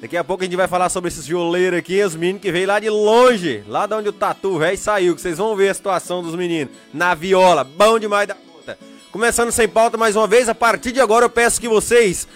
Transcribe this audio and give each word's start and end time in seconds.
Daqui 0.00 0.16
a 0.16 0.22
pouco 0.22 0.44
a 0.44 0.46
gente 0.46 0.56
vai 0.56 0.68
falar 0.68 0.88
sobre 0.90 1.08
esses 1.08 1.26
violeiros 1.26 1.80
aqui, 1.80 2.00
os 2.04 2.14
meninos 2.14 2.40
que 2.40 2.52
veio 2.52 2.68
lá 2.68 2.78
de 2.78 2.88
longe, 2.88 3.64
lá 3.66 3.84
de 3.84 3.94
onde 3.94 4.08
o 4.08 4.12
tatu 4.12 4.56
velho 4.56 4.78
saiu, 4.78 5.12
que 5.16 5.20
vocês 5.20 5.38
vão 5.38 5.56
ver 5.56 5.70
a 5.70 5.74
situação 5.74 6.22
dos 6.22 6.36
meninos 6.36 6.72
na 6.94 7.16
viola, 7.16 7.64
bom 7.64 7.98
demais 7.98 8.28
da 8.28 8.34
conta. 8.36 8.78
Começando 9.10 9.50
sem 9.50 9.66
pauta 9.66 9.96
mais 9.96 10.14
uma 10.14 10.28
vez, 10.28 10.48
a 10.48 10.54
partir 10.54 10.92
de 10.92 11.00
agora 11.00 11.24
eu 11.24 11.30
peço 11.30 11.60
que 11.60 11.68
vocês 11.68 12.28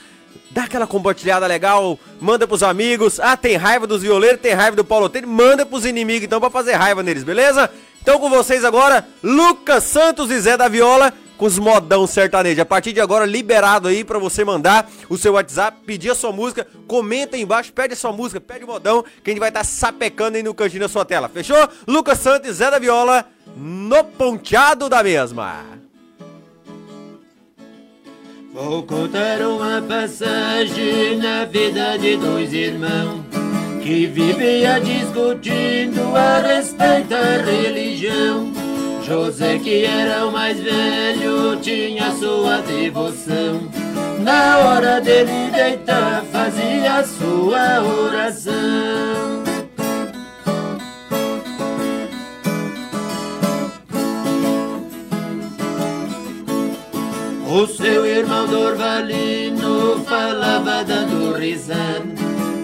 dá 0.51 0.65
aquela 0.65 0.89
compartilhada 0.89 1.47
legal, 1.47 1.97
manda 2.21 2.49
pros 2.49 2.65
amigos. 2.65 3.21
Ah, 3.21 3.37
tem 3.37 3.55
raiva 3.55 3.87
dos 3.87 4.03
violeiros, 4.03 4.41
tem 4.41 4.55
raiva 4.55 4.75
do 4.77 4.85
Paulo 4.85 5.09
Tênis, 5.09 5.31
manda 5.31 5.65
pros 5.65 5.87
inimigos 5.87 6.25
então 6.25 6.41
pra 6.41 6.51
fazer 6.51 6.73
raiva 6.73 7.01
neles, 7.01 7.23
beleza? 7.23 7.71
Então 8.03 8.19
com 8.19 8.29
vocês 8.29 8.65
agora, 8.65 9.07
Lucas 9.23 9.85
Santos 9.85 10.33
e 10.33 10.41
Zé 10.41 10.57
da 10.57 10.67
Viola 10.67 11.15
com 11.43 11.47
os 11.47 11.59
modão 11.59 12.07
sertanejo. 12.07 12.63
A 12.63 12.65
partir 12.65 12.93
de 12.93 13.01
agora, 13.01 13.27
liberado 13.27 13.89
aí 13.89 14.05
para 14.05 14.17
você 14.17 14.45
mandar 14.45 14.89
o 15.09 15.19
seu 15.19 15.33
WhatsApp, 15.33 15.77
pedir 15.85 16.11
a 16.11 16.15
sua 16.15 16.31
música, 16.31 16.65
comenta 16.87 17.35
aí 17.35 17.43
embaixo, 17.43 17.73
pede 17.73 17.95
a 17.95 17.97
sua 17.97 18.13
música, 18.13 18.41
pede 18.41 18.63
o 18.63 18.69
modão, 18.69 19.05
que 19.25 19.29
a 19.29 19.33
gente 19.33 19.41
vai 19.41 19.49
estar 19.49 19.63
tá 19.63 19.65
sapecando 19.65 20.37
aí 20.37 20.43
no 20.45 20.55
cantinho 20.55 20.83
da 20.83 20.89
sua 20.89 21.05
tela. 21.05 21.29
Fechou? 21.29 21.69
Lucas 21.89 22.21
Santos 22.21 22.59
Zé 22.59 22.71
da 22.71 22.79
Viola 22.79 23.27
no 23.57 24.05
ponteado 24.05 24.89
da 24.89 25.03
mesma. 25.03 25.65
Vou 28.55 28.85
contar 28.85 29.41
uma 29.41 29.83
passagem 29.83 31.17
na 31.17 31.45
vida 31.45 31.99
de 31.99 32.19
dois 32.19 32.53
irmãos 32.53 33.25
que 33.83 34.07
vivia 34.07 34.79
discutindo 34.79 36.15
a 36.15 36.39
respeito 36.39 37.09
da 37.09 37.39
religião. 37.39 38.62
José, 39.05 39.59
que 39.59 39.85
era 39.85 40.27
o 40.27 40.33
mais 40.33 40.61
velho, 40.61 41.57
tinha 41.61 42.13
sua 42.13 42.59
devoção. 42.59 43.69
Na 44.21 44.59
hora 44.59 45.01
dele 45.01 45.51
deitar, 45.53 46.23
fazia 46.31 47.05
sua 47.05 47.83
oração. 47.83 49.43
O 57.45 57.67
seu 57.67 58.07
irmão 58.07 58.47
Dorvalino 58.47 60.03
falava 60.07 60.83
dando 60.85 61.37
risada. 61.37 62.03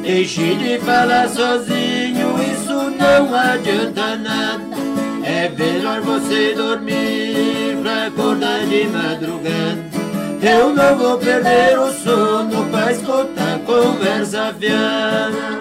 Deixe 0.03 0.55
de 0.55 0.79
falar 0.79 1.29
sozinho, 1.29 2.37
isso 2.53 2.91
não 2.97 3.35
adianta 3.35 4.17
nada. 4.17 5.08
É 5.31 5.47
melhor 5.51 6.01
você 6.01 6.55
dormir 6.55 7.77
pra 7.83 8.07
acordar 8.07 8.65
de 8.65 8.85
madrugada. 8.89 9.85
Eu 10.41 10.73
não 10.75 10.97
vou 10.97 11.19
perder 11.19 11.79
o 11.79 11.93
sono 11.93 12.65
pra 12.71 12.93
escutar 12.93 13.59
conversa 13.67 14.55
fiada. 14.59 15.59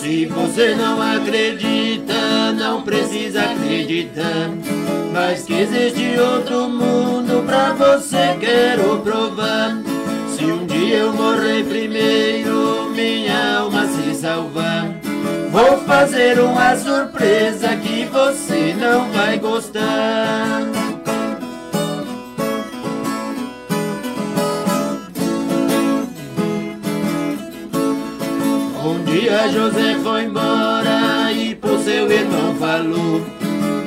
Se 0.00 0.26
você 0.26 0.74
não 0.74 1.00
acredita, 1.00 2.52
não 2.58 2.82
precisa 2.82 3.42
acreditar. 3.42 4.50
Mas 5.12 5.44
que 5.44 5.52
existe 5.52 6.18
outro 6.18 6.68
mundo 6.68 7.44
pra 7.46 7.72
você 7.74 8.36
quero 8.40 8.98
provar. 9.04 9.89
Se 10.90 10.96
eu 10.96 11.12
morrer 11.12 11.62
primeiro, 11.62 12.90
minha 12.90 13.58
alma 13.58 13.86
se 13.86 14.12
salvar. 14.12 14.88
Vou 15.52 15.78
fazer 15.86 16.40
uma 16.40 16.76
surpresa 16.76 17.76
que 17.76 18.06
você 18.06 18.74
não 18.74 19.08
vai 19.12 19.38
gostar. 19.38 20.62
Um 28.84 29.04
dia 29.04 29.48
José 29.52 29.96
foi 30.02 30.24
embora 30.24 31.30
e 31.30 31.54
pro 31.54 31.80
seu 31.84 32.10
irmão 32.10 32.56
falou. 32.56 33.24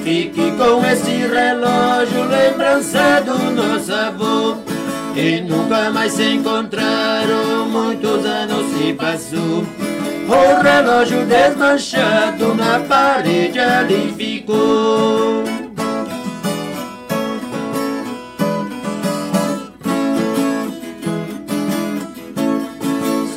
Fique 0.05 0.53
com 0.53 0.85
esse 0.85 1.27
relógio, 1.27 2.23
lembrança 2.29 3.21
do 3.25 3.51
nosso 3.51 3.91
avô. 3.93 4.72
E 5.15 5.41
nunca 5.41 5.91
mais 5.91 6.13
se 6.13 6.23
encontraram, 6.23 7.69
muitos 7.69 8.25
anos 8.25 8.65
se 8.75 8.93
passou. 8.93 9.63
O 10.27 10.63
relógio 10.63 11.23
desmanchado 11.27 12.55
na 12.55 12.79
parede 12.79 13.59
ali 13.59 14.11
ficou. 14.17 15.43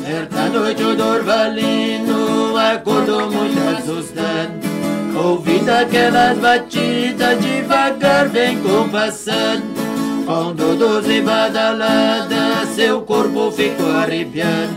Certa 0.03 0.49
noite 0.49 0.83
o 0.83 0.95
Dorvalino 0.95 2.57
acordou 2.57 3.31
muito 3.31 3.59
assustado. 3.77 4.67
Ouvindo 5.15 5.69
aquelas 5.69 6.39
batidas 6.39 7.39
devagar 7.39 8.29
vem 8.29 8.59
compassando. 8.63 9.86
Todos 10.27 11.07
e 11.07 11.21
badalada, 11.21 12.65
seu 12.75 13.01
corpo 13.03 13.49
ficou 13.49 13.89
arrepiado. 13.95 14.73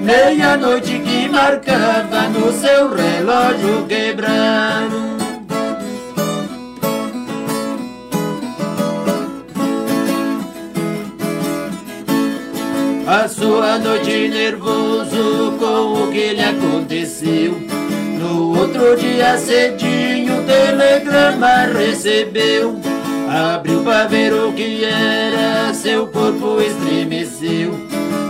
Meia-noite 0.00 0.98
que 1.00 1.28
marcava 1.28 2.28
no 2.30 2.50
seu 2.50 2.94
relógio 2.94 3.84
quebrado. 3.86 5.16
A 13.06 13.78
noite 13.78 14.28
nervoso 14.28 15.52
com 15.58 16.04
o 16.04 16.10
que 16.10 16.32
lhe 16.32 16.42
aconteceu. 16.42 17.54
No 18.18 18.58
outro 18.58 18.96
dia 18.96 19.36
cedinho, 19.36 20.42
telegrama 20.44 21.66
recebeu. 21.66 22.95
Abriu 23.28 23.82
para 23.82 24.06
ver 24.06 24.32
o 24.32 24.52
que 24.52 24.84
era, 24.84 25.74
seu 25.74 26.06
corpo 26.06 26.60
estremeceu. 26.60 27.72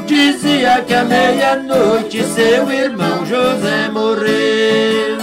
Dizia 0.06 0.82
que 0.82 0.94
à 0.94 1.04
meia-noite 1.04 2.22
seu 2.24 2.70
irmão 2.70 3.26
José 3.26 3.90
morreu. 3.90 5.18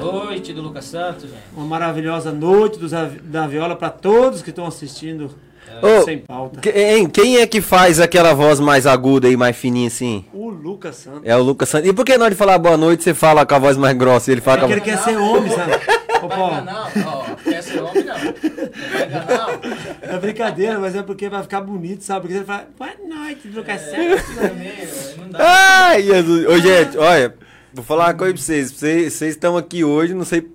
Boa 0.00 0.24
noite 0.26 0.52
do 0.52 0.62
Lucas 0.62 0.84
Santos, 0.84 1.22
gente. 1.22 1.34
Uma 1.56 1.66
maravilhosa 1.66 2.30
noite 2.30 2.78
da 3.24 3.46
viola 3.48 3.74
para 3.74 3.90
todos 3.90 4.42
que 4.42 4.50
estão 4.50 4.66
assistindo 4.66 5.34
Ô, 5.82 6.04
sem 6.04 6.18
pauta. 6.18 6.60
Quem, 6.60 7.08
quem 7.08 7.38
é 7.38 7.46
que 7.46 7.60
faz 7.60 8.00
aquela 8.00 8.34
voz 8.34 8.60
mais 8.60 8.86
aguda 8.86 9.28
e 9.28 9.36
mais 9.36 9.56
fininha 9.56 9.88
assim? 9.88 10.24
O 10.32 10.50
Lucas 10.50 10.96
Santos. 10.96 11.22
É 11.24 11.36
o 11.36 11.42
Lucas 11.42 11.68
Santos. 11.68 11.88
E 11.88 11.92
por 11.92 12.04
que 12.04 12.16
na 12.18 12.24
hora 12.24 12.34
de 12.34 12.38
falar 12.38 12.58
boa 12.58 12.76
noite 12.76 13.02
você 13.02 13.14
fala 13.14 13.46
com 13.46 13.54
a 13.54 13.58
voz 13.58 13.76
mais 13.76 13.96
grossa 13.96 14.30
e 14.30 14.34
ele 14.34 14.40
fala 14.40 14.58
é 14.58 14.60
com 14.60 14.66
a 14.66 14.70
ele 14.72 14.80
quer 14.80 14.98
ser 14.98 15.16
homem, 15.16 15.50
sabe? 15.50 15.72
Ô, 16.22 16.28
Paulo. 16.28 16.60
Não, 16.62 16.88
ó, 17.06 17.24
quer 17.42 17.62
ser 17.62 17.80
homem 17.80 18.04
não. 18.04 18.18
Não 18.18 20.14
É 20.14 20.18
brincadeira, 20.18 20.78
mas 20.78 20.94
é 20.94 21.02
porque 21.02 21.28
vai 21.28 21.42
ficar 21.42 21.62
bonito, 21.62 22.04
sabe? 22.04 22.20
Porque 22.22 22.34
ele 22.34 22.44
fala, 22.44 22.68
boa 22.78 22.90
noite, 23.08 23.48
Lucas 23.48 23.82
é, 23.82 24.18
Santos. 24.18 24.26
Ai, 25.38 26.02
Jesus. 26.02 26.46
Ô, 26.46 26.58
gente, 26.58 26.98
olha. 26.98 27.34
Vou 27.72 27.84
falar 27.84 28.06
uma 28.06 28.14
coisa 28.14 28.34
pra 28.34 28.42
vocês. 28.42 28.72
Vocês 28.72 29.22
estão 29.22 29.56
aqui 29.56 29.84
hoje, 29.84 30.12
não 30.12 30.24
sei. 30.24 30.50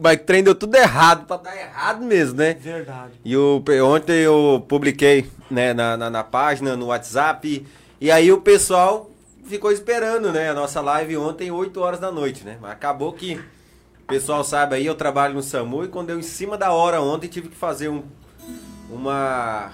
Mas 0.00 0.16
o 0.16 0.20
trem 0.20 0.42
deu 0.42 0.54
tudo 0.54 0.74
errado, 0.74 1.26
pra 1.26 1.38
dar 1.38 1.56
errado 1.56 2.04
mesmo, 2.04 2.36
né? 2.36 2.54
Verdade. 2.54 3.12
E 3.24 3.36
ontem 3.36 4.20
eu 4.20 4.64
publiquei 4.68 5.26
né, 5.50 5.72
na, 5.72 5.96
na, 5.96 6.10
na, 6.10 6.24
página, 6.24 6.76
no 6.76 6.86
WhatsApp. 6.86 7.66
E 8.00 8.10
aí 8.10 8.30
o 8.30 8.40
pessoal 8.40 9.10
ficou 9.44 9.72
esperando, 9.72 10.30
né? 10.30 10.50
A 10.50 10.54
nossa 10.54 10.80
live 10.80 11.16
ontem, 11.16 11.50
8 11.50 11.80
horas 11.80 12.00
da 12.00 12.12
noite, 12.12 12.44
né? 12.44 12.58
Mas 12.60 12.72
acabou 12.72 13.12
que. 13.12 13.40
O 14.02 14.06
pessoal 14.12 14.44
sabe 14.44 14.74
aí, 14.76 14.84
eu 14.84 14.94
trabalho 14.94 15.32
no 15.32 15.42
SAMU 15.42 15.84
e 15.84 15.88
quando 15.88 16.10
eu 16.10 16.18
em 16.18 16.22
cima 16.22 16.58
da 16.58 16.70
hora 16.72 17.00
ontem 17.00 17.28
tive 17.28 17.48
que 17.48 17.56
fazer 17.56 17.88
um, 17.88 18.02
uma 18.90 19.72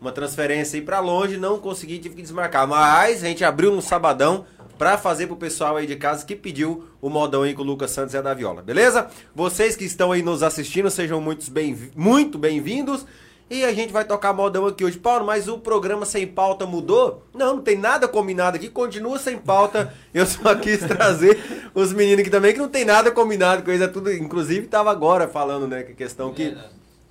uma 0.00 0.12
transferência 0.12 0.78
aí 0.78 0.84
para 0.84 1.00
longe, 1.00 1.36
não 1.36 1.58
consegui, 1.58 1.98
tive 1.98 2.16
que 2.16 2.22
desmarcar. 2.22 2.66
Mas 2.66 3.24
a 3.24 3.26
gente 3.26 3.44
abriu 3.44 3.72
no 3.72 3.80
sabadão 3.80 4.44
para 4.78 4.98
fazer 4.98 5.26
pro 5.26 5.36
pessoal 5.36 5.76
aí 5.76 5.86
de 5.86 5.96
casa 5.96 6.24
que 6.24 6.36
pediu 6.36 6.84
o 7.00 7.08
modão 7.08 7.42
aí 7.42 7.54
com 7.54 7.62
o 7.62 7.64
Lucas 7.64 7.90
Santos 7.90 8.14
e 8.14 8.16
a 8.16 8.22
da 8.22 8.34
Viola, 8.34 8.62
beleza? 8.62 9.08
Vocês 9.34 9.76
que 9.76 9.84
estão 9.84 10.12
aí 10.12 10.22
nos 10.22 10.42
assistindo, 10.42 10.90
sejam 10.90 11.20
muito 11.20 11.50
bem, 11.50 11.76
muito 11.94 12.38
bem-vindos. 12.38 13.06
E 13.48 13.64
a 13.64 13.72
gente 13.72 13.92
vai 13.92 14.04
tocar 14.04 14.32
modão 14.32 14.66
aqui 14.66 14.84
hoje. 14.84 14.98
Paulo, 14.98 15.24
mas 15.24 15.46
o 15.46 15.56
programa 15.56 16.04
sem 16.04 16.26
pauta 16.26 16.66
mudou? 16.66 17.22
Não, 17.32 17.56
não 17.56 17.62
tem 17.62 17.78
nada 17.78 18.08
combinado 18.08 18.56
aqui, 18.56 18.68
continua 18.68 19.20
sem 19.20 19.38
pauta. 19.38 19.94
Eu 20.12 20.26
só 20.26 20.52
quis 20.58 20.80
trazer 20.80 21.70
os 21.72 21.92
meninos 21.92 22.22
aqui 22.22 22.30
também, 22.30 22.52
que 22.52 22.58
não 22.58 22.68
tem 22.68 22.84
nada 22.84 23.08
combinado 23.12 23.62
com 23.62 23.70
eles. 23.70 23.82
É 23.82 23.88
tudo, 23.88 24.12
inclusive, 24.12 24.66
tava 24.66 24.90
agora 24.90 25.28
falando, 25.28 25.68
né? 25.68 25.84
Que 25.84 25.94
questão 25.94 26.34
que 26.34 26.56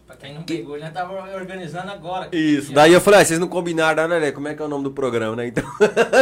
Pra 0.07 0.15
quem 0.17 0.35
não 0.35 0.43
pegou, 0.43 0.77
já 0.79 0.91
tava 0.91 1.13
organizando 1.35 1.91
agora. 1.91 2.27
Isso. 2.31 2.71
Daí 2.71 2.93
eu 2.93 3.01
falei, 3.01 3.21
ah, 3.21 3.25
vocês 3.25 3.39
não 3.39 3.47
combinaram 3.47 4.03
nada, 4.07 4.19
né? 4.19 4.31
Como 4.31 4.47
é 4.47 4.53
que 4.53 4.61
é 4.61 4.65
o 4.65 4.67
nome 4.67 4.83
do 4.83 4.91
programa, 4.91 5.35
né? 5.35 5.47
Então, 5.55 5.63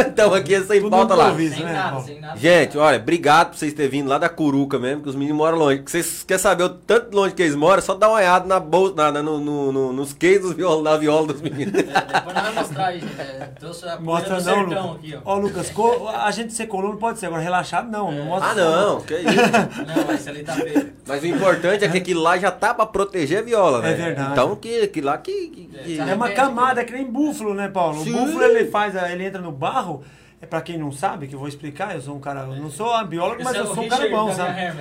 então 0.08 0.34
aqui 0.34 0.54
é 0.54 0.62
sem 0.62 0.80
Tudo 0.80 0.90
pauta 0.90 1.14
lá. 1.14 1.34
Sem 1.36 1.50
né, 1.64 1.72
nada, 1.72 2.00
sem 2.00 2.18
nada. 2.18 2.36
Gente, 2.38 2.78
olha, 2.78 2.96
obrigado 2.98 3.50
por 3.50 3.58
vocês 3.58 3.74
terem 3.74 3.90
vindo 3.90 4.08
lá 4.08 4.16
da 4.16 4.28
Curuca 4.30 4.78
mesmo, 4.78 5.02
que 5.02 5.08
os 5.10 5.14
meninos 5.14 5.36
moram 5.36 5.58
longe. 5.58 5.82
Que 5.82 5.90
vocês 5.90 6.24
querem 6.26 6.40
saber 6.42 6.64
o 6.64 6.68
tanto 6.70 7.14
longe 7.14 7.34
que 7.34 7.42
eles 7.42 7.54
moram, 7.54 7.78
é 7.78 7.82
só 7.82 7.94
dá 7.94 8.08
uma 8.08 8.16
olhada 8.16 8.46
na 8.46 8.58
bolsa, 8.58 8.94
na, 8.94 9.12
na- 9.12 9.22
no, 9.22 9.38
no- 9.38 9.70
no- 9.72 9.92
nos 9.92 10.12
viola, 10.54 10.82
da 10.92 10.96
viola 10.96 11.26
dos 11.26 11.42
meninos. 11.42 11.74
É, 11.74 11.82
depois 11.82 12.34
nós 12.34 12.42
vamos 12.44 12.54
mostrar 12.54 12.86
aí. 12.86 13.04
É, 13.18 13.48
trouxe 13.60 13.86
a 13.86 14.00
Mostra 14.00 14.40
não, 14.40 14.62
Lucas. 14.62 14.84
aqui, 14.96 15.14
ó. 15.16 15.20
Ó, 15.32 15.36
Lucas, 15.38 15.70
co- 15.70 16.08
a 16.08 16.30
gente 16.30 16.54
ser 16.54 16.66
colono 16.68 16.96
pode 16.96 17.18
ser, 17.18 17.26
agora 17.26 17.42
relaxado 17.42 17.90
não. 17.90 18.10
não 18.10 18.24
mostra 18.24 18.50
Ah, 18.50 18.54
não, 18.54 19.00
que 19.02 19.14
isso. 19.14 19.26
Não, 19.26 20.06
mas 20.06 20.20
esse 20.20 20.30
ali 20.30 20.42
tá 20.42 20.54
feio. 20.54 20.90
Mas 21.06 21.22
o 21.22 21.26
importante 21.26 21.84
é 21.84 21.88
que 21.88 21.98
aquilo 21.98 22.22
lá 22.22 22.38
já 22.38 22.50
tá 22.50 22.72
pra 22.72 22.86
proteger 22.86 23.40
a 23.40 23.42
viola, 23.42 23.73
né? 23.82 23.92
É 23.92 23.94
verdade. 23.94 24.32
Então 24.32 24.56
que, 24.56 24.86
que 24.88 25.00
lá 25.00 25.18
que. 25.18 25.48
que- 25.48 25.66
que- 25.66 26.00
É, 26.00 26.10
É 26.10 26.14
uma 26.14 26.30
camada, 26.30 26.80
é 26.80 26.84
que 26.84 26.92
nem 26.92 27.04
búfalo, 27.04 27.54
né, 27.54 27.68
Paulo? 27.68 28.02
Sim. 28.02 28.14
O 28.14 28.18
búfalo 28.26 28.42
ele 28.44 28.70
faz, 28.70 28.94
ele 28.94 29.24
entra 29.24 29.40
no 29.40 29.52
barro. 29.52 30.02
É 30.42 30.46
pra 30.46 30.60
quem 30.60 30.76
não 30.76 30.92
sabe, 30.92 31.26
que 31.26 31.34
eu 31.34 31.38
vou 31.38 31.48
explicar, 31.48 31.94
eu 31.94 32.02
sou 32.02 32.14
um 32.16 32.20
cara, 32.20 32.40
eu 32.40 32.56
não 32.56 32.70
sou 32.70 33.02
biólogo, 33.06 33.42
mas 33.42 33.54
Esse 33.54 33.60
é 33.60 33.62
eu 33.62 33.74
sou 33.74 33.82
um 33.84 33.88
cara 33.88 34.10
bom, 34.10 34.30
sabe? 34.30 34.52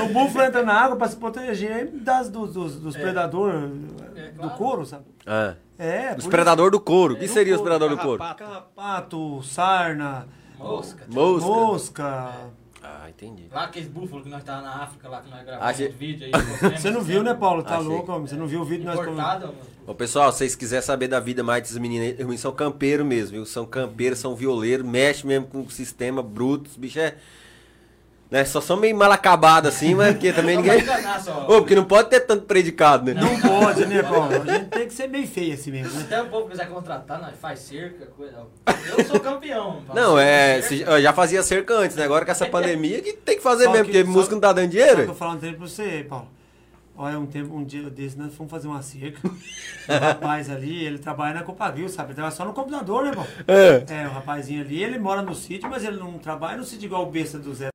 O 0.02 0.08
búfalo 0.12 0.44
entra 0.46 0.62
na 0.64 0.74
água 0.74 0.96
pra 0.96 1.06
se 1.08 1.16
proteger 1.16 1.88
das, 1.92 2.28
dos, 2.28 2.52
dos, 2.54 2.76
dos 2.76 2.96
predadores 2.96 3.70
É, 4.16 4.30
do 4.30 4.38
claro. 4.40 4.56
couro, 4.56 4.86
sabe? 4.86 5.04
Ah, 5.26 5.54
É, 5.78 6.14
os 6.18 6.26
predadores 6.26 6.72
do 6.72 6.80
couro. 6.80 7.14
O 7.14 7.16
que 7.18 7.26
Do 7.26 7.32
seria 7.32 7.54
os 7.54 7.60
predadores 7.60 7.96
do 7.96 8.02
couro? 8.02 8.18
Carrapato, 8.18 9.42
sarna, 9.44 10.26
Mosca. 10.58 11.04
Mosca. 11.08 11.46
mosca. 11.46 12.30
Ah, 12.82 13.08
entendi. 13.10 13.44
Lá 13.52 13.64
aqueles 13.64 13.88
búfalos 13.88 14.24
que 14.24 14.30
nós 14.30 14.42
tava 14.42 14.62
na 14.62 14.82
África, 14.82 15.08
lá 15.08 15.20
que 15.20 15.30
nós 15.30 15.42
gravamos 15.44 15.68
Achei- 15.70 15.88
uns 15.88 15.94
vídeos 15.94 16.30
aí. 16.34 16.40
Você 16.78 16.90
não 16.90 17.02
viu, 17.02 17.22
né, 17.22 17.34
Paulo? 17.34 17.62
Tá 17.62 17.76
Achei. 17.76 17.86
louco, 17.88 18.10
homem? 18.12 18.26
Você 18.26 18.36
não 18.36 18.46
viu 18.46 18.60
o 18.62 18.64
vídeo 18.64 18.80
que 18.80 18.86
nós 18.86 19.00
Importado, 19.00 19.46
mano. 19.48 19.58
Ô, 19.86 19.94
pessoal, 19.94 20.32
se 20.32 20.38
vocês 20.38 20.54
quiserem 20.56 20.84
saber 20.84 21.08
da 21.08 21.20
vida 21.20 21.42
mais 21.42 21.62
desses 21.62 21.76
meninos, 21.78 22.40
são 22.40 22.52
campeiros 22.52 23.04
mesmo, 23.04 23.32
viu? 23.32 23.46
São 23.46 23.66
campeiros, 23.66 24.18
são 24.18 24.34
violeiros, 24.34 24.86
mexe 24.86 25.26
mesmo 25.26 25.46
com 25.46 25.62
o 25.62 25.70
sistema 25.70 26.22
bruto. 26.22 26.70
Os 26.70 26.76
bichos 26.76 27.02
é. 27.02 27.16
Né? 28.30 28.44
Só 28.44 28.60
são 28.60 28.76
meio 28.76 28.94
mal 28.96 29.10
acabados 29.10 29.74
assim, 29.74 29.92
mas 29.94 30.12
porque 30.12 30.32
também 30.32 30.54
Não 30.54 30.62
ninguém. 30.62 30.82
vai 30.84 31.00
enganar 31.00 31.20
só. 31.20 31.42
Ô, 31.48 31.58
porque 31.62 31.74
não 31.74 31.84
pode 31.84 32.10
ter 32.10 32.20
tanto 32.20 32.44
predicado, 32.44 33.12
né? 33.12 33.20
Não 33.20 33.40
pode, 33.40 33.84
né, 33.86 34.02
Paulo? 34.04 34.28
A 34.32 34.52
gente 34.52 34.66
tem 34.66 34.86
que 34.86 34.94
ser 34.94 35.08
meio 35.08 35.26
feio 35.26 35.54
assim 35.54 35.72
mesmo. 35.72 35.98
né? 35.98 36.04
Até 36.06 36.22
o 36.22 36.28
povo 36.28 36.48
quiser 36.48 36.68
contratar, 36.68 37.20
nós 37.20 37.34
faz 37.40 37.58
cerca, 37.58 38.06
coisa. 38.06 38.46
Eu 38.96 39.04
sou 39.04 39.18
campeão. 39.18 39.82
faço 39.84 39.98
Não, 39.98 40.16
é. 40.16 40.62
se- 40.62 40.82
eu 40.82 41.02
já 41.02 41.12
fazia 41.12 41.42
cerca 41.42 41.74
antes, 41.74 41.96
né? 41.96 42.04
Agora 42.04 42.24
com 42.24 42.30
essa 42.30 42.46
pandemia 42.46 43.00
que 43.02 43.14
tem 43.14 43.36
que 43.36 43.42
fazer 43.42 43.64
Só 43.64 43.72
mesmo, 43.72 43.86
que- 43.86 43.92
porque 43.92 44.04
só- 44.06 44.10
música 44.12 44.34
não 44.36 44.40
tá 44.40 44.52
dando 44.52 44.70
que 44.70 44.78
eu 44.78 44.86
dinheiro. 44.94 45.14
falar 45.14 45.32
um 45.32 45.38
tempo 45.38 45.58
pra 45.58 45.66
você, 45.66 46.06
Paulo. 46.08 46.28
Olha, 46.96 47.18
um 47.18 47.26
tempo, 47.26 47.54
um 47.56 47.64
dia 47.64 47.88
desse, 47.90 48.16
nós 48.18 48.32
fomos 48.34 48.50
fazer 48.50 48.68
uma 48.68 48.82
cerca. 48.82 49.18
O 49.26 49.92
rapaz 49.98 50.48
ali, 50.50 50.84
ele 50.84 50.98
trabalha 50.98 51.34
na 51.34 51.42
Copagril, 51.42 51.88
sabe? 51.88 52.10
Ele 52.10 52.14
trabalha 52.14 52.34
só 52.34 52.44
no 52.44 52.52
computador, 52.52 53.02
né, 53.04 53.12
Paulo? 53.12 53.28
É. 53.48 54.02
É, 54.02 54.06
o 54.06 54.10
rapazinho 54.12 54.60
ali, 54.60 54.84
ele 54.84 54.98
mora 54.98 55.20
no 55.22 55.34
sítio, 55.34 55.68
mas 55.68 55.82
ele 55.82 55.96
não 55.96 56.18
trabalha 56.18 56.58
no 56.58 56.64
sítio 56.64 56.84
igual 56.86 57.02
o 57.02 57.10
besta 57.10 57.38
do 57.38 57.52
Zé. 57.54 57.70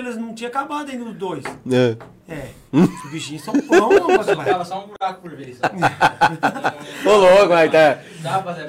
Eles 0.00 0.16
não 0.16 0.34
tinham 0.34 0.48
acabado 0.48 0.90
ainda 0.90 1.04
os 1.04 1.14
dois. 1.14 1.44
É. 1.70 1.96
É. 2.28 2.48
Os 2.72 3.10
bichinhos 3.10 3.42
são 3.42 3.52
Só 3.54 3.88
rapaz. 3.88 4.26
tava 4.48 4.64
só 4.64 4.84
um 4.84 4.88
buraco 4.88 5.20
por 5.20 5.34
vez. 5.34 5.58
sabe? 5.58 5.78
Ô, 7.04 7.16
louco, 7.16 7.48
mas 7.48 7.72
tá. 7.72 7.98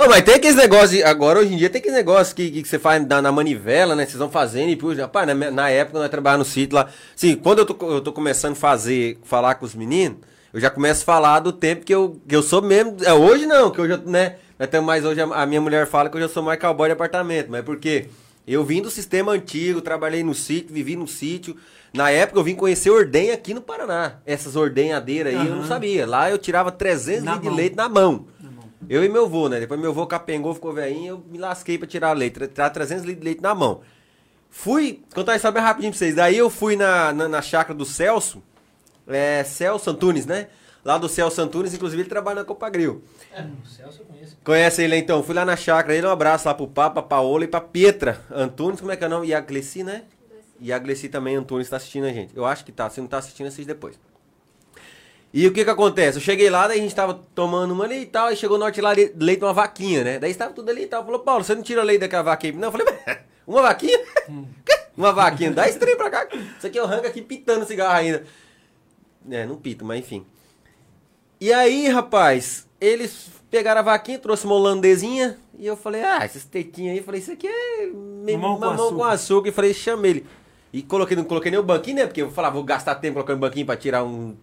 Ô, 0.04 0.10
mas 0.10 0.24
tem 0.24 0.34
aqueles 0.36 0.56
negócios, 0.56 1.04
agora 1.04 1.40
hoje 1.40 1.54
em 1.54 1.58
dia 1.58 1.70
tem 1.70 1.80
aqueles 1.80 1.96
negócios 1.96 2.34
que, 2.34 2.50
que 2.50 2.68
você 2.68 2.80
faz 2.80 3.06
na, 3.06 3.22
na 3.22 3.32
manivela, 3.32 3.96
né? 3.96 4.06
Vocês 4.06 4.18
vão 4.18 4.32
fazendo 4.32 4.70
e, 4.70 4.76
puxa, 4.76 5.02
rapaz, 5.04 5.28
na, 5.28 5.52
na 5.52 5.70
época 5.70 6.00
nós 6.00 6.10
trabalhávamos 6.10 6.48
no 6.48 6.54
sítio 6.54 6.76
lá. 6.76 6.88
Sim, 7.16 7.36
quando 7.36 7.60
eu 7.60 7.66
tô, 7.68 7.92
eu 7.92 8.02
tô 8.02 8.12
começando 8.12 8.54
a 8.54 8.56
fazer, 8.56 9.20
falar 9.24 9.54
com 9.56 9.66
os 9.66 9.76
meninos, 9.76 10.18
eu 10.52 10.60
já 10.60 10.72
começo 10.72 11.04
a 11.04 11.06
falar 11.06 11.40
do 11.40 11.54
tempo 11.54 11.86
que 11.86 11.94
eu, 11.94 12.20
que 12.28 12.36
eu 12.36 12.42
sou 12.42 12.64
mesmo. 12.64 12.98
É, 13.04 13.14
hoje 13.14 13.46
não, 13.46 13.70
que 13.70 13.80
eu 13.80 13.88
já, 13.88 13.98
né? 13.98 14.38
Até 14.58 14.80
mais 14.80 15.06
hoje 15.06 15.22
a, 15.22 15.26
a 15.26 15.46
minha 15.46 15.62
mulher 15.62 15.86
fala 15.86 16.10
que 16.10 16.18
eu 16.18 16.22
já 16.22 16.28
sou 16.30 16.42
mais 16.42 16.60
cowboy 16.60 16.88
de 16.90 16.94
apartamento, 16.94 17.48
mas 17.52 17.64
por 17.64 17.78
quê? 17.78 18.08
Eu 18.52 18.64
vim 18.66 18.82
do 18.82 18.90
sistema 18.92 19.32
antigo, 19.32 19.82
trabalhei 19.82 20.24
no 20.24 20.34
sítio, 20.34 20.74
vivi 20.74 20.96
no 20.96 21.08
sítio. 21.08 21.56
Na 21.94 22.10
época 22.12 22.40
eu 22.40 22.44
vim 22.44 22.56
conhecer 22.56 22.90
ordenha 22.90 23.34
aqui 23.34 23.54
no 23.54 23.62
Paraná. 23.62 24.18
Essas 24.26 24.56
ordenhadeiras 24.56 25.34
aí 25.36 25.48
eu 25.48 25.56
não 25.56 25.66
sabia. 25.66 26.06
Lá 26.06 26.30
eu 26.30 26.38
tirava 26.38 26.72
300 26.72 27.24
Na 27.24 27.32
litros 27.34 27.42
de 27.44 27.50
mão. 27.50 27.58
leite 27.58 27.76
na 27.76 27.90
mão. 27.90 28.28
Eu 28.90 29.06
e 29.06 29.10
meu 29.10 29.26
avô, 29.26 29.48
né? 29.48 29.60
Depois 29.60 29.80
meu 29.80 29.92
avô 29.92 30.06
capengou, 30.06 30.54
ficou 30.54 30.74
velhinho, 30.74 31.14
eu 31.14 31.24
me 31.32 31.38
lasquei 31.38 31.78
pra 31.78 31.88
tirar 31.88 32.12
leite, 32.12 32.46
tirar 32.48 32.70
300 32.70 33.06
litros 33.06 33.20
de 33.22 33.26
leite 33.26 33.42
na 33.42 33.56
mão. 33.56 33.82
Fui, 34.50 35.02
contar 35.16 35.38
isso 35.38 35.50
bem 35.50 35.64
rapidinho 35.64 35.94
pra 35.94 36.00
vocês. 36.00 36.16
Daí 36.16 36.38
eu 36.38 36.50
fui 36.50 36.76
na, 36.76 37.14
na, 37.14 37.30
na 37.30 37.42
chácara 37.42 37.74
do 37.74 37.86
Celso, 37.86 38.44
é, 39.08 39.46
Celso 39.46 39.90
Antunes, 39.90 40.26
né? 40.26 40.48
Lá 40.84 40.98
do 40.98 41.08
Celso 41.08 41.42
Antunes, 41.42 41.74
inclusive 41.74 42.02
ele 42.02 42.10
trabalha 42.10 42.40
na 42.42 42.46
Copagril. 42.46 43.02
É, 43.34 43.44
o 43.44 43.66
Celso 43.66 44.02
eu 44.02 44.06
conheço. 44.36 44.44
Conhece 44.44 44.84
ele 44.84 44.96
então? 44.98 45.22
Fui 45.24 45.34
lá 45.36 45.46
na 45.46 45.56
chácara, 45.56 45.96
ele 45.96 46.06
um 46.08 46.10
abraço 46.12 46.48
lá 46.48 46.54
pro 46.54 46.68
Papa, 46.68 47.02
Paola 47.02 47.44
e 47.44 47.48
pra 47.48 47.62
Pietra 47.62 48.20
Antunes, 48.32 48.80
como 48.80 48.92
é 48.92 48.98
que 48.98 49.04
é 49.04 49.08
o 49.08 49.10
nome? 49.10 49.28
E 49.28 49.34
a 49.34 49.40
Glessi, 49.42 49.84
né? 49.84 50.04
E 50.60 50.72
a 50.72 50.78
Glessi 50.80 51.10
também, 51.10 51.36
Antunes, 51.36 51.70
tá 51.70 51.78
assistindo 51.78 52.06
a 52.06 52.14
gente. 52.14 52.36
Eu 52.36 52.46
acho 52.46 52.64
que 52.64 52.72
tá, 52.72 52.90
se 52.90 53.02
não 53.02 53.08
tá 53.08 53.18
assistindo, 53.18 53.48
assiste 53.48 53.66
depois. 53.68 54.00
E 55.34 55.48
o 55.48 55.54
que 55.54 55.64
que 55.64 55.70
acontece? 55.70 56.18
Eu 56.18 56.22
cheguei 56.22 56.50
lá, 56.50 56.68
daí 56.68 56.80
a 56.80 56.82
gente 56.82 56.94
tava 56.94 57.14
tomando 57.34 57.72
uma 57.74 57.86
ali 57.86 58.02
e 58.02 58.06
tal, 58.06 58.28
aí 58.28 58.36
chegou 58.36 58.58
na 58.58 58.66
hora 58.66 58.72
de 58.72 58.76
tirar 58.76 58.92
le- 58.96 59.14
leite 59.18 59.44
uma 59.44 59.54
vaquinha, 59.54 60.04
né? 60.04 60.20
Daí 60.20 60.30
estava 60.32 60.54
tudo 60.54 60.70
ali 60.70 60.84
e 60.84 60.88
tal. 60.88 61.06
Falou, 61.06 61.22
Paulo, 61.22 61.44
você 61.44 61.56
não 61.56 61.64
tira 61.64 61.82
leite 61.84 62.02
daquela 62.02 62.24
vaquinha? 62.24 62.54
Não, 62.54 62.68
eu 62.68 62.72
falei, 62.72 62.86
"Mas, 63.08 63.18
uma 63.48 63.62
vaquinha? 63.62 63.98
uma 64.96 65.14
vaquinha, 65.14 65.52
dá 65.52 65.72
trem 65.72 65.96
pra 65.96 66.10
cá. 66.10 66.28
Isso 66.58 66.68
aqui 66.68 66.78
eu 66.78 66.84
arranco 66.84 67.08
aqui 67.08 67.22
pitando 67.22 67.66
cigarro 67.66 67.96
ainda. 67.98 68.24
É, 69.30 69.46
não 69.46 69.56
pito, 69.56 69.86
mas 69.86 70.00
enfim. 70.00 70.26
E 71.40 71.52
aí, 71.54 71.88
rapaz, 71.88 72.68
eles 72.80 73.30
pegaram 73.52 73.82
a 73.82 73.84
vaquinha, 73.84 74.18
trouxe 74.18 74.46
uma 74.46 74.56
holandesinha, 74.56 75.38
e 75.60 75.68
eu 75.68 75.76
falei, 75.76 76.02
ah, 76.02 76.20
essas 76.24 76.46
tetinhas 76.46 76.94
aí, 76.94 76.98
eu 77.00 77.04
falei, 77.04 77.20
isso 77.20 77.34
aqui 77.34 77.48
é 77.48 77.88
Mamão 77.88 78.56
com 78.56 78.60
mamão 78.62 78.78
com 78.78 79.04
açúcar. 79.04 79.10
açúcar, 79.10 79.50
e 79.50 79.52
falei, 79.52 79.74
chama 79.74 80.08
ele. 80.08 80.26
E 80.72 80.82
coloquei, 80.82 81.18
não 81.18 81.26
coloquei 81.26 81.52
nem 81.52 81.60
o 81.60 81.64
banquinho, 81.64 81.98
né, 81.98 82.06
porque 82.08 82.22
eu 82.22 82.32
falava, 82.32 82.56
vou 82.56 82.64
gastar 82.64 82.96
tempo 82.96 83.16
colocando 83.16 83.40
banquinho 83.40 83.66
pra 83.66 83.76
tirar 83.76 84.04
um... 84.06 84.36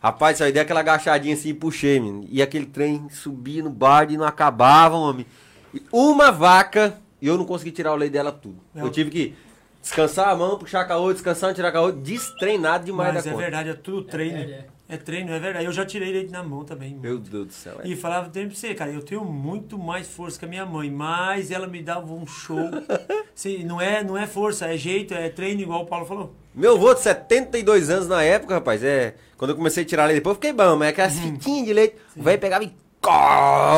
Rapaz, 0.00 0.40
aí 0.40 0.52
dei 0.52 0.62
aquela 0.62 0.78
agachadinha 0.78 1.34
assim 1.34 1.48
e 1.48 1.54
puxei, 1.54 1.98
menino. 1.98 2.24
E 2.30 2.40
aquele 2.40 2.66
trem 2.66 3.08
subia 3.10 3.64
no 3.64 3.70
bar 3.70 4.08
e 4.08 4.16
não 4.16 4.24
acabava, 4.24 4.94
homem. 4.94 5.26
E 5.74 5.82
uma 5.90 6.30
vaca, 6.30 6.96
e 7.20 7.26
eu 7.26 7.36
não 7.36 7.44
consegui 7.44 7.72
tirar 7.72 7.92
o 7.92 7.96
leite 7.96 8.12
dela 8.12 8.30
tudo. 8.30 8.60
É. 8.76 8.80
Eu 8.80 8.90
tive 8.90 9.10
que 9.10 9.34
descansar 9.82 10.28
a 10.28 10.36
mão, 10.36 10.56
puxar 10.56 10.84
com 10.84 10.92
a 10.92 10.96
outra, 10.98 11.14
descansar, 11.14 11.52
tirar 11.52 11.72
com 11.72 11.78
a 11.78 11.80
outra, 11.80 12.00
destreinado 12.00 12.84
demais 12.84 13.12
Mas 13.14 13.24
da 13.24 13.30
é 13.30 13.32
conta. 13.32 13.42
verdade, 13.44 13.68
é 13.70 13.74
tudo 13.74 14.04
treino. 14.04 14.38
É, 14.38 14.42
É, 14.42 14.66
treino, 14.96 15.30
é 15.32 15.38
verdade. 15.38 15.64
Eu 15.66 15.72
já 15.72 15.84
tirei 15.84 16.10
leite 16.12 16.32
na 16.32 16.42
mão 16.42 16.64
também. 16.64 16.94
Meu 16.94 17.18
Deus 17.18 17.46
do 17.46 17.52
céu. 17.52 17.80
é. 17.82 17.88
E 17.88 17.94
falava 17.94 18.30
tempo 18.30 18.48
pra 18.48 18.56
você, 18.56 18.74
cara, 18.74 18.90
eu 18.90 19.02
tenho 19.02 19.24
muito 19.24 19.78
mais 19.78 20.06
força 20.08 20.38
que 20.38 20.44
a 20.44 20.48
minha 20.48 20.64
mãe, 20.64 20.90
mas 20.90 21.50
ela 21.50 21.66
me 21.66 21.82
dava 21.82 22.12
um 22.12 22.26
show. 22.26 22.70
Sim, 23.34 23.64
não 23.64 23.80
é, 23.80 24.02
não 24.02 24.16
é 24.16 24.26
força, 24.26 24.66
é 24.66 24.76
jeito, 24.76 25.12
é 25.14 25.28
treino, 25.28 25.60
igual 25.60 25.82
o 25.82 25.86
Paulo 25.86 26.06
falou. 26.06 26.34
Meu 26.54 26.74
avô 26.76 26.94
de 26.94 27.00
72 27.00 27.90
anos 27.90 28.08
na 28.08 28.22
época, 28.22 28.54
rapaz, 28.54 28.82
é. 28.82 29.14
Quando 29.36 29.50
eu 29.50 29.56
comecei 29.56 29.84
a 29.84 29.86
tirar 29.86 30.06
leite, 30.06 30.18
depois 30.18 30.32
eu 30.36 30.40
fiquei 30.40 30.52
bom, 30.52 30.74
mas 30.76 30.88
aquelas 30.88 31.18
fitinhas 31.18 31.66
de 31.66 31.72
leite, 31.72 31.96
o 32.16 32.22
velho 32.22 32.40
pegava 32.40 32.64
e. 32.64 32.72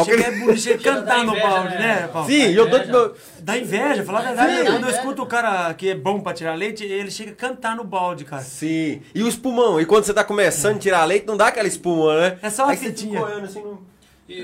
Chega, 0.04 0.24
é 0.24 0.30
bonito, 0.30 0.58
chega 0.60 0.76
a 0.76 0.82
Chega 0.82 0.94
cantar 0.94 1.24
no 1.24 1.32
balde, 1.32 1.74
né? 1.74 1.78
né, 1.78 2.08
Paulo? 2.08 2.28
Sim, 2.28 2.48
e 2.48 2.56
eu 2.56 2.68
dou 2.68 2.78
de 2.78 2.86
inveja. 2.88 2.98
meu. 3.06 3.16
Dá 3.40 3.58
inveja, 3.58 4.04
falar 4.04 4.18
a 4.18 4.22
verdade. 4.22 4.56
Sim, 4.56 4.64
Quando 4.64 4.80
dá 4.80 4.86
eu 4.88 4.94
escuto 4.94 5.22
o 5.22 5.26
cara 5.26 5.74
que 5.74 5.88
é 5.90 5.94
bom 5.94 6.20
pra 6.20 6.32
tirar 6.32 6.54
leite, 6.54 6.84
ele 6.84 7.10
chega 7.10 7.32
a 7.32 7.34
cantar 7.34 7.76
no 7.76 7.84
balde, 7.84 8.24
cara. 8.24 8.42
Sim. 8.42 9.02
E 9.14 9.22
o 9.22 9.28
espumão, 9.28 9.80
e 9.80 9.84
quando 9.86 10.04
você 10.04 10.14
tá 10.14 10.24
começando 10.24 10.76
a 10.76 10.78
tirar 10.80 11.04
leite, 11.04 11.26
não 11.26 11.36
dá 11.36 11.48
aquela 11.48 11.68
espuma, 11.68 12.18
né? 12.18 12.38
É 12.42 12.50
só 12.50 12.64
uma 12.64 12.72
Aí 12.72 12.76
você 12.78 12.86
fitinha. 12.86 13.22
olhando 13.22 13.44
assim, 13.44 13.62
não... 13.62 13.78
E, 14.28 14.42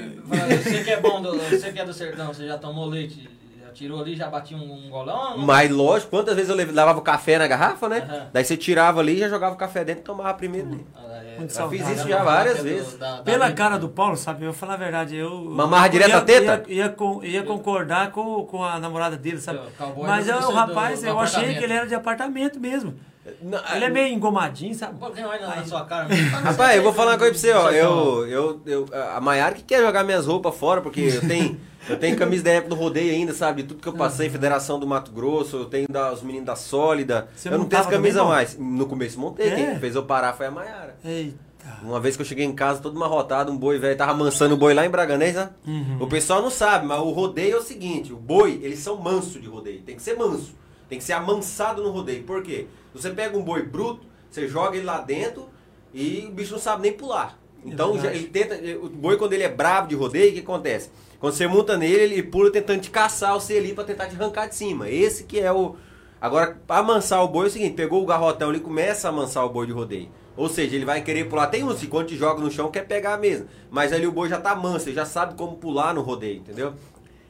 você 0.63 0.83
que 0.83 0.91
é 0.91 1.01
bom, 1.01 1.23
do, 1.23 1.39
você 1.39 1.73
que 1.73 1.79
é 1.79 1.85
do 1.85 1.93
sertão, 1.93 2.29
você 2.35 2.47
já 2.47 2.59
tomou 2.59 2.87
leite, 2.87 3.29
tirou 3.77 4.01
ali, 4.01 4.17
já 4.17 4.29
batia 4.29 4.57
um, 4.57 4.61
um 4.87 4.89
golão? 4.91 5.37
Mas 5.39 5.71
lógico, 5.71 6.11
quantas 6.11 6.35
vezes 6.35 6.51
eu 6.51 6.75
lavava 6.75 6.99
o 6.99 7.03
café 7.03 7.39
na 7.39 7.47
garrafa, 7.47 7.89
né? 7.89 7.99
Aham. 8.09 8.29
Daí 8.33 8.45
você 8.45 8.57
tirava 8.57 9.01
ali, 9.01 9.19
já 9.19 9.29
jogava 9.29 9.55
o 9.55 9.59
café 9.59 9.85
dentro 9.85 10.01
e 10.03 10.05
tomava 10.05 10.33
primeiro. 10.35 10.69
ali. 10.69 10.87
Ah, 10.97 11.01
é, 11.35 11.39
Muito 11.39 11.51
já 11.51 11.57
saudável. 11.57 11.87
fiz 11.87 11.99
isso 11.99 12.09
já 12.09 12.23
várias 12.25 12.63
vezes. 12.63 12.99
Pela 13.25 13.53
cara 13.53 13.79
do 13.79 13.89
Paulo, 13.89 14.17
sabe? 14.17 14.45
Eu 14.45 14.53
vou 14.53 14.59
falar 14.59 14.75
a 14.75 14.79
verdade, 14.79 15.15
eu. 15.17 15.31
Mamava 15.45 15.87
eu 15.87 15.91
direto 15.93 16.09
ia, 16.11 16.17
a 16.19 16.21
teta? 16.23 16.63
Ia, 16.69 16.75
ia, 16.85 16.89
con- 16.89 17.21
ia 17.23 17.43
concordar 17.43 18.11
com, 18.11 18.45
com 18.47 18.65
a 18.65 18.79
namorada 18.79 19.17
dele, 19.17 19.39
sabe? 19.39 19.59
O 19.59 19.71
cowboy 19.77 20.07
Mas 20.09 20.27
do- 20.27 20.33
eu, 20.33 20.41
do- 20.41 20.49
o 20.49 20.53
rapaz, 20.53 21.01
do 21.03 21.07
eu 21.09 21.19
achei 21.21 21.55
que 21.55 21.63
ele 21.65 21.73
era 21.75 21.87
de 21.87 21.95
apartamento 21.95 22.59
mesmo. 22.59 22.95
Não, 23.43 23.59
Ele 23.75 23.85
é 23.85 23.91
meio 23.91 24.15
engomadinho, 24.15 24.73
sabe? 24.73 24.95
Um 25.05 25.27
mais 25.27 25.41
na, 25.43 25.65
sua 25.65 25.85
cara. 25.85 26.07
Rapaz, 26.45 26.77
eu 26.77 26.83
vou 26.85 26.93
falar 26.93 27.11
uma 27.13 27.19
coisa 27.19 27.33
pra 27.33 27.41
você, 27.41 27.53
ó. 27.53 27.71
Eu... 27.73 28.25
Eu, 28.27 28.61
eu, 28.65 28.87
eu, 28.93 29.11
a 29.17 29.21
Maiara 29.21 29.53
que 29.57 29.65
quer 29.65 29.83
jogar 29.85 30.05
minhas 30.05 30.27
roupas 30.27 30.55
fora, 30.55 30.81
porque 30.81 31.01
eu 31.01 31.21
tenho, 31.27 31.61
eu 31.89 31.97
tenho 31.99 32.17
camisa 32.17 32.43
da 32.45 32.51
época 32.51 32.71
do 32.75 32.81
rodeio 32.81 33.13
ainda, 33.13 33.33
sabe? 33.33 33.63
Tudo 33.63 33.81
que 33.81 33.89
eu 33.89 33.93
passei, 33.93 34.29
Federação 34.31 34.79
do 34.81 34.87
Mato 34.87 35.11
Grosso, 35.13 35.57
eu 35.57 35.65
tenho 35.67 35.89
da, 35.89 36.13
os 36.13 36.23
meninos 36.23 36.47
da 36.47 36.57
Sólida. 36.57 37.29
Você 37.35 37.49
eu 37.49 37.59
não 37.59 37.65
tenho 37.67 37.85
camisas 37.87 38.17
também, 38.23 38.29
mais. 38.37 38.59
No 38.59 38.87
começo 38.87 39.19
montei, 39.21 39.49
É? 39.49 39.55
quem 39.55 39.79
fez 39.79 39.95
eu 39.95 40.05
parar 40.05 40.33
foi 40.33 40.47
a 40.47 40.51
Maiara. 40.51 40.97
Eita. 41.05 41.47
Uma 41.83 41.99
vez 41.99 42.15
que 42.17 42.23
eu 42.23 42.27
cheguei 42.27 42.45
em 42.45 42.55
casa 42.55 42.81
todo 42.81 42.99
marrotado, 42.99 43.51
um 43.51 43.57
boi 43.57 43.77
velho 43.79 43.97
tava 43.97 44.13
amansando 44.13 44.55
o 44.55 44.57
boi 44.59 44.73
lá 44.73 44.87
em 44.87 44.91
Braganês, 44.91 45.35
né? 45.35 45.51
Uhum. 45.67 45.99
O 46.01 46.07
pessoal 46.07 46.41
não 46.41 46.51
sabe, 46.51 46.87
mas 46.87 47.01
o 47.01 47.11
rodeio 47.11 47.57
é 47.57 47.59
o 47.59 47.63
seguinte, 47.63 48.13
o 48.13 48.17
boi, 48.17 48.61
eles 48.63 48.79
são 48.79 48.97
manso 48.97 49.41
de 49.41 49.49
rodeio, 49.49 49.81
tem 49.83 49.97
que 49.97 50.03
ser 50.03 50.17
manso, 50.17 50.55
tem 50.89 50.97
que 50.99 51.05
ser 51.05 51.15
amansado 51.15 51.83
no 51.83 51.91
rodeio. 51.91 52.23
Por 52.23 52.41
quê? 52.43 52.67
Você 52.95 53.11
pega 53.11 53.37
um 53.37 53.43
boi 53.43 53.63
bruto, 53.65 54.07
você 54.31 54.47
joga 54.47 54.77
ele 54.77 54.87
lá 54.87 55.01
dentro 55.01 55.49
e 55.93 56.27
o 56.29 56.33
bicho 56.33 56.53
não 56.53 56.61
sabe 56.61 56.83
nem 56.83 56.93
pular. 56.93 57.37
Então 57.65 57.91
É 57.91 57.93
verdade. 57.95 58.15
já- 58.15 58.21
ele 58.21 58.29
tenta, 58.29 58.55
o 58.85 58.89
boi 58.89 59.17
quando 59.17 59.33
ele 59.33 59.43
é 59.43 59.49
bravo 59.49 59.89
de 59.89 59.97
rodeio, 59.97 60.31
o 60.31 60.35
que 60.35 60.41
acontece? 60.41 60.89
Quando 61.27 61.35
você 61.35 61.49
monta 61.49 61.77
nele, 61.77 62.15
ele 62.15 62.23
pula 62.23 62.53
tentando 62.53 62.81
te 62.81 62.89
caçar 62.89 63.35
você 63.35 63.55
ali 63.55 63.75
pra 63.75 63.83
tentar 63.83 64.07
te 64.07 64.15
arrancar 64.15 64.47
de 64.47 64.55
cima. 64.55 64.89
Esse 64.89 65.25
que 65.25 65.41
é 65.41 65.51
o 65.51 65.75
Agora, 66.21 66.57
amansar 66.69 67.21
o 67.25 67.27
boi 67.27 67.47
é 67.47 67.49
o 67.49 67.51
seguinte, 67.51 67.75
pegou 67.75 68.01
o 68.01 68.07
garrotão, 68.07 68.51
ele 68.51 68.61
começa 68.61 69.09
a 69.09 69.11
amansar 69.11 69.45
o 69.45 69.49
boi 69.49 69.67
de 69.67 69.73
rodeio. 69.73 70.09
Ou 70.37 70.49
seja, 70.49 70.77
ele 70.77 70.85
vai 70.85 71.03
querer 71.03 71.29
pular. 71.29 71.49
Tem 71.49 71.65
uns 71.65 71.81
que 71.81 71.89
quando 71.89 72.07
te 72.07 72.17
joga 72.17 72.41
no 72.41 72.49
chão 72.49 72.71
quer 72.71 72.87
pegar 72.87 73.19
mesmo. 73.19 73.49
Mas 73.69 73.93
ali 73.93 74.07
o 74.07 74.13
boi 74.13 74.29
já 74.29 74.41
tá 74.41 74.55
manso, 74.55 74.89
ele 74.89 74.95
já 74.95 75.05
sabe 75.05 75.35
como 75.35 75.57
pular 75.57 75.93
no 75.93 76.01
rodeio, 76.01 76.39
entendeu? 76.39 76.75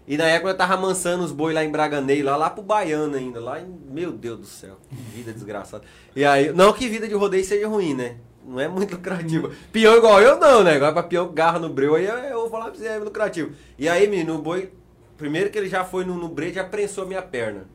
E 0.07 0.19
na 0.19 0.25
época 0.25 0.50
eu 0.50 0.57
tava 0.57 0.75
amansando 0.75 1.25
os 1.25 1.33
boi 1.33 1.55
lá 1.55 1.65
em 1.65 1.71
Braganei, 1.71 2.23
lá, 2.23 2.37
lá 2.37 2.50
pro 2.50 2.62
Baiano 2.62 3.17
ainda. 3.17 3.41
Lá 3.41 3.59
em. 3.59 3.67
Meu 3.88 4.12
Deus 4.12 4.38
do 4.38 4.47
céu, 4.47 4.76
que 4.91 4.95
vida 4.95 5.33
desgraçada. 5.33 5.85
E 6.15 6.23
aí, 6.23 6.53
não 6.53 6.71
que 6.75 6.87
vida 6.87 7.09
de 7.09 7.15
rodeio 7.15 7.45
seja 7.47 7.67
ruim, 7.67 7.95
né? 7.95 8.17
Não 8.47 8.61
é 8.61 8.69
muito 8.69 8.95
lucrativo. 8.95 9.50
Peão 9.73 9.97
igual 9.97 10.23
eu 10.23 10.38
não, 10.38 10.62
né? 10.62 10.75
Agora 10.76 10.93
pra 10.93 11.03
que 11.03 11.17
garra 11.35 11.59
no 11.59 11.69
breu 11.69 11.97
aí 11.97 12.07
eu, 12.07 12.41
vou 12.41 12.50
falar 12.50 12.67
pra 12.67 12.75
você, 12.75 12.87
é 12.87 12.99
lucrativo. 12.99 13.53
E 13.79 13.88
aí, 13.88 14.07
menino, 14.07 14.37
o 14.37 14.43
boi. 14.43 14.71
Primeiro 15.17 15.50
que 15.50 15.59
ele 15.59 15.69
já 15.69 15.85
foi 15.85 16.05
no, 16.05 16.15
no 16.15 16.29
breu, 16.29 16.53
já 16.53 16.62
prensou 16.62 17.05
a 17.05 17.07
minha 17.07 17.23
perna. 17.23 17.67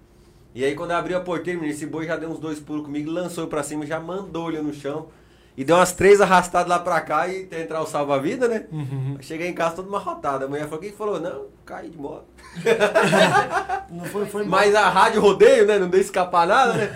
E 0.53 0.63
aí 0.63 0.75
quando 0.75 0.91
eu 0.91 0.97
abri 0.97 1.13
a 1.13 1.19
porteira, 1.19 1.59
menino, 1.59 1.75
esse 1.75 1.85
boi 1.85 2.05
já 2.05 2.15
deu 2.15 2.29
uns 2.29 2.39
dois 2.39 2.59
pulos 2.59 2.85
comigo, 2.85 3.09
lançou 3.09 3.47
pra 3.47 3.63
cima, 3.63 3.85
já 3.85 3.99
mandou 3.99 4.49
ele 4.49 4.61
no 4.61 4.73
chão. 4.73 5.07
E 5.57 5.65
deu 5.65 5.75
umas 5.75 5.91
três 5.91 6.21
arrastadas 6.21 6.69
lá 6.69 6.79
pra 6.79 7.01
cá 7.01 7.27
e 7.27 7.45
tem 7.45 7.61
entrar 7.61 7.81
o 7.81 7.85
salva-vida, 7.85 8.47
né? 8.47 8.65
Uhum. 8.71 9.17
Cheguei 9.19 9.47
em 9.49 9.53
casa 9.53 9.75
todo 9.75 9.91
marrotado. 9.91 10.45
A 10.45 10.47
mulher 10.47 10.63
falou, 10.65 10.79
quem 10.79 10.91
falou? 10.93 11.19
Não, 11.19 11.47
caí 11.65 11.89
de 11.89 11.97
moto. 11.97 12.25
Não 13.91 14.05
foi, 14.05 14.25
foi 14.25 14.45
Mas 14.45 14.73
a 14.75 14.89
rádio 14.89 15.21
rodeio, 15.21 15.65
né? 15.67 15.77
Não 15.77 15.89
deu 15.89 15.99
escapar 15.99 16.47
nada, 16.47 16.73
né? 16.73 16.89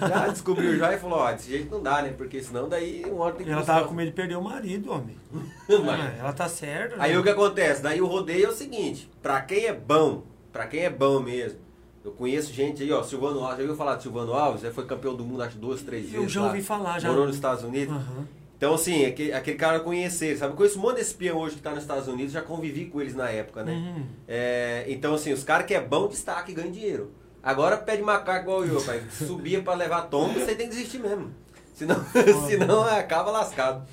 Já 0.00 0.28
descobriu 0.28 0.76
já 0.78 0.92
e 0.94 0.98
falou, 0.98 1.18
ó, 1.20 1.32
desse 1.32 1.50
jeito 1.50 1.70
não 1.70 1.82
dá, 1.82 2.02
né? 2.02 2.12
Porque 2.16 2.42
senão 2.42 2.68
daí 2.68 3.02
uma 3.06 3.24
hora 3.24 3.34
tem 3.34 3.46
que 3.46 3.50
Ela 3.52 3.60
buscar- 3.60 3.74
tava 3.76 3.88
com 3.88 3.94
medo 3.94 4.08
de 4.10 4.12
perder 4.14 4.36
o 4.36 4.42
marido, 4.42 4.92
homem. 4.92 5.16
Mas- 5.32 6.00
Ah, 6.00 6.12
Ela 6.18 6.32
tá 6.32 6.48
certa. 6.48 6.96
Aí 6.98 7.12
né? 7.12 7.18
o 7.18 7.22
que 7.22 7.30
acontece? 7.30 7.82
Daí 7.82 8.00
o 8.02 8.06
rodeio 8.06 8.46
é 8.46 8.48
o 8.48 8.52
seguinte, 8.52 9.10
pra 9.22 9.40
quem 9.40 9.64
é 9.66 9.72
bom, 9.72 10.24
pra 10.52 10.66
quem 10.66 10.80
é 10.84 10.90
bom 10.90 11.20
mesmo, 11.20 11.58
eu 12.04 12.10
conheço 12.12 12.52
gente 12.52 12.82
aí, 12.82 12.92
ó, 12.92 13.02
Silvano 13.02 13.40
Alves, 13.40 13.56
já 13.58 13.62
ouviu 13.62 13.76
falar 13.76 13.96
de 13.96 14.02
Silvano 14.02 14.32
Alves? 14.32 14.64
Ele 14.64 14.72
foi 14.72 14.84
campeão 14.86 15.14
do 15.14 15.24
mundo 15.24 15.42
acho 15.42 15.56
duas, 15.56 15.82
três 15.82 16.04
vezes. 16.04 16.16
Eu 16.16 16.28
já 16.28 16.40
lá. 16.40 16.48
ouvi 16.48 16.62
falar, 16.62 16.98
já. 16.98 17.08
Morou 17.08 17.26
nos 17.26 17.36
Estados 17.36 17.62
Unidos. 17.62 17.94
Aham. 17.94 18.26
Então, 18.56 18.74
assim, 18.74 19.04
aquele, 19.04 19.32
aquele 19.32 19.56
cara 19.56 19.80
ele, 19.80 20.36
sabe? 20.36 20.52
Eu 20.52 20.56
conheço 20.56 20.78
um 20.78 20.82
monte 20.82 20.96
de 20.96 21.02
espião 21.02 21.36
hoje 21.38 21.56
que 21.56 21.62
tá 21.62 21.70
nos 21.70 21.82
Estados 21.82 22.06
Unidos, 22.06 22.32
já 22.32 22.42
convivi 22.42 22.86
com 22.86 23.00
eles 23.00 23.12
na 23.12 23.28
época, 23.28 23.64
né? 23.64 23.72
Uhum. 23.72 24.06
É, 24.28 24.84
então, 24.86 25.14
assim, 25.14 25.32
os 25.32 25.42
caras 25.42 25.66
que 25.66 25.74
é 25.74 25.80
bom, 25.80 26.06
destaque 26.06 26.52
e 26.52 26.54
ganha 26.54 26.70
dinheiro. 26.70 27.10
Agora 27.42 27.76
pede 27.76 28.02
macaco 28.02 28.42
igual 28.42 28.64
eu, 28.64 28.80
pai. 28.80 29.02
Subia 29.10 29.60
pra 29.62 29.74
levar 29.74 30.02
tombo, 30.02 30.34
você 30.34 30.54
tem 30.54 30.68
que 30.68 30.76
desistir 30.76 31.00
mesmo. 31.00 31.32
Senão, 31.74 31.96
senão 32.46 32.82
acaba 32.84 33.32
lascado. 33.32 33.84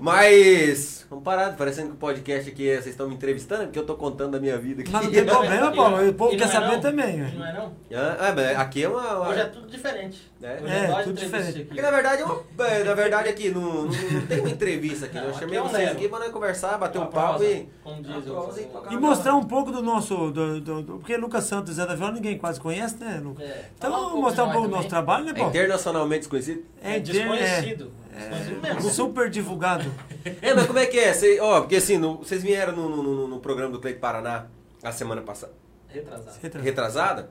Mas, 0.00 1.06
vamos 1.10 1.24
parar, 1.24 1.56
parecendo 1.56 1.88
que 1.88 1.94
o 1.94 1.98
podcast 1.98 2.50
aqui, 2.50 2.68
é- 2.68 2.74
vocês 2.76 2.86
estão 2.88 3.08
me 3.08 3.14
entrevistando, 3.14 3.64
porque 3.64 3.78
eu 3.78 3.84
tô 3.86 3.94
contando 3.94 4.32
da 4.32 4.40
minha 4.40 4.56
vida 4.58 4.82
aqui. 4.82 4.90
Mas 4.90 5.04
não 5.04 5.10
tem 5.12 5.24
problema, 5.24 5.72
Paulo. 5.76 6.08
O 6.08 6.14
povo 6.14 6.36
quer 6.36 6.44
é 6.44 6.46
saber 6.46 6.72
não? 6.72 6.80
também. 6.80 7.16
Não 7.18 7.46
é 7.46 7.52
não? 7.52 7.72
Ah, 7.92 8.32
mas 8.34 8.56
aqui 8.58 8.84
é 8.84 8.88
uma... 8.88 9.16
uma- 9.18 9.28
Hoje 9.28 9.40
é 9.40 9.44
tudo 9.46 9.66
diferente. 9.68 10.30
É. 10.42 10.54
Hoje 10.62 10.72
É, 10.74 10.88
nós 10.88 11.04
tudo 11.04 11.18
diferente. 11.20 11.64
Porque 11.64 11.82
na 11.82 11.90
verdade, 11.90 12.22
eu, 12.22 12.46
é, 12.60 12.84
na 12.84 12.94
verdade 12.94 13.28
aqui 13.28 13.50
não, 13.50 13.60
não, 13.60 13.84
não 13.84 14.26
tem 14.26 14.40
uma 14.40 14.48
entrevista 14.50 15.06
aqui. 15.06 15.14
né? 15.16 15.20
Não, 15.22 15.28
eu 15.28 15.34
aqui 15.34 15.40
chamei 15.40 15.58
é 15.58 15.62
um 15.62 15.68
vocês 15.68 15.90
aqui 15.90 16.08
pra 16.08 16.18
nós 16.18 16.30
conversar, 16.30 16.78
bater 16.78 16.98
um 16.98 17.02
Uma 17.02 17.10
papo 17.10 17.38
prosa, 17.38 17.44
e. 17.50 17.68
Como 17.84 18.02
diz 18.02 18.10
Uma 18.10 18.18
o... 18.18 18.22
prosa 18.22 18.60
e 18.60 18.64
uma 18.96 19.00
mostrar 19.00 19.34
um 19.34 19.44
pouco 19.44 19.70
do 19.70 19.82
nosso. 19.82 20.30
Do, 20.30 20.60
do- 20.60 20.82
do- 20.82 20.98
porque 20.98 21.16
Lucas 21.16 21.44
Santos 21.44 21.72
e 21.72 21.74
Zé 21.76 21.84
da 21.86 21.94
Viola 21.94 22.12
ninguém 22.12 22.38
quase 22.38 22.58
conhece, 22.60 22.96
né, 22.98 23.20
Lucas? 23.22 23.44
É, 23.44 23.66
Então 23.76 23.90
falar 23.92 24.14
um 24.14 24.20
mostrar 24.20 24.44
um 24.44 24.46
de 24.48 24.52
pouco 24.54 24.68
do 24.68 24.74
nosso 24.76 24.88
trabalho, 24.88 25.24
né, 25.26 25.32
É 25.32 25.34
Paulo? 25.34 25.50
internacionalmente 25.50 26.20
desconhecido. 26.20 26.64
É 26.82 26.98
desconhecido. 26.98 27.90
É, 28.12 28.80
super 28.80 29.30
divulgado. 29.30 29.90
É, 30.42 30.52
mas 30.54 30.66
como 30.66 30.78
é 30.78 30.84
que 30.86 30.98
é? 30.98 31.12
Cê, 31.14 31.38
ó, 31.40 31.60
porque 31.60 31.76
assim, 31.76 31.96
no- 31.96 32.18
vocês 32.18 32.42
vieram 32.42 32.74
no, 32.76 32.88
no, 32.88 33.02
no- 33.02 33.28
no 33.28 33.40
programa 33.40 33.72
do 33.72 33.80
Cleito 33.80 34.00
Paraná 34.00 34.46
a 34.82 34.92
semana 34.92 35.22
passada, 35.22 35.52
Retrasado. 35.88 36.58
retrasada, 36.62 37.30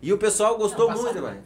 e 0.00 0.12
o 0.12 0.18
pessoal 0.18 0.56
gostou 0.56 0.88
Não, 0.90 1.02
muito, 1.02 1.20
velho. 1.20 1.38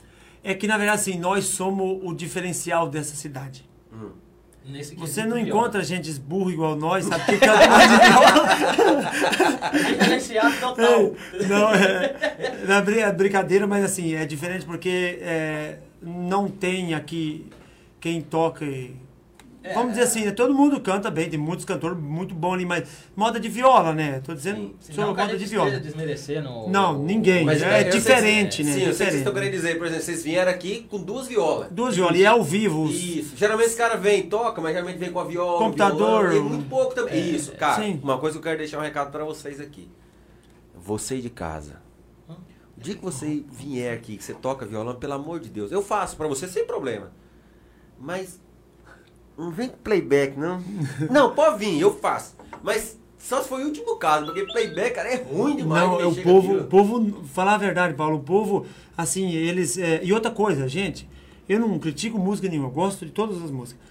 É 0.43 0.53
que, 0.55 0.67
na 0.67 0.77
verdade, 0.77 1.01
assim, 1.01 1.19
nós 1.19 1.47
somos 1.47 2.01
o 2.03 2.15
diferencial 2.15 2.89
dessa 2.89 3.17
cidade. 3.17 3.67
Hum. 3.93 4.11
Nesse 4.67 4.95
Você 4.97 5.25
não 5.25 5.37
pior. 5.37 5.47
encontra 5.49 5.83
gente 5.83 6.11
burro 6.21 6.51
igual 6.51 6.77
nós, 6.77 7.05
sabe? 7.07 7.25
Que 7.25 7.39
canta 7.39 7.67
mais 7.69 7.91
de 7.91 7.97
viola. 7.97 9.91
Diferenciado 9.99 10.57
total. 10.61 11.13
Não, 11.49 11.75
é, 11.75 12.65
não 12.67 12.75
é 12.77 12.83
brin- 12.83 12.99
é 13.01 13.13
brincadeira, 13.13 13.67
mas 13.67 13.85
assim, 13.85 14.15
é 14.15 14.25
diferente 14.25 14.65
porque 14.65 15.19
é, 15.23 15.79
não 16.03 16.49
tem 16.49 16.95
aqui 16.95 17.51
quem 18.05 18.21
toca. 18.21 18.67
e- 18.67 18.95
É. 19.63 19.73
Vamos 19.73 19.93
dizer 19.95 20.03
assim, 20.03 20.27
né, 20.27 20.31
todo 20.31 20.53
mundo 20.53 20.79
canta 20.79 21.11
bem, 21.11 21.31
tem 21.31 21.39
muitos 21.39 21.65
cantores 21.65 21.97
muito 21.99 22.35
bons 22.35 22.53
ali, 22.53 22.67
mas 22.67 22.87
moda 23.17 23.41
de 23.41 23.49
viola, 23.49 23.95
né? 23.95 24.21
Tô 24.23 24.35
dizendo 24.35 24.75
Sim, 24.79 24.93
sobre 24.93 25.01
não, 25.01 25.17
moda 25.17 25.39
de 25.39 25.47
viola. 25.47 25.71
Desmerecendo. 25.81 26.51
o- 26.51 26.69
Não, 26.71 27.03
ninguém. 27.03 27.47
Mas, 27.47 27.63
é 27.63 27.81
sei 27.81 27.91
diferente, 27.99 28.59
que- 28.59 28.65
né? 28.65 28.73
Sim, 28.75 28.81
eu 28.81 28.85
sei 28.85 28.85
o 28.85 28.85
que 28.85 28.85
vocês 28.85 28.93
diferente. 28.99 29.17
estão 29.21 29.33
querendo 29.33 29.53
dizer. 29.53 29.79
Por 29.79 29.87
exemplo, 29.87 30.05
vocês 30.05 30.23
vieram 30.23 30.51
aqui 30.53 30.87
com 30.91 30.99
duas 31.03 31.27
violas. 31.29 31.69
Duas 31.71 31.97
violas, 31.97 32.19
e 32.19 32.25
é 32.25 32.27
ao 32.27 32.45
vivo. 32.45 32.83
os- 32.83 32.95
Isso. 32.95 33.37
Geralmente 33.39 33.69
esse 33.69 33.77
cara 33.79 33.97
vem 33.97 34.21
e 34.21 34.23
toca, 34.25 34.61
mas 34.61 34.73
geralmente 34.75 34.99
vem 34.99 35.11
com 35.11 35.19
a 35.21 35.25
viola. 35.25 35.59
Computador. 35.59 36.29
violão, 36.29 36.47
e 36.47 36.51
muito 36.51 36.69
pouco 36.69 36.95
também. 36.95 37.15
É, 37.15 37.19
Isso, 37.21 37.53
cara. 37.53 37.83
sim. 37.83 37.99
Uma 38.03 38.19
coisa 38.19 38.35
que 38.35 38.41
eu 38.41 38.43
quero 38.43 38.59
deixar 38.59 38.77
um 38.79 38.83
recado 38.83 39.11
pra 39.11 39.25
vocês 39.25 39.59
aqui. 39.63 39.89
Você 40.77 41.23
de 41.23 41.31
casa. 41.31 41.83
O 42.29 42.81
dia 42.83 42.97
que 42.97 43.03
você 43.03 43.43
vier 43.51 43.95
aqui, 43.97 44.19
que 44.19 44.25
você 44.25 44.35
toca 44.35 44.67
violão, 44.67 44.95
pelo 44.97 45.15
amor 45.15 45.41
de 45.41 45.49
Deus, 45.49 45.73
eu 45.73 45.81
faço 45.81 46.17
pra 46.19 46.27
você 46.29 46.47
sem 46.47 46.67
problema. 46.67 47.11
Mas 48.01 48.41
não 49.37 49.51
vem 49.51 49.69
com 49.69 49.77
playback, 49.79 50.39
não. 50.39 50.63
não, 51.11 51.35
pode 51.35 51.59
vir, 51.59 51.81
eu 51.81 51.95
faço. 51.99 52.37
Mas 52.63 52.99
só 53.19 53.43
se 53.43 53.49
foi 53.49 53.63
o 53.63 53.67
último 53.67 53.97
caso, 53.97 54.27
porque 54.27 54.45
playback, 54.45 54.95
cara, 54.95 55.09
é 55.09 55.17
ruim 55.23 55.57
demais. 55.57 55.83
Não, 55.89 55.97
de 55.97 56.03
é 56.03 56.07
o 56.07 56.09
mexer 56.11 56.23
com 56.23 56.31
povo, 56.33 56.59
o 56.59 56.65
povo, 56.65 57.25
falar 57.27 57.55
a 57.55 57.59
verdade, 57.59 57.95
Paulo, 57.95 58.17
o 58.19 58.21
povo, 58.23 58.67
assim, 58.97 59.31
eles. 59.33 59.79
é, 59.79 60.01
e 60.05 60.13
outra 60.13 60.31
coisa, 60.31 60.69
gente, 60.69 61.09
eu 61.49 61.59
não 61.59 61.79
critico 61.79 62.19
música 62.19 62.49
nenhuma, 62.49 62.69
eu 62.69 62.73
gosto 62.73 63.05
de 63.07 63.13
todas 63.13 63.43
as 63.43 63.51
músicas. 63.51 63.83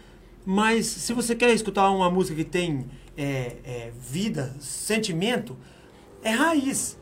Mas 0.45 0.85
se 0.85 1.13
você 1.13 1.35
quer 1.35 1.51
escutar 1.53 1.89
uma 1.89 2.09
música 2.11 2.35
que 2.35 2.43
tem 2.49 2.85
é, 3.17 3.55
é, 3.63 3.91
vida, 3.99 4.53
sentimento, 4.59 5.55
é 6.23 6.31
raiz. 6.31 6.97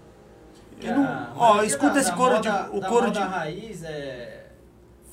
Eu 0.81 0.95
não- 0.95 1.03
A 1.05 1.33
ó, 1.35 1.39
maioria 1.49 1.67
escuta 1.67 1.93
da- 1.93 1.99
esse 1.99 2.09
da 2.11 2.17
coro 2.17 2.35
moda- 2.35 2.69
de. 2.71 2.77
O 2.77 2.81
coro 2.81 3.11
de. 3.11 3.19
raiz 3.19 3.83
é, 3.83 4.40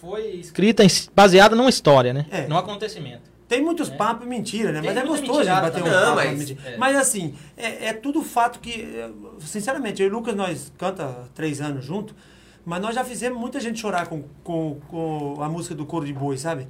foi 0.01 0.27
escrita 0.37 0.85
em- 0.85 0.89
baseada 1.15 1.55
numa 1.57 1.69
história, 1.71 2.13
né? 2.13 2.27
É. 2.31 2.47
Num 2.47 2.57
acontecimento. 2.57 3.23
Tem 3.49 3.63
muitos 3.63 3.89
É. 3.91 3.97
papos 3.97 4.27
e 4.27 4.29
mentira, 4.29 4.73
né? 4.73 4.81
Tem 4.83 4.91
Mas 4.95 4.99
é 5.03 5.07
gostoso 5.07 5.23
de 5.33 5.49
mentirada 5.49 5.71
bater 5.71 5.83
um 5.83 5.85
papo. 5.87 5.97
Não, 5.97 6.13
e 6.13 6.15
mas- 6.27 6.39
mentir. 6.39 6.59
é. 6.67 6.77
Mas 6.77 6.97
assim, 6.97 7.35
é, 7.57 7.87
é 7.87 7.93
tudo 7.95 8.23
fato 8.23 8.61
que, 8.61 8.73
é, 8.83 9.11
sinceramente, 9.41 10.03
eu 10.03 10.09
e 10.09 10.11
o 10.11 10.13
Lucas, 10.15 10.35
nós 10.35 10.71
canta 10.77 11.25
três 11.35 11.61
anos 11.61 11.85
junto, 11.85 12.15
mas 12.65 12.83
nós 12.83 12.95
já 12.95 13.03
fizemos 13.05 13.41
muita 13.41 13.59
gente 13.59 13.81
chorar 13.81 14.07
com, 14.07 14.23
com, 14.45 14.79
com 14.89 15.43
a 15.43 15.49
música 15.49 15.75
do 15.75 15.87
Coro 15.87 16.05
de 16.05 16.13
Boi, 16.13 16.37
sabe? 16.37 16.67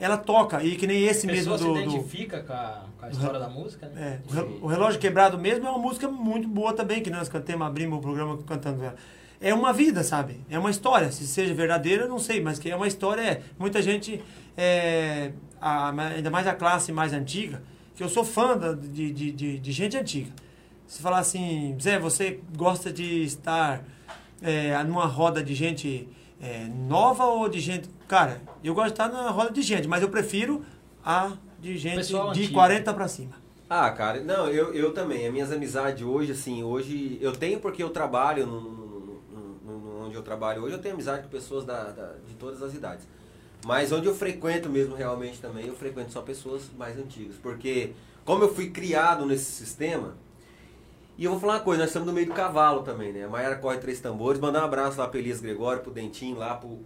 Ela 0.00 0.16
toca, 0.16 0.64
e 0.64 0.74
que 0.74 0.86
nem 0.86 1.04
esse 1.04 1.28
A 1.28 1.32
mesmo 1.32 1.52
pessoa 1.52 1.72
do... 1.74 1.78
se 1.78 1.84
do 1.84 1.90
identifica 1.96 2.40
com, 2.42 2.52
a, 2.52 2.82
com 2.98 3.06
a 3.06 3.10
história 3.10 3.38
da 3.38 3.48
música, 3.48 3.86
né? 3.88 4.18
é, 4.26 4.28
o 4.28 4.34
Re- 4.34 4.58
o 4.62 4.66
Relógio 4.66 4.98
Quebrado 4.98 5.38
mesmo 5.38 5.66
é 5.66 5.70
uma 5.70 5.78
música 5.78 6.08
muito 6.08 6.48
boa 6.48 6.72
também, 6.72 7.02
que 7.02 7.10
nós 7.10 7.28
cantamos, 7.28 7.64
abrimos 7.66 7.98
o 7.98 8.00
programa 8.00 8.38
cantando 8.44 8.82
ela. 8.82 8.96
É 9.42 9.52
uma 9.52 9.72
vida, 9.72 10.02
sabe? 10.04 10.40
É 10.48 10.58
uma 10.58 10.70
história. 10.70 11.10
Se 11.10 11.26
seja 11.26 11.52
verdadeira, 11.52 12.04
eu 12.04 12.08
não 12.08 12.18
sei, 12.18 12.40
mas 12.40 12.58
que 12.58 12.70
é 12.70 12.76
uma 12.76 12.86
história. 12.86 13.20
É, 13.22 13.42
muita 13.58 13.82
gente, 13.82 14.22
é, 14.56 15.32
a- 15.60 15.90
ainda 15.90 16.30
mais 16.30 16.46
a 16.46 16.54
classe 16.54 16.92
mais 16.92 17.12
antiga, 17.12 17.62
que 17.96 18.02
eu 18.02 18.08
sou 18.08 18.24
fã 18.24 18.56
da- 18.56 18.72
de, 18.74 19.12
de, 19.12 19.32
de, 19.32 19.58
de 19.58 19.72
gente 19.72 19.96
antiga. 19.96 20.30
Se 20.86 21.02
falar 21.02 21.18
assim, 21.18 21.76
Zé, 21.80 21.98
você 21.98 22.40
gosta 22.56 22.92
de 22.92 23.22
estar 23.24 23.82
é, 24.40 24.82
numa 24.84 25.06
roda 25.06 25.42
de 25.42 25.54
gente 25.54 26.08
é, 26.40 26.66
nova 26.88 27.24
ou 27.24 27.48
de 27.48 27.60
gente. 27.60 27.88
Cara, 28.08 28.40
eu 28.62 28.74
gosto 28.74 28.88
de 28.88 28.92
estar 28.94 29.08
na 29.08 29.30
roda 29.30 29.50
de 29.52 29.62
gente, 29.62 29.86
mas 29.88 30.02
eu 30.02 30.08
prefiro 30.08 30.62
a 31.04 31.32
de 31.60 31.76
gente 31.78 31.96
Pessoal 31.96 32.32
de 32.32 32.40
antigo. 32.40 32.54
40 32.54 32.92
pra 32.94 33.06
cima. 33.08 33.32
Ah, 33.70 33.90
cara, 33.90 34.20
não, 34.20 34.48
eu, 34.48 34.74
eu 34.74 34.92
também. 34.92 35.26
As 35.26 35.32
minhas 35.32 35.50
amizades 35.52 36.02
hoje, 36.04 36.32
assim, 36.32 36.62
hoje 36.62 37.16
eu 37.22 37.32
tenho 37.32 37.58
porque 37.60 37.82
eu 37.82 37.88
trabalho 37.90 38.46
no- 38.46 38.81
onde 40.02 40.14
eu 40.14 40.22
trabalho 40.22 40.62
hoje, 40.62 40.74
eu 40.74 40.80
tenho 40.80 40.94
amizade 40.94 41.22
com 41.22 41.28
pessoas 41.28 41.64
da, 41.64 41.84
da- 41.84 42.14
de 42.26 42.34
todas 42.34 42.62
as 42.62 42.74
idades. 42.74 43.06
Mas 43.64 43.92
onde 43.92 44.06
eu 44.06 44.14
frequento 44.14 44.68
mesmo 44.68 44.94
realmente 44.94 45.40
também, 45.40 45.66
eu 45.66 45.74
frequento 45.74 46.12
só 46.12 46.20
pessoas 46.20 46.70
mais 46.76 46.98
antigas. 46.98 47.36
Porque 47.36 47.92
como 48.24 48.44
eu 48.44 48.54
fui 48.54 48.70
criado 48.70 49.24
nesse 49.24 49.50
sistema, 49.50 50.16
e 51.16 51.24
eu 51.24 51.30
vou 51.32 51.40
falar 51.40 51.54
uma 51.54 51.60
coisa, 51.60 51.80
nós 51.82 51.90
estamos 51.90 52.06
no 52.08 52.12
meio 52.12 52.26
do 52.26 52.32
cavalo 52.32 52.82
também, 52.82 53.12
né? 53.12 53.24
A 53.24 53.28
Maiara 53.28 53.56
corre 53.56 53.78
três 53.78 54.00
tambores, 54.00 54.40
mandar 54.40 54.62
um 54.62 54.64
abraço 54.64 54.98
lá 54.98 55.06
pro 55.06 55.18
Elias 55.18 55.40
Gregório, 55.40 55.82
pro 55.82 55.92
Dentinho, 55.92 56.36
lá 56.36 56.54
pro. 56.56 56.80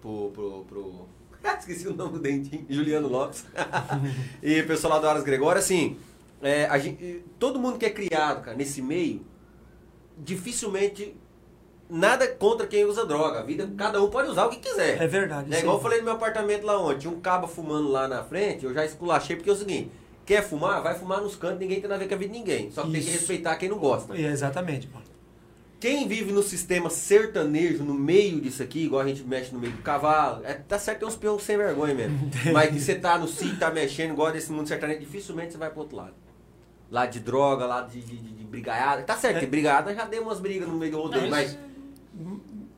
pro. 0.00 0.30
pro. 0.32 0.64
pro... 0.64 1.08
Esqueci 1.58 1.86
o 1.86 1.94
nome 1.94 2.14
do 2.14 2.18
dentinho. 2.18 2.66
Juliano 2.68 3.08
Lopes. 3.08 3.44
e 4.42 4.60
o 4.60 4.66
pessoal 4.66 4.94
lá 4.94 4.98
do 4.98 5.06
Horas 5.06 5.22
Gregório, 5.22 5.60
assim, 5.60 5.96
é, 6.42 6.68
gente, 6.80 7.24
todo 7.38 7.58
mundo 7.60 7.78
que 7.78 7.86
é 7.86 7.90
criado, 7.90 8.42
cara, 8.42 8.56
nesse 8.56 8.82
meio, 8.82 9.24
dificilmente 10.18 11.14
nada 11.88 12.26
contra 12.28 12.66
quem 12.66 12.84
usa 12.84 13.04
droga. 13.06 13.40
A 13.40 13.42
vida, 13.42 13.68
cada 13.76 14.02
um 14.02 14.08
pode 14.10 14.28
usar 14.30 14.46
o 14.46 14.50
que 14.50 14.56
quiser. 14.58 15.00
É 15.02 15.06
verdade. 15.06 15.48
É 15.50 15.54
isso 15.54 15.60
igual 15.62 15.76
eu 15.76 15.82
falei 15.82 15.98
no 15.98 16.04
meu 16.04 16.14
apartamento 16.14 16.64
lá 16.64 16.78
ontem, 16.80 16.98
tinha 17.00 17.12
um 17.12 17.20
cabo 17.20 17.46
fumando 17.46 17.88
lá 17.90 18.06
na 18.08 18.22
frente, 18.22 18.64
eu 18.64 18.74
já 18.74 18.84
esculachei, 18.84 19.36
porque 19.36 19.50
é 19.50 19.52
o 19.52 19.56
seguinte, 19.56 19.90
quer 20.24 20.42
fumar, 20.42 20.82
vai 20.82 20.94
fumar 20.98 21.20
nos 21.20 21.36
cantos, 21.36 21.58
ninguém 21.60 21.80
tem 21.80 21.88
nada 21.88 21.96
a 21.96 21.98
ver 22.04 22.08
com 22.08 22.14
a 22.14 22.18
vida 22.18 22.32
de 22.32 22.38
ninguém. 22.38 22.70
Só 22.70 22.82
que 22.82 22.90
tem 22.92 23.00
que 23.00 23.08
Isso. 23.08 23.18
respeitar 23.18 23.56
quem 23.56 23.68
não 23.68 23.78
gosta. 23.78 24.16
É, 24.16 24.26
exatamente, 24.26 24.86
Paulo. 24.88 25.06
Quem 25.78 26.08
vive 26.08 26.32
no 26.32 26.42
sistema 26.42 26.88
sertanejo, 26.88 27.84
no 27.84 27.92
meio 27.92 28.40
disso 28.40 28.62
aqui, 28.62 28.84
igual 28.86 29.02
a 29.02 29.06
gente 29.06 29.22
mexe 29.22 29.52
no 29.52 29.60
meio 29.60 29.74
do 29.74 29.82
cavalo, 29.82 30.40
é, 30.44 30.54
tá 30.54 30.78
certo, 30.78 31.00
tem 31.00 31.08
uns 31.08 31.16
peões 31.16 31.42
sem 31.42 31.56
vergonha 31.56 31.94
mesmo. 31.94 32.30
Mas 32.52 32.70
que 32.70 32.80
você 32.80 32.94
tá 32.94 33.18
no 33.18 33.28
sítio, 33.28 33.58
tá 33.58 33.70
mexendo, 33.70 34.12
igual 34.12 34.32
desse 34.32 34.50
mundo 34.50 34.66
sertanejo, 34.66 35.00
dificilmente 35.00 35.52
você 35.52 35.58
vai 35.58 35.68
pro 35.70 35.80
outro 35.80 35.96
lado. 35.98 36.14
Lá 36.90 37.04
de 37.04 37.20
droga, 37.20 37.66
lá 37.66 37.82
de, 37.82 38.00
de, 38.00 38.16
de, 38.16 38.44
brigaiada. 38.44 39.02
Tá 39.02 39.16
certo, 39.16 39.36
É. 39.36 39.40
que 39.40 39.46
brigaiada 39.46 39.94
já 39.94 40.04
deu 40.06 40.22
umas 40.22 40.40
brigas 40.40 40.66
no 40.66 40.76
meio 40.76 40.92
do 40.92 41.02
rodeio, 41.02 41.28
mas, 41.28 41.50
isso- 41.50 41.58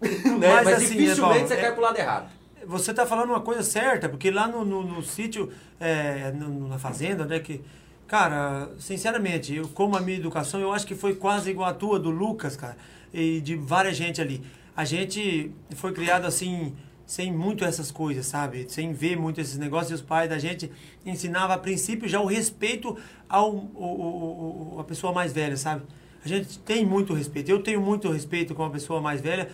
né, 0.39 0.49
Mas 0.55 0.65
mas, 0.65 0.75
assim, 0.85 0.97
dificilmente 0.97 1.49
você 1.49 1.57
cai 1.57 1.73
pro 1.73 1.83
lado 1.83 1.99
errado. 1.99 2.31
Você 2.67 2.93
tá 2.93 3.07
falando 3.07 3.31
uma 3.31 3.41
coisa 3.41 3.63
certa, 3.63 4.09
porque 4.09 4.31
lá 4.31 4.47
no, 4.47 4.65
no, 4.65 4.83
no 4.83 5.03
sítio, 5.03 5.51
é, 5.81 6.31
no- 6.33 6.69
na 6.69 6.79
fazenda, 6.79 7.25
né, 7.25 7.39
que... 7.41 7.61
Cara, 8.07 8.71
sinceramente, 8.79 9.55
eu 9.55 9.69
como 9.69 9.95
a 9.97 10.01
minha 10.01 10.17
educação, 10.17 10.59
eu 10.61 10.73
acho 10.73 10.87
que 10.87 10.95
foi 10.95 11.15
quase 11.15 11.51
igual 11.51 11.69
a 11.69 11.75
tua, 11.75 11.99
do 12.01 12.09
Lucas, 12.11 12.57
cara, 12.57 12.75
e 13.13 13.39
de 13.43 13.55
várias 13.55 13.97
gente 13.97 14.19
ali. 14.21 14.43
A 14.75 14.83
gente 14.85 15.51
foi 15.77 15.93
criado 15.93 16.25
assim, 16.27 16.75
sem 17.05 17.31
muito 17.31 17.67
essas 17.67 17.91
coisas, 17.91 18.25
sabe? 18.25 18.65
Sem 18.69 18.95
ver 18.95 19.15
muito 19.17 19.41
esses 19.43 19.59
negócios. 19.59 19.91
E 19.91 19.95
os 19.95 20.01
pais 20.01 20.29
da 20.31 20.39
gente 20.39 20.71
ensinavam 21.05 21.55
a 21.55 21.59
princípio 21.59 22.09
já 22.09 22.19
o 22.19 22.25
respeito 22.25 22.97
ao, 23.29 23.51
o- 23.55 23.71
o- 23.75 24.75
o- 24.77 24.81
a 24.81 24.85
pessoa 24.85 25.13
mais 25.13 25.31
velha, 25.33 25.57
sabe? 25.59 25.83
A 26.25 26.29
gente 26.29 26.59
tem 26.61 26.87
muito 26.87 27.13
respeito. 27.13 27.51
Eu 27.51 27.63
tenho 27.63 27.81
muito 27.81 28.11
respeito 28.11 28.55
com 28.55 28.65
a 28.65 28.71
pessoa 28.71 29.03
mais 29.03 29.21
velha, 29.21 29.51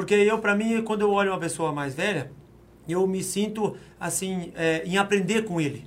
porque 0.00 0.14
eu, 0.14 0.38
para 0.38 0.56
mim, 0.56 0.82
quando 0.82 1.02
eu 1.02 1.10
olho 1.12 1.30
uma 1.30 1.38
pessoa 1.38 1.72
mais 1.72 1.94
velha, 1.94 2.32
eu 2.88 3.06
me 3.06 3.22
sinto 3.22 3.76
assim 4.00 4.50
é, 4.56 4.82
em 4.86 4.96
aprender 4.96 5.44
com 5.44 5.60
ele, 5.60 5.84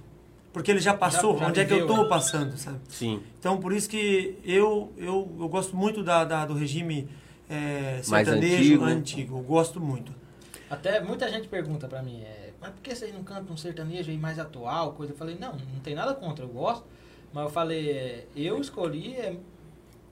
porque 0.53 0.69
ele 0.69 0.79
já 0.79 0.93
passou. 0.93 1.35
já 1.35 1.47
onde 1.47 1.59
é 1.59 1.65
que 1.65 1.73
eu 1.73 1.77
viveu, 1.79 1.89
estou 1.89 2.03
né? 2.03 2.09
passando, 2.09 2.55
sabe? 2.55 2.77
Sim. 2.89 3.21
Então, 3.39 3.57
por 3.57 3.73
isso 3.73 3.89
que 3.89 4.37
eu, 4.45 4.93
eu, 4.95 5.35
eu 5.39 5.49
gosto 5.49 5.75
muito 5.75 6.03
da, 6.03 6.23
da- 6.23 6.45
do 6.45 6.53
regime 6.53 7.09
é, 7.49 8.01
Mais 8.07 8.27
sertanejo 8.27 8.55
antigo. 8.83 8.85
antigo. 8.85 9.37
Eu 9.39 9.41
gosto 9.43 9.79
muito. 9.79 10.13
Até 10.69 11.01
muita 11.01 11.27
gente 11.27 11.47
pergunta 11.47 11.87
pra 11.87 12.03
mim, 12.03 12.21
é, 12.21 12.51
mas 12.61 12.69
por 12.69 12.81
que 12.83 12.93
vocês 12.95 13.11
não 13.11 13.23
cantam 13.23 13.55
um 13.55 13.57
sertanejo 13.57 14.11
aí 14.11 14.17
mais 14.17 14.37
atual, 14.37 14.93
coisa? 14.93 15.11
Eu 15.13 15.17
falei, 15.17 15.35
não, 15.39 15.53
não 15.53 15.79
tem 15.83 15.95
nada 15.95 16.13
contra, 16.13 16.45
eu 16.45 16.49
gosto. 16.49 16.85
Mas 17.33 17.45
eu 17.45 17.49
falei, 17.49 17.89
é, 17.89 18.25
eu 18.35 18.61
escolhi, 18.61 19.15
é, 19.15 19.35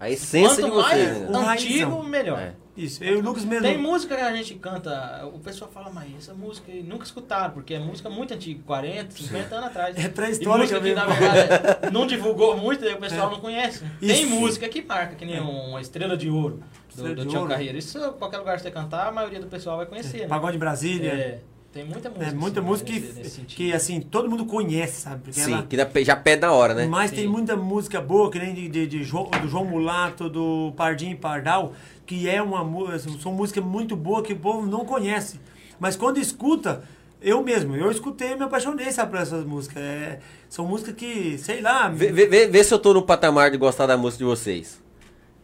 A 0.01 0.09
essência 0.09 0.63
quanto 0.63 0.71
de 0.71 0.81
mais 0.81 1.07
vocês, 1.09 1.29
né? 1.29 1.37
Antigo, 1.37 1.91
raizão. 1.91 2.03
melhor. 2.03 2.39
É. 2.39 2.53
Isso. 2.75 3.03
Eu 3.03 3.17
e 3.17 3.19
o 3.19 3.21
Lucas 3.21 3.45
mesmo. 3.45 3.63
Tem 3.67 3.77
música 3.77 4.15
que 4.15 4.21
a 4.21 4.33
gente 4.33 4.55
canta, 4.55 5.23
o 5.31 5.37
pessoal 5.37 5.69
fala, 5.71 5.91
mas 5.93 6.09
essa 6.17 6.33
música 6.33 6.71
aí 6.71 6.81
nunca 6.81 7.03
escutaram, 7.03 7.53
porque 7.53 7.75
é 7.75 7.79
música 7.79 8.09
muito 8.09 8.33
antiga, 8.33 8.63
40, 8.65 9.11
50 9.11 9.55
anos 9.55 9.67
atrás. 9.67 9.95
É 9.97 10.09
pré-histórica 10.09 10.57
música 10.57 10.79
que, 10.79 10.85
mesmo. 10.85 10.99
na 10.99 11.05
verdade, 11.05 11.91
não 11.93 12.07
divulgou 12.07 12.57
muito, 12.57 12.83
o 12.83 12.97
pessoal 12.97 13.29
não 13.29 13.39
conhece. 13.39 13.83
Tem 13.99 14.23
Isso. 14.23 14.29
música 14.31 14.67
que 14.67 14.81
marca, 14.81 15.13
que 15.15 15.25
nem 15.25 15.37
É. 15.37 15.41
uma 15.41 15.79
Estrela 15.79 16.17
de 16.17 16.29
Ouro, 16.31 16.55
do, 16.57 16.63
Estrela 16.89 17.15
do 17.15 17.25
Tião 17.27 17.41
Ouro. 17.41 17.53
Carreiro. 17.53 17.77
Isso, 17.77 17.99
qualquer 18.13 18.39
lugar 18.39 18.55
que 18.55 18.63
você 18.63 18.71
cantar, 18.71 19.09
a 19.09 19.11
maioria 19.11 19.39
do 19.39 19.47
pessoal 19.47 19.77
vai 19.77 19.85
conhecer, 19.85 20.21
né? 20.21 20.27
Pagode 20.27 20.57
Brasília. 20.57 21.11
É, 21.11 21.39
tem 21.73 21.85
muita 21.85 22.09
música. 22.09 22.25
É, 22.29 22.33
muita 22.33 22.59
assim, 22.59 22.69
música 22.69 22.91
nesse- 22.91 23.07
que, 23.13 23.19
nesse 23.19 23.41
que, 23.41 23.73
assim, 23.73 24.01
todo 24.01 24.29
mundo 24.29 24.45
conhece, 24.45 25.01
sabe? 25.01 25.21
Porque 25.23 25.39
Sim, 25.39 25.53
ela- 25.53 25.63
que 25.63 25.77
dá- 25.77 25.87
já 26.03 26.15
pede 26.15 26.41
na 26.41 26.51
hora, 26.51 26.73
né? 26.73 26.85
Mas 26.85 27.09
Sim. 27.11 27.15
tem 27.17 27.27
muita 27.27 27.55
música 27.55 28.01
boa, 28.01 28.29
que 28.29 28.39
nem 28.39 28.53
de, 28.53 28.67
de, 28.67 28.87
de 28.87 29.03
João, 29.03 29.29
do 29.41 29.47
João 29.47 29.63
Mulato, 29.65 30.29
do 30.29 30.73
Pardinho 30.75 31.13
e 31.13 31.15
Pardal, 31.15 31.73
que 32.05 32.27
é 32.27 32.41
uma 32.41 32.63
mu- 32.63 32.87
são 33.21 33.31
músicas 33.33 33.63
muito 33.63 33.95
boas 33.95 34.25
que 34.25 34.33
o 34.33 34.37
povo 34.37 34.65
não 34.67 34.83
conhece. 34.85 35.39
Mas 35.79 35.95
quando 35.95 36.17
escuta, 36.19 36.83
eu 37.21 37.41
mesmo, 37.43 37.75
eu 37.75 37.89
escutei 37.89 38.31
e 38.31 38.35
me 38.35 38.43
apaixonei, 38.43 38.91
sabe, 38.91 39.11
por 39.11 39.19
essas 39.21 39.45
músicas. 39.45 39.81
É, 39.81 40.19
são 40.49 40.65
músicas 40.65 40.95
que, 40.95 41.37
sei 41.37 41.61
lá. 41.61 41.87
Vê, 41.87 42.11
vê- 42.11 42.25
vê- 42.27 42.47
vê 42.47 42.63
se 42.63 42.73
eu 42.73 42.79
tô 42.79 42.93
no 42.93 43.01
patamar 43.03 43.49
de 43.49 43.57
gostar 43.57 43.85
da 43.85 43.95
música 43.97 44.19
de 44.19 44.25
vocês. 44.29 44.81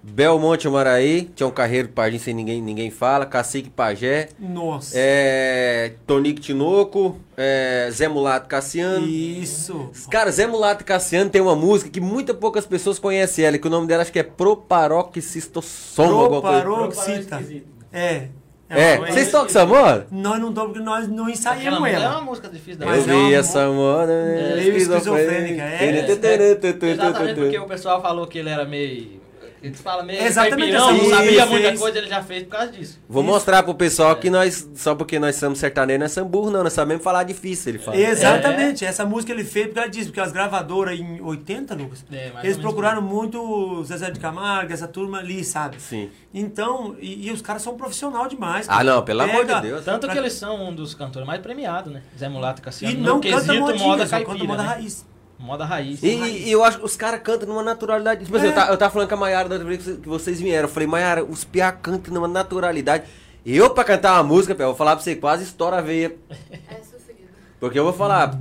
Belmonte 0.04 0.70
Maraí, 0.70 1.24
Tião 1.36 1.52
Carreiro, 1.52 1.90
Pardinho 1.90 2.22
sem 2.22 2.34
ninguém, 2.34 2.62
ninguém 2.62 2.90
fala, 2.90 3.26
Cacique 3.26 3.70
Pajé, 3.70 4.30
Nossa. 4.40 4.94
é, 4.96 5.94
Tonico 6.06 6.40
Tinoco, 6.40 7.20
é, 7.36 7.90
Zé 7.92 8.08
Mulato 8.08 8.48
Cassiano. 8.48 9.06
Isso. 9.06 9.92
Cara, 10.10 10.32
Zé 10.32 10.48
Mulato 10.48 10.86
Cassiano 10.86 11.30
tem 11.30 11.42
uma 11.42 11.56
música 11.56 11.90
que 11.90 12.00
muita 12.00 12.34
poucas 12.34 12.66
pessoas 12.66 12.98
conhecem 13.00 13.44
ela, 13.44 13.58
que 13.58 13.68
o 13.68 13.70
nome 13.70 13.86
dela 13.88 14.02
acho 14.04 14.12
que 14.12 14.20
é 14.20 14.24
coisa. 14.24 14.78
Proparoxita. 15.96 17.44
É. 17.92 18.28
É, 18.70 18.98
uma- 18.98 19.08
vocês 19.08 19.32
tocam 19.32 19.46
essa 19.48 19.66
moda? 19.66 20.08
Nós 20.12 20.40
não 20.42 20.50
tocamos 20.54 20.74
porque 20.74 20.84
nós 20.86 21.08
não 21.08 21.24
Aquela 21.24 21.32
ensaiamos 21.32 21.80
música 21.80 21.98
É 21.98 22.02
ela. 22.02 22.12
uma 22.18 22.22
música 22.22 22.50
difícil 22.50 22.76
da 22.80 22.86
Eu 22.86 22.90
Mas 22.90 23.08
é 23.08 23.12
vi 23.14 23.34
essa 23.34 23.70
moda. 23.70 24.14
meio 24.56 24.78
esquizofrênica, 24.78 25.64
é. 25.64 25.86
Exatamente 26.92 27.36
porque 27.40 27.58
o 27.60 27.66
pessoal 27.66 28.02
falou 28.02 28.28
que 28.28 28.38
ele 28.40 28.50
era 28.50 28.66
meio. 28.66 29.26
Eles 29.62 29.82
falam 29.82 30.06
meio 30.06 30.22
Exatamente 30.24 30.72
caipirão, 30.72 30.90
essa 30.90 30.94
não 31.04 31.10
sabia 31.10 31.26
música 31.32 31.46
muita 31.48 31.68
fez. 31.70 31.80
coisa, 31.80 31.98
ele 31.98 32.08
já 32.08 32.24
fez 32.24 32.44
por 32.44 32.50
causa 32.50 32.72
disso. 32.72 33.00
Vou 33.10 33.24
Isso. 33.24 33.32
mostrar 33.32 33.64
pro 33.64 33.74
pessoal 33.76 34.16
que 34.16 34.30
nós, 34.30 34.70
só 34.76 34.94
porque 34.96 35.18
nós 35.20 35.36
somos 35.36 35.60
sertanejos, 35.60 36.00
nós 36.00 36.12
somos 36.12 36.30
burros, 36.30 36.52
não, 36.52 36.64
nós 36.64 36.74
sabemos 36.74 37.04
falar 37.04 37.24
difícil, 37.24 37.72
ele 37.74 37.80
fala. 37.80 37.98
Exatamente, 37.98 38.86
essa 38.86 39.06
música 39.06 39.32
ele 39.32 39.44
fez 39.44 39.66
porque 39.68 39.80
ela 39.80 39.88
disse, 39.90 40.06
porque 40.06 40.20
as 40.20 40.32
gravadoras 40.32 41.00
em 41.00 41.22
80, 41.22 41.74
Lucas, 41.76 42.06
É, 42.12 42.32
eles 42.44 42.58
procuraram 42.58 43.02
muito 43.02 43.42
o 43.42 43.84
Zezé 43.84 44.12
de 44.12 44.20
Camargo, 44.20 44.72
essa 44.72 44.88
turma 44.88 45.20
ali, 45.20 45.44
sabe? 45.44 45.82
Sim. 45.82 46.10
Então, 46.34 46.96
e, 47.00 47.28
e 47.28 47.32
os 47.32 47.42
caras 47.42 47.62
são 47.62 47.76
profissional 47.76 48.28
demais. 48.28 48.68
Ah, 48.70 48.84
não, 48.84 49.04
pelo 49.04 49.22
amor 49.22 49.42
de 49.42 49.48
Pega- 49.48 49.60
Deus. 49.62 49.84
Tanto 49.86 50.02
Pra- 50.06 50.14
que 50.14 50.20
eles 50.20 50.34
são 50.34 50.68
um 50.70 50.76
dos 50.76 50.94
cantores 50.94 51.28
mais 51.28 51.42
premiados, 51.42 51.92
né? 51.92 52.02
Zé 52.18 52.30
Mulato 52.30 52.60
e 52.60 52.62
E 52.62 52.66
Cassiano. 52.66 53.00
não 53.00 53.16
no 53.16 53.22
canta 53.22 53.54
modinha, 53.56 53.84
moda 53.88 54.06
só 54.06 54.12
caipira, 54.18 54.34
canta 54.38 54.44
moda 54.48 54.62
né? 54.64 54.70
raiz. 54.70 55.06
Moda 55.40 55.64
raiz. 55.66 56.02
E, 56.02 56.08
e 56.48 56.52
eu 56.52 56.64
acho 56.64 56.80
que 56.80 56.86
os 56.86 56.96
caras 56.96 57.22
cantam 57.22 57.48
numa 57.48 57.62
naturalidade. 57.64 58.26
Tipo 58.26 58.38
assim, 58.38 58.48
É. 58.48 58.50
eu, 58.50 58.54
tava, 58.56 58.72
eu 58.72 58.78
tava 58.78 58.92
falando 58.94 59.08
com 59.10 59.14
a 59.16 59.18
Maiara 59.18 59.48
da 59.48 59.56
outra 59.56 59.68
vez 59.70 59.84
que 59.84 60.08
vocês 60.08 60.40
vieram. 60.42 60.68
Eu 60.68 60.74
falei, 60.74 60.88
Maiara, 60.88 61.24
os 61.24 61.44
piá 61.44 61.72
cantam 61.72 62.14
numa 62.14 62.28
naturalidade. 62.28 63.04
Eu, 63.46 63.70
pra 63.70 63.84
cantar 63.84 64.14
uma 64.16 64.24
música, 64.24 64.54
Pé, 64.56 64.64
eu 64.64 64.68
vou 64.70 64.76
falar 64.76 64.96
pra 64.96 65.04
você, 65.04 65.16
quase 65.16 65.44
estoura 65.44 65.78
a 65.78 65.82
veia. 65.82 66.16
É 66.30 66.76
sofrido. 66.84 67.20
Porque 67.60 67.78
eu 67.80 67.84
vou 67.84 67.94
falar, 67.94 68.38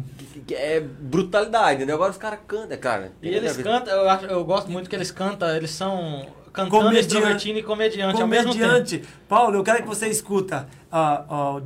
é 0.51 0.81
brutalidade, 0.81 1.85
né? 1.85 1.93
Agora 1.93 2.11
os 2.11 2.17
caras 2.19 2.41
cantam, 2.47 2.77
cara. 2.79 3.13
E 3.23 3.29
eles 3.29 3.57
cantam, 3.57 3.93
eu, 3.95 4.09
acho, 4.09 4.25
eu 4.27 4.45
gosto 4.45 4.71
muito 4.71 4.89
que 4.91 4.97
eles 4.97 5.11
cantam, 5.11 5.49
eles 5.55 5.71
são 5.71 6.27
cantando, 6.53 6.71
Comediante. 6.85 7.07
extrovertindo 7.07 7.59
e 7.59 7.63
comediante, 7.63 8.21
ao 8.21 8.27
mesmo 8.27 8.53
tempo. 8.53 8.65
Comediante. 8.65 9.05
Paulo, 9.29 9.57
eu 9.59 9.63
quero 9.63 9.83
que 9.83 9.89
você 9.89 10.09
escuta 10.09 10.67
ah, 10.91 11.25
ah, 11.29 11.61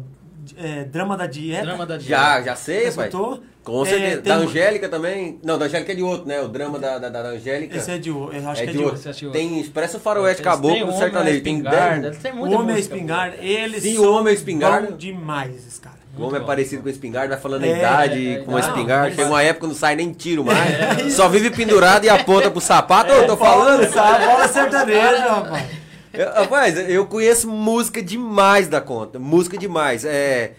é, 0.58 0.84
Drama 0.84 1.16
da 1.16 1.26
Dieta. 1.26 1.64
Drama 1.66 1.86
da 1.86 1.98
Já, 1.98 2.40
já 2.42 2.54
sei, 2.56 2.90
pai. 2.90 3.08
Escutou? 3.08 3.42
Com 3.62 3.82
É, 3.84 3.88
certeza. 3.90 4.22
tem 4.22 4.32
da 4.32 4.36
Angélica 4.38 4.88
também. 4.88 5.38
Não, 5.44 5.58
da 5.58 5.66
Angélica 5.66 5.92
é 5.92 5.94
de 5.94 6.02
outro, 6.02 6.26
né? 6.26 6.40
O 6.40 6.48
drama 6.48 6.78
da, 6.78 6.98
da, 6.98 7.08
da 7.10 7.20
Angélica. 7.28 7.76
Esse 7.76 7.90
é 7.90 7.98
de 7.98 8.10
outro. 8.10 8.36
Eu 8.36 8.48
acho 8.48 8.62
é 8.62 8.64
que 8.64 8.70
é 8.70 8.72
de 8.72 8.78
outro. 8.78 8.94
outro. 8.96 9.10
Esse 9.10 9.26
é. 9.26 9.30
Tem, 9.30 9.64
parece 9.72 9.96
o 9.96 10.00
faroeste 10.00 10.42
caboclo 10.42 10.76
o 10.76 10.78
do 10.78 10.84
Homem, 10.86 10.96
a 10.96 10.98
sertanejo. 10.98 11.42
Tem 11.42 11.56
Espingarda, 11.56 12.00
10. 12.00 12.04
eles 12.04 12.18
têm 12.18 12.32
O 12.32 12.50
Homem 12.58 12.76
é 12.76 12.78
espingarda, 12.78 13.36
eles 13.36 13.82
Sim, 13.82 13.94
são 13.96 14.04
o 14.04 14.12
Homem 14.16 14.30
é 14.32 14.34
espingarda. 14.36 14.92
demais, 14.92 15.54
esses 15.56 15.78
caras. 15.78 16.00
O 16.18 16.22
homem 16.22 16.36
é 16.36 16.40
bom. 16.40 16.46
parecido 16.46 16.82
com 16.82 16.88
o 16.88 16.90
espingarda, 16.90 17.28
vai 17.34 17.40
falando 17.40 17.64
É, 17.64 17.72
a 17.72 17.78
idade, 17.78 18.28
é, 18.32 18.38
com 18.38 18.50
uma 18.50 18.60
espingarda. 18.60 19.14
Chega 19.14 19.28
uma 19.28 19.42
época 19.42 19.60
que 19.66 19.72
não 19.72 19.78
sai 19.78 19.94
nem 19.94 20.10
tiro 20.12 20.44
mais. 20.44 21.12
Só 21.12 21.28
vive 21.28 21.50
pendurado 21.50 22.04
e 22.04 22.08
aponta 22.08 22.50
pro 22.50 22.60
sapato. 22.60 23.12
Ô, 23.12 23.16
eu 23.16 23.26
tô 23.26 23.36
falando. 23.36 23.88
bola 23.92 24.44
é 24.44 24.48
sertaneja, 24.48 25.28
rapaz. 25.28 25.64
Eu- 26.12 26.32
rapaz, 26.32 26.76
eu 26.88 27.06
conheço 27.06 27.48
música 27.48 28.02
demais 28.02 28.68
da 28.68 28.80
conta. 28.80 29.18
Música 29.18 29.56
demais. 29.56 30.04
É, 30.04 30.54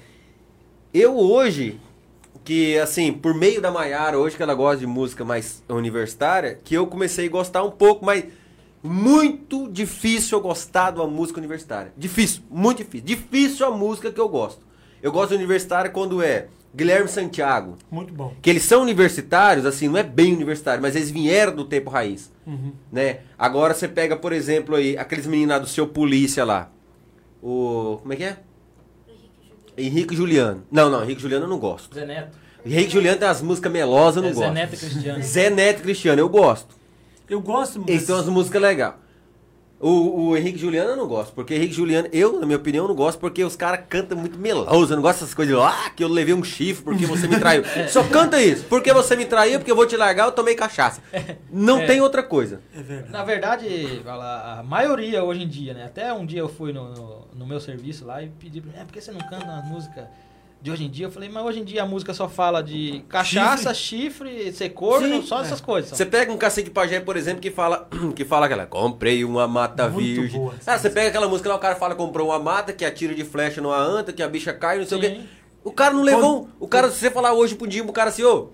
eu 0.93 1.17
hoje, 1.17 1.79
que 2.43 2.77
assim, 2.79 3.11
por 3.11 3.33
meio 3.33 3.61
da 3.61 3.69
Maiara, 3.69 4.17
hoje 4.17 4.37
que 4.37 4.43
ela 4.43 4.53
gosta 4.53 4.77
de 4.79 4.87
música 4.87 5.25
mais 5.25 5.61
universitária, 5.69 6.57
que 6.63 6.73
eu 6.73 6.87
comecei 6.87 7.27
a 7.27 7.31
gostar 7.31 7.63
um 7.63 7.71
pouco, 7.71 8.05
mas 8.05 8.23
muito 8.81 9.69
difícil 9.69 10.37
eu 10.37 10.41
gostar 10.41 10.91
de 10.91 10.99
uma 10.99 11.07
música 11.07 11.39
universitária. 11.39 11.91
Difícil, 11.97 12.41
muito 12.49 12.77
difícil. 12.77 13.05
Difícil 13.05 13.65
a 13.65 13.71
música 13.71 14.11
que 14.11 14.19
eu 14.19 14.29
gosto. 14.29 14.61
Eu 15.03 15.11
gosto 15.11 15.29
de 15.29 15.35
universitária 15.35 15.91
quando 15.91 16.21
é 16.21 16.47
Guilherme 16.73 17.07
Santiago. 17.09 17.77
Muito 17.91 18.13
bom. 18.13 18.33
Que 18.41 18.49
eles 18.49 18.63
são 18.63 18.81
universitários, 18.81 19.65
assim, 19.65 19.87
não 19.89 19.97
é 19.97 20.03
bem 20.03 20.33
universitário, 20.33 20.81
mas 20.81 20.95
eles 20.95 21.11
vieram 21.11 21.53
do 21.55 21.65
tempo 21.65 21.89
raiz 21.89 22.31
Uhum. 22.47 22.71
né? 22.91 23.19
Agora 23.37 23.73
você 23.73 23.87
pega, 23.87 24.15
por 24.15 24.31
exemplo, 24.33 24.75
aí, 24.75 24.97
aqueles 24.97 25.25
meninos 25.27 25.49
lá 25.53 25.59
do 25.59 25.67
seu 25.67 25.85
polícia 25.87 26.43
lá. 26.43 26.69
O. 27.41 27.99
Como 28.01 28.13
é 28.13 28.15
que 28.15 28.23
é? 28.23 28.37
Henrique 29.77 30.15
Juliano. 30.15 30.63
Não, 30.71 30.89
não, 30.89 31.03
Henrique 31.03 31.19
e 31.19 31.21
Juliano 31.21 31.45
eu 31.45 31.49
não 31.49 31.59
gosto. 31.59 31.93
Zé 31.95 32.05
Neto. 32.05 32.37
Henrique 32.65 32.91
Juliano 32.91 33.17
tem 33.19 33.27
as 33.27 33.41
músicas 33.41 33.71
melosas, 33.71 34.17
eu 34.17 34.21
não 34.23 34.29
É, 34.29 34.33
Zé 34.33 34.39
gosto. 34.39 34.53
Neto 34.53 34.73
e 34.73 34.77
Cristiano. 34.77 35.23
Zé 35.23 35.49
Neto 35.49 35.79
e 35.79 35.81
Cristiano, 35.83 36.19
eu 36.21 36.29
gosto. 36.29 36.75
Eu 37.29 37.41
gosto 37.41 37.77
muito. 37.77 37.89
Eles 37.89 38.05
têm 38.05 38.13
umas 38.15 38.27
músicas 38.27 38.61
legais. 38.61 38.93
O, 39.81 40.27
o 40.29 40.37
Henrique 40.37 40.59
Juliano 40.59 40.91
eu 40.91 40.95
não 40.95 41.07
gosto, 41.07 41.33
porque 41.33 41.55
Henrique 41.55 41.73
Juliano, 41.73 42.07
eu, 42.11 42.39
na 42.39 42.45
minha 42.45 42.57
opinião, 42.57 42.87
não 42.87 42.93
gosto, 42.93 43.17
porque 43.19 43.43
os 43.43 43.55
caras 43.55 43.81
cantam 43.89 44.17
muito 44.17 44.37
meloso. 44.37 44.69
Eu 44.93 44.95
não 44.95 45.01
gosto 45.01 45.19
dessas 45.21 45.33
coisas 45.33 45.57
ah, 45.57 45.89
que 45.95 46.03
eu 46.03 46.07
levei 46.07 46.33
um 46.35 46.43
chifre 46.43 46.83
porque 46.83 47.05
você 47.05 47.27
me 47.27 47.39
traiu. 47.39 47.63
Só 47.89 48.03
canta 48.03 48.39
isso. 48.41 48.65
Porque 48.65 48.93
você 48.93 49.15
me 49.15 49.25
traiu, 49.25 49.59
porque 49.59 49.71
eu 49.71 49.75
vou 49.75 49.87
te 49.87 49.97
largar, 49.97 50.25
eu 50.25 50.31
tomei 50.31 50.53
cachaça. 50.55 51.01
Não 51.51 51.79
É. 51.79 51.85
tem 51.87 51.99
outra 51.99 52.21
coisa. 52.21 52.61
É 52.75 52.81
verdade. 52.81 53.11
Na 53.11 53.23
verdade, 53.23 54.01
a 54.07 54.63
maioria 54.63 55.23
hoje 55.23 55.41
em 55.43 55.47
dia, 55.47 55.73
né? 55.73 55.85
Até 55.85 56.13
um 56.13 56.25
dia 56.25 56.39
eu 56.39 56.49
fui 56.49 56.71
no, 56.71 56.93
no, 56.93 57.27
no 57.33 57.47
meu 57.47 57.59
serviço 57.59 58.05
lá 58.05 58.21
e 58.21 58.27
pedi 58.29 58.61
pra 58.61 58.71
mim, 58.71 58.77
é, 58.79 58.83
por 58.85 58.93
que 58.93 59.01
você 59.01 59.11
não 59.11 59.19
canta 59.21 59.45
uma 59.45 59.61
música 59.63 60.07
de 60.61 60.69
hoje 60.69 60.85
em 60.85 60.89
dia? 60.89 61.07
Eu 61.07 61.11
falei, 61.11 61.27
mas 61.27 61.43
hoje 61.43 61.59
em 61.59 61.63
dia 61.63 61.81
a 61.81 61.85
música 61.85 62.13
só 62.13 62.29
fala 62.29 62.61
de 62.61 63.03
cachaça, 63.09 63.73
chifre, 63.73 64.51
ser 64.51 64.69
corno, 64.69 65.23
só 65.23 65.39
é. 65.39 65.41
essas 65.41 65.59
coisas. 65.59 65.89
Você 65.97 66.05
pega 66.05 66.31
um 66.31 66.37
cacique 66.37 66.69
pajé, 66.69 66.99
por 66.99 67.17
exemplo, 67.17 67.41
que 67.41 67.49
fala, 67.49 67.89
que 68.15 68.23
fala 68.23 68.45
aquela, 68.45 68.65
comprei 68.65 69.25
uma 69.25 69.47
mata 69.47 69.89
Muito 69.89 70.21
virgem. 70.21 70.39
boa 70.39 70.53
Ah, 70.65 70.77
você 70.77 70.89
pega 70.89 71.09
aquela 71.09 71.27
música 71.27 71.49
lá, 71.49 71.55
o 71.55 71.59
cara 71.59 71.75
fala, 71.75 71.95
comprou 71.95 72.27
uma 72.29 72.39
mata, 72.39 72.71
que 72.71 72.85
atira 72.85 73.15
de 73.15 73.23
flecha 73.23 73.59
numa 73.59 73.77
anta, 73.77 74.13
que 74.13 74.21
a 74.21 74.27
bicha 74.27 74.53
cai, 74.53 74.77
não 74.77 74.85
sei 74.85 74.97
o 74.97 75.01
Sim. 75.01 75.09
quê. 75.09 75.21
O 75.63 75.71
cara 75.71 75.93
não 75.93 76.03
levou. 76.03 76.49
O 76.59 76.67
cara, 76.67 76.89
se 76.89 76.97
você 76.97 77.11
falar 77.11 77.33
hoje 77.33 77.55
pro 77.55 77.67
dia, 77.67 77.83
o 77.83 77.91
cara 77.91 78.09
assim, 78.09 78.23
ô. 78.23 78.49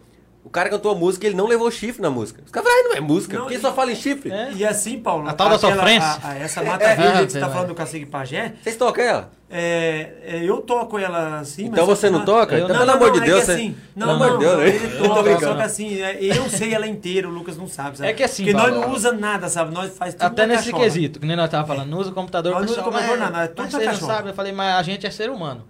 O 0.47 0.49
cara 0.49 0.69
cantou 0.69 0.89
a 0.93 0.95
música 0.95 1.25
e 1.25 1.29
ele 1.29 1.35
não 1.35 1.45
levou 1.45 1.69
chifre 1.69 2.01
na 2.01 2.09
música. 2.09 2.41
Os 2.45 2.49
caras 2.49 2.69
falam, 2.69 2.85
ah, 2.85 2.89
não 2.89 2.95
é 2.95 3.01
música, 3.01 3.33
Não, 3.35 3.41
porque 3.43 3.57
e- 3.57 3.59
só 3.59 3.73
fala 3.73 3.91
em 3.91 3.95
chifre. 3.95 4.31
É. 4.31 4.49
E 4.53 4.65
assim, 4.65 4.97
Paulo, 4.97 5.27
A 5.27 5.33
tal 5.33 5.49
da 5.49 5.57
sofrência. 5.59 6.07
a- 6.23 6.29
a- 6.29 6.37
essa 6.37 6.63
mata 6.63 6.95
virgem 6.95 7.25
que 7.25 7.31
você 7.33 7.37
É, 7.37 7.41
tá 7.41 7.49
falando 7.49 7.67
do 7.67 7.75
Cacique 7.75 8.05
Pajé, 8.05 8.53
Vocês 8.63 8.77
tocam 8.77 9.03
ela? 9.03 9.29
é, 9.49 10.09
é, 10.23 10.43
eu 10.45 10.61
toco 10.61 10.97
ela 10.97 11.39
assim, 11.41 11.65
Então 11.65 11.85
mas 11.85 11.97
você 11.97 12.09
não 12.09 12.23
toca? 12.23 12.55
Eu 12.55 12.63
Então, 12.63 12.75
não. 12.77 12.85
pelo 12.85 12.91
amor 12.97 13.11
de 13.11 13.19
é 13.19 13.25
Deus, 13.25 13.43
você- 13.43 13.51
assim, 13.51 13.75
não, 13.93 14.11
amor 14.11 14.31
de 14.31 14.37
Deus, 14.37 14.51
não, 14.53 14.59
né? 14.63 14.69
ele 14.69 14.97
tô 14.97 15.03
toca, 15.09 15.23
brincando. 15.23 15.45
só 15.47 15.55
que 15.55 15.61
assim, 15.63 16.01
é, 16.01 16.17
eu 16.23 16.49
sei 16.49 16.73
ela 16.73 16.87
inteira, 16.87 17.27
o 17.27 17.31
Lucas 17.31 17.57
não 17.57 17.67
sabe, 17.67 17.97
sabe? 17.97 18.09
É 18.09 18.13
que 18.13 18.23
assim, 18.23 18.43
Porque 18.45 18.57
nós 18.57 18.71
Paulo, 18.71 18.87
não 18.87 18.93
usa 18.95 19.11
nada, 19.11 19.49
sabe? 19.49 19.73
Nós 19.73 19.97
faz 19.97 20.13
tudo 20.13 20.23
Até 20.23 20.47
nesse 20.47 20.65
cachola. 20.71 20.83
quesito, 20.85 21.19
que 21.19 21.25
nem 21.25 21.35
nós 21.35 21.49
tava 21.49 21.67
falando, 21.67 21.89
não 21.89 21.97
usa 21.97 22.09
o 22.11 22.13
computador, 22.13 22.53
Nós 22.53 22.63
não 22.65 22.71
usa 22.71 22.81
computador, 22.83 23.17
nada, 23.17 23.43
é 23.43 23.47
tudo 23.47 23.63
na 23.65 23.69
vocês 23.71 23.83
não 23.85 23.91
cachola. 23.93 24.13
sabem, 24.13 24.29
eu 24.31 24.35
falei, 24.35 24.53
mas 24.53 24.75
a 24.75 24.81
gente 24.81 25.05
é 25.05 25.09
ser 25.11 25.29
humano. 25.29 25.65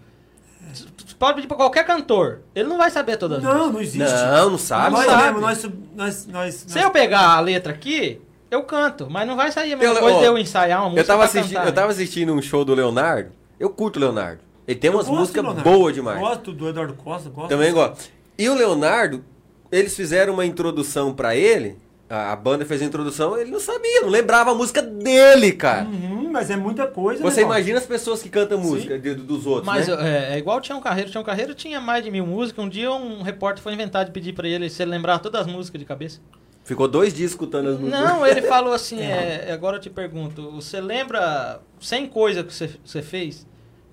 Pode 1.17 1.35
pedir 1.35 1.47
pra 1.47 1.57
qualquer 1.57 1.83
cantor, 1.85 2.41
ele 2.53 2.67
não 2.69 2.77
vai 2.77 2.91
saber 2.91 3.17
todas 3.17 3.39
as 3.39 3.43
Não, 3.43 3.71
não 3.71 3.81
existe. 3.81 3.97
Não, 4.13 4.51
não 4.51 4.57
sabe. 4.57 4.91
nós 4.91 5.05
sabe. 5.05 5.23
mesmo, 5.23 5.39
nós, 5.41 5.63
nós, 5.95 6.27
nós, 6.27 6.53
Se 6.55 6.75
nós- 6.75 6.83
eu 6.83 6.91
pegar 6.91 7.21
a 7.35 7.39
letra 7.39 7.73
aqui, 7.73 8.21
eu 8.51 8.61
canto, 8.63 9.07
mas 9.09 9.27
não 9.27 9.35
vai 9.35 9.51
sair 9.51 9.73
a 9.73 9.77
mesma 9.77 9.95
Eu- 9.95 9.99
coisa 9.99 10.17
ó, 10.17 10.19
de 10.19 10.25
eu 10.25 10.37
ensaiar 10.37 10.79
uma 10.81 10.89
música 10.89 11.01
Eu 11.01 11.07
tava, 11.07 11.17
pra 11.19 11.25
assistindo, 11.27 11.53
cantar, 11.57 11.67
eu 11.69 11.73
tava 11.73 11.91
assistindo 11.91 12.33
um 12.33 12.41
show 12.41 12.63
do 12.63 12.73
Leonardo. 12.75 13.31
Eu 13.59 13.69
curto 13.71 13.95
o 13.97 13.99
Leonardo. 13.99 14.41
Ele 14.67 14.77
tem 14.77 14.89
eu 14.91 14.95
umas 14.97 15.07
músicas 15.07 15.43
boas 15.63 15.93
demais. 15.95 16.19
Gosto 16.19 16.51
do 16.53 16.69
Eduardo 16.69 16.93
Costa, 16.93 17.29
gosto. 17.29 17.49
Também 17.49 17.73
gosto. 17.73 18.09
E 18.37 18.47
o 18.49 18.53
Leonardo, 18.53 19.23
eles 19.71 19.95
fizeram 19.95 20.33
uma 20.33 20.45
introdução 20.45 21.13
pra 21.13 21.35
ele. 21.35 21.77
A, 22.09 22.35
banda 22.37 22.63
fez 22.65 22.81
a 22.81 22.85
introdução, 22.85 23.37
ele 23.37 23.51
não 23.51 23.59
sabia, 23.59 24.01
não 24.01 24.07
lembrava 24.09 24.51
a 24.51 24.55
música 24.55 24.81
dele, 24.81 25.51
cara. 25.51 25.85
Uhum, 25.85 26.29
mas 26.31 26.49
é 26.49 26.55
muita 26.55 26.87
coisa, 26.87 27.21
Você 27.21 27.41
né, 27.41 27.41
Paulo? 27.43 27.57
imagina 27.57 27.79
as 27.79 27.85
pessoas 27.85 28.21
que 28.21 28.29
cantam 28.29 28.57
música 28.57 28.97
de- 28.97 29.13
dos 29.15 29.45
outros, 29.45 29.65
Mas 29.65 29.87
né? 29.89 30.29
é, 30.31 30.35
é 30.35 30.37
igual 30.37 30.57
o 30.57 30.61
Tião 30.61 30.79
Carreiro. 30.79 31.09
Tião 31.11 31.23
Carreiro 31.23 31.53
tinha 31.53 31.81
mais 31.81 32.03
de 32.05 32.09
mil 32.09 32.25
músicas. 32.25 32.63
Um 32.63 32.69
dia 32.69 32.89
um 32.91 33.21
repórter 33.23 33.61
foi 33.61 33.73
inventar 33.73 34.05
de 34.05 34.11
pedir 34.11 34.31
pra 34.33 34.47
ele 34.47 34.69
se 34.69 34.81
ele 34.81 34.91
lembrar 34.91 35.19
todas 35.19 35.41
as 35.41 35.47
músicas 35.47 35.79
de 35.79 35.85
cabeça. 35.85 36.21
Ficou 36.63 36.87
dois 36.87 37.13
dias 37.13 37.31
escutando 37.31 37.69
as 37.69 37.79
músicas. 37.79 37.99
Não, 37.99 38.25
ele 38.25 38.41
falou 38.47 38.71
assim, 38.73 39.01
é, 39.01 39.51
agora 39.51 39.75
eu 39.77 39.81
te 39.81 39.89
pergunto, 39.89 40.49
você 40.51 40.79
lembra 40.79 41.59
100 41.79 42.07
coisas 42.07 42.45
que 42.45 42.53
você, 42.53 42.69
você 42.85 43.01
fez? 43.01 43.45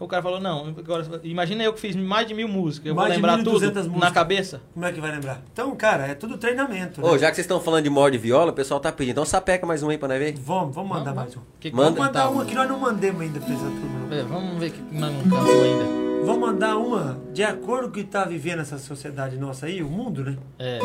O 0.05 0.09
cara 0.09 0.23
falou, 0.23 0.41
não, 0.41 0.69
agora, 0.79 1.21
imagina 1.23 1.63
eu 1.65 1.73
que 1.73 1.81
fiz 1.81 1.97
mais 1.97 2.27
de 2.27 2.35
mil 2.35 2.49
músicas, 2.49 2.87
eu 2.89 2.95
Mais 2.95 3.15
de 3.15 3.21
vou 3.21 3.29
lembrar 3.31 3.43
1.200 3.43 3.45
tudo 3.45 3.75
na 3.75 3.83
músicas. 3.91 4.13
cabeça? 4.13 4.61
Como 4.73 4.85
é 4.87 4.93
que 4.93 5.01
vai 5.01 5.11
lembrar? 5.13 5.43
Então, 5.53 5.75
cara, 5.77 6.07
é 6.07 6.15
tudo 6.15 6.37
treinamento. 6.39 7.01
né? 7.01 7.09
Ô, 7.09 7.19
já 7.19 7.29
que 7.31 7.35
vocês 7.37 7.45
estão 7.45 7.61
falando 7.61 7.85
de 7.85 7.91
morde 7.91 8.19
viola, 8.19 8.51
o 8.51 8.55
pessoal 8.55 8.79
tá 8.81 8.93
pedindo. 8.93 9.13
Então 9.13 9.25
sapeca 9.25 9.67
mais 9.67 9.83
um 9.83 9.89
aí 9.91 9.99
pra 9.99 10.09
nós 10.09 10.19
ver. 10.19 10.35
Vamos, 10.39 10.75
vamos 10.75 10.91
mandar 10.91 11.13
Vamos. 11.13 11.17
mais 11.35 11.37
um. 11.37 11.41
Que 11.61 11.71
que 11.71 11.77
Manda. 11.77 11.91
Vamos 11.91 11.99
mandar 12.07 12.21
cantar? 12.21 12.33
uma 12.35 12.45
que 12.45 12.55
nós 12.55 12.69
não 12.69 12.79
mandemos 12.79 13.21
ainda 13.23 13.41
pra 13.41 13.55
essa 13.55 13.65
turma. 13.65 14.15
É, 14.15 14.23
vamos 14.23 14.59
ver 14.59 14.69
o 14.69 14.73
que 14.73 14.81
que 14.83 14.95
nós 14.95 15.13
não 15.27 15.39
ainda. 15.63 16.05
Vamos 16.25 16.41
mandar 16.41 16.77
uma 16.79 17.19
de 17.33 17.43
acordo 17.43 17.85
com 17.85 17.89
o 17.91 17.93
que 17.93 18.05
tá 18.05 18.25
vivendo 18.25 18.61
essa 18.61 18.79
sociedade 18.79 19.37
nossa 19.37 19.67
aí, 19.67 19.83
o 19.83 19.89
mundo, 19.91 20.25
né? 20.25 20.37
É, 20.59 20.79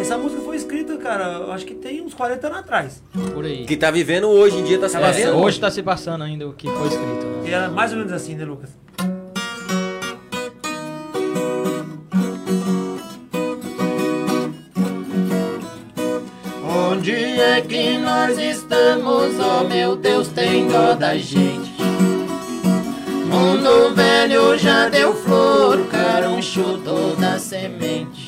Essa 0.00 0.16
música 0.16 0.40
foi 0.42 0.56
escrita, 0.56 0.96
cara, 0.96 1.52
acho 1.52 1.66
que 1.66 1.74
tem 1.74 2.00
uns 2.00 2.14
40 2.14 2.46
anos 2.46 2.58
atrás. 2.60 3.02
por 3.34 3.44
aí. 3.44 3.64
Que 3.66 3.76
tá 3.76 3.90
vivendo 3.90 4.28
hoje 4.28 4.56
em 4.58 4.64
dia, 4.64 4.78
tá 4.78 4.88
se 4.88 4.96
É, 4.96 5.00
fazendo. 5.00 5.36
hoje 5.36 5.56
está 5.58 5.70
se 5.70 5.82
passando 5.82 6.24
ainda 6.24 6.48
o 6.48 6.52
que 6.52 6.66
foi 6.68 6.88
escrito. 6.88 7.26
né? 7.26 7.48
E 7.48 7.52
era 7.52 7.68
mais 7.68 7.92
ou 7.92 7.98
menos 7.98 8.12
assim, 8.12 8.34
né, 8.34 8.44
Lucas? 8.44 8.70
Onde 16.62 17.12
é 17.14 17.60
que 17.62 17.98
nós 17.98 18.38
estamos? 18.38 19.32
Oh 19.38 19.64
meu 19.64 19.96
Deus, 19.96 20.28
tem 20.28 20.68
dó 20.68 20.94
da 20.94 21.16
gente. 21.16 21.70
Mundo 23.26 23.94
velho 23.94 24.58
já 24.58 24.88
deu 24.88 25.14
flor, 25.14 25.86
caruncho 25.86 26.78
toda 26.84 27.38
semente. 27.38 28.26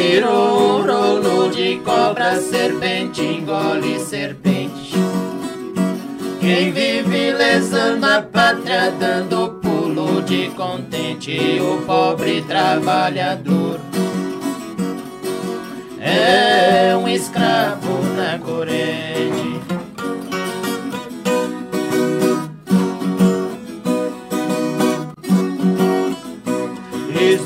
Virou 0.00 0.78
um 0.78 0.86
rolo 0.86 1.50
de 1.50 1.76
cobra, 1.84 2.40
serpente 2.40 3.20
engole 3.20 4.00
serpente. 4.00 4.94
Quem 6.40 6.72
vive 6.72 7.32
lesando 7.32 8.06
a 8.06 8.22
pátria, 8.22 8.90
dando 8.98 9.60
pulo 9.60 10.22
de 10.22 10.48
contente, 10.56 11.38
o 11.60 11.82
pobre 11.84 12.40
trabalhador. 12.40 13.78
É 16.00 16.96
um 16.96 17.06
escravo 17.06 18.02
na 18.16 18.38
corrente. 18.38 19.49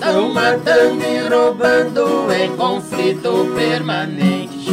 Estão 0.07 0.35
matando 0.35 1.03
e 1.03 1.29
roubando 1.29 2.31
em 2.31 2.55
conflito 2.57 3.51
permanente. 3.57 4.69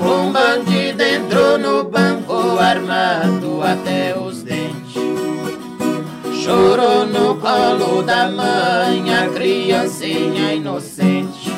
Um 0.00 0.30
bandido 0.30 1.02
entrou 1.02 1.58
no 1.58 1.82
banco 1.82 2.56
armado 2.60 3.60
até 3.60 4.16
os 4.16 4.44
dentes. 4.44 4.94
Chorou 6.40 7.04
no 7.04 7.34
colo 7.34 8.02
da 8.02 8.28
mãe 8.28 9.12
a 9.12 9.28
criancinha 9.28 10.54
inocente. 10.54 11.50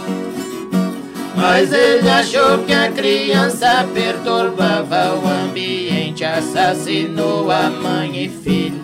Mas 1.37 1.71
ele 1.71 2.09
achou 2.09 2.65
que 2.65 2.73
a 2.73 2.91
criança 2.91 3.87
perturbava 3.93 5.17
o 5.17 5.29
ambiente, 5.45 6.25
assassinou 6.25 7.51
a 7.51 7.69
mãe 7.69 8.25
e 8.25 8.29
filha. 8.31 8.83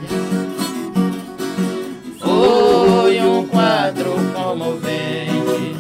Foi 2.38 3.20
um 3.20 3.48
quadro 3.48 4.12
comovente. 4.33 5.77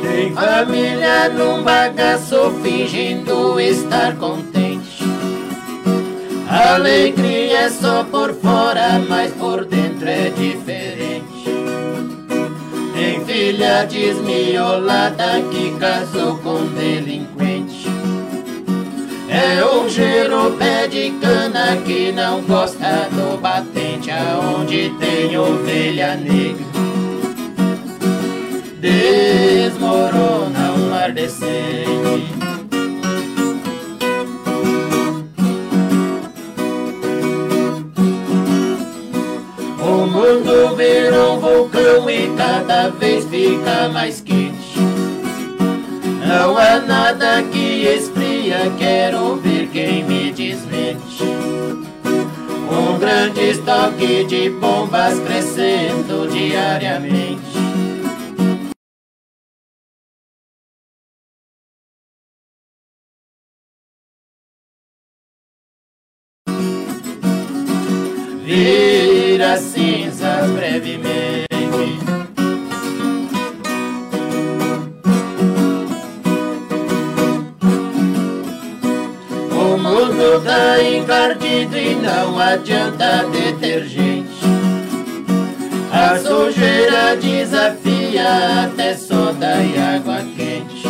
Tem 0.00 0.32
família 0.32 1.28
num 1.28 1.62
bagaço 1.62 2.50
fingindo 2.62 3.60
estar 3.60 4.16
contente. 4.16 5.04
Alegria 6.48 7.60
é 7.60 7.68
só 7.68 8.04
por 8.04 8.32
fora, 8.32 8.98
mas 9.06 9.32
por 9.34 9.66
dentro 9.66 10.08
é 10.08 10.30
diferente. 10.30 11.44
Tem 12.94 13.22
filha 13.26 13.84
desmiolada 13.84 15.42
que 15.50 15.76
casou 15.78 16.38
com 16.38 16.64
delinquente. 16.74 17.79
É 19.32 19.64
um 19.64 19.88
giro 19.88 20.50
pé 20.58 20.88
de 20.88 21.12
cana 21.20 21.76
que 21.86 22.10
não 22.10 22.42
gosta 22.42 23.08
do 23.12 23.40
batente, 23.40 24.10
aonde 24.10 24.92
tem 24.98 25.38
ovelha 25.38 26.16
negra. 26.16 26.66
Desmorona 28.80 30.72
um 30.72 30.90
lar 30.90 31.12
decente. 31.12 32.34
O 39.78 40.06
mundo 40.06 40.74
virou 40.76 41.36
um 41.36 41.40
vulcão 41.40 42.10
e 42.10 42.34
cada 42.36 42.88
vez 42.88 43.24
fica 43.26 43.88
mais 43.90 44.20
quente. 44.20 44.59
Não 46.30 46.56
há 46.56 46.78
nada 46.78 47.42
que 47.42 47.82
esfria, 47.86 48.72
quero 48.78 49.34
ver 49.34 49.66
quem 49.66 50.04
me 50.04 50.30
desmente. 50.30 51.24
Um 52.70 52.96
grande 53.00 53.40
estoque 53.50 54.24
de 54.26 54.48
bombas 54.48 55.18
crescendo 55.18 56.28
diariamente. 56.30 57.42
Vira 68.44 69.56
cinzas 69.56 70.48
brevemente. 70.52 71.09
Cabelo 80.30 80.40
tá 80.42 80.82
encardido 80.82 81.76
e 81.76 81.94
não 81.96 82.38
adianta 82.38 83.24
detergente. 83.32 84.30
A 85.92 86.16
sujeira 86.18 87.16
desafia 87.16 88.64
até 88.64 88.94
soda 88.94 89.56
e 89.56 89.76
água 89.76 90.22
quente. 90.36 90.86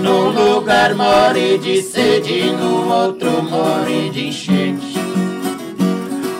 Num 0.00 0.30
lugar 0.30 0.94
morre 0.94 1.58
de 1.58 1.82
sede, 1.82 2.50
no 2.52 2.90
outro 2.90 3.42
morre 3.42 4.08
de 4.10 4.28
enchente. 4.28 4.98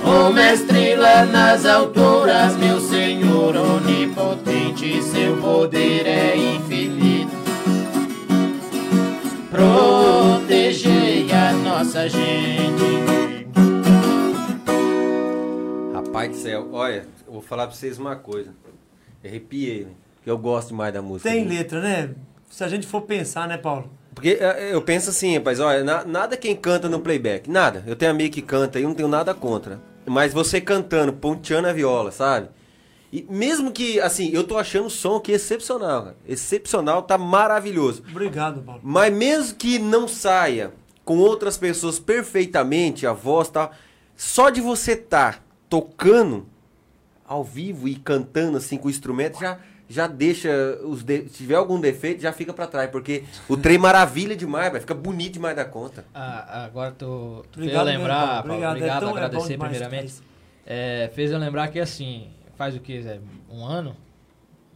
O 0.03 0.33
mestre 0.33 0.97
lá 0.97 1.27
nas 1.27 1.67
alturas, 1.67 2.57
meu 2.57 2.81
Senhor 2.81 3.55
onipotente, 3.55 5.03
seu 5.03 5.37
poder 5.37 6.07
é 6.07 6.37
infinito. 6.37 7.39
Protegei 9.51 11.10
a 11.10 11.10
nossa 11.71 12.09
gente. 12.09 13.47
Rapaz 15.95 16.31
do 16.31 16.37
céu, 16.37 16.69
olha, 16.73 17.07
eu 17.27 17.33
vou 17.33 17.43
falar 17.43 17.69
pra 17.69 17.77
vocês 17.77 17.97
uma 17.97 18.17
coisa. 18.17 18.53
Arrepiei, 19.25 19.85
né? 19.85 19.93
Eu 20.27 20.37
gosto 20.37 20.69
demais 20.69 20.93
da 20.93 21.01
música. 21.01 21.31
Tem 21.31 21.45
né? 21.45 21.59
letra, 21.59 21.81
né? 21.81 22.11
Se 22.51 22.65
a 22.65 22.69
gente 22.69 22.87
for 22.87 23.03
pensar, 23.03 23.47
né, 23.47 23.57
Paulo? 23.57 23.89
Porque 24.15 24.37
é, 24.41 24.75
eu 24.75 24.83
penso 24.83 25.11
assim, 25.11 25.37
rapaz, 25.37 25.61
olha, 25.61 25.85
na- 25.85 26.05
nada 26.05 26.37
quem 26.37 26.57
canta 26.57 26.89
no 26.89 26.99
playback, 27.01 27.49
nada. 27.49 27.85
Eu 27.87 27.95
tenho 27.95 28.11
amigo 28.11 28.35
que 28.35 28.43
canta 28.43 28.81
e 28.81 28.83
não 28.83 28.93
tenho 28.93 29.09
nada 29.09 29.33
contra. 29.33 29.81
Mas 30.05 30.33
você 30.33 30.61
cantando, 30.61 31.13
ponteando 31.13 31.69
a 31.69 31.73
viola, 31.73 32.11
sabe? 32.11 32.49
E 33.13 33.25
mesmo 33.31 33.71
que, 33.71 34.01
assim, 34.01 34.31
eu 34.33 34.43
tô 34.45 34.59
achando 34.59 34.87
o 34.87 34.91
som 34.91 35.17
aqui 35.17 35.33
excepcional, 35.33 36.03
cara. 36.03 36.17
Excepcional, 36.29 37.03
tá 37.03 37.17
maravilhoso. 37.17 38.03
Obrigado, 38.11 38.61
Paulo. 38.63 38.81
Mas 38.83 39.13
mesmo 39.15 39.57
que 39.57 39.79
não 39.79 40.09
saia 40.09 40.73
com 41.11 41.19
outras 41.19 41.59
pessoas 41.59 41.99
perfeitamente, 41.99 43.05
a 43.05 43.13
voz 43.13 43.49
tal, 43.49 43.73
só 44.15 44.49
de 44.49 44.61
você 44.61 44.93
estar 44.93 45.45
tocando 45.69 46.47
ao 47.27 47.43
vivo 47.43 47.89
e 47.89 47.97
cantando 47.97 48.59
assim 48.59 48.79
com 48.79 48.87
o 48.87 48.91
instrumento 48.93 49.41
já 49.41 49.59
já 49.89 50.07
deixa 50.07 50.49
os 50.85 51.03
de... 51.03 51.23
se 51.23 51.39
tiver 51.39 51.57
algum 51.57 51.81
defeito 51.81 52.23
já 52.23 52.33
fica 52.33 52.53
pra 52.55 52.69
trás, 52.69 52.89
porque 52.93 53.25
o 53.49 53.57
trem 53.57 53.75
maravilha 53.77 54.37
demais, 54.37 54.71
vai 54.71 54.81
fica 54.81 54.95
bonito 54.95 55.33
demais 55.33 55.57
da 55.57 55.65
conta. 55.65 56.05
Ah, 56.15 56.63
agora 56.65 56.93
fez 56.93 57.43
Obrigado 57.57 57.87
lembrar, 57.87 58.15
Paulo. 58.15 58.31
Paulo, 58.31 58.53
Obrigado. 58.53 58.77
obrigado, 58.77 58.97
É 58.97 59.01
tão- 59.01 59.09
é 59.09 59.13
agradecer 59.25 59.53
demais 59.55 59.73
primeiramente. 59.73 60.15
É, 60.65 61.11
fez 61.13 61.33
eu 61.33 61.39
lembrar 61.41 61.67
que 61.73 61.81
assim, 61.81 62.31
faz 62.57 62.77
o 62.77 62.79
que, 62.79 63.03
Zé? 63.03 63.19
Um 63.51 63.65
ano? 63.67 63.97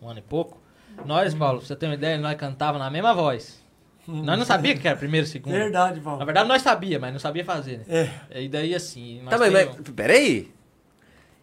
Um 0.03 0.09
ano 0.09 0.19
e 0.19 0.23
pouco? 0.23 0.61
Nós, 1.07 1.33
Paulo, 1.33 1.59
pra 1.59 1.69
você 1.69 1.77
ter 1.77 1.87
uma 1.87 1.95
ideia, 1.95 2.19
nós 2.19 2.37
cantava 2.37 2.77
na 2.77 2.91
mesma 2.91 3.15
voz. 3.15 3.64
Nós 4.07 4.39
não 4.39 4.45
sabia 4.45 4.77
que 4.77 4.87
era 4.87 4.97
primeiro 4.97 5.27
e 5.27 5.31
segundo. 5.31 5.53
Verdade, 5.53 5.97
Na 5.99 6.03
Paulo. 6.03 6.25
verdade, 6.25 6.49
nós 6.49 6.63
sabia, 6.63 6.99
mas 6.99 7.13
não 7.13 7.19
sabia 7.21 7.45
fazer, 7.45 7.79
né? 7.79 8.11
É. 8.31 8.43
E 8.43 8.49
daí 8.49 8.75
assim. 8.75 9.23
Tá, 9.29 9.39
mas, 9.39 9.53
mas 9.53 9.69
um- 9.79 9.83
peraí. 9.95 10.51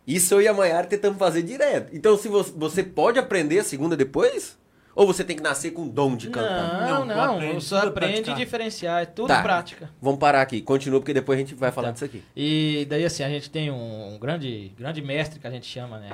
Isso 0.06 0.34
eu 0.34 0.42
e 0.42 0.48
a 0.48 0.54
Maiara 0.54 0.88
tentamos 0.88 1.18
fazer 1.18 1.44
direto. 1.44 1.96
Então 1.96 2.18
se 2.18 2.28
você, 2.28 2.52
você 2.56 2.84
pode 2.84 3.20
aprender 3.20 3.60
a 3.60 3.64
segunda 3.64 3.96
depois? 3.96 4.60
Ou 4.94 5.08
você 5.08 5.24
tem 5.24 5.38
que 5.38 5.42
nascer 5.44 5.72
com 5.72 5.88
dom 5.88 6.18
de 6.18 6.30
cantar? 6.30 6.82
Não, 6.90 7.06
Não, 7.06 7.16
não, 7.16 7.36
aprende, 7.36 7.64
você 7.64 7.76
aprende 7.76 8.30
a 8.30 8.34
diferenciar, 8.34 9.04
é 9.04 9.06
tudo 9.06 9.28
Tá. 9.30 9.42
prática. 9.42 9.90
Vamos 10.02 10.20
parar 10.20 10.42
aqui. 10.42 10.62
Continua 10.62 11.00
porque 11.00 11.14
depois 11.14 11.38
a 11.38 11.40
gente 11.40 11.56
vai 11.56 11.72
falar 11.72 11.88
Tá. 11.90 11.94
disso 11.94 12.06
aqui. 12.06 12.22
E 12.36 12.86
daí 12.90 13.06
assim, 13.06 13.24
a 13.24 13.30
gente 13.30 13.50
tem 13.50 13.72
um, 13.72 14.16
um 14.16 14.20
grande, 14.20 14.74
grande 14.78 15.02
mestre 15.02 15.40
que 15.40 15.48
a 15.48 15.52
gente 15.52 15.66
chama, 15.66 15.98
né? 15.98 16.10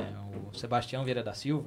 O 0.52 0.56
Sebastião 0.56 1.04
Vieira 1.04 1.24
da 1.24 1.34
Silva. 1.34 1.66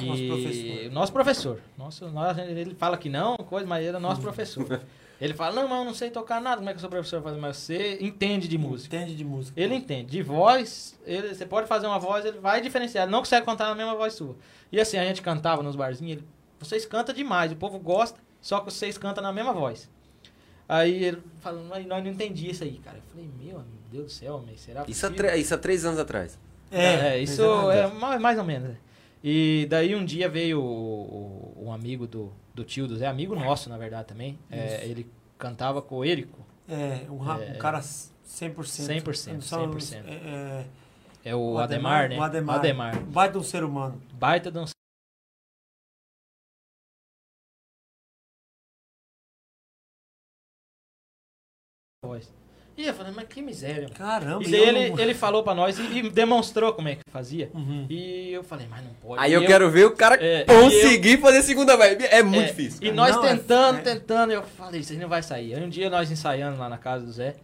E 0.00 0.06
Nosso 0.06 0.26
professor. 0.26 0.92
Nosso 0.92 1.12
professor. 1.12 1.60
Nosso, 1.76 2.08
nós, 2.10 2.38
ele 2.38 2.74
fala 2.74 2.96
que 2.96 3.08
não, 3.08 3.36
coisa, 3.36 3.66
mas 3.66 3.84
ele 3.84 3.96
é 3.96 4.00
nosso 4.00 4.20
professor. 4.20 4.80
Ele 5.22 5.34
fala, 5.34 5.54
não, 5.54 5.68
mas 5.68 5.78
eu 5.78 5.84
não 5.84 5.94
sei 5.94 6.10
tocar 6.10 6.40
nada, 6.40 6.56
como 6.56 6.68
é 6.68 6.72
que 6.72 6.78
eu 6.78 6.80
sou 6.80 6.90
professor? 6.90 7.22
Faz, 7.22 7.36
Mas 7.36 7.56
você 7.56 7.96
entende 8.00 8.48
de 8.48 8.58
música. 8.58 8.96
Entende 8.96 9.14
de 9.14 9.24
música. 9.24 9.60
Ele 9.60 9.72
entende. 9.72 10.10
De 10.10 10.20
voz, 10.20 10.98
ele, 11.06 11.32
você 11.32 11.46
pode 11.46 11.68
fazer 11.68 11.86
uma 11.86 11.96
voz, 12.00 12.24
ele 12.24 12.40
vai 12.40 12.60
diferenciar. 12.60 13.04
Ele 13.04 13.12
não 13.12 13.20
consegue 13.20 13.46
cantar 13.46 13.68
na 13.68 13.74
mesma 13.76 13.94
voz 13.94 14.14
sua. 14.14 14.34
E 14.72 14.80
assim, 14.80 14.98
a 14.98 15.04
gente 15.04 15.22
cantava 15.22 15.62
nos 15.62 15.76
barzinhos, 15.76 16.18
ele, 16.18 16.26
vocês 16.58 16.84
cantam 16.84 17.14
demais, 17.14 17.52
o 17.52 17.56
povo 17.56 17.78
gosta, 17.78 18.18
só 18.40 18.58
que 18.58 18.64
vocês 18.64 18.98
cantam 18.98 19.22
na 19.22 19.32
mesma 19.32 19.52
voz. 19.52 19.88
Aí 20.68 21.04
ele 21.04 21.22
falou, 21.40 21.64
mas 21.68 21.86
nós 21.86 22.02
não 22.02 22.10
entendi 22.10 22.50
isso 22.50 22.64
aí, 22.64 22.80
cara. 22.84 22.96
Eu 22.96 23.02
falei, 23.12 23.30
meu 23.40 23.62
Deus 23.92 24.06
do 24.06 24.10
céu, 24.10 24.42
mas 24.44 24.60
será 24.60 24.84
Isso 24.88 25.06
há, 25.06 25.36
isso 25.36 25.54
há 25.54 25.58
três 25.58 25.84
anos 25.84 26.00
atrás. 26.00 26.36
É, 26.68 27.20
isso 27.20 27.42
exatamente. 27.42 27.78
é 27.78 28.00
mais, 28.00 28.20
mais 28.20 28.38
ou 28.38 28.44
menos. 28.44 28.76
É. 29.22 29.26
E 29.28 29.66
daí 29.66 29.94
um 29.94 30.04
dia 30.04 30.28
veio 30.28 30.60
o, 30.60 31.54
o- 31.58 31.64
um 31.66 31.72
amigo 31.72 32.06
do, 32.06 32.32
do 32.54 32.64
tio 32.64 32.86
do 32.88 32.96
Zé, 32.96 33.06
amigo 33.06 33.34
nosso, 33.34 33.68
na 33.68 33.78
verdade, 33.78 34.08
também. 34.08 34.38
É, 34.50 34.84
ele 34.86 35.06
cantava 35.38 35.80
com 35.82 35.96
o 35.98 36.04
Érico. 36.04 36.38
É, 36.68 37.10
um, 37.10 37.18
ra- 37.18 37.36
um 37.38 37.42
É. 37.42 37.54
cara 37.54 37.80
100%. 37.80 38.12
100%, 38.24 39.40
Só- 39.42 39.58
100%. 39.66 40.04
É, 40.06 40.10
é, 40.12 40.66
É 41.30 41.36
o, 41.36 41.58
Ademar, 41.58 42.08
né? 42.08 42.18
O 42.18 42.22
Ademar. 42.22 42.56
Ademar. 42.56 43.00
Baita 43.04 43.38
um 43.38 43.42
ser 43.42 43.62
humano. 43.64 44.00
Baita 44.14 44.50
de 44.50 44.58
um 44.58 44.64
voz. 52.04 52.28
E 52.82 52.86
eu 52.88 52.94
falei, 52.94 53.12
mas 53.14 53.28
que 53.28 53.40
miséria. 53.40 53.82
mano. 53.82 53.94
Caramba. 53.94 54.42
E 54.42 54.50
daí 54.50 54.60
eu 54.60 54.66
ele, 54.68 55.02
ele 55.02 55.14
falou 55.14 55.44
pra 55.44 55.54
nós 55.54 55.78
e, 55.78 55.82
e 55.98 56.10
demonstrou 56.10 56.72
como 56.72 56.88
é 56.88 56.96
que 56.96 57.02
fazia. 57.10 57.48
Uhum. 57.54 57.86
E 57.88 58.32
eu 58.32 58.42
falei, 58.42 58.66
mas 58.68 58.82
não 58.84 58.92
pode. 58.94 59.22
Aí 59.22 59.30
E 59.30 59.34
eu, 59.34 59.46
quero 59.46 59.70
ver 59.70 59.84
o 59.86 59.92
cara 59.92 60.16
É, 60.20 60.44
conseguir 60.44 61.18
fazer 61.18 61.42
segunda 61.42 61.76
vez. 61.76 61.96
É 62.10 62.22
muito 62.22 62.42
É, 62.42 62.46
difícil. 62.48 62.80
E 62.82 62.90
nós 62.90 63.14
Não, 63.14 63.24
é- 63.24 63.28
tentando, 63.36 63.78
é. 63.78 63.82
tentando, 63.82 64.32
eu 64.32 64.42
falei, 64.42 64.80
isso 64.80 64.92
aí 64.92 64.98
não 64.98 65.08
vai 65.08 65.22
sair. 65.22 65.54
Aí 65.54 65.62
um 65.62 65.68
dia 65.68 65.88
nós 65.88 66.10
ensaiando 66.10 66.58
lá 66.58 66.68
na 66.68 66.76
casa 66.78 67.04
do 67.06 67.12
Zé, 67.12 67.36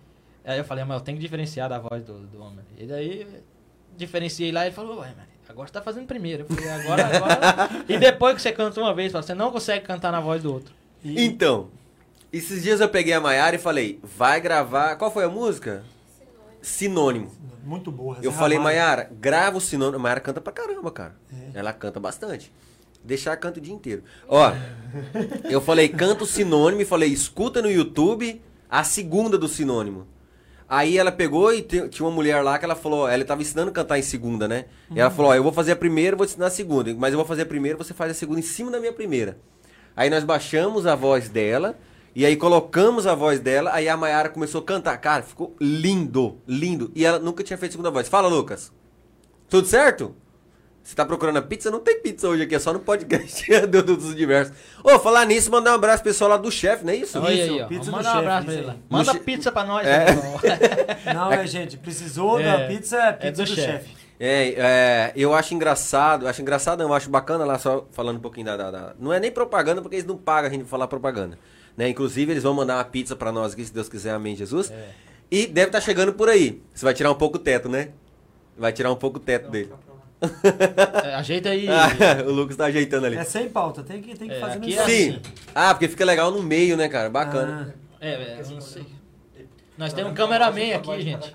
aí 0.44 0.58
eu 0.58 0.64
falei, 0.64 0.82
mas 0.84 0.98
eu 0.98 1.04
tenho 1.04 1.16
que 1.18 1.22
diferenciar 1.22 1.68
da 1.68 1.78
voz 1.78 2.02
do, 2.04 2.18
do 2.26 2.42
homem. 2.42 2.64
E 2.76 2.84
daí 2.84 3.26
diferenciei 3.96 4.50
lá 4.52 4.64
e 4.64 4.68
ele 4.68 4.74
falou, 4.74 4.98
ué, 5.00 5.12
mas 5.16 5.26
agora 5.48 5.66
você 5.68 5.72
tá 5.72 5.82
fazendo 5.82 6.06
primeiro. 6.06 6.46
Eu 6.48 6.56
falei, 6.56 6.70
agora, 6.70 7.16
agora. 7.16 7.84
e 7.88 7.96
depois 7.98 8.34
que 8.34 8.42
você 8.42 8.52
canta 8.52 8.80
uma 8.80 8.94
vez, 8.94 9.12
você 9.12 9.34
não 9.34 9.50
consegue 9.50 9.84
cantar 9.84 10.12
na 10.12 10.20
voz 10.20 10.42
do 10.42 10.52
outro. 10.52 10.72
E- 11.04 11.24
Então, 11.24 11.68
esses 12.32 12.62
dias 12.62 12.80
eu 12.80 12.88
peguei 12.88 13.12
a 13.14 13.20
Maiara 13.20 13.56
e 13.56 13.58
falei, 13.58 13.98
vai 14.02 14.40
gravar. 14.40 14.96
Qual 14.96 15.10
foi 15.10 15.24
a 15.24 15.28
música? 15.28 15.84
Sinônimo. 16.60 17.30
Muito 17.64 17.90
boa. 17.90 18.18
Eu 18.22 18.30
Zé 18.32 18.36
falei. 18.38 18.58
Maiara, 18.58 19.10
grava 19.18 19.56
o 19.58 19.60
sinônimo. 19.60 19.96
A 19.96 19.98
Maiara 20.00 20.20
canta 20.20 20.40
pra 20.40 20.52
caramba, 20.52 20.90
cara. 20.90 21.16
É. 21.32 21.58
Ela 21.58 21.72
canta 21.72 22.00
bastante. 22.00 22.52
Deixar 23.04 23.36
canta 23.36 23.58
o 23.58 23.62
dia 23.62 23.72
inteiro. 23.74 24.02
Ó, 24.26 24.52
eu 25.48 25.60
falei, 25.60 25.88
canta 25.88 26.24
o 26.24 26.26
sinônimo 26.26 26.82
e 26.82 26.84
falei, 26.84 27.10
escuta 27.10 27.62
no 27.62 27.70
YouTube 27.70 28.42
a 28.68 28.82
segunda 28.84 29.38
do 29.38 29.48
sinônimo. 29.48 30.06
Aí 30.68 30.98
ela 30.98 31.10
pegou 31.10 31.54
e 31.54 31.62
te- 31.62 31.88
tinha 31.88 32.04
uma 32.06 32.14
mulher 32.14 32.42
lá 32.42 32.58
que 32.58 32.64
ela 32.64 32.74
falou, 32.74 33.08
ela 33.08 33.24
tava 33.24 33.40
ensinando 33.40 33.70
a 33.70 33.72
cantar 33.72 33.98
em 33.98 34.02
segunda, 34.02 34.46
né? 34.46 34.66
E 34.90 35.00
ela 35.00 35.10
falou, 35.10 35.30
ó, 35.30 35.34
eu 35.34 35.42
vou 35.42 35.52
fazer 35.52 35.72
a 35.72 35.76
primeira, 35.76 36.14
vou 36.14 36.26
te 36.26 36.30
ensinar 36.30 36.48
a 36.48 36.50
segunda. 36.50 36.94
Mas 36.94 37.12
eu 37.12 37.16
vou 37.18 37.24
fazer 37.26 37.42
a 37.42 37.46
primeira, 37.46 37.78
você 37.78 37.94
faz 37.94 38.10
a 38.10 38.14
segunda 38.14 38.40
em 38.40 38.42
cima 38.42 38.70
da 38.70 38.78
minha 38.78 38.92
primeira. 38.92 39.38
Aí 39.96 40.10
nós 40.10 40.24
baixamos 40.24 40.86
a 40.86 40.94
voz 40.94 41.30
dela, 41.30 41.78
e 42.20 42.26
aí 42.26 42.36
colocamos 42.36 43.06
a 43.06 43.14
voz 43.14 43.38
dela, 43.40 43.70
aí 43.72 43.88
a 43.88 43.96
Mayara 43.96 44.28
começou 44.28 44.60
a 44.60 44.64
cantar. 44.64 44.96
Cara, 44.98 45.22
ficou 45.22 45.54
lindo, 45.60 46.38
lindo. 46.46 46.90
E 46.94 47.04
ela 47.04 47.18
nunca 47.18 47.44
tinha 47.44 47.56
feito 47.56 47.72
segunda 47.72 47.90
voz. 47.90 48.08
Fala, 48.08 48.28
Lucas. 48.28 48.72
Tudo 49.48 49.66
certo? 49.66 50.14
Você 50.82 50.94
tá 50.94 51.04
procurando 51.04 51.36
a 51.36 51.42
pizza? 51.42 51.70
Não 51.70 51.80
tem 51.80 52.00
pizza 52.00 52.26
hoje 52.28 52.42
aqui, 52.44 52.54
é 52.54 52.58
só 52.58 52.72
no 52.72 52.80
podcast 52.80 53.46
do, 53.68 53.82
do- 53.82 53.96
dos 53.96 54.16
diversos. 54.16 54.54
Ô, 54.82 54.98
falar 54.98 55.26
nisso, 55.26 55.50
mandar 55.50 55.72
um 55.72 55.74
abraço 55.74 56.02
pro 56.02 56.10
pessoal 56.10 56.30
lá 56.30 56.36
do 56.38 56.50
chefe, 56.50 56.82
não 56.84 56.92
é 56.92 56.96
isso? 56.96 57.20
Olha 57.20 57.32
Isso, 57.34 57.52
aí, 57.52 57.60
ó. 57.62 57.66
pizza 57.66 57.90
mandar 57.90 58.00
um 58.10 58.12
chefe, 58.14 58.18
abraço 58.18 58.44
pra 58.46 58.54
ele 58.54 58.66
lá. 58.66 58.76
Manda 58.88 59.12
che- 59.12 59.18
pizza 59.20 59.52
pra 59.52 59.64
nós, 59.64 59.86
É. 59.86 60.04
pessoal. 60.06 60.40
Não, 61.14 61.32
é, 61.32 61.46
gente, 61.46 61.76
precisou 61.76 62.40
É. 62.40 62.42
da 62.44 62.66
pizza, 62.66 62.96
é 62.96 63.12
pizza 63.12 63.42
É 63.42 63.44
do 63.44 63.50
do, 63.50 63.54
chefe. 63.54 63.72
chefe. 63.72 63.96
É, 64.18 64.48
é, 64.56 65.12
eu 65.14 65.34
acho 65.34 65.54
engraçado, 65.54 66.26
acho 66.26 66.40
engraçado 66.42 66.80
não, 66.80 66.86
eu 66.88 66.94
acho 66.94 67.08
bacana 67.08 67.44
lá, 67.44 67.56
só 67.58 67.86
falando 67.92 68.16
um 68.16 68.20
pouquinho 68.20 68.46
da, 68.46 68.56
da- 68.56 68.70
da- 68.70 68.94
Não 68.98 69.12
é 69.12 69.20
nem 69.20 69.30
propaganda, 69.30 69.80
porque 69.80 69.94
eles 69.96 70.06
não 70.06 70.16
pagam 70.16 70.48
a 70.48 70.50
gente 70.50 70.62
pra 70.62 70.68
falar 70.70 70.88
propaganda. 70.88 71.38
Né? 71.78 71.90
Inclusive, 71.90 72.32
eles 72.32 72.42
vão 72.42 72.52
mandar 72.52 72.76
uma 72.76 72.84
pizza 72.84 73.14
pra 73.14 73.30
nós 73.30 73.52
aqui, 73.52 73.64
se 73.64 73.72
Deus 73.72 73.88
quiser, 73.88 74.10
amém, 74.10 74.34
Jesus. 74.34 74.68
É. 74.68 74.88
E 75.30 75.46
deve 75.46 75.68
estar 75.68 75.80
chegando 75.80 76.12
por 76.12 76.28
aí. 76.28 76.60
Você 76.74 76.84
vai 76.84 76.92
tirar 76.92 77.12
um 77.12 77.14
pouco 77.14 77.36
o 77.36 77.40
teto, 77.40 77.68
né? 77.68 77.90
Vai 78.56 78.72
tirar 78.72 78.90
um 78.90 78.96
pouco 78.96 79.18
o 79.18 79.20
teto 79.20 79.48
dele. 79.48 79.70
É, 81.04 81.14
Ajeita 81.14 81.50
aí. 81.50 81.68
Ah, 81.68 82.24
o 82.26 82.32
Lucas 82.32 82.56
tá 82.56 82.64
ajeitando 82.64 83.06
ali. 83.06 83.16
É 83.16 83.22
sem 83.22 83.48
pauta, 83.48 83.84
tem 83.84 84.02
que, 84.02 84.18
tem 84.18 84.28
que 84.28 84.34
É, 84.34 84.40
fazer 84.40 84.58
aqui 84.58 84.74
no 84.74 84.80
é 84.82 84.86
Sim. 84.86 85.10
assim. 85.10 85.20
Ah, 85.54 85.72
porque 85.72 85.86
fica 85.86 86.04
legal 86.04 86.32
no 86.32 86.42
meio, 86.42 86.76
né, 86.76 86.88
cara? 86.88 87.08
Bacana. 87.08 87.72
É, 88.00 88.10
é, 88.10 88.40
eu 88.44 88.50
não 88.50 88.60
sei. 88.60 88.84
Nós 89.76 89.92
temos 89.92 90.10
um 90.10 90.14
cameraman 90.16 90.74
aqui, 90.74 91.00
gente. 91.00 91.32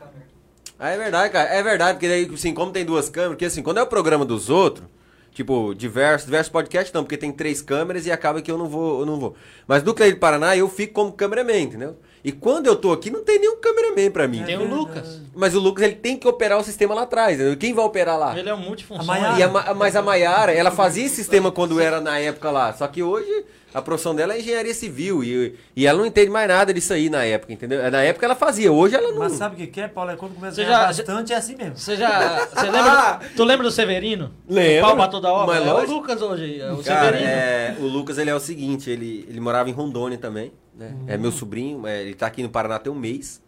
Ah, 0.78 0.90
é 0.90 0.98
verdade, 0.98 1.32
cara. 1.32 1.50
É 1.50 1.64
verdade, 1.64 1.94
porque 1.94 2.10
daí, 2.10 2.30
assim, 2.34 2.54
como 2.54 2.74
tem 2.74 2.84
duas 2.84 3.08
câmeras, 3.08 3.36
porque 3.36 3.46
assim, 3.46 3.64
quando 3.64 3.78
é 3.78 3.82
o 3.82 3.88
programa 3.88 4.26
dos 4.26 4.50
outros, 4.50 4.86
tipo, 5.34 5.74
diversos, 5.74 6.26
diversos 6.26 6.52
podcasts 6.52 6.94
não, 6.94 7.04
porque 7.04 7.18
tem 7.18 7.32
três 7.32 7.62
câmeras 7.62 8.06
e 8.06 8.12
acaba 8.12 8.42
que 8.42 8.52
eu 8.52 8.58
não 8.58 8.68
vou, 8.68 9.02
eu 9.02 9.06
não 9.06 9.20
vou. 9.20 9.36
Mas 9.68 9.84
do 9.84 9.94
Cleide 9.94 10.18
Paraná, 10.18 10.56
eu 10.56 10.70
fico 10.70 10.94
como 10.94 11.12
cameraman, 11.14 11.62
entendeu? 11.62 11.98
E 12.24 12.32
quando 12.32 12.68
eu 12.68 12.76
tô 12.78 12.94
aqui, 12.94 13.10
não 13.12 13.22
tem 13.24 13.38
nenhum 13.38 13.58
cameraman 13.58 14.10
pra 14.10 14.28
mim. 14.30 14.44
Tem 14.44 14.58
o 14.58 14.66
Lucas. 14.66 15.20
Mas 15.36 15.54
o 15.56 15.60
Lucas, 15.60 15.84
ele 15.84 15.96
tem 15.96 16.16
que 16.18 16.26
operar 16.28 16.58
o 16.58 16.64
sistema 16.64 16.96
lá 16.96 17.02
atrás. 17.02 17.36
entendeu? 17.36 17.58
Quem 17.58 17.74
vai 17.74 17.84
operar 17.84 18.18
lá? 18.18 18.38
Ele 18.40 18.48
é 18.50 18.54
um 18.56 18.76
Maiara. 19.06 19.40
E 19.40 19.44
a 19.44 19.48
Ma- 19.50 19.74
mas 19.74 19.96
a 19.96 20.02
Maiara, 20.02 20.54
ela 20.54 20.72
fazia 20.72 21.06
esse 21.06 21.16
sistema 21.16 21.52
quando 21.52 21.82
era 21.82 22.00
na 22.00 22.18
época 22.20 22.50
lá. 22.50 22.72
Só 22.72 22.88
que 22.88 23.04
hoje 23.04 23.44
a 23.74 23.82
profissão 23.82 24.16
dela 24.16 24.36
é 24.36 24.40
engenharia 24.40 24.74
civil. 24.74 25.22
E, 25.22 25.56
e 25.76 25.86
ela 25.86 26.00
não 26.00 26.06
entende 26.06 26.30
mais 26.30 26.48
nada 26.48 26.74
disso 26.74 26.94
aí 26.94 27.10
na 27.10 27.26
época, 27.26 27.52
entendeu? 27.52 27.92
Na 27.92 28.02
época 28.04 28.26
ela 28.26 28.36
fazia, 28.36 28.72
hoje 28.72 28.96
ela 28.96 29.12
não. 29.12 29.20
Mas 29.20 29.34
sabe 29.34 29.56
o 29.56 29.58
que 29.58 29.68
que 29.68 29.82
é, 29.82 29.90
Paulo? 29.90 30.12
É 30.12 30.16
quando 30.16 30.34
começa 30.36 30.62
a 30.62 30.64
ganhar 30.64 30.80
já- 30.80 30.86
bastante, 30.88 31.34
é 31.34 31.36
assim 31.36 31.58
mesmo. 31.58 31.76
Você 31.76 31.98
já. 31.98 32.48
Você 32.48 32.70
lembra. 32.70 33.20
do- 33.22 33.36
tu 33.36 33.44
lembra 33.44 33.64
do 33.66 33.72
Severino? 33.72 34.32
Lembro. 34.48 34.86
O 34.86 34.88
pau 34.88 34.96
pra 34.96 35.08
toda 35.10 35.28
obra? 35.30 35.56
Mas 35.56 35.68
é 35.68 35.72
lógico. 35.74 35.92
o 35.92 35.96
Lucas 35.96 36.22
hoje. 36.22 36.62
É 36.62 36.72
o 36.72 36.78
Cara, 36.84 37.06
Severino. 37.18 37.30
é, 37.30 37.76
o 37.82 37.84
Lucas 37.86 38.18
ele 38.18 38.30
é 38.30 38.36
o 38.36 38.40
seguinte, 38.40 38.90
ele, 38.90 39.26
ele 39.28 39.42
morava 39.42 39.70
em 39.70 39.74
Rondônia 39.74 40.18
também, 40.18 40.54
né? 40.78 40.96
É 41.08 41.18
meu 41.18 41.32
sobrinho, 41.32 41.86
é, 41.88 42.02
ele 42.02 42.14
tá 42.14 42.28
aqui 42.28 42.44
no 42.44 42.50
Paraná 42.50 42.80
tem 42.80 42.92
um 42.92 42.96
mês. 42.96 43.42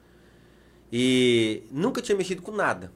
E 0.92 1.64
nunca 1.72 2.02
tinha 2.02 2.18
mexido 2.18 2.42
com 2.42 2.52
nada. 2.52 2.92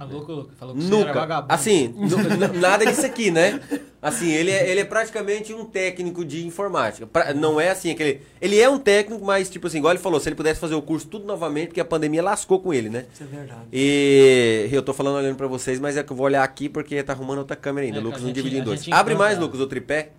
Ah, 0.00 0.04
louco, 0.06 0.32
louco. 0.32 0.52
Falou 0.54 0.74
que 0.74 0.80
você 0.80 0.94
era 0.94 0.96
Nunca. 1.08 1.12
vagabundo. 1.20 1.52
Assim, 1.52 1.94
nada 2.58 2.86
disso 2.86 3.04
aqui, 3.04 3.30
né? 3.30 3.60
Assim, 4.00 4.30
ele 4.30 4.50
é, 4.50 4.70
ele 4.70 4.80
é 4.80 4.84
praticamente 4.84 5.52
um 5.52 5.66
técnico 5.66 6.24
de 6.24 6.46
informática. 6.46 7.06
Pra- 7.06 7.34
não 7.34 7.60
é 7.60 7.68
assim, 7.68 7.90
aquele. 7.90 8.22
Ele 8.40 8.58
é 8.58 8.66
um 8.70 8.78
técnico, 8.78 9.22
mas, 9.22 9.50
tipo 9.50 9.66
assim, 9.66 9.76
igual 9.76 9.92
ele 9.92 10.00
falou, 10.02 10.18
se 10.18 10.26
ele 10.30 10.36
pudesse 10.36 10.58
fazer 10.58 10.74
o 10.74 10.80
curso 10.80 11.06
tudo 11.06 11.26
novamente, 11.26 11.68
porque 11.68 11.82
a 11.82 11.84
pandemia 11.84 12.22
lascou 12.22 12.60
com 12.60 12.72
ele, 12.72 12.88
né? 12.88 13.04
Isso 13.12 13.24
é 13.24 13.26
verdade. 13.26 13.60
E 13.70 14.70
eu 14.72 14.82
tô 14.82 14.94
falando 14.94 15.16
olhando 15.16 15.36
pra 15.36 15.46
vocês, 15.46 15.78
mas 15.78 15.98
é 15.98 16.02
que 16.02 16.10
eu 16.10 16.16
vou 16.16 16.24
olhar 16.24 16.42
aqui 16.42 16.70
porque 16.70 17.02
tá 17.02 17.12
arrumando 17.12 17.40
outra 17.40 17.54
câmera 17.56 17.86
ainda. 17.86 17.98
É, 17.98 18.00
o 18.00 18.04
Lucas 18.04 18.22
a 18.22 18.24
não 18.24 18.32
divide 18.32 18.56
em 18.56 18.62
dois. 18.62 18.86
Abre 18.90 19.14
mais, 19.14 19.38
Lucas, 19.38 19.60
o 19.60 19.66
tripé. 19.66 20.12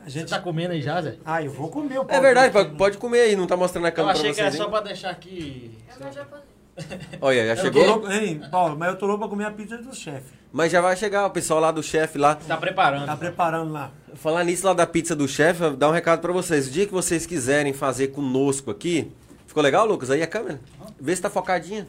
A 0.00 0.04
Você 0.08 0.10
gente... 0.20 0.28
tá 0.30 0.38
comendo 0.40 0.72
aí 0.72 0.80
já, 0.82 1.00
Zé? 1.02 1.16
Ah, 1.24 1.42
eu 1.42 1.50
vou 1.50 1.68
comer 1.68 1.98
o 1.98 2.02
É 2.02 2.04
Paulo. 2.04 2.22
verdade, 2.22 2.52
pode, 2.52 2.74
pode 2.76 2.98
comer 2.98 3.20
aí, 3.20 3.36
não 3.36 3.46
tá 3.46 3.56
mostrando 3.56 3.84
a 3.84 3.88
Eu 3.88 3.92
câmera 3.92 4.14
pra 4.14 4.20
achei 4.20 4.32
vocês. 4.34 4.48
que 4.50 4.56
era 4.56 4.64
só 4.64 4.70
pra 4.70 4.80
deixar 4.80 5.10
aqui. 5.10 5.78
É 5.88 6.02
meu 6.04 6.12
japonês. 6.12 6.44
Olha, 7.20 7.46
já 7.46 7.52
Eu 7.52 7.56
chegou. 7.64 7.84
louco, 7.86 8.10
hein, 8.10 8.40
Paulo, 8.50 8.76
mas 8.78 8.88
eu 8.90 8.96
tô 8.96 9.04
louco 9.06 9.20
pra 9.20 9.28
comer 9.28 9.44
a 9.44 9.50
pizza 9.50 9.76
do 9.76 9.94
chefe. 9.94 10.32
Mas 10.52 10.72
já 10.72 10.80
vai 10.80 10.96
chegar 10.96 11.26
o 11.26 11.30
pessoal 11.30 11.60
lá 11.60 11.70
do 11.70 11.82
chefe 11.82 12.16
lá. 12.16 12.34
Tá 12.36 12.56
preparando. 12.56 13.06
Tá 13.06 13.16
preparando 13.16 13.72
lá. 13.72 13.90
Falar 14.14 14.42
nisso 14.44 14.66
lá 14.66 14.72
da 14.72 14.86
pizza 14.86 15.14
do 15.14 15.28
chefe, 15.28 15.70
dar 15.76 15.88
um 15.88 15.92
recado 15.92 16.20
pra 16.20 16.32
vocês. 16.32 16.66
O 16.66 16.70
dia 16.70 16.86
que 16.86 16.92
vocês 16.92 17.26
quiserem 17.26 17.72
fazer 17.72 18.08
conosco 18.08 18.70
aqui. 18.70 19.12
Ficou 19.46 19.62
legal, 19.62 19.86
Lucas? 19.86 20.10
Aí 20.10 20.22
a 20.22 20.26
câmera? 20.26 20.60
Vê 20.98 21.14
se 21.14 21.20
tá 21.22 21.28
focadinha. 21.28 21.86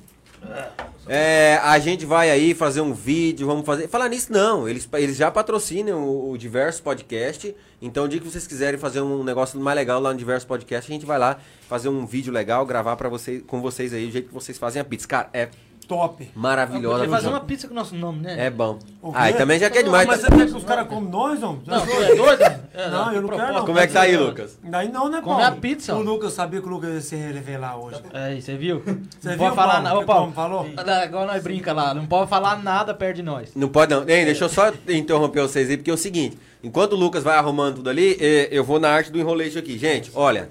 É, 1.08 1.60
a 1.63 1.77
gente 1.80 2.06
vai 2.06 2.30
aí 2.30 2.54
fazer 2.54 2.82
um 2.82 2.93
vídeo, 2.93 3.45
vamos 3.47 3.65
fazer. 3.65 3.88
Falar 3.88 4.08
nisso, 4.08 4.32
não. 4.32 4.67
Eles, 4.67 4.88
eles 4.93 5.17
já 5.17 5.30
patrocinam 5.32 6.04
o, 6.04 6.32
o 6.32 6.38
Diverso 6.38 6.82
Podcast. 6.84 7.56
Então, 7.82 8.06
o 8.06 8.08
dia 8.08 8.19
que 8.19 8.30
vocês 8.30 8.47
quiserem 8.47 8.80
fazer 8.80 9.01
um 9.01 9.23
negócio 9.23 9.60
mais 9.60 9.75
legal 9.75 9.99
lá 9.99 10.12
no 10.12 10.17
Diverso 10.17 10.47
Podcast, 10.47 10.89
a 10.89 10.93
gente 10.93 11.06
vai 11.06 11.17
lá 11.17 11.39
fazer 11.67 11.89
um 11.89 12.06
vídeo 12.06 12.32
legal, 12.32 12.65
gravar 12.65 12.95
para 12.95 13.10
vocês, 13.10 13.43
com 13.45 13.62
vocês 13.62 13.93
aí, 13.93 14.08
o 14.08 14.12
jeito 14.12 14.27
que 14.27 14.34
vocês 14.34 14.58
fazem 14.58 14.82
a 14.82 14.86
pizza. 14.86 15.08
Cara, 15.08 15.30
é 15.34 15.49
Top. 15.91 16.32
maravilhosa. 16.34 16.99
Podia 16.99 17.10
fazer 17.15 17.27
uma 17.27 17.41
pizza 17.41 17.67
com 17.67 17.73
o 17.73 17.75
nosso 17.75 17.95
nome, 17.95 18.21
né? 18.21 18.45
É 18.45 18.49
bom. 18.49 18.80
O 19.01 19.12
Ah, 19.13 19.30
também 19.34 19.60
já 19.60 19.69
quer 19.69 19.80
Não, 19.80 19.86
demais. 19.86 20.08
Mas 20.08 20.21
você 20.21 20.27
quer 20.30 20.47
que 20.47 20.56
os 20.56 20.63
caras 20.63 20.88
comem 20.88 21.10
nós, 21.10 21.43
homem? 21.43 21.62
Não, 21.67 21.86
tu 21.86 21.91
é 21.91 22.15
doido? 22.15 22.43
É, 22.73 22.89
Não, 22.89 23.12
eu 23.12 23.21
não 23.21 23.30
quero, 23.30 23.54
não. 23.54 23.65
Como 23.65 23.77
é 23.77 23.88
que 23.88 23.91
tá 23.91 24.01
aí, 24.04 24.15
Lucas? 24.15 24.58
Daí 24.63 24.88
não, 24.89 25.10
né, 25.10 25.19
Come 25.19 25.36
Paulo? 25.36 25.43
a 25.43 25.51
pizza, 25.51 25.93
O. 25.93 26.01
Lucas 26.01 26.32
sabia 26.32 26.62
que 26.62 26.67
o 26.67 26.69
Lucas 26.69 26.89
ia 26.93 27.01
se 27.01 27.15
revelar 27.17 27.77
hoje. 27.77 27.99
É, 28.13 28.39
você 28.39 28.56
viu? 28.56 28.82
Você 29.19 29.30
viu, 29.32 29.38
pode 29.38 29.56
falar 29.56 29.84
Paulo? 29.84 30.06
Paulo, 30.06 30.21
como 30.21 30.34
falou? 30.34 30.65
Agora 30.77 31.34
nós 31.34 31.43
brinca 31.43 31.73
lá. 31.73 31.93
Não 31.93 32.06
pode 32.06 32.30
falar 32.30 32.63
nada 32.63 32.93
perto 32.93 33.17
de 33.17 33.23
nós. 33.23 33.51
Não 33.54 33.67
pode 33.67 33.93
não. 33.93 34.08
Ei, 34.08 34.23
deixa 34.23 34.45
eu 34.45 34.49
só 34.49 34.71
interromper 34.88 35.41
vocês 35.41 35.69
aí, 35.69 35.75
porque 35.75 35.91
é 35.91 35.93
o 35.93 35.97
seguinte. 35.97 36.38
Enquanto 36.63 36.93
o 36.93 36.95
Lucas 36.95 37.21
vai 37.21 37.38
arrumando 37.38 37.75
tudo 37.75 37.89
ali, 37.89 38.15
eh, 38.21 38.47
eu 38.49 38.63
vou 38.63 38.80
na 38.80 38.89
arte 38.89 39.12
do 39.12 39.19
enroleixo 39.19 39.60
aqui. 39.60 39.77
Gente, 39.77 40.10
olha. 40.15 40.47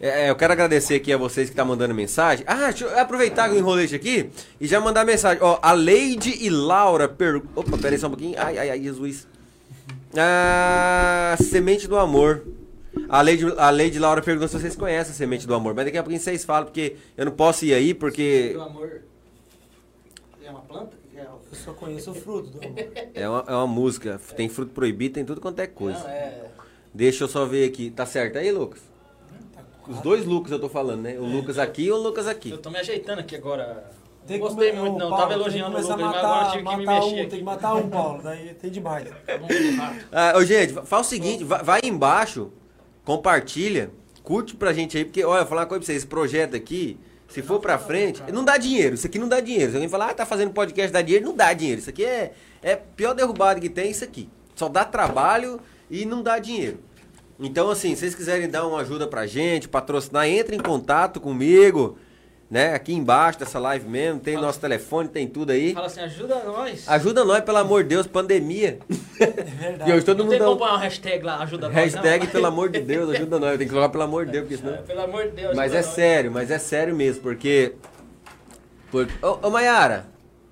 Eh, 0.00 0.30
eu 0.30 0.36
quero 0.36 0.52
agradecer 0.52 0.94
aqui 0.94 1.12
a 1.12 1.16
vocês 1.16 1.48
que 1.48 1.52
estão 1.52 1.66
mandando 1.66 1.94
mensagem. 1.94 2.44
Ah, 2.48 2.68
deixa 2.68 2.84
eu 2.84 2.98
aproveitar 2.98 3.50
o 3.50 3.56
enroleixo 3.56 3.94
aqui 3.94 4.30
e 4.60 4.66
já 4.66 4.80
mandar 4.80 5.04
mensagem. 5.04 5.42
Ó, 5.42 5.58
a 5.62 5.72
Leide 5.72 6.30
e 6.44 6.48
Laura 6.50 7.08
per... 7.08 7.42
Opa, 7.54 7.76
peraí 7.78 7.98
só 7.98 8.06
um 8.06 8.10
pouquinho. 8.10 8.34
Ai, 8.38 8.58
ai, 8.58 8.70
ai, 8.70 8.80
Jesus. 8.82 9.26
Ah, 10.16 11.36
Semente 11.40 11.86
do 11.88 11.96
Amor. 11.96 12.42
A 13.08 13.20
Leide, 13.22 13.44
a 13.56 13.70
Leide 13.70 13.98
Laura 13.98 14.20
perguntou 14.22 14.48
se 14.48 14.58
vocês 14.58 14.74
conhecem 14.74 15.12
a 15.12 15.14
Semente 15.14 15.46
do 15.46 15.54
Amor. 15.54 15.74
Mas 15.74 15.84
daqui 15.84 15.98
a 15.98 16.02
pouquinho 16.02 16.20
vocês 16.20 16.44
falam, 16.44 16.64
porque 16.64 16.96
eu 17.16 17.24
não 17.26 17.32
posso 17.32 17.64
ir 17.64 17.74
aí, 17.74 17.94
porque 17.94 18.56
amor. 18.60 19.02
É 20.44 20.50
uma 20.50 20.60
planta? 20.60 20.96
Eu 21.14 21.40
só 21.52 21.72
conheço 21.72 22.10
o 22.10 22.14
fruto 22.14 22.50
do 22.50 22.58
amor. 22.64 22.78
é 23.14 23.28
uma, 23.28 23.44
é 23.46 23.52
uma 23.52 23.66
música. 23.66 24.20
Tem 24.36 24.48
fruto 24.48 24.72
proibido, 24.72 25.14
tem 25.14 25.24
tudo 25.24 25.40
quanto 25.40 25.60
é 25.60 25.66
coisa. 25.66 25.98
é. 26.08 26.46
Deixa 26.92 27.24
eu 27.24 27.28
só 27.28 27.44
ver 27.44 27.68
aqui. 27.68 27.90
Tá 27.90 28.06
certo 28.06 28.38
aí, 28.38 28.50
Lucas? 28.50 28.80
Os 29.88 30.00
dois 30.00 30.24
Lucas 30.24 30.52
eu 30.52 30.60
tô 30.60 30.68
falando, 30.68 31.00
né? 31.02 31.16
O 31.18 31.24
Lucas 31.24 31.58
aqui 31.58 31.82
e 31.84 31.92
o 31.92 31.96
Lucas 31.96 32.26
aqui. 32.26 32.50
Eu 32.50 32.58
tô 32.58 32.70
me 32.70 32.78
ajeitando 32.78 33.20
aqui 33.20 33.34
agora. 33.36 33.90
Tem 34.26 34.38
Não 34.38 34.46
gostei 34.46 34.72
muito, 34.72 34.98
não. 34.98 35.08
Paulo, 35.08 35.16
Tava 35.22 35.32
elogiando 35.32 35.70
o 35.70 35.72
começar 35.72 35.94
Lucas, 35.96 36.04
a 36.04 36.06
mas 36.10 36.16
agora 36.18 36.34
matar- 36.38 36.52
tive 36.52 36.64
que 36.68 36.76
me 36.76 36.84
matar 36.86 37.00
mexer 37.00 37.06
um, 37.14 37.20
aqui. 37.20 37.30
Tem 37.30 37.38
que 37.38 37.44
matar 37.44 37.74
um, 37.76 37.88
Paulo. 37.88 38.22
Daí 38.22 38.54
tem 38.54 38.70
demais. 38.70 39.08
Ah, 40.12 40.34
ô, 40.36 40.44
gente, 40.44 40.72
fa- 40.74 40.82
faz 40.84 41.06
o 41.06 41.08
seguinte, 41.08 41.44
vai, 41.44 41.62
vai 41.62 41.80
embaixo, 41.84 42.52
compartilha, 43.04 43.90
curte 44.22 44.54
pra 44.54 44.72
gente 44.74 44.98
aí, 44.98 45.04
porque, 45.04 45.24
olha, 45.24 45.38
eu 45.38 45.42
vou 45.44 45.48
falar 45.48 45.62
uma 45.62 45.66
coisa 45.66 45.80
pra 45.80 45.86
vocês, 45.86 45.98
esse 45.98 46.06
projeto 46.06 46.54
aqui, 46.54 46.98
se 47.26 47.40
for 47.40 47.58
pra 47.58 47.78
frente, 47.78 48.22
não 48.32 48.44
dá 48.44 48.58
dinheiro, 48.58 48.94
isso 48.94 49.06
aqui 49.06 49.18
não 49.18 49.28
dá 49.28 49.40
dinheiro. 49.40 49.70
Se 49.70 49.76
alguém 49.76 49.88
falar, 49.88 50.10
ah, 50.10 50.14
tá 50.14 50.26
fazendo 50.26 50.50
podcast, 50.52 50.92
dá 50.92 51.00
dinheiro, 51.00 51.24
não 51.26 51.34
dá 51.34 51.52
dinheiro. 51.54 51.80
Isso 51.80 51.88
aqui 51.90 52.04
é, 52.04 52.32
é 52.62 52.76
pior 52.76 53.14
derrubado 53.14 53.60
que 53.60 53.70
tem, 53.70 53.90
isso 53.90 54.04
aqui. 54.04 54.28
Só 54.54 54.68
dá 54.68 54.84
trabalho 54.84 55.58
e 55.90 56.04
não 56.04 56.22
dá 56.22 56.38
dinheiro. 56.38 56.80
Então, 57.40 57.70
assim, 57.70 57.94
se 57.94 58.00
vocês 58.00 58.14
quiserem 58.14 58.48
dar 58.48 58.66
uma 58.66 58.80
ajuda 58.80 59.06
pra 59.06 59.26
gente, 59.26 59.68
patrocinar, 59.68 60.26
entre 60.26 60.56
em 60.56 60.60
contato 60.60 61.20
comigo, 61.20 61.96
né? 62.50 62.74
Aqui 62.74 62.92
embaixo 62.92 63.38
dessa 63.38 63.58
live 63.60 63.86
mesmo, 63.88 64.18
tem 64.18 64.34
nosso 64.36 64.58
telefone, 64.58 65.08
tem 65.08 65.28
tudo 65.28 65.52
aí. 65.52 65.72
Fala 65.72 65.86
assim, 65.86 66.00
ajuda 66.00 66.42
nós. 66.44 66.88
Ajuda 66.88 67.24
nós, 67.24 67.44
pelo 67.44 67.58
amor 67.58 67.82
de 67.84 67.90
Deus, 67.90 68.06
pandemia. 68.06 68.78
É 69.20 69.26
verdade. 69.26 69.90
E 69.90 69.94
hoje 69.94 70.04
todo 70.06 70.22
não 70.22 70.30
tem 70.30 70.38
mundo 70.38 70.46
como 70.48 70.60
dá 70.60 70.66
pôr 70.66 70.72
uma 70.74 70.78
hashtag 70.78 71.24
lá, 71.24 71.42
ajuda 71.42 71.66
nós. 71.68 71.74
Hashtag, 71.74 72.24
não. 72.26 72.32
pelo 72.32 72.46
amor 72.46 72.68
de 72.70 72.80
Deus, 72.80 73.10
ajuda 73.10 73.38
nós. 73.40 73.58
Tem 73.58 73.66
que 73.66 73.72
colocar 73.72 73.88
pelo 73.88 74.04
amor 74.04 74.26
de 74.26 74.30
Deus, 74.32 74.44
porque 74.44 74.56
senão... 74.58 74.74
É, 74.74 74.82
Pelo 74.82 75.00
amor 75.02 75.24
de 75.24 75.30
Deus. 75.32 75.56
Mas 75.56 75.72
é 75.72 75.76
nós. 75.82 75.86
sério, 75.86 76.30
mas 76.30 76.50
é 76.52 76.58
sério 76.60 76.94
mesmo, 76.94 77.20
porque... 77.22 77.72
Por... 78.92 79.08
Ô, 79.20 79.48
ô 79.48 79.50
Mayara, 79.50 80.06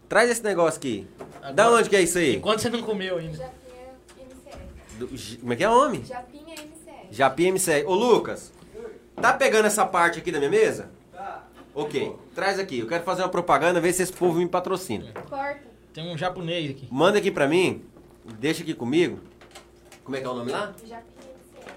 traz 0.09 0.29
esse 0.29 0.43
negócio 0.43 0.79
aqui. 0.79 1.07
Da 1.55 1.65
Agora- 1.67 1.79
onde 1.81 1.89
que 1.89 1.95
é 1.95 2.03
isso 2.03 2.19
aí? 2.19 2.35
Enquanto 2.37 2.59
você 2.61 2.69
não 2.69 2.83
comeu 2.83 3.19
ainda. 3.19 3.37
Japinha 3.37 3.87
MCR. 4.19 4.99
Do- 4.99 5.39
Como 5.41 5.53
é 5.53 5.57
que 5.57 5.63
é 5.65 5.69
o 5.69 5.73
nome? 5.75 6.05
Japinha 6.05 6.36
Japim 7.11 7.49
MCR. 7.53 7.85
Ô 7.87 7.95
Lucas, 7.95 8.53
tá 9.21 9.33
pegando 9.33 9.67
essa 9.67 9.85
parte 9.87 10.19
aqui 10.19 10.31
da 10.33 10.39
minha 10.39 10.51
mesa? 10.51 10.91
Tá. 11.13 11.45
Ok, 11.75 12.15
traz 12.35 12.59
aqui. 12.59 12.79
Eu 12.81 12.87
quero 12.87 13.05
fazer 13.05 13.23
uma 13.23 13.29
propaganda, 13.29 13.81
ver 13.81 13.93
se 13.93 14.03
esse 14.03 14.13
povo 14.13 14.39
me 14.39 14.49
patrocina. 14.49 15.07
Corta. 15.29 15.61
Tem 15.93 16.13
um 16.13 16.17
japonês 16.19 16.71
aqui. 16.71 16.89
Manda 16.91 17.19
aqui 17.19 17.31
pra 17.31 17.47
mim, 17.49 17.83
deixa 18.39 18.63
aqui 18.63 18.75
comigo. 18.75 19.19
Como 20.05 20.17
é 20.17 20.21
que 20.21 20.27
é 20.27 20.29
o 20.29 20.35
nome 20.35 20.53
lá? 20.53 20.73
Japinha 20.85 21.03
MCR. 21.23 21.73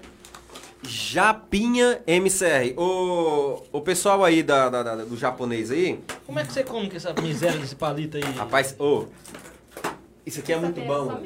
Japinha 0.82 2.02
MCR. 2.06 2.74
O, 2.78 3.62
o 3.72 3.80
pessoal 3.80 4.24
aí 4.24 4.42
da, 4.42 4.68
da- 4.68 4.82
da- 4.82 4.96
do 4.96 5.16
japonês 5.16 5.70
aí, 5.70 6.00
Como 6.26 6.38
é 6.38 6.44
que 6.44 6.52
você 6.52 6.62
come 6.64 6.88
com 6.90 6.96
essa 6.96 7.12
miséria 7.14 7.58
desse 7.58 7.74
palito 7.76 8.16
aí? 8.16 8.22
rapaz, 8.22 8.74
ô, 8.78 9.06
isso 10.24 10.40
aqui 10.40 10.52
é 10.52 10.56
muito 10.56 10.80
bom. 10.82 11.20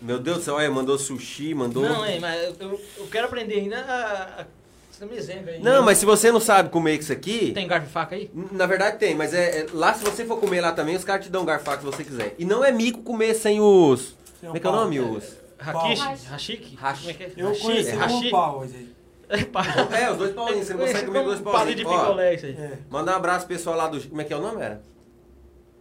Meu, 0.00 0.16
tá? 0.18 0.22
Deus 0.24 0.38
do 0.38 0.42
céu, 0.44 0.54
olha, 0.54 0.70
mandou 0.70 0.98
sushi, 0.98 1.54
mandou. 1.54 1.82
Não, 1.82 2.04
é, 2.04 2.18
mas 2.18 2.54
eu, 2.60 2.80
eu 2.98 3.06
quero 3.10 3.26
aprender 3.26 3.54
ainda 3.56 3.78
a... 3.78 4.40
a 4.42 4.46
essa 4.92 5.04
miséria 5.04 5.52
aí. 5.52 5.62
Não, 5.62 5.82
mas 5.84 5.98
se 5.98 6.06
você 6.06 6.32
não 6.32 6.40
sabe 6.40 6.70
comer 6.70 6.98
isso 6.98 7.12
aqui, 7.12 7.52
Tem 7.52 7.68
garfo 7.68 7.86
e 7.86 7.90
faca 7.92 8.14
aí? 8.16 8.30
na 8.50 8.64
verdade 8.64 8.96
tem, 8.98 9.14
mas 9.14 9.34
é, 9.34 9.60
é- 9.60 9.66
lá 9.74 9.92
se 9.92 10.02
você 10.02 10.24
for 10.24 10.38
comer 10.40 10.62
lá 10.62 10.72
também, 10.72 10.96
os 10.96 11.04
caras 11.04 11.26
te 11.26 11.30
dão 11.30 11.44
garfo 11.44 11.70
se 11.72 11.84
você 11.84 12.02
quiser. 12.02 12.34
E 12.38 12.46
não 12.46 12.64
é 12.64 12.72
mico 12.72 13.02
comer 13.02 13.34
sem 13.34 13.60
os. 13.60 14.14
Sem 14.40 14.46
Como 14.48 14.56
é 14.56 14.60
que 14.60 14.66
é 14.66 14.70
o 14.70 14.72
nome? 14.72 14.98
Os. 15.00 15.36
Hakishi? 15.58 16.02
Pau. 16.02 16.16
Hashiki? 16.30 16.76
Hashi. 16.76 17.08
É 17.10 17.12
é? 17.24 17.32
Eu 17.36 17.48
Hashi? 17.48 17.60
conheci 17.62 17.90
É 17.90 17.94
um 17.94 17.98
hashi? 17.98 18.30
pau 18.30 18.58
hoje 18.60 18.74
aí. 18.76 18.96
É 19.28 19.44
pau. 19.44 19.62
É, 19.92 20.10
os 20.12 20.16
dois 20.18 20.32
pauzinhos, 20.34 20.66
você 20.66 20.72
não 20.74 20.80
consegue 20.80 21.06
comer 21.06 21.24
dois 21.24 21.40
Um 21.40 21.42
palito 21.42 21.82
pauzinhos. 21.82 21.90
de 22.00 22.06
picolé 22.06 22.34
isso 22.34 22.46
aí. 22.46 22.52
É. 22.56 22.78
Manda 22.88 23.12
um 23.12 23.16
abraço 23.16 23.46
pro 23.46 23.54
pessoal 23.56 23.76
lá 23.76 23.88
do. 23.88 24.00
Como 24.00 24.20
é 24.20 24.24
que 24.24 24.32
é 24.32 24.36
o 24.36 24.40
nome, 24.40 24.62
era? 24.62 24.80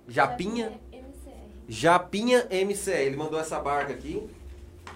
Japinha. 0.08 0.72
Japinha 1.68 2.48
MCR. 2.50 3.02
Ele 3.02 3.16
mandou 3.16 3.40
essa 3.40 3.60
barca 3.60 3.94
aqui. 3.94 4.22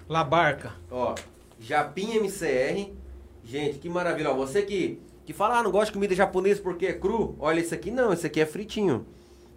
La 0.08 0.24
Barca. 0.24 0.74
Ó, 0.90 1.16
Japinha 1.60 2.18
MCR. 2.20 2.92
Gente, 3.44 3.80
que 3.80 3.90
maravilha. 3.90 4.32
Ó, 4.32 4.36
você 4.36 4.62
que, 4.62 5.00
que 5.26 5.34
fala, 5.34 5.60
ah, 5.60 5.64
não 5.64 5.72
gosto 5.72 5.88
de 5.88 5.94
comida 5.94 6.16
japonesa 6.16 6.62
porque 6.62 6.86
é 6.88 6.94
cru. 6.94 7.36
Olha, 7.40 7.60
isso 7.60 7.74
aqui 7.74 7.92
não, 7.92 8.14
isso 8.14 8.26
aqui 8.26 8.40
é 8.40 8.46
fritinho. 8.46 9.06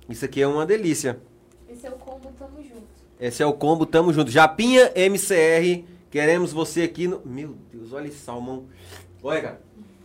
Isso 0.09 0.25
aqui 0.25 0.43
é 0.43 0.47
uma 0.47 0.67
delícia. 0.67 1.21
Esse 1.69 1.87
é 1.87 1.91
o 1.91 1.95
combo 1.95 2.33
Tamo 2.39 2.63
Junto. 2.63 3.03
Esse 3.23 3.41
é 3.41 3.47
o 3.47 3.53
combo, 3.53 3.87
tamo 3.87 4.13
junto. 4.13 4.33
Japinha 4.33 4.91
MCR. 4.97 5.85
Queremos 6.11 6.53
você 6.53 6.83
aqui 6.83 7.07
no. 7.07 7.23
Meu 7.25 7.57
Deus, 7.73 7.93
olha 7.93 8.09
esse 8.09 8.19
salmão. 8.19 8.67
Olha, 9.23 9.41
cara. 9.41 9.61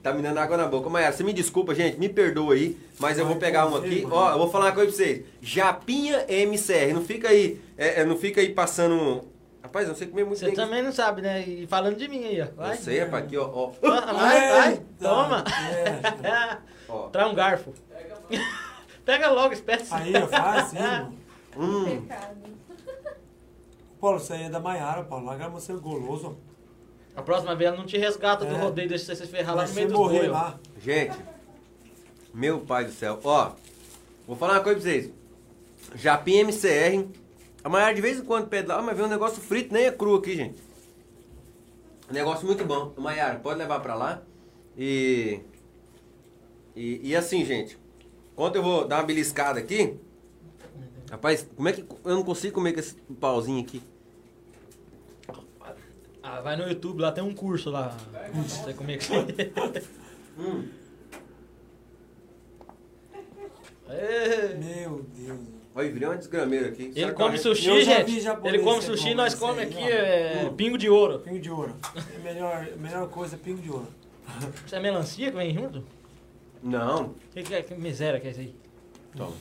Tá 0.08 0.14
me 0.14 0.22
dando 0.22 0.38
água 0.38 0.56
na 0.56 0.68
boca. 0.68 0.90
Maera, 0.90 1.12
você 1.12 1.22
me 1.22 1.34
desculpa, 1.34 1.76
gente. 1.76 2.00
Me 2.00 2.08
perdoa 2.08 2.54
aí. 2.54 2.78
Mas 2.98 3.18
eu 3.18 3.26
vou 3.26 3.36
pegar 3.36 3.68
um 3.68 3.76
aqui. 3.76 4.08
Ó, 4.10 4.32
eu 4.32 4.38
vou 4.38 4.50
falar 4.50 4.68
uma 4.68 4.72
coisa 4.72 4.90
pra 4.90 4.98
vocês. 5.06 5.26
Japinha 5.42 6.26
MCR. 6.30 6.94
Não 6.94 7.04
fica 7.04 7.28
aí. 7.28 7.60
é, 7.78 8.02
é, 8.02 8.06
não 8.06 8.18
fica 8.18 8.40
aí 8.40 8.54
passando. 8.54 9.26
Rapaz, 9.62 9.84
eu 9.86 9.90
não 9.90 9.98
sei 9.98 10.08
comer 10.08 10.24
muito 10.24 10.40
Você 10.40 10.46
bem. 10.46 10.56
também 10.56 10.82
não 10.82 10.94
sabe, 10.94 11.22
né? 11.22 11.42
E 11.42 11.68
falando 11.68 11.98
de 11.98 12.08
mim 12.08 12.24
aí, 12.24 12.42
ó. 12.42 12.46
Eu 12.46 12.56
Vai. 12.56 12.78
sei, 12.78 13.00
rapaz, 13.00 13.26
aqui, 13.26 13.36
ó. 13.38 13.50
ó. 13.54 13.72
Vai, 13.82 14.50
vai. 14.50 14.82
Toma. 14.98 15.44
É. 16.24 16.58
ó. 16.88 17.10
Traz 17.10 17.30
um 17.30 17.36
garfo. 17.36 17.74
Pega 19.04 19.30
logo, 19.30 19.54
espécie. 19.54 19.94
Aí, 19.94 20.14
ó, 20.16 20.28
faz 20.28 20.74
assim. 20.74 21.18
Hum. 21.60 22.02
Pecado. 22.02 22.38
Paulo, 24.00 24.18
isso 24.18 24.32
aí 24.32 24.44
é 24.44 24.50
da 24.50 24.60
Maiara, 24.60 25.04
Paulo. 25.04 25.26
Larga 25.26 25.50
você 25.50 25.74
goloso. 25.74 26.38
A 27.18 27.22
próxima 27.24 27.56
vez 27.56 27.68
ela 27.70 27.78
não 27.78 27.86
te 27.86 27.98
resgata 27.98 28.46
do 28.46 28.54
É. 28.56 28.60
rodeio, 28.60 28.88
deixa 28.88 29.06
você 29.06 29.16
se 29.16 29.28
ferrar 29.28 29.56
lá 29.56 29.66
no 29.68 29.74
meio 29.74 29.88
dos 29.88 29.98
morrer 29.98 30.28
lá. 30.28 30.58
Gente, 30.80 31.18
meu 32.34 32.60
pai 32.62 32.86
do 32.86 32.92
céu. 32.92 33.20
Ó, 33.24 33.52
vou 34.28 34.36
falar 34.38 34.54
uma 34.54 34.60
coisa 34.64 34.80
pra 34.80 34.90
vocês. 34.92 35.10
Japim 35.96 36.36
MCR. 36.44 37.08
A 37.64 37.70
maior 37.70 37.94
de 37.94 38.02
vez 38.02 38.20
em 38.20 38.24
quando 38.24 38.48
pede 38.48 38.68
lá, 38.68 38.78
"Ah, 38.78 38.82
mas 38.84 38.96
vem 38.96 39.06
um 39.08 39.10
negócio 39.10 39.42
frito, 39.42 39.74
nem 39.74 39.86
é 39.86 39.92
cru 39.92 40.16
aqui, 40.16 40.36
gente. 40.36 40.62
Negócio 42.12 42.46
muito 42.46 42.64
bom. 42.64 42.94
Maiara, 42.98 43.40
pode 43.40 43.58
levar 43.60 43.80
pra 43.82 43.96
lá. 43.96 44.22
E, 44.78 45.40
e. 46.76 47.10
E 47.10 47.16
assim, 47.16 47.44
gente. 47.44 47.78
Quando 48.36 48.58
eu 48.58 48.64
vou 48.64 48.88
dar 48.88 48.98
uma 48.98 49.04
beliscada 49.04 49.60
aqui. 49.60 49.96
Rapaz, 51.10 51.48
como 51.56 51.68
é 51.68 51.74
que. 51.74 51.84
Eu 52.06 52.16
não 52.16 52.24
consigo 52.24 52.54
comer 52.54 52.74
com 52.74 52.80
esse 52.80 52.94
pauzinho 53.20 53.60
aqui. 53.62 53.82
Ah, 56.30 56.42
vai 56.42 56.58
no 56.58 56.68
YouTube, 56.68 57.00
lá 57.02 57.10
tem 57.10 57.24
um 57.24 57.34
curso 57.34 57.70
lá. 57.70 57.96
Você 58.34 58.74
comer 58.74 59.00
com 59.00 60.42
Hum. 60.42 60.68
É. 63.88 64.54
Meu 64.56 65.06
Deus. 65.16 65.40
Olha, 65.74 65.90
virei 65.90 66.08
uma 66.10 66.18
desgrameira 66.18 66.68
aqui. 66.68 66.92
Ele 66.94 67.14
come 67.14 67.36
é? 67.36 67.38
sushi, 67.38 67.84
gente. 67.86 68.12
Ele 68.44 68.60
come 68.60 68.80
que 68.80 68.86
sushi, 68.86 69.04
come 69.04 69.16
nós 69.16 69.36
come 69.36 69.62
aqui 69.62 69.80
é, 69.80 70.44
Hum. 70.46 70.56
pingo 70.56 70.78
de 70.78 70.90
ouro. 70.90 71.20
Pingo 71.20 71.40
de 71.40 71.50
ouro. 71.50 71.74
É 72.14 72.18
melhor, 72.20 72.68
a 72.74 72.78
melhor 72.78 73.08
coisa 73.10 73.36
é 73.36 73.40
pingo 73.40 73.62
de 73.62 73.72
ouro. 73.72 73.88
Isso 74.66 74.76
é 74.76 74.80
melancia 74.82 75.32
que 75.32 75.38
vem 75.38 75.54
junto? 75.54 75.82
Não. 76.62 77.16
Que, 77.32 77.42
que, 77.42 77.64
que 77.64 77.74
miséria 77.76 78.20
que 78.20 78.28
é 78.28 78.32
isso 78.32 78.42
aí? 78.42 78.56
Toma. 79.16 79.34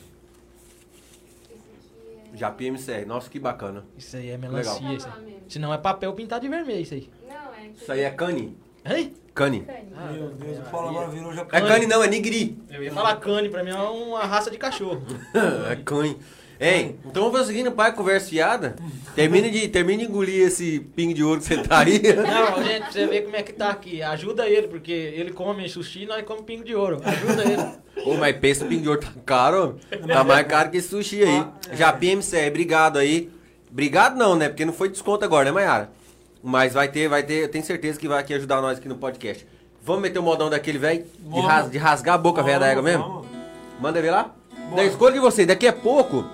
É... 2.37 2.39
Japim 2.41 2.66
MCR. 2.66 3.07
Nossa, 3.07 3.28
que 3.30 3.39
bacana. 3.39 3.84
Isso 3.97 4.16
aí 4.16 4.30
é 4.30 4.37
melancia, 4.39 4.74
Legal. 4.74 4.95
isso 4.95 5.09
aí. 5.09 5.24
mesmo. 5.24 5.41
Se 5.49 5.59
não 5.59 5.72
é 5.72 5.78
papel 5.78 6.12
pintado 6.12 6.43
de 6.43 6.49
vermelho, 6.49 6.80
isso 6.80 6.95
aí. 6.95 7.11
Não, 7.28 7.55
é. 7.55 7.66
Isso 7.68 7.91
aí 7.93 8.01
é 8.01 8.11
cane. 8.11 8.57
Hein? 8.84 9.14
Cane. 9.34 9.61
Cane. 9.62 9.93
Ah, 9.97 10.12
Meu 10.12 10.28
Deus, 10.30 10.59
o 10.59 10.61
é, 10.61 10.64
Paulo 10.64 10.89
aí 10.89 10.95
agora 10.97 11.09
é- 11.09 11.14
virou 11.14 11.32
É 11.32 11.34
japonês. 11.34 11.68
cane 11.68 11.87
não, 11.87 12.05
é 12.05 12.07
nigri. 12.09 12.59
Eu 12.70 12.82
ia 12.82 12.93
falar 12.93 13.16
cane, 13.16 13.49
pra 13.49 13.62
mim 13.64 13.70
é 13.70 13.74
uma 13.74 14.24
raça 14.24 14.51
de 14.51 14.57
cachorro. 14.59 15.03
é 15.70 15.76
cane. 15.76 16.16
Ei, 16.59 16.97
então 17.05 17.25
vamos 17.25 17.39
fazer 17.39 17.53
o 17.53 17.55
seguinte, 17.57 17.75
pai, 17.75 17.93
conversa 17.93 18.31
fiada. 18.31 18.77
Termine 19.15 19.51
de, 19.51 19.69
termine 19.69 20.05
de 20.05 20.11
engolir 20.11 20.47
esse 20.47 20.81
pingo 20.81 21.13
de 21.13 21.23
ouro 21.23 21.41
que 21.41 21.47
você 21.47 21.59
tá 21.59 21.81
aí. 21.81 22.01
Não, 22.15 22.65
gente, 22.65 22.81
pra 22.83 22.93
você 22.93 23.07
ver 23.07 23.23
como 23.25 23.37
é 23.37 23.43
que 23.43 23.53
tá 23.53 23.69
aqui. 23.69 24.03
Ajuda 24.03 24.47
ele, 24.49 24.69
porque 24.69 24.91
ele 24.93 25.33
come 25.33 25.69
sushi 25.69 26.05
e 26.05 26.07
nós 26.07 26.23
comemos 26.25 26.47
pingo 26.47 26.65
de 26.65 26.75
ouro. 26.75 26.99
Ajuda 27.05 27.43
ele. 27.45 28.07
Ô, 28.11 28.15
mas 28.15 28.37
pensa 28.39 28.65
o 28.65 28.69
pingo 28.69 28.83
de 28.83 28.89
ouro 28.89 29.01
tá 29.01 29.13
caro. 29.25 29.79
Tá 30.07 30.25
mais 30.25 30.47
caro 30.47 30.71
que 30.71 30.79
esse 30.79 30.89
sushi 30.89 31.23
aí. 31.23 31.45
Japim 31.75 32.13
MCR, 32.17 32.49
obrigado 32.49 32.99
aí. 32.99 33.31
Obrigado 33.71 34.17
não, 34.17 34.35
né? 34.35 34.49
Porque 34.49 34.65
não 34.65 34.73
foi 34.73 34.89
desconto 34.89 35.25
agora, 35.25 35.45
né, 35.45 35.51
Mayara? 35.53 35.91
Mas 36.43 36.73
vai 36.73 36.89
ter, 36.89 37.09
vai 37.09 37.23
ter, 37.23 37.43
eu 37.43 37.49
tenho 37.51 37.65
certeza 37.65 37.99
que 37.99 38.09
vai 38.09 38.21
aqui 38.21 38.33
ajudar 38.33 38.63
nós 38.63 38.79
aqui 38.79 38.89
no 38.89 38.97
podcast. 38.97 39.47
Vamos 39.85 40.03
meter 40.03 40.19
o 40.19 40.23
modão 40.23 40.49
daquele 40.49 40.79
velho? 40.79 41.05
De, 41.19 41.41
ras- 41.41 41.71
de 41.71 41.77
rasgar 41.79 42.15
a 42.15 42.19
boca 42.19 42.43
velha 42.43 42.59
da 42.61 42.67
égua 42.69 42.83
mesmo? 42.83 43.03
Vamos. 43.03 43.27
Manda 43.81 44.01
ver 44.01 44.11
lá. 44.11 44.35
Bora. 44.71 44.77
Da 44.77 44.85
escolha 44.85 45.15
de 45.15 45.21
vocês. 45.21 45.47
Daqui 45.47 45.67
a 45.67 45.73
pouco, 45.73 46.25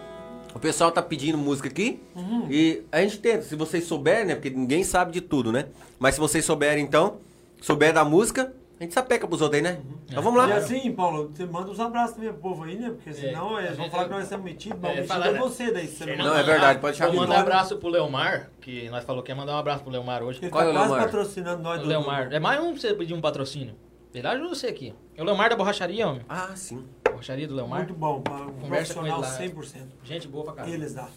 o 0.54 0.58
pessoal 0.58 0.90
tá 0.92 1.02
pedindo 1.02 1.36
música 1.38 1.68
aqui. 1.68 2.00
Uhum. 2.14 2.46
E 2.50 2.82
a 2.92 3.00
gente 3.00 3.18
tenta, 3.18 3.42
se 3.42 3.56
vocês 3.56 3.84
souberem, 3.84 4.26
né? 4.26 4.34
Porque 4.34 4.50
ninguém 4.50 4.84
sabe 4.84 5.12
de 5.12 5.20
tudo, 5.20 5.50
né? 5.52 5.66
Mas 5.98 6.14
se 6.14 6.20
vocês 6.20 6.44
souberem, 6.44 6.84
então, 6.84 7.18
souber 7.60 7.92
da 7.92 8.04
música, 8.04 8.52
a 8.78 8.82
gente 8.82 8.94
sapeca 8.94 9.26
pros 9.28 9.40
outros 9.40 9.56
aí, 9.58 9.62
né? 9.62 9.78
Então 10.10 10.22
vamos 10.22 10.38
lá. 10.42 10.48
E 10.48 10.52
assim, 10.54 10.90
Paulo, 10.92 11.30
você 11.32 11.46
manda 11.46 11.70
uns 11.70 11.78
abraços 11.78 12.16
também 12.16 12.30
pro 12.32 12.40
povo 12.40 12.64
aí, 12.64 12.76
né? 12.76 12.90
Porque 12.90 13.12
senão 13.12 13.58
eles 13.60 13.76
vão 13.76 13.88
falar 13.88 14.04
que 14.04 14.10
nós 14.10 14.24
estamos 14.24 14.44
metidos, 14.44 14.78
mas 14.80 14.90
É, 14.90 14.94
metido 14.96 15.08
falar, 15.08 15.26
é 15.28 15.32
né? 15.32 15.38
você 15.38 15.70
daí. 15.70 15.86
Você 15.86 16.16
não 16.16 16.24
Não, 16.26 16.36
é 16.36 16.42
verdade, 16.42 16.78
pode 16.80 16.96
chamar. 16.96 17.10
Vou 17.12 17.20
mandar 17.20 17.34
Vamos. 17.36 17.48
abraço 17.48 17.76
pro 17.76 17.88
Leomar, 17.88 18.50
que 18.60 18.90
nós 18.90 19.04
falou 19.04 19.22
que 19.22 19.30
ia 19.30 19.36
mandar 19.36 19.54
um 19.54 19.58
abraço 19.58 19.82
pro 19.84 19.92
Leomar 19.92 20.22
hoje. 20.22 20.40
Ele 20.42 20.50
Qual 20.50 20.62
tá 20.64 20.68
é 20.68 20.72
o 20.72 20.74
quase 20.74 20.88
Leomar? 20.88 21.04
patrocinando 21.06 21.62
nós 21.62 21.78
O 21.80 21.82
do 21.84 21.88
Leomar. 21.88 22.32
É 22.32 22.40
mais 22.40 22.60
um 22.60 22.72
pra 22.72 22.80
você 22.80 22.94
pedir 22.94 23.14
um 23.14 23.20
patrocínio. 23.20 23.74
Ele 24.12 24.26
ajuda 24.26 24.48
você 24.48 24.66
aqui. 24.66 24.92
É 25.16 25.22
o 25.22 25.24
Leomar 25.24 25.48
da 25.48 25.56
borracharia, 25.56 26.06
homem. 26.08 26.22
Ah, 26.28 26.50
sim. 26.56 26.84
Borracharia 27.12 27.48
do 27.48 27.54
Leomar. 27.54 27.78
Muito 27.80 27.94
bom, 27.94 28.18
um 28.18 28.60
Conversa 28.62 28.94
com 28.94 29.00
ele 29.06 29.12
profissional 29.14 29.20
lá. 29.20 29.38
100%. 29.38 29.80
Gente 30.04 30.28
boa 30.28 30.44
pra 30.44 30.54
caramba. 30.54 30.74
Eles 30.74 30.94
dá. 30.94 31.08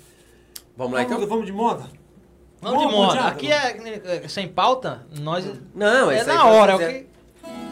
Vamos 0.78 0.94
lá 0.94 1.04
então? 1.04 1.26
Vamos 1.28 1.46
de 1.46 1.52
moda? 1.52 1.86
Vamos 2.62 2.86
de 2.86 2.92
moda. 2.92 3.22
Aqui 3.22 3.52
é, 3.52 4.24
é 4.24 4.28
sem 4.28 4.48
pauta, 4.48 5.06
nós. 5.20 5.46
Não, 5.74 6.10
é 6.12 6.20
aí 6.22 6.26
na 6.28 6.46
hora, 6.46 6.72
é 6.74 6.76
o 6.76 6.80
que, 6.80 7.08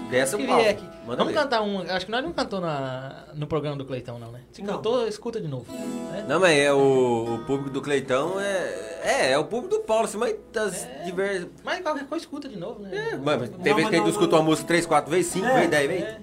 Desce 0.09 0.37
que 0.37 0.45
vier 0.45 0.69
aqui. 0.69 0.83
Manda 1.05 1.17
Vamos 1.17 1.33
ver. 1.33 1.39
cantar 1.39 1.61
um. 1.63 1.79
Acho 1.81 2.05
que 2.05 2.11
nós 2.11 2.23
não 2.23 2.31
cantou 2.31 2.61
na, 2.61 3.25
no 3.33 3.47
programa 3.47 3.75
do 3.75 3.83
Cleitão, 3.83 4.19
não, 4.19 4.31
né? 4.31 4.41
Se 4.51 4.61
Não. 4.61 4.75
cantou, 4.75 5.05
escuta 5.07 5.41
de 5.41 5.47
novo. 5.47 5.65
né? 5.73 6.23
Não, 6.29 6.39
mas 6.39 6.57
é 6.57 6.71
o, 6.71 7.35
o 7.35 7.39
público 7.45 7.71
do 7.71 7.81
Cleitão 7.81 8.39
é. 8.39 8.91
É, 9.03 9.31
é 9.31 9.37
o 9.37 9.43
público 9.43 9.75
do 9.75 9.81
Paulo, 9.81 10.05
assim, 10.05 10.17
mas 10.17 10.35
das 10.53 10.85
É. 10.85 11.01
diversas. 11.03 11.47
Mas 11.63 11.81
qualquer 11.81 12.05
coisa 12.05 12.23
escuta 12.23 12.47
de 12.47 12.55
novo, 12.57 12.83
né? 12.83 12.89
É, 13.11 13.17
mas 13.17 13.49
tem 13.49 13.57
Não, 13.57 13.63
vezes 13.63 13.75
mas 13.75 13.89
que 13.89 13.95
a 13.95 13.99
gente 13.99 14.09
escuta 14.11 14.35
uma 14.37 14.43
música 14.43 14.67
3, 14.67 14.85
4 14.85 15.11
vezes, 15.11 15.31
5 15.33 15.45
É, 15.45 15.53
vezes, 15.55 15.69
10 15.71 15.87
vezes. 15.89 16.15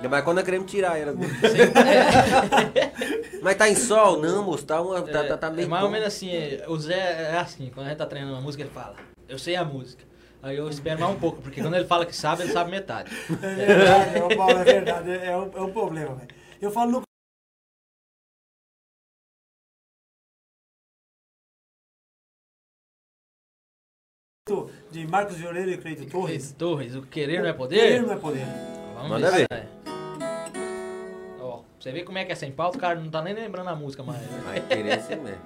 É. 0.00 0.04
Ainda 0.04 0.08
mais 0.08 0.24
quando 0.24 0.36
nós 0.36 0.44
queremos 0.44 0.70
tirar 0.70 0.98
ela. 0.98 1.12
Mas 3.42 3.56
tá 3.56 3.68
em 3.68 3.74
sol? 3.74 4.20
Não, 4.20 4.42
moço, 4.42 4.64
tá, 4.64 4.80
uma, 4.80 5.02
tá, 5.02 5.24
tá, 5.24 5.36
tá 5.36 5.50
bem 5.50 5.66
é 5.66 5.68
mais 5.68 5.82
ou 5.82 5.88
bom. 5.88 5.92
menos 5.92 6.08
assim, 6.08 6.30
é, 6.30 6.64
o 6.68 6.78
Zé 6.78 7.32
é 7.32 7.36
assim, 7.38 7.70
quando 7.72 7.86
a 7.86 7.88
gente 7.90 7.98
tá 7.98 8.06
treinando 8.06 8.34
uma 8.34 8.40
música, 8.40 8.62
ele 8.62 8.70
fala, 8.70 8.96
eu 9.28 9.38
sei 9.38 9.56
a 9.56 9.64
música. 9.64 10.04
Aí 10.42 10.56
eu 10.56 10.68
espero 10.70 10.98
mais 10.98 11.14
um 11.14 11.18
pouco, 11.18 11.42
porque 11.42 11.60
quando 11.60 11.76
ele 11.76 11.84
fala 11.84 12.06
que 12.06 12.16
sabe, 12.16 12.42
ele 12.42 12.52
sabe 12.52 12.70
metade. 12.70 13.10
É 13.42 13.66
verdade, 13.66 14.18
é, 14.18 14.24
o 14.24 14.36
Paulo, 14.36 14.58
é 14.58 14.64
verdade. 14.64 15.10
É, 15.10 15.26
é, 15.26 15.36
o, 15.36 15.50
é 15.54 15.60
o 15.60 15.70
problema, 15.70 16.14
velho. 16.14 16.28
Eu 16.62 16.70
falo 16.70 16.90
no 16.92 17.02
de 24.90 25.06
Marcos 25.06 25.36
Violeiro 25.36 25.70
e 25.70 25.76
Cleito 25.76 26.06
Torres. 26.06 26.52
Torres, 26.58 26.96
o 26.96 27.02
querer 27.02 27.40
não 27.40 27.48
é 27.48 27.52
Querer 27.52 27.56
poder? 27.56 28.02
não 28.02 28.12
é 28.12 28.16
poder. 28.16 28.46
Vamos 28.94 29.10
Manda 29.10 29.30
ver. 29.30 29.46
Ó, 29.52 29.79
você 31.80 31.92
vê 31.92 32.02
como 32.02 32.18
é 32.18 32.24
que 32.26 32.32
é 32.32 32.34
sem 32.34 32.52
pauta, 32.52 32.76
o 32.76 32.80
cara 32.80 33.00
não 33.00 33.08
tá 33.08 33.22
nem 33.22 33.32
lembrando 33.32 33.70
a 33.70 33.74
música 33.74 34.02
mais. 34.02 34.20
Vai 34.44 34.60
querer 34.60 34.92
assim 34.92 35.16
mesmo. 35.16 35.40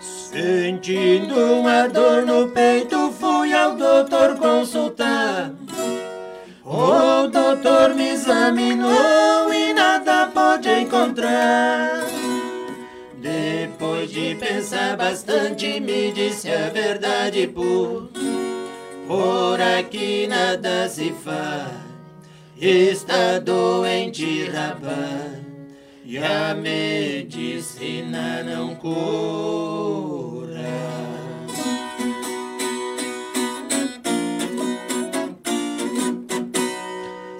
Sentindo 0.00 1.60
uma 1.60 1.88
dor 1.88 2.26
no 2.26 2.48
peito, 2.48 3.10
fui 3.12 3.54
ao 3.54 3.74
doutor 3.74 4.36
consultar. 4.36 5.50
O 6.62 7.26
doutor 7.28 7.94
me 7.94 8.10
examinou 8.10 9.54
e 9.54 9.72
nada 9.72 10.26
pôde 10.26 10.68
encontrar. 10.68 12.13
Pensar 14.54 14.96
bastante, 14.96 15.80
me 15.80 16.12
disse 16.12 16.48
a 16.48 16.68
verdade 16.70 17.48
por 17.48 18.08
por 19.08 19.60
aqui 19.60 20.28
nada 20.28 20.88
se 20.88 21.12
faz. 21.12 21.72
Está 22.56 23.40
doente, 23.40 24.44
rapaz, 24.44 25.42
e 26.04 26.18
a 26.18 26.54
medicina 26.54 28.44
não 28.44 28.76
cura. 28.76 30.54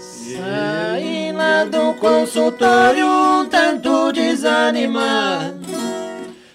Saí 0.01 1.31
lá 1.31 1.63
do 1.65 1.95
consultório 1.95 3.07
um 3.07 3.47
tanto 3.47 4.11
desanimado, 4.11 5.64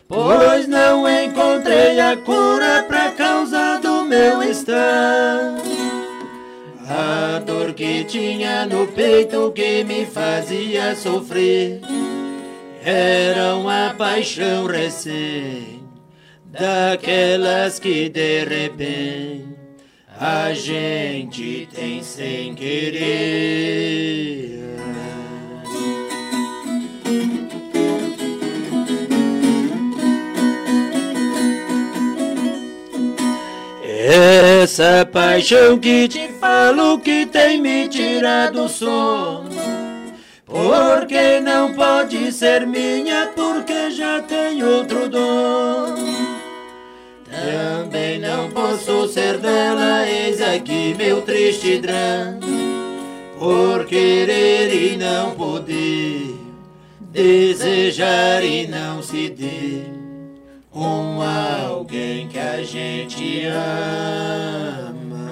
pois 0.09 0.67
não 0.67 1.07
encontrei 1.07 1.99
a 1.99 2.17
cura 2.17 2.83
pra 2.87 3.11
causa 3.11 3.79
do 3.79 4.03
meu 4.05 4.41
estado. 4.41 5.61
A 6.87 7.37
dor 7.45 7.73
que 7.73 8.03
tinha 8.03 8.65
no 8.65 8.87
peito 8.87 9.51
que 9.51 9.83
me 9.83 10.07
fazia 10.07 10.95
sofrer 10.95 11.81
era 12.83 13.55
uma 13.55 13.93
paixão 13.95 14.65
recém, 14.65 15.83
daquelas 16.45 17.77
que 17.77 18.09
de 18.09 18.43
repente 18.45 19.55
a 20.19 20.51
gente 20.53 21.69
tem 21.71 22.01
sem 22.01 22.55
querer. 22.55 23.59
Essa 34.11 35.05
paixão 35.05 35.77
que 35.77 36.07
te 36.07 36.27
falo 36.39 36.99
que 36.99 37.25
tem 37.27 37.61
me 37.61 37.87
tirado 37.87 38.65
o 38.65 38.69
sono. 38.69 39.49
Porque 40.45 41.39
não 41.39 41.73
pode 41.73 42.31
ser 42.31 42.65
minha, 42.65 43.31
porque 43.35 43.91
já 43.91 44.19
tem 44.21 44.63
outro 44.63 45.07
dono. 45.07 45.95
Também 47.29 48.19
não 48.19 48.49
posso 48.49 49.07
ser 49.07 49.37
dela, 49.37 50.07
eis 50.09 50.41
aqui 50.41 50.95
meu 50.97 51.21
triste 51.21 51.77
drama. 51.77 52.39
Por 53.37 53.85
querer 53.85 54.73
e 54.73 54.97
não 54.97 55.31
poder, 55.31 56.35
desejar 57.11 58.43
e 58.43 58.67
não 58.67 59.03
se 59.03 59.29
ter 59.29 59.98
um 60.73 61.21
alguém 61.21 62.27
que 62.27 62.37
a 62.37 62.61
gente 62.63 63.45
ama. 63.45 65.31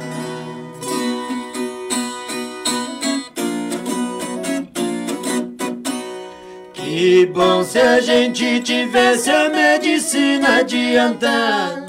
Que 6.74 7.26
bom 7.28 7.64
se 7.64 7.80
a 7.80 8.00
gente 8.00 8.62
tivesse 8.62 9.30
a 9.30 9.50
medicina 9.50 10.58
adiantar. 10.60 11.86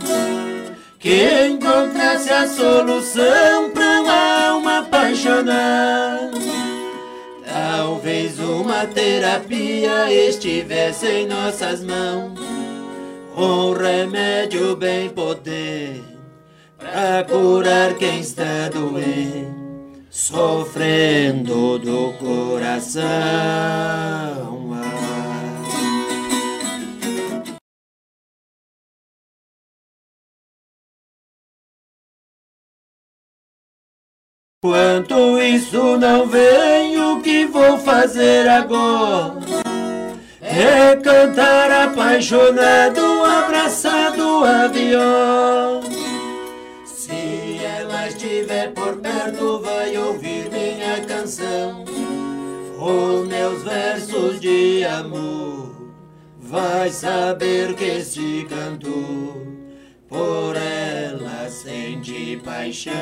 Que 0.98 1.46
encontrasse 1.46 2.30
a 2.30 2.46
solução 2.46 3.70
pra 3.72 4.00
uma 4.00 4.48
alma 4.48 4.78
apaixonada. 4.80 6.36
Talvez 7.46 8.38
uma 8.38 8.86
terapia 8.86 10.12
estivesse 10.12 11.06
em 11.06 11.26
nossas 11.26 11.82
mãos. 11.82 12.57
Um 13.40 13.72
remédio 13.72 14.74
bem 14.74 15.08
poder 15.10 16.02
pra 16.76 17.22
curar 17.22 17.94
quem 17.94 18.18
está 18.18 18.68
doente, 18.68 19.48
sofrendo 20.10 21.78
do 21.78 22.14
coração. 22.14 23.06
Quanto 34.60 35.40
isso 35.40 35.96
não 35.96 36.26
vem, 36.26 37.00
o 37.00 37.22
que 37.22 37.46
vou 37.46 37.78
fazer 37.78 38.48
agora? 38.48 39.67
É 40.50 40.96
cantar 40.96 41.70
apaixonado, 41.70 43.00
abraçado 43.22 44.44
a 44.44 44.66
viola. 44.66 45.82
Se 46.84 47.60
ela 47.62 48.08
estiver 48.08 48.72
por 48.72 48.96
perto, 48.96 49.60
vai 49.60 49.96
ouvir 49.96 50.50
minha 50.50 51.04
canção. 51.06 51.84
Os 52.78 53.28
meus 53.28 53.62
versos 53.62 54.40
de 54.40 54.84
amor. 54.84 55.76
Vai 56.38 56.88
saber 56.88 57.74
que 57.74 57.84
esse 57.84 58.46
cantor 58.48 59.46
por 60.08 60.56
ela 60.56 61.48
sente 61.50 62.40
paixão. 62.42 62.94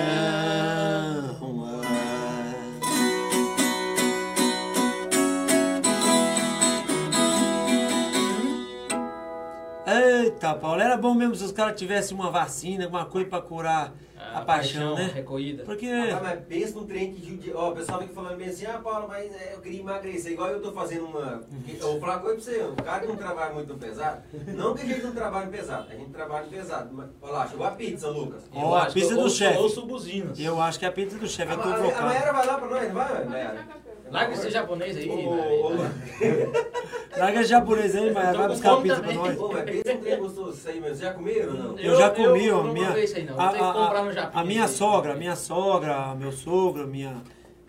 Eita, 9.88 10.52
Paulo, 10.52 10.80
era 10.80 10.96
bom 10.96 11.14
mesmo 11.14 11.36
se 11.36 11.44
os 11.44 11.52
caras 11.52 11.78
tivessem 11.78 12.16
uma 12.16 12.28
vacina, 12.28 12.84
alguma 12.84 13.06
coisa 13.06 13.28
pra 13.28 13.40
curar 13.40 13.94
a, 14.34 14.40
paixão, 14.42 14.94
né? 14.94 15.10
Recolhida. 15.14 15.64
Porque. 15.64 15.86
Ah, 15.86 16.20
mas 16.22 16.40
pensa 16.46 16.74
num 16.78 16.86
trem 16.86 17.12
que. 17.12 17.52
Ó, 17.54 17.70
o 17.70 17.74
pessoal 17.74 18.00
fica 18.00 18.14
falando 18.14 18.36
bem 18.36 18.48
assim, 18.48 18.66
ah, 18.66 18.78
Paulo, 18.82 19.06
mas 19.08 19.32
é, 19.34 19.54
eu 19.54 19.60
queria 19.60 19.80
emagrecer. 19.80 20.32
Igual 20.32 20.50
eu 20.50 20.60
tô 20.62 20.72
fazendo 20.72 21.06
uma. 21.06 21.42
Eu 21.68 21.92
vou 21.92 22.00
falar 22.00 22.14
uma 22.14 22.22
coisa 22.22 22.36
pra 22.36 22.44
você, 22.44 22.62
um 22.64 22.76
cara 22.76 23.00
que 23.00 23.06
não 23.06 23.16
trabalha 23.16 23.54
muito 23.54 23.72
no 23.72 23.78
pesado. 23.78 24.22
Não 24.48 24.74
que 24.74 24.82
a 24.82 24.86
gente 24.86 25.02
não 25.02 25.12
trabalhe 25.12 25.50
pesado, 25.50 25.86
a 25.90 25.94
gente 25.94 26.10
trabalha 26.10 26.46
pesado. 26.46 26.88
Mas, 26.92 27.08
olha 27.22 27.32
lá, 27.32 27.48
chegou 27.48 27.66
a 27.66 27.70
pizza, 27.72 28.08
Lucas. 28.08 28.42
Ó, 28.54 28.76
a 28.76 28.86
pizza 28.86 29.14
do 29.14 29.30
chefe. 29.30 29.56
Eu 29.56 29.62
ouço 29.62 29.86
buzinas. 29.86 30.38
Eu 30.38 30.60
acho 30.60 30.78
que 30.78 30.84
é 30.84 30.88
a 30.88 30.92
pizza 30.92 31.18
do 31.18 31.26
chefe 31.28 31.52
é 31.52 31.54
A, 31.54 31.58
tudo 31.58 31.74
a, 31.74 31.98
a. 31.98 32.02
Mayara 32.02 32.32
vai 32.32 32.46
lá 32.46 32.58
pra 32.58 32.68
nós, 32.68 32.88
não 32.88 32.94
vai, 32.94 33.24
Mayara? 33.24 33.86
Larga 34.08 34.34
esse 34.34 34.50
japonês 34.50 34.96
aí, 34.96 35.10
Ô, 35.10 35.30
Mari. 35.30 35.54
ô, 35.54 35.66
ô, 35.66 35.72
Larga 37.18 37.40
esse 37.40 37.50
japonês 37.50 37.96
aí, 37.96 38.12
mas 38.12 38.30
tô 38.30 38.38
vai 38.38 38.48
buscar 38.48 38.72
a 38.72 38.76
pizza 38.80 38.96
pra 38.96 39.02
também. 39.04 39.16
nós. 39.16 39.40
Ô, 39.40 39.48
mas 39.52 39.64
pensa 39.64 39.92
um 39.94 39.98
trem 40.00 40.18
gostoso 40.18 40.52
isso 40.58 40.68
aí 40.68 40.80
mesmo. 40.80 40.96
Já 40.96 41.12
comeram 41.12 41.52
ou 41.52 41.58
não? 41.58 41.78
Eu, 41.78 41.96
já 41.96 42.10
comi, 42.10 42.46
eu 42.46 42.56
ó. 42.58 42.62
não 42.62 42.72
minha, 42.72 42.86
provei 42.86 43.04
isso 43.04 43.16
aí, 43.16 43.24
não. 43.24 43.40
a, 43.40 43.52
que 43.52 43.58
comprar 43.58 44.04
no 44.04 44.12
a, 44.18 44.22
Japim 44.22 44.38
a 44.38 44.44
minha 44.44 44.68
sogra, 44.68 45.12
a 45.12 45.16
minha 45.16 45.36
sogra, 45.36 46.14
meu 46.14 46.32
sogro, 46.32 46.86
minha, 46.86 47.22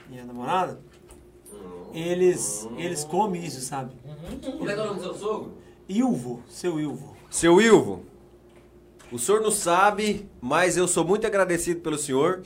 minha 0.10 0.26
namorada, 0.26 0.80
eles, 1.94 2.68
eles 2.78 3.04
comem 3.04 3.44
isso, 3.46 3.62
sabe? 3.62 3.96
Como 4.58 4.70
é 4.70 4.74
que 4.74 4.80
é 4.80 4.84
o 4.84 4.88
nome 4.88 5.00
do 5.00 5.04
seu 5.04 5.16
sogro? 5.16 5.58
Ilvo, 5.88 6.44
seu 6.48 6.80
Ilvo. 6.80 7.16
Seu 7.30 7.62
Ilvo, 7.62 8.04
o 9.12 9.18
senhor 9.18 9.42
não 9.42 9.52
sabe, 9.52 10.30
mas 10.42 10.76
eu 10.76 10.88
sou 10.88 11.06
muito 11.06 11.26
agradecido 11.26 11.80
pelo 11.80 11.98
senhor. 11.98 12.42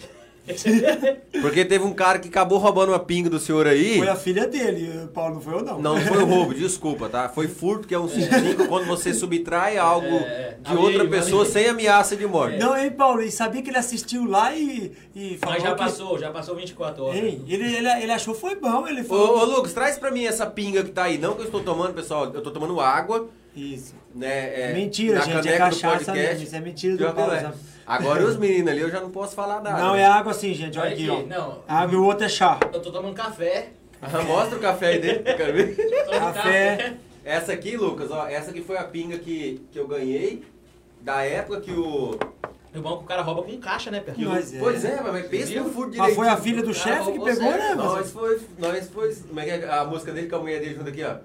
Porque 1.41 1.63
teve 1.63 1.83
um 1.83 1.93
cara 1.93 2.19
que 2.19 2.27
acabou 2.27 2.57
roubando 2.57 2.89
uma 2.89 2.99
pinga 2.99 3.29
do 3.29 3.39
senhor 3.39 3.67
aí. 3.67 3.97
Foi 3.97 4.09
a 4.09 4.15
filha 4.15 4.47
dele, 4.47 5.07
Paulo, 5.13 5.35
não 5.35 5.41
foi 5.41 5.53
eu 5.53 5.63
não. 5.63 5.79
Não, 5.79 5.95
não 5.95 6.01
foi 6.01 6.23
roubo, 6.23 6.53
desculpa, 6.53 7.07
tá? 7.07 7.29
Foi 7.29 7.47
furto, 7.47 7.87
que 7.87 7.93
é 7.93 7.99
um 7.99 8.07
55 8.07 8.67
quando 8.67 8.85
você 8.85 9.13
subtrai 9.13 9.77
algo 9.77 10.07
É, 10.07 10.57
de 10.59 10.71
alheio, 10.71 10.85
outra 10.85 11.07
pessoa 11.07 11.45
sem 11.45 11.67
ameaça 11.67 12.15
de 12.15 12.25
morte. 12.25 12.57
Não, 12.57 12.75
hein, 12.75 12.91
Paulo? 12.91 13.21
E 13.21 13.31
sabia 13.31 13.61
que 13.61 13.69
ele 13.69 13.77
assistiu 13.77 14.25
lá 14.25 14.53
e, 14.53 14.91
e 15.15 15.37
falou 15.37 15.55
Mas 15.55 15.63
já 15.63 15.71
que... 15.71 15.77
passou, 15.77 16.17
já 16.19 16.31
passou 16.31 16.55
24 16.55 17.03
horas. 17.03 17.17
Hein, 17.17 17.43
ele, 17.47 17.75
ele, 17.75 17.87
ele 17.87 18.11
achou 18.11 18.33
foi 18.33 18.55
bom, 18.55 18.87
ele 18.87 19.01
Ô, 19.01 19.05
falou... 19.05 19.39
ô, 19.39 19.45
Lucas, 19.45 19.73
traz 19.73 19.97
pra 19.97 20.11
mim 20.11 20.25
essa 20.25 20.45
pinga 20.45 20.83
que 20.83 20.91
tá 20.91 21.03
aí. 21.03 21.17
Não 21.17 21.33
que 21.33 21.41
eu 21.41 21.45
estou 21.45 21.61
tomando, 21.61 21.93
pessoal. 21.93 22.31
Eu 22.33 22.41
tô 22.41 22.51
tomando 22.51 22.79
água, 22.79 23.29
Isso. 23.55 23.93
né? 24.13 24.71
é, 24.71 24.73
Mentira, 24.73 25.21
gente, 25.21 25.47
é 25.47 25.57
cachaça 25.57 26.13
mesmo, 26.13 26.43
isso 26.43 26.55
é 26.55 26.59
mentira 26.59 26.97
do 26.97 27.13
Paulo, 27.13 27.33
é. 27.33 27.41
sabe? 27.41 27.55
Agora 27.91 28.25
os 28.25 28.37
meninos 28.39 28.71
ali, 28.71 28.81
eu 28.81 28.89
já 28.89 29.01
não 29.01 29.09
posso 29.09 29.35
falar 29.35 29.61
nada. 29.61 29.81
Não, 29.83 29.93
né? 29.93 30.01
é 30.01 30.05
água 30.05 30.31
assim, 30.31 30.53
gente, 30.53 30.79
olha 30.79 30.91
aqui, 30.91 31.09
aqui, 31.09 31.25
ó. 31.25 31.27
não. 31.27 31.59
Água 31.67 31.93
e 31.93 31.97
o 31.97 32.05
outro 32.05 32.25
é 32.25 32.29
chá. 32.29 32.59
Eu 32.71 32.81
tô 32.81 32.91
tomando 32.91 33.13
café. 33.13 33.71
Ah, 34.01 34.21
Mostra 34.23 34.57
o 34.57 34.61
café 34.61 34.87
aí 34.87 34.99
dentro, 34.99 35.29
eu 35.29 35.37
quero 35.37 35.53
ver. 35.53 35.75
Café. 36.09 36.93
Essa 37.23 37.53
aqui, 37.53 37.77
Lucas, 37.77 38.09
ó, 38.09 38.27
essa 38.27 38.49
aqui 38.49 38.61
foi 38.61 38.77
a 38.77 38.83
pinga 38.83 39.17
que, 39.19 39.61
que 39.71 39.77
eu 39.77 39.87
ganhei 39.87 40.43
da 41.01 41.21
época 41.23 41.61
que 41.61 41.71
o. 41.71 42.17
O 42.73 42.79
bom 42.81 42.93
é 42.93 42.97
que 42.97 43.03
o 43.03 43.07
cara 43.07 43.21
rouba 43.21 43.43
com 43.43 43.57
caixa, 43.59 43.91
né, 43.91 43.99
Pé? 43.99 44.13
que 44.13 44.25
o- 44.25 44.29
Mas 44.29 44.53
é. 44.53 44.59
Pois 44.59 44.85
é, 44.85 45.01
mas 45.01 45.27
pensa 45.27 45.61
no 45.61 45.69
furo 45.69 45.91
Mas 45.95 46.15
foi 46.15 46.27
a 46.29 46.37
filha 46.37 46.63
do 46.63 46.73
chefe 46.73 47.11
que 47.11 47.19
pegou, 47.19 47.51
né? 47.51 47.75
Nós 47.75 47.93
Mas... 47.97 48.11
foi, 48.11 48.41
nós 48.57 48.89
foi. 48.89 49.13
Como 49.15 49.39
é 49.39 49.43
que 49.43 49.51
é 49.51 49.69
a 49.69 49.83
música 49.83 50.11
dele 50.13 50.27
com 50.29 50.37
a 50.37 50.39
mulher 50.39 50.61
dele 50.61 50.75
junto 50.75 50.89
aqui, 50.89 51.03
ó? 51.03 51.15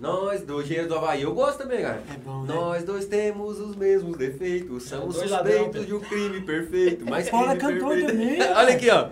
Nós, 0.00 0.42
do 0.42 0.62
Engenheiro 0.62 0.88
do 0.88 0.94
Havaí, 0.94 1.22
eu 1.22 1.34
gosto 1.34 1.58
também, 1.58 1.82
cara. 1.82 2.00
É 2.08 2.16
bom, 2.18 2.42
né? 2.42 2.54
Nós 2.54 2.84
dois 2.84 3.04
temos 3.06 3.58
os 3.58 3.74
mesmos 3.74 4.16
defeitos, 4.16 4.84
somos 4.84 5.16
dois 5.16 5.28
suspeitos 5.28 5.64
ladrão, 5.66 5.84
de 5.84 5.94
um 5.94 6.00
crime 6.00 6.40
perfeito. 6.42 7.04
Mas 7.08 7.26
é 7.28 7.30
crime 7.30 7.56
cantor 7.56 7.88
perfeito. 7.96 8.06
também. 8.06 8.42
Olha 8.54 8.74
aqui, 8.74 8.90
ó. 8.90 9.08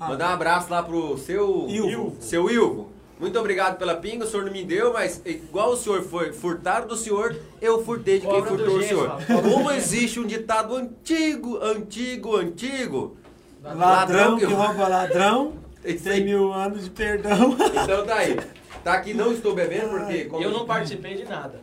Ah. 0.00 0.08
Mandar 0.08 0.30
um 0.30 0.34
abraço 0.34 0.70
lá 0.70 0.82
pro 0.82 1.18
seu 1.18 1.66
Ilvo. 1.68 2.16
Seu 2.20 2.50
Ilvo. 2.50 2.88
Muito 3.20 3.38
obrigado 3.38 3.78
pela 3.78 3.94
pinga, 3.94 4.24
o 4.24 4.28
senhor 4.28 4.44
não 4.44 4.52
me 4.52 4.64
deu, 4.64 4.92
mas 4.92 5.20
igual 5.24 5.70
o 5.72 5.76
senhor 5.76 6.02
foi 6.02 6.32
furtar 6.32 6.80
do 6.86 6.96
senhor, 6.96 7.36
eu 7.60 7.84
furtei 7.84 8.18
de 8.18 8.26
quem 8.26 8.34
Cobra 8.34 8.50
do 8.50 8.56
furtou 8.58 8.74
o 8.76 8.80
gesso, 8.80 8.88
senhor. 8.94 9.08
Cobra 9.10 9.42
do 9.42 9.50
Como 9.50 9.70
existe 9.70 10.18
um 10.18 10.26
ditado 10.26 10.74
antigo, 10.74 11.58
antigo, 11.62 12.36
antigo. 12.36 13.16
Ladrão 13.62 14.36
que 14.38 14.46
que- 14.46 14.52
rouba 14.52 14.88
ladrão, 14.88 15.52
tem 15.82 16.12
aí. 16.12 16.24
mil 16.24 16.52
anos 16.52 16.84
de 16.84 16.90
perdão. 16.90 17.56
Então 17.82 18.04
tá 18.04 18.16
aí. 18.16 18.36
Tá 18.84 18.92
aqui, 18.94 19.14
não 19.14 19.32
estou 19.32 19.54
bebendo 19.54 19.88
porque. 19.88 20.24
como- 20.26 20.42
Eu 20.42 20.50
não 20.50 20.64
participei 20.66 21.14
de 21.14 21.24
nada. 21.24 21.60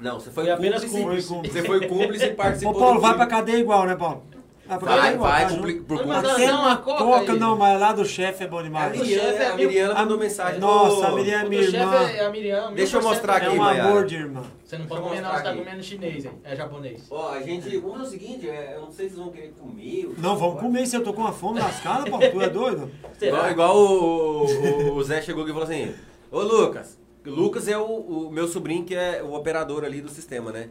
Não, 0.00 0.18
você 0.18 0.30
foi 0.30 0.44
Fui 0.44 0.52
apenas 0.52 0.84
cúmplice. 0.84 1.28
cúmplice. 1.28 1.52
Foi. 1.54 1.62
Você 1.62 1.66
foi 1.66 1.88
cúmplice 1.88 2.24
e 2.24 2.30
participou 2.34 2.74
Ô, 2.74 2.78
Paulo, 2.78 3.00
vai 3.00 3.14
pra 3.14 3.26
cadeia 3.26 3.58
igual, 3.58 3.84
né, 3.86 3.94
Paulo? 3.94 4.24
Vai 4.66 4.78
pra 4.78 4.96
Vai, 4.96 5.14
igual, 5.14 5.30
vai, 5.30 5.42
tá 5.48 5.54
por, 5.56 6.06
Mas 6.06 6.22
cúmplice. 6.22 6.46
dá 6.46 6.58
uma 6.60 6.76
coca 6.78 7.04
coca, 7.04 7.32
não, 7.34 7.56
mas 7.58 7.80
lá 7.80 7.92
do 7.92 8.04
chefe 8.04 8.44
é 8.44 8.46
bom 8.48 8.58
A 8.58 8.62
demais. 8.62 8.92
do 8.92 9.04
Miriana, 9.04 9.28
chefe 9.28 9.76
é 9.78 9.84
a 9.84 9.90
a- 9.90 9.94
mandou 9.96 10.18
mensagem. 10.18 10.60
Nossa, 10.60 11.06
a 11.08 11.12
Miriana 11.12 11.44
é 11.44 11.48
minha 11.48 11.62
irmã. 11.62 11.94
é 12.08 12.24
a 12.24 12.30
Miriam. 12.30 12.72
Deixa 12.72 12.96
eu 12.96 13.00
1000% 13.00 13.02
mostrar 13.02 13.34
É 13.34 13.36
aqui, 13.46 13.48
um 13.50 13.56
Maiara. 13.58 13.88
amor 13.88 14.06
de 14.06 14.14
irmã. 14.14 14.42
Você 14.64 14.78
não 14.78 14.86
pode 14.86 15.02
comer 15.02 15.20
não, 15.20 15.30
você 15.32 15.42
tá 15.42 15.54
comendo 15.54 15.82
chinês, 15.82 16.24
hein? 16.24 16.32
É 16.44 16.56
japonês. 16.56 17.06
Ó, 17.10 17.32
a 17.32 17.42
gente. 17.42 17.76
Vamos 17.76 17.96
fazer 17.98 18.08
o 18.08 18.10
seguinte, 18.10 18.48
é, 18.48 18.72
eu 18.76 18.80
não 18.82 18.90
sei 18.90 19.08
se 19.08 19.14
vocês 19.14 19.24
vão 19.24 19.30
querer 19.32 19.52
comer. 19.60 20.14
Não, 20.18 20.36
vamos 20.36 20.60
comer 20.60 20.86
se 20.86 20.96
eu 20.96 21.04
tô 21.04 21.12
com 21.12 21.20
uma 21.20 21.32
fome 21.32 21.60
lascada, 21.60 22.08
Paulo. 22.10 22.26
Tu 22.30 22.40
é 22.42 22.48
doido? 22.48 22.90
Igual, 23.20 23.50
igual 23.50 23.76
o, 23.76 24.46
o- 24.46 24.94
o 24.96 25.02
Zé 25.04 25.20
chegou 25.20 25.42
aqui 25.42 25.50
e 25.50 25.54
falou 25.54 25.68
assim: 25.68 25.92
Ô 26.32 26.40
Lucas, 26.42 26.98
o 27.26 27.30
Lucas 27.30 27.68
é 27.68 27.76
o, 27.78 27.84
o 27.84 28.30
meu 28.32 28.48
sobrinho 28.48 28.84
que 28.84 28.94
é 28.94 29.22
o 29.22 29.34
operador 29.34 29.84
ali 29.84 30.00
do 30.00 30.08
sistema, 30.08 30.50
né? 30.50 30.70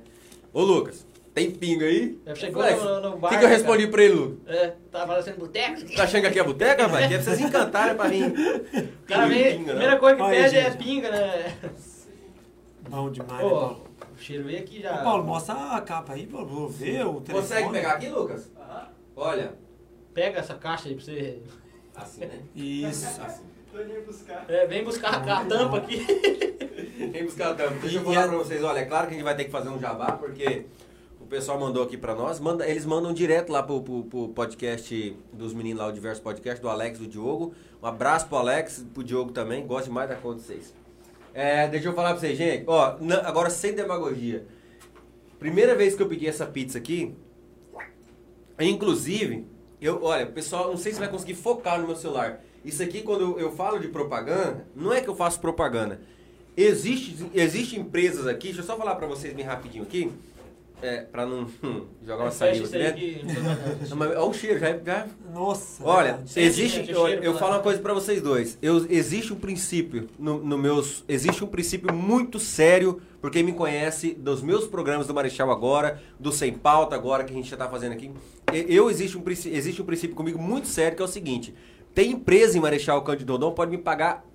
Ô 0.51 0.61
Lucas, 0.63 1.05
tem 1.33 1.51
pinga 1.51 1.85
aí? 1.85 2.19
É, 2.25 2.35
chegou 2.35 2.61
Eu 2.65 2.77
falei, 2.77 2.93
no- 2.95 3.09
no 3.09 3.15
O 3.15 3.19
bar, 3.19 3.29
que, 3.29 3.37
que 3.37 3.45
eu 3.45 3.49
respondi 3.49 3.87
pra 3.87 4.03
ele, 4.03 4.13
Lucas? 4.15 4.53
É, 4.53 4.75
tá 4.91 5.05
parecendo 5.05 5.37
boteco. 5.37 5.95
Tá 5.95 6.03
achando 6.03 6.21
que 6.21 6.27
aqui 6.27 6.39
é 6.39 6.43
boteca, 6.43 6.83
rapaz? 6.87 7.07
Que 7.07 7.13
é 7.13 7.17
pra 7.17 7.25
vocês 7.25 7.39
encantarem 7.39 7.95
pra 7.95 8.09
mim. 8.09 8.23
O 8.23 9.05
cara 9.07 9.27
vem, 9.27 9.47
a 9.47 9.51
Pinga, 9.51 9.65
primeira 9.69 9.91
não. 9.93 9.99
coisa 9.99 10.15
que 10.17 10.21
Olha, 10.23 10.41
pede 10.43 10.57
é 10.57 10.69
pinga, 10.71 11.11
né? 11.11 11.57
Bom 12.89 13.09
demais, 13.11 13.31
né, 13.43 13.49
Paulo? 13.49 13.83
o 14.13 14.17
cheiro 14.21 14.43
veio 14.43 14.59
aqui 14.59 14.81
já. 14.81 14.99
Ô, 14.99 15.03
Paulo, 15.03 15.23
mostra 15.23 15.55
a 15.55 15.81
capa 15.81 16.13
aí, 16.13 16.25
Paulo. 16.27 16.47
Vou 16.47 16.67
ver 16.69 17.05
o 17.05 17.21
telefone. 17.21 17.33
Consegue 17.47 17.69
pegar 17.69 17.91
aqui, 17.93 18.09
Lucas? 18.09 18.51
Olha, 19.15 19.53
Pega 20.13 20.39
essa 20.39 20.55
caixa 20.55 20.89
aí 20.89 20.95
pra 20.95 21.05
você. 21.05 21.39
Assim, 21.95 22.21
né? 22.21 22.39
Isso. 22.53 23.21
É, 24.47 24.65
vem 24.67 24.83
buscar 24.83 25.27
a, 25.27 25.39
a 25.41 25.45
tampa 25.45 25.77
aqui. 25.77 25.97
Vem 27.11 27.25
buscar 27.25 27.51
a 27.51 27.55
tampa. 27.55 27.75
Deixa 27.81 27.97
eu 27.97 28.03
falar 28.03 28.27
pra 28.27 28.37
vocês, 28.37 28.63
olha, 28.63 28.79
é 28.79 28.85
claro 28.85 29.07
que 29.07 29.13
a 29.13 29.15
gente 29.17 29.23
vai 29.23 29.35
ter 29.35 29.45
que 29.45 29.49
fazer 29.51 29.69
um 29.69 29.79
jabá, 29.79 30.11
porque 30.13 30.65
o 31.19 31.25
pessoal 31.25 31.59
mandou 31.59 31.83
aqui 31.83 31.97
pra 31.97 32.13
nós, 32.13 32.39
manda, 32.39 32.67
eles 32.67 32.85
mandam 32.85 33.11
direto 33.11 33.51
lá 33.51 33.63
pro, 33.63 33.81
pro, 33.81 34.03
pro 34.03 34.29
podcast 34.29 35.17
dos 35.33 35.51
meninos 35.53 35.81
lá, 35.81 35.87
o 35.87 35.91
Diverso 35.91 36.21
Podcast, 36.21 36.61
do 36.61 36.69
Alex 36.69 36.99
e 36.99 37.01
do 37.01 37.07
Diogo. 37.07 37.53
Um 37.81 37.87
abraço 37.87 38.27
pro 38.27 38.37
Alex, 38.37 38.85
pro 38.93 39.03
Diogo 39.03 39.31
também, 39.31 39.65
gosto 39.65 39.85
demais 39.85 40.07
da 40.09 40.15
conta 40.15 40.37
de 40.37 40.43
vocês. 40.43 40.73
É, 41.33 41.67
deixa 41.67 41.87
eu 41.89 41.93
falar 41.93 42.11
pra 42.11 42.19
vocês, 42.19 42.37
gente, 42.37 42.63
ó, 42.67 42.97
na- 43.01 43.27
agora 43.27 43.49
sem 43.49 43.73
demagogia. 43.73 44.45
Primeira 45.39 45.75
vez 45.75 45.95
que 45.95 46.03
eu 46.03 46.07
pedi 46.07 46.27
essa 46.27 46.45
pizza 46.45 46.77
aqui, 46.77 47.15
inclusive, 48.59 49.45
eu, 49.81 50.03
olha, 50.03 50.25
pessoal, 50.27 50.67
não 50.69 50.77
sei 50.77 50.93
se 50.93 50.99
vai 50.99 51.07
conseguir 51.09 51.33
focar 51.33 51.79
no 51.79 51.87
meu 51.87 51.95
celular. 51.95 52.41
Isso 52.63 52.81
aqui, 52.83 53.01
quando 53.01 53.21
eu, 53.21 53.39
eu 53.39 53.51
falo 53.51 53.79
de 53.79 53.87
propaganda, 53.87 54.65
não 54.75 54.93
é 54.93 55.01
que 55.01 55.07
eu 55.07 55.15
faço 55.15 55.39
propaganda. 55.39 55.99
Existe, 56.55 57.15
existe 57.33 57.79
empresas 57.79 58.27
aqui, 58.27 58.47
deixa 58.47 58.61
eu 58.61 58.65
só 58.65 58.75
falar 58.77 58.95
pra 58.95 59.07
vocês 59.07 59.33
bem 59.33 59.45
rapidinho 59.45 59.83
aqui, 59.83 60.11
é, 60.81 61.01
pra 61.01 61.25
não 61.25 61.47
hum, 61.63 61.85
jogar 62.05 62.23
uma 62.23 62.31
saliva 62.31 62.67
mas 63.95 64.09
olha 64.11 64.21
o 64.23 64.33
cheiro, 64.33 64.59
já, 64.59 64.77
já 64.77 65.07
Nossa. 65.33 65.83
Olha, 65.83 66.19
existe. 66.35 66.77
gente, 66.77 66.93
o 66.93 67.07
eu, 67.07 67.15
eu 67.15 67.21
pela- 67.21 67.39
falo 67.39 67.53
uma 67.53 67.61
coisa 67.61 67.79
pra 67.79 67.93
vocês 67.93 68.21
dois. 68.21 68.57
Eu, 68.61 68.85
existe 68.89 69.31
um 69.31 69.35
princípio 69.35 70.09
no, 70.19 70.39
no 70.43 70.57
meus. 70.57 71.03
Existe 71.07 71.43
um 71.43 71.47
princípio 71.47 71.93
muito 71.93 72.39
sério, 72.39 73.01
por 73.21 73.29
quem 73.31 73.43
me 73.43 73.53
conhece, 73.53 74.13
dos 74.13 74.41
meus 74.41 74.65
programas 74.67 75.07
do 75.07 75.13
Marechal 75.13 75.51
agora, 75.51 76.01
do 76.19 76.31
Sem 76.31 76.51
Pauta 76.53 76.95
agora 76.95 77.23
que 77.23 77.31
a 77.31 77.35
gente 77.35 77.49
já 77.49 77.57
tá 77.57 77.69
fazendo 77.69 77.93
aqui. 77.93 78.11
Eu 78.51 78.89
existe 78.89 79.17
um, 79.17 79.23
existe 79.27 79.81
um 79.81 79.85
princípio 79.85 80.15
comigo 80.15 80.39
muito 80.39 80.67
sério 80.67 80.95
que 80.97 81.01
é 81.01 81.05
o 81.05 81.07
seguinte: 81.07 81.53
tem 81.93 82.11
empresa 82.11 82.57
em 82.57 82.61
Marechal 82.61 83.01
Cândido 83.03 83.33
Rondon 83.33 83.51
pode 83.51 83.71
me 83.71 83.77
pagar 83.77 84.25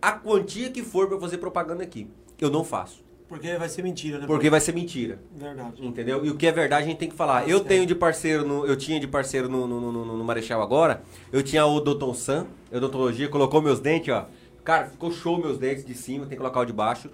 a 0.00 0.12
quantia 0.12 0.70
que 0.70 0.82
for 0.82 1.06
pra 1.06 1.16
eu 1.16 1.20
fazer 1.20 1.38
propaganda 1.38 1.82
aqui. 1.82 2.08
Eu 2.40 2.50
não 2.50 2.64
faço. 2.64 3.02
Porque 3.28 3.56
vai 3.56 3.68
ser 3.68 3.82
mentira, 3.82 4.18
né? 4.18 4.26
Porque 4.26 4.50
vai 4.50 4.60
ser 4.60 4.74
mentira. 4.74 5.18
Verdade. 5.34 5.86
Entendeu? 5.86 6.22
E 6.24 6.28
o 6.30 6.36
que 6.36 6.46
é 6.46 6.52
verdade 6.52 6.84
a 6.84 6.86
gente 6.88 6.98
tem 6.98 7.08
que 7.08 7.14
falar. 7.16 7.48
Eu 7.48 7.60
tenho 7.60 7.86
de 7.86 7.94
parceiro, 7.94 8.46
no, 8.46 8.66
eu 8.66 8.76
tinha 8.76 9.00
de 9.00 9.06
parceiro 9.06 9.48
no, 9.48 9.66
no, 9.66 9.80
no- 9.80 9.92
no- 10.04 10.16
no 10.18 10.24
Marechal 10.24 10.60
agora. 10.60 11.02
Eu 11.32 11.42
tinha 11.42 11.64
o 11.64 11.80
Doutor 11.80 12.14
Sam, 12.14 12.46
odontologia, 12.70 13.28
colocou 13.28 13.62
meus 13.62 13.80
dentes, 13.80 14.12
ó. 14.12 14.28
Cara, 14.62 14.86
ficou 14.88 15.10
show 15.10 15.38
meus 15.38 15.56
dentes 15.56 15.84
de 15.84 15.94
cima, 15.94 16.20
tem 16.26 16.30
que 16.30 16.36
colocar 16.36 16.60
o 16.60 16.64
de 16.66 16.72
baixo. 16.74 17.08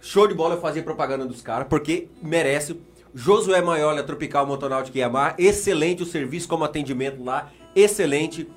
Show 0.00 0.26
de 0.26 0.32
bola 0.32 0.54
eu 0.54 0.60
fazia 0.62 0.82
propaganda 0.82 1.26
dos 1.26 1.42
caras, 1.42 1.66
porque 1.68 2.08
merece. 2.22 2.80
Josué 3.12 3.60
Maiola, 3.60 4.02
Tropical 4.04 4.46
Motonáutica 4.46 4.96
Yamaha, 4.98 5.34
excelente 5.36 6.02
o 6.02 6.06
serviço 6.06 6.46
como 6.48 6.62
atendimento 6.64 7.22
lá, 7.24 7.50
excelente. 7.74 8.48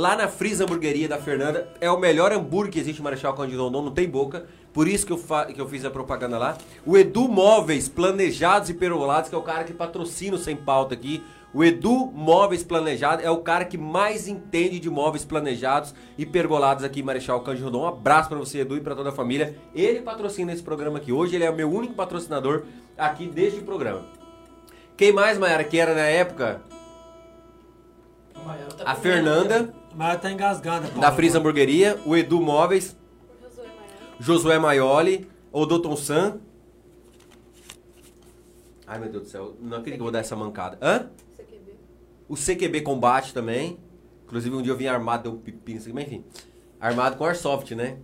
Lá 0.00 0.16
na 0.16 0.28
Frisa 0.28 0.64
Hamburgueria 0.64 1.06
da 1.06 1.18
Fernanda, 1.18 1.68
é 1.78 1.90
o 1.90 2.00
melhor 2.00 2.32
hambúrguer 2.32 2.72
que 2.72 2.78
existe 2.78 3.00
em 3.00 3.04
Marechal 3.04 3.34
Cândido 3.34 3.62
Rondon, 3.62 3.82
não 3.82 3.90
tem 3.92 4.08
boca. 4.08 4.46
Por 4.72 4.88
isso 4.88 5.04
que 5.04 5.12
eu, 5.12 5.18
fa- 5.18 5.44
que 5.44 5.60
eu 5.60 5.68
fiz 5.68 5.84
a 5.84 5.90
propaganda 5.90 6.38
lá. 6.38 6.56
O 6.86 6.96
Edu 6.96 7.28
Móveis 7.28 7.86
Planejados 7.86 8.70
e 8.70 8.74
Perolados, 8.74 9.28
que 9.28 9.34
é 9.34 9.38
o 9.38 9.42
cara 9.42 9.62
que 9.62 9.74
patrocina 9.74 10.36
o 10.36 10.38
Sem 10.38 10.56
Pauta 10.56 10.94
aqui. 10.94 11.22
O 11.52 11.62
Edu 11.62 12.06
Móveis 12.14 12.62
Planejados 12.64 13.22
é 13.22 13.30
o 13.30 13.42
cara 13.42 13.66
que 13.66 13.76
mais 13.76 14.26
entende 14.26 14.80
de 14.80 14.88
móveis 14.88 15.22
planejados 15.22 15.94
e 16.16 16.24
pergolados 16.24 16.82
aqui 16.82 17.00
em 17.00 17.02
Marechal 17.02 17.40
Cândido 17.42 17.66
Rondon. 17.66 17.82
Um 17.82 17.88
abraço 17.88 18.30
pra 18.30 18.38
você, 18.38 18.60
Edu, 18.60 18.78
e 18.78 18.80
pra 18.80 18.94
toda 18.94 19.10
a 19.10 19.12
família. 19.12 19.54
Ele 19.74 20.00
patrocina 20.00 20.50
esse 20.50 20.62
programa 20.62 20.96
aqui. 20.96 21.12
Hoje 21.12 21.34
ele 21.34 21.44
é 21.44 21.50
o 21.50 21.54
meu 21.54 21.70
único 21.70 21.92
patrocinador 21.92 22.62
aqui 22.96 23.26
deste 23.26 23.60
programa. 23.60 24.06
Quem 24.96 25.12
mais, 25.12 25.36
Mayara, 25.36 25.62
que 25.64 25.78
era 25.78 25.92
na 25.92 26.06
época? 26.06 26.62
A 28.86 28.94
Fernanda, 28.94 29.74
Mas 29.94 30.08
ela 30.10 30.18
tá 30.18 30.30
engasgada. 30.30 30.86
Paulo. 30.88 31.00
da 31.00 31.12
Frisa 31.12 31.38
Hamburgueria. 31.38 31.98
O 32.06 32.16
Edu 32.16 32.40
Móveis. 32.40 32.96
O 34.18 34.22
Josué 34.22 34.58
Maioli, 34.58 35.28
o 35.52 35.64
Doutor 35.66 35.96
Sam. 35.96 36.38
Ai 38.86 38.98
meu 38.98 39.08
Deus 39.08 39.24
do 39.24 39.28
céu, 39.28 39.54
não 39.60 39.78
acredito 39.78 39.94
que 39.96 40.00
eu 40.00 40.04
vou 40.04 40.10
dar 40.12 40.18
essa 40.18 40.34
mancada. 40.36 40.76
Hã? 40.82 41.08
CQB. 41.36 41.72
O 42.28 42.34
CQB 42.36 42.80
Combate 42.82 43.32
também. 43.32 43.78
Inclusive 44.26 44.54
um 44.54 44.62
dia 44.62 44.72
eu 44.72 44.76
vim 44.76 44.86
armado, 44.86 45.24
deu 45.24 45.32
um 45.32 45.38
pepino, 45.38 45.80
mas 45.94 46.06
enfim. 46.06 46.24
Armado 46.80 47.16
com 47.16 47.24
Airsoft, 47.24 47.70
né? 47.74 47.98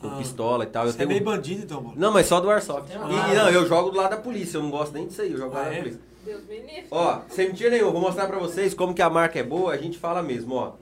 Com 0.00 0.08
Ah. 0.08 0.16
pistola 0.16 0.64
e 0.64 0.66
tal. 0.66 0.84
Eu 0.84 0.90
Você 0.92 0.96
é 0.96 0.98
tenho... 0.98 1.08
meio 1.10 1.24
bandido, 1.24 1.62
então, 1.62 1.80
mano. 1.82 1.94
Não, 1.96 2.12
mas 2.12 2.26
só 2.26 2.38
do 2.40 2.50
Airsoft. 2.50 2.90
E, 2.90 2.94
e 2.94 3.34
não, 3.34 3.48
eu 3.50 3.66
jogo 3.66 3.90
do 3.90 3.96
lado 3.96 4.10
da 4.10 4.16
polícia, 4.18 4.58
eu 4.58 4.62
não 4.62 4.70
gosto 4.70 4.92
nem 4.92 5.06
disso 5.06 5.22
aí, 5.22 5.32
eu 5.32 5.38
jogo 5.38 5.50
do 5.50 5.56
Ah, 5.56 5.60
lado 5.60 5.70
da 5.70 5.74
é? 5.76 5.78
polícia. 5.80 6.00
Deus 6.24 6.44
me 6.46 6.58
livre. 6.60 6.86
Ó, 6.90 7.20
sem 7.28 7.48
mentira 7.48 7.70
nenhuma, 7.70 7.92
vou 7.92 8.00
mostrar 8.00 8.26
pra 8.26 8.38
vocês 8.38 8.74
como 8.74 8.92
que 8.94 9.00
a 9.02 9.08
marca 9.08 9.38
é 9.38 9.42
boa, 9.42 9.72
a 9.72 9.76
gente 9.78 9.96
fala 9.98 10.22
mesmo, 10.22 10.54
ó. 10.54 10.72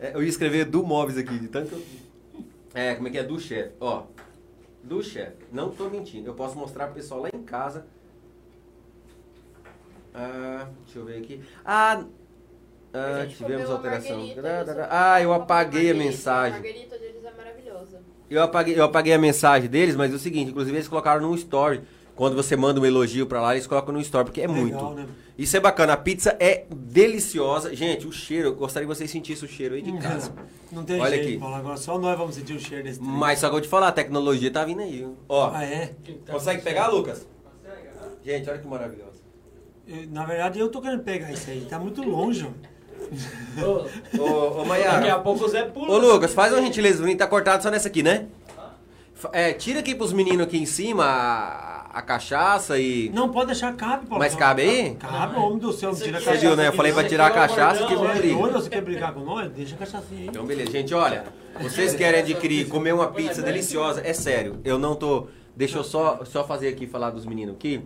É, 0.00 0.14
eu 0.14 0.22
ia 0.22 0.28
escrever 0.28 0.64
do 0.64 0.84
móveis 0.84 1.18
aqui, 1.18 1.38
de 1.38 1.48
tanto 1.48 1.70
que 1.70 1.74
eu... 1.74 2.44
É, 2.74 2.94
como 2.94 3.08
é 3.08 3.10
que 3.10 3.18
é? 3.18 3.24
Do 3.24 3.38
chefe, 3.40 3.72
ó. 3.80 4.04
Do 4.82 5.02
chefe, 5.02 5.44
não 5.52 5.70
tô 5.70 5.88
mentindo, 5.88 6.28
eu 6.28 6.34
posso 6.34 6.56
mostrar 6.56 6.86
pro 6.86 6.94
pessoal 6.94 7.22
lá 7.22 7.30
em 7.34 7.42
casa. 7.42 7.86
Ah, 10.14 10.68
deixa 10.84 10.98
eu 10.98 11.04
ver 11.04 11.18
aqui. 11.18 11.42
Ah, 11.64 12.04
ah 12.92 13.20
gente 13.22 13.36
tivemos 13.36 13.64
comeu 13.64 13.72
a 13.72 13.76
alteração. 13.76 14.20
Ah, 14.88 15.20
eu 15.20 15.32
apaguei 15.32 15.90
a 15.90 15.94
mensagem. 15.94 16.58
A 16.58 16.62
margarita 16.62 16.98
deles 16.98 17.24
é 17.24 17.32
maravilhosa. 17.32 18.00
Eu 18.30 18.42
apaguei, 18.42 18.78
eu 18.78 18.84
apaguei 18.84 19.12
a 19.12 19.18
mensagem 19.18 19.68
deles, 19.68 19.96
mas 19.96 20.12
é 20.12 20.16
o 20.16 20.18
seguinte, 20.18 20.50
inclusive 20.50 20.76
eles 20.76 20.88
colocaram 20.88 21.22
num 21.22 21.34
story. 21.34 21.82
Quando 22.18 22.34
você 22.34 22.56
manda 22.56 22.80
um 22.80 22.84
elogio 22.84 23.26
pra 23.26 23.40
lá, 23.40 23.54
eles 23.54 23.66
colocam 23.68 23.94
no 23.94 24.00
story, 24.00 24.24
porque 24.24 24.40
é 24.40 24.46
Legal, 24.48 24.62
muito. 24.90 24.90
né? 24.96 25.06
Isso 25.38 25.56
é 25.56 25.60
bacana, 25.60 25.92
a 25.92 25.96
pizza 25.96 26.36
é 26.40 26.64
deliciosa. 26.68 27.72
Gente, 27.76 28.08
o 28.08 28.12
cheiro, 28.12 28.48
eu 28.48 28.54
gostaria 28.56 28.88
que 28.88 28.92
vocês 28.92 29.08
sentissem 29.08 29.48
o 29.48 29.50
cheiro 29.50 29.76
aí 29.76 29.82
de 29.82 29.92
casa. 29.98 30.32
Não 30.72 30.82
tem 30.82 31.00
Olha 31.00 31.10
jeito, 31.14 31.28
aqui. 31.28 31.38
Paulo. 31.38 31.54
Agora 31.54 31.76
só 31.76 31.96
nós 31.96 32.18
vamos 32.18 32.34
sentir 32.34 32.54
o 32.54 32.58
cheiro 32.60 32.82
desse 32.82 32.98
trem. 32.98 33.08
Mas 33.08 33.38
só 33.38 33.46
que 33.46 33.50
eu 33.50 33.52
vou 33.52 33.60
te 33.60 33.68
falar, 33.68 33.86
a 33.88 33.92
tecnologia 33.92 34.50
tá 34.50 34.64
vindo 34.64 34.82
aí. 34.82 34.96
viu? 34.98 35.16
Ó, 35.28 35.52
Ah, 35.54 35.64
é? 35.64 35.94
consegue 36.28 36.60
pegar, 36.62 36.88
Lucas? 36.88 37.24
Gente, 38.24 38.50
olha 38.50 38.58
que 38.58 38.66
maravilhoso. 38.66 39.22
Eu- 39.86 40.08
na 40.10 40.24
verdade, 40.24 40.58
eu 40.58 40.68
tô 40.68 40.80
querendo 40.82 41.04
pegar 41.04 41.30
isso 41.32 41.48
aí. 41.48 41.60
Tá 41.70 41.78
muito 41.78 42.02
longe, 42.02 42.44
ó. 42.44 43.64
Ô, 43.64 44.20
Ô, 44.20 44.24
ô 44.24 44.48
Daqui 44.50 44.60
a 44.60 44.64
Maiara. 44.64 45.18
pouco 45.20 45.44
o 45.44 45.48
Zé 45.48 45.62
pula. 45.62 45.92
Ô, 45.94 45.98
Lucas, 45.98 46.34
faz 46.34 46.52
uma 46.52 46.60
gentileza 46.60 46.98
pra 46.98 47.06
mim, 47.06 47.16
tá 47.16 47.28
cortado 47.28 47.62
só 47.62 47.70
nessa 47.70 47.86
aqui, 47.88 48.02
né? 48.02 48.26
É, 49.32 49.52
tira 49.52 49.80
aqui 49.80 49.94
pros 49.94 50.12
meninos 50.12 50.42
aqui 50.46 50.58
em 50.58 50.66
cima 50.66 51.04
a, 51.04 51.77
a 51.98 52.02
cachaça 52.02 52.78
e... 52.78 53.10
Não, 53.10 53.28
pode 53.28 53.46
deixar, 53.46 53.74
cabe, 53.74 54.06
Paulo. 54.06 54.22
Mas 54.22 54.34
cabe 54.34 54.62
aí? 54.62 54.94
Cabe, 54.94 55.36
homem 55.36 55.58
do 55.58 55.72
céu, 55.72 55.90
não 55.92 55.98
tira 55.98 56.18
a 56.18 56.20
cachaça. 56.20 56.38
viu, 56.38 56.56
né? 56.56 56.68
Eu 56.68 56.72
falei 56.72 56.92
não. 56.92 57.00
pra 57.00 57.08
tirar 57.08 57.26
a 57.26 57.30
cachaça 57.30 57.86
que 57.86 57.94
vou 57.94 58.06
Você 58.06 58.12
é 58.12 58.18
briga. 58.18 58.34
doido? 58.38 58.52
Você 58.54 58.70
quer 58.70 58.82
brigar 58.82 59.12
com 59.12 59.20
nós? 59.20 59.50
Deixa 59.50 59.74
a 59.74 59.78
cachaça 59.78 60.06
aí. 60.12 60.26
Então, 60.26 60.46
beleza. 60.46 60.70
Gente, 60.70 60.94
olha, 60.94 61.24
vocês 61.60 61.94
querem 61.94 62.20
adquirir, 62.20 62.68
comer 62.68 62.94
uma 62.94 63.08
pizza 63.08 63.42
deliciosa, 63.42 64.00
é 64.04 64.12
sério. 64.12 64.60
Eu 64.64 64.78
não 64.78 64.94
tô. 64.94 65.26
Deixa 65.56 65.78
eu 65.78 65.84
só, 65.84 66.24
só 66.24 66.44
fazer 66.44 66.68
aqui, 66.68 66.86
falar 66.86 67.10
dos 67.10 67.26
meninos 67.26 67.56
aqui. 67.56 67.82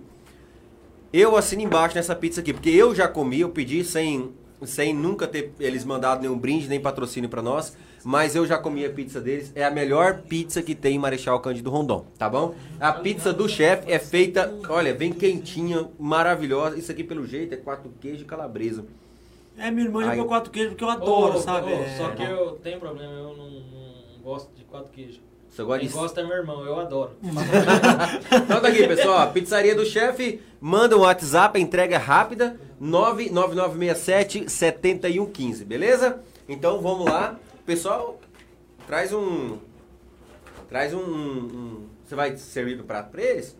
Eu 1.13 1.37
assino 1.37 1.63
embaixo 1.63 1.95
nessa 1.95 2.15
pizza 2.15 2.41
aqui, 2.41 2.53
porque 2.53 2.71
eu 2.71 2.95
já 2.95 3.09
comi, 3.09 3.41
eu 3.41 3.49
pedi 3.51 3.83
sem, 3.85 4.31
sem 4.63 4.95
nunca 4.95 5.27
ter 5.27 5.53
eles 5.59 5.85
mandado 5.85 6.21
nenhum 6.23 6.39
brinde, 6.39 6.69
nem 6.69 6.81
patrocínio 6.81 7.29
pra 7.29 7.43
nós. 7.43 7.77
Mas 8.05 8.35
eu 8.35 8.45
já 8.47 8.59
comi 8.59 8.85
a 8.85 8.91
pizza 8.91 9.21
deles. 9.21 9.53
É 9.55 9.65
a 9.65 9.71
melhor 9.71 10.23
pizza 10.23 10.61
que 10.63 10.75
tem 10.75 10.97
em 10.97 10.99
Marechal 10.99 11.39
Cândido 11.41 11.71
Rondon, 11.71 12.05
tá 12.19 12.29
bom? 12.29 12.55
A 12.81 12.93
pizza 12.93 13.33
do 13.33 13.49
chefe 13.49 13.91
é 13.91 13.99
feita, 13.99 14.53
olha, 14.69 14.93
bem 14.93 15.13
quentinha, 15.13 15.89
maravilhosa. 15.99 16.77
Isso 16.77 16.91
aqui, 16.91 17.05
pelo 17.05 17.27
jeito, 17.27 17.55
é 17.55 17.57
quatro 17.57 17.91
queijos 18.01 18.23
e 18.23 18.25
calabresa. 18.25 18.85
É, 19.57 19.71
minha 19.71 19.87
irmã 19.87 20.01
já 20.03 20.11
Ai. 20.11 20.17
comeu 20.17 20.27
quatro 20.29 20.51
queijos 20.51 20.71
porque 20.73 20.83
eu 20.85 20.91
adoro, 20.91 21.37
ô, 21.37 21.41
sabe? 21.41 21.73
ô, 21.73 21.77
É, 21.77 21.97
Só 21.97 22.09
que 22.11 22.23
eu 22.23 22.53
tenho 22.63 22.81
problema, 22.81 23.13
eu 23.13 23.37
não, 23.37 23.51
não 23.51 24.23
gosto 24.23 24.51
de 24.57 24.65
quatro 24.65 24.89
queijos. 24.93 25.21
Você 25.49 25.63
gosta 25.63 25.81
Quem 25.81 25.89
de 25.89 25.95
gosta 25.95 26.21
é 26.23 26.25
meu 26.25 26.37
irmão, 26.39 26.65
eu 26.65 26.81
adoro. 26.81 27.11
Então 27.23 28.61
tá 28.61 28.69
aqui, 28.69 28.87
pessoal. 28.89 29.31
Pizzaria 29.33 29.75
do 29.75 29.85
Chefe, 29.85 30.41
manda 30.59 30.97
um 30.97 31.01
WhatsApp, 31.01 31.59
a 31.59 31.61
entrega 31.61 31.97
é 31.97 31.99
rápida, 31.99 32.59
99967 32.81 34.51
7115, 34.51 35.65
beleza? 35.65 36.21
Então 36.49 36.81
vamos 36.81 37.05
lá. 37.05 37.37
Pessoal, 37.65 38.19
traz 38.87 39.13
um. 39.13 39.59
Traz 40.69 40.93
um. 40.95 40.99
um- 41.01 41.87
você 42.05 42.15
vai 42.15 42.37
servir 42.37 42.79
o 42.81 42.85
prato 42.85 43.11
pra 43.11 43.23
eles? 43.23 43.57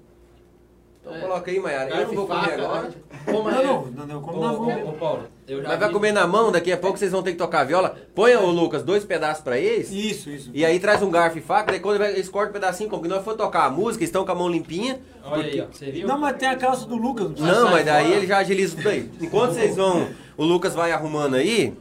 Então 1.01 1.15
É. 1.17 1.21
coloca 1.21 1.51
aí, 1.51 1.59
Mayara. 1.59 1.91
Eu 1.91 2.07
não 2.09 2.15
vou 2.15 2.27
comer 2.29 2.41
Faca, 2.43 2.55
agora. 2.63 2.83
né? 2.89 2.95
Ô, 3.27 3.43
mas- 3.43 3.55
Não, 3.57 3.87
não, 3.87 4.07
não, 4.07 4.23
como 4.23 4.39
Ô, 4.39 4.41
na 4.45 4.53
ô, 4.53 4.61
mão. 4.65 4.89
ô, 4.89 4.93
Paulo, 4.93 5.25
eu 5.49 5.61
já 5.63 5.69
Mas 5.71 5.79
vai 5.81 5.89
vi- 5.89 5.95
comer 5.95 6.13
na 6.13 6.27
mão, 6.29 6.53
daqui 6.53 6.71
a 6.71 6.77
pouco 6.77 6.97
vocês 6.97 7.11
vão 7.11 7.23
ter 7.25 7.33
que 7.33 7.39
tocar 7.39 7.61
a 7.61 7.65
viola. 7.65 7.97
Põe, 8.15 8.37
ô 8.37 8.47
Lucas, 8.51 8.85
dois 8.85 9.05
pedaços 9.05 9.43
pra 9.43 9.59
eles. 9.59 9.91
Isso, 9.91 10.31
isso. 10.31 10.51
E 10.55 10.65
aí 10.65 10.79
traz 10.79 11.03
um 11.03 11.11
garfo 11.11 11.39
e 11.39 11.41
faca, 11.41 11.73
daí 11.73 11.81
quando 11.81 12.03
eles 12.05 12.29
cortam 12.29 12.51
um 12.51 12.53
pedacinho, 12.53 12.89
como 12.89 13.03
que 13.03 13.09
nós 13.09 13.25
for 13.25 13.35
tocar 13.37 13.65
a 13.65 13.71
música, 13.71 14.03
eles 14.05 14.11
estão 14.11 14.25
com 14.25 14.31
a 14.31 14.35
mão 14.35 14.49
limpinha. 14.49 15.01
Olha 15.25 15.43
aí, 15.45 15.61
ó, 15.61 15.67
você 15.73 15.91
viu? 15.91 16.07
Não, 16.07 16.19
mas 16.19 16.37
tem 16.37 16.49
a 16.49 16.57
calça 16.57 16.87
do 16.87 16.95
Lucas. 16.97 17.31
Não, 17.41 17.47
Não, 17.65 17.71
mas 17.73 17.85
daí 17.85 18.05
fora. 18.05 18.17
ele 18.19 18.27
já 18.27 18.39
agiliza 18.39 18.77
tudo 18.77 18.89
aí. 18.89 19.11
Enquanto 19.21 19.55
vocês 19.55 19.75
vão, 19.75 20.09
o 20.37 20.45
Lucas 20.45 20.73
vai 20.73 20.93
arrumando 20.93 21.35
aí, 21.35 21.75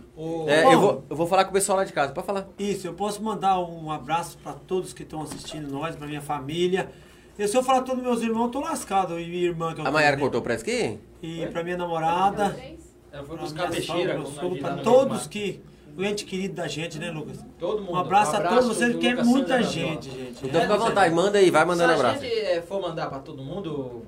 É, 0.48 0.64
Bom. 0.64 0.72
eu, 0.72 0.80
vou, 0.80 1.04
eu 1.10 1.16
vou 1.16 1.28
falar 1.28 1.46
com 1.46 1.52
o 1.52 1.54
pessoal 1.54 1.78
lá 1.78 1.84
de 1.84 1.94
casa, 1.94 2.14
pode 2.14 2.28
falar. 2.28 2.48
Isso, 2.60 2.86
eu 2.88 2.94
posso 2.94 3.22
mandar 3.24 3.60
um 3.60 3.90
abraço 3.92 4.38
pra 4.38 4.54
todos 4.54 4.94
que 4.94 5.04
estão 5.04 5.22
assistindo 5.22 5.70
nós, 5.72 5.96
pra 5.96 6.08
minha 6.08 6.22
família. 6.22 6.90
E 7.40 7.48
se 7.48 7.58
eu 7.58 7.64
falar 7.64 7.82
todos 7.82 8.04
meus 8.04 8.22
irmãos, 8.22 8.46
eu 8.46 8.50
tô 8.52 8.60
lascado. 8.60 9.20
E 9.20 9.28
minha 9.28 9.44
irmã 9.46 9.74
que 9.74 9.82
eu 9.82 9.88
A 9.88 9.92
né? 10.16 10.22
cortou 10.22 10.42
aqui? 10.62 11.00
E 11.24 11.46
pra 11.48 11.64
minha 11.64 11.78
namorada. 11.78 12.56
Ela 13.12 13.24
foi 13.24 13.36
Pra 13.36 13.46
buscar 13.46 13.70
peixeira. 13.70 14.20
pra 14.60 14.76
no 14.76 14.84
todos 14.84 15.28
que. 15.28 15.62
O 15.98 16.04
ente 16.06 16.24
querido 16.24 16.54
da 16.56 16.68
gente, 16.70 16.98
né, 16.98 17.12
Lucas? 17.12 17.44
Todo 17.60 17.82
mundo. 17.82 17.92
Um 17.92 17.98
abraço, 17.98 18.34
a 18.36 18.42
todos 18.42 18.66
vocês, 18.68 18.96
que 18.96 19.08
é 19.08 19.24
muita 19.24 19.62
gente, 19.62 20.10
gente. 20.10 20.46
Então 20.48 20.62
É, 20.62 20.64
fica 20.64 20.74
à 20.76 20.78
vontade, 20.78 21.14
manda 21.14 21.38
aí, 21.38 21.52
vai 21.52 21.66
mandando 21.66 21.92
Se 21.94 22.00
abraço. 22.00 22.20
a 22.24 22.28
gente 22.28 22.62
for 22.62 22.82
mandar 22.82 23.10
pra 23.10 23.20
todo 23.20 23.44
mundo, 23.44 24.02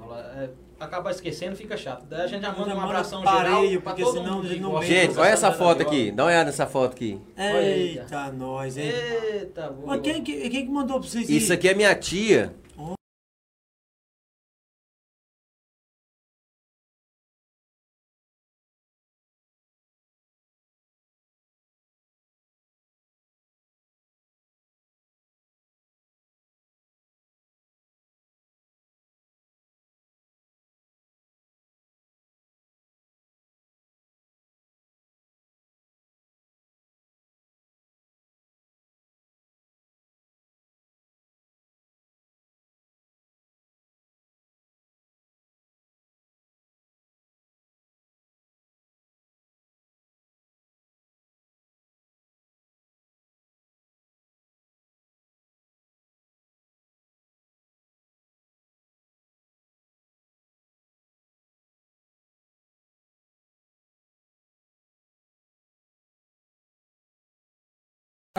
é, 0.83 0.85
acabar 0.87 1.11
esquecendo, 1.11 1.55
fica 1.55 1.75
chato. 1.77 2.05
Daí 2.09 2.21
a 2.21 2.27
gente 2.27 2.41
já 2.41 2.51
manda 2.51 2.69
Já 2.69 2.75
um 2.75 2.81
abração 2.81 3.23
pareio, 3.23 3.55
geral 3.67 3.81
pra 3.81 3.91
porque 3.91 4.03
todo 4.03 4.17
senão 4.17 4.35
mundo. 4.35 4.47
gente 4.47 4.61
não 4.61 4.81
Gente, 4.83 5.17
olha 5.17 5.29
essa 5.29 5.51
foto 5.51 5.81
aqui. 5.81 6.11
Dá 6.11 6.23
uma 6.23 6.29
olhada 6.29 6.45
nessa 6.45 6.65
foto 6.67 6.93
aqui. 6.93 7.19
Eita, 7.37 8.31
nós, 8.31 8.77
hein? 8.77 8.91
Eita, 9.33 9.69
boa. 9.69 9.87
Mas 9.87 10.01
quem, 10.01 10.23
que- 10.23 10.49
quem 10.49 10.65
que 10.65 10.71
mandou 10.71 10.99
pra 10.99 11.09
vocês 11.09 11.29
Isso 11.29 11.51
aqui 11.53 11.67
é 11.69 11.73
minha 11.73 11.93
tia. 11.95 12.53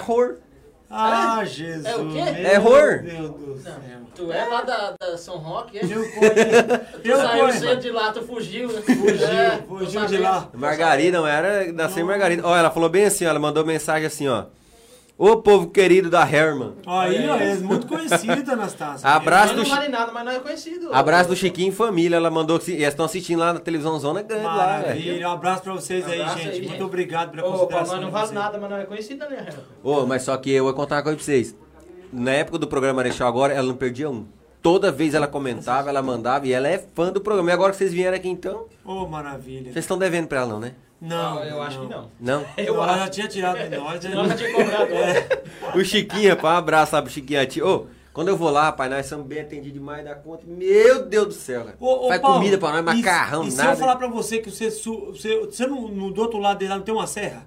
Horror. 0.08 0.36
Ah, 0.90 1.44
Jesus. 1.44 1.84
É 1.86 1.96
o 1.96 2.08
quê? 2.10 2.22
meu 2.22 2.46
É 2.46 2.58
horror. 2.58 3.02
Deus 3.02 3.30
do 3.30 3.58
céu. 3.60 3.72
Tu 4.14 4.30
é 4.32 4.44
lá 4.44 4.62
da, 4.62 4.94
da 5.00 5.18
São 5.18 5.38
Roque, 5.38 5.78
é? 5.78 5.82
Eu 5.84 5.88
conheço. 6.12 7.00
Tu 7.02 7.08
Eu 7.08 7.16
saiu 7.16 7.52
cedo 7.52 7.80
de 7.80 7.90
lá, 7.90 8.12
tu 8.12 8.22
fugiu, 8.22 8.68
né? 8.68 8.80
Fugiu, 8.80 9.26
É, 9.26 9.62
fugiu 9.66 10.06
de 10.06 10.18
lá. 10.18 10.48
Margarida, 10.54 11.18
não 11.18 11.26
era 11.26 11.72
nascer 11.72 12.00
em 12.00 12.04
Margarida. 12.04 12.46
Ó, 12.46 12.56
ela 12.56 12.70
falou 12.70 12.88
bem 12.88 13.06
assim, 13.06 13.26
ó, 13.26 13.30
ela 13.30 13.40
mandou 13.40 13.64
mensagem 13.64 14.06
assim, 14.06 14.28
ó. 14.28 14.44
Ô 15.16 15.36
povo 15.36 15.68
querido 15.70 16.10
da 16.10 16.28
Herman. 16.28 16.72
Aí, 16.84 17.28
ó, 17.28 17.34
Olha 17.34 17.44
aí. 17.44 17.50
é 17.52 17.54
muito 17.60 17.86
conhecido, 17.86 18.50
Anastácia. 18.50 19.08
Abraço 19.08 19.54
do 19.54 19.62
não 19.62 19.70
vale 19.70 19.88
nada, 19.88 20.10
mas 20.10 20.24
não 20.24 20.32
é 20.32 20.40
conhecido. 20.40 20.92
Abraço 20.92 21.28
do 21.28 21.36
Chiquinho 21.36 21.72
Família, 21.72 22.16
ela 22.16 22.32
mandou 22.32 22.58
que 22.58 22.64
se- 22.64 22.72
e 22.72 22.74
eles 22.76 22.88
estão 22.88 23.04
assistindo 23.06 23.38
lá 23.38 23.52
na 23.52 23.60
televisão 23.60 23.96
Zona 24.00 24.22
Grande 24.22 24.42
lá, 24.42 24.56
velho. 24.78 24.82
Maravilha. 24.88 25.28
Um 25.28 25.32
abraço 25.32 25.62
pra 25.62 25.72
vocês 25.72 26.04
aí, 26.04 26.20
Abraço 26.20 26.38
gente. 26.38 26.48
aí, 26.48 26.58
Muito 26.58 26.70
gente. 26.72 26.82
obrigado 26.82 27.30
pela 27.30 27.46
Ô, 27.46 27.52
consideração. 27.52 27.94
nós 27.96 28.04
não 28.04 28.10
vale 28.10 28.32
nada, 28.32 28.58
mas 28.58 28.70
não 28.70 28.76
é 28.76 28.84
conhecida, 28.86 29.28
né, 29.28 29.36
Renan? 29.48 29.62
Ô, 29.84 30.04
mas 30.04 30.22
só 30.22 30.36
que 30.36 30.50
eu 30.50 30.64
vou 30.64 30.74
contar 30.74 30.96
uma 30.96 31.02
coisa 31.04 31.16
pra 31.16 31.24
vocês. 31.24 31.54
Na 32.12 32.32
época 32.32 32.58
do 32.58 32.66
programa 32.66 32.96
Marechal 32.96 33.28
agora, 33.28 33.52
ela 33.54 33.68
não 33.68 33.76
perdia 33.76 34.10
um. 34.10 34.26
Toda 34.60 34.90
vez 34.90 35.14
ela 35.14 35.28
comentava, 35.28 35.90
ela 35.90 36.02
mandava 36.02 36.46
e 36.48 36.52
ela 36.52 36.66
é 36.66 36.82
fã 36.94 37.12
do 37.12 37.20
programa. 37.20 37.50
E 37.50 37.52
agora 37.52 37.70
que 37.70 37.78
vocês 37.78 37.92
vieram 37.92 38.16
aqui 38.16 38.28
então, 38.28 38.64
Ô, 38.84 39.06
maravilha. 39.06 39.70
vocês 39.72 39.84
estão 39.84 39.96
devendo 39.98 40.26
pra 40.26 40.38
ela 40.40 40.48
não, 40.48 40.58
né? 40.58 40.72
Não, 41.00 41.42
eu 41.44 41.60
acho 41.62 41.80
que 41.80 41.86
não. 41.86 42.10
Não? 42.18 42.44
Eu 42.56 42.74
Ela 42.76 42.86
já 42.96 43.02
acho. 43.02 43.10
tinha 43.10 43.28
tirado 43.28 43.58
de 43.58 43.76
nós. 43.76 43.94
né? 44.02 44.10
Senão 44.10 44.28
já 44.28 44.36
tinha 44.36 44.52
cobrado. 44.52 44.92
É. 44.94 45.42
O 45.78 45.84
Chiquinho, 45.84 46.30
rapaz, 46.30 46.54
um 46.54 46.58
abraço 46.58 46.94
lá 46.94 47.02
pro 47.02 47.10
Chiquinho. 47.10 47.40
a 47.40 47.46
tia. 47.46 47.66
Ô, 47.66 47.86
quando 48.12 48.28
eu 48.28 48.36
vou 48.36 48.48
lá, 48.48 48.64
rapaz, 48.66 48.90
nós 48.90 49.06
somos 49.06 49.26
bem 49.26 49.40
atendidos 49.40 49.72
demais 49.72 50.04
da 50.04 50.14
conta. 50.14 50.44
Meu 50.46 51.04
Deus 51.04 51.26
do 51.26 51.32
céu, 51.34 51.64
cara. 51.64 51.76
Ô, 51.80 52.06
ô, 52.06 52.08
Faz 52.08 52.20
Paulo, 52.20 52.36
comida 52.38 52.56
pra 52.58 52.68
nós, 52.70 52.80
e- 52.80 52.82
macarrão, 53.02 53.44
e, 53.44 53.50
se 53.50 53.56
nada. 53.56 53.72
eu 53.72 53.76
falar 53.76 53.96
pra 53.96 54.06
você 54.06 54.38
que 54.38 54.50
você, 54.50 54.70
você, 54.70 55.40
você 55.40 55.66
não, 55.66 55.88
no, 55.88 56.10
do 56.12 56.20
outro 56.22 56.38
lado 56.38 56.58
dele 56.58 56.70
lá 56.70 56.76
não 56.76 56.84
tem 56.84 56.94
uma 56.94 57.06
serra? 57.08 57.44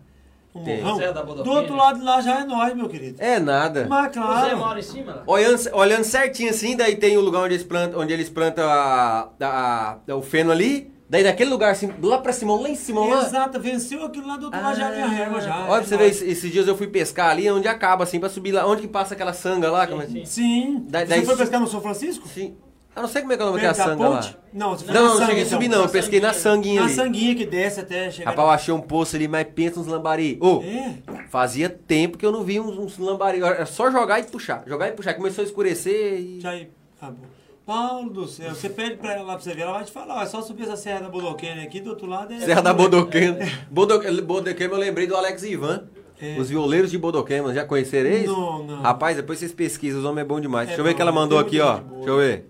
Um 0.53 0.63
Tem. 0.63 0.81
morrão? 0.81 0.97
Serra 0.97 1.11
da 1.13 1.21
Do 1.21 1.51
outro 1.51 1.75
lado 1.75 1.99
de 1.99 2.05
lá 2.05 2.19
já 2.19 2.41
é 2.41 2.43
nós, 2.43 2.75
meu 2.75 2.89
querido. 2.89 3.15
É 3.21 3.39
nada. 3.39 3.85
Mas 3.87 4.07
Você 4.13 4.19
claro. 4.19 4.57
mora 4.57 4.79
em 4.79 4.83
cima 4.83 5.13
lá? 5.13 5.23
Olhando, 5.27 5.61
olhando 5.73 6.03
certinho 6.03 6.49
assim, 6.49 6.75
daí 6.75 6.95
tem 6.95 7.15
o 7.17 7.21
lugar 7.21 7.43
onde 7.43 7.53
eles 7.53 7.63
plantam, 7.65 7.99
onde 8.01 8.11
eles 8.11 8.27
plantam 8.29 8.67
a, 8.67 9.29
a- 9.39 9.97
a- 10.09 10.15
o 10.15 10.21
feno 10.21 10.51
ali. 10.51 10.91
Daí 11.09 11.23
daquele 11.23 11.49
lugar 11.49 11.71
assim, 11.71 11.89
lá 12.01 12.17
pra 12.17 12.33
cima, 12.33 12.59
lá 12.59 12.69
em 12.69 12.75
cima, 12.75 12.99
lá. 13.05 13.25
Exato, 13.25 13.59
venceu 13.61 14.03
aquilo 14.03 14.27
lá 14.27 14.35
do 14.35 14.45
outro 14.47 14.61
lado 14.61 14.77
já 14.77 14.89
é 14.93 15.01
a 15.03 15.07
régua 15.07 15.39
já. 15.39 15.55
Olha 15.65 15.77
é 15.77 15.79
pra 15.79 15.83
você 15.83 15.97
ver, 15.97 16.03
nóis. 16.03 16.21
esses, 16.21 16.51
dias 16.51 16.67
eu 16.67 16.75
fui 16.75 16.87
pescar 16.87 17.29
ali, 17.29 17.49
onde 17.49 17.67
acaba 17.67 18.03
assim, 18.03 18.19
pra 18.19 18.27
subir 18.27 18.51
lá. 18.51 18.67
Onde 18.67 18.81
que 18.81 18.87
passa 18.89 19.13
aquela 19.13 19.31
sanga 19.31 19.71
lá? 19.71 19.87
como 19.87 20.01
é- 20.01 20.07
sim. 20.07 20.25
Sim. 20.25 20.85
Da- 20.89 20.99
você 20.99 21.05
daí 21.05 21.25
foi 21.25 21.37
pescar 21.37 21.61
no 21.61 21.67
São 21.67 21.79
Francisco? 21.81 22.27
Sim. 22.27 22.55
Eu 22.93 23.03
não 23.03 23.07
sei 23.09 23.21
como 23.21 23.31
é 23.31 23.37
que 23.37 23.43
é 23.43 23.45
o 23.45 23.49
nome 23.51 23.61
da 23.61 23.73
sanga 23.75 24.09
lá. 24.09 24.21
Não, 24.51 24.71
Não, 24.71 24.71
não 24.71 24.77
sangue, 25.17 25.25
cheguei 25.27 25.43
a 25.43 25.45
subir 25.45 25.67
não, 25.67 25.83
eu 25.83 25.89
pesquei 25.89 26.19
na 26.19 26.33
sanguinha. 26.33 26.79
sanguinha 26.79 26.81
Na 26.81 26.85
ali. 26.87 26.95
sanguinha 26.95 27.35
que 27.35 27.45
desce 27.45 27.79
até 27.79 28.09
chegar. 28.09 28.31
Rapaz, 28.31 28.47
eu 28.47 28.51
achei 28.53 28.73
um 28.73 28.81
poço 28.81 29.15
ali, 29.15 29.27
mas 29.27 29.47
pensa 29.53 29.79
uns 29.79 29.85
lambari. 29.87 30.37
Ô, 30.41 30.63
É. 30.63 30.95
fazia 31.29 31.69
tempo 31.69 32.17
que 32.17 32.25
eu 32.25 32.31
não 32.31 32.43
vi 32.43 32.59
uns, 32.59 32.75
uns 32.77 32.97
lambari. 32.97 33.39
Era 33.41 33.65
só 33.67 33.91
jogar 33.91 34.19
e 34.19 34.23
puxar. 34.23 34.63
Jogar 34.65 34.87
e 34.87 34.91
puxar. 34.93 35.13
Começou 35.13 35.43
a 35.43 35.45
escurecer 35.45 36.19
e... 36.19 36.39
Já 36.41 36.49
aí, 36.49 36.69
acabou. 36.99 37.25
Paulo 37.67 38.09
do 38.09 38.25
céu, 38.29 38.55
você 38.55 38.69
pede 38.69 38.95
pra 38.95 39.11
ela 39.13 39.23
lá 39.23 39.33
pra 39.33 39.41
você 39.43 39.53
ver, 39.53 39.63
ela 39.63 39.73
vai 39.73 39.83
te 39.83 39.91
falar, 39.91 40.15
ó, 40.15 40.21
é 40.21 40.25
só 40.25 40.41
subir 40.41 40.63
essa 40.63 40.77
Serra 40.77 41.01
da 41.01 41.09
Bodoquena 41.09 41.61
aqui, 41.63 41.81
do 41.81 41.89
outro 41.89 42.07
lado 42.07 42.33
é... 42.33 42.39
Serra 42.39 42.61
da 42.61 42.73
Bodoquema. 42.73 43.39
Bodo- 43.69 43.99
Bodoquema 44.23 44.73
eu 44.75 44.79
lembrei 44.79 45.05
do 45.05 45.17
Alex 45.17 45.43
Ivan. 45.43 45.89
É. 46.19 46.37
Os 46.39 46.47
violeiros 46.49 46.89
de 46.89 46.97
Bodoquema, 46.97 47.53
já 47.53 47.65
conheceram 47.65 48.09
eles? 48.09 48.27
Não, 48.27 48.63
não. 48.63 48.81
Rapaz, 48.81 49.17
depois 49.17 49.37
vocês 49.37 49.51
pesquisam, 49.51 49.99
os 49.99 50.05
homens 50.05 50.23
é 50.23 50.27
bom 50.27 50.39
demais. 50.39 50.63
É 50.63 50.67
Deixa 50.67 50.79
eu 50.79 50.85
ver 50.85 50.91
o 50.93 50.95
que 50.95 51.01
ela 51.01 51.11
mandou 51.11 51.37
aqui, 51.37 51.59
ó. 51.59 51.77
boa. 51.79 51.95
Deixa 51.97 52.09
eu 52.09 52.17
ver. 52.17 52.49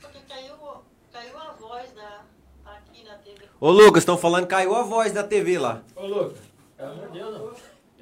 Porque 0.00 0.18
caiu, 0.28 0.54
caiu 1.12 1.36
a 1.36 1.52
voz 1.60 1.92
da, 1.96 2.20
aqui 2.72 3.04
na 3.04 3.14
TV. 3.16 3.40
Ô 3.60 3.70
Lucas, 3.72 4.02
estão 4.02 4.16
falando 4.16 4.44
que 4.44 4.50
caiu 4.54 4.74
a 4.76 4.84
voz 4.84 5.12
da 5.12 5.24
TV 5.24 5.58
lá. 5.58 5.82
Ô, 5.96 6.06
Lucas. 6.06 6.38
Pelo 6.76 6.92
amor 6.92 7.06
de 7.08 7.18
Deus, 7.18 7.34
não. 7.34 7.50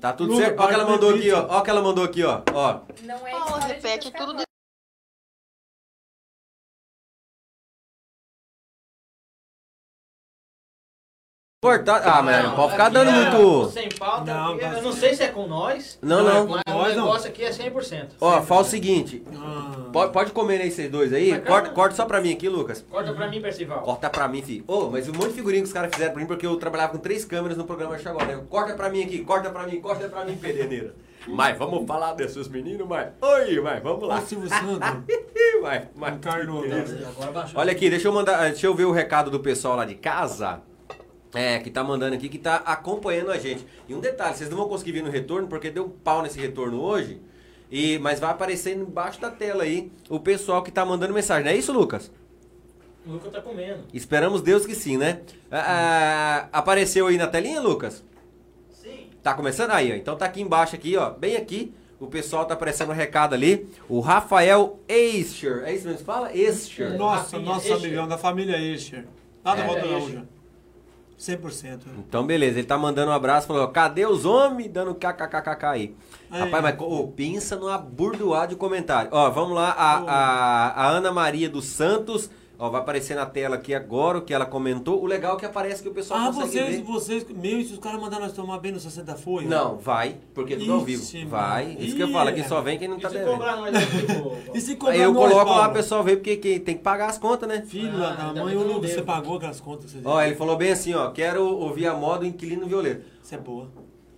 Tá 0.03 0.13
tudo 0.13 0.33
Lucas, 0.35 0.47
certo? 0.49 0.61
Ó 0.61 0.65
o 0.65 0.69
que 0.69 0.75
ela 0.75 0.85
de 0.85 0.91
mandou 0.91 1.11
aqui, 1.15 1.33
ó. 1.33 1.47
Ó 1.49 1.59
o 1.59 1.63
que 1.63 1.71
ela 1.71 1.83
mandou 1.83 2.05
aqui, 2.05 2.23
ó. 2.25 2.43
Ó. 2.53 2.79
Não 3.03 3.27
é 3.27 3.31
Paulo, 3.31 3.61
de 3.61 3.67
repete 3.69 4.11
pescar 4.11 4.21
tudo 4.21 4.35
voz. 4.35 4.46
Cortar. 11.67 12.03
Ah, 12.05 12.23
mas 12.23 12.45
não 12.45 12.55
pode 12.55 12.73
ficar 12.73 12.89
dando 12.89 13.11
é 13.11 13.13
muito. 13.13 13.71
Sem 13.71 13.89
pauta, 13.89 14.33
Não, 14.33 14.57
tá 14.59 14.67
eu 14.75 14.83
não 14.83 14.93
sei 14.93 15.15
se 15.15 15.23
é 15.23 15.29
com 15.29 15.47
nós. 15.47 15.99
Não, 16.03 16.23
Não, 16.23 16.47
não. 16.47 16.47
Mas 16.49 16.63
o 16.67 16.79
Nós 16.79 16.97
não. 16.97 17.05
negócio 17.05 17.29
aqui 17.29 17.45
é 17.45 17.51
100%. 17.51 18.09
Ó, 18.21 18.43
fala 18.43 18.61
o 18.61 18.65
seguinte. 18.65 19.23
Ah, 19.37 19.73
Pode, 19.93 20.13
pode 20.13 20.31
comer 20.33 20.61
aí 20.61 20.71
vocês 20.71 20.91
dois 20.91 21.13
aí. 21.13 21.39
Corta, 21.41 21.71
corta 21.71 21.95
só 21.97 22.05
pra 22.05 22.21
mim 22.21 22.33
aqui, 22.33 22.49
Lucas. 22.49 22.85
Corta 22.91 23.13
pra 23.13 23.29
mim, 23.29 23.41
Percival. 23.41 23.81
Corta 23.83 24.11
pra 24.11 24.29
mim, 24.29 24.43
filho. 24.43 24.65
Ô, 24.69 24.91
mas 24.91 25.09
um 25.09 25.13
monte 25.13 25.29
de 25.29 25.35
figurinha 25.35 25.63
que 25.63 25.69
os 25.69 25.73
caras 25.73 25.91
fizeram 25.93 26.13
pra 26.13 26.21
mim, 26.21 26.27
porque 26.29 26.47
eu 26.47 26.57
trabalhava 26.57 26.93
com 26.93 26.99
três 26.99 27.25
câmeras 27.25 27.57
no 27.57 27.65
programa 27.65 27.99
Chegou, 27.99 28.25
né? 28.25 28.41
Corta 28.49 28.75
pra 28.75 28.89
mim 28.91 29.03
aqui, 29.03 29.25
corta 29.25 29.51
pra 29.51 29.67
mim, 29.67 29.81
corta 29.81 30.09
pra 30.09 30.25
mim, 30.25 30.37
Pereira. 30.37 30.95
Mas 31.29 31.59
vamos 31.59 31.85
falar 31.87 32.13
desses 32.13 32.47
meninos, 32.47 32.87
mas. 32.87 33.09
Oi, 33.21 33.61
mas 33.61 33.83
vamos 33.83 34.07
lá. 34.07 34.19
o 34.19 34.27
Silvio 34.27 34.49
Santos, 34.49 34.79
Vai, 35.61 35.89
vai. 35.97 36.11
encarnou. 36.13 36.61
Beleza. 36.63 37.09
Agora 37.09 37.33
baixou. 37.33 37.59
Olha 37.61 37.73
aqui, 37.73 37.91
deixa 37.91 38.07
eu 38.07 38.13
mandar, 38.13 38.43
deixa 38.51 38.67
eu 38.67 38.75
ver 38.75 38.85
o 38.85 38.93
recado 38.93 39.31
do 39.31 39.41
pessoal 39.41 39.77
lá 39.77 39.85
de 39.85 39.95
casa. 39.97 40.61
É, 41.37 41.59
que 41.59 41.69
tá 41.71 41.85
mandando 41.85 42.15
aqui, 42.15 42.31
que 42.31 42.39
tá 42.39 42.57
acompanhando 42.65 43.31
a 43.31 43.37
gente. 43.37 43.67
E 43.87 43.95
um 43.95 44.01
detalhe, 44.01 44.35
vocês 44.35 44.49
não 44.49 44.57
vão 44.57 44.69
conseguir 44.69 44.93
ver 44.93 45.03
no 45.03 45.11
retorno, 45.11 45.47
porque 45.49 45.71
deu 45.71 45.85
um 45.85 45.91
pau 45.91 46.23
nesse 46.23 46.41
retorno 46.41 46.81
hoje. 46.81 47.21
E, 47.71 47.99
mas 47.99 48.19
vai 48.19 48.31
aparecer 48.31 48.75
embaixo 48.75 49.21
da 49.21 49.31
tela 49.31 49.65
aí 49.65 49.93
o 50.09 50.19
pessoal 50.19 50.63
que 50.63 50.71
tá 50.71 50.83
mandando 50.85 51.13
mensagem. 51.13 51.45
Não 51.45 51.51
é 51.51 51.57
isso, 51.57 51.73
Lucas? 51.75 52.11
O 53.07 53.13
Lucas 53.13 53.31
tá 53.33 53.43
comendo. 53.43 53.81
Esperamos 53.93 54.41
Deus 54.41 54.65
que 54.65 54.75
sim, 54.75 54.97
né? 54.97 55.21
Ah, 55.51 56.47
ah, 56.53 56.59
apareceu 56.59 57.07
aí 57.07 57.19
na 57.19 57.27
telinha, 57.27 57.61
Lucas? 57.61 58.03
Sim. 58.71 59.11
Tá 59.23 59.35
começando 59.35 59.73
aí, 59.73 59.93
ó. 59.93 59.95
Então 59.95 60.17
tá 60.17 60.25
aqui 60.25 60.41
embaixo, 60.41 60.75
aqui, 60.75 60.97
ó. 60.97 61.11
Bem 61.11 61.37
aqui. 61.37 61.75
O 62.01 62.07
pessoal 62.07 62.47
tá 62.47 62.55
aparecendo 62.55 62.91
um 62.91 62.95
recado 62.95 63.35
ali. 63.35 63.69
O 63.89 64.01
Rafael 64.01 64.81
Eischer. 64.89 65.65
É 65.65 65.75
isso 65.75 65.85
mesmo 65.85 65.99
que 65.99 66.05
fala? 66.05 66.35
Eischer. 66.35 66.97
Nossa, 66.97 67.37
Rafinha 67.37 67.43
nosso 67.43 67.67
Escher. 67.67 67.77
amigão 67.77 68.09
da 68.09 68.17
família 68.17 68.57
Escher. 68.59 69.07
Lá 69.45 69.55
da 69.55 69.63
É, 69.63 69.67
Volta 69.67 69.87
Escher. 69.87 70.23
Gaúcha. 71.19 71.39
100%. 71.39 71.81
Então, 71.99 72.27
beleza. 72.27 72.59
Ele 72.59 72.67
tá 72.67 72.77
mandando 72.77 73.11
um 73.11 73.15
abraço. 73.15 73.47
Falou, 73.47 73.67
cadê 73.69 74.07
os 74.07 74.25
homens? 74.25 74.71
Dando 74.71 74.95
kkkk 74.95 75.65
aí. 75.65 75.95
Aí. 76.31 76.41
Rapaz, 76.41 76.63
mas 76.63 76.77
ô, 76.81 77.09
pensa 77.09 77.57
numa 77.57 77.79
burdoada 77.79 78.49
de 78.49 78.57
comentário. 78.57 79.11
Ó, 79.13 79.31
vamos 79.31 79.55
lá. 79.55 79.71
A, 79.71 79.97
a, 79.99 80.69
a 80.85 80.89
Ana 80.89 81.13
Maria 81.13 81.49
dos 81.49 81.65
Santos 81.67 82.31
Ó, 82.59 82.71
vai 82.71 82.81
aparecer 82.81 83.15
na 83.15 83.27
tela 83.27 83.57
aqui 83.57 83.75
agora 83.75 84.17
o 84.19 84.23
que 84.23 84.33
ela 84.33 84.47
comentou. 84.47 85.03
O 85.03 85.07
legal 85.07 85.37
é 85.37 85.39
que 85.41 85.45
aparece 85.45 85.83
que 85.83 85.89
o 85.89 85.93
pessoal 85.93 86.21
Ah, 86.21 86.27
consegue 86.29 86.49
vocês, 86.49 86.77
ver. 86.77 86.83
vocês, 86.83 87.27
meu, 87.29 87.63
se 87.63 87.75
os 87.75 87.79
caras 87.79 88.01
mandaram 88.01 88.23
nós 88.25 88.33
tomar 88.33 88.59
bem 88.59 88.73
no 88.73 88.81
60 88.81 89.15
folhas? 89.17 89.51
Não, 89.51 89.77
vai, 89.77 90.17
porque 90.35 90.55
é 90.55 90.57
tudo 90.57 90.73
ao 90.73 90.81
vivo. 90.81 91.05
Vai. 91.29 91.77
Isso 91.79 91.95
que 91.97 92.03
eu 92.03 92.09
falo, 92.09 92.31
aqui 92.31 92.43
só 92.49 92.63
vem 92.63 92.79
quem 92.79 92.89
não 92.89 92.97
E 92.97 93.01
tá 93.03 93.11
se 93.11 93.15
devendo. 93.19 93.37
E 94.55 94.61
se 94.61 94.77
cobrar 94.77 94.95
Aí 94.95 95.03
eu 95.03 95.13
nós, 95.13 95.31
coloco 95.31 95.51
lá 95.51 95.69
o 95.69 95.73
pessoal 95.73 96.03
ver, 96.03 96.17
porque 96.17 96.37
quem 96.37 96.59
tem 96.59 96.77
que 96.77 96.83
pagar 96.83 97.11
as 97.11 97.19
contas, 97.19 97.47
né? 97.47 97.63
Filho 97.67 98.03
Ah, 98.03 98.33
da 98.33 98.43
mãe, 98.43 98.55
eu 98.55 98.67
não 98.67 98.81
você 98.81 99.03
pagou 99.03 99.37
aquelas 99.37 99.61
contas 99.61 99.95
Ó, 100.05 100.23
ele 100.23 100.35
falou 100.35 100.57
bem 100.57 100.73
assim, 100.73 100.95
ó, 100.95 101.11
quero 101.11 101.45
ouvir 101.45 101.87
a 101.87 101.95
moda 101.95 102.21
do 102.21 102.27
inquilino 102.27 102.67
violeiro. 102.67 103.03
Isso 103.23 103.35
é 103.35 103.39
boa. 103.39 103.69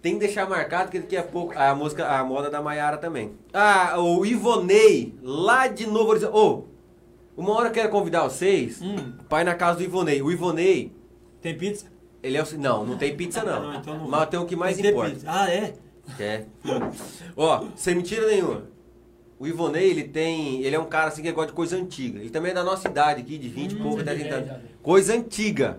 Tem 0.01 0.13
que 0.15 0.21
deixar 0.21 0.49
marcado 0.49 0.93
que 0.93 1.01
daqui 1.01 1.17
a 1.17 1.25
pouco 1.25 1.59
a 1.59 1.75
música, 1.75 2.07
a 2.07 2.23
moda 2.23 2.49
da 2.49 2.63
Maiara 2.63 2.99
também. 2.99 3.33
Ah, 3.53 3.99
o 3.99 4.25
Ivonei, 4.25 5.13
lá 5.23 5.67
de 5.67 5.89
Novo 5.89 6.11
Horizonte. 6.11 6.37
Ô, 6.37 6.65
uma 7.39 7.53
hora 7.55 7.69
eu 7.69 7.73
quero 7.73 7.89
convidar 7.91 8.23
vocês 8.25 8.81
Hum, 8.83 9.13
pra 9.29 9.41
ir 9.41 9.45
na 9.45 9.55
casa 9.55 9.79
do 9.79 9.85
Ivonei. 9.85 10.21
O 10.23 10.31
Ivonei, 10.31 10.93
tem 11.41 11.57
pizza? 11.57 11.87
ele 12.23 12.37
é 12.37 12.43
o. 12.43 12.59
Não, 12.59 12.85
não 12.85 12.97
tem 12.99 13.17
pizza 13.17 13.43
não. 13.45 13.63
Não, 13.73 13.75
então 13.81 13.99
não 13.99 14.09
Mas 14.09 14.29
tem 14.29 14.39
o 14.41 14.45
que 14.45 14.57
mais 14.57 14.77
Tem 14.77 14.91
importa. 14.91 15.11
pizza. 15.11 15.27
Ah, 15.29 15.51
é? 15.51 15.75
É. 16.19 16.45
Ó, 17.37 17.65
sem 17.77 17.95
mentira 17.95 18.27
nenhuma. 18.27 18.63
O 19.39 19.47
Ivonei, 19.47 19.89
ele 19.91 20.05
tem. 20.05 20.63
Ele 20.63 20.75
é 20.75 20.79
um 20.81 20.87
cara 20.87 21.09
assim 21.09 21.23
que 21.23 21.31
gosta 21.31 21.53
de 21.53 21.57
coisa 21.57 21.77
antiga. 21.77 22.19
Ele 22.19 22.31
também 22.31 22.51
é 22.51 22.55
da 22.55 22.65
nossa 22.65 22.89
idade 22.89 23.21
aqui, 23.23 23.39
de 23.39 23.49
20 23.49 23.73
e 23.73 23.77
pouco 23.77 24.01
até 24.01 24.15
30 24.15 24.35
anos. 24.35 24.53
Coisa 24.83 25.15
antiga. 25.15 25.79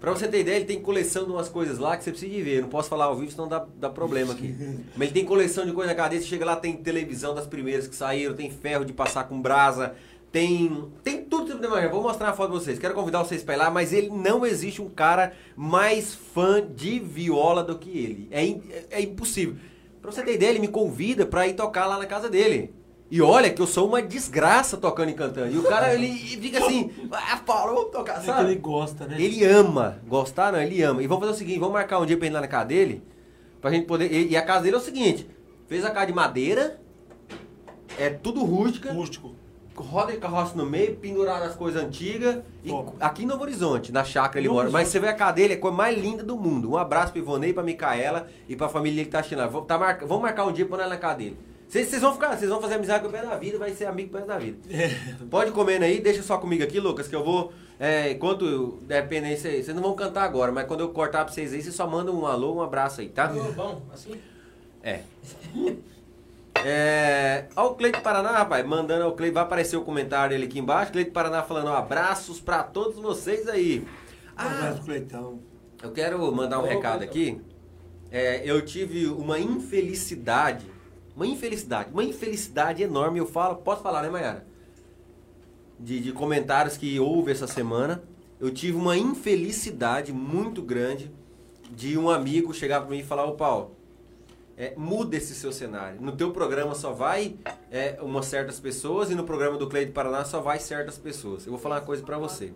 Pra 0.00 0.12
você 0.12 0.28
ter 0.28 0.40
ideia, 0.40 0.56
ele 0.56 0.66
tem 0.66 0.80
coleção 0.82 1.24
de 1.24 1.30
umas 1.30 1.48
coisas 1.48 1.78
lá 1.78 1.96
que 1.96 2.04
você 2.04 2.10
precisa 2.10 2.30
de 2.30 2.42
ver. 2.42 2.56
Eu 2.58 2.62
não 2.62 2.68
posso 2.68 2.90
falar 2.90 3.06
ao 3.06 3.16
vivo, 3.16 3.30
senão 3.30 3.48
dá, 3.48 3.66
dá 3.76 3.88
problema 3.88 4.34
aqui. 4.34 4.54
Mas 4.94 5.06
ele 5.08 5.12
tem 5.14 5.24
coleção 5.24 5.64
de 5.64 5.72
coisa 5.72 5.90
na 5.90 5.96
cadeia. 5.96 6.20
Você 6.20 6.28
chega 6.28 6.44
lá, 6.44 6.54
tem 6.56 6.76
televisão 6.76 7.34
das 7.34 7.46
primeiras 7.46 7.88
que 7.88 7.96
saíram, 7.96 8.34
tem 8.34 8.50
ferro 8.50 8.84
de 8.84 8.92
passar 8.92 9.24
com 9.24 9.40
brasa, 9.40 9.94
tem. 10.34 10.84
Tem 11.04 11.22
tudo 11.24 11.42
que 11.44 11.48
você 11.50 11.54
puder 11.54 11.68
imaginar. 11.68 11.92
Vou 11.92 12.02
mostrar 12.02 12.26
uma 12.26 12.32
foto 12.34 12.50
pra 12.50 12.58
vocês. 12.60 12.76
Quero 12.78 12.92
convidar 12.92 13.20
vocês 13.24 13.42
pra 13.44 13.54
ir 13.54 13.58
lá, 13.58 13.70
mas 13.70 13.92
ele 13.92 14.10
não 14.10 14.44
existe 14.44 14.82
um 14.82 14.88
cara 14.88 15.32
mais 15.56 16.12
fã 16.12 16.60
de 16.60 16.98
viola 16.98 17.62
do 17.62 17.78
que 17.78 17.88
ele. 17.90 18.28
É, 18.32 18.44
im- 18.44 18.62
é, 18.68 18.84
é 18.98 19.02
impossível. 19.02 19.54
Pra 20.02 20.10
você 20.10 20.22
ter 20.22 20.34
ideia, 20.34 20.50
ele 20.50 20.58
me 20.58 20.66
convida 20.68 21.24
pra 21.24 21.46
ir 21.46 21.54
tocar 21.54 21.86
lá 21.86 21.96
na 21.98 22.06
casa 22.06 22.28
dele. 22.28 22.74
E 23.10 23.22
olha 23.22 23.48
que 23.48 23.62
eu 23.62 23.66
sou 23.66 23.86
uma 23.86 24.02
desgraça 24.02 24.76
tocando 24.76 25.10
e 25.10 25.14
cantando. 25.14 25.54
E 25.54 25.58
o 25.58 25.62
cara, 25.62 25.94
ele 25.94 26.08
fica 26.12 26.58
assim, 26.58 26.90
ah, 27.12 27.36
Paulo, 27.46 27.74
vamos 27.74 27.90
tocar, 27.92 28.16
É 28.16 28.20
que 28.20 28.26
sabe? 28.26 28.50
ele 28.50 28.58
gosta, 28.60 29.06
né? 29.06 29.16
Ele 29.20 29.44
ama. 29.44 30.00
Gostar 30.08 30.52
não, 30.52 30.60
ele 30.60 30.82
ama. 30.82 31.00
E 31.02 31.06
vamos 31.06 31.22
fazer 31.24 31.34
o 31.36 31.38
seguinte, 31.38 31.58
vamos 31.60 31.74
marcar 31.74 32.00
um 32.00 32.06
dia 32.06 32.16
pra 32.16 32.26
ir 32.26 32.30
lá 32.30 32.40
na 32.40 32.48
casa 32.48 32.64
dele, 32.64 33.02
pra 33.60 33.70
gente 33.70 33.86
poder... 33.86 34.10
E, 34.12 34.30
e 34.30 34.36
a 34.36 34.42
casa 34.42 34.62
dele 34.64 34.74
é 34.74 34.78
o 34.78 34.82
seguinte, 34.82 35.28
fez 35.68 35.84
a 35.84 35.90
casa 35.90 36.06
de 36.06 36.12
madeira, 36.12 36.80
é 37.98 38.10
tudo 38.10 38.42
rústica, 38.42 38.92
Rústico. 38.92 39.34
Roda 39.76 40.12
de 40.12 40.18
carroça 40.18 40.54
no 40.54 40.64
meio, 40.64 40.96
pendurado 40.96 41.42
as 41.44 41.54
coisas 41.54 41.82
antigas, 41.82 42.38
e 42.62 42.70
aqui 43.00 43.24
em 43.24 43.26
Novo 43.26 43.42
Horizonte, 43.42 43.90
na 43.92 44.04
chácara 44.04 44.38
ele 44.38 44.48
Novo 44.48 44.58
mora. 44.60 44.70
Mas 44.70 44.74
Horizonte. 44.88 44.92
você 44.92 45.00
vê 45.00 45.08
a 45.08 45.14
casa 45.14 45.32
dele, 45.32 45.54
é 45.54 45.56
a 45.56 45.60
coisa 45.60 45.76
mais 45.76 45.98
linda 45.98 46.22
do 46.22 46.36
mundo. 46.36 46.70
Um 46.72 46.76
abraço 46.76 47.12
pro 47.12 47.20
Ivonei, 47.20 47.52
pra 47.52 47.62
Micaela 47.62 48.28
e 48.48 48.54
pra 48.54 48.68
família 48.68 49.04
que 49.04 49.10
tá 49.10 49.18
assistindo 49.18 49.38
lá. 49.38 49.46
Vamos, 49.46 49.66
tá 49.66 49.76
marca- 49.78 50.06
vamos 50.06 50.22
marcar 50.22 50.44
um 50.44 50.52
dia 50.52 50.64
pra 50.66 50.76
ir 50.76 50.80
lá 50.82 50.88
na 50.88 50.96
casa 50.96 51.16
dele. 51.18 51.36
Vocês 51.68 52.00
vão 52.00 52.12
ficar, 52.12 52.36
vocês 52.36 52.48
vão 52.48 52.60
fazer 52.60 52.74
amizade 52.74 53.02
com 53.02 53.08
o 53.08 53.12
pé 53.12 53.22
da 53.22 53.34
vida, 53.36 53.58
vai 53.58 53.74
ser 53.74 53.86
amigo 53.86 54.10
com 54.12 54.18
o 54.18 54.20
pé 54.20 54.26
da 54.26 54.38
vida. 54.38 54.58
Pode 55.28 55.50
comendo 55.50 55.84
aí, 55.84 56.00
deixa 56.00 56.22
só 56.22 56.38
comigo 56.38 56.62
aqui, 56.62 56.78
Lucas, 56.78 57.08
que 57.08 57.16
eu 57.16 57.24
vou. 57.24 57.52
É, 57.80 58.12
enquanto 58.12 58.44
eu- 58.44 58.78
depende 58.82 59.26
aí, 59.26 59.36
vocês 59.36 59.66
não 59.68 59.82
vão 59.82 59.94
cantar 59.96 60.22
agora, 60.22 60.52
mas 60.52 60.68
quando 60.68 60.80
eu 60.80 60.90
cortar 60.90 61.24
pra 61.24 61.34
vocês 61.34 61.52
aí, 61.52 61.60
vocês 61.60 61.74
só 61.74 61.84
mandam 61.88 62.14
um 62.14 62.26
alô, 62.26 62.54
um 62.54 62.62
abraço 62.62 63.00
aí, 63.00 63.08
tá? 63.08 63.26
Bom, 63.26 63.82
assim? 63.92 64.14
É. 64.84 65.00
É. 66.62 67.46
Ó, 67.56 67.68
o 67.70 67.74
Cleito 67.74 68.00
Paraná, 68.00 68.30
rapaz, 68.30 68.64
mandando 68.66 69.04
ao 69.04 69.12
Cleito, 69.14 69.34
vai 69.34 69.42
aparecer 69.42 69.76
o 69.76 69.82
comentário 69.84 70.30
dele 70.30 70.46
aqui 70.46 70.58
embaixo. 70.58 70.92
Cleito 70.92 71.10
Paraná 71.12 71.42
falando 71.42 71.68
ó, 71.68 71.76
abraços 71.76 72.40
pra 72.40 72.62
todos 72.62 72.96
vocês 72.96 73.48
aí. 73.48 73.86
Ah, 74.36 74.46
Abraço, 74.46 74.82
Cleitão. 74.82 75.40
eu 75.82 75.92
quero 75.92 76.32
mandar 76.32 76.58
um 76.60 76.64
Ô, 76.64 76.66
recado 76.66 77.06
Cleitão. 77.06 77.38
aqui. 77.38 77.40
É, 78.10 78.48
eu 78.48 78.64
tive 78.64 79.06
uma 79.06 79.38
infelicidade, 79.38 80.64
uma 81.16 81.26
infelicidade, 81.26 81.90
uma 81.92 82.04
infelicidade 82.04 82.82
enorme. 82.82 83.18
Eu 83.18 83.26
falo, 83.26 83.56
posso 83.56 83.82
falar, 83.82 84.02
né, 84.02 84.08
Mayara? 84.08 84.46
De, 85.78 85.98
de 86.00 86.12
comentários 86.12 86.76
que 86.76 86.98
houve 87.00 87.32
essa 87.32 87.46
semana. 87.46 88.02
Eu 88.40 88.50
tive 88.50 88.76
uma 88.76 88.96
infelicidade 88.96 90.12
muito 90.12 90.62
grande 90.62 91.10
de 91.70 91.98
um 91.98 92.08
amigo 92.08 92.54
chegar 92.54 92.80
pra 92.80 92.90
mim 92.90 92.98
e 92.98 93.04
falar: 93.04 93.24
Ô 93.24 93.32
Paulo, 93.32 93.73
é, 94.56 94.74
muda 94.76 95.16
esse 95.16 95.34
seu 95.34 95.52
cenário. 95.52 96.00
No 96.00 96.12
teu 96.16 96.32
programa 96.32 96.74
só 96.74 96.92
vai 96.92 97.36
é, 97.70 97.98
umas 98.00 98.26
certas 98.26 98.60
pessoas 98.60 99.10
e 99.10 99.14
no 99.14 99.24
programa 99.24 99.56
do 99.56 99.68
Cleide 99.68 99.92
Paraná 99.92 100.24
só 100.24 100.40
vai 100.40 100.58
certas 100.58 100.98
pessoas. 100.98 101.46
Eu 101.46 101.52
vou 101.52 101.60
falar 101.60 101.76
uma 101.76 101.86
coisa 101.86 102.02
pra 102.02 102.18
você. 102.18 102.52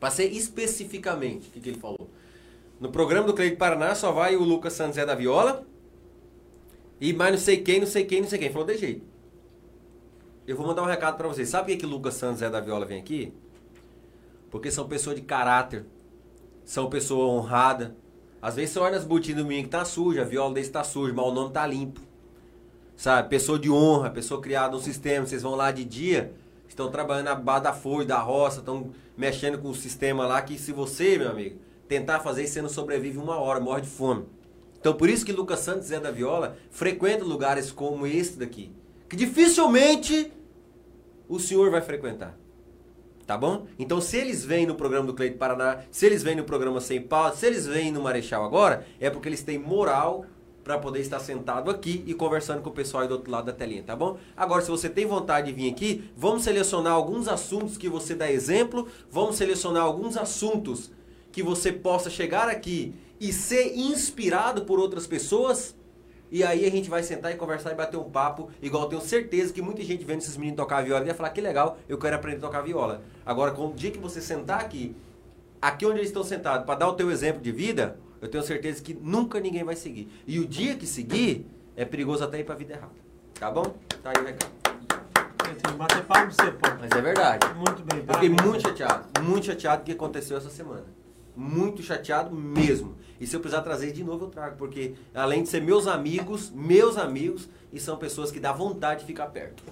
Passei 0.00 0.28
especificamente 0.28 1.48
o 1.48 1.52
que, 1.52 1.60
que 1.60 1.70
ele 1.70 1.78
falou. 1.78 2.10
No 2.80 2.90
programa 2.90 3.26
do 3.26 3.34
Cleide 3.34 3.56
Paraná 3.56 3.94
só 3.94 4.12
vai 4.12 4.36
o 4.36 4.42
Lucas 4.42 4.72
Santos 4.72 4.96
Zé 4.96 5.04
da 5.04 5.14
Viola 5.14 5.66
e 7.00 7.12
mais 7.12 7.32
não 7.32 7.38
sei 7.38 7.62
quem, 7.62 7.80
não 7.80 7.86
sei 7.86 8.04
quem, 8.04 8.20
não 8.20 8.28
sei 8.28 8.38
quem. 8.38 8.50
Falou 8.50 8.66
de 8.66 8.76
jeito. 8.76 9.06
Eu 10.46 10.56
vou 10.56 10.66
mandar 10.66 10.82
um 10.82 10.86
recado 10.86 11.16
pra 11.16 11.28
vocês. 11.28 11.48
Sabe 11.48 11.66
por 11.66 11.72
que, 11.72 11.76
que 11.78 11.86
Lucas 11.86 12.14
Santos 12.14 12.38
Zé 12.38 12.48
da 12.48 12.60
Viola 12.60 12.86
vem 12.86 12.98
aqui? 12.98 13.32
Porque 14.50 14.70
são 14.70 14.88
pessoas 14.88 15.16
de 15.16 15.22
caráter, 15.22 15.84
são 16.64 16.88
pessoas 16.88 17.28
honradas. 17.28 17.90
Às 18.40 18.54
vezes 18.54 18.70
você 18.70 18.78
olha 18.78 18.92
nas 18.92 19.04
botinas 19.04 19.42
do 19.42 19.48
menino 19.48 19.64
que 19.64 19.70
tá 19.70 19.84
suja, 19.84 20.22
a 20.22 20.24
viola 20.24 20.54
desse 20.54 20.70
tá 20.70 20.84
suja, 20.84 21.12
mas 21.12 21.26
o 21.26 21.32
nome 21.32 21.52
tá 21.52 21.66
limpo. 21.66 22.00
Sabe? 22.96 23.28
Pessoa 23.28 23.58
de 23.58 23.70
honra, 23.70 24.10
pessoa 24.10 24.40
criada 24.40 24.74
no 24.74 24.80
sistema. 24.80 25.26
Vocês 25.26 25.42
vão 25.42 25.54
lá 25.54 25.70
de 25.70 25.84
dia, 25.84 26.32
estão 26.68 26.90
trabalhando 26.90 27.26
na 27.26 27.34
barra 27.34 27.60
da 27.60 27.72
folha, 27.72 28.06
da 28.06 28.18
roça, 28.18 28.60
estão 28.60 28.90
mexendo 29.16 29.58
com 29.58 29.68
o 29.68 29.74
sistema 29.74 30.26
lá 30.26 30.40
que 30.42 30.58
se 30.58 30.72
você, 30.72 31.18
meu 31.18 31.30
amigo, 31.30 31.58
tentar 31.88 32.20
fazer 32.20 32.44
isso, 32.44 32.54
você 32.54 32.62
não 32.62 32.68
sobrevive 32.68 33.18
uma 33.18 33.38
hora, 33.38 33.60
morre 33.60 33.82
de 33.82 33.88
fome. 33.88 34.26
Então 34.80 34.94
por 34.94 35.08
isso 35.08 35.24
que 35.24 35.32
Lucas 35.32 35.60
Santos 35.60 35.88
Zé 35.88 35.98
da 35.98 36.10
Viola 36.10 36.56
frequenta 36.70 37.24
lugares 37.24 37.72
como 37.72 38.06
esse 38.06 38.38
daqui. 38.38 38.72
Que 39.08 39.16
dificilmente 39.16 40.32
o 41.28 41.40
senhor 41.40 41.70
vai 41.70 41.80
frequentar. 41.80 42.38
Tá 43.28 43.36
bom? 43.36 43.66
Então, 43.78 44.00
se 44.00 44.16
eles 44.16 44.42
vêm 44.42 44.64
no 44.64 44.74
programa 44.74 45.06
do 45.06 45.12
Cleito 45.12 45.36
Paraná, 45.36 45.80
se 45.90 46.06
eles 46.06 46.22
vêm 46.22 46.34
no 46.34 46.44
programa 46.44 46.80
Sem 46.80 46.98
Pau, 46.98 47.30
se 47.36 47.44
eles 47.44 47.66
vêm 47.66 47.92
no 47.92 48.00
Marechal 48.00 48.42
agora, 48.42 48.86
é 48.98 49.10
porque 49.10 49.28
eles 49.28 49.42
têm 49.42 49.58
moral 49.58 50.24
para 50.64 50.78
poder 50.78 51.00
estar 51.00 51.18
sentado 51.18 51.70
aqui 51.70 52.02
e 52.06 52.14
conversando 52.14 52.62
com 52.62 52.70
o 52.70 52.72
pessoal 52.72 53.02
aí 53.02 53.08
do 53.08 53.12
outro 53.12 53.30
lado 53.30 53.44
da 53.44 53.52
telinha, 53.52 53.82
tá 53.82 53.94
bom? 53.94 54.16
Agora, 54.34 54.62
se 54.62 54.70
você 54.70 54.88
tem 54.88 55.04
vontade 55.04 55.48
de 55.48 55.52
vir 55.52 55.70
aqui, 55.70 56.10
vamos 56.16 56.42
selecionar 56.42 56.94
alguns 56.94 57.28
assuntos 57.28 57.76
que 57.76 57.86
você 57.86 58.14
dá 58.14 58.32
exemplo, 58.32 58.88
vamos 59.10 59.36
selecionar 59.36 59.82
alguns 59.82 60.16
assuntos 60.16 60.90
que 61.30 61.42
você 61.42 61.70
possa 61.70 62.08
chegar 62.08 62.48
aqui 62.48 62.94
e 63.20 63.30
ser 63.30 63.76
inspirado 63.76 64.64
por 64.64 64.80
outras 64.80 65.06
pessoas 65.06 65.76
e 66.30 66.44
aí 66.44 66.66
a 66.66 66.70
gente 66.70 66.90
vai 66.90 67.02
sentar 67.02 67.32
e 67.32 67.36
conversar 67.36 67.72
e 67.72 67.74
bater 67.74 67.96
um 67.96 68.10
papo, 68.10 68.50
igual 68.60 68.86
tenho 68.86 69.00
certeza 69.00 69.52
que 69.52 69.62
muita 69.62 69.82
gente 69.82 70.04
vendo 70.04 70.18
esses 70.18 70.36
meninos 70.36 70.58
tocar 70.58 70.84
viola 70.84 71.02
vai 71.02 71.14
falar 71.14 71.30
que 71.30 71.40
legal, 71.40 71.78
eu 71.88 71.96
quero 71.96 72.16
aprender 72.16 72.38
a 72.38 72.40
tocar 72.40 72.60
viola. 72.60 73.02
Agora, 73.28 73.50
com 73.50 73.66
o 73.66 73.74
dia 73.74 73.90
que 73.90 73.98
você 73.98 74.22
sentar 74.22 74.58
aqui, 74.58 74.96
aqui 75.60 75.84
onde 75.84 75.98
eles 75.98 76.08
estão 76.08 76.24
sentados, 76.24 76.64
para 76.64 76.76
dar 76.76 76.88
o 76.88 76.94
teu 76.94 77.10
exemplo 77.10 77.42
de 77.42 77.52
vida, 77.52 77.98
eu 78.22 78.28
tenho 78.28 78.42
certeza 78.42 78.82
que 78.82 78.94
nunca 78.94 79.38
ninguém 79.38 79.62
vai 79.62 79.76
seguir. 79.76 80.08
E 80.26 80.38
o 80.38 80.48
dia 80.48 80.74
que 80.74 80.86
seguir, 80.86 81.44
é 81.76 81.84
perigoso 81.84 82.24
até 82.24 82.40
ir 82.40 82.44
pra 82.44 82.54
vida 82.54 82.72
errada. 82.72 82.94
Tá 83.38 83.50
bom? 83.50 83.74
Tá 84.02 84.12
aí 84.16 84.22
o 84.22 84.24
recado. 84.24 84.50
Que 85.62 85.72
bater 85.72 86.04
palma 86.04 86.30
você, 86.30 86.50
Paulo. 86.52 86.78
Mas 86.80 86.90
é 86.90 87.02
verdade. 87.02 87.46
Muito 87.54 87.82
bem, 87.82 88.02
Eu 88.08 88.14
fiquei 88.14 88.30
muito 88.30 88.62
chateado, 88.62 89.22
muito 89.22 89.44
chateado 89.44 89.76
com 89.76 89.82
o 89.82 89.84
que 89.84 89.92
aconteceu 89.92 90.38
essa 90.38 90.48
semana. 90.48 90.86
Muito 91.36 91.82
chateado 91.82 92.34
mesmo. 92.34 92.96
E 93.20 93.26
se 93.26 93.36
eu 93.36 93.40
precisar 93.40 93.60
trazer 93.60 93.92
de 93.92 94.02
novo, 94.02 94.24
eu 94.24 94.30
trago. 94.30 94.56
Porque 94.56 94.94
além 95.14 95.42
de 95.42 95.50
ser 95.50 95.60
meus 95.60 95.86
amigos, 95.86 96.50
meus 96.50 96.96
amigos, 96.96 97.46
e 97.70 97.78
são 97.78 97.98
pessoas 97.98 98.30
que 98.30 98.40
dá 98.40 98.52
vontade 98.52 99.00
de 99.00 99.06
ficar 99.06 99.26
perto. 99.26 99.62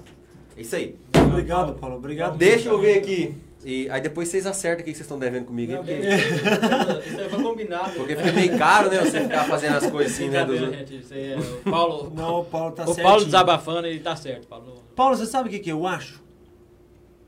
É 0.55 0.61
isso 0.61 0.77
aí. 0.77 0.99
Obrigado, 1.15 1.73
Paulo. 1.73 1.97
Obrigado. 1.97 2.37
Deixa 2.37 2.69
eu 2.69 2.79
ver 2.79 2.99
aqui. 2.99 3.46
E 3.65 3.89
aí 3.91 4.01
depois 4.01 4.29
vocês 4.29 4.47
acertam 4.47 4.83
o 4.83 4.85
que 4.85 4.91
vocês 4.93 5.01
estão 5.01 5.19
devendo 5.19 5.47
comigo. 5.47 5.73
hein? 5.73 5.79
Não, 5.79 5.85
Porque, 5.85 7.09
Isso 7.09 7.21
aí 7.21 7.29
foi 7.29 7.43
combinado. 7.43 7.91
porque 7.93 8.17
fica 8.17 8.33
meio 8.33 8.59
caro, 8.59 8.91
né? 8.91 9.01
Você 9.01 9.21
ficar 9.23 9.45
fazendo 9.45 9.77
as 9.77 9.91
coisas 9.91 10.13
assim, 10.13 10.29
né? 10.29 10.45
dos 10.45 10.59
gente. 10.59 10.99
Isso 10.99 11.15
é 11.15 11.37
o 11.39 11.71
Paulo. 11.71 12.13
Não, 12.15 12.41
o 12.41 12.45
Paulo 12.45 12.73
tá 12.73 12.85
o 12.85 12.95
certo. 12.95 13.03
Paulo 13.07 13.25
desabafando, 13.25 13.87
ele 13.89 14.01
tá 14.01 14.15
certo, 14.15 14.47
Paulo. 14.47 14.85
Paulo, 14.95 15.17
você 15.17 15.27
sabe 15.27 15.49
o 15.49 15.51
que, 15.51 15.59
que 15.59 15.71
eu 15.73 15.87
acho 15.87 16.23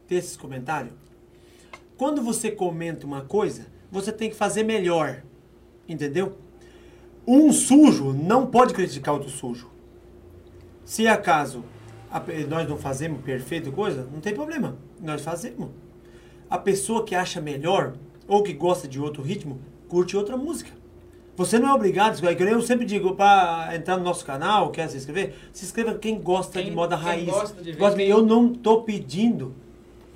desses 0.08 0.36
comentários? 0.36 0.92
Quando 1.96 2.22
você 2.22 2.50
comenta 2.52 3.04
uma 3.04 3.22
coisa, 3.22 3.66
você 3.90 4.12
tem 4.12 4.30
que 4.30 4.36
fazer 4.36 4.62
melhor. 4.62 5.22
Entendeu? 5.88 6.36
Um 7.26 7.52
sujo 7.52 8.12
não 8.12 8.46
pode 8.46 8.74
criticar 8.74 9.12
outro 9.14 9.28
sujo. 9.30 9.68
Se 10.84 11.06
acaso 11.08 11.64
nós 12.48 12.68
não 12.68 12.78
fazemos 12.78 13.20
perfeito 13.22 13.72
coisa, 13.72 14.08
não 14.12 14.20
tem 14.20 14.34
problema. 14.34 14.76
Nós 15.00 15.20
fazemos. 15.22 15.70
A 16.50 16.58
pessoa 16.58 17.04
que 17.04 17.14
acha 17.14 17.40
melhor 17.40 17.94
ou 18.26 18.42
que 18.42 18.52
gosta 18.52 18.86
de 18.88 19.00
outro 19.00 19.22
ritmo, 19.22 19.60
curte 19.88 20.16
outra 20.16 20.36
música. 20.36 20.70
Você 21.36 21.58
não 21.58 21.68
é 21.68 21.72
obrigado, 21.72 22.18
eu 22.26 22.60
sempre 22.62 22.84
digo, 22.84 23.14
para 23.14 23.74
entrar 23.76 23.96
no 23.96 24.02
nosso 24.02 24.24
canal, 24.26 24.70
quer 24.72 24.88
se 24.88 24.96
inscrever, 24.96 25.34
se 25.52 25.64
inscreva 25.64 25.94
quem 25.96 26.20
gosta 26.20 26.54
Quem- 26.60 26.70
de 26.70 26.74
moda 26.74 26.96
quem 26.96 27.04
raiz. 27.04 27.26
gosta 27.30 27.62
de 27.62 27.72
ver 27.72 27.78
Gosta 27.78 28.02
Eu 28.02 28.22
não 28.22 28.52
tô 28.52 28.82
pedindo 28.82 29.54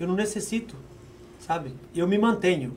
eu 0.00 0.08
não 0.08 0.16
necessito, 0.16 0.74
sabe? 1.38 1.72
Eu 1.94 2.08
me 2.08 2.18
mantenho. 2.18 2.76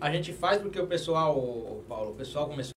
A 0.00 0.08
gente 0.12 0.32
faz 0.32 0.62
porque 0.62 0.78
o 0.78 0.86
pessoal, 0.86 1.82
Paulo, 1.88 2.12
o 2.12 2.14
pessoal 2.14 2.48
começou. 2.48 2.72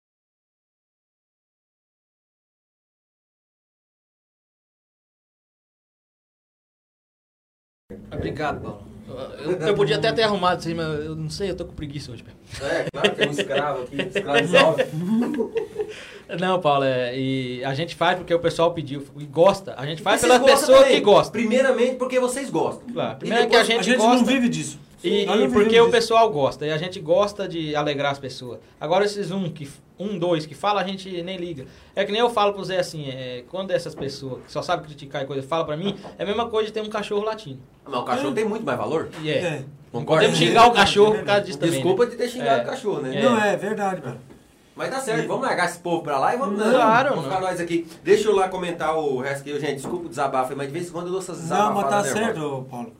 Obrigado, 8.11 8.61
Paulo. 8.61 8.92
Eu, 9.07 9.67
eu 9.67 9.75
podia 9.75 9.97
até 9.97 10.11
ter 10.11 10.23
arrumado 10.23 10.59
isso 10.59 10.69
aí, 10.69 10.73
mas 10.73 11.05
eu 11.05 11.15
não 11.15 11.29
sei, 11.29 11.49
eu 11.49 11.55
tô 11.55 11.65
com 11.65 11.73
preguiça 11.73 12.11
hoje. 12.11 12.23
É, 12.61 12.85
claro, 12.91 13.15
tem 13.15 13.27
um 13.27 13.31
escravo 13.31 13.83
aqui, 13.83 14.01
escravo 14.01 14.39
resolve. 14.39 14.83
Não, 16.39 16.59
Paulo, 16.59 16.85
é, 16.85 17.17
e 17.17 17.63
a 17.63 17.73
gente 17.73 17.95
faz 17.95 18.17
porque 18.17 18.33
o 18.33 18.39
pessoal 18.39 18.73
pediu 18.73 19.03
e 19.19 19.25
gosta. 19.25 19.75
A 19.77 19.85
gente 19.85 20.01
faz 20.01 20.21
pelas 20.21 20.41
pessoas 20.41 20.79
também. 20.79 20.95
que 20.95 21.01
gostam. 21.01 21.31
Primeiramente 21.31 21.95
porque 21.95 22.19
vocês 22.19 22.49
gostam. 22.49 22.91
Claro, 22.91 23.19
primeiro 23.19 23.47
que 23.49 23.55
a 23.55 23.63
gente, 23.63 23.79
a 23.79 23.83
gente 23.83 23.97
gosta. 23.97 24.15
não 24.15 24.25
vive 24.25 24.49
disso. 24.49 24.79
E, 25.03 25.23
e 25.23 25.25
porque 25.25 25.41
vivemos 25.43 25.67
o 25.67 25.69
disso. 25.69 25.89
pessoal 25.91 26.31
gosta, 26.31 26.65
e 26.65 26.71
a 26.71 26.77
gente 26.77 26.99
gosta 26.99 27.47
de 27.47 27.75
alegrar 27.75 28.13
as 28.13 28.19
pessoas. 28.19 28.59
Agora 28.79 29.03
esses 29.03 29.31
um, 29.31 29.49
que, 29.49 29.69
um 29.99 30.17
dois 30.17 30.45
que 30.45 30.55
fala, 30.55 30.81
a 30.81 30.83
gente 30.83 31.21
nem 31.21 31.37
liga. 31.37 31.65
É 31.95 32.03
que 32.03 32.11
nem 32.11 32.19
eu 32.21 32.29
falo 32.29 32.53
pro 32.53 32.63
Zé 32.63 32.79
assim, 32.79 33.09
é, 33.09 33.43
quando 33.49 33.71
essas 33.71 33.93
pessoas 33.93 34.43
que 34.45 34.51
só 34.51 34.61
sabem 34.61 34.85
criticar 34.85 35.23
e 35.23 35.25
coisa 35.25 35.45
fala 35.47 35.65
pra 35.65 35.77
mim, 35.77 35.95
é 36.17 36.23
a 36.23 36.25
mesma 36.25 36.47
coisa 36.47 36.67
de 36.67 36.73
ter 36.73 36.81
um 36.81 36.89
cachorro 36.89 37.23
latindo. 37.23 37.59
Mas 37.85 37.95
o 37.99 38.03
cachorro 38.03 38.33
tem 38.33 38.45
muito 38.45 38.65
mais 38.65 38.77
valor. 38.77 39.09
E 39.21 39.29
é. 39.29 39.37
É. 39.37 39.63
Concorda? 39.91 40.23
podemos 40.23 40.37
xingar 40.39 40.67
o 40.67 40.71
cachorro 40.73 41.15
por 41.15 41.23
causa 41.25 41.41
disso 41.41 41.59
também. 41.59 41.75
Desculpa 41.75 42.05
né? 42.05 42.11
de 42.11 42.17
ter 42.17 42.27
xingado 42.29 42.61
É. 42.61 42.63
o 42.63 42.65
cachorro, 42.65 43.01
né? 43.01 43.15
É. 43.15 43.23
Não, 43.23 43.39
é 43.43 43.55
verdade, 43.55 44.01
cara. 44.01 44.17
Mas 44.75 44.89
tá 44.89 44.99
certo, 44.99 45.27
vamos 45.27 45.45
largar 45.45 45.65
esse 45.67 45.77
povo 45.77 46.01
pra 46.01 46.17
lá 46.17 46.33
e 46.33 46.37
vamos. 46.37 46.57
Não, 46.57 46.71
claro, 46.71 47.09
Vamos 47.09 47.25
não. 47.25 47.31
ficar 47.31 47.41
nós 47.45 47.59
aqui. 47.59 47.87
Deixa 48.03 48.27
eu 48.27 48.35
lá 48.35 48.49
comentar 48.49 48.97
o 48.97 49.19
resto 49.21 49.41
aqui. 49.41 49.59
Gente, 49.59 49.75
desculpa 49.75 50.07
o 50.07 50.09
desabafo, 50.09 50.55
mas 50.55 50.65
de 50.65 50.73
vez 50.73 50.89
em 50.89 50.91
quando 50.91 51.05
eu 51.05 51.11
dou 51.11 51.21
essas 51.21 51.47
Não, 51.47 51.73
mas 51.75 51.89
tá 51.89 52.01
desabafadas 52.01 52.11
certo, 52.11 52.65
Paulo. 52.71 52.91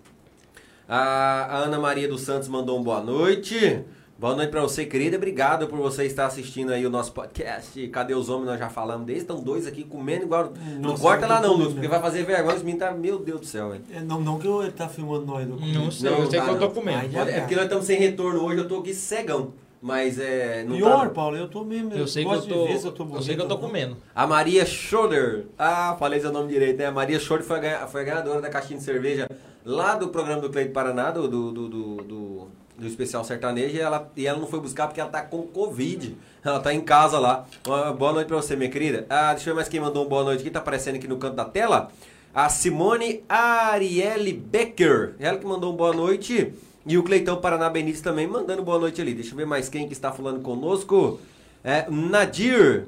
A 0.87 1.47
a 1.49 1.57
Ana 1.59 1.79
Maria 1.79 2.07
dos 2.07 2.21
Santos 2.21 2.47
mandou 2.47 2.77
um 2.79 2.83
boa 2.83 3.01
noite. 3.01 3.83
Boa 4.17 4.35
noite 4.35 4.51
pra 4.51 4.61
você, 4.61 4.85
querida. 4.85 5.17
Obrigado 5.17 5.67
por 5.67 5.77
você 5.79 6.05
estar 6.05 6.27
assistindo 6.27 6.71
aí 6.71 6.85
o 6.85 6.89
nosso 6.89 7.11
podcast. 7.11 7.85
Cadê 7.89 8.13
os 8.13 8.29
homens? 8.29 8.45
Nós 8.45 8.59
já 8.59 8.69
falamos 8.69 9.05
deles. 9.05 9.23
Estão 9.23 9.41
dois 9.41 9.67
aqui 9.67 9.83
comendo 9.83 10.23
igual. 10.23 10.53
não 10.79 10.91
Nossa, 10.91 11.01
corta 11.01 11.27
lá 11.27 11.41
não, 11.41 11.55
Lúcio, 11.55 11.73
porque 11.73 11.87
vai 11.89 11.99
fazer 11.99 12.23
vergonha. 12.23 12.55
Os 12.55 12.61
meninos 12.63 12.87
tá. 12.87 12.91
Meu 12.93 13.19
Deus 13.19 13.41
do 13.41 13.45
céu, 13.45 13.71
velho. 13.71 13.83
É, 13.91 13.99
não, 13.99 14.21
não 14.21 14.39
que 14.39 14.47
eu- 14.47 14.61
ele 14.61 14.71
tá 14.71 14.87
filmando 14.87 15.25
nós. 15.25 15.45
Do 15.45 15.57
Não 15.59 15.91
sei, 15.91 16.09
Não, 16.09 16.19
eu 16.19 16.29
sei 16.29 16.39
tá 16.39 16.45
que 16.45 16.51
eu 16.51 16.57
tô 16.59 16.65
não. 16.67 16.71
comendo. 16.71 16.97
Ai, 17.19 17.29
É 17.31 17.39
porque 17.41 17.55
nós 17.55 17.63
estamos 17.65 17.85
sem 17.85 17.99
retorno 17.99 18.43
hoje, 18.45 18.59
eu 18.59 18.67
tô 18.67 18.77
aqui 18.77 18.93
cegão. 18.93 19.51
Mas 19.81 20.17
é. 20.17 20.63
Não 20.63 20.77
Pior, 20.77 21.07
tá... 21.07 21.13
Paulo, 21.13 21.35
eu 21.35 21.49
tô 21.49 21.65
mesmo. 21.65 21.91
Eu 21.93 22.07
sei 22.07 22.23
que 22.23 22.31
eu 22.31 22.41
tô. 22.41 22.67
ver 22.67 22.77
se 22.79 22.85
eu 22.85 22.91
tô 22.93 23.03
Eu 23.03 23.21
sei 23.21 23.35
que 23.35 23.41
eu 23.41 23.47
tô 23.47 23.57
bonito 23.57 23.61
não. 23.61 23.89
comendo. 23.89 23.97
A 24.15 24.25
Maria 24.25 24.65
Schroeder. 24.65 25.47
Ah, 25.59 25.97
falei 25.99 26.21
seu 26.21 26.31
nome 26.31 26.47
direito, 26.47 26.77
né? 26.77 26.85
A 26.85 26.91
Maria 26.91 27.19
Schroeder 27.19 27.45
foi 27.45 27.57
a, 27.57 27.59
ganha- 27.59 27.87
foi 27.87 28.01
a 28.01 28.03
ganhadora 28.05 28.39
da 28.39 28.49
caixinha 28.49 28.77
de 28.79 28.85
cerveja 28.85 29.27
lá 29.65 29.95
do 29.95 30.07
programa 30.07 30.41
do 30.41 30.49
Cleide 30.49 30.69
Paraná, 30.71 31.11
do, 31.11 31.27
do, 31.27 31.51
do, 31.51 31.67
do, 31.67 32.47
do- 32.83 32.87
especial 32.89 33.23
sertanejo, 33.23 33.75
e 33.75 33.79
ela, 33.79 34.11
e 34.15 34.27
ela 34.27 34.37
não 34.39 34.47
foi 34.47 34.59
buscar 34.59 34.87
porque 34.87 35.01
ela 35.01 35.09
tá 35.09 35.21
com 35.21 35.41
Covid. 35.43 36.15
Ela 36.43 36.59
tá 36.59 36.73
em 36.73 36.81
casa 36.81 37.17
lá. 37.17 37.45
Uma 37.65 37.93
boa 37.93 38.13
noite 38.13 38.27
pra 38.27 38.37
você, 38.37 38.55
minha 38.55 38.69
querida. 38.69 39.05
Ah, 39.09 39.33
deixa 39.33 39.49
eu 39.49 39.53
ver 39.53 39.57
mais 39.57 39.69
quem 39.69 39.79
mandou 39.79 40.05
um 40.05 40.09
boa 40.09 40.23
noite 40.23 40.41
aqui, 40.41 40.49
tá 40.51 40.59
aparecendo 40.59 40.95
aqui 40.95 41.07
no 41.07 41.17
canto 41.17 41.35
da 41.35 41.45
tela. 41.45 41.91
A 42.35 42.49
Simone 42.49 43.23
Arielle 43.29 44.33
Becker. 44.33 45.15
Ela 45.19 45.37
que 45.37 45.45
mandou 45.45 45.71
um 45.73 45.75
boa 45.75 45.93
noite. 45.93 46.53
E 46.85 46.97
o 46.97 47.03
Cleitão 47.03 47.37
Paraná 47.39 47.69
Benítez 47.69 48.01
também 48.01 48.27
mandando 48.27 48.61
boa 48.61 48.77
noite 48.77 48.99
ali. 49.01 49.13
Deixa 49.13 49.31
eu 49.31 49.37
ver 49.37 49.45
mais 49.45 49.69
quem 49.69 49.87
que 49.87 49.93
está 49.93 50.11
falando 50.11 50.41
conosco. 50.41 51.19
É, 51.63 51.89
Nadir. 51.89 52.87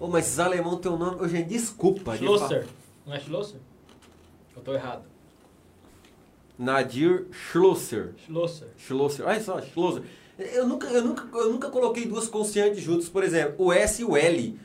Ô, 0.00 0.08
mas 0.08 0.26
esses 0.26 0.38
alemão 0.40 0.76
tem 0.78 0.90
um 0.90 0.96
nome. 0.96 1.28
Gente, 1.28 1.48
desculpa. 1.48 2.12
de 2.12 2.18
Schlosser. 2.24 2.66
Não 3.06 3.14
é 3.14 3.20
Schlosser? 3.20 3.60
Eu 4.56 4.62
tô 4.62 4.72
errado. 4.74 5.02
Nadir 6.58 7.26
Schlosser. 7.32 8.14
Schlosser. 8.26 8.68
Schlosser. 8.78 9.26
Olha 9.26 9.40
só, 9.40 9.60
Schlosser. 9.60 10.02
Eu 10.38 10.66
nunca, 10.66 10.86
eu, 10.88 11.04
nunca, 11.04 11.24
eu 11.38 11.52
nunca 11.52 11.68
coloquei 11.68 12.06
duas 12.06 12.26
consoantes 12.28 12.82
juntas, 12.82 13.08
por 13.08 13.22
exemplo, 13.22 13.66
o 13.66 13.72
S 13.72 14.02
e 14.02 14.04
o 14.04 14.16
L. 14.16 14.58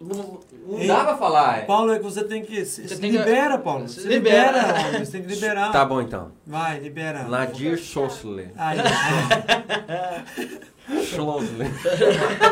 Não, 0.00 0.40
dá 0.86 1.04
pra 1.04 1.16
falar. 1.16 1.60
é. 1.60 1.62
Paulo, 1.62 1.92
é 1.92 1.98
que 1.98 2.04
você 2.04 2.22
tem 2.24 2.44
que. 2.44 2.62
Você 2.64 2.86
se 2.86 3.00
tem 3.00 3.10
que- 3.10 3.16
libera, 3.18 3.56
Paulo. 3.56 3.88
se 3.88 4.02
Se 4.02 4.08
libera. 4.08 4.58
libera, 4.58 4.74
Paulo, 4.82 4.98
Você 5.06 5.12
tem 5.12 5.22
que 5.22 5.28
liberar. 5.34 5.72
Tá 5.72 5.84
bom 5.84 6.00
então. 6.02 6.32
Vai, 6.46 6.78
libera. 6.80 7.22
Nadir 7.24 7.78
Schlosser. 7.78 8.52
Aí, 8.56 8.78
Schlosser. 11.04 11.66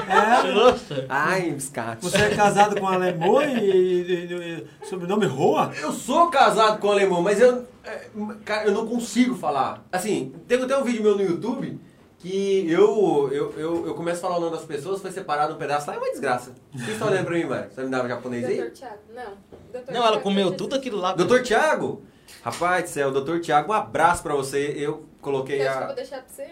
é, 0.09 0.41
Schlosser. 0.53 1.07
Ai, 1.09 1.51
biscate. 1.51 2.03
você 2.05 2.17
é 2.19 2.35
casado 2.35 2.79
com 2.79 2.87
um 2.87 2.89
alemão 2.89 3.43
e, 3.43 3.47
e- 3.59 4.03
e- 4.03 4.35
e- 4.83 4.87
sobrenome 4.87 5.27
Roa? 5.27 5.73
Eu 5.81 5.93
sou 5.93 6.29
casado 6.31 6.79
com 6.81 6.91
alemão, 6.91 7.23
mas 7.23 7.41
eu, 7.41 7.67
é, 7.85 8.07
cara, 8.45 8.67
eu 8.67 8.73
não 8.73 8.87
consigo 8.87 9.35
falar. 9.37 9.85
Assim, 9.93 10.33
tem 10.47 10.63
até 10.63 10.77
um 10.77 10.85
vídeo 10.85 11.03
meu 11.03 11.17
no 11.17 11.23
YouTube 11.23 11.79
que 12.19 12.69
eu, 12.69 13.29
eu, 13.33 13.55
eu, 13.57 13.87
eu 13.87 13.95
começo 13.95 14.19
a 14.19 14.29
falar 14.29 14.39
o 14.39 14.41
nome 14.41 14.57
das 14.57 14.65
pessoas, 14.65 15.01
foi 15.01 15.13
separado 15.13 15.55
um 15.55 15.57
pedaço 15.57 15.87
lá, 15.89 15.95
é 15.95 15.99
uma 15.99 16.11
desgraça. 16.11 16.53
O 16.75 16.79
que 16.79 16.85
você 16.85 16.99
tá 16.99 17.07
olhando 17.07 17.25
pra 17.27 17.35
mim, 17.37 17.45
Mário? 17.45 17.71
Você 17.73 17.83
me 17.85 17.91
dava 17.91 18.09
japonês 18.09 18.45
aí? 18.45 18.57
Doutor 18.57 18.73
Thiago, 18.73 18.99
não. 19.15 19.33
Doutor 19.73 19.93
Não, 19.95 20.07
ela 20.07 20.21
comeu 20.21 20.53
tudo 20.57 20.75
aquilo 20.75 20.99
lá. 20.99 21.13
Doutor 21.13 21.43
Tiago? 21.43 22.03
Rapaz 22.43 22.85
do 22.85 22.89
céu, 22.91 23.11
doutor 23.11 23.41
Tiago, 23.41 23.71
um 23.71 23.75
abraço 23.75 24.23
pra 24.23 24.35
você. 24.35 24.75
Eu 24.77 25.05
coloquei 25.21 25.59
Você 25.59 25.67
acha 25.67 25.73
que 25.77 25.79
eu 25.79 25.85
a. 25.85 25.87
vou 25.87 25.97
deixar 25.97 26.17
pra 26.23 26.27
você? 26.29 26.49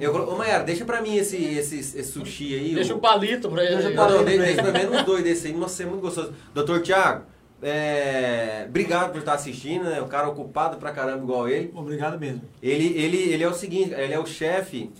Eu 0.00 0.10
colo... 0.12 0.32
Ô, 0.32 0.36
Mayara, 0.36 0.64
deixa 0.64 0.84
pra 0.84 1.00
mim 1.00 1.16
esse, 1.16 1.36
esse, 1.36 1.78
esse 1.78 2.02
sushi 2.04 2.54
aí. 2.54 2.74
Deixa 2.74 2.94
o- 2.94 2.96
o 2.98 3.00
palito 3.00 3.48
pra 3.48 3.62
ele. 3.64 3.74
Deixa 3.76 3.90
não, 3.90 3.96
palito. 3.96 4.24
de- 4.24 4.38
deixa 4.38 4.62
pelo 4.62 4.72
menos 4.72 4.94
uns 5.00 5.04
dois 5.04 5.22
desses 5.24 5.46
aí. 5.46 5.52
Nossa, 5.52 5.82
é 5.82 5.86
muito 5.86 6.00
gostoso. 6.02 6.32
Doutor 6.52 6.82
Tiago, 6.82 7.24
é... 7.62 8.64
obrigado 8.68 9.12
por 9.12 9.18
estar 9.20 9.34
assistindo, 9.34 9.84
né? 9.84 10.00
O 10.00 10.06
cara 10.06 10.28
ocupado 10.28 10.76
pra 10.78 10.90
caramba 10.92 11.22
igual 11.22 11.48
ele. 11.48 11.70
Obrigado 11.74 12.18
mesmo. 12.18 12.42
Ele, 12.62 12.86
ele, 12.98 13.16
ele 13.32 13.42
é 13.44 13.48
o 13.48 13.54
seguinte, 13.54 13.92
ele 13.94 14.12
é 14.12 14.18
o 14.18 14.26
chefe. 14.26 14.90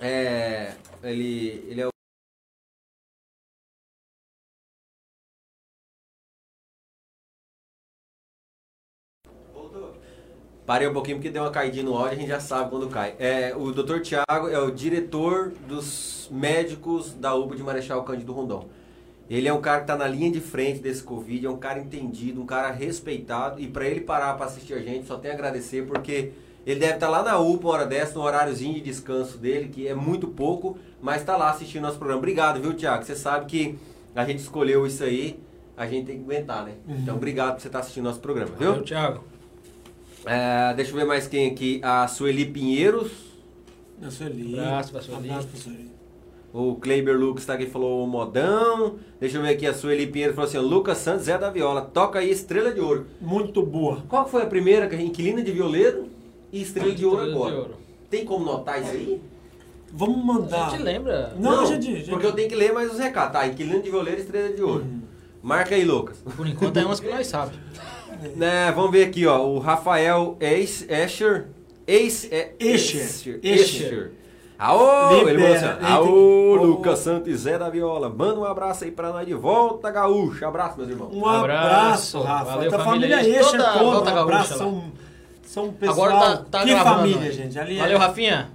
É, 0.00 0.72
ele, 1.02 1.64
ele 1.68 1.80
é 1.82 1.86
o. 1.86 1.90
Parei 10.68 10.86
um 10.86 10.92
pouquinho 10.92 11.16
porque 11.16 11.30
deu 11.30 11.44
uma 11.44 11.50
caidinha 11.50 11.82
no 11.82 11.96
áudio, 11.96 12.12
a 12.12 12.14
gente 12.16 12.28
já 12.28 12.40
sabe 12.40 12.68
quando 12.68 12.88
cai. 12.88 13.14
É, 13.18 13.54
o 13.56 13.72
Dr. 13.72 14.00
Tiago 14.00 14.48
é 14.50 14.58
o 14.58 14.70
diretor 14.70 15.50
dos 15.66 16.28
médicos 16.30 17.14
da 17.14 17.34
UBA 17.34 17.56
de 17.56 17.62
Marechal 17.62 18.04
Cândido 18.04 18.34
Rondon. 18.34 18.68
Ele 19.30 19.48
é 19.48 19.52
um 19.52 19.62
cara 19.62 19.78
que 19.78 19.84
está 19.84 19.96
na 19.96 20.06
linha 20.06 20.30
de 20.30 20.42
frente 20.42 20.80
desse 20.80 21.02
Covid, 21.02 21.46
é 21.46 21.48
um 21.48 21.56
cara 21.56 21.78
entendido, 21.78 22.42
um 22.42 22.44
cara 22.44 22.70
respeitado. 22.70 23.58
E 23.62 23.66
para 23.66 23.86
ele 23.86 24.02
parar 24.02 24.34
para 24.34 24.44
assistir 24.44 24.74
a 24.74 24.78
gente, 24.78 25.06
só 25.06 25.16
tem 25.16 25.30
a 25.30 25.34
agradecer, 25.34 25.86
porque 25.86 26.32
ele 26.66 26.80
deve 26.80 26.96
estar 26.96 27.08
lá 27.08 27.22
na 27.22 27.38
UPA 27.38 27.66
uma 27.66 27.72
hora 27.72 27.86
dessa, 27.86 28.12
no 28.12 28.20
horáriozinho 28.20 28.74
de 28.74 28.82
descanso 28.82 29.38
dele, 29.38 29.70
que 29.70 29.88
é 29.88 29.94
muito 29.94 30.28
pouco, 30.28 30.76
mas 31.00 31.22
está 31.22 31.34
lá 31.34 31.48
assistindo 31.48 31.80
nosso 31.80 31.96
programa. 31.96 32.18
Obrigado, 32.18 32.60
viu, 32.60 32.74
Tiago? 32.74 33.06
Você 33.06 33.16
sabe 33.16 33.46
que 33.46 33.78
a 34.14 34.22
gente 34.22 34.40
escolheu 34.40 34.86
isso 34.86 35.02
aí, 35.02 35.40
a 35.74 35.86
gente 35.86 36.04
tem 36.04 36.18
que 36.18 36.24
aguentar, 36.24 36.66
né? 36.66 36.74
Então, 36.86 37.16
obrigado 37.16 37.54
por 37.54 37.62
você 37.62 37.68
estar 37.68 37.78
assistindo 37.78 38.04
nosso 38.04 38.20
programa, 38.20 38.50
viu? 38.58 38.68
Valeu, 38.72 38.84
Thiago. 38.84 39.37
É, 40.28 40.74
deixa 40.74 40.90
eu 40.90 40.96
ver 40.96 41.04
mais 41.06 41.26
quem 41.26 41.50
aqui. 41.50 41.80
A 41.82 42.06
Sueli 42.06 42.44
Pinheiros. 42.44 43.10
Eu 44.00 44.10
sou 44.10 44.26
Eli. 44.26 44.58
Abraço 44.58 44.92
pra 44.92 45.00
Sueli. 45.00 45.28
Abraço 45.30 45.48
pra 45.48 45.58
Sueli. 45.60 45.88
O 46.52 46.76
Kleiber 46.76 47.18
Lucas 47.18 47.44
tá 47.44 47.54
aqui 47.54 47.64
e 47.64 47.70
falou 47.70 48.06
modão. 48.06 48.96
Deixa 49.20 49.36
eu 49.38 49.42
ver 49.42 49.50
aqui. 49.50 49.66
A 49.66 49.74
Sueli 49.74 50.06
Pinheiro 50.06 50.34
falou 50.34 50.48
assim: 50.48 50.58
Lucas 50.58 50.98
Santos, 50.98 51.24
Zé 51.24 51.36
da 51.38 51.50
Viola. 51.50 51.82
Toca 51.82 52.18
aí 52.18 52.30
Estrela 52.30 52.72
de 52.72 52.80
Ouro. 52.80 53.06
Muito 53.20 53.62
boa. 53.62 54.02
Qual 54.08 54.28
foi 54.28 54.42
a 54.42 54.46
primeira? 54.46 54.86
Inquilina 55.00 55.42
de 55.42 55.52
Violeiro 55.52 56.08
e 56.52 56.62
Estrela 56.62 56.92
de 56.94 57.04
Ouro 57.04 57.18
Estrela 57.22 57.32
de 57.34 57.42
agora. 57.44 57.56
Ouro. 57.62 57.74
Tem 58.10 58.24
como 58.24 58.44
notar 58.44 58.80
isso 58.82 58.92
aí? 58.92 59.20
Vamos 59.92 60.16
A 60.18 60.22
mandar. 60.24 60.70
gente 60.70 60.82
lembra. 60.82 61.34
Não, 61.38 61.66
gente, 61.66 61.84
gente. 61.86 62.10
Porque 62.10 62.26
eu 62.26 62.32
tenho 62.32 62.48
que 62.48 62.54
ler 62.54 62.72
mais 62.72 62.92
os 62.92 62.98
recados. 62.98 63.32
Tá, 63.32 63.46
Inquilina 63.46 63.80
de 63.80 63.90
Violeiro 63.90 64.18
e 64.20 64.22
Estrela 64.22 64.52
de 64.52 64.62
Ouro. 64.62 64.84
Uhum. 64.84 65.00
Marca 65.42 65.74
aí, 65.74 65.84
Lucas. 65.84 66.18
Por 66.36 66.46
enquanto 66.46 66.76
é 66.78 66.84
umas 66.84 67.00
que 67.00 67.08
nós 67.10 67.26
sabemos. 67.26 67.58
Né, 68.36 68.72
vamos 68.72 68.90
ver 68.90 69.04
aqui, 69.06 69.26
ó. 69.26 69.40
O 69.44 69.58
Rafael 69.58 70.36
Eis- 70.40 70.86
Escher. 70.88 71.46
É, 71.86 72.52
Escher. 72.58 73.40
Escher. 73.42 74.12
Aô, 74.58 75.12
ele 75.20 75.30
Libera. 75.36 75.58
falou 75.60 75.72
assim, 75.76 75.84
Ele 75.86 75.92
Aô, 75.92 76.04
tem- 76.58 76.66
Lucas 76.66 76.98
Santos 76.98 77.28
e 77.32 77.36
Zé 77.36 77.56
da 77.58 77.70
Viola. 77.70 78.08
Manda 78.08 78.40
um 78.40 78.44
abraço 78.44 78.82
aí 78.84 78.90
pra 78.90 79.12
nós 79.12 79.24
de 79.26 79.32
volta, 79.34 79.88
gaúcho. 79.90 80.44
Abraço, 80.44 80.76
meus 80.78 80.90
irmãos. 80.90 81.14
Um 81.14 81.24
Abraço. 81.24 82.18
abraço, 82.18 82.20
Rafa. 82.22 82.44
Valeu, 82.56 82.70
família 82.72 83.18
família 83.18 83.20
Escher, 83.40 83.50
toda 83.52 83.72
toda. 83.72 83.84
Volta 83.84 84.10
Um 84.10 84.14
Gaúcha 84.14 84.20
abraço. 84.22 84.58
São, 84.58 84.92
são 85.44 85.72
pessoal. 85.72 86.08
Agora 86.10 86.36
tá, 86.38 86.44
tá 86.50 86.64
que 86.64 86.70
gravando. 86.70 86.96
família, 87.12 87.32
gente. 87.32 87.56
Ali 87.58 87.76
é- 87.76 87.80
Valeu, 87.80 87.98
Rafinha. 87.98 88.50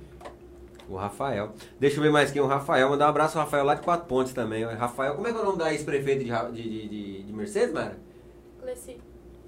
O 0.89 0.97
Rafael. 0.97 1.53
Deixa 1.79 1.97
eu 1.97 2.03
ver 2.03 2.11
mais 2.11 2.29
quem. 2.31 2.41
O 2.41 2.47
Rafael. 2.47 2.89
Mandar 2.89 3.05
um 3.05 3.09
abraço 3.09 3.37
ao 3.39 3.45
Rafael 3.45 3.63
lá 3.63 3.73
de 3.73 3.81
Quatro 3.81 4.05
Pontes 4.05 4.33
também. 4.33 4.65
Rafael, 4.65 5.15
como 5.15 5.25
é 5.25 5.31
que 5.31 5.37
é 5.37 5.41
o 5.41 5.45
nome 5.45 5.57
da 5.57 5.71
ex-prefeita 5.71 6.23
de, 6.51 6.61
de, 6.61 6.87
de- 6.89 7.23
de 7.23 7.33
Mercedes, 7.33 7.73
Mara? 7.73 7.97
Cleci. 8.61 8.97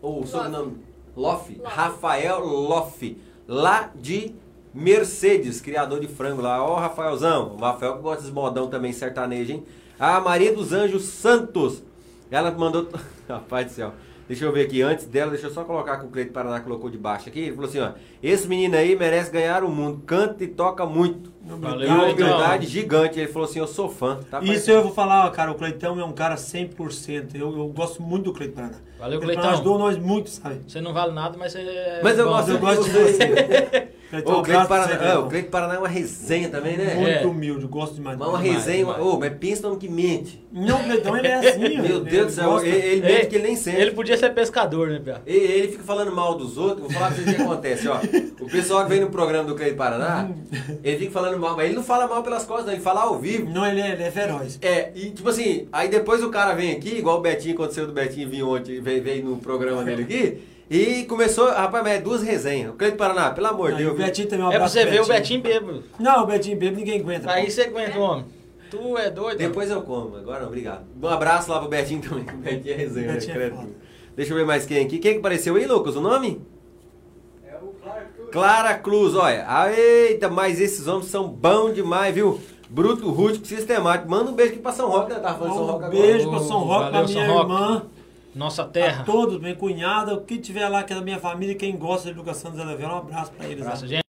Ou 0.06 0.22
o 0.22 0.28
sobrenome? 0.28 0.78
Loff. 1.18 1.60
Rafael 1.64 2.46
Loff. 2.46 3.18
Lá 3.48 3.92
de 3.96 4.36
Mercedes, 4.72 5.60
criador 5.60 6.00
de 6.00 6.08
frango 6.08 6.44
lá. 6.44 6.64
Ó, 6.64 6.76
Rafaelzão. 6.76 7.56
O 7.56 7.58
Rafael 7.58 7.96
que 7.96 8.04
gosta 8.04 8.18
desses 8.18 8.32
modão 8.32 8.68
também, 8.68 8.94
sertanejo, 8.94 9.54
hein? 9.54 9.66
A 10.00 10.22
Maria 10.22 10.54
dos 10.54 10.72
Anjos 10.72 11.06
Santos. 11.06 11.82
Ela 12.30 12.52
mandou. 12.52 12.88
Rapaz 13.28 13.66
do 13.66 13.72
céu. 13.74 13.94
Deixa 14.28 14.44
eu 14.44 14.52
ver 14.52 14.66
aqui, 14.66 14.82
antes 14.82 15.06
dela, 15.06 15.30
deixa 15.32 15.46
eu 15.48 15.52
só 15.52 15.64
colocar 15.64 15.98
que 15.98 16.06
o 16.06 16.10
Cleito 16.10 16.32
Paraná 16.32 16.60
colocou 16.60 16.90
de 16.90 16.98
baixo 16.98 17.30
aqui. 17.30 17.42
Ele 17.42 17.52
falou 17.54 17.70
assim, 17.70 17.80
ó. 17.80 17.92
Esse 18.24 18.48
menino 18.48 18.76
aí 18.76 18.96
merece 18.96 19.30
ganhar 19.32 19.64
o 19.64 19.70
mundo. 19.70 20.02
Canta 20.06 20.44
e 20.44 20.48
toca 20.48 20.84
muito. 20.86 21.32
Valeu, 21.44 21.88
E 21.88 21.92
uma 21.92 22.00
Cleitão. 22.06 22.26
humildade 22.28 22.66
gigante. 22.66 23.20
Ele 23.20 23.28
falou 23.32 23.48
assim, 23.48 23.60
eu 23.60 23.68
sou 23.68 23.88
fã. 23.88 24.18
Tá 24.32 24.40
Isso 24.42 24.72
eu 24.72 24.82
vou 24.82 24.92
falar, 24.92 25.30
cara, 25.32 25.52
o 25.52 25.56
Cleitão 25.56 26.00
é 26.00 26.04
um 26.04 26.12
cara 26.12 26.36
100%. 26.36 27.36
Eu, 27.36 27.56
eu 27.56 27.68
gosto 27.68 28.02
muito 28.02 28.24
do 28.26 28.34
Cleito 28.34 28.56
Paraná. 28.56 28.78
Valeu, 28.98 29.20
Cleitão 29.20 29.44
Cleitão. 29.44 29.50
ajudou 29.60 29.78
nós 29.78 29.98
muito, 29.98 30.30
sabe? 30.32 30.62
Você 30.68 30.82
não 30.82 30.92
vale 30.92 31.14
nada, 31.14 31.38
mas 31.38 31.52
você 31.52 31.60
é 31.60 32.00
Mas 32.04 32.18
eu 32.18 32.26
bom. 32.26 32.32
gosto 32.32 32.52
Eu 32.52 32.60
gosto 32.60 32.84
de 32.84 32.90
você. 32.90 33.88
o 34.20 34.42
Cleito 34.44 34.68
Paraná, 34.68 34.94
é, 34.94 34.98
Cleitão. 34.98 35.26
o 35.26 35.30
Cleito 35.30 35.50
Paraná 35.50 35.76
é 35.76 35.78
uma 35.80 35.88
resenha 35.88 36.50
também, 36.50 36.78
né? 36.78 36.94
Muito 36.96 37.10
É. 37.10 37.26
humilde, 37.26 37.66
gosto 37.68 37.96
demais. 37.96 38.18
Mas 38.18 38.28
uma 38.28 38.38
demais. 38.38 38.58
resenha, 38.58 38.86
demais. 38.86 39.02
ô, 39.02 39.20
mas 39.20 39.34
pensa 39.40 39.62
no 39.64 39.68
homem 39.70 39.80
que 39.80 39.90
mente. 39.90 40.46
Não, 40.52 40.80
o 40.80 40.84
Cleitão 40.84 41.18
ele 41.18 41.28
é 41.28 41.34
assim, 41.36 41.60
Meu 41.82 41.98
ele 41.98 42.10
Deus 42.10 42.26
do 42.28 42.32
céu, 42.32 42.50
gosta- 42.52 42.68
ele, 42.68 42.78
ele 42.78 43.02
mente 43.02 43.28
que 43.28 43.36
ele 43.36 43.44
nem 43.48 43.56
sente. 43.56 43.82
Ele 43.82 43.92
podia 43.92 44.18
ser 44.18 44.34
pescador, 44.34 44.88
né, 44.90 45.00
Pia? 45.04 45.22
Ele, 45.26 45.38
ele 45.46 45.68
fica 45.70 45.84
falando 45.84 46.12
mal 46.16 46.36
dos 46.36 46.58
outros, 46.58 46.82
vou 46.82 46.90
falar 46.92 47.08
pra 47.08 47.16
vocês 47.16 47.28
o 47.30 47.36
que 47.36 47.42
acontece, 47.42 47.88
ó. 47.88 48.00
O 48.42 48.50
pessoal 48.50 48.84
que 48.84 48.90
vem 48.90 49.02
no 49.02 49.10
programa 49.10 49.44
do 49.46 49.56
Cleito 49.56 49.76
Paraná, 49.76 50.30
ele 50.84 50.98
fica 50.98 51.12
falando 51.12 51.40
mal, 51.40 51.56
mas 51.56 51.66
ele 51.68 51.76
não 51.76 51.84
fala 51.84 52.08
mal 52.08 52.24
pelas 52.24 52.44
costas, 52.46 52.66
não, 52.68 52.74
ele 52.74 52.82
fala 52.82 53.02
ao 53.02 53.18
vivo. 53.20 53.50
Não, 53.50 53.66
ele 53.66 53.82
é, 53.82 53.92
ele 53.94 54.04
é 54.04 54.12
feroz. 54.12 54.58
É, 54.62 54.92
e 54.96 55.12
tipo 55.12 55.30
assim, 55.30 55.68
aí 55.72 55.88
depois 55.90 56.24
o 56.24 56.30
cara 56.30 56.54
vem 56.54 56.72
aqui, 56.72 56.98
igual 56.98 57.18
o 57.18 57.22
Betinho, 57.22 57.54
aconteceu 57.54 57.86
do 57.88 57.94
Betinho 57.94 58.30
vir 58.30 58.44
ontem, 58.44 58.80
veio, 58.80 59.04
veio 59.04 59.26
no 59.26 59.38
programa 59.38 59.84
dele 59.84 60.04
aqui, 60.04 60.38
e 60.70 61.04
começou, 61.06 61.48
rapaz, 61.50 61.84
mas 61.84 61.94
é 61.94 62.02
duas 62.02 62.24
resenhas. 62.24 62.72
O 62.72 62.74
Cleito 62.74 62.98
Paraná, 62.98 63.30
pelo 63.32 63.48
amor 63.48 63.72
de 63.72 63.78
Deus. 63.78 63.94
o 63.94 63.98
Betinho 63.98 64.28
também 64.28 64.46
é 64.46 64.50
um 64.50 64.52
É 64.52 64.58
pra 64.58 64.68
você 64.68 64.86
ver 64.86 65.02
o 65.02 65.06
Betinho 65.06 65.42
bêbado. 65.42 65.84
Não, 66.00 66.24
o 66.24 66.26
Betinho 66.26 66.58
bêbado 66.58 66.78
ninguém 66.80 67.00
aguenta. 67.02 67.32
Aí 67.32 67.46
pô. 67.46 67.52
você 67.52 67.62
aguenta, 67.62 68.00
homem. 68.00 68.26
Tu 68.72 68.98
é 68.98 69.10
doido. 69.12 69.38
Depois 69.38 69.70
eu 69.70 69.82
como, 69.84 70.18
agora 70.18 70.40
não, 70.42 70.48
obrigado. 70.48 70.86
Um 71.02 71.08
abraço 71.08 71.52
lá 71.52 71.60
pro 71.60 71.70
Betinho 71.70 72.02
também, 72.02 72.26
que 72.26 72.34
o 72.34 72.38
Betinho 72.38 72.74
é 72.74 72.78
resenha, 72.78 73.08
né? 73.08 73.14
Betinho 73.14 73.32
é 73.32 73.36
credo. 73.36 73.56
foda. 73.58 73.70
Deixa 74.16 74.34
eu 74.34 74.38
ver 74.38 74.46
mais 74.46 74.66
quem 74.66 74.84
aqui. 74.86 74.98
Quem 74.98 75.14
que 75.14 75.20
apareceu 75.20 75.56
aí, 75.56 75.66
Lucas? 75.66 75.96
O 75.96 76.02
nome? 76.02 76.42
Clara 78.32 78.74
Cruz, 78.76 79.16
olha. 79.16 79.46
Ah, 79.48 79.72
Eita, 79.72 80.30
mas 80.30 80.60
esses 80.60 80.88
homens 80.88 81.08
são 81.08 81.28
bons 81.28 81.74
demais, 81.74 82.14
viu? 82.14 82.40
Bruto, 82.70 83.10
rústico, 83.12 83.46
sistemático. 83.46 84.10
Manda 84.10 84.32
um 84.32 84.34
beijo 84.34 84.54
aqui 84.54 84.62
pra 84.62 84.72
São 84.72 84.90
Roque, 84.90 85.14
né? 85.14 85.20
Tava 85.20 85.38
falando 85.38 85.52
de 85.54 85.58
São 85.58 85.66
Roque 85.68 85.84
Um 85.84 85.88
agora. 85.88 86.02
beijo 86.02 86.30
pra 86.30 86.40
São 86.40 86.60
Roque, 86.60 86.90
pra 86.90 87.04
minha 87.04 87.26
São 87.26 87.34
Roque. 87.34 87.52
irmã, 87.52 87.82
Nossa 88.36 88.64
a 88.64 88.68
terra. 88.68 89.06
todos, 89.06 89.40
minha 89.40 89.56
cunhada, 89.56 90.14
o 90.14 90.26
que 90.26 90.38
tiver 90.38 90.68
lá 90.68 90.84
que 90.84 90.92
é 90.92 90.96
da 90.98 91.02
minha 91.02 91.18
família, 91.18 91.56
quem 91.56 91.78
gosta 91.78 92.04
de 92.04 92.12
educação 92.12 92.52
dos 92.52 92.60
Zé 92.60 92.86
um 92.86 92.98
abraço 92.98 93.32
pra 93.32 93.48
eles. 93.48 93.62
Abraço, 93.62 93.84
né? 93.84 93.88
gente. 93.88 94.06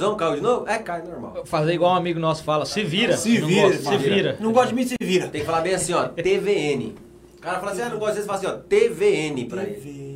Zão, 0.00 0.16
caiu 0.16 0.36
de 0.36 0.40
novo? 0.40 0.66
É, 0.66 0.78
cai, 0.78 1.02
normal. 1.02 1.44
Fazer 1.44 1.74
igual 1.74 1.92
um 1.92 1.96
amigo 1.96 2.18
nosso 2.18 2.42
fala, 2.42 2.64
se 2.64 2.82
vira. 2.82 3.16
Se 3.16 3.38
Não 3.38 3.46
vira, 3.46 3.68
gosta, 3.68 3.82
se 3.90 3.96
vira. 3.98 4.36
Não 4.40 4.52
gosta 4.52 4.68
de 4.68 4.74
mim, 4.74 4.86
se 4.86 4.96
vira. 5.00 5.28
Tem 5.28 5.42
que 5.42 5.46
falar 5.46 5.60
bem 5.60 5.74
assim, 5.74 5.92
ó. 5.92 6.08
TVN. 6.08 6.94
O 7.36 7.40
cara 7.40 7.60
fala 7.60 7.72
assim, 7.72 7.82
ah, 7.82 7.90
não 7.90 7.98
gosta 7.98 8.14
disso, 8.14 8.26
fala 8.26 8.38
assim, 8.38 8.46
ó. 8.46 8.56
TVN 8.56 9.44
pra 9.48 9.62
ele. 9.64 10.13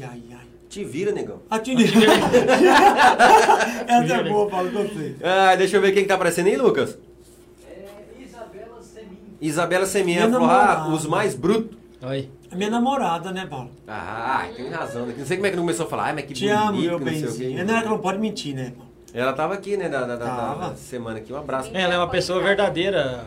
Ai, 0.00 0.06
ai, 0.08 0.22
ai. 0.32 0.46
Te 0.68 0.84
vira, 0.84 1.10
negão. 1.12 1.40
A 1.50 1.58
Tini. 1.58 1.84
Essa 3.88 4.14
é 4.14 4.22
boa, 4.28 4.48
Paulo, 4.48 4.70
gostei. 4.70 5.16
Ah, 5.22 5.56
deixa 5.56 5.76
eu 5.76 5.80
ver 5.80 5.92
quem 5.92 6.02
que 6.02 6.08
tá 6.08 6.14
aparecendo 6.14 6.46
aí, 6.46 6.56
Lucas. 6.56 6.96
Isabela 9.40 9.86
Seminha. 9.86 10.26
Minha 10.26 10.38
falou, 10.38 10.50
ah, 10.50 10.88
os 10.92 11.06
mais 11.06 11.34
brutos. 11.34 11.76
Aí. 12.02 12.30
A 12.52 12.56
minha 12.56 12.70
namorada, 12.70 13.32
né, 13.32 13.46
Paulo? 13.48 13.70
Ah, 13.88 14.46
tem 14.54 14.68
razão. 14.68 15.06
né? 15.06 15.14
Não 15.16 15.24
sei 15.26 15.36
como 15.36 15.46
é 15.46 15.50
que 15.50 15.56
não 15.56 15.62
começou 15.64 15.86
a 15.86 15.88
falar. 15.88 16.04
Ai, 16.04 16.12
mas 16.14 16.24
que 16.26 16.34
Te 16.34 16.46
bonito, 16.46 16.62
amo, 16.68 16.80
meu 16.80 16.98
que 16.98 17.04
benzinho. 17.04 17.64
Não 17.64 17.76
é 17.76 17.82
que 17.82 17.88
não 17.88 17.98
pode 17.98 18.18
mentir, 18.18 18.54
né, 18.54 18.72
Paulo? 18.76 18.90
Ela 19.12 19.32
tava 19.32 19.54
aqui, 19.54 19.76
né, 19.76 19.88
da, 19.88 20.04
da, 20.06 20.16
da- 20.16 20.74
semana 20.76 21.18
aqui. 21.18 21.32
Um 21.32 21.36
abraço. 21.36 21.70
Ela 21.74 21.94
é 21.94 21.98
uma 21.98 22.08
pessoa 22.08 22.40
verdadeira. 22.42 23.24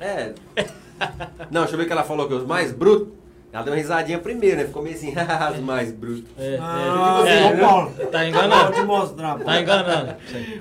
É. 0.00 0.32
Não, 1.50 1.62
deixa 1.62 1.74
eu 1.74 1.78
ver 1.78 1.84
o 1.84 1.86
que 1.86 1.92
ela 1.92 2.02
falou 2.04 2.26
aqui. 2.26 2.34
Os 2.34 2.44
mais 2.46 2.72
brutos. 2.72 3.08
Ela 3.52 3.64
deu 3.64 3.72
uma 3.72 3.78
risadinha 3.78 4.18
primeiro, 4.18 4.58
né? 4.58 4.64
Ficou 4.66 4.82
meio 4.82 4.94
assim, 4.94 5.12
os 5.54 5.60
mais 5.60 5.90
brutos. 5.92 6.24
É, 6.38 6.56
Ah, 6.60 7.22
é, 7.26 7.54
ô, 7.54 7.58
Paulo. 7.58 7.92
Tá 8.10 8.18
Vou 8.18 8.28
enganando. 8.28 8.72
te 8.72 8.82
mostrar, 8.82 9.28
Paulo. 9.30 9.44
Tá 9.44 9.60
enganando. 9.60 10.14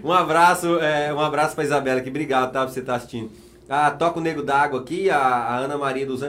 Um 0.03 0.11
abraço, 0.11 0.79
é, 0.79 1.13
um 1.13 1.19
abraço 1.19 1.53
pra 1.55 1.63
Isabela 1.63 1.99
aqui. 1.99 2.09
Obrigado, 2.09 2.51
tá? 2.51 2.65
Por 2.65 2.73
você 2.73 2.79
estar 2.79 2.95
assistindo. 2.95 3.29
Ah, 3.69 3.91
toca 3.91 4.17
o 4.17 4.21
Nego 4.21 4.41
d'Água 4.41 4.79
aqui, 4.79 5.09
a, 5.09 5.17
a 5.19 5.57
Ana 5.59 5.77
Maria 5.77 6.05
dos. 6.05 6.23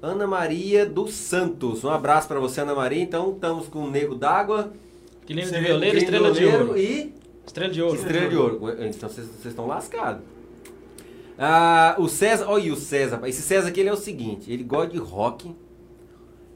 Ana 0.00 0.26
Maria 0.26 0.86
dos 0.86 1.12
Santos. 1.14 1.84
Um 1.84 1.90
abraço 1.90 2.26
pra 2.26 2.40
você, 2.40 2.62
Ana 2.62 2.74
Maria. 2.74 3.02
Então, 3.02 3.32
estamos 3.32 3.68
com 3.68 3.80
o 3.80 3.90
Nego 3.90 4.14
d'Água. 4.14 4.72
Que 5.26 5.34
lindo 5.34 5.50
de 5.52 5.60
violeiro, 5.60 5.98
estrela 5.98 6.32
de 6.32 6.40
Violeiro 6.40 6.66
ouro. 6.68 6.78
E 6.78 7.14
Estrela 7.46 7.70
de 7.72 7.82
ouro. 7.82 7.94
Estrela 7.96 8.28
de 8.28 8.36
Ouro. 8.36 8.60
Então, 8.80 9.08
vocês 9.08 9.26
vocês 9.26 9.46
estão 9.46 9.66
lascados. 9.66 10.22
Ah, 11.38 11.96
o 11.98 12.08
César, 12.08 12.46
olha 12.48 12.72
o 12.72 12.76
César. 12.76 13.20
Esse 13.24 13.42
César 13.42 13.68
aqui 13.68 13.80
ele 13.80 13.88
é 13.88 13.92
o 13.92 13.96
seguinte: 13.96 14.50
ele 14.50 14.62
gosta 14.64 14.92
de 14.92 14.98
rock. 14.98 15.54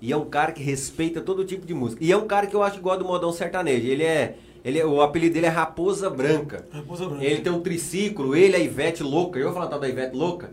E 0.01 0.13
é 0.13 0.17
um 0.17 0.25
cara 0.27 0.53
que 0.53 0.63
respeita 0.63 1.21
todo 1.21 1.45
tipo 1.45 1.67
de 1.67 1.73
música. 1.75 2.05
E 2.05 2.13
é 2.13 2.17
um 2.17 2.27
cara 2.27 2.47
que 2.47 2.55
eu 2.55 2.63
acho 2.63 2.77
que 2.77 2.83
gosta 2.83 2.99
do 2.99 3.05
modão 3.07 3.33
sertanejo. 3.33 3.87
Ele 3.87 4.03
é. 4.05 4.37
Ele, 4.65 4.79
é- 4.79 4.85
o 4.87 5.01
apelido 5.01 5.35
dele 5.35 5.47
é 5.47 5.49
Raposa 5.51 6.11
Branca. 6.11 6.67
Raposa 6.73 7.07
Branca. 7.07 7.25
Ele 7.25 7.41
tem 7.41 7.53
um 7.53 7.61
triciclo, 7.61 8.35
ele 8.35 8.55
é 8.55 8.59
a 8.59 8.63
Ivete 8.63 9.03
louca. 9.03 9.39
Eu 9.39 9.47
vou 9.47 9.55
falar 9.55 9.69
tal 9.69 9.79
da 9.79 9.89
Ivete 9.89 10.15
louca. 10.17 10.51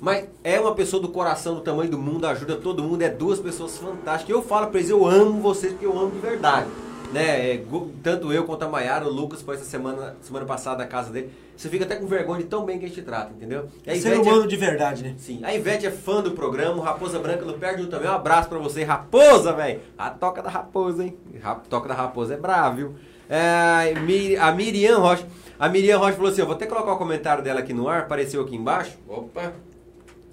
Mas 0.00 0.26
é 0.44 0.60
uma 0.60 0.74
pessoa 0.76 1.02
do 1.02 1.08
coração, 1.08 1.56
do 1.56 1.60
tamanho 1.60 1.90
do 1.90 1.98
mundo, 1.98 2.24
ajuda 2.26 2.54
todo 2.56 2.84
mundo. 2.84 3.02
É 3.02 3.08
duas 3.08 3.40
pessoas 3.40 3.76
fantásticas. 3.76 4.30
Eu 4.34 4.42
falo 4.42 4.68
pra 4.68 4.78
eles, 4.78 4.90
eu 4.90 5.04
amo 5.04 5.40
vocês 5.40 5.72
porque 5.72 5.86
eu 5.86 5.98
amo 5.98 6.12
de 6.12 6.18
verdade. 6.20 6.68
Né? 7.12 7.54
É, 7.54 7.64
tanto 8.02 8.32
eu 8.32 8.44
quanto 8.44 8.64
a 8.64 8.68
Mayara, 8.68 9.06
o 9.06 9.10
Lucas 9.10 9.40
foi 9.40 9.54
essa 9.54 9.64
semana, 9.64 10.16
semana 10.20 10.44
passada 10.44 10.78
na 10.78 10.86
casa 10.86 11.10
dele. 11.10 11.30
Você 11.56 11.68
fica 11.68 11.84
até 11.84 11.96
com 11.96 12.06
vergonha 12.06 12.42
de 12.42 12.46
tão 12.46 12.64
bem 12.64 12.78
que 12.78 12.84
a 12.84 12.88
gente 12.88 13.02
trata, 13.02 13.32
entendeu? 13.34 13.66
E 13.86 13.90
a 13.90 13.94
Ser 13.94 14.12
Ivete 14.12 14.28
é- 14.28 14.32
humano 14.32 14.46
de 14.48 14.56
verdade, 14.56 15.02
né? 15.02 15.14
Sim, 15.18 15.40
a 15.42 15.54
Ivete 15.54 15.86
é 15.86 15.90
fã 15.90 16.20
do 16.22 16.32
programa, 16.32 16.84
Raposa 16.84 17.18
Branca 17.18 17.44
do 17.44 17.54
Perde 17.54 17.82
um 17.82 17.86
também. 17.86 18.08
Um 18.08 18.12
abraço 18.12 18.48
pra 18.48 18.58
você, 18.58 18.84
Raposa, 18.84 19.52
velho. 19.52 19.80
A 19.96 20.10
toca 20.10 20.42
da 20.42 20.50
Raposa, 20.50 21.02
hein? 21.02 21.16
A 21.42 21.54
toca 21.54 21.88
da 21.88 21.94
Raposa 21.94 22.34
é 22.34 22.36
brava, 22.36 22.76
viu? 22.76 22.94
É, 23.28 23.94
a 24.40 24.52
Miriam 24.52 24.98
Rocha. 24.98 25.26
A 25.58 25.68
Miriam 25.68 25.98
Rocha 25.98 26.14
falou 26.14 26.30
assim: 26.30 26.40
eu 26.40 26.46
vou 26.46 26.54
até 26.54 26.66
colocar 26.66 26.92
o 26.92 26.98
comentário 26.98 27.42
dela 27.42 27.60
aqui 27.60 27.72
no 27.72 27.88
ar, 27.88 28.02
apareceu 28.02 28.40
aqui 28.42 28.54
embaixo. 28.54 28.96
Opa! 29.08 29.52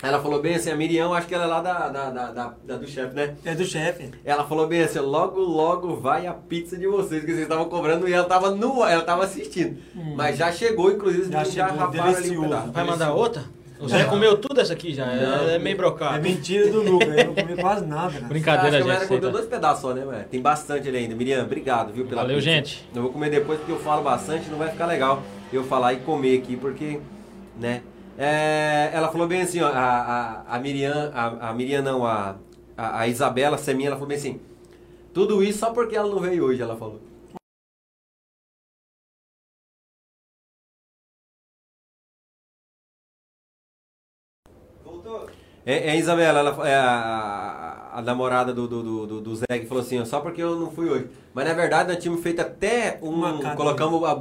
Ela 0.04 0.22
falou 0.22 0.42
bem 0.42 0.56
assim: 0.56 0.70
a 0.70 0.76
Miriam, 0.76 1.14
acho 1.14 1.26
que 1.28 1.34
ela 1.34 1.46
é 1.46 1.48
lá 1.48 1.62
da, 1.62 1.88
da, 1.90 2.10
da, 2.10 2.32
da- 2.32 2.54
da 2.64 2.76
do 2.78 2.88
chefe, 2.88 3.16
né? 3.16 3.36
É 3.46 3.56
do 3.56 3.64
chefe. 3.66 4.12
Ela 4.24 4.44
falou 4.46 4.68
bem 4.68 4.82
assim: 4.84 5.00
logo, 5.00 5.40
logo 5.40 5.96
vai 5.96 6.28
a 6.28 6.34
pizza 6.34 6.78
de 6.78 6.86
vocês, 6.88 7.22
que 7.22 7.32
vocês 7.32 7.44
estavam 7.44 7.66
cobrando 7.70 8.08
e 8.08 8.14
ela 8.14 8.26
tava 8.26 8.52
no 8.52 8.84
ela 8.86 9.02
tava 9.04 9.24
assistindo. 9.24 9.78
Mas 10.16 10.38
já 10.38 10.52
chegou, 10.52 10.92
inclusive, 10.92 11.24
os 11.24 11.30
Já 11.30 11.44
já 11.44 11.68
chegou, 11.68 11.78
raparam 11.78 12.16
ali 12.16 12.38
um 12.38 12.42
pedaço. 12.44 12.72
Vai 12.72 12.84
mandar 12.84 13.14
outra? 13.14 13.44
O 13.78 13.90
Zé 13.90 14.06
comeu 14.06 14.38
tudo 14.38 14.62
essa 14.62 14.72
aqui 14.72 14.94
já. 14.94 15.06
Não. 15.06 15.50
É, 15.50 15.56
é 15.56 15.60
meio 15.60 15.76
brocado. 15.76 16.16
É 16.16 16.20
mentira 16.22 16.72
do 16.72 16.82
Lucas, 16.82 17.10
eu 17.10 17.26
não 17.26 17.36
comi 17.36 17.56
quase 17.60 17.86
nada, 17.86 18.14
cara. 18.14 18.26
Brincadeira, 18.26 18.78
Acho 18.78 18.86
que 18.86 18.92
a 18.92 19.00
gente. 19.00 19.08
Comeu 19.10 19.32
dois 19.32 19.46
pedaços 19.48 19.82
só, 19.82 19.94
né, 19.94 20.06
Mayara? 20.06 20.28
Tem 20.32 20.42
bastante 20.42 20.88
ali 20.88 20.98
ainda. 21.00 21.14
Miriam, 21.14 21.44
obrigado, 21.44 21.92
viu, 21.92 22.06
pela 22.06 22.22
Valeu, 22.22 22.38
pizza. 22.38 22.50
gente. 22.52 22.88
Eu 22.96 23.02
vou 23.02 23.12
comer 23.12 23.30
depois 23.30 23.60
porque 23.60 23.74
eu 23.74 23.80
falo 23.80 24.02
bastante, 24.02 24.50
não 24.50 24.58
vai 24.58 24.70
ficar 24.70 24.86
legal 24.86 25.22
eu 25.52 25.64
falar 25.66 25.92
e 25.94 25.98
comer 25.98 26.38
aqui, 26.40 26.56
porque, 26.56 27.00
né? 27.60 27.82
É, 28.18 28.92
ela 28.94 29.12
falou 29.12 29.28
bem 29.28 29.42
assim, 29.42 29.60
ó, 29.62 29.68
a, 29.68 30.42
a, 30.48 30.56
a 30.56 30.60
Miriam, 30.60 31.12
a, 31.14 31.50
a 31.50 31.54
Miriam 31.54 31.82
não, 31.82 32.06
a, 32.06 32.38
a, 32.78 33.02
a 33.02 33.08
Isabela 33.08 33.58
Seminha, 33.58 33.88
ela 33.90 33.96
falou 33.98 34.08
bem 34.08 34.18
assim, 34.18 34.40
tudo 35.14 35.44
isso 35.44 35.60
só 35.60 35.72
porque 35.74 35.96
ela 35.96 36.10
não 36.10 36.20
veio 36.22 36.46
hoje, 36.46 36.62
ela 36.62 36.78
falou. 36.78 37.02
É, 45.66 45.90
é 45.92 45.98
Isabela, 45.98 46.40
ela, 46.40 46.70
é 46.70 46.76
a, 46.76 47.75
a- 47.98 48.02
namorada 48.02 48.54
do, 48.54 48.68
do, 48.68 49.06
do, 49.08 49.22
do- 49.22 49.36
Zé 49.36 49.46
que 49.60 49.66
falou 49.66 49.84
assim, 49.84 50.00
ó, 50.00 50.06
só 50.06 50.20
porque 50.20 50.42
eu 50.42 50.56
não 50.56 50.72
fui 50.72 50.90
hoje. 50.90 51.08
Mas 51.34 51.46
na 51.48 51.54
verdade 51.54 51.92
nós 51.94 52.02
tínhamos 52.02 52.22
feito 52.24 52.40
até 52.42 52.98
um. 53.02 53.10
Uma 53.10 53.56
colocamos 53.56 54.04
a 54.04 54.12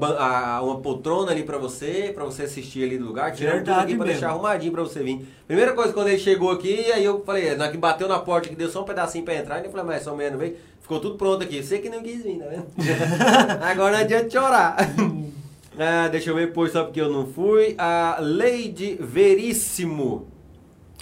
a- 0.59 0.62
uma 0.62 0.79
poltrona 0.81 1.31
ali 1.33 1.43
pra 1.45 1.59
você, 1.59 2.11
pra 2.14 2.25
você 2.25 2.43
assistir 2.45 2.84
ali 2.84 2.99
do 2.99 3.07
lugar. 3.07 3.33
Tiramos 3.33 3.61
tudo 3.64 3.72
aqui 3.72 3.95
pra 3.96 4.05
mesmo. 4.05 4.05
deixar 4.05 4.29
arrumadinho 4.30 4.72
pra 4.72 4.83
você 4.83 5.03
vir. 5.03 5.26
Primeira 5.46 5.72
coisa, 5.72 5.92
quando 5.92 6.09
ele 6.09 6.18
chegou 6.18 6.51
aqui, 6.51 6.91
aí 6.92 7.05
eu 7.05 7.22
falei, 7.25 7.55
na 7.57 7.68
que 7.68 7.76
bateu 7.76 8.09
na 8.09 8.18
porta 8.18 8.49
que 8.49 8.57
deu 8.57 8.68
só 8.68 8.83
um 8.83 8.84
pedacinho 8.84 9.25
pra 9.25 9.34
entrar, 9.34 9.61
e 9.63 9.67
eu 9.67 9.71
falei, 9.71 9.87
mas 9.87 10.03
só 10.03 10.13
mulher 10.14 10.30
não 10.33 10.38
veio. 10.38 10.57
Ficou 10.80 11.01
tudo 11.01 11.17
pronto 11.17 11.42
aqui. 11.42 11.63
Você 11.63 11.79
que 11.79 11.88
não 11.88 12.03
quis 12.03 12.22
vir, 12.22 12.38
tá 12.38 12.45
vendo? 12.46 12.67
Agora 13.63 13.92
não 13.92 13.99
adianta 14.01 14.30
chorar. 14.30 14.76
Ah, 15.76 16.07
deixa 16.07 16.30
eu 16.30 16.37
ver, 16.37 16.53
pois 16.53 16.71
só 16.71 16.84
porque 16.84 17.01
eu 17.01 17.11
não 17.11 17.26
fui. 17.26 17.75
A 17.76 18.18
Leide 18.21 18.96
Veríssimo. 19.01 20.29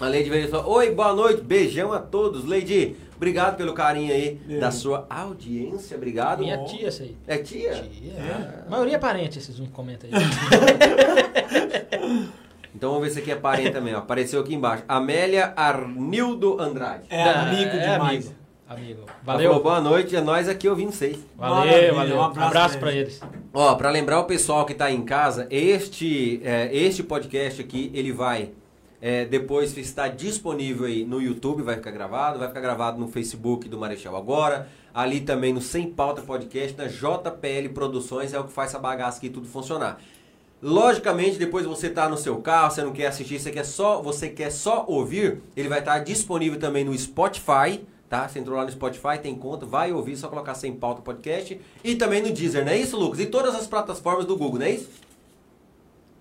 A 0.00 0.06
Leide 0.08 0.30
Veríssimo. 0.30 0.62
Oi, 0.66 0.90
boa 0.90 1.12
noite. 1.14 1.42
Beijão 1.42 1.92
a 1.92 1.98
todos. 1.98 2.44
Leide, 2.44 2.96
obrigado 3.16 3.56
pelo 3.56 3.72
carinho 3.72 4.12
aí 4.12 4.40
É. 4.48 4.58
da 4.58 4.70
sua 4.70 5.06
audiência. 5.08 5.96
Obrigado. 5.96 6.40
Minha 6.40 6.64
tia, 6.64 6.88
essa 6.88 7.02
aí. 7.04 7.16
É 7.26 7.38
tia? 7.38 7.72
Tia. 7.74 8.64
A 8.66 8.70
maioria 8.70 8.96
é 8.96 8.98
parente, 8.98 9.38
esses 9.38 9.60
um 9.60 9.66
comenta 9.66 10.06
aí. 10.06 10.12
Então 12.74 12.90
vamos 12.94 13.06
ver 13.06 13.12
se 13.12 13.18
aqui 13.20 13.30
é 13.30 13.36
parente 13.36 13.70
também. 13.70 13.94
ó. 13.94 13.98
Apareceu 13.98 14.40
aqui 14.40 14.54
embaixo. 14.54 14.82
Amélia 14.88 15.52
Arnildo 15.54 16.60
Andrade. 16.60 17.04
É 17.10 17.22
amigo 17.22 17.70
é 17.76 17.92
demais. 17.92 18.34
amigo. 18.66 18.68
amigo. 18.96 19.00
Valeu. 19.22 19.50
falou, 19.50 19.62
boa 19.62 19.80
noite, 19.80 20.16
é 20.16 20.20
nós 20.22 20.48
aqui 20.48 20.66
ouvindo 20.68 20.90
vocês. 20.90 21.18
Valeu, 21.36 21.66
Maravilha, 21.66 21.92
valeu. 21.94 22.16
um 22.16 22.18
Um 22.18 22.22
abraço 22.24 22.48
abraço, 22.48 22.78
pra 22.78 22.88
pra 22.88 22.92
eles. 22.98 23.20
Ó, 23.52 23.74
pra 23.74 23.90
lembrar 23.90 24.18
o 24.20 24.24
pessoal 24.24 24.64
que 24.64 24.72
tá 24.74 24.90
em 24.90 25.02
casa, 25.04 25.46
este, 25.50 26.40
é, 26.42 26.74
este 26.74 27.02
podcast 27.02 27.60
aqui, 27.60 27.90
ele 27.94 28.10
vai 28.10 28.50
é, 29.04 29.24
depois 29.24 29.76
estar 29.76 30.06
disponível 30.10 30.86
aí 30.86 31.04
no 31.04 31.20
YouTube, 31.20 31.60
vai 31.60 31.74
ficar 31.74 31.90
gravado, 31.90 32.38
vai 32.38 32.46
ficar 32.46 32.60
gravado 32.60 33.00
no 33.00 33.08
Facebook 33.08 33.68
do 33.68 33.76
Marechal 33.76 34.14
Agora, 34.14 34.68
ali 34.94 35.20
também 35.20 35.52
no 35.52 35.60
Sem 35.60 35.90
Pauta 35.90 36.22
Podcast, 36.22 36.78
na 36.78 36.86
JPL 36.86 37.74
Produções, 37.74 38.32
é 38.32 38.38
o 38.38 38.44
que 38.44 38.52
faz 38.52 38.70
essa 38.70 38.78
bagaça 38.78 39.18
aqui 39.18 39.28
tudo 39.28 39.48
funcionar. 39.48 40.00
Logicamente, 40.62 41.36
depois 41.36 41.66
você 41.66 41.90
tá 41.90 42.08
no 42.08 42.16
seu 42.16 42.36
carro, 42.36 42.70
você 42.70 42.84
não 42.84 42.92
quer 42.92 43.08
assistir, 43.08 43.40
você 43.40 43.50
quer 43.50 43.64
só, 43.64 44.00
você 44.00 44.28
quer 44.28 44.52
só 44.52 44.84
ouvir, 44.86 45.42
ele 45.56 45.68
vai 45.68 45.80
estar 45.80 45.98
disponível 45.98 46.60
também 46.60 46.84
no 46.84 46.96
Spotify, 46.96 47.84
tá? 48.08 48.28
Você 48.28 48.38
entrou 48.38 48.56
lá 48.56 48.64
no 48.64 48.70
Spotify, 48.70 49.18
tem 49.20 49.34
conta, 49.34 49.66
vai 49.66 49.92
ouvir, 49.92 50.16
só 50.16 50.28
colocar 50.28 50.54
sem 50.54 50.72
pauta 50.76 51.02
podcast 51.02 51.60
e 51.82 51.96
também 51.96 52.22
no 52.22 52.30
Deezer, 52.30 52.64
não 52.64 52.70
é 52.70 52.78
isso, 52.78 52.96
Lucas? 52.96 53.18
E 53.18 53.26
todas 53.26 53.52
as 53.56 53.66
plataformas 53.66 54.26
do 54.26 54.36
Google, 54.36 54.60
não 54.60 54.66
é 54.66 54.70
isso? 54.70 54.88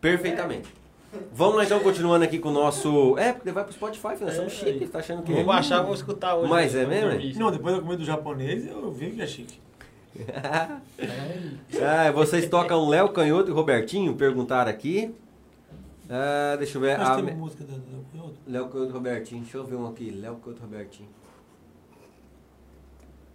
Perfeitamente. 0.01 0.80
Vamos 1.33 1.55
lá 1.57 1.65
então, 1.65 1.79
continuando 1.81 2.23
aqui 2.23 2.39
com 2.39 2.49
o 2.49 2.53
nosso. 2.53 3.17
É, 3.17 3.33
porque 3.33 3.51
vai 3.51 3.63
pro 3.63 3.73
Spotify, 3.73 4.09
filho, 4.15 4.25
nós 4.27 4.35
somos 4.35 4.53
É, 4.53 4.55
chiques, 4.55 4.89
tá 4.89 4.99
achando 4.99 5.23
que. 5.23 5.33
Vou 5.33 5.43
baixar, 5.43 5.81
vou 5.81 5.93
escutar 5.93 6.35
hoje. 6.35 6.49
Mas 6.49 6.73
é 6.73 6.85
Vou 6.85 6.89
mesmo. 6.89 7.39
Não, 7.39 7.51
depois 7.51 7.75
eu 7.75 7.81
comi 7.81 7.97
do 7.97 8.05
japonês 8.05 8.65
eu 8.65 8.91
vi 8.91 9.11
que 9.11 9.21
é 9.21 9.27
chique. 9.27 9.59
Ah, 11.81 12.11
vocês 12.11 12.47
tocam 12.49 12.87
Léo 12.87 13.09
Canhoto 13.09 13.49
e 13.49 13.53
Robertinho? 13.53 14.15
Perguntaram 14.15 14.69
aqui. 14.69 15.13
Ah, 16.09 16.55
deixa 16.57 16.77
eu 16.77 16.81
ver. 16.81 16.97
Que 16.97 17.21
me- 17.21 17.27
tem 17.31 17.35
música 17.37 17.63
da, 17.63 17.73
da 17.73 17.79
Canhoto. 18.11 18.35
Léo 18.47 18.67
Canhoto 18.69 18.89
e 18.91 18.93
Robertinho. 18.93 19.41
Deixa 19.41 19.57
eu 19.57 19.63
ver 19.65 19.75
um 19.75 19.87
aqui. 19.87 20.11
Léo 20.11 20.35
Canhoto 20.35 20.61
e 20.61 20.65
Robertinho. 20.65 21.09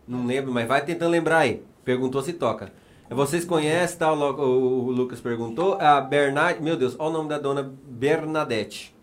Não 0.07 0.25
lembro, 0.27 0.53
mas 0.53 0.67
vai 0.69 0.85
tentando 0.85 1.11
lembrar 1.11 1.39
aí. 1.39 1.63
Perguntou 1.85 2.23
se 2.23 2.33
toca. 2.33 2.73
Vocês 3.11 3.45
conhecem, 3.45 3.99
tá? 3.99 4.13
O, 4.13 4.87
o- 4.87 4.91
Lucas 4.91 5.21
perguntou. 5.21 5.75
A 5.81 6.01
Bernard. 6.01 6.61
Meu 6.63 6.77
Deus, 6.77 6.97
olha 6.99 7.11
o 7.11 7.13
nome 7.13 7.29
da 7.29 7.39
dona 7.39 7.63
Bernadette. 7.87 8.95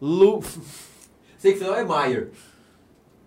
Lu. 0.00 0.40
Sei 1.38 1.52
que 1.52 1.58
seu 1.58 1.74
é 1.74 1.84
Maier. 1.84 2.30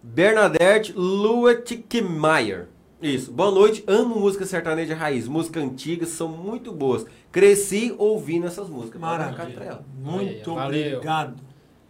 Bernadette 0.02 0.93
Luetkemeyer. 0.93 2.68
Isso. 3.02 3.31
Boa 3.31 3.52
noite. 3.52 3.84
Amo 3.88 4.18
música 4.19 4.45
sertaneja 4.45 4.95
raiz. 4.95 5.27
Música 5.27 5.60
antigas 5.60 6.10
são 6.10 6.27
muito 6.30 6.72
boas. 6.72 7.06
Cresci 7.31 7.93
ouvindo 7.97 8.47
essas 8.47 8.69
músicas. 8.69 8.99
Maravilha. 9.02 9.64
ela. 9.64 9.85
Muito 9.97 10.53
Valeu. 10.56 10.97
obrigado. 10.97 11.35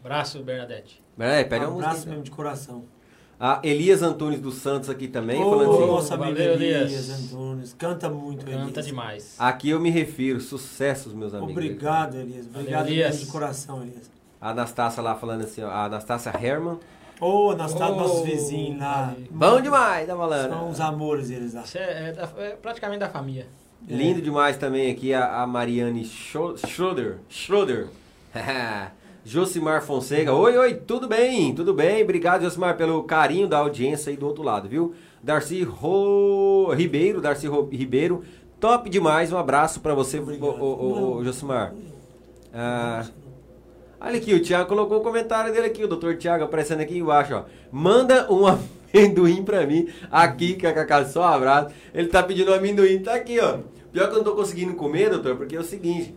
Abraço, 0.03 0.41
Bernadette. 0.43 1.03
É, 1.17 1.43
pede 1.43 1.65
Um 1.65 1.75
abraço 1.75 2.07
mesmo 2.07 2.23
de 2.23 2.31
coração. 2.31 2.83
A 3.39 3.59
Elias 3.63 4.01
Antunes 4.01 4.39
dos 4.39 4.55
Santos 4.55 4.89
aqui 4.89 5.07
também, 5.09 5.43
Ô, 5.43 5.49
falando 5.49 5.71
assim. 5.73 5.87
nosso 5.87 6.13
amigo 6.13 6.39
Elias 6.39 6.91
Elias. 6.91 7.09
Antunes. 7.33 7.73
Canta 7.77 8.09
muito, 8.09 8.45
Elias. 8.47 8.63
Canta 8.65 8.81
demais. 8.81 9.35
Aqui 9.37 9.69
eu 9.71 9.79
me 9.79 9.89
refiro. 9.89 10.39
Sucessos, 10.39 11.13
meus 11.13 11.33
amigos. 11.33 11.51
Obrigado, 11.51 12.15
Elias. 12.17 12.45
Obrigado 12.47 12.83
Valeu, 12.85 12.93
Elias. 12.93 13.19
de 13.19 13.25
coração, 13.25 13.81
Elias. 13.81 14.09
A 14.39 14.51
Anastácia 14.51 15.03
lá 15.03 15.15
falando 15.15 15.43
assim, 15.43 15.61
ó. 15.63 15.69
A 15.69 15.85
Anastácia 15.85 16.29
Herman. 16.41 16.79
Ô, 17.19 17.53
nós 17.55 17.73
tá 17.73 17.89
Ô, 17.89 17.95
nossos 17.95 18.25
vizinhos 18.25 18.79
lá. 18.79 19.13
Bom 19.31 19.59
demais, 19.61 20.07
tá 20.07 20.15
falando. 20.15 20.49
São 20.49 20.69
uns 20.69 20.79
amores 20.79 21.29
eles 21.29 21.53
lá. 21.53 21.61
Isso 21.63 21.77
é, 21.77 22.09
é 22.09 22.11
da- 22.13 22.29
é 22.37 22.49
praticamente 22.51 22.99
da 22.99 23.09
família. 23.09 23.47
Lindo 23.87 24.21
demais 24.21 24.57
também 24.57 24.89
aqui 24.91 25.13
a, 25.13 25.41
a 25.41 25.47
Mariane 25.47 26.03
Schro- 26.05 26.57
Schroeder. 26.57 27.17
Schroeder. 27.29 27.87
Josimar 29.25 29.81
Fonseca. 29.81 30.31
Oi, 30.31 30.55
oi, 30.55 30.73
tudo 30.75 31.07
bem? 31.07 31.53
Tudo 31.55 31.73
bem? 31.73 32.03
Obrigado, 32.03 32.43
Josimar, 32.43 32.77
pelo 32.77 33.01
carinho 33.03 33.47
da 33.47 33.57
audiência 33.57 34.11
aí 34.11 34.15
do 34.15 34.27
outro 34.27 34.43
lado, 34.43 34.69
viu? 34.69 34.93
Darcy 35.23 35.63
Ro... 35.63 36.71
Ribeiro, 36.73 37.19
Darcy 37.19 37.47
Ro- 37.47 37.67
Ribeiro. 37.71 38.23
Top 38.59 38.87
demais, 38.87 39.33
um 39.33 39.37
abraço 39.37 39.79
pra 39.79 39.95
você, 39.95 40.19
ô, 40.19 40.21
Obrigado. 40.21 40.61
ô, 40.61 40.63
ô, 40.63 41.15
ô, 41.17 41.23
Josimar. 41.23 41.73
Ah, 42.53 43.03
olha 43.99 44.17
aqui, 44.17 44.31
o 44.31 44.41
Thiago 44.43 44.69
colocou 44.69 44.99
o 44.99 45.01
comentário 45.01 45.51
dele 45.51 45.65
aqui, 45.65 45.83
o 45.83 45.87
doutor 45.87 46.17
Thiago 46.17 46.43
aparecendo 46.43 46.81
aqui 46.81 46.99
embaixo, 46.99 47.33
ó. 47.33 47.43
Manda 47.71 48.31
um 48.31 48.43
amendoim 48.93 49.43
pra 49.43 49.65
mim, 49.65 49.87
aqui, 50.11 50.53
kkk, 50.53 51.05
só 51.11 51.21
um 51.21 51.33
abraço. 51.33 51.73
Ele 51.95 52.09
tá 52.09 52.21
pedindo 52.21 52.51
um 52.51 52.53
amendoim, 52.53 52.99
tá 52.99 53.15
aqui, 53.15 53.39
ó. 53.39 53.57
Pior 53.91 54.07
que 54.07 54.13
eu 54.13 54.17
não 54.17 54.23
tô 54.23 54.35
conseguindo 54.35 54.75
comer, 54.75 55.09
doutor, 55.09 55.35
porque 55.35 55.55
é 55.55 55.59
o 55.59 55.63
seguinte. 55.63 56.13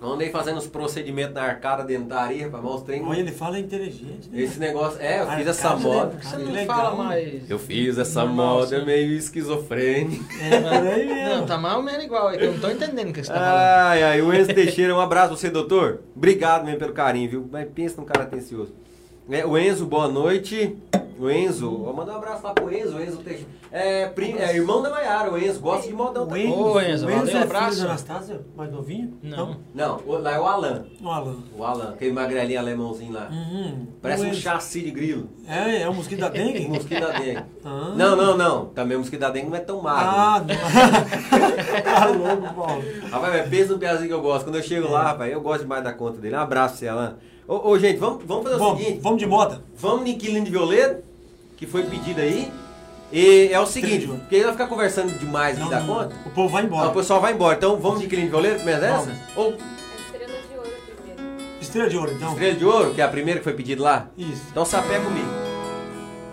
Eu 0.00 0.12
andei 0.12 0.30
fazendo 0.30 0.58
os 0.58 0.66
procedimentos 0.68 1.34
na 1.34 1.42
arcada 1.42 1.82
dentária 1.82 2.44
rapaz, 2.44 2.62
mostrei. 2.62 3.00
Olha, 3.02 3.18
ele 3.18 3.32
fala 3.32 3.58
inteligente, 3.58 4.28
né? 4.30 4.40
Esse 4.42 4.60
negócio, 4.60 5.00
é, 5.00 5.20
eu 5.20 5.24
fiz 5.24 5.30
Arcada 5.30 5.50
essa 5.50 5.76
moda. 5.76 6.06
Por 6.10 6.20
que 6.20 6.26
você 6.26 6.36
não 6.36 6.52
legal. 6.52 6.76
fala 6.76 7.04
mais? 7.04 7.50
Eu 7.50 7.58
fiz 7.58 7.98
essa 7.98 8.24
normal, 8.24 8.60
moda 8.60 8.76
assim? 8.76 8.86
meio 8.86 9.12
esquizofrênica. 9.14 10.24
É, 10.40 10.60
por 10.60 10.86
aí 10.86 11.06
mesmo. 11.06 11.36
Não, 11.36 11.46
tá 11.46 11.58
mais 11.58 11.74
ou 11.76 11.82
menos 11.82 12.04
igual. 12.04 12.30
É 12.30 12.36
que 12.36 12.44
eu 12.44 12.52
não 12.52 12.60
tô 12.60 12.70
entendendo 12.70 13.10
o 13.10 13.12
que 13.12 13.24
você 13.24 13.32
tá 13.32 13.38
falando. 13.40 13.56
Ai, 13.56 14.02
ai, 14.04 14.22
o 14.22 14.32
Enzo 14.32 14.54
Teixeira, 14.54 14.94
um 14.94 15.00
abraço 15.00 15.28
pra 15.30 15.36
você, 15.36 15.50
doutor. 15.50 16.00
Obrigado 16.14 16.64
mesmo 16.64 16.78
pelo 16.78 16.92
carinho, 16.92 17.28
viu? 17.28 17.48
Mas 17.50 17.68
pensa 17.74 18.00
num 18.00 18.06
cara 18.06 18.22
atencioso. 18.22 18.72
É, 19.30 19.44
o 19.44 19.58
Enzo, 19.58 19.86
boa 19.86 20.08
noite. 20.08 20.76
O 21.18 21.28
Enzo, 21.28 21.68
vou 21.78 21.92
mandar 21.92 22.12
um 22.12 22.16
abraço 22.16 22.44
lá 22.44 22.54
pro 22.54 22.72
Enzo, 22.72 22.96
o 22.96 23.02
Enzo 23.02 23.16
Teixeira. 23.18 23.48
É, 23.72 24.06
prim- 24.06 24.36
é 24.38 24.54
irmão 24.54 24.80
da 24.80 24.88
Maiara, 24.88 25.30
o 25.32 25.36
Enzo, 25.36 25.58
gosta 25.60 25.86
de 25.88 25.92
modão 25.92 26.22
O 26.22 26.26
também. 26.28 26.46
Enzo, 26.46 26.54
Ô, 26.62 26.80
Enzo, 26.80 27.06
o 27.06 27.10
Enzo 27.10 27.24
valeu, 27.26 27.36
é 27.38 27.42
abraço. 27.42 27.68
filho 27.70 27.78
da 27.82 27.88
Anastácia, 27.88 28.40
mais 28.56 28.70
novinho? 28.70 29.18
Não. 29.20 29.56
Não, 29.74 29.96
o- 30.06 30.12
lá 30.16 30.32
é 30.36 30.40
o 30.40 30.46
Alan. 30.46 30.86
O 31.02 31.08
Alan. 31.10 31.36
O 31.58 31.64
Alan, 31.64 31.88
aquele 31.90 32.12
magrelinho 32.12 32.60
alemãozinho 32.60 33.12
lá. 33.12 33.28
Uhum. 33.32 33.88
Parece 34.00 34.22
O 34.22 34.26
um 34.26 34.28
Enzo. 34.28 34.40
chassi 34.40 34.80
de 34.80 34.90
grilo. 34.92 35.28
É, 35.48 35.82
é 35.82 35.88
o 35.88 35.94
mosquito 35.94 36.20
da 36.20 36.28
dengue? 36.28 36.68
Mosquito 36.70 37.00
da 37.00 37.10
dengue. 37.18 37.42
Ah. 37.64 37.92
Não, 37.96 38.16
não, 38.16 38.36
não. 38.36 38.66
Também 38.66 38.96
o 38.96 39.00
mosquito 39.00 39.20
da 39.20 39.30
dengue 39.30 39.48
não 39.50 39.56
é 39.56 39.60
tão 39.60 39.82
magro. 39.82 40.08
Ah, 40.08 40.44
não. 40.46 41.82
tá 41.82 42.06
louco, 42.06 42.54
Paulo. 42.54 42.84
Rapaz, 43.10 43.32
mas 43.34 43.48
pensa 43.48 43.72
no 43.72 43.78
piazinho 43.80 44.06
que 44.08 44.14
eu 44.14 44.22
gosto. 44.22 44.44
Quando 44.44 44.56
eu 44.56 44.62
chego 44.62 44.88
lá, 44.88 45.02
rapaz, 45.02 45.32
eu 45.32 45.40
gosto 45.40 45.62
demais 45.62 45.82
da 45.82 45.92
conta 45.92 46.18
dele. 46.20 46.36
Um 46.36 46.40
abraço 46.40 46.88
Alan. 46.88 47.16
Ô, 47.48 47.70
ô, 47.70 47.78
gente, 47.78 47.96
vamos, 47.98 48.22
vamos 48.26 48.42
fazer 48.44 48.56
o 48.56 48.58
Vamos, 48.58 48.78
seguinte. 48.82 49.00
vamos 49.00 49.18
de 49.18 49.26
moda. 49.26 49.64
Vamos 49.78 50.02
no 50.02 50.08
Inquilino 50.08 50.44
de 50.44 50.50
Violeiro, 50.50 50.98
que 51.56 51.66
foi 51.66 51.82
pedido 51.84 52.20
aí. 52.20 52.52
E 53.10 53.48
é 53.50 53.58
o 53.58 53.64
seguinte, 53.64 54.04
Entendi. 54.04 54.18
porque 54.20 54.34
ele 54.34 54.44
vai 54.44 54.52
ficar 54.52 54.66
conversando 54.66 55.18
demais 55.18 55.54
aqui 55.56 55.62
Não, 55.64 55.70
da 55.70 55.80
não, 55.80 55.86
conta. 55.94 56.14
O 56.26 56.30
povo 56.30 56.48
vai 56.50 56.62
Ah, 56.62 56.66
embora. 56.66 56.88
o 56.88 56.92
pessoal 56.92 57.20
vai 57.22 57.32
embora. 57.32 57.56
Então 57.56 57.78
vamos 57.78 58.00
de 58.00 58.04
Inquilino 58.06 58.26
de 58.26 58.30
Violeiro, 58.32 58.56
primeira 58.56 58.80
dessa? 58.82 58.98
Vamos. 59.06 59.18
Ou 59.34 59.54
Estrela 59.98 60.26
de 60.28 60.58
ouro 60.58 60.70
primeiro. 60.94 61.22
Estrela 61.58 61.88
de 61.88 61.96
ouro, 61.96 62.12
então. 62.12 62.28
Estrela 62.32 62.54
de 62.54 62.64
Ouro, 62.66 62.94
que 62.94 63.00
é 63.00 63.04
a 63.04 63.08
primeira 63.08 63.40
que 63.40 63.44
foi 63.44 63.54
pedida 63.54 63.82
lá? 63.82 64.08
Isso. 64.18 64.42
Então 64.50 64.64
sapé 64.66 64.98
comigo. 64.98 65.26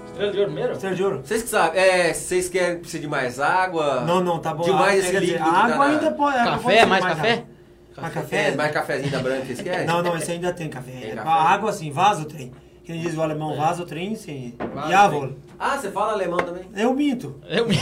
Estrela 0.08 0.32
de 0.34 0.38
ouro 0.40 0.52
primeiro? 0.52 0.74
Estrela 0.74 0.96
de 0.98 1.04
ouro. 1.04 1.22
Vocês 1.24 1.44
que 1.44 1.50
sabem, 1.50 1.80
é, 1.82 2.14
vocês 2.14 2.50
querem 2.50 2.80
precisar 2.80 3.02
de 3.02 3.08
mais 3.08 3.40
água? 3.40 4.02
Não, 4.02 4.22
não, 4.22 4.40
tá 4.40 4.54
bom. 4.54 4.64
Demais 4.64 4.96
Ah, 4.96 4.98
esse 4.98 5.12
dizer, 5.12 5.20
líquido 5.22 5.46
tá 5.46 5.52
água 5.64 5.86
ainda 5.86 6.12
pode. 6.12 6.38
Café? 6.44 6.80
ser 6.80 6.86
Mais 6.86 7.06
café? 7.06 7.32
água. 7.32 7.55
Mais 7.97 8.11
É, 8.15 8.19
café? 8.19 8.55
mais 8.55 8.72
cafezinho 8.72 9.11
da 9.11 9.19
branca, 9.19 9.53
querem? 9.53 9.85
Não, 9.88 10.01
não, 10.03 10.17
esse 10.17 10.31
ainda 10.31 10.51
tem 10.53 10.67
café. 10.69 10.91
Tem 10.91 11.11
É 11.11 11.15
café? 11.15 11.30
Água 11.30 11.69
assim, 11.69 11.91
vaso 11.91 12.26
trem. 12.26 12.51
Quem 12.84 12.99
diz 12.99 13.17
o 13.17 13.22
alemão 13.22 13.55
vaso 13.57 13.84
trem, 13.85 14.15
sim. 14.15 14.53
Vaso 14.73 14.89
Javol. 14.91 15.30
Ah, 15.57 15.76
você 15.77 15.89
fala 15.89 16.13
alemão 16.13 16.38
também? 16.38 16.65
Eu 16.76 16.93
minto. 16.93 17.35
Eu 17.49 17.67
me... 17.67 17.76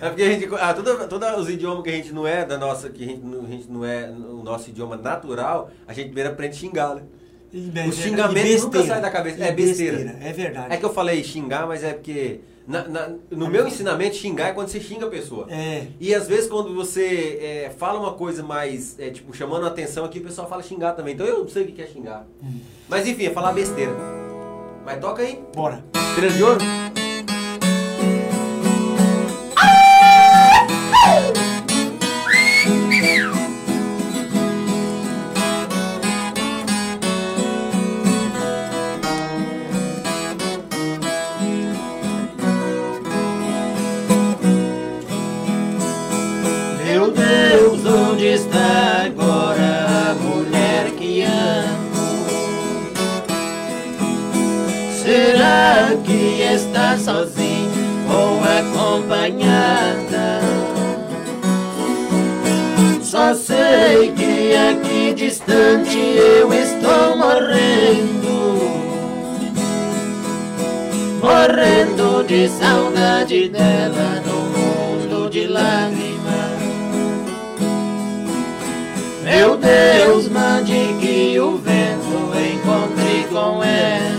É 0.00 0.08
porque 0.08 0.22
a 0.22 0.28
gente. 0.32 0.48
Ah, 0.58 0.74
todos 0.74 1.38
os 1.38 1.48
idiomas 1.50 1.82
que 1.84 1.90
a 1.90 1.92
gente 1.92 2.12
não 2.12 2.26
é, 2.26 2.44
da 2.44 2.58
nossa, 2.58 2.90
que 2.90 3.04
a 3.04 3.06
gente, 3.06 3.20
não- 3.24 3.44
a 3.44 3.48
gente 3.48 3.70
não 3.70 3.84
é 3.84 4.10
o 4.10 4.42
nosso 4.42 4.70
idioma 4.70 4.96
natural, 4.96 5.70
a 5.86 5.92
gente 5.92 6.06
primeiro 6.06 6.30
aprende 6.30 6.56
a 6.56 6.58
xingar, 6.58 6.94
né? 6.96 7.02
E 7.52 7.68
O 7.68 7.70
be- 7.72 7.92
xingamento 7.92 8.62
nunca 8.62 8.82
sai 8.84 9.00
da 9.00 9.10
cabeça. 9.10 9.44
É 9.44 9.52
besteira. 9.52 10.16
É 10.20 10.32
verdade. 10.32 10.72
É 10.74 10.76
que 10.76 10.84
eu 10.84 10.92
falei 10.92 11.22
xingar, 11.22 11.66
mas 11.66 11.82
é 11.84 11.92
porque. 11.92 12.40
Na- 12.66 12.86
na- 12.88 13.10
no 13.30 13.48
meu 13.48 13.66
ensinamento, 13.66 14.16
xingar 14.16 14.48
é 14.48 14.52
quando 14.52 14.68
você 14.68 14.80
xinga 14.80 15.06
a 15.06 15.10
pessoa. 15.10 15.46
É. 15.50 15.86
E 15.98 16.14
às 16.14 16.28
vezes 16.28 16.48
quando 16.48 16.74
você 16.74 17.38
é, 17.40 17.70
fala 17.76 17.98
uma 17.98 18.12
coisa 18.14 18.42
mais, 18.42 18.98
é, 18.98 19.10
tipo, 19.10 19.34
chamando 19.34 19.64
a 19.64 19.68
atenção 19.68 20.04
aqui, 20.04 20.18
o 20.18 20.22
pessoal 20.22 20.48
fala 20.48 20.62
xingar 20.62 20.92
também. 20.92 21.14
Então 21.14 21.26
eu 21.26 21.38
não 21.40 21.48
sei 21.48 21.64
o 21.64 21.66
que 21.72 21.82
é 21.82 21.86
xingar. 21.86 22.26
Mas 22.88 23.06
enfim, 23.06 23.26
é 23.26 23.30
falar 23.30 23.52
besteira. 23.52 23.92
Mas 24.84 24.98
toca 25.00 25.22
aí. 25.22 25.42
Bora. 25.54 25.84
Estrela 26.10 26.32
de 26.32 26.42
ouro? 26.42 26.60
Está 57.10 57.14
sozinha 57.14 57.70
ou 58.08 58.40
acompanhada? 58.44 60.40
Só 63.02 63.34
sei 63.34 64.12
que 64.12 64.54
aqui 64.54 65.14
distante 65.14 65.98
eu 65.98 66.52
estou 66.52 67.16
morrendo. 67.16 68.30
morrendo 71.22 72.24
de 72.26 72.48
saudade 72.48 73.48
dela 73.50 74.22
no 74.24 74.40
mundo 74.56 75.28
de 75.30 75.46
lágrimas. 75.46 76.10
Meu 79.22 79.56
Deus, 79.56 80.28
mande 80.28 80.94
que 81.00 81.38
o 81.38 81.58
vento 81.58 82.32
encontre 82.34 83.26
com 83.30 83.62
ela 83.62 84.09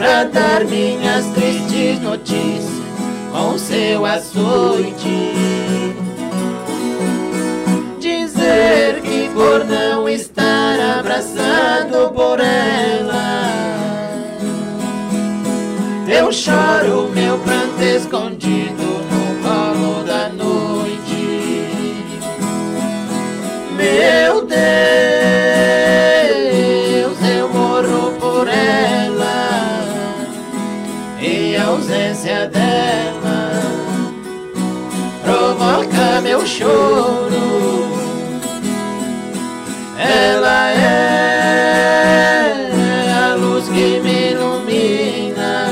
Pra 0.00 0.24
dar 0.24 0.64
minhas 0.64 1.26
tristes 1.26 2.00
notícias 2.00 2.64
com 3.30 3.58
seu 3.58 4.06
açoite. 4.06 5.34
Dizer 7.98 9.02
que 9.02 9.28
por 9.34 9.62
não 9.66 10.08
estar 10.08 10.98
abraçado 10.98 12.10
por 12.14 12.40
ela 12.40 13.50
Eu 16.08 16.32
choro 16.32 17.10
meu 17.14 17.38
pranto 17.40 17.82
escondido 17.82 19.04
no 19.10 19.42
colo 19.42 20.02
da 20.04 20.30
noite. 20.30 21.66
Meu 23.76 24.46
Deus, 24.46 25.19
ausência 32.30 32.46
dela 32.46 33.62
provoca 35.22 36.20
meu 36.22 36.46
choro. 36.46 37.90
Ela 39.98 40.70
é 40.72 41.72
a 43.12 43.34
luz 43.34 43.68
que 43.68 44.00
me 44.00 44.30
ilumina, 44.30 45.66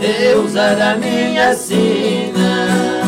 deusa 0.00 0.74
da 0.76 0.96
minha 0.96 1.54
sina, 1.54 3.02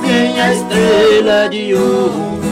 minha 0.00 0.52
estrela 0.52 1.48
de 1.48 1.74
ouro. 1.74 2.51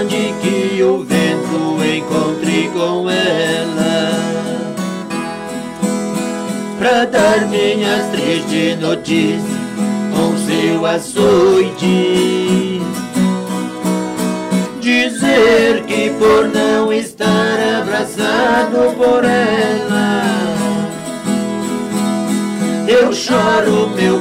Mande 0.00 0.34
que 0.40 0.82
o 0.82 1.04
vento 1.04 1.84
encontre 1.84 2.70
com 2.72 3.10
ela. 3.10 4.10
Pra 6.78 7.04
dar 7.04 7.46
minhas 7.48 8.06
tristes 8.06 8.80
notícias 8.80 9.44
com 10.10 10.34
seu 10.38 10.86
açoite. 10.86 12.80
Dizer 14.80 15.82
que 15.82 16.08
por 16.18 16.48
não 16.48 16.90
estar 16.90 17.58
abraçado 17.82 18.96
por 18.96 19.22
ela 19.22 20.22
Eu 22.88 23.12
choro 23.12 23.90
meu 23.94 24.19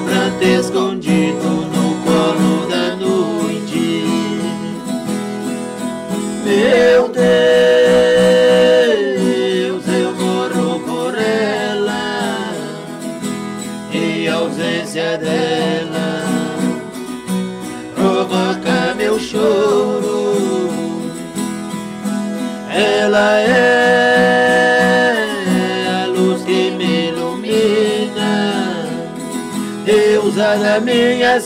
Deusa 30.60 30.64
da 30.64 30.80
minha 30.81 31.40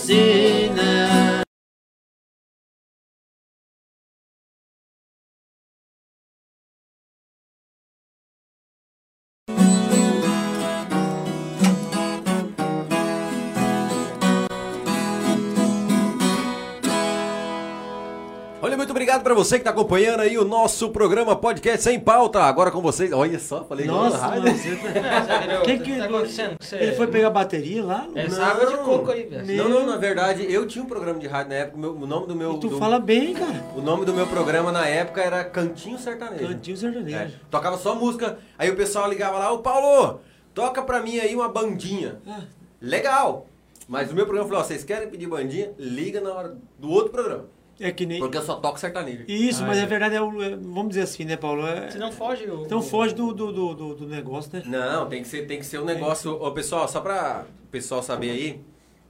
você 19.43 19.57
que 19.57 19.63
tá 19.63 19.71
acompanhando 19.71 20.21
aí 20.21 20.37
o 20.37 20.45
nosso 20.45 20.89
programa 20.89 21.35
Podcast 21.35 21.83
Sem 21.83 21.99
Pauta. 21.99 22.41
Agora 22.43 22.71
com 22.71 22.81
vocês. 22.81 23.11
Olha 23.11 23.37
só, 23.39 23.63
falei 23.65 23.85
Nossa, 23.85 24.17
mano, 24.29 24.41
você 24.51 24.75
tá- 24.77 25.59
O 25.59 25.63
Que 25.63 25.77
que, 25.77 25.83
que- 25.83 25.97
tá 25.97 26.05
acontecendo 26.05 26.55
você? 26.59 26.75
Ele 26.77 26.91
foi 26.93 27.07
pegar 27.07 27.29
bateria 27.29 27.83
lá? 27.83 28.07
Essa 28.15 28.39
Não. 28.39 28.45
água 28.45 28.65
de 28.67 28.77
coco 28.77 29.11
aí, 29.11 29.23
velho. 29.25 29.57
Não, 29.57 29.69
não, 29.69 29.85
na 29.85 29.97
verdade, 29.97 30.45
eu 30.51 30.65
tinha 30.67 30.83
um 30.83 30.87
programa 30.87 31.19
de 31.19 31.27
rádio 31.27 31.49
na 31.49 31.55
época. 31.55 31.77
o 31.77 31.79
meu- 31.79 31.95
o 31.95 32.07
nome 32.07 32.27
do 32.27 32.35
meu. 32.35 32.53
E 32.53 32.59
tu 32.59 32.69
do- 32.69 32.77
fala 32.77 32.99
bem, 32.99 33.33
cara. 33.33 33.63
O 33.75 33.81
nome 33.81 34.05
do 34.05 34.13
meu 34.13 34.27
programa 34.27 34.71
na 34.71 34.87
época 34.87 35.21
era 35.21 35.43
Cantinho 35.43 35.97
Sertanejo. 35.97 36.47
Cantinho 36.47 36.75
É, 36.77 36.79
sertanejo. 36.79 37.33
tocava 37.51 37.77
só 37.77 37.95
música. 37.95 38.37
Aí 38.57 38.69
o 38.69 38.75
pessoal 38.75 39.09
ligava 39.09 39.37
lá, 39.37 39.51
ô 39.51 39.59
Paulo, 39.59 40.21
toca 40.53 40.81
pra 40.81 41.01
mim 41.01 41.19
aí 41.19 41.35
uma 41.35 41.49
bandinha. 41.49 42.17
Ah. 42.27 42.41
Legal. 42.81 43.47
Mas 43.87 44.09
o 44.11 44.15
meu 44.15 44.25
programa 44.25 44.47
falou, 44.47 44.63
ó, 44.63 44.65
vocês 44.65 44.83
querem 44.83 45.09
pedir 45.09 45.27
bandinha? 45.27 45.71
Liga 45.77 46.21
na 46.21 46.31
hora 46.33 46.55
do 46.79 46.89
outro 46.89 47.11
programa. 47.11 47.45
É 47.79 47.91
que 47.91 48.05
nem. 48.05 48.19
Porque 48.19 48.37
eu 48.37 48.41
só 48.43 48.55
toco 48.55 48.79
sertanejo. 48.79 49.23
Isso, 49.27 49.63
Ah, 49.63 49.67
mas 49.67 49.77
é. 49.77 49.81
é 49.81 49.85
verdade, 49.85 50.15
é 50.15 50.21
o- 50.21 50.41
é- 50.41 50.55
vamos 50.55 50.89
dizer 50.89 51.01
assim, 51.01 51.25
né, 51.25 51.35
Paulo? 51.35 51.65
É- 51.67 51.89
Se 51.91 51.97
não 51.97 52.11
foge 52.11 52.45
o... 52.49 52.63
Então 52.65 52.81
foge 52.81 53.13
do, 53.15 53.33
do, 53.33 53.51
do, 53.51 53.73
do- 53.73 53.95
do 53.95 54.07
negócio, 54.07 54.51
né? 54.53 54.63
Não, 54.65 55.07
tem 55.09 55.21
que 55.21 55.27
ser, 55.27 55.47
tem 55.47 55.59
que 55.59 55.65
ser 55.65 55.79
um 55.79 55.85
negócio. 55.85 56.31
Ô, 56.33 56.51
pessoal, 56.51 56.87
só 56.87 57.01
pra 57.01 57.45
o 57.63 57.67
pessoal 57.67 58.03
saber 58.03 58.29
aí. 58.31 58.61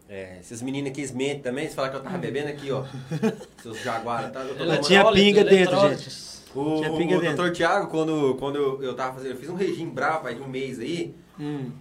É, 0.09 0.37
esses 0.39 0.61
meninos 0.61 0.91
aqui 0.91 1.01
mentem 1.13 1.39
também, 1.41 1.67
se 1.67 1.75
falar 1.75 1.89
que 1.89 1.95
eu 1.95 2.01
tava 2.01 2.17
bebendo 2.17 2.49
aqui, 2.49 2.71
ó. 2.71 2.83
Seus 3.61 3.81
jaguaras, 3.81 4.31
tá? 4.31 4.41
Eu 4.41 4.55
tô 4.55 4.63
Ela 4.63 4.77
tinha 4.79 5.03
pinga 5.11 5.43
dentro, 5.43 5.55
eletrônicos. 5.75 6.41
O, 6.53 6.75
tinha 6.75 6.91
o, 6.91 6.97
pinga 6.97 7.17
o 7.17 7.21
dentro. 7.21 7.37
doutor 7.37 7.51
Tiago, 7.51 7.87
quando, 7.87 8.35
quando 8.35 8.55
eu, 8.57 8.83
eu 8.83 8.93
tava 8.95 9.13
fazendo, 9.15 9.31
eu 9.31 9.37
fiz 9.37 9.49
um 9.49 9.55
regime 9.55 9.89
bravo 9.91 10.27
aí 10.27 10.35
de 10.35 10.41
um 10.41 10.47
mês 10.47 10.79
aí. 10.79 11.15
Hum. 11.39 11.71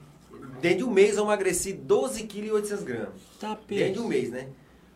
Dentro 0.61 0.79
de 0.79 0.85
um 0.85 0.91
mês 0.91 1.17
eu 1.17 1.25
emagreci 1.25 1.73
12 1.73 2.23
kg 2.25 2.47
e 2.47 2.53
800 2.53 2.85
gramas. 2.85 3.09
Tá 3.39 3.59
Dentro 3.69 3.95
de 3.95 4.01
um 4.01 4.09
mês, 4.09 4.31
né? 4.31 4.47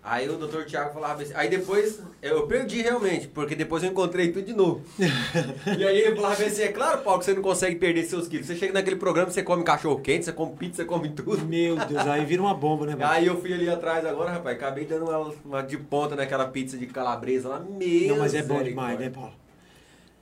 Aí 0.08 0.28
o 0.28 0.38
doutor 0.38 0.64
Tiago 0.64 0.94
falava 0.94 1.20
assim. 1.20 1.32
Aí 1.34 1.50
depois 1.50 2.00
eu 2.22 2.46
perdi 2.46 2.80
realmente, 2.80 3.26
porque 3.26 3.56
depois 3.56 3.82
eu 3.82 3.90
encontrei 3.90 4.30
tudo 4.30 4.46
de 4.46 4.52
novo. 4.52 4.80
e 4.96 5.84
aí 5.84 5.98
ele 5.98 6.14
falava 6.14 6.40
assim: 6.44 6.62
é 6.62 6.68
claro, 6.68 7.02
Paulo, 7.02 7.18
que 7.18 7.24
você 7.24 7.34
não 7.34 7.42
consegue 7.42 7.74
perder 7.74 8.04
seus 8.04 8.28
quilos. 8.28 8.46
Você 8.46 8.54
chega 8.54 8.72
naquele 8.72 8.94
programa, 8.94 9.32
você 9.32 9.42
come 9.42 9.64
cachorro 9.64 9.98
quente, 9.98 10.24
você 10.24 10.32
come 10.32 10.54
pizza, 10.54 10.76
você 10.76 10.84
come 10.84 11.08
tudo. 11.08 11.44
Meu 11.44 11.74
Deus, 11.74 12.06
aí 12.06 12.24
vira 12.24 12.40
uma 12.40 12.54
bomba, 12.54 12.86
né, 12.86 12.94
Paulo? 12.94 13.12
Aí 13.12 13.26
eu 13.26 13.40
fui 13.40 13.52
ali 13.52 13.68
atrás 13.68 14.06
agora, 14.06 14.30
rapaz, 14.30 14.56
acabei 14.56 14.84
dando 14.84 15.06
uma, 15.06 15.34
uma 15.44 15.62
de 15.62 15.76
ponta 15.76 16.14
naquela 16.14 16.46
pizza 16.46 16.78
de 16.78 16.86
calabresa 16.86 17.48
lá. 17.48 17.58
Meu 17.58 18.10
Não, 18.10 18.18
mas 18.18 18.32
é 18.32 18.44
bom 18.44 18.62
demais, 18.62 19.00
né, 19.00 19.10
Paulo? 19.10 19.32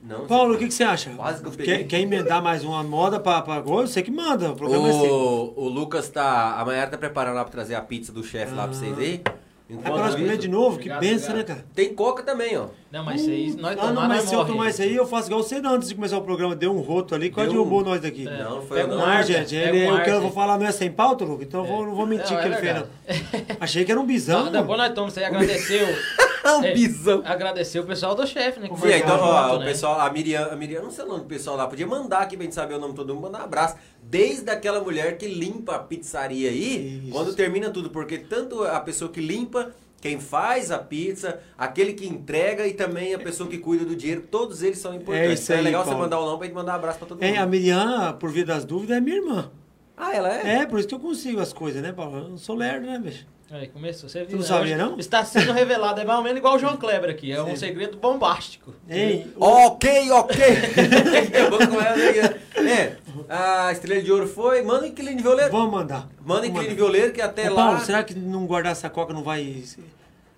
Não, 0.01 0.25
Paulo, 0.25 0.55
o 0.55 0.57
que, 0.57 0.67
que 0.67 0.73
você 0.73 0.83
acha? 0.83 1.11
Quase 1.11 1.41
que 1.41 1.47
eu 1.47 1.51
peguei. 1.51 1.77
Quer, 1.77 1.83
quer 1.85 1.99
emendar 1.99 2.41
mais 2.41 2.63
uma 2.63 2.83
moda 2.83 3.19
pra, 3.19 3.41
pra 3.43 3.53
agora? 3.53 3.85
Você 3.85 4.01
que 4.01 4.11
manda, 4.11 4.51
o 4.51 4.55
programa 4.55 4.89
é 4.89 4.91
seu. 4.91 5.13
O, 5.13 5.53
o 5.63 5.69
Lucas 5.69 6.09
tá. 6.09 6.59
A 6.59 6.65
Mayara 6.65 6.89
tá 6.89 6.97
preparando 6.97 7.35
lá 7.35 7.43
pra 7.43 7.51
trazer 7.51 7.75
a 7.75 7.81
pizza 7.81 8.11
do 8.11 8.23
chefe 8.23 8.53
lá 8.53 8.67
pra 8.67 8.73
vocês 8.73 8.97
aí. 8.97 9.21
É 9.67 9.73
Enquanto 9.73 9.93
pra 9.93 10.03
nós 10.03 10.13
comer 10.15 10.37
de 10.37 10.47
novo? 10.47 10.75
Obrigado, 10.75 10.99
que 11.01 11.07
benção, 11.07 11.35
né, 11.35 11.43
cara? 11.43 11.65
Tem 11.73 11.91
coca 11.95 12.21
também, 12.21 12.55
ó. 12.55 12.67
Não, 12.91 13.03
mas 13.03 13.21
isso 13.21 13.31
aí, 13.31 13.55
nós 13.55 13.75
Ah, 13.79 13.91
não, 13.91 14.07
mas 14.07 14.23
se 14.25 14.35
eu 14.35 14.45
tomar 14.45 14.69
isso 14.69 14.81
aí, 14.83 14.95
eu 14.95 15.07
faço 15.07 15.27
igual 15.27 15.41
você 15.41 15.59
não, 15.59 15.73
antes 15.73 15.89
de 15.89 15.95
começar 15.95 16.17
o 16.19 16.21
programa, 16.21 16.55
deu 16.55 16.71
um 16.71 16.81
roto 16.81 17.15
ali, 17.15 17.31
quase 17.31 17.49
Deu 17.49 17.61
um- 17.61 17.63
derrubou 17.65 17.83
nós 17.83 17.99
daqui. 17.99 18.27
É. 18.27 18.43
Não, 18.43 18.57
não 18.57 18.61
foi 18.61 18.85
não. 18.85 18.97
Não, 18.97 19.23
gente, 19.23 19.55
ele, 19.55 19.89
o 19.89 20.03
que 20.03 20.09
eu 20.09 20.13
vou 20.15 20.23
gente. 20.25 20.33
falar 20.35 20.59
não 20.59 20.67
é 20.67 20.71
sem 20.71 20.91
pauta, 20.91 21.25
Luca, 21.25 21.43
então 21.43 21.61
eu 21.61 21.65
vou, 21.67 21.85
não 21.87 21.95
vou 21.95 22.05
mentir 22.05 22.31
Não, 22.31 22.37
que 22.37 22.43
é 22.43 22.51
ele 22.51 22.57
fez, 22.57 22.75
não. 22.75 23.57
Achei 23.59 23.83
que 23.83 23.91
era 23.91 23.99
um 23.99 24.05
bisão. 24.05 24.45
Não, 24.45 24.51
depois 24.51 24.77
nós 24.77 24.89
tomamos, 24.93 25.13
você 25.15 25.23
agradeceu. 25.23 25.87
um 26.53 26.63
É, 26.63 26.73
bisão. 26.73 27.21
Agradecer 27.25 27.79
o 27.79 27.83
pessoal 27.85 28.15
do 28.15 28.25
chefe, 28.27 28.59
né? 28.59 28.67
Sim, 28.67 28.73
então, 28.93 29.17
junto, 29.17 29.23
ó, 29.23 29.55
o 29.55 29.59
né? 29.59 29.65
pessoal, 29.65 29.99
a 29.99 30.09
Miriam, 30.09 30.47
a 30.51 30.55
Miriam, 30.55 30.81
não 30.81 30.91
sei 30.91 31.05
o 31.05 31.07
nome 31.07 31.21
do 31.21 31.25
pessoal 31.27 31.55
lá, 31.57 31.67
podia 31.67 31.87
mandar 31.87 32.19
aqui 32.19 32.35
pra 32.35 32.43
gente 32.43 32.55
saber 32.55 32.73
o 32.75 32.79
nome 32.79 32.91
de 32.93 32.97
todo 32.97 33.13
mundo, 33.13 33.23
mandar 33.23 33.41
um 33.41 33.43
abraço. 33.45 33.75
Desde 34.01 34.49
aquela 34.51 34.79
mulher 34.81 35.17
que 35.17 35.27
limpa 35.27 35.75
a 35.75 35.79
pizzaria 35.79 36.49
aí, 36.49 37.01
Isso. 37.05 37.11
quando 37.11 37.33
termina 37.35 37.69
tudo, 37.69 37.89
porque 37.89 38.17
tanto 38.17 38.63
a 38.63 38.79
pessoa 38.79 39.09
que 39.11 39.19
limpa, 39.19 39.71
quem 39.99 40.19
faz 40.19 40.69
a 40.69 40.77
pizza, 40.77 41.39
aquele 41.57 41.93
que 41.93 42.05
entrega 42.07 42.67
e 42.67 42.73
também 42.73 43.13
a 43.15 43.17
pessoa 43.19 43.49
que 43.49 43.57
cuida 43.57 43.83
do 43.83 43.95
dinheiro, 43.95 44.21
todos 44.29 44.61
eles 44.61 44.77
são 44.77 44.93
importantes. 44.93 45.29
É 45.29 45.33
isso 45.33 45.43
Então 45.45 45.55
é 45.55 45.59
aí, 45.59 45.63
legal 45.65 45.83
Paulo. 45.83 45.97
você 45.97 46.03
mandar 46.03 46.19
o 46.19 46.25
nome 46.25 46.37
pra 46.37 46.45
gente 46.47 46.55
mandar 46.55 46.71
um 46.73 46.75
abraço 46.75 46.99
pra 46.99 47.07
todo 47.07 47.21
mundo. 47.21 47.33
É, 47.35 47.37
a 47.37 47.45
Miriam, 47.47 48.13
por 48.19 48.29
via 48.31 48.45
das 48.45 48.63
dúvidas, 48.65 48.97
é 48.97 49.01
minha 49.01 49.15
irmã. 49.17 49.51
Ah, 49.97 50.13
ela 50.13 50.31
é? 50.31 50.57
É, 50.57 50.65
por 50.67 50.77
isso 50.77 50.87
que 50.87 50.93
eu 50.93 50.99
consigo 50.99 51.39
as 51.39 51.51
coisas, 51.53 51.81
né, 51.81 51.91
Paulo? 51.91 52.17
Eu 52.17 52.29
não 52.29 52.37
sou 52.37 52.55
lerdo, 52.55 52.85
né, 52.85 52.99
bicho? 52.99 53.25
Aí, 53.57 53.67
começou. 53.67 54.09
Você 54.09 54.23
viu, 54.25 54.35
não 54.37 54.41
né? 54.41 54.47
sabia, 54.47 54.77
não? 54.77 54.99
Está 54.99 55.23
sendo 55.23 55.53
revelado. 55.53 56.01
É 56.01 56.03
mais 56.05 56.17
ou 56.17 56.23
menos 56.23 56.39
igual 56.39 56.55
o 56.55 56.59
João 56.59 56.75
Kleber 56.75 57.09
aqui. 57.09 57.31
É 57.31 57.41
um 57.41 57.55
segredo 57.55 57.97
bombástico. 57.97 58.73
Hein? 58.89 59.31
Ok, 59.39 60.11
ok. 60.11 60.37
Vamos 61.49 61.65
começar. 61.67 62.35
é, 62.67 62.95
a 63.29 63.71
Estrela 63.71 64.01
de 64.01 64.11
Ouro 64.11 64.27
foi. 64.27 64.61
Manda 64.61 64.87
inquilino 64.87 65.17
de 65.17 65.23
violeiro. 65.23 65.51
Vamos 65.51 65.71
mandar. 65.71 66.09
Manda 66.25 66.41
de 66.47 66.51
mandar. 66.51 66.75
violeiro 66.75 67.13
que 67.13 67.21
até 67.21 67.49
Ô, 67.49 67.53
lá. 67.53 67.65
Paulo, 67.67 67.79
será 67.85 68.03
que 68.03 68.13
não 68.13 68.45
guardar 68.45 68.73
essa 68.73 68.89
coca 68.89 69.13
não 69.13 69.23
vai 69.23 69.41
es- 69.41 69.77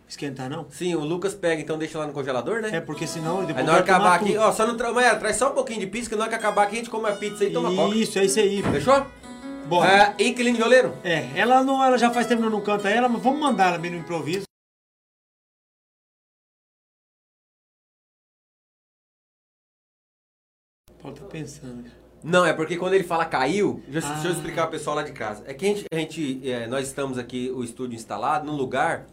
esquentar, 0.07 0.49
não? 0.49 0.67
Sim, 0.69 0.93
o 0.95 0.99
Lucas 1.03 1.33
pega, 1.33 1.59
então 1.61 1.77
deixa 1.77 1.97
lá 1.97 2.05
no 2.05 2.13
congelador, 2.13 2.61
né? 2.61 2.69
É 2.73 2.79
porque 2.81 3.07
senão 3.07 3.39
depois 3.45 3.57
Aí 3.57 3.63
na 3.65 3.73
hora 3.73 3.83
que 3.83 3.89
acabar 3.89 4.15
aqui, 4.15 4.33
tudo. 4.33 4.41
ó, 4.41 4.51
só 4.51 4.67
não 4.67 4.77
tra... 4.77 4.91
Maia, 4.93 5.15
traz 5.15 5.37
só 5.37 5.49
um 5.49 5.53
pouquinho 5.53 5.79
de 5.79 5.87
pizza, 5.87 6.07
que 6.09 6.15
na 6.15 6.21
hora 6.23 6.29
que 6.29 6.35
acabar 6.35 6.63
aqui 6.63 6.75
a 6.75 6.77
gente 6.79 6.89
come 6.89 7.09
a 7.09 7.13
pizza 7.13 7.43
e 7.43 7.51
toma 7.51 7.73
coca. 7.75 7.95
Isso, 7.95 8.19
é 8.19 8.25
isso 8.25 8.39
aí. 8.39 8.61
Fechou? 8.61 9.05
Bora. 9.67 10.15
É, 10.17 10.23
inquilino 10.23 10.57
violeiro? 10.57 10.97
É, 11.03 11.37
ela 11.37 11.63
não, 11.63 11.83
ela 11.83 11.97
já 11.97 12.09
faz 12.11 12.25
tempo 12.27 12.41
que 12.41 12.47
eu 12.47 12.51
não 12.51 12.61
canta 12.61 12.89
ela, 12.89 13.09
mas 13.09 13.21
vamos 13.21 13.39
mandar 13.39 13.67
ela 13.69 13.77
meio 13.77 13.93
no 13.95 13.99
improviso. 13.99 14.45
Paulo 21.01 21.15
tá 21.17 21.25
pensando. 21.25 21.85
Não, 22.23 22.45
é 22.45 22.51
porque 22.53 22.77
quando 22.77 22.93
ele 22.93 23.03
fala 23.03 23.25
caiu, 23.25 23.83
deixa, 23.87 24.07
deixa 24.13 24.27
eu 24.27 24.31
Ah. 24.31 24.35
explicar 24.35 24.63
ao 24.63 24.69
pessoal 24.69 24.95
lá 24.95 25.03
de 25.03 25.11
casa. 25.11 25.43
É 25.45 25.53
que 25.53 25.65
a 25.65 25.69
gente, 25.69 25.85
a 25.91 25.95
gente, 25.95 26.49
é, 26.49 26.65
nós 26.67 26.87
estamos 26.87 27.17
aqui, 27.17 27.51
o 27.51 27.63
estúdio 27.63 27.95
instalado, 27.95 28.45
num 28.45 28.55
lugar 28.55 29.05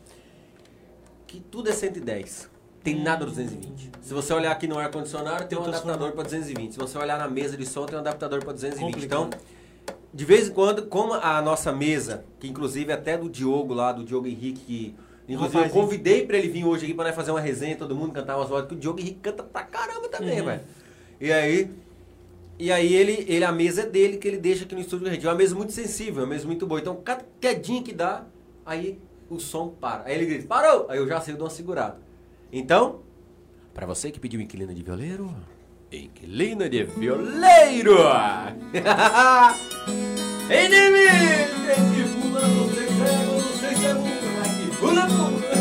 que 1.26 1.38
tudo 1.40 1.68
é 1.68 1.72
110. 1.72 2.48
Tem 2.82 3.00
nada 3.02 3.24
220. 3.24 3.90
Se 4.02 4.12
você 4.12 4.32
olhar 4.32 4.52
aqui 4.52 4.66
no 4.66 4.78
ar-condicionado, 4.78 5.46
tem 5.46 5.58
um 5.58 5.64
adaptador 5.64 6.12
para 6.12 6.22
220. 6.22 6.72
Se 6.72 6.78
você 6.78 6.98
olhar 6.98 7.18
na 7.18 7.28
mesa 7.28 7.56
de 7.56 7.64
som, 7.66 7.86
tem 7.86 7.96
um 7.96 8.00
adaptador 8.00 8.40
para 8.44 8.52
220. 8.52 8.92
Complicado. 8.92 9.26
Então, 9.28 9.40
de 10.14 10.24
vez 10.24 10.48
em 10.48 10.52
quando, 10.52 10.86
como 10.86 11.12
a 11.14 11.42
nossa 11.42 11.72
mesa, 11.72 12.24
que 12.38 12.46
inclusive 12.46 12.90
é 12.90 12.94
até 12.94 13.18
do 13.18 13.28
Diogo 13.28 13.74
lá, 13.74 13.90
do 13.92 14.04
Diogo 14.04 14.26
Henrique, 14.28 14.60
que 14.64 14.94
inclusive 15.28 15.56
eu 15.56 15.62
Rapazinho. 15.62 15.84
convidei 15.84 16.24
para 16.26 16.38
ele 16.38 16.48
vir 16.48 16.64
hoje 16.64 16.84
aqui 16.84 16.94
para 16.94 17.06
nós 17.06 17.14
fazer 17.16 17.32
uma 17.32 17.40
resenha, 17.40 17.74
todo 17.76 17.94
mundo 17.96 18.12
cantar 18.12 18.36
umas 18.36 18.48
vozes, 18.48 18.68
que 18.68 18.74
o 18.74 18.78
Diogo 18.78 19.00
Henrique 19.00 19.18
canta 19.20 19.42
pra 19.42 19.62
caramba 19.64 20.08
também, 20.08 20.38
Uhum. 20.38 20.46
velho. 20.46 20.60
E 21.20 21.32
aí, 21.32 21.70
e 22.58 22.70
aí 22.70 22.94
ele, 22.94 23.24
ele, 23.28 23.44
a 23.44 23.50
mesa 23.50 23.82
é 23.82 23.86
dele 23.86 24.16
que 24.18 24.28
ele 24.28 24.36
deixa 24.38 24.64
aqui 24.64 24.74
no 24.74 24.80
estúdio 24.80 25.08
a 25.08 25.10
gente. 25.10 25.26
É 25.26 25.28
uma 25.28 25.34
mesa 25.34 25.54
muito 25.54 25.72
sensível, 25.72 26.20
é 26.22 26.24
uma 26.24 26.32
mesa 26.32 26.46
muito 26.46 26.64
boa. 26.66 26.80
Então, 26.80 26.94
cada 27.02 27.24
quedinha 27.40 27.82
que 27.82 27.92
dá, 27.92 28.24
aí 28.64 28.98
o 29.28 29.40
som 29.40 29.68
para. 29.68 30.04
Aí 30.04 30.14
ele 30.14 30.26
grita, 30.26 30.46
parou! 30.46 30.86
Aí 30.88 30.98
eu 30.98 31.08
já 31.08 31.20
sei, 31.20 31.34
eu 31.34 31.38
dou 31.38 31.46
uma 31.48 31.52
segurada. 31.52 31.98
Então, 32.52 33.00
para 33.72 33.86
você 33.86 34.10
que 34.12 34.20
pediu 34.20 34.40
inquilina 34.40 34.72
de 34.72 34.82
violeiro, 34.82 35.34
inquilina 35.96 36.68
de 36.68 36.84
violeiro! 36.84 37.98
Inimigo! 40.50 41.54
Tem 41.66 41.82
que 41.94 42.02
pula, 42.20 42.40
não 42.40 42.68
sei 42.68 42.86
se 42.86 43.00
é, 43.02 43.10
não 43.26 43.40
sei 43.58 43.74
se 43.76 43.86
é 43.86 43.94
muito, 43.94 44.26
mas 44.38 44.50
que 44.52 44.66
pula, 44.76 45.06
pula! 45.06 45.54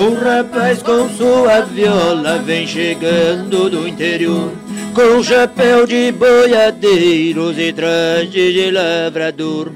Um 0.00 0.14
rapaz 0.14 0.82
com 0.82 1.08
sua 1.10 1.60
viola 1.60 2.38
vem 2.38 2.66
chegando 2.66 3.70
do 3.70 3.86
interior 3.86 4.52
Com 4.94 5.22
chapéu 5.22 5.86
de 5.86 6.10
boiadeiros 6.10 7.56
e 7.58 7.72
traje 7.72 8.52
de 8.52 8.70
lavrador 8.70 9.70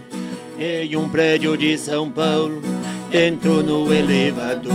Em 0.59 0.97
um 0.97 1.09
prédio 1.09 1.57
de 1.57 1.77
São 1.77 2.11
Paulo 2.11 2.62
entrou 3.12 3.62
no 3.62 3.93
elevador. 3.93 4.74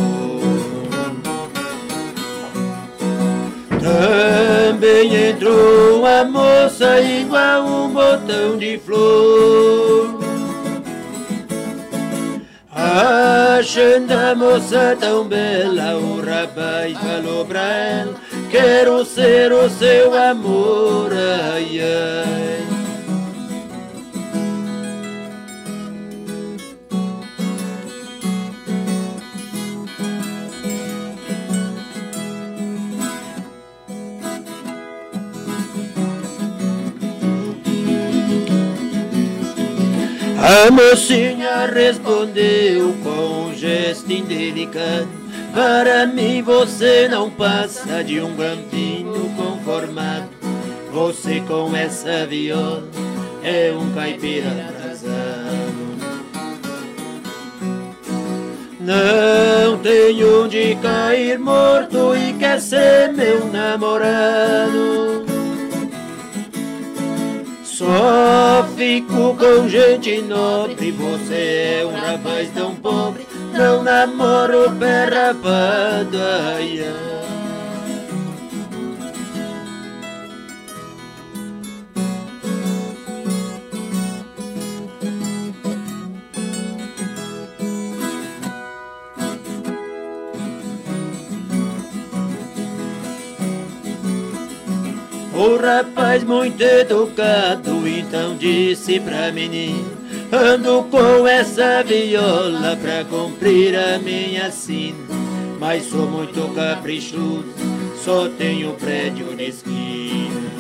Também 3.80 5.30
entrou 5.30 6.00
uma 6.00 6.24
moça 6.24 7.02
igual 7.02 7.66
um 7.66 7.90
botão 7.90 8.58
de 8.58 8.78
flor. 8.78 10.20
Achando 12.74 14.12
a 14.12 14.36
moça 14.36 14.96
tão 15.00 15.28
bela, 15.28 15.98
o 15.98 16.22
rapaz 16.22 16.98
falou 16.98 17.46
pra 17.46 17.62
ela 17.62 18.16
Quero 18.50 19.06
ser 19.06 19.52
o 19.54 19.70
seu 19.70 20.14
amor, 20.14 21.12
ai 21.14 21.80
ai 21.80 22.71
A 40.44 40.72
mocinha 40.72 41.68
respondeu 41.68 42.96
com 43.04 43.50
um 43.50 43.56
gesto 43.56 44.12
indelicado 44.12 45.08
Para 45.54 46.08
mim 46.08 46.42
você 46.42 47.08
não 47.08 47.30
passa 47.30 48.04
de 48.04 48.20
um 48.20 48.36
gampinho 48.36 49.30
conformado. 49.36 50.30
Você 50.92 51.42
com 51.42 51.76
essa 51.76 52.26
viola 52.26 52.88
é 53.44 53.72
um 53.72 53.94
caipira 53.94 54.48
atrasado 54.68 55.92
Não 58.80 59.78
tem 59.78 60.24
onde 60.24 60.76
cair 60.82 61.38
morto 61.38 62.16
e 62.16 62.34
quer 62.34 62.60
ser 62.60 63.14
meu 63.14 63.46
namorado 63.46 65.21
só 67.82 68.68
fico 68.78 69.36
com 69.36 69.68
gente 69.68 70.22
nobre, 70.22 70.92
você 70.92 71.80
é 71.82 71.86
um 71.86 71.96
rapaz 71.96 72.48
tão 72.54 72.76
pobre, 72.76 73.26
não 73.54 73.82
namoro 73.82 74.72
pé 74.80 75.06
rapado, 75.06 76.18
ai, 76.18 76.86
ai. 76.86 77.21
O 95.42 95.58
rapaz 95.58 96.24
muito 96.24 96.62
educado 96.62 97.88
então 97.88 98.38
disse 98.38 99.00
pra 99.00 99.32
menina 99.32 99.90
Ando 100.32 100.84
com 100.84 101.28
essa 101.28 101.82
viola 101.84 102.78
pra 102.80 103.04
cumprir 103.06 103.76
a 103.76 103.98
minha 103.98 104.52
sina 104.52 105.00
Mas 105.60 105.86
sou 105.86 106.06
muito 106.06 106.48
caprichoso, 106.54 107.44
só 108.06 108.30
tenho 108.30 108.74
prédio 108.74 109.36
de 109.36 109.46
esquina. 109.46 110.52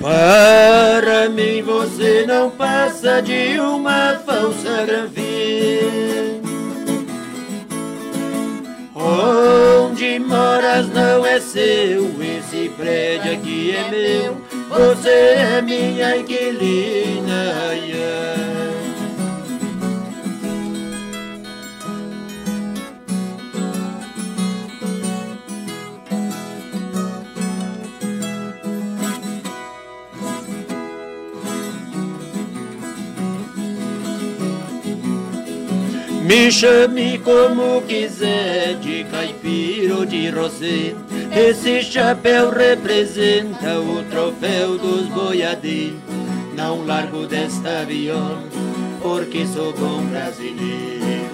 Para 0.00 1.28
mim 1.28 1.62
você 1.62 2.26
não 2.26 2.50
passa 2.50 3.22
de 3.22 3.60
uma 3.60 4.16
falsa 4.26 4.84
granfina 4.84 6.41
Onde 9.04 10.20
moras 10.20 10.88
não 10.88 11.26
é 11.26 11.40
seu, 11.40 12.08
esse 12.22 12.68
prédio 12.76 13.32
aqui 13.32 13.74
é 13.74 13.90
meu, 13.90 14.36
você 14.68 15.10
é 15.10 15.60
minha 15.60 16.16
inquilina. 16.16 17.52
ai, 17.68 18.51
Me 36.32 36.50
chame 36.50 37.18
como 37.18 37.82
quiser, 37.82 38.76
de 38.76 39.04
caipira 39.04 39.96
ou 39.96 40.06
de 40.06 40.30
roceiro. 40.30 40.96
Esse 41.30 41.82
chapéu 41.82 42.48
representa 42.48 43.78
o 43.78 44.02
troféu 44.04 44.78
dos 44.78 45.08
boiadeiros. 45.08 45.98
Não 46.56 46.86
largo 46.86 47.26
desta 47.26 47.84
viola, 47.84 48.42
porque 49.02 49.46
sou 49.46 49.74
bom 49.74 50.06
brasileiro. 50.06 51.28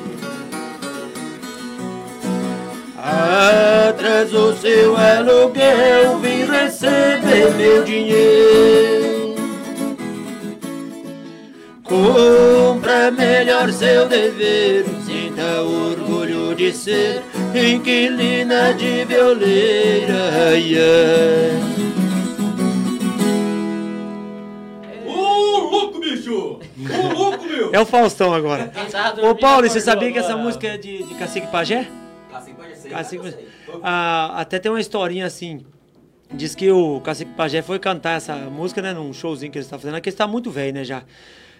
Atrasou 2.96 4.52
seu 4.56 4.96
aluguel, 4.96 6.18
vim 6.18 6.44
receber 6.44 7.54
meu 7.56 7.84
dinheiro. 7.84 9.17
Cumpra 11.88 13.10
melhor 13.10 13.72
seu 13.72 14.06
dever, 14.06 14.84
sinta 15.06 15.62
orgulho 15.62 16.54
de 16.54 16.70
ser 16.70 17.22
inquilina 17.54 18.74
de 18.74 19.06
violeira. 19.06 20.54
Yeah. 20.54 21.58
Ô, 25.06 25.58
louco, 25.60 25.98
bicho! 25.98 26.60
Ô, 26.60 27.14
louco, 27.14 27.44
meu! 27.46 27.70
É 27.72 27.80
o 27.80 27.86
Faustão 27.86 28.34
agora. 28.34 28.68
Tava 28.68 29.26
Ô, 29.26 29.34
Paulo, 29.34 29.64
e 29.64 29.70
você 29.70 29.80
sabia 29.80 30.12
que 30.12 30.18
essa 30.18 30.36
música 30.36 30.68
é 30.68 30.76
de, 30.76 31.04
de 31.04 31.14
Cacique 31.14 31.46
Pajé? 31.46 31.88
Cacique 32.90 33.22
Pajé. 33.22 33.38
Ah, 33.82 34.34
até 34.40 34.58
tem 34.58 34.70
uma 34.70 34.80
historinha 34.80 35.24
assim. 35.24 35.64
Diz 36.30 36.54
que 36.54 36.70
o 36.70 37.00
Cacique 37.00 37.32
Pajé 37.32 37.62
foi 37.62 37.78
cantar 37.78 38.18
essa 38.18 38.36
música, 38.36 38.82
né? 38.82 38.92
Num 38.92 39.10
showzinho 39.14 39.50
que 39.50 39.56
ele 39.56 39.64
está 39.64 39.78
fazendo. 39.78 39.94
Aqui 39.94 40.10
ele 40.10 40.14
está 40.14 40.26
muito 40.26 40.50
velho, 40.50 40.74
né? 40.74 40.84
Já. 40.84 41.02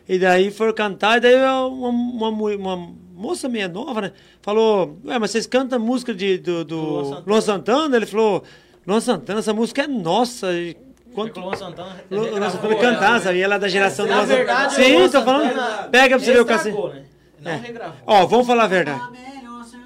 E 0.08 0.18
daí 0.18 0.50
foi 0.50 0.72
cantar, 0.72 1.18
e 1.18 1.20
daí 1.20 1.34
uma, 1.36 2.28
uma, 2.28 2.28
uma 2.30 2.76
moça 3.14 3.48
meio 3.48 3.68
nova, 3.68 4.00
né? 4.00 4.12
Falou: 4.40 4.98
Ué, 5.04 5.18
mas 5.18 5.30
vocês 5.30 5.46
cantam 5.46 5.78
música 5.78 6.14
de, 6.14 6.38
do, 6.38 6.64
do 6.64 6.76
Luan 6.80 7.04
Santana. 7.04 7.24
Luan 7.26 7.40
Santana? 7.40 7.96
Ele 7.96 8.06
falou: 8.06 8.42
Luan 8.86 9.00
Santana, 9.00 9.38
essa 9.40 9.52
música 9.52 9.82
é 9.82 9.86
nossa. 9.86 10.50
E 10.52 10.76
quanto, 11.14 11.38
Luan 11.40 11.54
Santana. 11.56 11.96
Lu- 12.10 12.30
Luan 12.38 12.50
Santana 12.50 12.74
cantar, 12.76 13.12
né? 13.14 13.20
sabe? 13.20 13.38
E 13.38 13.42
ela 13.42 13.56
é 13.56 13.58
da 13.58 13.68
geração 13.68 14.06
do 14.06 14.10
Na 14.12 14.22
Luan 14.22 14.26
Santana. 14.28 14.70
Sim, 14.70 14.96
Luan 14.96 15.08
tô 15.10 15.22
falando. 15.22 15.48
Santana 15.50 15.88
Pega 15.90 16.16
pra 16.16 16.24
você 16.24 16.32
ver 16.32 16.38
o 16.42 16.50
estragou, 16.50 16.88
né? 16.94 17.02
Não 17.42 17.50
É. 17.52 17.56
regravou. 17.56 17.96
Ó, 18.06 18.26
vamos 18.26 18.46
falar 18.46 18.64
a 18.64 18.68
verdade. 18.68 19.00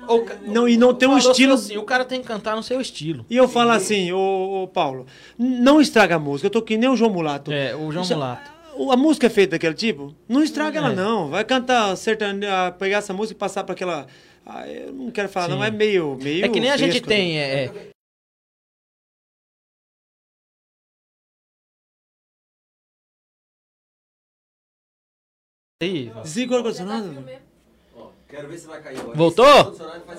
O 0.08 0.24
Não, 0.50 0.68
e 0.68 0.76
não 0.76 0.92
tem 0.94 1.08
um 1.08 1.16
estilo. 1.18 1.54
Assim, 1.54 1.76
o 1.76 1.82
cara 1.84 2.04
tem 2.04 2.20
que 2.20 2.26
cantar 2.26 2.54
no 2.56 2.62
seu 2.62 2.80
estilo. 2.80 3.24
E 3.30 3.36
eu 3.36 3.46
falo 3.48 3.70
assim, 3.70 4.10
ô, 4.12 4.62
ô, 4.64 4.68
Paulo, 4.68 5.06
não 5.38 5.80
estraga 5.80 6.16
a 6.16 6.18
música. 6.18 6.46
Eu 6.46 6.50
tô 6.50 6.60
que 6.62 6.76
nem 6.76 6.88
o 6.88 6.96
João 6.96 7.10
Mulato. 7.12 7.52
É, 7.52 7.74
o 7.74 7.90
João 7.92 8.02
Isso- 8.04 8.14
Mulato. 8.14 8.50
A 8.90 8.96
música 8.96 9.26
é 9.26 9.30
feita 9.30 9.52
daquele 9.52 9.74
tipo? 9.74 10.14
Não 10.28 10.42
estraga 10.42 10.78
ela, 10.78 10.92
É. 10.92 10.94
não. 10.94 11.28
Vai 11.28 11.44
cantar 11.44 11.94
sertanejo, 11.96 12.50
ah, 12.52 12.70
pegar 12.72 12.98
essa 12.98 13.12
música 13.12 13.36
e 13.36 13.38
passar 13.38 13.64
pra 13.64 13.74
aquela. 13.74 14.06
Ah, 14.46 14.66
eu 14.68 14.92
não 14.92 15.10
quero 15.10 15.28
falar, 15.28 15.46
Sim. 15.46 15.52
não, 15.52 15.64
é 15.64 15.70
meio. 15.70 16.16
meio 16.20 16.44
É 16.44 16.48
que 16.48 16.58
nem 16.60 16.70
a 16.70 16.76
gente 16.76 16.90
fresco, 16.92 17.08
né? 17.10 17.16
tem. 17.16 17.38
É, 17.38 17.64
é, 17.64 17.92
Aí, 25.82 26.10
Desliga 26.22 26.54
o 26.54 26.56
ar-condicionado. 26.58 27.24
Quero 28.32 28.48
ver 28.48 28.56
se 28.58 28.66
vai 28.66 28.80
cair 28.80 28.98
agora. 28.98 29.14
Voltou? 29.16 29.72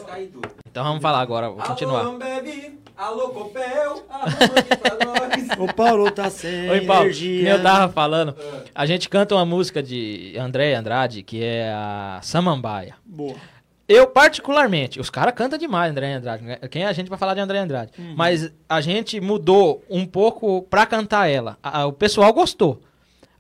Cair 0.06 0.28
tudo. 0.28 0.48
então 0.70 0.84
vamos 0.84 1.02
falar 1.02 1.20
agora, 1.20 1.50
vou 1.50 1.58
continuar. 1.64 2.02
Alô, 2.02 2.12
Ambev, 2.12 2.78
alô, 2.96 3.30
Copel. 3.30 4.04
O 5.60 5.72
Paulo 5.74 6.10
tá 6.12 6.30
sem 6.30 6.70
Oi, 6.70 6.82
Paulo. 6.82 7.04
Energia. 7.06 7.50
eu 7.52 7.62
tava 7.64 7.92
falando. 7.92 8.36
A 8.74 8.86
gente 8.86 9.08
canta 9.10 9.36
uma 9.36 9.46
música 9.46 9.82
de 9.84 10.36
André 10.38 10.74
Andrade, 10.76 11.22
que 11.24 11.44
é 11.44 11.72
a 11.74 12.20
Samambaia. 12.24 12.96
Boa. 13.06 13.36
Eu, 13.88 14.08
particularmente, 14.08 15.00
os 15.00 15.10
caras 15.10 15.34
cantam 15.36 15.58
demais 15.60 15.92
André 15.92 16.14
Andrade. 16.14 16.44
Quem 16.70 16.84
é 16.84 16.88
a 16.88 16.94
gente 16.94 17.08
pra 17.08 17.18
falar 17.18 17.34
de 17.34 17.40
André 17.42 17.60
Andrade? 17.60 17.92
Uhum. 18.00 18.14
Mas 18.16 18.52
a 18.70 18.80
gente 18.82 19.20
mudou 19.20 19.84
um 19.90 20.06
pouco 20.06 20.62
pra 20.64 20.86
cantar 20.86 21.28
ela. 21.30 21.58
A- 21.62 21.82
a- 21.82 21.86
o 21.88 21.94
pessoal 21.94 22.32
gostou. 22.34 22.82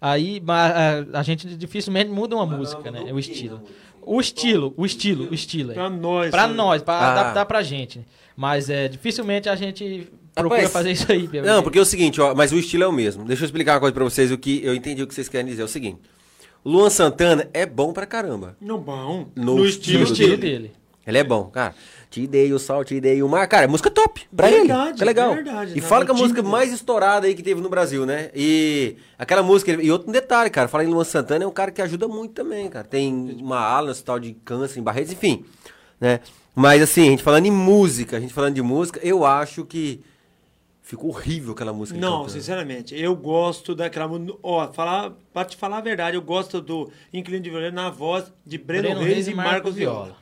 Aí 0.02 0.44
a, 0.48 1.20
a 1.20 1.24
gente 1.24 1.56
dificilmente 1.56 2.10
muda 2.12 2.36
uma 2.36 2.46
música, 2.46 2.92
né? 2.92 3.12
O 3.14 3.18
estilo. 3.18 3.62
O 4.06 4.20
estilo, 4.20 4.74
o 4.78 4.86
estilo, 4.86 5.28
o 5.30 5.34
estilo. 5.34 5.72
é. 5.72 5.74
Pra 5.76 5.90
nós. 5.90 6.32
Pra 6.32 6.42
sabe? 6.44 6.54
nós, 6.54 6.82
pra 6.82 6.94
Ah. 6.94 7.12
adaptar 7.12 7.46
pra 7.46 7.62
gente. 7.64 8.00
né? 8.00 8.06
Mas 8.36 8.70
é, 8.70 8.88
dificilmente 8.88 9.48
a 9.48 9.56
gente 9.56 10.08
procura 10.34 10.56
Rapaz, 10.62 10.72
fazer 10.74 10.92
isso 10.92 11.12
aí. 11.12 11.30
Não, 11.46 11.62
porque 11.62 11.78
é 11.78 11.82
o 11.82 11.86
seguinte, 11.86 12.20
ó, 12.20 12.34
mas 12.34 12.52
o 12.52 12.58
estilo 12.58 12.84
é 12.84 12.88
o 12.88 12.92
mesmo. 12.92 13.24
Deixa 13.26 13.44
eu 13.44 13.46
explicar 13.46 13.74
uma 13.74 13.80
coisa 13.80 13.94
pra 13.94 14.04
vocês, 14.04 14.32
o 14.32 14.38
que 14.38 14.64
eu 14.64 14.74
entendi 14.74 15.04
o 15.04 15.08
que 15.08 15.14
vocês 15.14 15.30
querem 15.30 15.46
dizer. 15.46 15.62
É 15.62 15.66
o 15.66 15.68
seguinte, 15.68 16.00
o 16.64 16.70
Luan 16.70 16.90
Santana 16.90 17.48
é 17.54 17.66
bom 17.66 17.94
pra 17.94 18.06
caramba. 18.06 18.58
Não, 18.60 18.80
bom. 18.80 19.28
No 19.36 19.58
No, 19.58 19.66
estilo 19.66 20.04
estilo 20.04 20.38
dele. 20.38 20.42
dele. 20.42 20.72
Ele 21.06 21.18
é 21.18 21.24
bom, 21.24 21.44
cara. 21.46 21.76
Te 22.14 22.28
dei 22.28 22.54
o 22.54 22.60
sol, 22.60 22.84
te 22.84 23.02
dei 23.02 23.24
o 23.24 23.28
mar. 23.28 23.48
Cara, 23.48 23.64
é 23.64 23.68
música 23.68 23.90
top 23.90 24.22
pra 24.36 24.48
Verdade, 24.48 24.82
ele. 24.82 24.94
Fica 24.94 25.06
legal. 25.06 25.34
verdade. 25.34 25.74
E 25.76 25.82
fala 25.82 26.06
que 26.06 26.12
é 26.12 26.14
a 26.14 26.18
música 26.18 26.44
mais 26.44 26.72
estourada 26.72 27.26
aí 27.26 27.34
que 27.34 27.42
teve 27.42 27.60
no 27.60 27.70
Brasil, 27.70 28.06
né? 28.06 28.30
E 28.36 28.98
aquela 29.18 29.42
música. 29.42 29.72
E 29.72 29.90
outro 29.90 30.12
detalhe, 30.12 30.52
cara. 30.52 30.68
Fala 30.68 30.84
em 30.84 30.88
Luan 30.90 31.04
Santana, 31.04 31.44
é 31.44 31.48
um 31.48 31.52
cara 31.52 31.72
que 31.72 31.82
ajuda 31.82 32.08
muito 32.08 32.36
também, 32.36 32.70
cara. 32.70 32.86
Tem 32.86 33.12
uma 33.42 33.58
ala, 33.58 33.92
tal 33.96 34.20
de 34.20 34.34
câncer 34.46 34.80
em 34.80 34.84
Barretos, 34.84 35.12
enfim. 35.12 35.44
Né? 36.00 36.20
Mas 36.54 36.84
assim, 36.84 37.08
a 37.08 37.10
gente 37.10 37.24
falando 37.24 37.48
em 37.48 37.52
música, 37.52 38.18
a 38.18 38.20
gente 38.20 38.32
falando 38.32 38.54
de 38.54 38.62
música, 38.62 39.00
eu 39.02 39.26
acho 39.26 39.66
que 39.66 40.00
ficou 40.84 41.10
horrível 41.10 41.54
aquela 41.54 41.74
música. 41.74 42.00
Não, 42.00 42.18
cantando. 42.18 42.30
sinceramente, 42.30 42.96
eu 42.96 43.16
gosto 43.16 43.74
daquela 43.74 44.08
música. 44.08 44.38
Ó, 44.44 44.72
falar, 44.72 45.14
pra 45.34 45.46
te 45.46 45.58
falar 45.58 45.80
a 45.80 45.82
verdade, 45.82 46.16
eu 46.16 46.22
gosto 46.22 46.62
do 46.62 46.92
Inclino 47.12 47.42
de 47.42 47.50
Violeta 47.50 47.74
na 47.74 47.90
voz 47.90 48.32
de 48.46 48.60
Breno, 48.60 49.02
Reis 49.02 49.28
e 49.28 49.34
Marcos 49.34 49.74
Viola. 49.74 50.16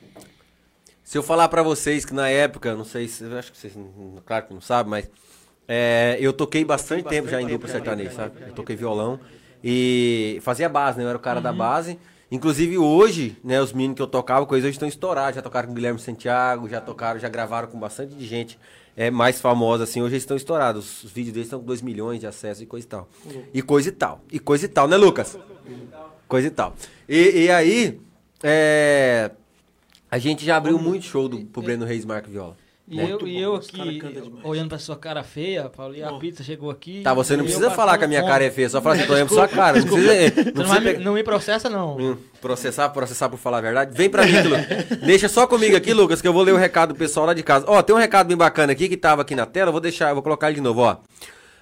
Se 1.12 1.18
eu 1.18 1.22
falar 1.22 1.46
pra 1.48 1.62
vocês 1.62 2.06
que 2.06 2.14
na 2.14 2.30
época, 2.30 2.74
não 2.74 2.86
sei 2.86 3.06
se. 3.06 3.22
Acho 3.34 3.52
que 3.52 3.58
vocês, 3.58 3.76
claro 4.24 4.46
que 4.46 4.54
não 4.54 4.62
sabem, 4.62 4.88
mas. 4.88 5.10
é, 5.68 6.16
eu 6.18 6.32
toquei 6.32 6.64
bastante 6.64 7.04
tempo 7.04 7.28
já 7.28 7.38
em 7.38 7.46
dupla 7.46 7.68
sertaneja, 7.68 8.12
sabe? 8.12 8.40
Eu 8.46 8.54
toquei 8.54 8.74
violão 8.74 9.20
e 9.62 10.38
fazia 10.40 10.70
base, 10.70 10.96
né? 10.96 11.04
Eu 11.04 11.10
era 11.10 11.18
o 11.18 11.20
cara 11.20 11.38
da 11.38 11.52
base. 11.52 11.98
Inclusive 12.30 12.78
hoje, 12.78 13.36
né, 13.44 13.60
os 13.60 13.74
meninos 13.74 13.96
que 13.96 14.00
eu 14.00 14.06
tocava 14.06 14.46
eles 14.52 14.64
hoje 14.64 14.70
estão 14.70 14.88
estourados. 14.88 15.34
Já 15.34 15.42
tocaram 15.42 15.66
com 15.66 15.72
o 15.72 15.74
Guilherme 15.74 16.00
Santiago, 16.00 16.66
já 16.66 16.80
tocaram, 16.80 17.20
já 17.20 17.28
gravaram 17.28 17.68
com 17.68 17.78
bastante 17.78 18.14
de 18.14 18.26
gente 18.26 18.58
é, 18.96 19.10
mais 19.10 19.38
famosa, 19.38 19.84
assim. 19.84 20.00
Hoje 20.00 20.14
eles 20.14 20.22
estão 20.22 20.38
estourados. 20.38 21.04
Os 21.04 21.12
vídeos 21.12 21.34
deles 21.34 21.46
estão 21.48 21.60
com 21.60 21.66
2 21.66 21.82
milhões 21.82 22.20
de 22.20 22.26
acessos 22.26 22.62
e 22.62 22.66
coisa 22.66 22.86
e 22.86 22.88
tal. 22.88 23.08
E 23.52 23.60
coisa 23.60 23.90
e 23.90 23.92
tal. 23.92 24.20
E 24.32 24.38
coisa 24.38 24.64
e 24.64 24.68
tal, 24.68 24.88
né, 24.88 24.96
Lucas? 24.96 25.38
Coisa 26.26 26.48
e 26.48 26.50
tal. 26.50 26.74
E, 27.06 27.44
e 27.44 27.50
aí, 27.50 28.00
é, 28.42 29.30
a 30.12 30.18
gente 30.18 30.44
já 30.44 30.58
abriu 30.58 30.78
muito 30.78 31.06
show 31.06 31.26
do, 31.26 31.38
pro 31.46 31.62
Breno 31.62 31.86
Reis 31.86 32.04
Marco 32.04 32.28
Viola. 32.28 32.54
E 32.86 32.96
Muito 32.96 33.26
eu, 33.26 33.28
e 33.28 33.40
eu 33.40 33.54
aqui, 33.54 34.02
olhando 34.44 34.68
pra 34.68 34.78
sua 34.78 34.96
cara 34.96 35.22
feia, 35.22 35.70
Paulo, 35.70 35.94
e 35.94 36.02
a 36.02 36.10
Bom. 36.10 36.18
pizza 36.18 36.44
chegou 36.44 36.68
aqui. 36.68 37.00
Tá, 37.02 37.14
você 37.14 37.34
não 37.34 37.44
precisa 37.44 37.70
falar 37.70 37.96
que 37.96 38.04
a 38.04 38.08
minha 38.08 38.22
cara 38.22 38.44
é 38.44 38.50
feia, 38.50 38.68
só 38.68 38.82
falar 38.82 38.96
assim, 38.96 39.06
tô 39.06 39.14
olhando 39.14 39.28
pra 39.28 39.36
sua 39.36 39.48
cara. 39.48 39.78
Não 39.80 39.86
precisa, 39.86 40.12
não 40.44 40.52
precisa 40.52 40.80
vai 40.80 40.96
não 40.98 41.14
me 41.14 41.22
processa, 41.22 41.70
não. 41.70 41.96
Hum, 41.96 42.18
processar, 42.42 42.90
processar 42.90 43.30
por 43.30 43.38
falar 43.38 43.58
a 43.58 43.60
verdade. 43.62 43.96
Vem 43.96 44.10
pra 44.10 44.26
mim, 44.26 44.36
aqui, 44.36 44.48
Lucas. 44.48 44.98
Deixa 44.98 45.28
só 45.30 45.46
comigo 45.46 45.74
aqui, 45.74 45.94
Lucas, 45.94 46.20
que 46.20 46.28
eu 46.28 46.32
vou 46.34 46.42
ler 46.42 46.52
o 46.52 46.58
recado 46.58 46.92
do 46.92 46.98
pessoal 46.98 47.24
lá 47.24 47.32
de 47.32 47.42
casa. 47.42 47.64
Ó, 47.66 47.80
tem 47.80 47.96
um 47.96 47.98
recado 47.98 48.26
bem 48.26 48.36
bacana 48.36 48.72
aqui 48.72 48.86
que 48.86 48.96
tava 48.98 49.22
aqui 49.22 49.34
na 49.34 49.46
tela, 49.46 49.68
eu 49.68 49.72
vou 49.72 49.80
deixar, 49.80 50.10
eu 50.10 50.14
vou 50.14 50.22
colocar 50.22 50.48
ele 50.48 50.56
de 50.56 50.60
novo, 50.60 50.82
ó. 50.82 50.98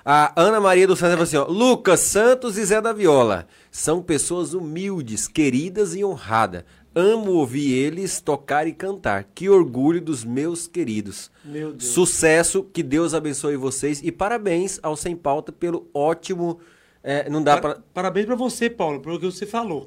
A 0.05 0.33
Ana 0.35 0.59
Maria 0.59 0.87
dos 0.87 0.99
Santos 0.99 1.13
falou 1.13 1.25
assim, 1.25 1.37
ó, 1.37 1.45
Lucas 1.45 2.01
Santos 2.01 2.57
e 2.57 2.65
Zé 2.65 2.81
da 2.81 2.93
Viola 2.93 3.47
são 3.71 4.03
pessoas 4.03 4.55
humildes, 4.55 5.29
queridas 5.29 5.95
e 5.95 6.05
honradas. 6.05 6.65
Amo 6.95 7.33
ouvir 7.35 7.73
eles 7.73 8.21
tocar 8.21 8.67
e 8.67 8.73
cantar. 8.73 9.25
Que 9.35 9.49
orgulho 9.49 10.01
dos 10.01 10.25
meus 10.25 10.67
queridos. 10.67 11.31
Meu 11.45 11.73
Deus. 11.73 11.85
Sucesso, 11.93 12.65
que 12.65 12.83
Deus 12.83 13.15
abençoe 13.15 13.57
vocês 13.57 14.01
e 14.03 14.11
parabéns 14.11 14.81
ao 14.83 14.97
Sem 14.97 15.15
Pauta 15.15 15.53
pelo 15.53 15.89
ótimo. 15.95 16.59
é, 17.03 17.31
não 17.31 17.43
dá 17.43 17.59
Par- 17.61 17.75
pra. 17.75 17.83
Parabéns 17.95 18.27
pra 18.27 18.35
você, 18.35 18.69
Paulo, 18.69 19.01
pelo 19.01 19.19
que 19.21 19.27
você 19.27 19.47
falou. 19.47 19.87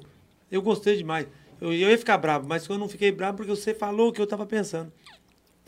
Eu 0.49 0.61
gostei 0.61 0.95
demais. 0.95 1.27
Eu, 1.59 1.73
eu 1.73 1.89
ia 1.89 1.97
ficar 1.97 2.17
bravo, 2.17 2.47
mas 2.47 2.67
eu 2.67 2.77
não 2.77 2.87
fiquei 2.87 3.11
bravo 3.11 3.37
porque 3.37 3.51
você 3.51 3.73
falou 3.73 4.09
o 4.09 4.13
que 4.13 4.21
eu 4.21 4.27
tava 4.27 4.45
pensando. 4.45 4.91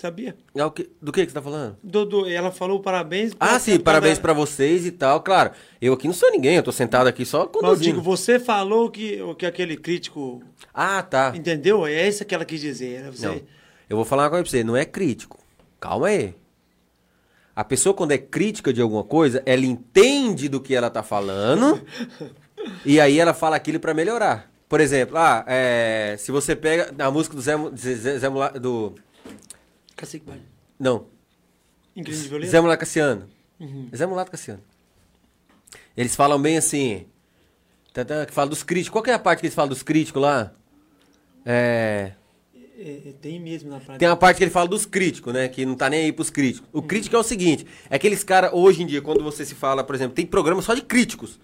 Sabia? 0.06 0.36
É 0.56 0.61
do 1.02 1.11
que, 1.11 1.26
que 1.26 1.32
você 1.32 1.34
tá 1.34 1.41
falando? 1.41 1.77
Do, 1.82 2.06
do- 2.06 2.30
ela 2.30 2.52
falou 2.52 2.80
parabéns. 2.80 3.34
Ah, 3.40 3.57
sim, 3.57 3.80
parabéns 3.80 4.19
pra 4.19 4.34
vocês 4.34 4.86
e 4.86 4.91
tal. 4.91 5.19
Claro, 5.22 5.49
eu 5.82 5.94
aqui 5.94 6.06
não 6.06 6.14
sou 6.14 6.30
ninguém, 6.30 6.56
eu 6.57 6.61
tô 6.61 6.72
sentado 6.72 7.07
aqui 7.07 7.26
só 7.26 7.40
Mas 7.40 7.48
eu 7.48 7.52
conduzindo. 7.61 7.84
digo, 7.86 8.02
você 8.03 8.40
falou 8.40 8.91
que, 8.91 9.19
que 9.40 9.48
aquele 9.48 9.76
crítico. 9.76 10.44
Ah, 10.72 11.02
tá. 11.02 11.34
Entendeu? 11.36 11.88
É 11.88 12.07
isso 12.07 12.23
que 12.23 12.36
ela 12.36 12.45
quis 12.45 12.61
dizer. 12.61 13.02
né? 13.02 13.10
Você, 13.11 13.26
Não. 13.27 13.41
Eu 13.90 13.98
vou 13.98 14.06
falar 14.06 14.23
uma 14.26 14.30
coisa 14.30 14.44
pra 14.44 14.52
você, 14.52 14.64
não 14.64 14.77
é 14.77 14.86
crítico. 14.86 15.40
Calma 15.80 16.06
aí. 16.07 16.36
A 17.56 17.64
pessoa, 17.64 17.95
quando 17.95 18.11
é 18.11 18.18
crítica 18.19 18.72
de 18.72 18.82
alguma 18.82 19.03
coisa, 19.03 19.41
ela 19.44 19.65
entende 19.65 20.48
do 20.48 20.60
que 20.61 20.76
ela 20.76 20.91
tá 20.91 21.02
falando 21.02 21.82
e 22.86 22.99
aí 22.99 23.19
ela 23.19 23.34
fala 23.34 23.56
aquilo 23.56 23.80
pra 23.80 23.94
melhorar. 23.94 24.52
Por 24.69 24.80
exemplo, 24.82 25.18
ah, 25.18 25.44
é, 25.48 26.15
se 26.19 26.32
você 26.32 26.56
pega 26.56 26.94
a 26.99 27.10
música 27.10 27.36
do 27.36 27.41
Zé, 27.41 27.53
Zé, 27.76 28.18
Zé 28.19 28.30
do 28.60 28.94
Cacique 29.96 30.26
Vale. 30.26 30.42
não, 30.80 31.06
Incrível 31.96 32.22
de 32.24 32.28
violeta? 32.30 32.52
Zé 32.52 32.60
Mulato 32.62 32.80
Cassiano. 32.80 33.30
Uhum. 33.60 33.90
Zé 33.96 34.06
Mulato 34.06 34.32
Cassiano. 34.32 34.62
Eles 35.96 36.16
falam 36.16 36.42
bem 36.42 36.58
assim, 36.58 37.06
tá, 37.94 38.04
tá, 38.04 38.26
que 38.26 38.34
fala 38.34 38.50
dos 38.50 38.64
críticos. 38.64 38.92
Qual 38.92 39.04
que 39.04 39.10
é 39.10 39.14
a 39.14 39.20
parte 39.20 39.40
que 39.40 39.46
eles 39.46 39.56
falam 39.56 39.70
dos 39.70 39.82
críticos 39.82 40.22
lá? 40.22 40.52
É, 41.46 42.12
É, 42.78 42.90
é, 42.90 43.14
tem 43.22 43.40
mesmo 43.40 43.70
na 43.70 43.78
prática. 43.78 44.00
Tem 44.00 44.08
uma 44.10 44.18
parte 44.18 44.38
que 44.38 44.44
ele 44.44 44.52
fala 44.52 44.68
dos 44.68 44.86
críticos, 44.86 45.34
né? 45.34 45.48
Que 45.48 45.66
não 45.66 45.76
tá 45.76 45.90
nem 45.90 46.04
aí 46.06 46.12
pros 46.12 46.30
críticos. 46.30 46.68
O 46.74 46.82
crítico 46.82 47.16
é 47.16 47.20
o 47.20 47.24
seguinte: 47.24 47.66
é 47.90 47.96
aqueles 47.96 48.24
caras, 48.24 48.52
hoje 48.54 48.84
em 48.84 48.86
dia, 48.86 49.02
quando 49.02 49.24
você 49.24 49.46
se 49.46 49.56
fala, 49.56 49.82
por 49.84 49.96
exemplo, 49.96 50.14
tem 50.16 50.26
programa 50.26 50.62
só 50.62 50.74
de 50.74 50.82
críticos. 50.82 51.40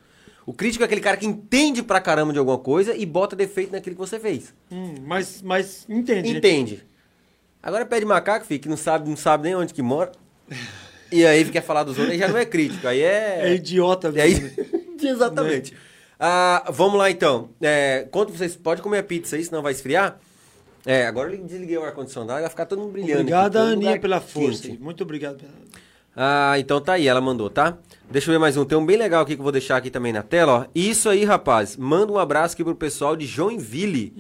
O 0.46 0.54
crítico 0.54 0.84
é 0.84 0.86
aquele 0.86 1.00
cara 1.02 1.16
que 1.16 1.26
entende 1.26 1.82
pra 1.84 2.02
caramba 2.02 2.34
de 2.34 2.40
alguma 2.40 2.58
coisa 2.58 2.94
e 2.96 3.06
bota 3.06 3.36
defeito 3.36 3.72
naquilo 3.72 3.96
que 3.96 4.02
você 4.02 4.20
fez. 4.20 4.54
Hum, 4.72 4.96
mas, 5.06 5.42
mas 5.42 5.86
entende. 5.88 6.32
né? 6.34 6.38
Entende. 6.40 6.84
Agora 7.64 7.86
pé 7.86 8.00
de 8.00 8.06
macaco, 8.06 8.46
filho, 8.46 8.60
que 8.60 8.70
não 8.70 8.78
sabe, 8.78 9.10
não 9.10 9.16
sabe 9.18 9.44
nem 9.44 9.56
onde 9.56 9.74
que 9.74 9.82
mora. 9.82 10.12
E 11.12 11.26
aí 11.26 11.44
quer 11.46 11.62
falar 11.62 11.84
dos 11.84 11.98
outros, 11.98 12.14
aí 12.14 12.20
já 12.20 12.28
não 12.28 12.38
é 12.38 12.46
crítico. 12.46 12.88
Aí 12.88 13.02
é. 13.02 13.40
É 13.50 13.54
idiota 13.54 14.08
aí... 14.10 14.14
mesmo. 14.16 14.48
né? 14.48 14.82
Exatamente. 15.10 15.74
Ah, 16.20 16.66
vamos 16.72 16.98
lá 16.98 17.10
então. 17.10 17.50
É, 17.62 18.08
quanto 18.12 18.32
vocês. 18.32 18.56
Pode 18.56 18.82
comer 18.82 19.00
a 19.00 19.04
pizza 19.04 19.36
aí, 19.36 19.44
senão 19.44 19.62
vai 19.62 19.72
esfriar. 19.74 20.20
É, 20.86 21.06
agora 21.06 21.32
eu 21.34 21.44
desliguei 21.44 21.78
o 21.78 21.84
ar-condicionado, 21.84 22.42
vai 22.42 22.50
ficar 22.50 22.66
todo 22.66 22.80
mundo 22.80 22.92
brilhando. 22.94 23.22
Obrigado, 23.22 23.58
aqui, 23.58 23.72
Aninha, 23.74 24.00
pela 24.00 24.20
força. 24.20 24.64
quente. 24.64 24.82
Muito 24.82 25.04
obrigado. 25.04 25.38
pela- 25.38 25.52
Ah, 26.16 26.56
então 26.58 26.82
tá 26.82 26.94
aí, 26.94 27.08
ela 27.08 27.22
mandou, 27.22 27.50
tá? 27.50 27.78
Deixa 28.10 28.30
eu 28.30 28.34
ver 28.34 28.40
mais 28.40 28.58
um. 28.58 28.66
Tem 28.66 28.78
um 28.78 28.86
bem 28.86 28.98
legal 28.98 29.22
aqui 29.22 29.36
que 29.36 29.40
eu 29.40 29.44
vou 29.44 29.52
deixar 29.52 29.78
aqui 29.78 29.90
também 29.92 30.12
na 30.12 30.24
tela, 30.24 30.52
ó. 30.54 30.66
Isso 30.74 31.08
aí, 31.08 31.24
rapaz. 31.24 31.78
Manda 31.78 32.12
um 32.12 32.18
abraço 32.18 32.54
aqui 32.56 32.64
pro 32.64 32.76
pessoal 32.76 33.16
de 33.16 33.26
Joinville. 33.26 34.14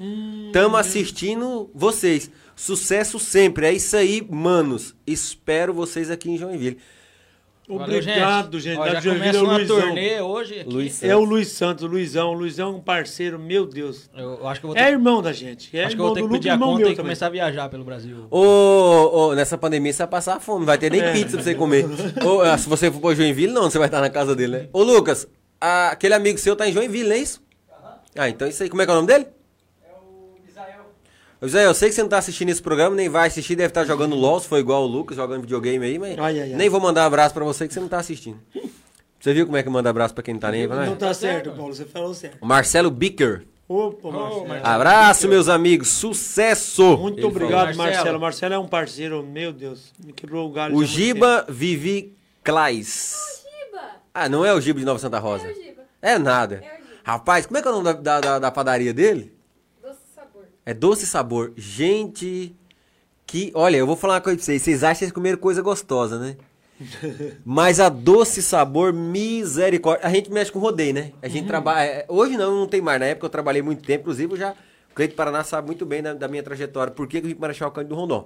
Tamo 0.54 0.78
assistindo 0.78 1.70
vocês. 1.74 2.30
Sucesso 2.56 3.20
sempre. 3.20 3.66
É 3.66 3.74
isso 3.74 3.96
aí, 3.98 4.26
manos. 4.30 4.96
Espero 5.06 5.74
vocês 5.74 6.10
aqui 6.12 6.30
em 6.32 6.38
Joinville. 6.38 6.78
Valeu, 7.68 8.00
Obrigado, 8.00 8.60
gente. 8.60 8.78
Ó, 8.80 8.90
já 8.90 9.00
Joinville 9.00 9.32
começa 9.32 9.38
é 9.38 9.42
o 9.42 9.46
uma 9.46 9.58
Luizão. 9.58 9.80
turnê 9.82 10.22
hoje 10.22 10.60
aqui. 10.60 10.70
Luiz 10.70 11.04
É 11.04 11.16
o 11.16 11.24
Luiz 11.24 11.48
Santos, 11.50 11.90
Luizão. 11.90 12.32
O 12.32 12.34
Luizão 12.34 12.68
é 12.74 12.76
um 12.76 12.82
parceiro, 12.82 13.40
meu 13.40 13.66
Deus. 13.66 14.10
Eu, 14.14 14.46
acho 14.46 14.60
que 14.60 14.66
eu 14.66 14.70
vou 14.70 14.76
ter, 14.76 14.82
É 14.82 14.90
irmão 14.90 15.22
da 15.22 15.32
gente. 15.32 15.70
É 15.78 15.86
acho 15.86 15.96
que 15.96 16.02
eu 16.02 16.06
vou 16.06 16.14
ter 16.14 16.22
que 16.24 16.28
pedir 16.30 16.48
e 16.50 16.52
a 16.52 16.58
conta 16.58 16.82
e 16.82 16.84
também. 16.84 16.96
começar 16.98 17.28
a 17.28 17.30
viajar 17.30 17.70
pelo 17.70 17.86
Brasil. 17.86 18.26
Ô, 18.30 18.40
ô, 19.30 19.36
nessa 19.36 19.58
pandemia 19.58 19.94
você 19.94 20.00
vai 20.00 20.08
passar 20.08 20.42
fome, 20.42 20.60
não 20.60 20.66
vai 20.66 20.78
ter 20.78 20.92
nem 20.92 21.00
É. 21.02 21.14
pizza 21.14 21.38
pra 21.38 21.44
você 21.44 21.56
comer. 21.56 21.86
Ah, 22.44 22.58
se 22.58 22.68
você 22.68 22.92
for 22.92 23.00
pra 23.00 23.16
Joinville, 23.16 23.54
não, 23.54 23.70
você 23.70 23.78
vai 23.78 23.88
estar 23.88 24.02
na 24.02 24.10
casa 24.10 24.36
dele, 24.36 24.52
né? 24.58 24.70
Ô, 24.74 24.84
Lucas, 24.84 25.26
ah, 25.62 25.92
aquele 25.92 26.14
amigo 26.14 26.38
seu 26.40 26.58
tá 26.58 26.68
em 26.68 26.74
Joinville, 26.74 27.08
não 27.08 27.16
é 27.16 27.20
isso? 27.20 27.42
Ah, 28.18 28.28
então 28.28 28.48
isso 28.50 28.62
aí. 28.64 28.70
Como 28.70 28.82
é 28.82 28.86
que 28.86 28.92
é 28.92 28.94
o 28.94 28.98
nome 28.98 29.08
dele? 29.08 29.28
É. 31.42 31.46
Isael, 31.46 31.68
eu 31.70 31.74
sei 31.74 31.90
que 31.90 31.96
você 31.96 32.02
não 32.02 32.10
tá 32.10 32.18
assistindo 32.20 32.50
esse 32.50 32.62
programa, 32.62 32.96
nem 32.96 33.10
vai 33.10 33.28
assistir, 33.28 33.56
deve 33.56 33.70
estar 33.70 33.84
jogando 33.86 34.16
LOL, 34.16 34.40
se 34.40 34.48
foi 34.48 34.60
igual 34.60 34.84
o 34.84 34.88
Lucas, 34.88 35.18
jogando 35.18 35.42
videogame 35.42 35.86
aí, 35.86 35.98
mas 36.00 36.18
Ai, 36.20 36.40
ai, 36.40 36.52
ai. 36.52 36.58
nem 36.58 36.70
vou 36.70 36.80
mandar 36.80 37.06
abraço 37.06 37.34
pra 37.34 37.44
você 37.44 37.68
que 37.68 37.74
você 37.74 37.80
não 37.80 37.88
tá 37.88 37.98
assistindo. 38.00 38.40
Você 39.20 39.34
viu 39.34 39.46
como 39.46 39.58
é 39.58 39.64
que 39.64 39.70
manda 39.70 39.90
abraço 39.90 40.14
pra 40.14 40.24
quem 40.24 40.34
não 40.34 40.42
tá 40.42 40.52
nem 40.52 40.62
aí? 40.62 40.68
Não 40.68 40.96
tá 40.96 41.14
certo, 41.14 41.52
Paulo. 41.52 41.74
Você 41.74 41.86
falou 41.86 42.14
certo. 42.14 42.38
O 42.42 42.46
Marcelo 42.46 42.90
Bicker. 42.90 43.46
Opa, 43.68 44.12
Marcelo. 44.12 44.48
Marcelo. 44.48 44.68
Abraço, 44.76 45.28
meus 45.28 45.48
amigos. 45.48 45.88
Sucesso! 45.90 46.98
Muito 46.98 47.20
Ele 47.20 47.26
obrigado, 47.28 47.52
falou. 47.68 47.76
Marcelo. 47.78 47.96
Marcelo. 47.96 48.20
Marcelo 48.20 48.54
é 48.56 48.60
um 48.60 48.68
parceiro, 48.68 49.24
meu 49.24 49.54
Deus. 49.54 49.94
Me 50.04 50.12
quebrou 50.12 50.50
o 50.50 50.52
galho. 50.52 50.76
O 50.76 50.84
Giba 50.84 51.46
Vivi 51.48 52.16
Claes. 52.44 53.16
Giba! 53.44 53.82
Ah, 54.14 54.28
não 54.28 54.44
é 54.44 54.54
o 54.54 54.60
Giba 54.60 54.80
de 54.80 54.86
Nova 54.86 54.98
Santa 55.00 55.20
Rosa? 55.20 55.46
É 55.48 55.52
o 55.52 55.54
Giba. 55.56 55.82
É 56.02 56.18
nada. 56.18 56.56
É 56.56 56.58
o 56.60 56.62
Giba. 56.64 56.82
Rapaz, 57.04 57.46
como 57.46 57.58
é 57.58 57.62
que 57.62 57.68
é 57.68 57.72
o 57.72 57.82
nome 57.82 58.02
da, 58.02 58.20
da- 58.20 58.40
da 58.40 58.52
padaria 58.52 58.94
dele? 58.94 59.32
É 60.72 60.74
Doce 60.74 61.06
Sabor. 61.06 61.52
Gente, 61.58 62.56
que. 63.28 63.52
Olha, 63.54 63.76
eu 63.76 63.86
vou 63.86 63.98
falar 63.98 64.14
uma 64.16 64.22
coisa 64.22 64.38
pra 64.38 64.46
vocês. 64.46 64.62
Vocês 64.62 64.84
acham 64.86 64.94
que 64.94 65.00
vocês 65.00 65.12
comeram 65.12 65.38
coisa 65.38 65.62
gostosa, 65.62 66.18
né? 66.18 66.38
Mas 67.44 67.82
a 67.82 67.90
Doce 67.90 68.42
Sabor, 68.42 68.94
misericórdia. 68.94 70.08
A 70.08 70.10
gente 70.10 70.32
mexe 70.32 70.50
com 70.50 70.60
rodeio, 70.60 70.94
né? 70.94 71.12
A 71.22 71.28
gente 71.28 71.46
trabalha. 71.46 71.86
é, 71.86 72.06
Hoje 72.08 72.38
não, 72.38 72.62
não 72.62 72.68
tem 72.68 72.80
mais. 72.80 73.02
Na 73.02 73.08
época 73.08 73.26
eu 73.26 73.30
trabalhei 73.30 73.62
muito 73.62 73.84
tempo, 73.84 74.04
inclusive 74.04 74.32
eu 74.32 74.38
já. 74.38 74.52
O 74.52 74.96
Cleito 74.96 75.14
Paraná 75.14 75.44
sabe 75.44 75.68
muito 75.68 75.86
bem 75.86 76.02
da, 76.02 76.14
da 76.14 76.30
minha 76.30 76.42
trajetória. 76.42 76.94
Por 76.94 77.06
que 77.06 77.18
eu 77.18 77.22
vim 77.24 77.32
para 77.32 77.42
Marechal 77.42 77.70
Cândido 77.72 77.94
do 77.94 78.00
Rondon? 78.00 78.26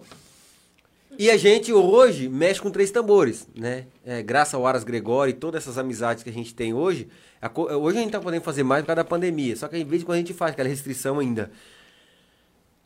E 1.17 1.31
a 1.31 1.38
gente 1.38 1.73
hoje 1.73 2.30
mexe 2.30 2.61
com 2.61 2.69
três 2.69 2.91
tambores, 2.91 3.47
né? 3.55 3.85
É, 4.05 4.22
graças 4.22 4.53
ao 4.53 4.67
Aras 4.67 4.84
Gregório 4.84 5.31
e 5.31 5.34
todas 5.34 5.63
essas 5.63 5.80
amizades 5.80 6.22
que 6.22 6.30
a 6.30 6.34
gente 6.34 6.53
tem 6.53 6.76
hoje, 6.76 7.07
a 7.41 7.49
hoje 7.76 7.97
a 7.97 8.01
gente 8.01 8.11
tá 8.11 8.19
podendo 8.19 8.43
fazer 8.43 8.61
mais 8.61 8.84
por 8.84 8.88
causa 8.88 8.97
da 8.97 9.03
pandemia. 9.03 9.55
Só 9.55 9.67
que 9.67 9.77
às 9.77 9.84
vezes 9.84 10.03
quando 10.03 10.17
a 10.17 10.19
gente 10.19 10.34
faz 10.34 10.51
aquela 10.51 10.69
restrição 10.69 11.17
ainda. 11.17 11.51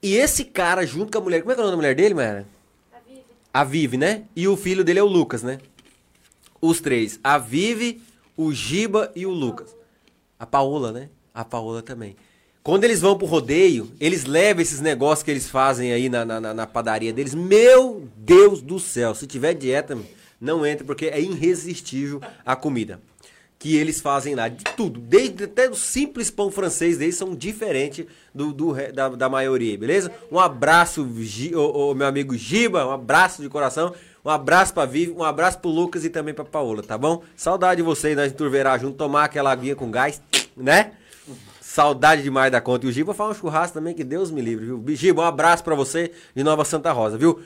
E 0.01 0.15
esse 0.15 0.45
cara, 0.45 0.85
junto 0.85 1.11
com 1.11 1.17
a 1.17 1.21
mulher, 1.21 1.41
como 1.41 1.51
é 1.51 1.55
que 1.55 1.61
é 1.61 1.63
o 1.63 1.65
nome 1.67 1.73
da 1.73 1.77
mulher 1.77 1.95
dele, 1.95 2.13
Mayara? 2.13 2.47
A 2.93 2.99
Vivi. 2.99 3.21
A 3.53 3.63
Vive, 3.63 3.97
né? 3.97 4.23
E 4.35 4.47
o 4.47 4.55
filho 4.55 4.83
dele 4.83 4.99
é 4.99 5.03
o 5.03 5.07
Lucas, 5.07 5.43
né? 5.43 5.59
Os 6.61 6.79
três. 6.79 7.19
A 7.23 7.37
Vive, 7.37 8.01
o 8.37 8.51
Giba 8.53 9.11
e 9.15 9.25
o 9.25 9.31
Lucas. 9.31 9.75
A 10.39 10.45
Paola, 10.45 10.91
né? 10.91 11.09
A 11.33 11.43
Paola 11.43 11.81
também. 11.81 12.15
Quando 12.63 12.83
eles 12.83 13.01
vão 13.01 13.17
pro 13.17 13.25
rodeio, 13.27 13.91
eles 13.99 14.25
levam 14.25 14.61
esses 14.61 14.79
negócios 14.79 15.23
que 15.23 15.31
eles 15.31 15.49
fazem 15.49 15.91
aí 15.91 16.07
na, 16.09 16.23
na, 16.25 16.39
na- 16.39 16.53
na 16.53 16.67
padaria 16.67 17.11
deles. 17.11 17.33
Meu 17.33 18.07
Deus 18.17 18.61
do 18.61 18.79
céu, 18.79 19.15
se 19.15 19.25
tiver 19.25 19.53
dieta, 19.53 19.97
não 20.39 20.65
entra, 20.65 20.85
porque 20.85 21.05
é 21.07 21.19
irresistível 21.19 22.21
a 22.45 22.55
comida. 22.55 23.01
Que 23.59 23.75
eles 23.75 23.99
fazem 23.99 24.35
lá, 24.35 24.47
de 24.47 24.63
tudo. 24.63 25.01
Desde 25.01 25.43
até 25.43 25.69
o 25.69 25.75
simples 25.75 26.31
pão 26.31 26.49
francês 26.49 26.97
deles 26.97 27.15
são 27.15 27.35
diferentes 27.35 28.05
do, 28.33 28.53
do 28.53 28.73
da, 28.93 29.09
da 29.09 29.29
maioria, 29.29 29.77
beleza? 29.77 30.09
Um 30.31 30.39
abraço, 30.39 31.05
ô, 31.55 31.93
meu 31.93 32.07
amigo 32.07 32.37
Giba, 32.37 32.87
um 32.87 32.91
abraço 32.91 33.41
de 33.41 33.49
coração. 33.49 33.93
Um 34.23 34.29
abraço 34.29 34.73
pra 34.73 34.85
Vivi, 34.85 35.11
um 35.11 35.23
abraço 35.23 35.59
pro 35.59 35.69
Lucas 35.69 36.03
e 36.03 36.09
também 36.09 36.33
pra 36.33 36.43
Paola, 36.43 36.83
tá 36.83 36.97
bom? 36.97 37.23
Saudade 37.35 37.77
de 37.77 37.83
vocês, 37.83 38.15
nós 38.15 38.31
turverá 38.31 38.77
junto, 38.77 38.97
tomar 38.97 39.25
aquela 39.25 39.51
aguinha 39.51 39.75
com 39.75 39.89
gás, 39.89 40.21
né? 40.55 40.91
Saudade 41.61 42.23
demais 42.23 42.51
da 42.51 42.59
conta. 42.59 42.85
E 42.85 42.89
o 42.89 42.91
Giba 42.91 43.13
faz 43.13 43.31
um 43.31 43.39
churrasco 43.39 43.73
também, 43.73 43.93
que 43.93 44.03
Deus 44.03 44.31
me 44.31 44.41
livre, 44.41 44.65
viu? 44.65 44.83
Giba, 44.89 45.21
um 45.21 45.25
abraço 45.25 45.63
pra 45.63 45.75
você 45.75 46.11
de 46.35 46.43
Nova 46.43 46.65
Santa 46.65 46.91
Rosa, 46.91 47.17
viu? 47.17 47.39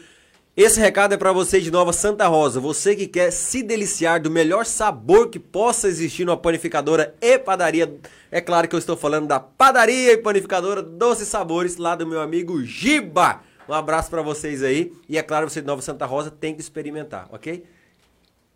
Esse 0.55 0.79
recado 0.79 1.15
é 1.15 1.17
pra 1.17 1.31
você 1.31 1.59
de 1.59 1.71
Nova 1.71 1.91
Santa 1.91 2.27
Rosa. 2.27 2.59
Você 2.59 2.95
que 2.95 3.07
quer 3.07 3.31
se 3.31 3.63
deliciar 3.63 4.21
do 4.21 4.29
melhor 4.29 4.67
sabor 4.67 5.31
que 5.31 5.39
possa 5.39 5.87
existir 5.87 6.25
numa 6.25 6.37
panificadora 6.37 7.15
e 7.19 7.39
padaria. 7.39 7.91
É 8.29 8.39
claro 8.39 8.67
que 8.67 8.75
eu 8.75 8.79
estou 8.79 8.95
falando 8.95 9.25
da 9.25 9.39
padaria 9.39 10.13
e 10.13 10.17
panificadora 10.19 10.83
Doces 10.83 11.27
Sabores, 11.27 11.77
lá 11.77 11.95
do 11.95 12.05
meu 12.05 12.21
amigo 12.21 12.63
Giba. 12.63 13.41
Um 13.67 13.73
abraço 13.73 14.11
pra 14.11 14.21
vocês 14.21 14.61
aí. 14.61 14.93
E 15.09 15.17
é 15.17 15.23
claro, 15.23 15.49
você 15.49 15.59
de 15.59 15.65
Nova 15.65 15.81
Santa 15.81 16.05
Rosa 16.05 16.29
tem 16.29 16.53
que 16.53 16.61
experimentar, 16.61 17.27
ok? 17.31 17.63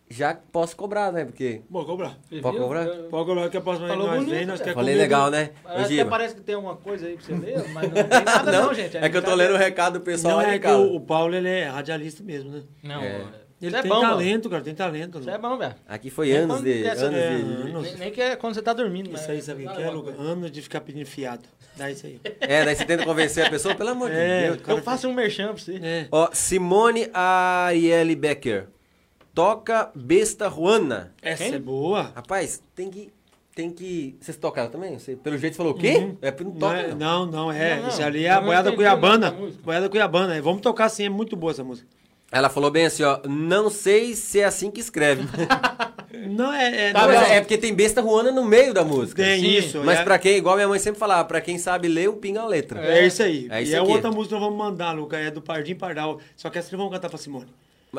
Já 0.09 0.33
posso 0.33 0.75
cobrar, 0.75 1.11
né? 1.11 1.25
Porque. 1.25 1.61
Pode 1.69 1.85
cobrar. 1.85 2.17
Você 2.29 2.39
Pode 2.39 2.55
viu? 2.57 2.63
cobrar? 2.65 2.85
Eu- 2.85 3.03
Pode 3.09 3.25
cobrar 3.25 3.49
que 3.49 3.57
a 3.57 3.61
próxima 3.61 3.87
vez 3.87 3.99
Falou 3.99 4.15
nós 4.15 4.29
vem, 4.29 4.45
nós 4.45 4.61
quer 4.61 4.73
Falei 4.73 4.93
comer 4.95 5.03
legal, 5.03 5.29
né? 5.29 5.49
Ô, 5.65 5.81
Até 5.81 6.05
parece 6.05 6.35
que 6.35 6.41
tem 6.41 6.55
alguma 6.55 6.75
coisa 6.77 7.07
aí 7.07 7.17
pra 7.17 7.25
você 7.25 7.33
ler, 7.35 7.67
mas 7.73 7.83
não 7.91 8.03
tem 8.03 8.23
nada 8.23 8.51
não, 8.51 8.73
gente. 8.73 8.95
É 8.97 9.09
que 9.09 9.17
eu 9.17 9.21
tô 9.21 9.35
lendo 9.35 9.53
o 9.55 9.57
recado 9.57 9.99
do 9.99 10.01
pessoal 10.01 10.35
Não, 10.37 10.41
é 10.41 10.57
que 10.59 10.67
o, 10.67 10.95
o 10.95 11.01
Paulo, 11.01 11.35
ele 11.35 11.49
é 11.49 11.65
radialista 11.65 12.23
mesmo, 12.23 12.51
né? 12.51 12.63
Não, 12.83 13.01
É. 13.01 13.25
Ele 13.59 13.69
isso 13.71 13.75
é 13.75 13.81
tem 13.81 13.89
bom, 13.89 13.95
mano. 14.01 14.09
talento, 14.11 14.49
cara, 14.51 14.61
tem 14.63 14.75
talento. 14.75 15.19
Isso 15.19 15.29
é 15.31 15.37
bom, 15.39 15.57
velho. 15.57 15.73
Aqui 15.87 16.11
foi 16.11 16.27
Nem 16.27 16.37
anos 16.37 16.61
de. 16.61 16.83
Anos. 16.87 17.01
É, 17.01 17.29
de... 17.37 17.41
anos. 17.43 17.83
Nem, 17.83 17.95
nem 17.97 18.11
que 18.11 18.21
é 18.21 18.35
quando 18.35 18.53
você 18.53 18.61
tá 18.61 18.71
dormindo, 18.71 19.11
Isso 19.15 19.31
aí, 19.31 19.41
sabe 19.41 19.65
o 19.65 19.73
que 19.73 19.81
é, 19.81 19.89
Lucas? 19.89 20.13
Anos 20.19 20.51
de 20.51 20.61
ficar 20.61 20.79
pedindo 20.81 21.07
fiado. 21.07 21.41
Dá 21.75 21.89
isso 21.89 22.05
aí. 22.05 22.21
É, 22.39 22.63
daí 22.63 22.75
você 22.75 22.85
tenta 22.85 23.03
convencer 23.03 23.47
a 23.47 23.49
pessoa, 23.49 23.73
pelo 23.73 23.89
amor 23.89 24.11
de 24.11 24.15
É, 24.15 24.51
Deus. 24.51 24.59
Eu 24.67 24.77
faço 24.83 25.07
um 25.09 25.13
merchan 25.13 25.47
pra 25.47 25.57
você. 25.57 25.79
É. 25.81 26.07
Ó, 26.11 26.29
Simone 26.33 27.09
Arielle 27.11 28.15
Becker. 28.15 28.67
Toca 29.37 29.91
Besta 29.93 30.49
Juana. 30.49 31.13
Essa 31.21 31.43
Quem? 31.43 31.53
é 31.53 31.59
boa. 31.59 32.11
Rapaz, 32.15 32.59
tem 32.73 32.89
que. 32.89 33.13
Tem 33.53 33.69
que. 33.69 34.17
Vocês 34.19 34.35
tocaram 34.35 34.71
também? 34.71 34.97
Você, 34.97 35.15
pelo 35.15 35.37
jeito 35.37 35.53
você 35.53 35.57
falou 35.57 35.73
o 35.73 35.77
quê? 35.77 36.11
É 36.23 36.31
porque 36.31 36.43
não 36.43 36.53
Não, 36.53 36.59
toca. 36.59 36.75
é- 36.79 36.87
não. 36.95 36.97
não, 36.97 37.31
não, 37.31 37.51
é. 37.51 37.75
Não, 37.75 37.81
não. 37.83 37.89
Isso 37.89 38.01
ali 38.01 38.25
é 38.25 38.31
a 38.31 38.37
não 38.37 38.45
boiada 38.47 38.71
cuiabana. 38.71 39.31
Boiada 39.63 39.89
cuiabana. 39.89 40.35
é. 40.37 40.41
Vamos 40.41 40.61
tocar 40.61 40.89
sim, 40.89 41.05
é 41.05 41.09
muito 41.09 41.35
boa 41.35 41.51
essa 41.51 41.63
música. 41.63 41.87
Ela 42.31 42.49
falou 42.49 42.71
bem 42.71 42.87
assim, 42.87 43.03
ó. 43.03 43.19
Não 43.29 43.69
sei 43.69 44.15
se 44.15 44.39
é 44.39 44.45
assim 44.45 44.71
que 44.71 44.79
escreve. 44.79 45.21
Não, 46.29 46.51
é. 46.51 46.89
é, 46.89 46.93
Tá, 46.93 47.01
não, 47.01 47.07
mas 47.13 47.29
é- 47.29 47.35
é 47.35 47.41
porque 47.41 47.57
tem 47.59 47.73
Besta 47.75 48.01
Juana 48.01 48.31
no 48.31 48.43
meio 48.43 48.73
da 48.73 48.83
música. 48.83 49.21
Tem 49.23 49.39
Sim, 49.39 49.47
isso. 49.49 49.83
Mas 49.83 49.99
é, 49.99 50.03
pra 50.03 50.17
quem, 50.17 50.35
igual 50.37 50.55
minha 50.55 50.67
mãe 50.67 50.79
sempre 50.79 50.99
falava, 50.99 51.23
pra 51.25 51.39
quem 51.41 51.59
sabe 51.59 51.87
ler, 51.87 52.09
o 52.09 52.13
pinga 52.13 52.41
a 52.41 52.45
letra. 52.47 52.81
é 52.83 53.05
isso 53.05 53.21
aí. 53.21 53.47
É 53.51 53.61
isso 53.61 53.71
e 53.71 53.75
é 53.75 53.79
aqui. 53.79 53.91
outra 53.91 54.09
música 54.09 54.29
que 54.35 54.41
nós 54.41 54.49
vamos 54.49 54.57
mandar, 54.57 54.93
Lucas. 54.93 55.19
É 55.19 55.29
do 55.29 55.41
Pardim 55.43 55.75
Pardal. 55.75 56.19
Só 56.35 56.49
que 56.49 56.57
essa 56.57 56.69
nós 56.71 56.77
vamos 56.79 56.91
cantar 56.93 57.09
pra 57.09 57.19
Simone. 57.19 57.45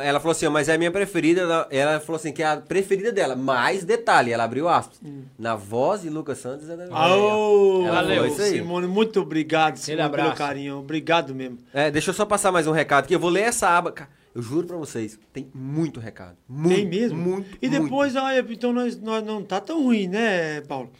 Ela 0.00 0.20
falou 0.20 0.32
assim, 0.32 0.46
ó, 0.46 0.50
mas 0.50 0.68
é 0.68 0.74
a 0.74 0.78
minha 0.78 0.90
preferida. 0.90 1.40
Ela, 1.42 1.66
ela 1.70 2.00
falou 2.00 2.16
assim, 2.16 2.32
que 2.32 2.42
é 2.42 2.46
a 2.46 2.56
preferida 2.56 3.10
dela. 3.12 3.34
Mais 3.36 3.84
detalhe, 3.84 4.32
ela 4.32 4.44
abriu 4.44 4.68
aspas. 4.68 5.00
Na 5.38 5.54
voz 5.56 6.02
de 6.02 6.10
Lucas 6.10 6.38
Santos 6.38 6.68
é 6.68 6.76
da 6.76 6.84
Aô, 6.94 7.84
Ela 7.86 7.94
valeu, 8.02 8.16
falou 8.16 8.32
isso 8.32 8.42
aí. 8.42 8.50
Simone. 8.58 8.86
Muito 8.86 9.20
obrigado, 9.20 9.76
Simone, 9.76 10.02
pelo 10.10 10.22
abraço. 10.22 10.36
carinho. 10.36 10.78
Obrigado 10.78 11.34
mesmo. 11.34 11.58
É, 11.72 11.90
deixa 11.90 12.10
eu 12.10 12.14
só 12.14 12.24
passar 12.24 12.50
mais 12.52 12.66
um 12.66 12.72
recado 12.72 13.04
aqui. 13.04 13.14
Eu 13.14 13.20
vou 13.20 13.30
ler 13.30 13.42
essa 13.42 13.68
aba. 13.68 13.92
Cara, 13.92 14.10
eu 14.34 14.42
juro 14.42 14.66
pra 14.66 14.76
vocês, 14.76 15.18
tem 15.32 15.48
muito 15.54 15.98
recado. 15.98 16.36
Muito, 16.48 16.74
Tem 16.76 16.86
mesmo? 16.86 17.18
Muito, 17.18 17.58
E 17.60 17.68
muito. 17.68 17.82
depois, 17.82 18.14
olha, 18.14 18.44
então 18.48 18.72
nós, 18.72 19.00
nós 19.00 19.24
não 19.24 19.42
tá 19.42 19.60
tão 19.60 19.82
ruim, 19.84 20.06
né, 20.06 20.60
Paulo? 20.62 20.90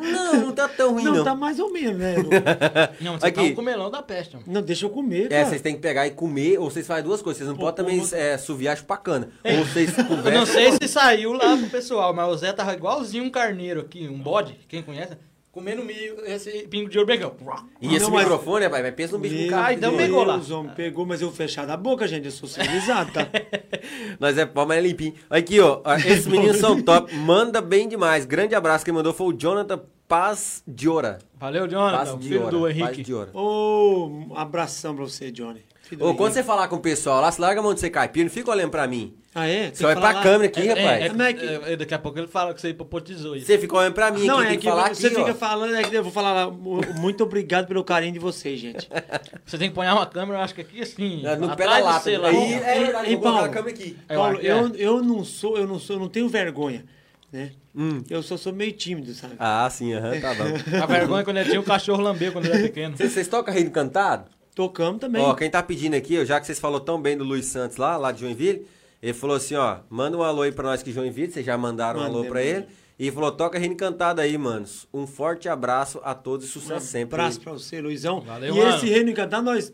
Não, 0.00 0.34
não 0.40 0.52
tá 0.52 0.68
tão 0.68 0.92
ruim, 0.92 1.04
não, 1.04 1.14
não. 1.16 1.24
tá 1.24 1.34
mais 1.34 1.58
ou 1.58 1.72
menos, 1.72 1.98
né? 1.98 2.14
Não, 3.00 3.18
você 3.18 3.26
Aqui. 3.26 3.36
tá 3.36 3.42
um 3.42 3.54
comelão 3.54 3.90
da 3.90 4.00
peste, 4.02 4.34
mano. 4.36 4.44
não, 4.46 4.62
deixa 4.62 4.86
eu 4.86 4.90
comer, 4.90 5.26
É, 5.26 5.28
cara. 5.28 5.46
vocês 5.46 5.60
têm 5.60 5.74
que 5.74 5.80
pegar 5.80 6.06
e 6.06 6.10
comer, 6.12 6.58
ou 6.58 6.70
vocês 6.70 6.86
fazem 6.86 7.04
duas 7.04 7.20
coisas. 7.20 7.38
Vocês 7.38 7.48
não 7.48 7.56
Pô, 7.56 7.62
podem 7.72 7.84
também 8.00 8.08
é, 8.20 8.38
suviar 8.38 8.76
chupacana. 8.76 9.28
Ou 9.44 9.64
vocês 9.64 9.90
Eu 9.98 10.04
não 10.04 10.16
conversam. 10.16 10.46
sei 10.46 10.72
se 10.72 10.88
saiu 10.88 11.32
lá 11.32 11.56
pro 11.56 11.66
pessoal, 11.68 12.14
mas 12.14 12.28
o 12.28 12.36
Zé 12.36 12.52
tava 12.52 12.72
igualzinho 12.72 13.24
um 13.24 13.30
carneiro 13.30 13.80
aqui, 13.80 14.06
um 14.08 14.18
bode, 14.18 14.58
quem 14.68 14.82
conhece, 14.82 15.16
comendo 15.52 15.84
milho, 15.84 16.16
esse 16.24 16.66
pingo 16.66 16.88
de 16.88 16.98
ouro 16.98 17.06
begão. 17.06 17.34
E 17.80 17.94
esse 17.94 18.04
Não, 18.06 18.10
mas- 18.10 18.22
microfone, 18.24 18.64
rapaz, 18.64 18.82
vai 18.82 18.90
pensa 18.92 19.12
no 19.12 19.18
bicho 19.18 19.34
com 19.34 19.40
Meu 19.42 19.50
cara. 19.50 19.66
Ai, 19.66 19.74
então 19.74 19.96
pegou 19.96 20.24
lá. 20.24 20.40
homem, 20.50 20.72
pegou, 20.74 21.04
mas 21.06 21.20
eu 21.20 21.30
fechado 21.30 21.70
a 21.70 21.76
boca, 21.76 22.08
gente. 22.08 22.24
Eu 22.24 22.30
sou 22.32 22.48
civilizado, 22.48 23.12
tá? 23.12 23.28
Nós 24.18 24.36
é 24.38 24.46
pau, 24.46 24.66
mas 24.66 24.78
é 24.78 24.80
limpinho. 24.80 25.14
Aqui, 25.28 25.60
ó. 25.60 25.82
Esses 25.98 26.26
meninos 26.26 26.56
são 26.56 26.80
top. 26.82 27.14
Manda 27.14 27.60
bem 27.60 27.86
demais. 27.86 28.24
Grande 28.24 28.54
abraço. 28.54 28.84
Quem 28.84 28.94
mandou 28.94 29.12
foi 29.12 29.26
o 29.28 29.32
Jonathan 29.38 29.80
Paz 30.08 30.62
de 30.66 30.88
Ora. 30.88 31.18
Valeu, 31.38 31.68
Jonathan, 31.68 31.96
Paz 31.96 32.18
de 32.18 32.28
filho 32.28 32.48
do 32.50 32.60
Paz 32.62 32.76
Henrique. 32.76 33.02
de 33.02 33.14
Ora. 33.14 33.30
Ô, 33.34 34.06
um 34.08 34.36
abração 34.36 34.94
pra 34.94 35.04
você, 35.04 35.30
Johnny. 35.30 35.62
Ô, 36.00 36.14
quando 36.14 36.32
você 36.32 36.42
falar 36.42 36.68
com 36.68 36.76
o 36.76 36.80
pessoal 36.80 37.20
lá, 37.20 37.30
se 37.30 37.38
larga 37.40 37.60
a 37.60 37.62
mão 37.62 37.74
de 37.74 37.80
ser 37.80 37.90
caipira, 37.90 38.24
não 38.24 38.30
fica 38.30 38.50
olhando 38.50 38.70
pra 38.70 38.86
mim. 38.86 39.14
Ah, 39.34 39.46
é? 39.46 39.64
Tem 39.64 39.74
Você 39.74 39.82
vai 39.84 39.94
pra 39.94 40.12
lá. 40.12 40.22
câmera 40.22 40.44
aqui, 40.46 40.60
É, 40.60 40.68
rapaz. 40.74 41.02
é, 41.04 41.08
Como 41.10 41.22
é 41.22 41.32
que- 41.32 41.44
é, 41.46 41.72
é, 41.72 41.76
daqui 41.76 41.94
a 41.94 41.98
pouco 41.98 42.18
ele 42.18 42.28
fala 42.28 42.54
que 42.54 42.60
você 42.60 42.68
hipotizou 42.70 43.36
isso. 43.36 43.46
Você 43.46 43.58
fica 43.58 43.76
olhando 43.76 43.92
pra 43.94 44.10
mim 44.10 44.24
Não, 44.26 44.36
aqui, 44.38 44.44
é 44.46 44.48
tem 44.50 44.58
que 44.58 44.64
que 44.64 44.70
falar 44.70 44.94
você 44.94 45.06
aqui, 45.06 45.16
fica 45.16 45.30
ó. 45.30 45.34
falando, 45.34 45.74
é 45.74 45.82
que 45.82 45.94
eu 45.94 46.02
vou 46.02 46.12
falar 46.12 46.32
lá. 46.32 46.50
mu- 46.50 46.80
Muito 46.98 47.24
obrigado 47.24 47.66
pelo 47.66 47.82
carinho 47.84 48.12
de 48.12 48.18
vocês, 48.18 48.58
gente. 48.60 48.88
Você 49.44 49.58
tem 49.58 49.68
que 49.68 49.74
pôr 49.74 49.84
uma 49.84 50.06
câmera, 50.06 50.38
eu 50.38 50.42
acho 50.42 50.54
que 50.54 50.60
aqui 50.62 50.80
assim. 50.82 51.26
É, 51.26 51.36
No 51.36 51.48
pé 51.56 51.64
da 51.66 51.76
atrás 51.76 51.78
do 51.78 51.84
lata. 51.90 52.04
celular. 52.04 52.28
Aí, 52.30 52.54
é 52.54 52.78
Ei, 52.78 53.16
vou 53.16 53.22
colocar 53.22 53.28
a 53.28 53.32
Paulo. 53.32 53.52
câmera 53.52 53.70
aqui. 53.74 53.96
Eu 54.08 54.16
Paulo, 54.18 54.38
é. 54.40 54.46
eu, 54.46 54.74
eu 54.76 55.02
não 55.02 55.24
sou, 55.24 55.56
eu 55.58 55.66
não 55.66 55.78
sou, 55.78 55.96
eu 55.96 56.00
não 56.00 56.08
tenho 56.08 56.28
vergonha, 56.28 56.84
né? 57.32 57.52
Hum. 57.74 58.02
Eu 58.10 58.22
só 58.22 58.36
sou 58.36 58.52
meio 58.52 58.72
tímido, 58.72 59.12
sabe? 59.14 59.34
Ah, 59.38 59.68
sim, 59.70 59.92
aham, 59.94 60.20
tá 60.20 60.34
bom. 60.34 60.44
A 60.82 60.86
vergonha 60.86 61.20
é 61.22 61.24
quando 61.24 61.36
ele 61.38 61.48
tinha 61.48 61.60
o 61.60 61.64
cachorro 61.64 62.02
lambeu 62.02 62.32
quando 62.32 62.44
ele 62.46 62.54
era 62.54 62.62
pequeno. 62.64 62.96
Vocês, 62.96 63.12
vocês 63.12 63.28
tocam 63.28 63.52
Reino 63.52 63.70
Cantado? 63.70 64.24
Tocamos 64.54 65.00
também. 65.00 65.22
Ó, 65.22 65.34
quem 65.34 65.50
tá 65.50 65.62
pedindo 65.62 65.94
aqui, 65.94 66.18
ó, 66.20 66.24
já 66.24 66.38
que 66.38 66.46
vocês 66.46 66.60
falou 66.60 66.80
tão 66.80 67.00
bem 67.00 67.16
do 67.16 67.24
Luiz 67.24 67.46
Santos 67.46 67.76
lá, 67.76 67.96
lá 67.96 68.12
de 68.12 68.20
Joinville, 68.20 68.66
ele 69.02 69.14
falou 69.14 69.36
assim, 69.36 69.54
ó, 69.54 69.78
manda 69.88 70.16
um 70.16 70.22
alô 70.22 70.42
aí 70.42 70.52
pra 70.52 70.64
nós 70.64 70.82
que 70.82 70.92
Joinville, 70.92 71.32
vocês 71.32 71.44
já 71.44 71.56
mandaram 71.56 72.00
um 72.00 72.04
alô 72.04 72.24
pra 72.24 72.42
ele. 72.42 72.66
E 72.98 73.10
falou, 73.10 73.32
toca 73.32 73.58
Reino 73.58 73.74
Cantado 73.76 74.20
aí, 74.20 74.38
manos. 74.38 74.86
Um 74.94 75.06
forte 75.08 75.48
abraço 75.48 76.00
a 76.04 76.14
todos 76.14 76.46
e 76.46 76.48
sucesso 76.48 76.86
sempre. 76.86 77.16
abraço 77.16 77.40
pra 77.40 77.52
você, 77.52 77.80
Luizão. 77.80 78.20
Valeu, 78.20 78.54
e 78.54 78.58
mano. 78.58 78.76
esse 78.76 78.88
Reino 78.88 79.10
Encantado, 79.10 79.44
nós, 79.44 79.72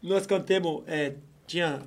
nós 0.00 0.26
cantemos. 0.26 0.82
é, 0.86 1.14
tinha. 1.46 1.80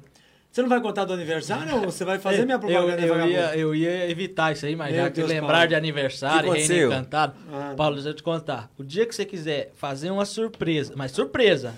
Você 0.52 0.62
não 0.62 0.70
vai 0.70 0.82
contar 0.82 1.06
do 1.06 1.14
aniversário 1.14 1.74
ou 1.76 1.82
você 1.82 2.04
vai 2.06 2.20
fazer 2.20 2.46
minha 2.46 2.56
eu, 2.56 2.60
propaganda 2.60 3.02
eu, 3.02 3.08
vagabundo? 3.08 3.32
ia, 3.32 3.58
eu 3.58 3.74
ia 3.74 4.10
evitar 4.12 4.52
isso 4.52 4.66
aí, 4.66 4.76
mas 4.76 4.94
Meu 4.94 5.06
já 5.06 5.10
que 5.10 5.24
lembrar 5.24 5.54
Paulo. 5.54 5.68
de 5.70 5.76
aniversário, 5.76 6.52
que 6.52 6.58
Reino 6.58 6.66
aconteceu? 6.66 6.92
Encantado. 6.92 7.34
Ah. 7.52 7.74
Paulo, 7.76 7.96
deixa 7.96 8.10
eu 8.10 8.14
te 8.14 8.22
contar. 8.22 8.70
O 8.78 8.84
dia 8.84 9.06
que 9.08 9.16
você 9.16 9.26
quiser 9.26 9.72
fazer 9.74 10.12
uma 10.12 10.26
surpresa, 10.26 10.94
mas 10.96 11.12
surpresa, 11.12 11.74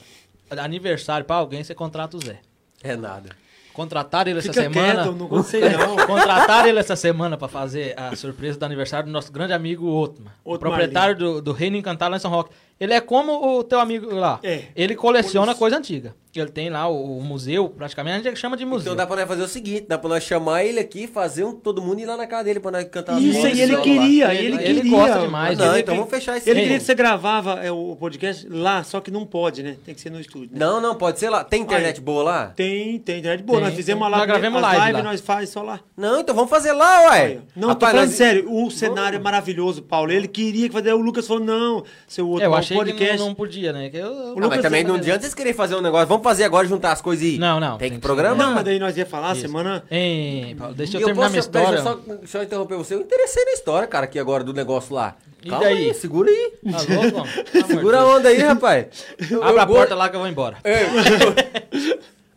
aniversário 0.50 1.26
pra 1.26 1.38
alguém, 1.38 1.64
você 1.64 1.76
contrata 1.76 2.18
o 2.18 2.24
Zé. 2.24 2.40
É 2.84 2.96
nada. 2.96 3.30
Contrataram 3.74 4.30
ele 4.32 4.40
essa 4.40 4.54
Fica 4.54 4.64
semana. 4.64 5.04
quieto, 5.04 5.30
não 5.30 5.44
sei 5.44 5.70
não. 5.70 5.98
Contrataram 6.08 6.70
ele 6.70 6.80
essa 6.80 6.96
semana 6.96 7.36
pra 7.36 7.50
fazer 7.50 7.94
a 8.00 8.16
surpresa 8.16 8.58
do 8.58 8.64
aniversário 8.64 9.08
do 9.08 9.12
nosso 9.12 9.32
grande 9.34 9.52
amigo 9.52 9.86
Otman. 9.86 10.32
O 10.46 10.54
Otmar 10.54 10.60
proprietário 10.72 11.16
do, 11.18 11.42
do 11.42 11.52
Reino 11.52 11.76
Encantado 11.76 12.12
lá 12.12 12.16
em 12.18 12.20
São 12.22 12.32
Roque. 12.32 12.52
Ele 12.80 12.94
é 12.94 13.02
como 13.02 13.58
o 13.58 13.64
teu 13.66 13.80
amigo 13.82 14.14
lá. 14.16 14.40
É. 14.42 14.66
Ele 14.76 14.96
coleciona 14.96 15.54
coisa 15.54 15.78
antiga. 15.78 16.16
Ele 16.40 16.50
tem 16.52 16.70
lá 16.70 16.88
o, 16.88 17.18
o 17.18 17.22
museu, 17.24 17.70
praticamente 17.70 18.28
a 18.28 18.30
gente 18.32 18.40
chama 18.40 18.58
de 18.58 18.66
museu. 18.66 18.94
Então 18.94 18.96
dá 18.96 19.08
pra 19.08 19.16
nós 19.16 19.28
fazer 19.28 19.44
o 19.44 19.48
seguinte, 19.48 19.86
dá 19.88 19.98
pra 19.98 20.10
nós 20.10 20.24
chamar 20.24 20.64
ele 20.66 20.80
aqui, 20.80 21.08
fazer 21.08 21.44
um, 21.44 21.54
todo 21.54 21.82
mundo 21.82 22.00
ir 22.00 22.06
lá 22.06 22.18
na 22.18 22.28
casa 22.28 22.44
dele 22.46 22.60
pra 22.60 22.72
nós 22.72 22.84
cantar 22.90 23.14
as 23.16 23.20
Isso 23.24 23.38
músicas 23.38 23.54
aí 23.54 23.62
ele 23.62 23.76
lá. 23.76 23.82
queria, 23.82 24.34
Ele- 24.34 24.46
ele, 24.56 24.64
ele 24.64 24.82
queria. 24.82 24.92
gosta 24.98 25.20
demais, 25.20 25.58
Não, 25.58 25.72
Ele 25.72 25.80
então 25.82 25.94
que- 25.94 26.00
vamos 26.00 26.10
fechar 26.14 26.38
esse 26.38 26.50
Ele 26.50 26.62
queria 26.62 26.78
que 26.80 26.84
você 26.84 26.96
gravava 26.96 27.60
é, 27.64 27.72
o 27.72 27.96
podcast 27.96 28.48
lá, 28.50 28.84
só 28.84 29.00
que 29.00 29.10
não 29.12 29.26
pode, 29.26 29.64
né? 29.64 29.78
Tem 29.86 29.96
que 29.96 30.02
ser 30.02 30.10
no 30.10 30.20
estúdio. 30.20 30.50
né? 30.52 30.60
Não, 30.66 30.82
não, 30.82 30.96
pode 30.96 31.20
ser 31.20 31.30
lá. 31.30 31.44
Tem 31.44 31.62
internet 31.62 31.98
Aí. 31.98 32.04
boa 32.04 32.24
lá? 32.24 32.48
Tem, 32.56 33.00
tem 33.00 33.20
internet 33.20 33.44
boa. 33.44 33.60
Tem, 33.60 33.68
nós 33.68 33.76
fizemos 33.76 34.00
tem. 34.02 34.10
uma 34.10 34.10
Nós 34.18 34.28
live, 34.28 34.32
gravamos 34.42 34.58
as 34.58 34.64
live 34.64 34.80
live 34.82 34.98
lá. 34.98 35.04
nós 35.12 35.22
faz 35.22 35.50
só 35.50 35.62
lá. 35.62 35.80
Não, 35.96 36.20
então 36.20 36.36
vamos 36.36 36.50
fazer 36.50 36.74
lá, 36.74 37.10
ué. 37.12 37.40
Não, 37.56 37.70
Rapaz, 37.70 37.80
tô 37.92 37.98
falando 37.98 38.08
nós- 38.10 38.18
sério, 38.18 38.52
o 38.54 38.70
cenário 38.70 39.16
é 39.16 39.20
maravilhoso, 39.20 39.82
Paulo. 39.84 40.12
Ele 40.12 40.28
queria 40.28 40.68
que 40.68 40.74
fazer, 40.74 40.94
o 40.94 40.98
Lucas 40.98 41.26
falou, 41.28 41.44
não, 41.44 41.84
seu 42.08 42.28
outro 42.28 42.44
É, 42.44 42.48
eu 42.48 42.52
o 42.52 42.56
achei 42.56 42.76
podcast. 42.78 43.14
que 43.14 43.20
não, 43.20 43.28
não 43.28 43.36
podia, 43.36 43.72
né? 43.72 43.90
Que 43.90 43.98
eu, 43.98 44.08
Ah, 44.12 44.34
mas 44.36 44.44
Lucas 44.44 44.62
também 44.62 44.84
não 44.84 44.96
adianta 44.96 45.22
vocês 45.22 45.34
querem 45.34 45.54
fazer 45.54 45.76
um 45.76 45.82
negócio. 45.82 46.08
Vamos 46.08 46.24
fazer 46.30 46.44
agora, 46.44 46.68
juntar 46.68 46.92
as 46.92 47.02
coisas 47.02 47.24
e... 47.26 47.38
Não, 47.38 47.60
não, 47.60 47.78
Tem 47.78 47.90
tem 47.90 47.90
que 47.92 47.96
que 47.96 48.02
programar. 48.02 48.48
Não, 48.48 48.56
mas 48.56 48.64
daí 48.66 48.80
nós 48.80 48.98
ia 48.98 49.06
falar, 49.06 49.34
Isso. 49.34 49.42
semana... 49.42 49.84
Hein, 49.90 50.56
Paulo, 50.58 50.74
deixa 50.74 50.98
eu 50.98 51.02
eu 51.02 51.06
terminar 51.08 51.24
posso, 51.24 51.32
minha 51.32 51.40
história. 51.40 51.70
Deixa 51.82 51.90
eu 51.90 52.28
só, 52.28 52.38
eu 52.40 52.44
interromper 52.44 52.76
você. 52.78 52.96
Eu 52.96 53.02
interessei 53.02 53.46
na 53.46 53.52
história, 53.52 53.88
cara, 53.88 54.06
aqui 54.06 54.18
agora 54.20 54.44
do 54.44 54.54
negócio 54.54 54.94
lá. 54.96 55.16
E 55.44 55.50
Calma 55.50 55.66
daí? 55.66 55.88
aí, 55.90 55.94
segura 55.94 56.30
aí. 56.32 56.54
Tá 56.72 56.78
louco, 56.94 57.68
Segura 57.68 58.00
a 58.00 58.06
onda 58.08 58.30
aí, 58.30 58.38
rapaz. 58.40 58.88
Eu- 59.30 59.44
Abre 59.44 59.56
eu 59.58 59.62
a 59.62 59.66
go- 59.66 59.74
porta 59.76 59.94
lá 59.96 60.10
que 60.10 60.16
eu 60.16 60.20
vou 60.20 60.28
embora. 60.30 60.58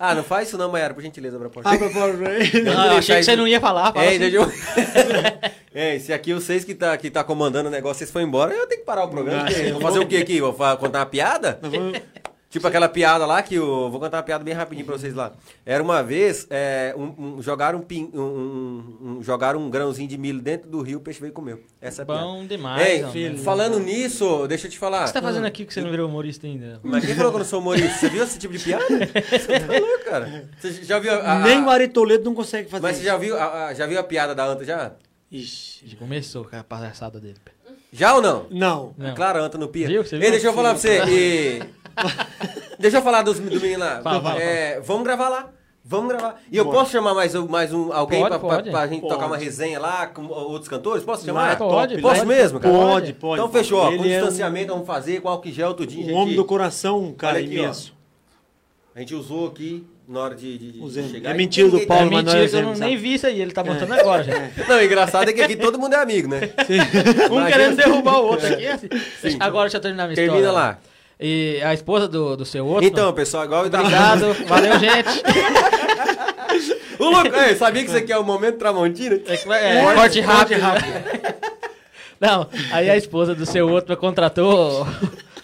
Ah, 0.01 0.15
não 0.15 0.23
faz 0.23 0.47
isso 0.47 0.57
não, 0.57 0.71
Mayara, 0.71 0.95
por 0.95 1.03
gentileza, 1.03 1.35
abre 1.35 1.49
a 1.49 1.51
porta. 1.51 1.71
Abre 1.71 1.87
a 1.87 1.91
porta. 1.91 2.19
Ah, 2.79 2.87
eu 2.93 2.99
achei 2.99 3.17
que 3.17 3.23
você 3.25 3.35
não 3.35 3.49
ia 3.49 3.61
falar. 3.61 3.93
fala 3.93 4.05
É, 4.05 4.11
assim. 4.11 4.25
eu... 4.27 4.53
é, 5.75 5.99
se 5.99 6.13
aqui 6.13 6.33
vocês 6.33 6.63
que 6.65 6.73
tá, 6.73 6.97
que 6.97 7.11
tá 7.11 7.25
comandando 7.25 7.69
o 7.69 7.73
negócio, 7.73 7.99
vocês 7.99 8.11
foram 8.13 8.25
embora, 8.29 8.55
eu 8.55 8.65
tenho 8.69 8.81
que 8.83 8.87
parar 8.87 9.03
o 9.03 9.09
programa. 9.09 9.47
Vou 9.73 9.81
fazer 9.81 9.99
o 9.99 10.07
quê 10.07 10.19
aqui? 10.19 10.41
Vou 10.41 10.53
contar 10.53 11.01
uma 11.01 11.07
piada? 11.07 11.59
Tipo 12.51 12.67
aquela 12.67 12.89
piada 12.89 13.27
lá 13.27 13.43
que 13.43 13.57
eu 13.57 13.91
vou 13.91 14.01
contar 14.01 14.17
uma 14.17 14.23
piada 14.23 14.43
bem 14.43 14.55
rapidinho 14.55 14.87
pra 14.87 14.97
vocês 14.97 15.13
lá. 15.13 15.33
Era 15.67 15.83
uma 15.83 16.03
vez, 16.03 16.47
é, 16.49 16.95
um, 16.97 17.37
um- 17.37 17.43
jogaram, 17.43 17.79
um, 17.81 17.83
pin- 17.83 18.11
um- 18.15 19.19
um- 19.19 19.23
jogaram 19.23 19.69
grãozinho 19.69 20.09
de 20.09 20.17
milho 20.17 20.41
dentro 20.41 20.67
do 20.71 20.81
rio, 20.81 20.97
o 20.97 21.01
peixe 21.03 21.21
veio 21.21 21.29
e 21.31 21.35
comeu. 21.35 21.63
Essa 21.79 22.01
é 22.01 22.05
a 22.05 22.07
piada. 22.07 22.23
Bom 22.23 22.47
demais. 22.47 22.89
Ei, 22.89 23.05
homem. 23.05 23.37
falando 23.37 23.79
nisso, 23.79 24.47
deixa 24.49 24.67
eu 24.67 24.71
te 24.71 24.79
O 24.79 24.81
falar. 24.81 25.01
que 25.03 25.09
você 25.09 25.13
tá 25.13 25.21
fazendo 25.21 25.45
aqui 25.47 25.67
que 25.67 25.75
você 25.75 25.83
não 25.83 25.91
virou 25.91 26.09
humorista 26.09 26.47
ainda? 26.47 26.81
Mas 26.83 27.05
quem 27.05 27.15
falou 27.15 27.31
que 27.33 27.37
eu 27.37 27.41
não 27.41 27.47
sou 27.47 27.61
humorista? 27.61 27.99
Você 27.99 28.09
viu 28.09 28.25
esse 28.25 28.39
tipo 28.39 28.55
de 28.57 28.65
piada? 28.65 28.85
Você 28.87 29.61
tá 29.61 29.67
louco, 29.79 30.05
cara? 30.07 30.49
Você 30.59 30.73
já 30.85 30.99
viu 30.99 31.13
a, 31.13 31.33
a- 31.33 31.39
Nem 31.41 31.63
o 31.63 31.69
Ari 31.69 31.89
Toledo 31.89 32.25
não 32.25 32.35
consegue 32.35 32.71
fazer 32.71 32.83
Mas 32.83 32.97
você 32.97 33.03
isso. 33.03 33.11
já 33.11 33.19
viu, 33.19 33.37
a, 33.37 33.67
a- 33.67 33.75
já 33.75 33.87
viu 33.87 33.99
a 34.01 34.03
piada 34.03 34.35
da 34.35 34.47
Anta 34.47 34.65
já? 34.65 34.93
Ixi. 35.31 35.87
Já 35.87 35.97
começou 35.99 36.47
com 36.47 36.57
a 36.57 36.65
palhaçada 36.65 37.21
dele. 37.21 37.37
Já 37.93 38.15
ou 38.15 38.23
não? 38.23 38.47
Não. 38.51 38.95
Não. 38.97 39.15
Claro, 39.15 39.39
Anta 39.43 39.59
no 39.59 39.69
pia. 39.69 39.87
Viu? 39.87 40.03
Você 40.03 40.17
Ei, 40.17 40.21
viu? 40.23 40.31
deixa 40.31 40.47
eu 40.47 40.55
falar 40.55 40.71
pra 40.71 40.79
você. 40.79 41.03
e- 41.07 41.63
deixa 42.79 42.99
eu 42.99 43.03
falar 43.03 43.23
dos, 43.23 43.39
do 43.39 43.61
menino 43.61 43.81
lá. 43.81 44.01
Fala, 44.03 44.21
fala, 44.23 44.41
É, 44.43 44.81
Vamos 44.81 45.05
gravar 45.05 45.29
lá. 45.29 45.51
Vamos 45.85 46.09
gravar. 46.11 46.39
E 46.53 46.57
eu 46.59 46.67
Bora. 46.67 46.79
posso 46.81 46.93
chamar 46.93 47.15
mais, 47.15 47.35
um- 47.35 47.49
mais 47.49 47.73
um, 47.73 47.91
alguém 47.95 48.21
Pode, 48.21 48.29
pra, 48.31 48.39
pra- 48.39 48.57
pode. 48.57 48.71
pra 48.71 48.87
gente 48.87 49.01
Pode. 49.01 49.15
tocar 49.15 49.27
uma 49.27 49.39
resenha 49.39 49.81
lá 49.81 50.07
com 50.07 50.27
outros 50.27 50.69
cantores? 50.69 51.03
Posso 51.03 51.25
chamar? 51.25 51.53
é 51.53 51.57
top, 51.57 51.71
Pode, 51.73 51.99
Posso 52.03 52.23
é- 52.23 52.25
mesmo, 52.27 52.61
cara? 52.61 52.75
Pode, 52.75 53.13
pode. 53.15 53.41
Então 53.41 53.51
fechou, 53.51 53.79
ó. 53.81 53.87
Com 53.87 53.93
Ele 53.95 54.13
é 54.13 54.19
distanciamento 54.19 54.73
vamos 54.73 54.87
fazer, 54.87 55.23
com 55.23 55.29
álcool 55.31 55.51
gel, 55.51 55.73
tudinho. 55.73 56.03
um, 56.03 56.07
gente. 56.09 56.15
um 56.15 56.19
homem 56.19 56.37
do 56.37 56.45
coração, 56.45 57.01
um 57.03 57.13
cara 57.15 57.39
aqui, 57.39 57.59
ó. 57.59 57.63
imenso. 57.63 57.95
A 58.95 58.99
gente 59.01 59.15
usou 59.15 59.47
aqui 59.47 59.87
na 60.07 60.21
hora 60.21 60.35
de, 60.35 60.59
de, 60.59 60.73
de 60.73 61.09
chegar. 61.11 61.31
É 61.31 61.35
mentira 61.35 61.71
do 61.71 61.79
tá- 61.79 61.83
É 61.85 61.87
Paulo, 61.87 62.11
mas 62.13 62.25
mentira 62.25 62.59
eu 62.59 62.63
não, 62.67 62.75
nem 62.75 62.97
vi 62.97 63.15
isso 63.15 63.27
aí. 63.27 63.41
Ele 63.41 63.53
tá 63.53 63.65
montando 63.65 63.95
agora, 63.95 64.23
gente. 64.25 64.59
Não, 64.69 64.77
o 64.77 64.83
engraçado 64.83 65.29
é 65.31 65.33
que 65.33 65.41
aqui 65.41 65.57
todo 65.57 65.79
mundo 65.79 65.95
é 65.95 66.03
amigo, 66.03 66.29
né? 66.29 66.41
Um 67.31 67.37
Imagina- 67.37 67.51
querendo 67.51 67.77
derrubar 67.77 68.19
o 68.21 68.27
outro 68.27 68.47
aqui. 68.53 68.67
assim. 68.67 68.89
Agora 69.41 69.65
deixa 69.67 69.77
eu 69.79 69.81
terminar 69.81 70.05
minha 70.05 70.13
história. 70.15 70.33
Termina 70.33 70.53
lá. 70.53 70.79
E 71.21 71.61
a 71.65 71.75
esposa 71.75 72.07
do, 72.07 72.37
do 72.37 72.45
seu 72.45 72.65
outro. 72.67 72.85
Então, 72.85 73.13
pessoal, 73.13 73.45
igual 73.45 73.65
eu 73.65 73.71
tava- 73.71 73.85
Obrigado. 73.85 74.35
Valeu, 74.47 74.79
gente. 74.79 75.09
O 76.99 77.05
louco, 77.11 77.29
Ei, 77.37 77.55
sabia 77.55 77.83
que 77.83 77.89
isso 77.89 77.97
aqui 77.97 78.13
é 78.13 78.19
o 78.19 78.25
momento 78.25 78.59
Tramontina? 78.59 79.21
É, 79.27 79.37
que 79.37 79.47
vai- 79.47 79.79
é, 79.79 79.95
corte 79.95 80.21
rápido. 80.21 80.61
Não, 82.21 82.49
aí 82.73 82.91
a 82.91 82.97
esposa 82.97 83.35
do 83.35 83.47
seu 83.47 83.69
outro 83.69 83.97
contratou. 83.97 84.85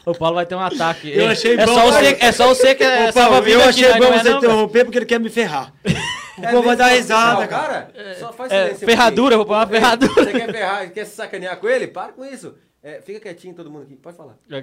O 0.05 0.13
Paulo 0.15 0.35
vai 0.35 0.45
ter 0.47 0.57
um 0.57 0.61
ataque. 0.61 1.13
Eu 1.17 1.29
É- 1.29 1.31
achei 1.33 1.55
é 1.55 1.65
bom, 1.65 1.73
Só 1.75 1.85
você, 1.93 2.17
é 2.21 2.33
só 2.33 2.49
você 2.49 2.75
que 2.75 2.83
é 2.83 3.09
Ô, 3.09 3.13
Paulo, 3.13 3.13
salva-vida 3.13 3.57
eu 3.63 3.69
aqui, 3.69 3.85
achei 3.87 3.89
né? 4.01 4.07
bom 4.07 4.13
é 4.15 4.19
você 4.19 4.31
não, 4.31 4.39
interromper 4.39 4.85
porque 4.85 4.99
ele 4.99 5.07
quer 5.07 5.21
me 5.21 5.31
ferrar. 5.31 5.73
O 6.37 6.43
povo 6.51 6.63
vai 6.65 6.75
dar 6.75 6.89
risada, 6.89 7.47
cara. 7.47 7.89
cara? 7.95 8.17
Só 8.19 8.33
faz 8.33 8.51
É, 8.51 8.65
silêncio. 8.65 8.87
ferradura, 8.89 9.35
eu 9.35 9.39
vou 9.39 9.47
pôr 9.47 9.55
uma 9.55 9.67
ferradura. 9.69 10.13
Você 10.25 10.33
quer 10.33 10.51
ferrar, 10.51 10.91
quer 10.91 11.05
se 11.05 11.15
sacanear 11.15 11.57
com 11.59 11.69
ele? 11.69 11.87
Para 11.87 12.11
com 12.11 12.25
isso. 12.25 12.57
É, 12.85 13.01
fica 13.01 13.19
quietinho 13.19 13.55
todo 13.55 13.71
mundo 13.71 13.85
aqui, 13.85 13.97
pode 13.97 14.15
falar. 14.15 14.37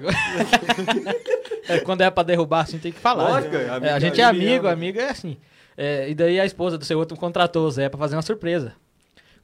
É, 1.68 1.78
quando 1.78 2.00
é 2.00 2.10
pra 2.10 2.24
derrubar 2.24 2.62
assim, 2.62 2.76
tem 2.76 2.90
que 2.90 2.98
falar. 2.98 3.28
Lógico, 3.28 3.54
né? 3.56 3.68
amigo, 3.68 3.86
É, 3.86 3.92
a 3.92 3.98
gente 4.00 4.20
é 4.20 4.24
amigo, 4.24 4.66
amigo, 4.66 4.98
é 4.98 5.10
assim. 5.10 5.36
É, 5.76 6.10
e 6.10 6.14
daí 6.14 6.40
a 6.40 6.44
esposa 6.44 6.76
do 6.76 6.84
seu 6.84 6.98
outro 6.98 7.16
contratou 7.16 7.68
o 7.68 7.70
Zé 7.70 7.88
pra 7.88 7.96
fazer 7.98 8.16
uma 8.16 8.22
surpresa. 8.22 8.74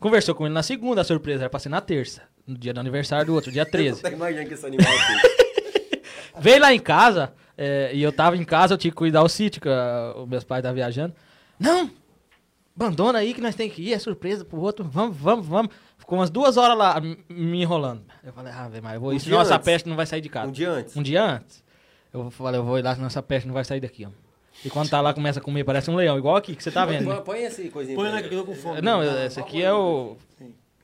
Conversou 0.01 0.35
com 0.35 0.45
ele 0.45 0.53
na 0.53 0.65
segunda, 0.65 1.01
a 1.01 1.05
surpresa 1.05 1.45
era 1.45 1.51
pra 1.51 1.61
ser 1.61 1.69
na 1.69 1.81
terça, 1.81 2.23
no 2.45 2.59
dia 2.59 2.75
do 2.75 2.81
aniversário 2.81 3.27
do 3.27 3.35
outro, 3.35 3.53
dia 3.53 3.65
13. 3.65 4.03
Tá 4.03 4.11
imaginando 4.11 4.49
que 4.49 4.55
esse 4.55 4.67
animal 4.67 4.93
aqui. 4.93 6.03
Veio 6.41 6.61
lá 6.61 6.75
em 6.75 6.81
casa, 6.81 7.33
é, 7.57 7.91
e 7.95 8.03
eu 8.03 8.11
tava 8.13 8.37
em 8.37 8.45
casa, 8.45 8.75
eu 8.75 8.79
tinha 8.79 8.91
que 8.91 8.97
cuidar 8.97 9.23
o 9.23 9.29
sítio, 9.29 9.61
que 9.61 9.69
os 9.69 10.29
meus 10.29 10.43
pais 10.43 10.59
estavam 10.59 10.75
viajando. 10.75 11.15
Não! 11.59 11.89
Abandona 12.77 13.21
aí 13.21 13.33
que 13.33 13.41
nós 13.41 13.55
tem 13.55 13.71
que 13.71 13.83
ir, 13.83 13.93
é 13.93 13.99
surpresa 13.99 14.45
pro 14.45 14.61
outro. 14.61 14.85
Vamos, 14.85 15.17
vamos, 15.17 15.47
vamos. 15.47 15.73
Ficou 16.09 16.21
umas 16.21 16.31
duas 16.31 16.57
horas 16.57 16.75
lá 16.79 16.99
me 17.29 17.61
enrolando. 17.61 18.01
Eu 18.25 18.33
falei, 18.33 18.51
ah, 18.51 18.67
velho, 18.67 18.83
mas 18.83 18.95
eu 18.95 19.01
vou 19.03 19.11
Um 19.11 19.13
ir, 19.13 19.21
senão 19.21 19.43
essa 19.43 19.57
antes. 19.57 19.65
peste 19.67 19.87
não 19.91 19.95
vai 19.95 20.07
sair 20.07 20.23
de 20.23 20.31
casa. 20.31 20.49
Um 20.49 20.53
dia 20.53 20.71
antes. 20.71 20.97
Um 20.97 21.03
dia 21.03 21.23
antes. 21.23 21.63
Eu 22.15 22.31
falei, 22.31 22.59
eu 22.59 22.65
vou 22.65 22.79
ir 22.79 22.83
lá, 22.83 22.95
senão 22.95 23.09
essa 23.09 23.23
peste 23.23 23.47
não 23.47 23.53
vai 23.53 23.63
sair 23.63 23.79
daqui, 23.81 24.07
ó. 24.07 24.11
E 24.65 24.71
quando 24.71 24.89
tá 24.89 25.03
lá, 25.03 25.13
começa 25.13 25.39
a 25.39 25.43
comer, 25.43 25.65
parece 25.65 25.91
um 25.91 25.97
leão, 25.97 26.17
igual 26.17 26.37
aqui 26.37 26.57
que 26.57 26.63
você 26.65 26.71
tá 26.71 26.87
vendo. 26.87 27.05
Põe, 27.05 27.15
né? 27.15 27.21
põe 27.21 27.43
esse 27.43 27.69
coisinho. 27.69 27.95
Põe 27.95 28.09
ele. 28.09 28.27
que 28.27 28.35
eu 28.35 28.39
tô 28.41 28.47
com 28.47 28.55
fome. 28.55 28.81
Não, 28.81 29.03
esse 29.27 29.39
aqui 29.39 29.63
é 29.63 29.71
o. 29.71 30.17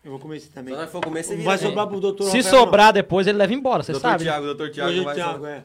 Eu 0.05 0.11
vou 0.11 0.21
comer 0.21 0.37
esse 0.37 0.51
também. 0.51 0.75
Se 0.75 0.81
nós 0.83 0.91
for 0.91 1.01
comer, 1.03 1.23
você 1.23 1.31
Não 1.31 1.37
vira. 1.39 1.47
vai 1.47 1.55
aqui. 1.57 1.65
sobrar 1.65 1.87
pro 1.87 2.01
doutor 2.01 2.25
Se 2.31 2.37
Rafael, 2.43 2.55
sobrar 2.63 2.93
depois, 2.93 3.27
ele 3.27 3.39
leva 3.39 3.55
embora, 3.55 3.83
você 3.83 3.93
Doutor 3.93 4.07
sabe. 4.11 4.25
né? 4.25 4.31
Tiago, 4.31 4.45
doutor 4.45 4.67
não. 4.67 4.75
Tiago 4.75 5.05
vai 5.05 5.15
Thiago, 5.15 5.47
é. 5.47 5.63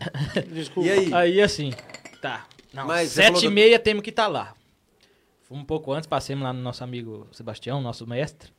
Desculpa. 0.53 0.87
E 0.87 0.91
aí? 0.93 1.13
Aí 1.13 1.41
assim, 1.41 1.73
tá. 2.21 2.45
Não, 2.73 2.87
Mas 2.87 3.09
sete 3.09 3.39
e 3.45 3.49
do- 3.49 3.51
meia 3.51 3.77
temos 3.77 4.01
que 4.03 4.09
estar 4.09 4.27
lá. 4.27 4.53
Fomos 5.49 5.63
um 5.63 5.65
pouco 5.65 5.91
antes, 5.91 6.07
passemos 6.07 6.45
lá 6.45 6.53
no 6.53 6.61
nosso 6.61 6.81
amigo 6.81 7.27
Sebastião, 7.33 7.81
nosso 7.81 8.07
mestre. 8.07 8.49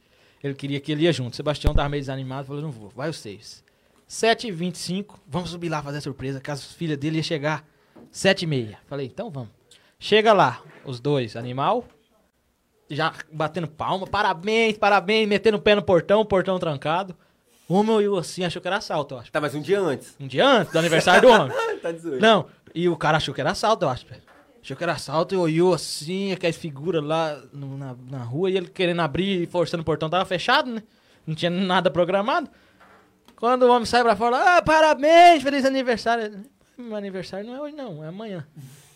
Ele 0.43 0.55
queria 0.55 0.81
que 0.81 0.91
ele 0.93 1.05
ia 1.05 1.13
junto. 1.13 1.37
Sebastião 1.37 1.75
tava 1.75 1.89
meio 1.89 2.03
desanimado, 2.03 2.47
falou, 2.47 2.63
não 2.63 2.71
vou, 2.71 2.89
vai 2.91 3.11
os 3.11 3.19
seis. 3.19 3.63
Sete 4.07 4.49
e 4.49 4.51
vinte 4.51 4.77
e 4.77 4.79
cinco, 4.79 5.21
vamos 5.27 5.51
subir 5.51 5.69
lá 5.69 5.83
fazer 5.83 5.99
a 5.99 6.01
surpresa, 6.01 6.41
que 6.41 6.51
as 6.51 6.73
filhas 6.73 6.99
dele 6.99 7.19
ia 7.19 7.23
chegar 7.23 7.65
sete 8.11 8.43
e 8.43 8.47
meia. 8.47 8.79
Falei, 8.87 9.07
então 9.07 9.31
vamos. 9.31 9.51
Chega 9.99 10.33
lá, 10.33 10.63
os 10.85 10.99
dois, 10.99 11.37
animal, 11.37 11.85
já 12.89 13.13
batendo 13.31 13.69
palma, 13.69 14.07
parabéns, 14.07 14.77
parabéns, 14.77 15.29
metendo 15.29 15.59
o 15.59 15.61
pé 15.61 15.75
no 15.75 15.83
portão, 15.83 16.25
portão 16.25 16.59
trancado. 16.59 17.15
O 17.69 17.75
homem 17.75 17.93
olhou 17.93 18.19
assim, 18.19 18.43
achou 18.43 18.61
que 18.61 18.67
era 18.67 18.79
assalto, 18.79 19.15
eu 19.15 19.19
acho. 19.21 19.31
Tá, 19.31 19.41
mas 19.41 19.55
um 19.55 19.61
dia 19.61 19.79
antes. 19.79 20.17
Um 20.19 20.27
dia 20.27 20.45
antes 20.45 20.73
do 20.73 20.79
aniversário 20.79 21.23
do 21.23 21.29
homem. 21.29 21.57
tá 21.81 21.93
de 21.93 21.99
zoeira. 21.99 22.21
Não, 22.21 22.47
e 22.75 22.89
o 22.89 22.97
cara 22.97 23.19
achou 23.19 23.33
que 23.33 23.41
era 23.41 23.53
assalto, 23.53 23.85
eu 23.85 23.89
acho. 23.89 24.07
Achou 24.63 24.77
que 24.77 24.83
era 24.83 24.93
assalto 24.93 25.35
e 25.35 25.39
olhou 25.39 25.73
assim, 25.75 26.33
aquelas 26.33 26.57
figuras 26.57 27.03
lá 27.03 27.41
no- 27.53 27.79
na, 27.79 27.97
na 28.11 28.19
rua, 28.23 28.51
e 28.51 28.57
ele 28.57 28.69
querendo 28.69 29.01
abrir 29.01 29.43
e 29.43 29.47
forçando 29.47 29.83
o 29.83 29.85
portão, 29.87 30.11
tava 30.11 30.25
fechado, 30.25 30.71
né? 30.71 30.83
Não 31.27 31.35
tinha 31.35 31.51
nada 31.51 31.91
programado. 31.91 32.49
Quando 33.37 33.63
o 33.63 33.71
homem 33.71 33.87
sai 33.87 34.03
pra 34.03 34.15
fora, 34.17 34.57
ah, 34.59 34.63
parabéns, 34.63 35.43
feliz 35.43 35.65
aniversário. 35.65 36.45
Meu 36.77 36.95
aniversário 36.97 37.47
não 37.47 37.57
é 37.57 37.61
hoje, 37.63 37.75
não, 37.75 38.05
é 38.05 38.09
amanhã. 38.09 38.47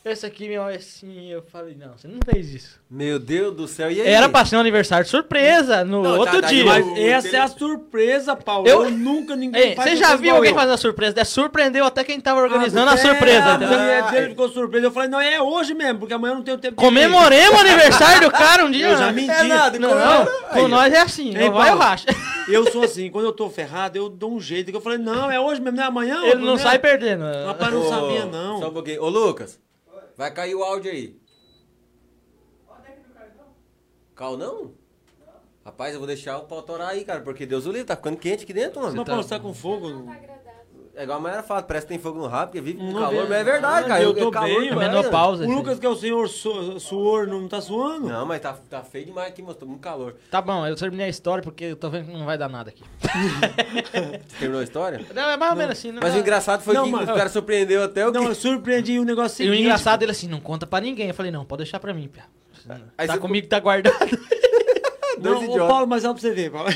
Esse 0.04 0.26
aqui 0.26 0.46
me 0.46 0.58
olha 0.58 0.76
assim, 0.76 1.30
eu 1.32 1.42
falei, 1.50 1.74
não, 1.74 1.96
você 1.96 2.06
não 2.06 2.18
fez 2.30 2.52
isso. 2.52 2.78
Meu 2.90 3.18
Deus 3.18 3.56
do 3.56 3.66
céu, 3.66 3.90
e 3.90 4.02
aí? 4.02 4.06
Era 4.06 4.28
pra 4.28 4.44
ser 4.44 4.56
um 4.56 4.60
aniversário 4.60 5.06
surpresa 5.08 5.82
no 5.82 6.02
Não, 6.02 6.12
tá- 6.12 6.18
outro 6.20 6.40
tá 6.42 6.48
dia. 6.48 6.58
demais. 6.58 6.84
Mas 6.84 6.98
O 6.98 7.00
essa 7.06 7.22
tele- 7.22 7.36
é 7.36 7.40
a 7.40 7.48
surpresa, 7.48 8.36
Paulo. 8.36 8.68
Eu- 8.68 8.84
Eu, 8.84 8.90
nunca 8.90 9.34
ninguém 9.34 9.68
Ei, 9.70 9.74
faz 9.74 9.88
você 9.92 9.96
já 9.96 10.14
viu 10.14 10.34
alguém 10.36 10.50
eu. 10.50 10.54
fazer 10.54 10.72
uma 10.72 10.76
surpresa? 10.76 11.14
dessa? 11.14 11.30
Surpreendeu 11.30 11.86
até 11.86 12.04
quem 12.04 12.20
tava 12.20 12.42
organizando 12.42 12.90
a 12.90 12.94
É, 12.94 12.96
surpresa. 12.98 13.44
A 13.54 13.58
mulher 13.58 14.10
dele 14.10 14.28
ficou 14.28 14.48
surpresa. 14.50 14.86
Eu 14.86 14.90
falei, 14.92 15.08
não, 15.08 15.18
é 15.18 15.40
hoje 15.40 15.72
mesmo, 15.72 16.00
porque 16.00 16.12
amanhã 16.12 16.32
eu 16.32 16.36
não 16.36 16.42
tenho 16.44 16.58
tempo 16.58 16.76
Comemoremos 16.76 17.56
o 17.58 17.60
aniversário 17.62 18.28
do 18.28 18.30
cara 18.30 18.66
um 18.66 18.70
dia 18.70 18.88
Eu 18.88 18.98
já 18.98 19.10
menti. 19.10 19.30
É 19.30 19.42
nada, 19.44 19.78
Não, 19.78 19.88
não, 19.94 20.26
com 20.52 20.68
nós 20.68 20.92
é 20.92 21.00
assim, 21.00 21.28
Ei, 21.34 21.46
não 21.46 21.52
vai 21.52 21.70
eu 21.70 21.78
Paulo, 21.78 21.80
racho. 21.82 22.04
Eu 22.46 22.70
sou 22.70 22.82
assim, 22.84 23.08
quando 23.10 23.24
eu 23.24 23.32
tô 23.32 23.48
ferrado, 23.48 23.96
eu 23.96 24.10
dou 24.10 24.34
um 24.34 24.38
jeito. 24.40 24.70
Que 24.70 24.76
eu 24.76 24.82
falei, 24.82 24.98
não, 24.98 25.30
é 25.30 25.40
hoje 25.40 25.62
mesmo, 25.62 25.78
não 25.78 25.84
é 25.84 25.86
amanhã? 25.86 26.22
Ele 26.26 26.44
não 26.44 26.58
sai 26.58 26.78
perdendo. 26.78 27.24
Rapaz, 27.46 27.72
não 27.72 27.88
sabia, 27.88 28.26
não. 28.26 28.60
Só 28.60 28.68
um 28.68 28.72
pouquinho. 28.74 29.02
Ô, 29.02 29.08
Lucas, 29.08 29.58
vai 30.16 30.32
cair 30.32 30.54
o 30.54 30.62
áudio 30.62 30.90
aí. 30.90 31.20
Cal 34.14 34.36
não? 34.36 34.72
Rapaz, 35.64 35.94
eu 35.94 35.98
vou 35.98 36.06
deixar 36.06 36.38
o 36.38 36.44
pau 36.44 36.62
torar 36.62 36.90
aí, 36.90 37.04
cara, 37.04 37.22
porque 37.22 37.46
Deus 37.46 37.66
o 37.66 37.72
livre, 37.72 37.86
tá 37.86 37.96
ficando 37.96 38.18
quente 38.18 38.44
aqui 38.44 38.52
dentro, 38.52 38.80
mano. 38.80 38.94
Mas, 38.94 39.06
Paulo, 39.06 39.22
você 39.22 39.30
tá 39.30 39.40
com 39.40 39.54
fogo? 39.54 40.04
É 40.96 41.02
igual 41.02 41.18
a 41.18 41.20
Mayara 41.20 41.42
fala, 41.42 41.60
parece 41.62 41.86
que 41.86 41.92
tem 41.92 41.98
fogo 41.98 42.18
no 42.20 42.28
rabo, 42.28 42.46
porque 42.52 42.60
vive 42.60 42.78
com 42.78 42.84
Não 42.92 43.00
calor, 43.00 43.28
mas 43.28 43.32
é 43.38 43.42
verdade, 43.44 43.84
Ah, 43.86 43.88
cara. 43.88 44.02
eu 44.04 44.10
é 44.10 44.14
tô 44.14 44.30
calor 44.30 44.60
bem, 44.60 44.76
Menopausa. 44.76 45.42
O 45.42 45.46
filho. 45.46 45.58
Lucas, 45.58 45.78
que 45.80 45.86
é 45.86 45.88
o 45.88 45.96
senhor 45.96 46.28
su 46.28 46.78
suor, 46.78 47.26
não 47.26 47.48
tá 47.48 47.60
suando? 47.60 48.08
Não, 48.08 48.24
mas 48.24 48.40
tá, 48.40 48.56
tá 48.70 48.80
feio 48.82 49.06
demais 49.06 49.28
aqui, 49.28 49.42
moço. 49.42 49.58
Tô 49.58 49.66
com 49.66 49.76
calor. 49.76 50.14
Tá 50.30 50.40
bom, 50.40 50.64
eu 50.64 50.76
terminei 50.76 51.06
a 51.06 51.08
história 51.08 51.42
porque 51.42 51.64
eu 51.64 51.76
tô 51.76 51.90
vendo 51.90 52.06
que 52.06 52.12
não 52.16 52.24
vai 52.24 52.38
dar 52.38 52.48
nada 52.48 52.70
aqui. 52.70 52.84
Você 54.28 54.38
terminou 54.38 54.60
a 54.60 54.64
história? 54.64 55.04
Não, 55.14 55.30
é 55.30 55.36
mais 55.36 55.50
ou 55.52 55.58
menos 55.58 55.72
assim. 55.72 55.90
Não 55.90 56.00
Mas 56.00 56.12
o 56.12 56.14
dá- 56.14 56.20
engraçado 56.20 56.62
foi 56.62 56.74
Não, 56.74 56.84
que 56.84 56.90
mas- 56.92 57.08
o 57.08 57.14
cara 57.14 57.28
surpreendeu 57.28 57.82
até 57.82 58.06
o 58.06 58.12
que. 58.12 58.18
Não, 58.18 58.26
eu 58.28 58.34
surpreendi 58.34 58.98
o 59.00 59.04
negócio 59.04 59.42
E 59.42 59.46
o 59.48 59.50
seguinte. 59.50 59.62
engraçado 59.66 60.02
ele 60.02 60.12
assim, 60.12 60.28
não 60.28 60.40
conta 60.40 60.66
pra 60.66 60.80
ninguém. 60.80 61.08
Eu 61.08 61.14
falei, 61.14 61.32
não, 61.32 61.44
pode 61.44 61.62
deixar 61.64 61.80
pra 61.80 61.92
mim, 61.92 62.06
pia. 62.08 62.24
Aí 62.96 63.06
tá 63.08 63.14
você- 63.14 63.18
comigo, 63.20 63.46
tá 63.48 63.58
guardado. 63.58 63.96
Dois 65.18 65.34
Não, 65.36 65.40
ô, 65.40 65.44
idiotas. 65.44 65.68
Paulo, 65.68 65.86
mas 65.86 66.04
olha 66.04 66.12
pra 66.14 66.20
você 66.20 66.30
ver, 66.32 66.50
Paulo. 66.50 66.68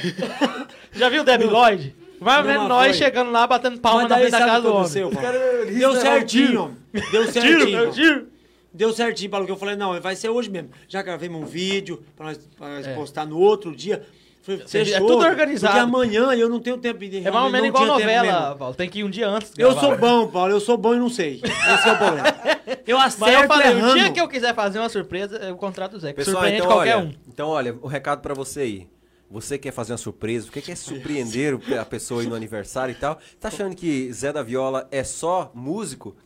Já 0.93 1.09
viu 1.09 1.23
o 1.23 1.25
Debbie 1.25 1.47
Lloyd? 1.47 1.95
Menos 2.21 2.47
mas 2.47 2.69
nós 2.69 2.87
foi. 2.89 2.93
chegando 3.07 3.31
lá, 3.31 3.47
batendo 3.47 3.79
palma 3.81 4.01
Mas 4.03 4.11
na 4.11 4.17
frente 4.17 4.31
da 4.31 4.39
casa 4.39 4.61
do 4.63 4.75
homem. 4.75 5.11
Cara, 5.21 5.39
Deu 5.67 5.95
certinho. 5.97 6.77
Deu 7.11 7.27
certinho. 7.33 7.91
Tiro. 7.93 8.27
Deu 8.73 8.93
certinho, 8.93 9.31
Paulo, 9.31 9.47
que 9.47 9.53
eu 9.53 9.57
falei, 9.57 9.77
não, 9.77 9.99
vai 10.01 10.15
ser 10.15 10.29
hoje 10.29 10.51
mesmo. 10.51 10.71
Já 10.89 11.01
gravemos 11.03 11.41
um 11.43 11.45
vídeo 11.47 12.03
pra 12.17 12.27
nós, 12.27 12.39
pra 12.57 12.69
nós 12.69 12.87
É. 12.87 12.95
postar 12.95 13.27
no 13.27 13.39
outro 13.39 13.75
dia. 13.75 14.03
Falei, 14.43 14.63
é 14.63 14.69
fechou, 14.69 15.07
tudo 15.07 15.25
organizado. 15.27 15.75
Porque 15.75 15.85
amanhã 15.85 16.33
eu 16.33 16.49
não 16.49 16.61
tenho 16.61 16.79
tempo 16.79 16.99
de 17.01 17.19
É 17.19 17.31
mais 17.31 17.45
ou 17.45 17.51
menos 17.51 17.71
realmente 17.71 17.83
igual 17.83 17.87
novela. 17.87 18.57
Paulo. 18.57 18.75
Tem 18.75 18.89
que 18.89 19.01
ir 19.01 19.05
um 19.05 19.11
dia 19.11 19.29
antes. 19.29 19.53
Eu 19.59 19.73
gravar. 19.73 19.81
sou 19.89 19.97
bom, 19.99 20.27
Paulo, 20.29 20.53
eu 20.53 20.61
sou 20.61 20.77
bom 20.77 20.95
e 20.95 20.99
não 20.99 21.09
sei. 21.11 21.41
Esse 21.45 21.89
é 21.89 21.93
o 21.93 21.99
problema. 21.99 22.27
Eu 22.87 22.97
Mas 22.99 23.21
acerto 23.23 23.43
eu 23.43 23.49
falei, 23.49 23.67
errando. 23.69 23.93
o 23.93 23.99
dia 23.99 24.11
que 24.11 24.21
eu 24.21 24.29
quiser 24.29 24.55
fazer 24.55 24.79
uma 24.79 24.89
surpresa, 24.89 25.37
eu 25.39 25.57
contrato 25.57 25.97
o 25.97 25.99
Zé. 25.99 26.09
Que 26.11 26.17
Pessoal, 26.17 26.37
surpreende 26.37 26.61
então 26.63 26.71
qualquer 26.73 26.97
olha, 26.97 27.05
um. 27.07 27.13
então 27.29 27.49
olha, 27.49 27.77
o 27.83 27.87
recado 27.87 28.21
pra 28.23 28.33
você 28.35 28.61
aí. 28.61 28.87
Você 29.31 29.59
quer 29.59 29.73
fazer 29.73 29.93
uma 29.93 29.99
surpresa, 29.99 30.49
você 30.51 30.63
quer 30.63 30.77
surpreender 30.77 31.59
a 31.79 31.85
pessoa 31.85 32.23
aí 32.23 32.27
no 32.27 32.35
aniversário 32.35 32.93
e 32.93 32.95
tal. 32.95 33.19
Tá 33.39 33.49
achando 33.49 33.77
que 33.77 34.11
Zé 34.13 34.33
da 34.33 34.43
Viola 34.43 34.89
é 34.91 35.05
só 35.05 35.53
músico? 35.55 36.17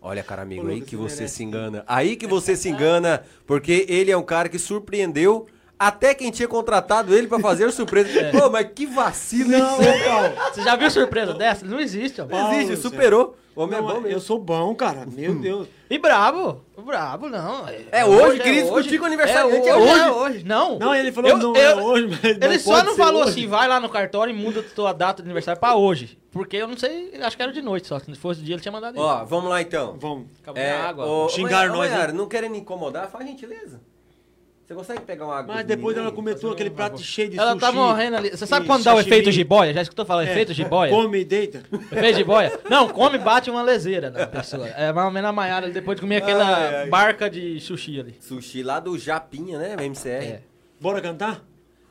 Olha, 0.00 0.22
cara 0.22 0.42
amigo, 0.42 0.66
aí 0.68 0.80
que 0.80 0.96
você 0.96 1.28
se 1.28 1.42
engana. 1.42 1.84
Aí 1.86 2.16
que 2.16 2.26
você 2.26 2.56
se 2.56 2.68
engana, 2.68 3.22
porque 3.46 3.86
ele 3.88 4.10
é 4.10 4.16
um 4.16 4.22
cara 4.22 4.48
que 4.48 4.58
surpreendeu 4.58 5.46
até 5.78 6.14
quem 6.14 6.30
tinha 6.30 6.48
contratado 6.48 7.14
ele 7.14 7.26
pra 7.26 7.38
fazer 7.38 7.64
a 7.66 7.72
surpresa. 7.72 8.08
Pô, 8.32 8.48
mas 8.50 8.68
que 8.74 8.86
vacilo 8.86 9.50
Não, 9.50 9.76
Paulo. 9.76 10.34
Você 10.52 10.62
já 10.62 10.76
viu 10.76 10.90
surpresa 10.90 11.34
dessa? 11.34 11.64
Não 11.66 11.80
existe, 11.80 12.20
ó. 12.20 12.26
Não 12.26 12.52
existe, 12.54 12.76
superou. 12.76 13.36
O 13.56 13.62
homem 13.62 13.80
Não, 13.80 13.88
é 13.88 13.92
bom 13.92 13.98
eu 13.98 14.02
mesmo. 14.02 14.20
sou 14.20 14.36
bom, 14.36 14.74
cara. 14.74 15.06
Meu 15.06 15.32
Deus. 15.36 15.68
E 15.88 15.96
brabo. 15.96 16.64
Brabo, 16.84 17.28
não. 17.28 17.64
É 17.92 18.04
hoje, 18.04 18.40
queria 18.40 18.62
discutir 18.62 18.98
com 18.98 19.04
o 19.04 19.06
aniversariante, 19.06 19.68
É 19.68 19.70
é 19.70 19.76
hoje, 19.76 19.90
hoje. 19.92 20.00
é 20.00 20.10
hoje. 20.10 20.44
Não. 20.44 20.76
Não, 20.76 20.92
ele 20.92 21.12
falou, 21.12 21.30
Eu- 21.30 21.38
não, 21.38 21.54
eu- 21.54 21.62
é 21.62 21.74
hoje, 21.76 22.08
mas 22.10 22.24
Ele 22.42 22.58
só 22.58 22.82
não 22.82 22.96
falou 22.96 23.22
hoje. 23.22 23.30
assim, 23.30 23.46
vai 23.46 23.68
lá 23.68 23.78
no 23.78 23.88
cartório 23.88 24.34
e 24.34 24.36
muda 24.36 24.58
a 24.58 24.62
tua 24.74 24.92
data 24.92 25.22
de 25.22 25.28
aniversário 25.28 25.60
pra 25.60 25.76
hoje. 25.76 26.18
Porque 26.32 26.56
eu 26.56 26.66
não 26.66 26.76
sei, 26.76 27.12
acho 27.22 27.36
que 27.36 27.42
era 27.44 27.52
de 27.52 27.62
noite 27.62 27.86
só. 27.86 28.00
Se 28.00 28.12
fosse 28.16 28.40
de 28.40 28.46
dia, 28.46 28.56
ele 28.56 28.62
tinha 28.62 28.72
mandado. 28.72 28.98
Ó, 28.98 29.24
vamos 29.24 29.48
lá 29.48 29.62
então. 29.62 29.96
Vamos. 30.00 30.26
Acabou 30.42 30.60
a 30.60 30.88
água. 30.88 31.06
ô, 31.06 31.26
ô, 31.26 31.68
nós, 31.68 31.90
né? 31.92 32.12
não 32.12 32.26
querem 32.26 32.50
me 32.50 32.58
incomodar? 32.58 33.08
Faz 33.08 33.24
gentileza. 33.24 33.80
Você 34.66 34.74
consegue 34.74 35.00
pegar 35.02 35.26
uma 35.26 35.36
água? 35.36 35.54
Mas 35.56 35.66
de 35.66 35.76
depois 35.76 35.94
mim 35.94 36.02
ela 36.02 36.10
começou 36.10 36.50
aquele 36.52 36.70
prato 36.70 36.98
cheio 37.02 37.28
de 37.28 37.38
Ela 37.38 37.50
sushi. 37.52 37.60
tá 37.60 37.70
morrendo 37.72 38.16
ali. 38.16 38.30
Você 38.30 38.46
sabe 38.46 38.66
quando 38.66 38.82
dá 38.82 38.94
o 38.94 39.00
efeito 39.00 39.30
jiboia? 39.30 39.74
Já 39.74 39.82
escutou 39.82 40.06
falar 40.06 40.26
É. 40.26 40.30
efeito 40.30 40.54
jiboia? 40.54 40.90
Come 40.90 41.20
e 41.20 41.24
deita. 41.24 41.62
Efeito 41.92 42.16
jiboia? 42.16 42.58
Não, 42.70 42.88
come 42.88 43.16
e 43.16 43.18
bate 43.20 43.50
uma 43.50 43.60
leseira 43.62 44.08
na 44.10 44.26
pessoa. 44.26 44.66
É 44.68 44.90
mais 44.90 45.06
ou 45.06 45.12
menos 45.12 45.28
a 45.28 45.32
Maiara 45.34 45.68
depois 45.68 45.96
de 45.96 46.00
comer 46.00 46.16
aquela 46.16 46.44
Ai, 46.56 46.74
ai. 46.76 46.86
barca 46.88 47.28
de 47.28 47.60
sushi 47.60 48.00
ali. 48.00 48.16
Sushi 48.20 48.62
lá 48.62 48.80
do 48.80 48.96
Japinha, 48.98 49.58
né? 49.58 49.76
MCR. 49.78 50.08
É. 50.24 50.40
Bora 50.80 51.00
cantar? 51.02 51.44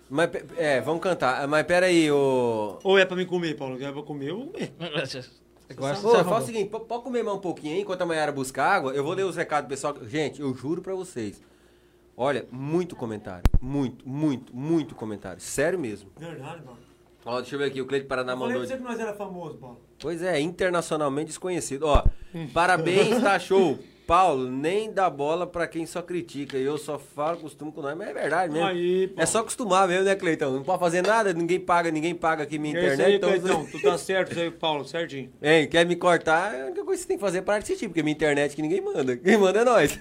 Mas, 0.10 0.30
é, 0.58 0.82
vamos 0.82 1.02
cantar. 1.02 1.48
Mas 1.48 1.64
pera 1.68 1.86
aí, 1.86 2.12
ô... 2.12 2.80
Ou 2.84 2.98
é 2.98 3.06
pra 3.06 3.16
me 3.16 3.26
comer, 3.26 3.56
Paulo? 3.56 3.78
É 3.84 3.92
pra 3.92 4.02
comer, 4.02 4.30
eu 4.30 4.38
vou 4.38 4.48
comer. 4.48 4.72
Agora 5.70 5.94
Ô, 5.94 5.96
você 6.02 6.24
fala 6.24 6.40
o 6.40 6.46
seguinte, 6.46 6.70
po- 6.70 6.80
pode 6.82 7.04
comer 7.04 7.24
mais 7.24 7.38
um 7.38 7.40
pouquinho 7.40 7.74
aí, 7.76 7.82
enquanto 7.82 8.02
a 8.02 8.06
Mayara 8.06 8.32
busca 8.32 8.64
água, 8.64 8.94
eu 8.94 9.04
vou 9.04 9.14
ler 9.14 9.24
os 9.26 9.36
recados 9.36 9.68
do 9.68 9.70
pessoal. 9.70 9.96
Gente, 10.08 10.42
eu 10.42 10.54
juro 10.56 10.82
pra 10.82 10.94
vocês. 10.94 11.42
Olha, 12.16 12.46
muito 12.52 12.96
comentário. 12.96 13.44
Muito, 13.62 14.08
muito, 14.08 14.56
muito 14.56 14.96
comentário. 14.96 15.42
Sério 15.42 15.80
mesmo. 15.80 16.12
Verdade, 16.18 16.62
Paulo. 16.62 16.80
Ó, 17.26 17.40
deixa 17.40 17.56
eu 17.56 17.60
ver 17.60 17.66
aqui, 17.66 17.82
o 17.82 17.86
Cleide 17.86 18.06
Paraná 18.06 18.34
Eu 18.34 18.38
mandou... 18.38 18.60
você 18.60 18.76
que 18.76 18.84
nós 18.84 19.00
era 19.00 19.14
famoso, 19.14 19.58
Paulo. 19.58 19.80
Pois 20.00 20.22
é, 20.22 20.40
internacionalmente 20.40 21.28
desconhecido. 21.28 21.84
Ó, 21.84 22.04
parabéns, 22.54 23.22
tá 23.22 23.40
show. 23.40 23.80
Paulo, 24.06 24.50
nem 24.50 24.92
dá 24.92 25.10
bola 25.10 25.48
pra 25.48 25.66
quem 25.68 25.86
só 25.86 26.02
critica. 26.02 26.58
Eu 26.58 26.78
só 26.78 27.00
falo, 27.00 27.38
costumo 27.38 27.72
com 27.72 27.82
nós, 27.82 27.96
mas 27.98 28.10
é 28.10 28.14
verdade 28.14 28.52
mesmo. 28.52 28.68
Aí, 28.68 29.14
é 29.18 29.26
só 29.26 29.40
acostumar 29.40 29.88
mesmo, 29.88 30.04
né, 30.06 30.16
Cleitão? 30.16 30.52
Não 30.52 30.64
pode 30.64 30.80
fazer 30.80 31.02
nada, 31.02 31.34
ninguém 31.34 31.60
paga, 31.60 31.90
ninguém 31.90 32.14
paga 32.14 32.44
aqui 32.44 32.60
minha 32.60 32.76
É 32.78 32.80
internet. 32.80 33.06
aí, 33.08 33.16
então, 33.16 33.30
Cleitão. 33.30 33.66
Tu 33.66 33.82
tá 33.82 33.98
certo, 33.98 34.32
isso 34.32 34.40
aí, 34.42 34.52
Paulo, 34.52 34.86
certinho. 34.86 35.32
Hein, 35.42 35.68
quer 35.68 35.86
me 35.86 35.96
cortar? 35.96 36.54
A 36.54 36.66
única 36.66 36.84
coisa 36.84 36.98
que 37.00 37.02
você 37.04 37.08
tem 37.08 37.18
que 37.18 37.22
fazer 37.22 37.38
é 37.40 37.42
parar 37.42 37.60
de 37.60 37.64
assistir, 37.64 37.88
porque 37.88 38.02
minha 38.04 38.14
internet 38.14 38.56
que 38.56 38.62
ninguém 38.62 38.82
manda. 38.82 39.16
Quem 39.18 39.38
manda 39.38 39.60
é 39.60 39.64
nós. 39.64 39.98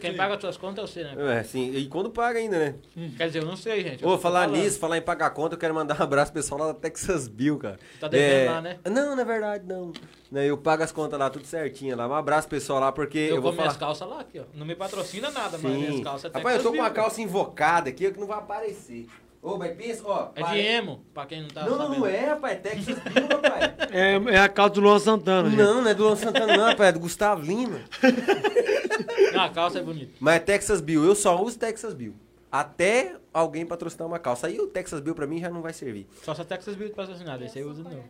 Quem 0.00 0.14
paga 0.16 0.34
as 0.34 0.40
suas 0.40 0.56
contas 0.56 0.84
é 0.84 0.86
você, 0.86 1.04
né? 1.04 1.38
é, 1.38 1.42
sim. 1.42 1.72
E 1.74 1.86
quando 1.86 2.10
paga 2.10 2.38
ainda, 2.38 2.58
né? 2.58 2.74
Quer 3.16 3.26
dizer, 3.26 3.38
eu 3.42 3.46
não 3.46 3.56
sei, 3.56 3.82
gente. 3.82 4.04
Ô, 4.04 4.10
tô 4.12 4.18
falar 4.18 4.44
falando. 4.44 4.56
nisso, 4.60 4.78
falar 4.78 4.98
em 4.98 5.02
pagar 5.02 5.30
conta, 5.30 5.54
eu 5.54 5.58
quero 5.58 5.74
mandar 5.74 5.98
um 5.98 6.02
abraço 6.02 6.32
pro 6.32 6.40
pessoal 6.42 6.60
lá 6.60 6.66
da 6.68 6.74
Texas 6.74 7.28
Bill, 7.28 7.58
cara. 7.58 7.78
Tá 8.00 8.08
devendo 8.08 8.50
lá, 8.52 8.60
né? 8.60 8.78
Não, 8.90 9.14
na 9.16 9.24
verdade, 9.24 9.64
não. 9.66 9.92
Não, 10.30 10.42
Eu 10.42 10.58
pago 10.58 10.82
as 10.82 10.92
contas 10.92 11.18
lá, 11.18 11.30
tudo 11.30 11.46
certinho 11.46 11.96
lá. 11.96 12.06
Um 12.06 12.14
abraço, 12.14 12.48
pessoal, 12.48 12.80
lá, 12.80 12.92
porque 12.92 13.27
Eu, 13.28 13.36
eu, 13.36 13.42
vou 13.42 13.52
falar... 13.52 13.68
minhas 13.68 13.76
calças 13.76 14.08
lá 14.08 14.20
aqui, 14.20 14.38
ó. 14.40 14.44
Não 14.54 14.66
me 14.66 14.74
patrocina 14.74 15.30
nada, 15.30 15.58
mas 15.62 15.72
minhas 15.72 15.96
Sim. 15.96 16.02
calças 16.02 16.32
Rapaz, 16.32 16.56
eu 16.56 16.62
tô 16.62 16.70
com 16.70 16.78
uma 16.78 16.90
calça 16.90 17.20
invocada 17.20 17.90
aqui, 17.90 18.10
que 18.10 18.18
não 18.20 18.26
vai 18.26 18.38
aparecer. 18.38 19.06
Ô, 19.40 19.56
mas 19.56 19.76
pensa, 19.76 20.02
ó... 20.04 20.30
É 20.34 20.40
pare- 20.40 20.60
de 20.60 20.66
emo, 20.66 21.00
pra 21.14 21.24
quem 21.24 21.42
não 21.42 21.48
tá 21.48 21.62
Não, 21.62 21.70
não, 21.70 21.78
sabendo. 21.78 22.00
não 22.00 22.06
é, 22.06 22.24
rapaz. 22.26 22.54
É 22.54 22.56
Texas 22.56 22.98
Bill, 22.98 23.28
rapaz. 23.28 23.72
É, 23.92 24.34
é 24.34 24.38
a 24.38 24.48
calça 24.48 24.74
do 24.74 24.80
Luan 24.80 24.98
Santana, 24.98 25.48
gente. 25.48 25.58
Não, 25.58 25.80
não 25.80 25.88
é 25.90 25.94
do 25.94 26.02
Luan 26.02 26.16
Santana, 26.16 26.56
não, 26.56 26.64
rapaz. 26.66 26.88
É 26.88 26.92
do 26.92 27.00
Gustavo 27.00 27.42
Lima. 27.42 27.80
Não, 29.32 29.42
a 29.42 29.48
calça 29.50 29.78
é 29.78 29.82
bonita. 29.82 30.12
Mas 30.18 30.36
é 30.36 30.38
Texas 30.40 30.80
Bill. 30.80 31.04
Eu 31.04 31.14
só 31.14 31.40
uso 31.40 31.58
Texas 31.58 31.94
Bill. 31.94 32.14
Até 32.50 33.14
alguém 33.32 33.64
patrocinar 33.64 34.08
uma 34.08 34.18
calça. 34.18 34.46
Aí 34.46 34.58
o 34.58 34.66
Texas 34.66 35.00
Bill 35.00 35.14
pra 35.14 35.26
mim 35.26 35.38
já 35.38 35.50
não 35.50 35.62
vai 35.62 35.72
servir. 35.72 36.06
Só 36.24 36.34
se 36.34 36.40
a 36.40 36.44
Texas 36.44 36.74
Bill 36.74 36.90
patrocinada, 36.90 37.44
esse 37.44 37.58
aí 37.58 37.64
eu 37.64 37.70
uso 37.70 37.84
não. 37.84 38.02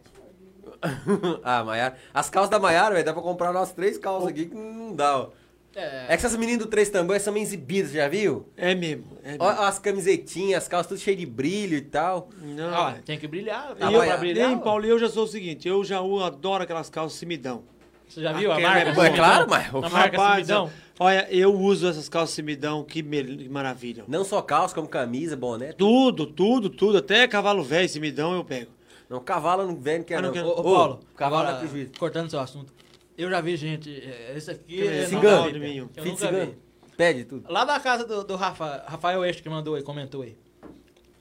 ah, 1.42 1.64
Maiara. 1.64 1.96
As 2.12 2.28
calças 2.30 2.50
da 2.50 2.58
Maiara, 2.58 2.94
velho, 2.94 3.04
dá 3.06 3.12
pra 3.12 3.22
comprar 3.22 3.50
umas 3.50 3.72
três 3.72 3.96
calças 3.98 4.28
aqui 4.28 4.46
que 4.46 4.54
não 4.54 4.94
dá, 4.94 5.18
ó. 5.18 5.28
É, 5.76 6.04
É 6.08 6.16
que 6.16 6.24
essas 6.26 6.34
meninas 6.36 6.60
do 6.64 6.66
Três 6.66 6.88
Tambores 6.88 7.22
são 7.22 7.32
meio 7.32 7.44
exibidas, 7.44 7.92
já 7.92 8.08
viu? 8.08 8.48
É 8.56 8.74
mesmo. 8.74 9.04
É 9.22 9.28
mesmo. 9.32 9.44
Ó, 9.44 9.48
as 9.48 9.78
camisetinhas, 9.78 10.62
as 10.64 10.68
calças 10.68 10.88
tudo 10.88 10.98
cheias 10.98 11.20
de 11.20 11.26
brilho 11.26 11.76
e 11.76 11.82
tal. 11.82 12.30
Não. 12.40 12.94
tem 13.04 13.18
que 13.18 13.28
brilhar. 13.28 13.74
Tá 13.76 13.92
eu, 13.92 14.00
pra 14.02 14.16
brilhar? 14.16 14.52
Ó. 14.54 14.58
Paulo, 14.58 14.84
eu 14.86 14.98
já 14.98 15.08
sou 15.08 15.24
o 15.24 15.28
seguinte, 15.28 15.68
eu 15.68 15.84
já 15.84 15.98
adoro 15.98 16.64
aquelas 16.64 16.88
calças 16.90 17.18
simidão. 17.18 17.62
Você 18.08 18.22
já 18.22 18.32
viu 18.32 18.50
a 18.50 18.54
Aquela 18.54 18.70
marca? 18.74 19.02
é. 19.02 19.06
É 19.06 19.10
claro, 19.14 19.46
mas- 19.50 19.68
A 19.68 19.80
marca 19.90 20.16
Rapaz, 20.16 20.46
Simidão? 20.46 20.70
olha, 20.98 21.28
eu 21.30 21.52
uso 21.54 21.86
essas 21.86 22.08
calças 22.08 22.34
simidão, 22.34 22.82
que, 22.82 23.02
me- 23.02 23.36
que 23.36 23.48
maravilha. 23.50 24.02
Não 24.08 24.24
só 24.24 24.40
calça, 24.40 24.74
como 24.74 24.88
camisa, 24.88 25.36
boné. 25.36 25.72
Tudo, 25.72 26.26
tudo, 26.26 26.70
tudo. 26.70 26.96
Até 26.98 27.28
cavalo 27.28 27.62
velho, 27.62 27.86
simidão 27.88 28.34
eu 28.34 28.42
pego. 28.42 28.70
Não, 29.08 29.20
cavalo 29.20 29.66
não 29.66 29.76
vem, 29.76 29.98
não 29.98 30.04
quer 30.04 30.16
Ah, 30.16 30.20
não 30.22 30.28
não. 30.28 30.34
quer- 30.34 30.44
Ô, 30.44 30.48
ô, 30.48 30.60
Ô, 30.60 30.62
Paulo, 30.62 31.00
cavalo 31.16 31.42
agora, 31.42 31.52
dá 31.54 31.58
prejuízo. 31.60 31.92
cortando 31.98 32.28
seu 32.30 32.40
assunto. 32.40 32.72
Eu 33.16 33.30
já 33.30 33.40
vi 33.40 33.56
gente, 33.56 33.90
é, 33.90 34.34
esse 34.36 34.50
aqui 34.50 34.86
É, 34.86 35.02
é 35.02 35.06
cigano. 35.06 35.50
vi, 35.52 35.58
Minho. 35.58 35.90
Eu 35.96 36.04
de 36.04 36.10
nunca 36.10 36.26
cigano. 36.26 36.52
vi. 36.52 36.58
Pede 36.96 37.24
tudo. 37.24 37.50
Lá 37.50 37.64
da 37.64 37.78
casa 37.80 38.04
do, 38.04 38.22
do 38.24 38.36
Rafa, 38.36 38.84
Rafael 38.86 39.24
Este 39.24 39.42
que 39.42 39.48
mandou 39.48 39.74
aí, 39.76 39.82
comentou 39.82 40.22
aí. 40.22 40.36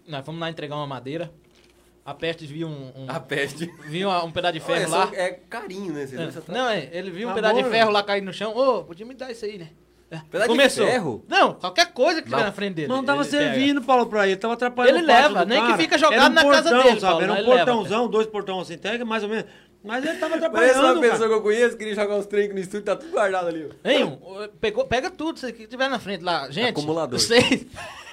Nós 0.08 0.26
fomos 0.26 0.40
lá 0.42 0.50
entregar 0.50 0.76
uma 0.76 0.88
madeira. 0.88 1.32
A 2.06 2.14
peste 2.14 2.46
viu 2.46 2.68
um, 2.68 2.92
um, 2.96 3.06
A 3.10 3.20
peste. 3.20 3.66
viu 3.88 4.10
um 4.10 4.32
pedaço 4.32 4.54
de 4.54 4.60
Olha, 4.66 4.76
ferro 4.80 4.90
só- 4.92 4.98
lá. 5.06 5.12
é 5.16 5.32
carinho, 5.50 5.94
né? 5.94 6.06
Você 6.06 6.16
É. 6.20 6.26
Você 6.32 6.42
tá- 6.42 6.54
Não, 6.54 6.70
é, 6.70 6.90
ele 6.92 7.12
viu 7.12 7.28
um 7.28 7.32
Amor. 7.32 7.42
pedaço 7.44 7.64
de 7.64 7.70
ferro 7.70 7.92
lá 7.92 8.02
cair 8.04 8.22
no 8.22 8.32
chão. 8.34 8.56
Ô, 8.56 8.84
podia 8.86 9.06
me 9.06 9.14
dar 9.14 9.32
isso 9.32 9.44
aí, 9.46 9.58
né? 9.58 9.70
É, 10.10 10.20
Pedaço 10.32 10.50
de 10.50 10.56
Começou. 10.56 10.88
ferro? 10.88 11.26
Não, 11.28 11.54
qualquer 11.54 11.92
coisa 11.92 12.22
que 12.22 12.30
tiver 12.30 12.44
na 12.44 12.52
frente 12.54 12.76
dele. 12.76 12.88
Não 12.88 13.04
tava 13.04 13.24
ele 13.24 13.30
pega. 13.30 13.44
servindo, 13.44 13.82
Paulo, 13.82 14.06
pra 14.06 14.26
ele. 14.26 14.38
Tava 14.38 14.54
atrapalhando 14.54 14.98
Ele 15.00 15.04
o 15.04 15.08
leva, 15.08 15.46
do 15.46 15.50
nem 15.50 15.60
que 15.60 15.66
cara. 15.68 15.78
fica 15.78 15.98
jogado 15.98 16.32
um 16.32 16.34
na 16.34 16.46
casa 16.46 16.70
portão, 16.70 16.84
dele, 16.84 17.00
sabe? 17.02 17.12
Paulo, 17.12 17.24
Era 17.24 17.34
um 17.34 17.36
ele 17.38 17.48
leva, 17.50 17.56
portãozão, 17.66 18.08
dois 18.08 18.28
portões 18.28 18.62
assim, 18.62 18.74
entrega 18.76 19.04
mais 19.04 19.24
ou 19.24 19.30
menos. 19.30 19.46
Mas 19.84 20.06
ele 20.06 20.18
tava 20.18 20.38
Parece 20.50 20.80
uma 20.80 20.92
atrapalhando, 20.92 21.02
pessoa 21.02 21.18
cara. 21.20 21.30
que 21.30 21.36
eu 21.36 21.42
conheço, 21.42 21.78
queria 21.78 21.96
jogar 21.96 22.16
uns 22.16 22.26
trem 22.26 22.48
no 22.50 22.58
estúdio, 22.60 22.86
tá 22.86 22.96
tudo 22.96 23.12
guardado 23.12 23.48
ali. 23.50 23.70
Hein, 23.84 24.04
um, 24.06 24.48
pegou, 24.62 24.86
pega 24.86 25.10
tudo 25.12 25.40
que 25.52 25.68
tiver 25.68 25.90
na 25.90 26.00
frente 26.00 26.24
lá. 26.24 26.50
Gente, 26.50 26.70
Acumulador. 26.70 27.20
vocês, 27.20 27.66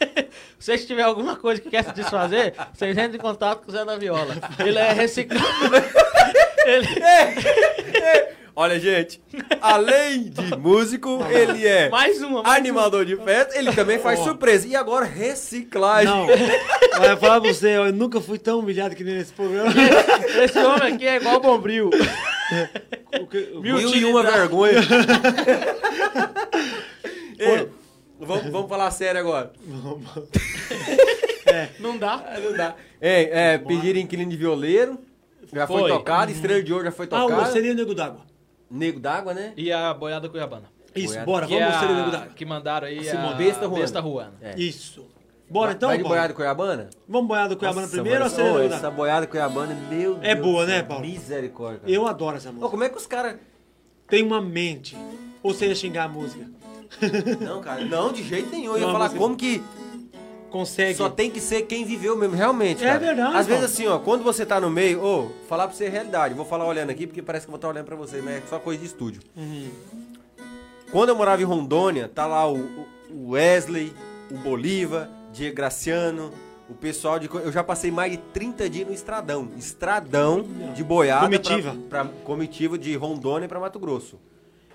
vocês 0.58 0.80
que 0.80 0.86
tiver 0.88 1.02
alguma 1.02 1.36
coisa 1.36 1.60
que 1.60 1.70
quer 1.70 1.84
se 1.84 1.92
desfazer, 1.92 2.54
vocês 2.72 2.90
entrem 2.98 3.14
em 3.14 3.18
contato 3.18 3.62
com 3.64 3.70
o 3.70 3.72
Zé 3.72 3.84
da 3.84 3.96
Viola. 3.96 4.34
Ele 4.58 4.78
é 4.78 4.92
reciclado. 4.92 5.46
ele, 6.66 6.88
Olha, 8.56 8.78
gente, 8.78 9.20
além 9.60 10.30
de 10.30 10.56
músico, 10.56 11.18
ele 11.28 11.66
é 11.66 11.88
mais 11.88 12.22
uma. 12.22 12.40
mais 12.42 12.56
animador 12.58 13.04
de 13.04 13.16
festa, 13.16 13.58
ele 13.58 13.72
também 13.72 13.98
faz 13.98 14.20
surpresa. 14.20 14.66
E 14.68 14.76
agora, 14.76 15.04
reciclagem. 15.04 16.06
Não, 16.14 16.26
olha, 17.00 17.16
falar 17.16 17.40
pra 17.40 17.52
você, 17.52 17.70
eu 17.76 17.92
nunca 17.92 18.20
fui 18.20 18.38
tão 18.38 18.60
humilhado 18.60 18.94
que 18.94 19.02
nem 19.02 19.14
nesse 19.16 19.32
programa. 19.32 19.70
uma. 19.72 20.44
Esse 20.44 20.58
homem 20.58 20.94
aqui 20.94 21.04
é 21.06 21.16
igual 21.16 21.36
o 21.36 21.40
Bombril. 21.40 21.90
O 23.20 23.26
que- 23.26 23.50
o- 23.54 23.60
Mil 23.60 23.78
e 23.80 24.04
uma 24.04 24.22
vergonha. 24.22 24.74
Ei, 27.38 27.68
vamos, 28.20 28.50
vamos 28.50 28.68
falar 28.68 28.90
sério 28.90 29.20
agora. 29.20 29.52
Não 31.80 31.96
dá. 31.98 32.24
Ah, 32.26 32.38
Não 32.40 32.52
dá. 32.56 32.74
Ei, 33.00 33.28
é, 33.32 33.58
pediram 33.58 33.98
inquilino 34.00 34.30
de 34.30 34.36
violeiro. 34.36 34.98
Já 35.52 35.66
foi, 35.66 35.82
Foi. 35.82 35.90
tocado, 35.90 36.32
Estrela 36.32 36.62
de 36.62 36.72
Ouro 36.72 36.84
já 36.86 36.90
foi 36.92 37.06
Ah, 37.10 37.24
o 37.24 37.28
tocado. 37.28 37.52
seria 37.52 37.72
o 37.72 37.74
Nego 37.74 37.94
d'Água. 37.94 38.22
Nego 38.70 38.98
d'água, 39.00 39.34
né? 39.34 39.52
E 39.56 39.70
a 39.72 39.92
boiada 39.94 40.28
cuiabana. 40.28 40.72
Isso, 40.94 41.08
Boiada. 41.08 41.26
bora, 41.26 41.46
Que, 41.46 41.58
vamos 41.58 41.74
é 41.74 41.78
ser 41.80 41.84
o 41.86 41.94
Nego 41.94 42.08
a, 42.08 42.10
d'Água. 42.10 42.28
que 42.36 42.44
mandaram 42.44 42.86
aí 42.86 43.04
Simão, 43.04 43.30
a 43.30 43.34
Besta 43.34 43.66
Ruana. 43.66 43.80
Besta 43.80 44.00
Ruana. 44.00 44.32
É. 44.40 44.54
Isso. 44.58 45.04
Bora 45.50 45.72
então, 45.72 45.88
Vai 45.90 45.98
de 45.98 46.04
boiada 46.04 46.32
Cuiabana? 46.32 46.88
Vamos 47.08 47.28
boiada 47.28 47.54
Cuiabana 47.56 47.82
Nossa, 47.82 47.92
primeiro 47.92 48.24
ou 48.24 48.30
mano, 48.30 48.34
seria 48.36 48.52
o 48.52 48.54
ô, 48.54 48.58
Nego 48.60 48.74
Essa 48.74 48.90
boiada 48.90 49.26
Cuiabana, 49.26 49.74
meu 49.90 50.18
É 50.22 50.34
Deus 50.34 50.46
boa, 50.46 50.64
do 50.64 50.70
né, 50.70 50.82
Paulo? 50.82 51.04
Misericórdia. 51.04 51.80
cara. 51.80 51.92
Eu 51.92 52.06
adoro 52.06 52.36
essa 52.36 52.48
Ô, 52.48 52.52
música. 52.52 52.70
como 52.70 52.84
é 52.84 52.88
que 52.88 52.96
os 52.96 53.06
caras... 53.06 53.36
Tem 54.08 54.22
uma 54.22 54.40
mente. 54.40 54.96
Ou 55.42 55.52
você 55.52 55.66
ia 55.66 55.74
xingar 55.74 56.04
a 56.04 56.08
música. 56.08 56.46
Não, 57.40 57.60
cara, 57.60 57.84
não, 57.84 58.12
de 58.12 58.22
jeito 58.22 58.50
nenhum. 58.50 58.72
Eu 58.76 58.78
ia 58.78 58.86
falar 58.86 58.98
música- 59.06 59.18
como 59.20 59.36
que 59.36 59.62
Consegue. 60.54 60.94
só 60.96 61.08
tem 61.10 61.28
que 61.30 61.40
ser 61.40 61.62
quem 61.62 61.84
viveu 61.84 62.16
mesmo, 62.16 62.36
realmente, 62.36 62.82
É 62.84 62.86
cara. 62.86 62.98
verdade, 63.00 63.36
Às 63.36 63.46
vezes 63.46 63.64
assim, 63.64 63.86
ó, 63.88 63.98
quando 63.98 64.22
você 64.22 64.46
tá 64.46 64.60
no 64.60 64.70
meio, 64.70 65.02
ô, 65.04 65.28
falar 65.48 65.66
pra 65.66 65.76
você 65.76 65.86
a 65.86 65.90
realidade. 65.90 66.32
Vou 66.32 66.44
falar 66.46 66.64
olhando 66.64 66.90
aqui, 66.90 67.06
porque 67.08 67.20
parece 67.20 67.44
que 67.44 67.48
eu 67.50 67.52
vou 67.52 67.56
estar 67.58 67.68
olhando 67.68 67.86
pra 67.86 67.96
você, 67.96 68.22
mas 68.22 68.36
é 68.36 68.42
só 68.48 68.60
coisa 68.60 68.78
de 68.80 68.86
estúdio. 68.86 69.20
Uhum. 69.36 69.68
Quando 70.92 71.08
eu 71.08 71.16
morava 71.16 71.42
em 71.42 71.44
Rondônia, 71.44 72.08
tá 72.08 72.24
lá 72.26 72.48
o, 72.50 72.86
o 73.10 73.30
Wesley, 73.30 73.92
o 74.30 74.34
Bolívar, 74.38 75.10
Diego 75.32 75.56
Graciano, 75.56 76.30
o 76.70 76.74
pessoal 76.74 77.18
de. 77.18 77.28
Eu 77.32 77.50
já 77.50 77.64
passei 77.64 77.90
mais 77.90 78.12
de 78.12 78.18
30 78.18 78.70
dias 78.70 78.86
no 78.86 78.94
Estradão. 78.94 79.48
Estradão 79.58 80.44
de 80.74 80.84
boiada. 80.84 81.24
Comitiva. 81.26 81.76
Pra, 81.90 82.04
pra- 82.04 82.14
comitiva 82.24 82.78
de 82.78 82.94
Rondônia 82.96 83.48
pra 83.48 83.58
Mato 83.58 83.78
Grosso. 83.80 84.20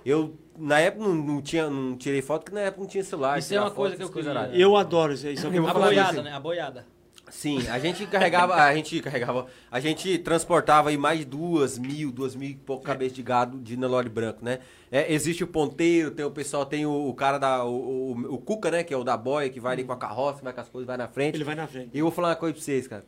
Eu, 0.06 0.34
na 0.60 0.80
época, 0.80 1.06
não, 1.08 1.16
não 1.16 1.42
tinha, 1.42 1.70
não 1.70 1.96
tirei 1.98 2.22
foto, 2.22 2.44
porque 2.44 2.56
na 2.56 2.66
época 2.66 2.82
não 2.82 2.90
tinha 2.90 3.04
celular. 3.04 3.40
Isso 3.40 3.54
é 3.54 3.60
uma 3.60 3.72
coisa 3.72 3.96
que 3.96 4.04
eu 4.04 4.10
queria. 4.10 4.32
aradas. 4.32 4.60
Eu 4.60 4.76
adoro 4.76 5.14
isso. 5.14 5.28
Isso 5.28 5.48
é 5.48 5.58
A 5.58 5.74
boiada, 5.74 6.10
assim. 6.12 6.22
né? 6.22 6.34
A 6.34 6.40
boiada. 6.40 6.86
Sim, 7.32 7.68
a 7.68 7.78
gente 7.78 8.08
carregava, 8.08 8.56
a 8.56 8.74
gente 8.74 9.00
carregava, 9.02 9.46
a 9.70 9.80
gente 9.80 10.18
transportava 10.18 10.90
aí 10.90 10.98
mais 10.98 11.20
de 11.20 11.26
duas 11.26 11.78
mil, 11.78 12.12
duas 12.12 12.36
mil 12.36 12.50
e 12.50 12.56
pouco 12.56 12.84
cabeças 12.84 13.14
de 13.16 13.22
gado 13.22 13.60
de 13.60 13.78
Nelore 13.78 14.10
branco, 14.10 14.44
né? 14.44 14.58
É, 14.92 15.14
existe 15.14 15.44
o 15.44 15.48
ponteiro, 15.48 16.10
tem 16.10 16.26
o 16.26 16.32
pessoal, 16.32 16.66
tem 16.66 16.88
o, 16.88 17.08
o 17.08 17.14
cara 17.14 17.38
da, 17.38 17.64
o, 17.64 18.14
o, 18.14 18.34
o 18.34 18.38
Cuca, 18.40 18.72
né? 18.72 18.84
Que 18.84 18.96
é 18.96 18.98
o 18.98 19.04
da 19.04 19.16
boia, 19.16 19.48
que 19.48 19.60
vai 19.60 19.74
ali 19.74 19.84
com 19.84 19.92
a 19.94 19.98
carroça, 19.98 20.42
vai 20.42 20.52
com 20.52 20.62
as 20.62 20.70
coisas, 20.70 20.88
vai 20.88 20.98
na 20.98 21.08
frente. 21.08 21.36
Ele 21.36 21.44
vai 21.44 21.54
na 21.54 21.68
frente. 21.68 21.92
E 21.94 22.00
eu 22.00 22.06
vou 22.06 22.12
falar 22.12 22.30
uma 22.30 22.36
coisa 22.36 22.56
pra 22.56 22.64
vocês, 22.64 22.88
cara. 22.88 23.06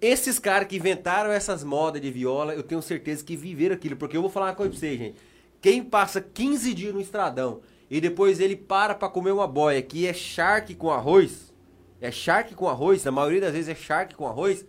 Esses 0.00 0.38
caras 0.38 0.68
que 0.68 0.76
inventaram 0.76 1.30
essas 1.32 1.64
modas 1.64 2.00
de 2.00 2.10
viola, 2.10 2.54
eu 2.54 2.62
tenho 2.62 2.80
certeza 2.82 3.24
que 3.24 3.36
viveram 3.36 3.74
aquilo. 3.74 3.96
Porque 3.96 4.16
eu 4.16 4.20
vou 4.20 4.30
falar 4.30 4.46
uma 4.48 4.54
coisa 4.54 4.70
pra 4.70 4.78
vocês, 4.80 4.98
gente. 4.98 5.16
Quem 5.60 5.82
passa 5.82 6.20
15 6.20 6.74
dias 6.74 6.94
no 6.94 7.00
estradão 7.00 7.60
e 7.90 8.00
depois 8.00 8.40
ele 8.40 8.54
para 8.54 8.94
pra 8.94 9.08
comer 9.08 9.32
uma 9.32 9.46
boia 9.46 9.82
que 9.82 10.06
é 10.06 10.12
charque 10.12 10.74
com 10.74 10.90
arroz, 10.90 11.52
é 12.00 12.10
charque 12.10 12.54
com 12.54 12.68
arroz, 12.68 13.04
na 13.04 13.10
maioria 13.10 13.40
das 13.40 13.52
vezes 13.52 13.68
é 13.68 13.74
charque 13.74 14.14
com 14.14 14.26
arroz, 14.26 14.64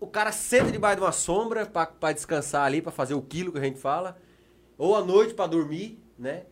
o 0.00 0.06
cara 0.06 0.32
senta 0.32 0.70
debaixo 0.70 0.96
de 0.96 1.02
uma 1.02 1.12
sombra 1.12 1.66
pra 1.66 2.12
descansar 2.12 2.64
ali, 2.64 2.80
pra 2.80 2.92
fazer 2.92 3.14
o 3.14 3.22
quilo 3.22 3.52
que 3.52 3.58
a 3.58 3.62
gente 3.62 3.78
fala, 3.78 4.16
ou 4.76 4.96
à 4.96 5.04
noite 5.04 5.34
pra 5.34 5.46
dormir, 5.46 5.98
né? 6.18 6.44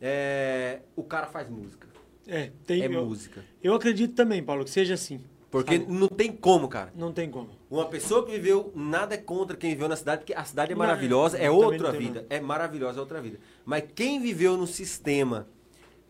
É, 0.00 0.80
o 0.96 1.02
cara 1.02 1.26
faz 1.26 1.48
música. 1.48 1.88
É, 2.26 2.50
tem. 2.66 2.82
É 2.82 2.86
eu, 2.86 3.04
música. 3.04 3.44
eu 3.62 3.74
acredito 3.74 4.14
também, 4.14 4.42
Paulo, 4.42 4.64
que 4.64 4.70
seja 4.70 4.94
assim. 4.94 5.20
Porque 5.50 5.78
Sabe? 5.78 5.92
não 5.92 6.06
tem 6.06 6.30
como, 6.30 6.68
cara. 6.68 6.92
Não 6.94 7.12
tem 7.12 7.28
como. 7.28 7.50
Uma 7.68 7.86
pessoa 7.86 8.24
que 8.24 8.30
viveu, 8.30 8.72
nada 8.74 9.14
é 9.14 9.18
contra 9.18 9.56
quem 9.56 9.70
viveu 9.70 9.88
na 9.88 9.96
cidade, 9.96 10.20
porque 10.20 10.32
a 10.32 10.44
cidade 10.44 10.72
é 10.72 10.74
Não, 10.74 10.78
maravilhosa, 10.78 11.36
é 11.38 11.50
outra 11.50 11.90
não 11.90 11.98
tenho 11.98 12.02
vida. 12.02 12.26
É 12.30 12.40
maravilhosa, 12.40 12.98
é 12.98 13.00
outra 13.00 13.20
vida. 13.20 13.40
Mas 13.64 13.84
quem 13.94 14.20
viveu 14.20 14.56
no 14.56 14.66
sistema 14.66 15.48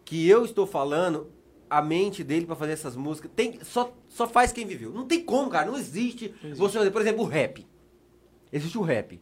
que 0.04 0.28
eu 0.28 0.44
estou 0.44 0.66
falando, 0.66 1.30
a 1.70 1.80
mente 1.80 2.22
dele 2.22 2.44
pra 2.44 2.54
fazer 2.54 2.72
essas 2.72 2.94
músicas, 2.96 3.30
tem, 3.34 3.58
só, 3.62 3.94
só 4.08 4.28
faz 4.28 4.52
quem 4.52 4.66
viveu. 4.66 4.92
Não 4.92 5.06
tem 5.06 5.22
como, 5.22 5.48
cara. 5.48 5.70
Não 5.70 5.78
existe. 5.78 6.34
Você 6.56 6.76
fazer, 6.76 6.90
por 6.90 7.00
exemplo, 7.00 7.22
o 7.22 7.26
rap. 7.26 7.66
Existe 8.52 8.76
o 8.76 8.82
rap. 8.82 9.20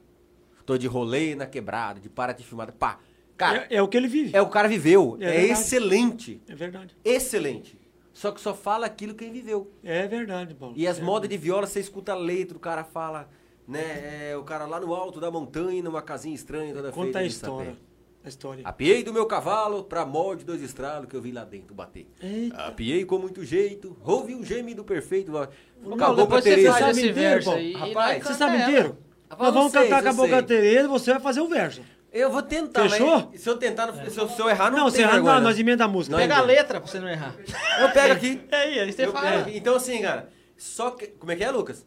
Tô 0.67 0.77
de 0.77 0.87
rolê 0.89 1.35
na 1.37 1.47
quebrada, 1.47 2.01
de 2.01 2.09
para 2.09 2.33
de 2.33 2.43
filmada. 2.45 2.73
Pá. 2.73 2.99
Cara, 3.37 3.69
é, 3.71 3.77
é 3.77 3.83
o 3.83 3.87
que 3.87 3.97
ele 3.97 4.09
vive. 4.09 4.37
é 4.37 4.43
o 4.43 4.49
cara 4.49 4.67
viveu. 4.67 5.17
É 5.21 5.37
É, 5.37 5.47
excelente. 5.47 6.43
É 6.49 6.57
verdade. 6.57 6.97
Excelente. 7.05 7.78
Só 8.19 8.33
que 8.33 8.41
só 8.41 8.53
fala 8.53 8.85
aquilo 8.85 9.15
quem 9.15 9.31
viveu. 9.31 9.71
É 9.85 10.09
verdade, 10.09 10.53
Paulo. 10.53 10.75
E 10.77 10.89
as 10.89 10.99
é 10.99 11.03
modas 11.03 11.31
de 11.31 11.37
viola, 11.37 11.69
você 11.69 11.79
escuta 11.79 12.11
a 12.11 12.17
letra, 12.17 12.57
o 12.57 12.61
cara 12.61 12.83
fala, 12.83 13.29
né? 13.65 14.31
é, 14.31 14.37
o 14.37 14.43
cara 14.43 14.67
lá 14.67 14.81
no 14.81 14.93
alto 14.93 15.21
da 15.21 15.31
montanha, 15.31 15.81
numa 15.85 16.03
casinha 16.03 16.35
estranha, 16.35 16.75
toda 16.75 16.91
feita 16.91 17.07
Conta 17.07 17.21
a 17.21 17.23
de 17.23 17.29
história. 17.29 17.77
A 18.25 18.29
história. 18.29 18.67
Apiei 18.67 19.05
do 19.05 19.13
meu 19.13 19.25
cavalo 19.25 19.85
pra 19.85 20.05
molde 20.05 20.45
dois 20.45 20.61
estralos 20.63 21.09
que 21.09 21.15
eu 21.15 21.23
vi 21.23 21.31
lá 21.31 21.45
dentro 21.45 21.73
bater. 21.77 22.09
Eita. 22.21 22.57
Apiei 22.57 23.05
com 23.05 23.19
muito 23.19 23.45
jeito, 23.45 23.97
ouvi 24.05 24.35
um 24.35 24.45
gemido 24.45 24.83
perfeito. 24.83 25.39
Acabou 25.39 26.27
com 26.27 26.35
a 26.35 26.43
você 26.43 26.57
Tereza. 26.57 26.73
faz 26.73 26.97
Sabe 26.97 27.11
inteiro, 27.11 27.79
Rapaz, 27.79 28.25
Você 28.25 28.35
sabe 28.35 28.57
inteiro? 28.61 28.99
Nós 29.31 29.55
vamos 29.55 29.73
eu 29.73 29.81
sei, 29.81 29.89
cantar 29.89 30.03
com 30.03 30.09
a 30.09 30.13
boca. 30.13 30.43
Tereza, 30.43 30.89
você 30.89 31.13
vai 31.13 31.21
fazer 31.21 31.41
o 31.41 31.47
verso. 31.47 31.83
Eu 32.11 32.31
vou 32.31 32.43
tentar, 32.43 32.89
Fechou? 32.89 33.29
mas 33.31 33.41
se 33.41 33.49
eu 33.49 33.57
tentar, 33.59 33.87
não- 33.87 33.95
se, 33.95 34.19
eu, 34.19 34.29
se 34.29 34.41
eu 34.41 34.49
errar, 34.49 34.71
não, 34.71 34.79
Não, 34.79 34.85
tem 34.87 34.93
você 34.93 35.03
errar, 35.03 35.21
não, 35.23 35.41
nós 35.41 35.59
emenda 35.59 35.85
a 35.85 35.89
música. 35.89 36.17
Não, 36.17 36.23
Pega 36.23 36.37
a 36.39 36.41
letra 36.41 36.81
pra 36.81 36.91
você 36.91 36.99
não 36.99 37.09
errar. 37.09 37.35
Eu 37.81 37.91
pego 37.91 38.15
aqui. 38.15 38.41
É 38.51 38.57
aí, 38.57 38.81
aí 38.81 38.93
você 38.93 39.05
eu 39.07 39.13
fala. 39.13 39.51
Então 39.51 39.75
assim, 39.77 40.01
cara, 40.01 40.31
só 40.57 40.91
que... 40.93 41.09
Como 41.09 41.31
é 41.33 41.37
que 41.37 41.45
é, 41.45 41.51
Lucas? 41.51 41.87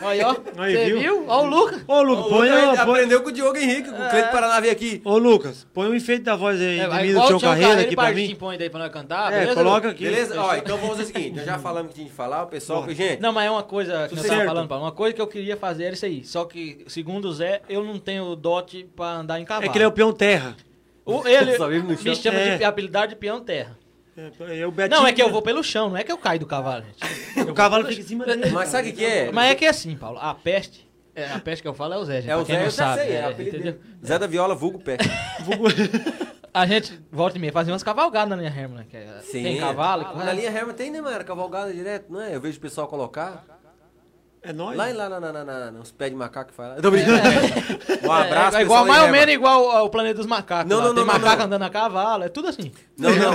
Aí, 0.00 0.20
ó. 0.22 0.34
Aí, 0.58 0.72
Você 0.76 0.84
viu? 0.86 0.98
viu? 0.98 1.24
Ó 1.28 1.42
o 1.42 1.46
Lucas. 1.46 1.80
Ô, 1.86 2.02
Lucas, 2.02 2.24
O 2.26 2.28
põe, 2.28 2.48
Lucas 2.50 2.62
o- 2.80 2.84
põe, 2.84 2.94
aprendeu 2.96 3.22
com 3.22 3.28
o 3.28 3.32
Diogo 3.32 3.56
Henrique, 3.56 3.90
com 3.90 3.96
o 4.02 4.08
Cleito 4.10 4.30
Paraná 4.30 4.60
veio 4.60 4.72
aqui. 4.72 5.00
Ô, 5.04 5.18
Lucas, 5.18 5.66
põe 5.72 5.88
um 5.88 5.94
enfeite 5.94 6.24
da 6.24 6.34
voz 6.36 6.60
aí 6.60 6.80
É, 6.80 7.12
do 7.12 7.20
o 7.20 7.26
seu 7.26 7.40
carreira 7.40 7.80
aqui 7.80 7.94
pra 7.96 8.10
mim. 8.12 8.34
põe 8.38 8.58
daí 8.58 8.68
pra 8.68 8.80
nós 8.80 8.92
cantar, 8.92 9.32
É, 9.32 9.40
beleza? 9.40 9.54
coloca 9.54 9.88
aqui. 9.90 10.04
Beleza? 10.04 10.40
Ó, 10.40 10.54
então 10.56 10.76
vamos 10.76 10.96
fazer 10.96 11.02
o 11.02 11.06
seguinte, 11.14 11.36
nós 11.36 11.46
já 11.46 11.58
falamos 11.58 11.88
que 11.90 11.94
tinha 11.96 12.08
que 12.08 12.14
falar, 12.14 12.42
o 12.42 12.46
pessoal, 12.48 12.80
Bora. 12.82 12.94
gente, 12.94 13.20
Não, 13.22 13.32
mas 13.32 13.46
é 13.46 13.50
uma 13.50 13.62
coisa 13.62 14.08
que 14.08 14.18
eu 14.18 14.22
tava 14.26 14.44
falando, 14.44 14.68
Paulo. 14.68 14.84
Uma 14.84 14.92
coisa 14.92 15.14
que 15.14 15.20
eu 15.22 15.26
queria 15.26 15.56
fazer 15.56 15.84
era 15.84 15.94
isso 15.94 16.04
aí. 16.06 16.24
Só 16.24 16.44
que, 16.44 16.84
segundo 16.88 17.26
o 17.28 17.32
Zé, 17.32 17.62
eu 17.68 17.82
não 17.84 17.98
tenho 17.98 18.34
dote 18.36 18.86
pra 18.96 19.12
andar 19.16 19.40
em 19.40 19.44
cavalo. 19.44 19.66
É 19.66 19.68
que 19.68 19.78
ele 19.78 19.84
é 19.84 19.88
o 19.88 19.92
peão 19.92 20.12
terra. 20.12 20.56
O- 21.06 21.22
ele 21.26 21.52
me 22.04 22.16
chama 22.16 22.38
É. 22.38 22.56
de 22.58 22.64
habilidade 22.64 23.10
de 23.12 23.16
peão 23.16 23.40
terra. 23.40 23.76
É, 24.16 24.60
é 24.62 24.70
Betinho. 24.70 25.00
Não, 25.00 25.06
é 25.06 25.12
que 25.12 25.22
eu 25.22 25.30
vou 25.30 25.42
pelo 25.42 25.62
chão, 25.62 25.90
não 25.90 25.96
é 25.96 26.04
que 26.04 26.12
eu 26.12 26.18
caio 26.18 26.38
do 26.40 26.46
cavalo, 26.46 26.84
gente. 26.84 27.50
O 27.50 27.54
cavalo 27.54 27.84
fica 27.86 28.00
em 28.00 28.04
cima 28.04 28.24
dele. 28.24 28.50
Mas 28.50 28.68
sabe 28.68 28.88
o 28.88 28.92
que 28.92 28.98
que 28.98 29.04
é? 29.04 29.32
Mas 29.32 29.50
é 29.50 29.54
que 29.54 29.64
é 29.64 29.68
assim, 29.68 29.96
Paulo, 29.96 30.18
a 30.20 30.32
peste, 30.34 30.88
é, 31.14 31.26
a 31.26 31.38
peste 31.40 31.62
que 31.62 31.68
eu 31.68 31.74
falo 31.74 31.94
é 31.94 31.98
o 31.98 32.04
Zé, 32.04 32.20
gente, 32.22 32.30
É 32.30 32.36
o 32.36 32.44
Zé, 32.44 32.52
não 32.58 32.62
eu 32.62 32.70
sabe. 32.70 33.02
sei, 33.02 33.12
é, 33.12 33.20
é, 33.20 33.30
entendeu? 33.42 33.76
Zé 34.06 34.18
da 34.18 34.26
Viola, 34.26 34.54
vulgo 34.54 34.78
pé. 34.78 34.96
A 36.52 36.66
gente, 36.66 37.00
volta 37.10 37.36
e 37.36 37.40
meia, 37.40 37.52
fazia 37.52 37.72
umas 37.72 37.82
cavalgadas 37.82 38.28
na 38.30 38.36
linha 38.36 38.48
Herman, 38.48 38.78
né? 38.78 38.86
Que 38.88 38.96
é- 38.96 39.20
tem 39.32 39.58
cavalo. 39.58 40.06
e 40.14 40.24
Na 40.24 40.32
linha 40.32 40.50
Herman 40.50 40.74
tem, 40.74 40.88
né, 40.90 41.00
mano? 41.00 41.24
Cavalgada 41.24 41.72
direto, 41.72 42.12
não 42.12 42.20
é? 42.20 42.34
Eu 42.34 42.40
vejo 42.40 42.58
o 42.58 42.60
pessoal 42.60 42.86
colocar. 42.86 43.44
É 44.46 44.52
nóis. 44.52 44.76
Lá, 44.76 44.86
lá, 44.92 45.08
lá, 45.08 45.18
lá, 45.18 45.30
lá, 45.30 45.42
lá, 45.42 45.70
nos 45.70 45.90
pés 45.90 46.10
de 46.10 46.16
macaco 46.16 46.50
que 46.50 46.56
faz 46.56 46.76
lá. 46.76 46.82
Tô 46.82 46.90
brincando. 46.90 47.18
Um 48.06 48.12
abraço, 48.12 48.56
é, 48.58 48.60
é 48.60 48.62
igual, 48.62 48.84
mais 48.84 49.02
ou 49.04 49.08
menos 49.08 49.34
igual 49.34 49.70
ao 49.70 49.88
planeta 49.88 50.16
dos 50.16 50.26
macacos. 50.26 50.68
Não, 50.70 50.78
lá. 50.78 50.84
não, 50.84 50.94
Tem 50.94 51.04
não, 51.04 51.12
não, 51.12 51.20
macaco 51.20 51.38
não. 51.38 51.46
andando 51.46 51.62
a 51.62 51.70
cavalo, 51.70 52.24
é 52.24 52.28
tudo 52.28 52.48
assim. 52.48 52.70
Não, 52.98 53.10
não. 53.10 53.34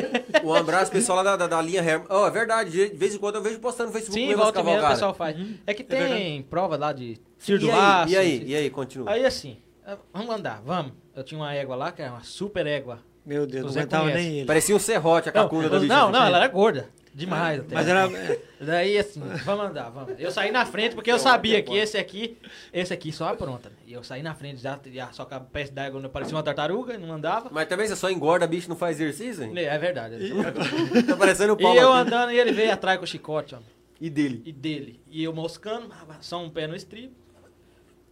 um 0.50 0.54
abraço, 0.54 0.90
pessoal 0.90 1.18
lá 1.18 1.22
da, 1.22 1.36
da, 1.36 1.46
da 1.46 1.62
linha 1.62 1.82
Herman. 1.82 2.06
Ó, 2.08 2.26
é 2.26 2.30
verdade, 2.30 2.70
de 2.70 2.96
vez 2.96 3.14
em 3.14 3.18
quando 3.18 3.36
eu 3.36 3.42
vejo 3.42 3.58
postando 3.58 3.88
no 3.88 3.92
Facebook 3.92 4.18
Sim, 4.18 4.34
volta 4.34 4.60
e 4.60 4.64
meia 4.64 4.82
o 4.82 4.88
pessoal 4.88 5.12
faz. 5.14 5.36
É 5.66 5.74
que 5.74 5.84
tem 5.84 6.42
prova 6.42 6.76
lá 6.76 6.92
de 6.92 7.18
tiro 7.38 7.58
do 7.58 7.66
E 7.66 7.70
aí, 7.70 7.76
laço. 7.76 8.12
e 8.12 8.16
aí, 8.16 8.42
e 8.46 8.56
aí, 8.56 8.70
continua. 8.70 9.10
Aí 9.10 9.26
assim, 9.26 9.58
ah, 9.86 9.98
vamos 10.12 10.34
andar, 10.34 10.62
vamos. 10.64 10.92
Eu 11.14 11.22
tinha 11.22 11.38
uma 11.38 11.52
égua 11.52 11.76
lá, 11.76 11.92
que 11.92 12.00
era 12.00 12.12
uma 12.12 12.24
super 12.24 12.66
égua. 12.66 12.98
Meu 13.24 13.46
Deus, 13.46 13.64
não 13.64 13.72
aguentava 13.72 14.06
nem 14.10 14.38
ele. 14.38 14.46
Parecia 14.46 14.74
um 14.74 14.78
serrote, 14.78 15.28
a 15.28 15.32
Não, 15.32 15.42
cacunda 15.42 15.68
da 15.68 15.76
não, 15.76 15.82
bicha. 15.82 16.10
não, 16.10 16.24
ela 16.26 16.38
era 16.38 16.48
gorda. 16.48 16.88
Demais 17.16 17.60
até. 17.60 17.74
Mas 17.74 17.88
era. 17.88 18.12
é, 18.12 18.38
Daí 18.60 18.98
assim, 18.98 19.20
vamos 19.42 19.64
andar, 19.70 19.88
vamos. 19.88 20.12
Eu 20.18 20.30
saí 20.30 20.50
na 20.52 20.66
frente 20.66 20.94
porque 20.94 21.10
eu 21.10 21.18
sabia 21.18 21.62
que 21.62 21.74
esse 21.74 21.96
aqui, 21.96 22.36
esse 22.70 22.92
aqui 22.92 23.10
só 23.10 23.28
apronta. 23.28 23.70
né? 23.70 23.74
E 23.86 23.94
eu 23.94 24.04
saí 24.04 24.22
na 24.22 24.34
frente 24.34 24.60
já, 24.60 24.78
já 24.92 25.10
só 25.12 25.24
com 25.24 25.34
a 25.34 25.40
pé 25.40 25.64
d'água, 25.64 26.06
parecia 26.10 26.36
uma 26.36 26.42
tartaruga 26.42 26.92
e 26.92 26.98
não 26.98 27.10
andava. 27.14 27.48
Mas 27.50 27.66
também 27.68 27.86
você 27.88 27.96
só 27.96 28.10
engorda, 28.10 28.46
bicho, 28.46 28.68
não 28.68 28.76
faz 28.76 29.00
exercício, 29.00 29.44
hein? 29.44 29.52
É 29.56 29.78
verdade. 29.78 30.16
Tá 31.06 31.16
parecendo 31.16 31.54
o 31.54 31.56
E 31.58 31.62
Paulo 31.62 31.80
eu 31.80 31.90
aqui. 31.90 32.06
andando 32.06 32.32
e 32.32 32.38
ele 32.38 32.52
veio 32.52 32.70
atrás 32.70 32.98
com 32.98 33.04
o 33.04 33.08
chicote, 33.08 33.54
ó. 33.54 33.58
E 33.98 34.10
dele. 34.10 34.42
E 34.44 34.52
dele. 34.52 35.00
E 35.10 35.24
eu 35.24 35.32
moscando, 35.32 35.88
só 36.20 36.38
um 36.42 36.50
pé 36.50 36.66
no 36.66 36.76
estribo. 36.76 37.14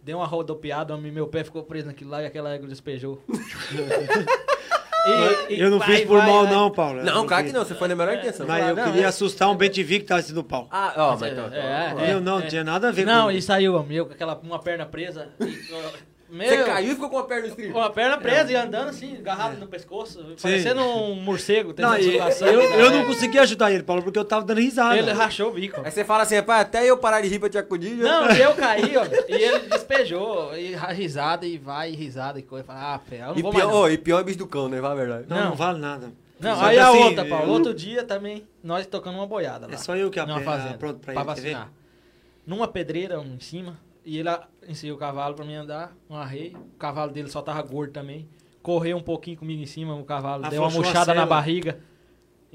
Deu 0.01 0.17
uma 0.17 0.25
rodopiada, 0.25 0.97
meu 0.97 1.27
pé 1.27 1.43
ficou 1.43 1.61
preso 1.63 1.85
naquilo 1.87 2.09
lá 2.09 2.23
e 2.23 2.25
aquela 2.25 2.51
égua 2.55 2.67
despejou. 2.67 3.21
E- 5.05 5.53
e 5.55 5.59
eu 5.59 5.69
não 5.69 5.79
vai, 5.79 5.87
fiz 5.87 6.01
por 6.05 6.17
vai, 6.17 6.27
mal, 6.27 6.43
vai. 6.43 6.53
não, 6.53 6.71
Paulo. 6.71 6.99
Eu 6.99 7.05
Não, 7.05 7.25
claro 7.27 7.45
que 7.45 7.51
não, 7.51 7.63
você 7.63 7.75
foi 7.75 7.87
na 7.87 7.95
melhor 7.95 8.15
intenção. 8.15 8.45
Mas 8.47 8.67
eu 8.67 8.75
Não, 8.75 8.83
queria 8.85 9.03
é. 9.03 9.05
assustar 9.05 9.49
um 9.49 9.55
bentivi 9.55 9.99
que 9.99 10.05
tava 10.05 10.21
no 10.33 10.43
pau. 10.43 10.67
Ah, 10.71 10.93
ó, 10.97 11.17
mas 11.17 11.31
então. 11.31 11.45
É, 11.53 12.11
eu 12.11 12.21
não, 12.21 12.39
é. 12.39 12.41
não 12.41 12.47
tinha 12.47 12.63
nada 12.63 12.89
a 12.89 12.91
ver 12.91 13.05
Não, 13.05 13.25
com 13.25 13.31
e 13.31 13.41
saiu, 13.41 13.75
homem, 13.75 13.97
eu 13.97 14.05
com 14.05 14.13
aquela 14.13 14.35
uma 14.41 14.59
perna 14.59 14.85
presa. 14.85 15.29
E, 15.39 15.45
meu, 16.29 16.47
Você 16.47 16.63
caiu 16.63 16.91
e 16.91 16.95
ficou 16.95 17.09
com 17.09 17.17
a 17.19 17.23
perna 17.23 17.47
no. 17.49 17.71
Com 17.73 17.79
a 17.81 17.89
perna 17.89 18.17
presa 18.17 18.51
e 18.51 18.55
andando 18.55 18.89
assim, 18.89 19.15
agarrado 19.17 19.57
no 19.59 19.67
pescoço, 19.67 20.35
parecendo 20.41 20.81
um 20.81 21.15
morcego. 21.15 21.73
Não, 21.77 21.97
e- 21.97 22.17
eu, 22.17 22.23
né? 22.69 22.81
eu 22.81 22.91
não 22.91 23.05
consegui 23.05 23.37
ajudar 23.39 23.71
ele, 23.71 23.83
Paulo, 23.83 24.01
porque 24.01 24.17
eu 24.17 24.25
tava 24.25 24.43
dando 24.43 24.59
risada. 24.59 24.97
Ele 24.97 25.11
rachou 25.11 25.49
o 25.51 25.53
bico. 25.53 25.81
Aí 25.83 25.91
você 25.91 26.03
fala 26.03 26.23
assim, 26.23 26.35
rapaz, 26.35 26.61
até 26.61 26.83
eu 26.89 26.97
parar 26.97 27.21
de 27.21 27.27
rir 27.27 27.39
pra 27.39 27.49
te 27.49 27.57
acudir. 27.57 27.95
Não, 27.95 28.31
e 28.31 28.41
eu 28.41 28.53
caí, 28.55 28.97
ó, 28.97 29.05
e 29.29 29.33
ele 29.33 29.59
despejou, 29.69 30.55
e 30.57 30.75
risada, 30.93 31.45
e 31.45 31.57
vai, 31.57 31.91
e 31.91 31.95
risada, 31.95 32.39
e 32.39 32.41
coisa. 32.43 32.65
Fala, 32.65 32.95
Ah, 32.95 32.99
pé, 32.99 33.21
eu 33.21 33.27
não 33.27 33.37
E 33.37 33.41
vou 33.41 33.53
mais. 33.53 33.63
pior, 33.65 33.73
Não, 33.73 33.81
ô, 33.81 33.89
e 33.89 33.97
pior 33.97 34.19
é 34.19 34.23
bicho 34.23 34.37
do 34.39 34.47
cão, 34.47 34.67
né? 34.67 34.81
Vai 34.81 34.91
a 34.91 34.95
verdade. 34.95 35.25
Não, 35.29 35.37
não, 35.37 35.49
Não. 35.49 35.55
vale 35.55 35.79
nada. 35.79 36.11
Não, 36.39 36.55
Só 36.57 36.65
aí 36.65 36.77
a 36.77 36.89
assim, 36.89 36.97
outra, 37.03 37.25
Paulo, 37.25 37.45
eu- 37.45 37.51
outro 37.51 37.73
dia 37.73 38.03
também, 38.03 38.45
nós 38.63 38.85
tocando 38.87 39.15
uma 39.15 39.25
boiada 39.27 39.67
lá. 39.67 39.73
É 39.73 39.77
só 39.77 39.95
eu 39.95 40.09
que 40.09 40.19
numa 40.19 40.33
apre- 40.33 40.43
fazenda, 40.45 40.69
apronto 40.75 40.99
pra 40.99 41.13
pra 41.13 41.23
vacinar. 41.23 41.71
Numa 42.45 42.67
pedreira 42.67 43.19
um 43.21 43.35
em 43.35 43.39
cima, 43.39 43.77
e 44.05 44.19
ele 44.19 44.29
ensinou 44.67 44.95
o 44.95 44.99
cavalo 44.99 45.35
pra 45.35 45.43
mim 45.43 45.55
andar, 45.55 45.95
um 46.09 46.15
arreio. 46.15 46.57
O 46.57 46.77
cavalo 46.77 47.11
dele 47.11 47.29
só 47.29 47.41
tava 47.41 47.61
gordo 47.63 47.91
também. 47.91 48.29
Correu 48.61 48.97
um 48.97 49.01
pouquinho 49.01 49.37
comigo 49.37 49.61
em 49.61 49.65
cima, 49.65 49.95
o 49.95 50.05
cavalo 50.05 50.47
deu 50.49 50.61
uma 50.61 50.71
murchada 50.71 51.13
na 51.13 51.25
barriga. 51.25 51.79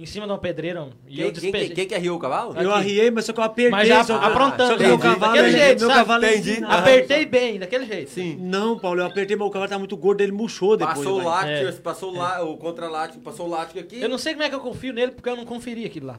Em 0.01 0.07
cima 0.07 0.25
de 0.25 0.33
uma 0.33 0.39
pedreira, 0.39 0.83
um, 0.83 0.89
e 1.07 1.21
eu 1.21 1.27
Quem, 1.27 1.33
quem, 1.35 1.43
despejei. 1.43 1.67
quem, 1.67 1.77
quem 1.77 1.87
que 1.89 1.95
arriou 1.95 2.17
o 2.17 2.19
cavalo? 2.19 2.55
Eu 2.59 2.73
arriei, 2.73 3.11
mas 3.11 3.27
só 3.27 3.35
que 3.35 3.39
eu 3.41 3.45
apertei. 3.45 3.71
Mas 3.71 3.87
já 3.87 4.01
aprontando, 4.01 4.71
Só 4.73 4.77
que 4.79 4.87
meu 4.87 4.99
cavalo, 4.99 5.35
Daquele 5.37 5.57
é- 5.57 5.61
jeito, 5.67 5.79
meu 5.81 5.89
sabe? 5.89 5.99
cavalo 6.01 6.25
é 6.25 6.37
Entendi. 6.37 6.65
Apertei 6.65 7.27
bem, 7.27 7.59
daquele 7.59 7.85
jeito. 7.85 8.11
Sim. 8.11 8.39
Não, 8.41 8.79
Paulo, 8.79 9.03
eu 9.03 9.05
apertei, 9.05 9.37
mas 9.37 9.47
o 9.47 9.51
cavalo 9.51 9.69
tá 9.71 9.79
muito 9.79 9.95
gordo, 9.99 10.23
ele 10.23 10.33
murchou 10.33 10.75
depois. 10.75 10.97
Passou 10.97 11.21
o 11.21 11.23
látigo, 11.23 11.69
É. 11.69 11.73
passou 11.73 12.13
o, 12.13 12.17
lá, 12.17 12.43
o 12.43 12.57
contra-látigo, 12.57 13.23
passou 13.23 13.47
o 13.47 13.51
látigo 13.51 13.79
aqui. 13.79 14.01
Eu 14.01 14.09
não 14.09 14.17
sei 14.17 14.33
como 14.33 14.43
é 14.43 14.49
que 14.49 14.55
eu 14.55 14.61
confio 14.61 14.95
nele, 14.95 15.13
porque 15.13 15.29
eu 15.29 15.37
não 15.37 15.45
conferi 15.45 15.85
aquilo 15.85 16.07
lá. 16.07 16.19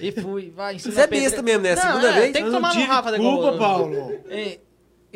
E 0.00 0.10
fui, 0.12 0.50
vai, 0.56 0.76
em 0.76 0.78
cima 0.78 0.94
Você 0.94 1.00
é 1.02 1.06
besta 1.06 1.42
mesmo, 1.42 1.64
né? 1.64 1.74
Não, 1.74 1.82
Segunda 1.82 2.08
é, 2.08 2.12
vez? 2.12 2.32
Tem 2.32 2.42
que 2.44 2.48
Eu 2.48 2.52
tomar 2.54 2.74
no 2.74 2.80
Rafa 2.86 3.10
da 3.12 3.18
culpa, 3.18 3.36
igual- 3.54 3.58
Paulo. 3.58 4.12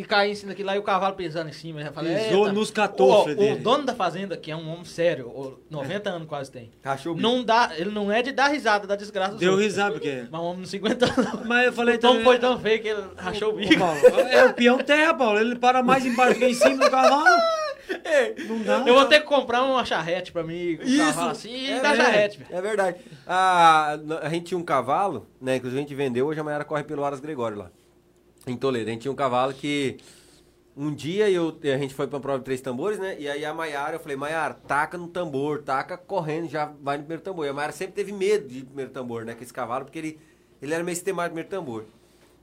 E, 0.01 0.05
caí 0.05 0.33
em 0.33 0.35
cima 0.35 0.51
daquilo 0.51 0.67
lá 0.69 0.77
e 0.77 0.79
o 0.79 0.83
cavalo 0.83 1.15
pisando 1.15 1.49
em 1.49 1.53
cima. 1.53 1.81
Eu 1.83 1.93
falei, 1.93 2.17
Pisou 2.17 2.53
nos 2.53 2.71
catofres 2.71 3.37
o, 3.37 3.39
dele. 3.39 3.61
o 3.61 3.63
dono 3.63 3.85
da 3.85 3.95
fazenda, 3.95 4.37
que 4.37 4.51
é 4.51 4.57
um 4.57 4.71
homem 4.73 4.85
sério, 4.85 5.29
o- 5.29 5.59
90 5.71 6.11
anos 6.11 6.29
quase 6.29 6.51
tem. 6.51 6.71
Rachou 6.85 7.13
o 7.13 7.15
bicho. 7.15 7.27
Não 7.29 7.43
dá, 7.45 7.71
ele 7.77 7.91
não 7.91 8.11
é 8.11 8.23
de 8.23 8.33
dar 8.33 8.49
risada 8.49 8.87
da 8.87 8.97
desgraça 8.97 9.37
Deu 9.37 9.51
outros. 9.53 9.67
risada, 9.67 9.93
porque... 9.93 10.25
Mas 10.31 10.41
um 10.41 10.45
homem 10.45 10.63
de 10.63 10.69
50 10.69 11.05
anos. 11.07 11.41
Mas 11.47 11.67
eu 11.67 11.73
falei 11.73 11.95
O 11.97 11.99
tom 11.99 12.09
também- 12.09 12.25
foi 12.25 12.39
tão 12.39 12.59
feio 12.59 12.83
que 12.83 12.89
ele 12.89 13.03
rachou 13.17 13.51
o 13.53 13.57
bico. 13.57 13.79
Paulo, 13.79 14.01
é 14.31 14.45
o 14.47 14.55
peão 14.55 14.79
terra, 14.79 15.15
Paulo. 15.15 15.39
Ele 15.39 15.57
para 15.57 15.83
mais 15.83 16.05
embaixo 16.07 16.39
que 16.39 16.47
em 16.47 16.55
cima 16.55 16.85
do 16.85 16.91
cavalo. 16.91 17.25
Não 18.49 18.63
dá. 18.63 18.85
Eu 18.87 18.95
vou 18.95 19.05
ter 19.07 19.21
que 19.21 19.27
comprar 19.27 19.63
uma 19.65 19.85
charrete 19.85 20.31
pra 20.33 20.43
mim, 20.45 20.77
com 20.77 20.85
o 20.89 20.97
cavalo 20.99 21.31
assim, 21.31 21.51
e 21.53 21.71
é, 21.73 21.81
dar 21.81 21.95
é, 21.95 21.97
charrete, 21.97 22.39
velho. 22.39 22.51
É 22.57 22.61
verdade. 22.63 22.97
A, 23.27 23.99
a 24.23 24.29
gente 24.29 24.47
tinha 24.47 24.59
um 24.59 24.63
cavalo, 24.63 25.27
né? 25.41 25.57
Inclusive 25.57 25.79
a 25.81 25.83
gente 25.83 25.95
vendeu, 25.95 26.27
hoje 26.27 26.39
a 26.41 26.45
Mayara 26.45 26.65
corre 26.65 26.85
pelo 26.85 27.05
Aras 27.05 27.21
Gregório 27.21 27.59
lá. 27.59 27.71
Em 28.47 28.57
Toledo. 28.57 28.89
A 28.89 28.93
gente 28.93 29.03
tinha 29.03 29.13
um 29.13 29.17
cavalo 29.17 29.53
que. 29.53 29.99
Um 30.77 30.95
dia 30.95 31.29
eu, 31.29 31.59
a 31.63 31.79
gente 31.79 31.93
foi 31.93 32.07
pra 32.07 32.17
uma 32.17 32.23
prova 32.23 32.39
de 32.39 32.45
três 32.45 32.61
tambores, 32.61 32.99
né? 32.99 33.17
E 33.19 33.29
aí 33.29 33.45
a 33.45 33.53
Maiara, 33.53 33.97
eu 33.97 34.01
falei, 34.01 34.17
Maiara, 34.17 34.55
taca 34.55 34.97
no 34.97 35.09
tambor, 35.09 35.63
taca 35.63 35.99
correndo, 35.99 36.49
já 36.49 36.73
vai 36.81 36.97
no 36.97 37.03
primeiro 37.03 37.23
tambor. 37.23 37.45
E 37.45 37.49
a 37.49 37.53
Maiara 37.53 37.73
sempre 37.73 37.95
teve 37.95 38.13
medo 38.13 38.49
de 38.49 38.65
primeiro 38.65 38.91
tambor, 38.91 39.25
né? 39.25 39.35
Com 39.35 39.43
esse 39.43 39.53
cavalo, 39.53 39.85
porque 39.85 39.99
ele, 39.99 40.19
ele 40.63 40.73
era 40.73 40.83
meio 40.83 40.97
sistemático 40.97 41.35
primeiro 41.35 41.51
tambor. 41.51 41.85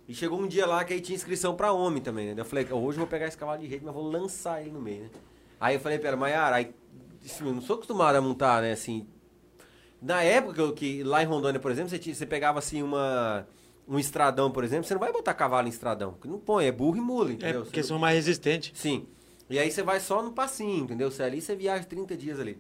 E 0.08 0.14
chegou 0.14 0.40
um 0.40 0.48
dia 0.48 0.68
lá 0.68 0.84
que 0.84 0.94
aí 0.94 1.02
tinha 1.02 1.16
inscrição 1.16 1.56
pra 1.56 1.72
homem 1.72 2.02
também, 2.02 2.34
né? 2.34 2.42
Eu 2.42 2.46
falei, 2.46 2.66
hoje 2.66 2.98
eu 2.98 3.02
vou 3.02 3.08
pegar 3.08 3.28
esse 3.28 3.38
cavalo 3.38 3.60
de 3.60 3.66
rede, 3.66 3.84
mas 3.84 3.94
vou 3.94 4.04
lançar 4.10 4.62
ele 4.62 4.72
no 4.72 4.82
meio, 4.82 5.04
né? 5.04 5.10
Aí 5.60 5.76
eu 5.76 5.80
falei 5.80 5.98
pra 5.98 6.10
ela, 6.10 6.18
Maiara, 6.18 6.58
aí, 6.58 6.76
assim, 7.26 7.46
eu 7.48 7.54
não 7.54 7.62
sou 7.62 7.76
acostumado 7.76 8.16
a 8.16 8.22
montar, 8.22 8.62
né, 8.62 8.74
assim, 8.74 9.08
na 10.02 10.22
época 10.22 10.72
que, 10.74 10.98
que 10.98 11.04
lá 11.04 11.24
em 11.24 11.26
Rondônia, 11.26 11.60
por 11.60 11.72
exemplo, 11.72 11.90
você, 11.90 11.98
tinha- 11.98 12.14
você 12.14 12.26
pegava 12.26 12.60
assim 12.60 12.84
uma 12.84 13.48
um 13.88 13.98
estradão, 13.98 14.52
por 14.52 14.64
exemplo, 14.64 14.86
você 14.86 14.94
não 14.94 15.00
vai 15.00 15.12
botar 15.12 15.34
cavalo 15.34 15.68
em 15.68 15.70
estradão, 15.72 16.12
porque 16.14 16.28
não 16.28 16.40
põe, 16.40 16.66
é 16.66 16.72
burro 16.72 16.98
e 16.98 17.02
mula, 17.02 17.30
É 17.30 17.34
entendeu? 17.34 17.62
porque 17.64 17.82
Você 17.82 17.88
são 17.90 17.98
mais 18.00 18.16
resistentes. 18.16 18.72
não- 18.74 18.80
Sim. 18.82 19.08
E 19.50 19.58
aí 19.58 19.72
você 19.72 19.82
vai 19.82 20.00
só 20.00 20.22
no 20.22 20.32
passinho, 20.34 20.84
entendeu? 20.84 21.10
Você 21.10 21.24
ali 21.24 21.40
você 21.42 21.56
viaja 21.56 21.84
30 21.86 22.18
dias 22.18 22.40
ali. 22.40 22.60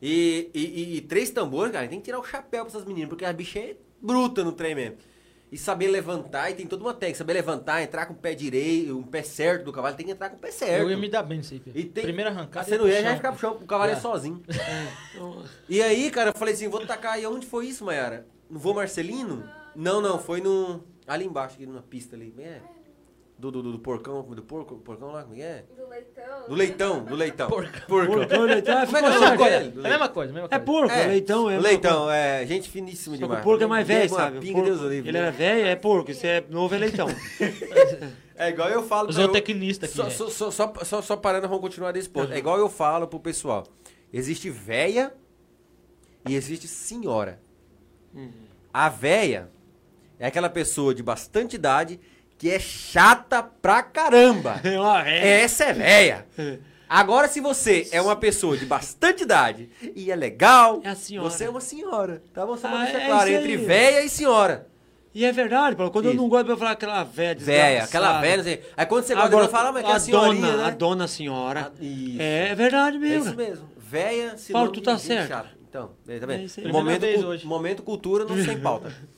E, 0.00 0.50
e, 0.54 0.60
e- 0.60 0.96
e 0.96 1.00
três 1.02 1.30
tambores, 1.30 1.72
cara, 1.72 1.86
tem 1.88 1.98
que 1.98 2.04
tirar 2.04 2.18
o 2.20 2.24
chapéu 2.24 2.64
pra 2.64 2.72
essas 2.72 2.84
meninas, 2.84 3.08
porque 3.08 3.24
a 3.24 3.32
bicha 3.32 3.58
é 3.58 3.76
bruta 4.00 4.42
no 4.44 4.52
trem 4.52 4.74
mesmo. 4.74 4.96
E 5.50 5.56
saber 5.56 5.88
levantar, 5.88 6.50
e 6.50 6.54
tem 6.54 6.66
toda 6.66 6.84
uma 6.84 6.92
técnica, 6.92 7.18
saber 7.18 7.32
levantar, 7.32 7.82
entrar 7.82 8.04
com 8.06 8.12
o 8.12 8.16
pé 8.16 8.34
direito, 8.34 8.96
um 8.98 9.02
pé 9.02 9.22
certo 9.22 9.64
do 9.64 9.72
cavalo, 9.72 9.96
tem 9.96 10.04
que 10.04 10.12
entrar 10.12 10.28
com 10.28 10.36
o 10.36 10.38
pé 10.38 10.50
certo. 10.50 10.82
Eu 10.82 10.90
ia 10.90 10.96
me 10.96 11.08
dar 11.08 11.22
bem 11.22 11.38
nisso 11.38 11.54
aí, 11.54 11.60
filho. 11.60 11.78
E 11.78 11.84
tem- 11.84 12.04
Primeira 12.04 12.30
arrancada. 12.30 12.66
Você 12.68 12.76
não 12.76 12.86
ia, 12.86 13.00
já 13.02 13.10
ia 13.10 13.16
ficar 13.16 13.32
pro 13.32 13.40
chão, 13.40 13.52
o 13.60 13.66
cavalo 13.66 13.90
Já. 13.92 14.00
sozinho. 14.00 14.42
E 15.68 15.80
aí, 15.82 16.10
cara, 16.10 16.30
eu 16.30 16.34
falei 16.38 16.54
assim, 16.54 16.68
vou 16.68 16.84
tacar. 16.86 17.18
E 17.20 17.26
onde 17.26 17.46
foi 17.46 17.66
isso, 17.66 17.84
Mayara? 17.84 18.26
No 18.50 18.58
Vô 18.58 18.74
Marcelino? 18.74 19.42
Não, 19.80 20.00
não, 20.00 20.18
foi 20.18 20.40
no. 20.40 20.82
Ali 21.06 21.24
embaixo, 21.24 21.54
aqui 21.54 21.64
numa 21.66 21.82
pista 21.82 22.16
ali. 22.16 22.30
Como 22.32 22.44
é? 22.46 22.60
Do, 23.38 23.52
do, 23.52 23.62
do, 23.62 23.70
do 23.72 23.78
porcão, 23.78 24.20
do 24.22 24.42
porco, 24.42 24.74
porcão 24.78 25.12
lá, 25.12 25.22
como 25.22 25.34
é 25.34 25.36
que 25.36 25.42
é? 25.44 25.64
Do 25.76 25.88
leitão. 25.88 26.48
Do 26.48 26.54
leitão, 26.56 27.04
do 27.04 27.14
leitão. 27.14 27.48
Porcão. 27.48 27.80
Porcão, 27.86 28.42
leitão, 28.42 28.78
é, 28.80 28.84
Como 28.86 28.96
é 28.96 29.00
que 29.00 29.06
é 29.06 29.10
o 29.10 29.12
nome 29.20 29.38
certo. 29.38 29.64
dele? 29.70 29.80
É 29.84 29.86
a 29.86 29.90
mesma 29.90 30.08
coisa, 30.08 30.32
a 30.32 30.34
mesma 30.34 30.46
É 30.46 30.58
coisa. 30.58 30.64
porco, 30.64 30.92
É, 30.92 31.06
leitão. 31.06 31.48
É 31.50 31.58
leitão, 31.60 32.10
é 32.10 32.44
gente 32.46 32.68
finíssima 32.68 33.14
Só 33.14 33.20
que 33.20 33.24
demais. 33.26 33.40
o 33.40 33.44
porco 33.44 33.62
é 33.62 33.66
mais 33.68 33.86
velho, 33.86 34.10
uma 34.10 34.18
sabe? 34.18 34.38
O 34.38 34.40
Pinga, 34.40 34.52
porco- 34.54 34.68
Deus 34.68 34.80
o 34.80 34.88
livre. 34.88 35.08
ele 35.08 35.18
era 35.18 35.30
velho, 35.30 35.66
é 35.68 35.76
porco. 35.76 36.12
Se 36.12 36.26
é 36.26 36.44
novo, 36.50 36.74
é 36.74 36.78
leitão. 36.78 37.06
É 38.40 38.50
igual 38.50 38.68
eu 38.68 38.84
falo 38.84 39.08
Os 39.08 39.16
pra 39.16 39.24
eu- 39.24 39.26
zootecnistas 39.26 39.88
aqui. 39.90 39.96
Só, 39.96 40.04
né? 40.04 40.10
só, 40.10 40.28
só, 40.30 40.50
só, 40.52 40.84
só, 40.84 41.02
só 41.02 41.16
parando, 41.16 41.48
vamos 41.48 41.60
continuar 41.60 41.90
desse 41.90 42.08
ponto. 42.08 42.32
É 42.32 42.38
igual 42.38 42.56
eu 42.56 42.68
falo 42.68 43.08
pro 43.08 43.18
pessoal. 43.18 43.66
Existe 44.12 44.48
véia 44.48 45.12
e 46.28 46.36
existe 46.36 46.68
senhora. 46.68 47.40
A 48.72 48.88
véia 48.88 49.48
é 50.18 50.26
aquela 50.26 50.48
pessoa 50.50 50.94
de 50.94 51.02
bastante 51.02 51.54
idade 51.56 51.98
que 52.36 52.50
é 52.50 52.58
chata 52.58 53.42
pra 53.42 53.82
caramba. 53.82 54.60
É 54.64 54.78
uma 54.78 55.02
ré. 55.02 55.42
Essa 55.42 55.64
é 55.64 55.72
véia. 55.72 56.26
Agora, 56.88 57.28
se 57.28 57.40
você 57.40 57.86
é 57.92 58.00
uma 58.00 58.16
pessoa 58.16 58.56
de 58.56 58.64
bastante 58.64 59.22
idade 59.24 59.68
e 59.94 60.10
é 60.10 60.16
legal, 60.16 60.80
É 60.84 60.88
a 60.88 60.94
senhora. 60.94 61.28
você 61.28 61.44
é 61.44 61.50
uma 61.50 61.60
senhora. 61.60 62.22
Tá 62.32 62.46
bom? 62.46 62.56
Só 62.56 62.68
pra 62.68 62.78
Ah, 62.78 62.82
deixar 62.84 63.00
é 63.02 63.06
claro, 63.06 63.28
entre 63.30 63.50
aí. 63.52 63.56
véia 63.58 64.04
e 64.04 64.08
senhora. 64.08 64.66
E 65.14 65.24
é 65.24 65.32
verdade, 65.32 65.74
Paulo. 65.76 65.90
Quando 65.90 66.04
eu 66.06 66.12
Isso. 66.12 66.20
não 66.22 66.28
gosto, 66.28 66.48
eu 66.48 66.56
falar 66.56 66.70
aquela 66.72 67.02
velha 67.02 67.38
Véia, 67.40 67.82
aquela 67.84 68.20
velha, 68.20 68.36
não 68.38 68.44
sei. 68.44 68.62
Aí 68.76 68.86
quando 68.86 69.04
você 69.04 69.14
gosta, 69.14 69.28
Agora, 69.28 69.44
eu 69.46 69.50
falo, 69.50 69.72
mas 69.72 69.84
que 69.84 69.90
é 69.90 69.94
a 69.94 69.98
senhorinha, 70.00 70.46
dona, 70.46 70.56
né? 70.58 70.64
a 70.64 70.70
dona 70.70 71.08
senhora. 71.08 71.72
Ah, 71.72 71.82
isso. 71.84 72.16
É, 72.22 72.48
é 72.50 72.54
verdade 72.54 72.96
É 72.96 73.00
mesmo. 73.00 73.26
isso 73.26 73.36
mesmo. 73.36 73.68
Véia, 73.76 74.36
se 74.38 74.52
Paulo, 74.52 74.70
tu 74.70 74.80
tá 74.80 74.96
certo. 74.96 75.28
Chato. 75.28 75.48
Então, 75.68 75.90
tá 76.06 76.12
É 76.14 76.18
vendo? 76.18 76.72
momento, 76.72 77.00
vez 77.00 77.20
cu- 77.20 77.26
hoje. 77.26 77.46
momento 77.46 77.82
cultura, 77.82 78.24
não 78.24 78.42
sem 78.42 78.58
pauta. 78.60 78.92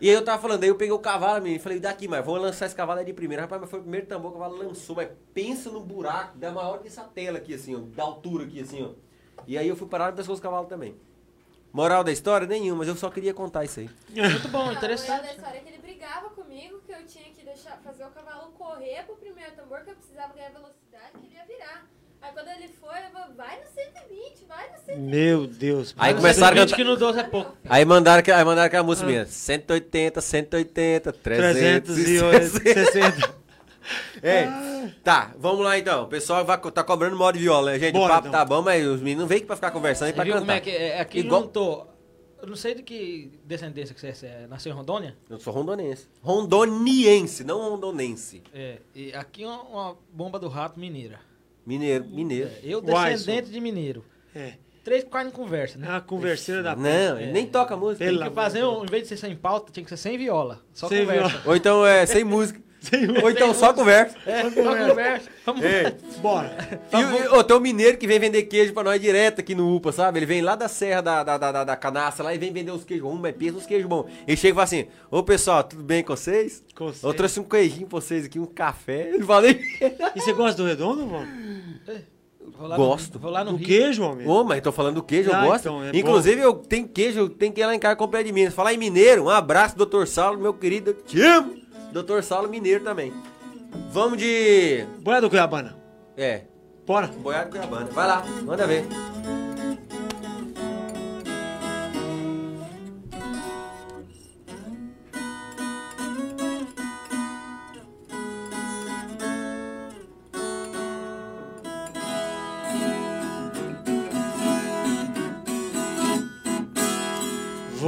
E 0.00 0.08
aí 0.08 0.14
eu 0.14 0.24
tava 0.24 0.40
falando, 0.40 0.62
aí 0.62 0.68
eu 0.68 0.76
peguei 0.76 0.92
o 0.92 0.98
cavalo, 0.98 1.42
menino, 1.42 1.56
e 1.56 1.62
falei, 1.62 1.80
daqui, 1.80 2.06
mas 2.06 2.24
vamos 2.24 2.42
lançar 2.42 2.66
esse 2.66 2.74
cavalo 2.74 3.00
aí 3.00 3.04
de 3.04 3.12
primeira. 3.12 3.42
Rapaz, 3.42 3.60
mas 3.60 3.70
foi 3.70 3.80
o 3.80 3.82
primeiro 3.82 4.06
tambor 4.06 4.30
que 4.30 4.36
o 4.36 4.40
cavalo 4.40 4.62
lançou, 4.62 4.96
mas 4.96 5.08
pensa 5.34 5.70
no 5.70 5.80
buraco, 5.80 6.38
da 6.38 6.50
maior 6.52 6.78
que 6.80 6.88
essa 6.88 7.02
tela 7.04 7.38
aqui, 7.38 7.54
assim, 7.54 7.74
ó, 7.74 7.80
da 7.80 8.02
altura 8.04 8.44
aqui, 8.44 8.60
assim, 8.60 8.82
ó. 8.84 8.90
E 9.46 9.58
aí 9.58 9.68
eu 9.68 9.76
fui 9.76 9.88
parar 9.88 10.10
no 10.10 10.16
pescoço 10.16 10.40
do 10.40 10.42
cavalo 10.42 10.66
também. 10.66 10.96
Moral 11.72 12.02
da 12.02 12.10
história? 12.10 12.46
Nenhuma, 12.46 12.78
mas 12.78 12.88
eu 12.88 12.96
só 12.96 13.10
queria 13.10 13.34
contar 13.34 13.64
isso 13.64 13.80
aí. 13.80 13.90
Muito 14.10 14.48
bom, 14.48 14.64
Não, 14.64 14.70
a 14.70 14.74
interessante. 14.74 15.22
da 15.22 15.34
história 15.34 15.58
é 15.58 15.60
que 15.60 15.68
ele 15.68 15.78
brigava 15.78 16.30
comigo, 16.30 16.80
que 16.86 16.92
eu 16.92 17.04
tinha 17.06 17.30
que 17.30 17.44
deixar, 17.44 17.78
fazer 17.84 18.04
o 18.04 18.10
cavalo 18.10 18.52
correr 18.52 19.04
pro 19.04 19.16
primeiro 19.16 19.52
tambor, 19.52 19.80
que 19.82 19.90
eu 19.90 19.96
precisava 19.96 20.32
ganhar 20.34 20.50
velocidade, 20.50 21.12
que 21.20 21.26
ele 21.26 21.34
ia 21.34 21.44
virar. 21.44 21.86
Aí 22.28 22.34
quando 22.34 22.48
ele 22.48 22.68
foi, 22.68 22.88
eu 22.98 23.10
falei, 23.12 23.34
vai 23.36 23.58
no 23.58 23.66
120, 23.66 24.44
vai 24.46 24.68
no 24.70 24.78
120. 24.84 24.98
Meu 25.10 25.46
Deus. 25.46 25.94
Aí 25.98 26.14
começaram 26.14 26.56
a 26.56 26.60
cantar- 26.60 26.76
que 26.76 26.84
no 26.84 26.96
12 26.96 27.18
é 27.20 27.24
pouco. 27.24 27.56
Aí 27.68 27.84
mandaram, 27.84 28.20
aquela- 28.20 28.38
aí 28.38 28.44
mandaram 28.44 28.66
aquela 28.66 28.82
música 28.84 29.06
Ah. 29.06 29.10
minha, 29.10 29.26
180, 29.26 30.20
180, 30.20 31.12
300, 31.12 31.94
360. 31.94 33.34
É. 34.22 34.46
Tá, 35.02 35.32
vamos 35.38 35.64
lá 35.64 35.78
então. 35.78 36.04
O 36.04 36.06
pessoal 36.08 36.44
vai, 36.44 36.58
tá 36.70 36.84
cobrando 36.84 37.16
modo 37.16 37.36
de 37.38 37.44
viola, 37.44 37.72
né, 37.72 37.78
gente? 37.78 37.94
Bora, 37.94 38.04
o 38.12 38.16
papo 38.16 38.28
então. 38.28 38.38
tá 38.40 38.44
bom, 38.44 38.60
mas 38.62 38.86
os 38.86 39.00
meninos 39.00 39.22
não 39.22 39.28
vêm 39.28 39.38
aqui 39.38 39.46
pra 39.46 39.56
ficar 39.56 39.70
conversando 39.70 40.10
e 40.10 40.12
pra 40.12 40.24
viu 40.24 40.34
cantar. 40.34 40.44
como 40.46 40.52
é 40.58 40.60
que 40.60 40.70
é? 40.70 41.00
Aqui 41.00 41.20
Igual- 41.20 41.42
juntou. 41.42 41.94
Eu 42.40 42.46
não 42.46 42.54
sei 42.54 42.74
de 42.74 42.82
que 42.84 43.32
descendência 43.44 43.92
que 43.94 44.00
você 44.00 44.26
é. 44.26 44.46
Nasceu 44.48 44.70
em 44.72 44.74
Rondônia? 44.74 45.16
Eu 45.28 45.40
sou 45.40 45.52
rondonense. 45.52 46.06
Rondoniense, 46.22 47.42
não 47.42 47.58
rondonense. 47.70 48.42
É. 48.54 48.78
E 48.94 49.12
aqui 49.12 49.44
uma, 49.44 49.62
uma 49.62 49.96
bomba 50.12 50.38
do 50.38 50.46
rato 50.48 50.78
mineira. 50.78 51.18
Mineiro, 51.68 52.06
mineiro. 52.06 52.48
É, 52.48 52.60
eu 52.62 52.80
descendente 52.80 53.50
de 53.50 53.60
mineiro. 53.60 54.02
É. 54.34 54.54
três 54.82 55.04
de 55.04 55.30
conversa, 55.30 55.76
né? 55.76 55.86
É 55.86 55.90
uma 55.90 56.00
converseira 56.00 56.62
da 56.62 56.74
Não, 56.74 57.20
ele 57.20 57.30
nem 57.30 57.46
toca 57.46 57.76
música. 57.76 58.02
Pelo 58.02 58.20
Tem 58.20 58.28
que 58.30 58.34
fazer, 58.34 58.64
um, 58.64 58.84
em 58.84 58.86
vez 58.86 59.02
de 59.02 59.10
ser 59.10 59.18
sem 59.18 59.36
pauta, 59.36 59.70
tinha 59.70 59.84
que 59.84 59.90
ser 59.90 59.98
sem 59.98 60.16
viola. 60.16 60.62
Só 60.72 60.88
Sem 60.88 61.00
conversa. 61.00 61.42
Ou 61.44 61.54
então 61.54 61.84
é 61.84 62.06
sem 62.06 62.24
música. 62.24 62.58
Ou 63.22 63.30
então 63.30 63.52
só 63.52 63.72
conversa. 63.72 64.16
É, 64.24 64.42
só 64.50 64.50
conversa. 64.88 65.28
Vamos 65.44 65.62
Ei, 65.64 65.94
Bora. 66.20 66.56
E, 66.92 66.96
e, 67.24 67.28
ô, 67.28 67.42
tem 67.42 67.56
um 67.56 67.60
mineiro 67.60 67.98
que 67.98 68.06
vem 68.06 68.18
vender 68.20 68.44
queijo 68.44 68.72
pra 68.72 68.84
nós 68.84 69.00
direto 69.00 69.40
aqui 69.40 69.54
no 69.54 69.74
UPA, 69.76 69.90
sabe? 69.92 70.18
Ele 70.18 70.26
vem 70.26 70.42
lá 70.42 70.54
da 70.54 70.68
Serra 70.68 71.00
da, 71.00 71.24
da, 71.24 71.38
da, 71.38 71.52
da, 71.52 71.64
da 71.64 71.76
Canaça 71.76 72.22
lá 72.22 72.34
e 72.34 72.38
vem 72.38 72.52
vender 72.52 72.70
os 72.70 72.84
queijos. 72.84 73.06
Um 73.06 73.24
é 73.26 73.32
peso, 73.32 73.58
os 73.58 73.66
queijos 73.66 73.88
bons. 73.88 74.06
Ele 74.26 74.36
chega 74.36 74.52
e 74.52 74.54
fala 74.54 74.64
assim: 74.64 74.86
Ô 75.10 75.22
pessoal, 75.22 75.64
tudo 75.64 75.82
bem 75.82 76.02
com 76.04 76.14
vocês? 76.16 76.62
Com 76.74 76.86
vocês. 76.86 77.02
Eu 77.02 77.14
trouxe 77.14 77.40
um 77.40 77.44
queijinho 77.44 77.86
pra 77.88 78.00
vocês 78.00 78.24
aqui, 78.24 78.38
um 78.38 78.46
café. 78.46 79.10
Ele 79.14 79.24
fala: 79.24 79.46
"Ei, 79.48 79.60
E 80.14 80.20
você 80.20 80.32
gosta 80.32 80.62
do 80.62 80.68
redondo, 80.68 81.06
mano? 81.06 81.28
Vou 82.58 82.76
Gosto. 82.76 83.14
No, 83.14 83.20
vou 83.20 83.30
lá 83.30 83.44
no 83.44 83.52
Do 83.52 83.56
Rio. 83.58 83.66
queijo, 83.66 84.02
homem? 84.02 84.26
Ô, 84.26 84.42
mas 84.42 84.60
tô 84.62 84.72
falando 84.72 84.96
do 84.96 85.02
queijo, 85.02 85.30
eu 85.30 85.34
Ah, 85.36 85.44
gosto. 85.44 85.60
então, 85.60 85.84
é 85.84 85.90
Inclusive, 85.94 86.40
eu 86.40 86.54
tenho 86.54 86.88
queijo, 86.88 87.28
tem 87.28 87.52
que 87.52 87.60
ir 87.60 87.66
lá 87.66 87.74
em 87.74 87.78
casa 87.78 87.94
comprar 87.94 88.22
de 88.22 88.32
Minas. 88.32 88.54
Falar 88.54 88.72
em 88.72 88.78
mineiro, 88.78 89.24
um 89.24 89.28
abraço, 89.30 89.76
doutor 89.76 90.08
Saulo, 90.08 90.40
meu 90.40 90.52
querido. 90.54 90.90
Eu 90.90 90.94
te 90.94 91.20
amo. 91.20 91.54
Doutor 91.92 92.22
Saulo 92.22 92.48
Mineiro 92.48 92.84
também. 92.84 93.12
Vamos 93.90 94.18
de. 94.18 94.84
Boia 95.00 95.20
do 95.20 95.28
Cuiabana. 95.28 95.76
É, 96.16 96.42
Bora. 96.88 97.08
Boiado 97.08 97.50
Cuiabana. 97.50 97.86
Vai 97.92 98.06
lá, 98.08 98.24
manda 98.44 98.66
ver. 98.66 98.86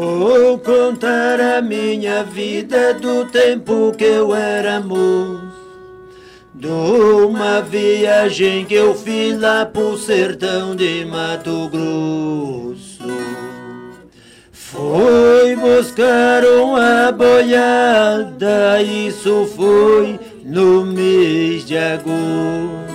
Vou 0.01 0.59
contar 0.59 1.39
a 1.39 1.61
minha 1.61 2.25
vida 2.25 2.95
do 2.95 3.27
tempo 3.27 3.93
que 3.93 4.05
eu 4.05 4.35
era 4.35 4.81
moço. 4.81 5.53
De 6.55 6.69
uma 6.69 7.61
viagem 7.61 8.65
que 8.65 8.73
eu 8.73 8.95
fiz 8.95 9.39
lá 9.39 9.67
pro 9.67 9.99
sertão 9.99 10.75
de 10.75 11.05
Mato 11.05 11.69
Grosso. 11.69 13.11
Foi 14.51 15.55
buscar 15.57 16.47
uma 16.47 17.13
boiada, 17.13 18.81
isso 18.81 19.53
foi 19.55 20.19
no 20.43 20.83
mês 20.83 21.67
de 21.67 21.77
agosto. 21.77 22.90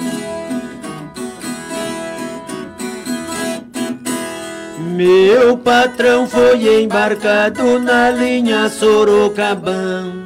Meu 4.95 5.57
patrão 5.57 6.25
foi 6.25 6.81
embarcado 6.81 7.77
na 7.79 8.09
linha 8.11 8.69
Sorocabana. 8.69 10.25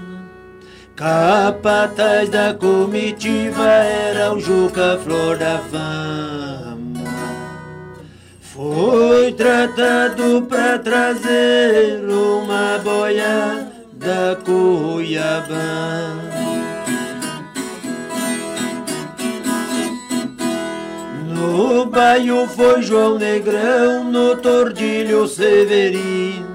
Capataz 0.95 2.29
da 2.29 2.53
comitiva 2.53 3.65
era 3.65 4.31
o 4.31 4.39
Juca 4.39 4.99
Flor 5.03 5.37
da 5.37 5.57
Fama. 5.71 6.77
Foi 8.39 9.33
tratado 9.33 10.43
pra 10.47 10.77
trazer 10.77 12.03
uma 12.07 12.77
boia 12.77 13.71
da 13.93 14.37
Cuiabá. 14.45 15.49
No 21.49 21.87
baio 21.87 22.47
foi 22.47 22.83
João 22.83 23.17
Negrão, 23.17 24.03
no 24.03 24.35
Tordilho 24.35 25.27
Severino. 25.27 26.47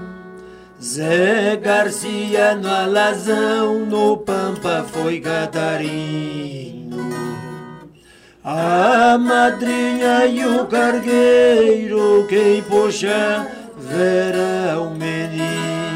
Zé 0.80 1.56
Garcia 1.56 2.54
no 2.54 2.68
Alazão, 2.70 3.80
no 3.86 4.16
Pampa 4.18 4.86
foi 4.92 5.18
Catarino. 5.18 7.10
A 8.44 9.18
madrinha 9.18 10.26
e 10.26 10.46
o 10.46 10.64
cargueiro, 10.66 12.24
quem 12.28 12.62
puxa, 12.62 13.48
verá 13.76 14.80
o 14.80 14.90
menino. 14.90 15.93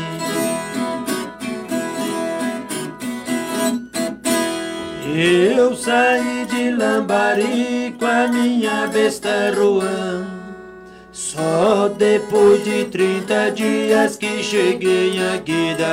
Eu 5.16 5.74
saí 5.74 6.46
de 6.46 6.70
Lambari 6.70 7.96
com 7.98 8.06
a 8.06 8.28
minha 8.28 8.86
besta 8.88 9.50
Ruan. 9.56 10.26
Só 11.10 11.88
depois 11.88 12.62
de 12.62 12.84
30 12.84 13.50
dias 13.52 14.16
que 14.16 14.42
cheguei 14.42 15.18
aqui 15.34 15.74
da. 15.76 15.88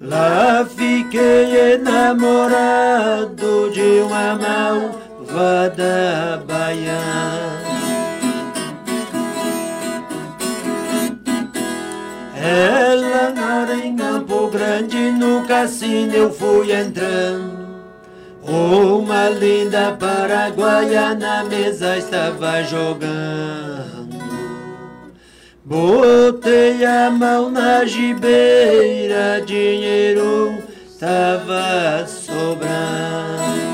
Lá 0.00 0.64
fiquei 0.64 1.74
enamorado 1.74 3.70
de 3.72 4.02
uma 4.02 4.36
malvada 4.36 6.44
baiana. 6.46 7.55
Ela 12.46 13.34
mora 13.34 13.74
em 13.74 13.96
Campo 13.96 14.48
Grande, 14.48 15.10
no 15.10 15.44
cassino 15.46 16.14
eu 16.14 16.32
fui 16.32 16.70
entrando. 16.72 17.66
Uma 18.40 19.28
linda 19.30 19.96
paraguaia 19.98 21.12
na 21.16 21.42
mesa 21.42 21.98
estava 21.98 22.62
jogando. 22.62 24.16
Botei 25.64 26.84
a 26.84 27.10
mão 27.10 27.50
na 27.50 27.84
gibeira, 27.84 29.42
dinheiro 29.44 30.62
estava 30.86 32.06
sobrando. 32.06 33.65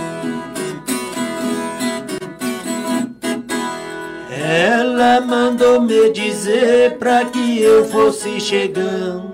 Ela 4.52 5.18
mandou 5.22 5.80
me 5.80 6.10
dizer 6.10 6.98
pra 6.98 7.24
que 7.24 7.62
eu 7.62 7.86
fosse 7.86 8.38
chegando. 8.38 9.32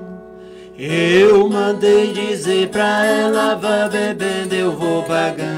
Eu 0.78 1.48
mandei 1.48 2.12
dizer 2.12 2.68
pra 2.68 3.04
ela, 3.04 3.56
vá 3.56 3.88
bebendo, 3.88 4.54
eu 4.54 4.70
vou 4.70 5.02
pagando. 5.02 5.48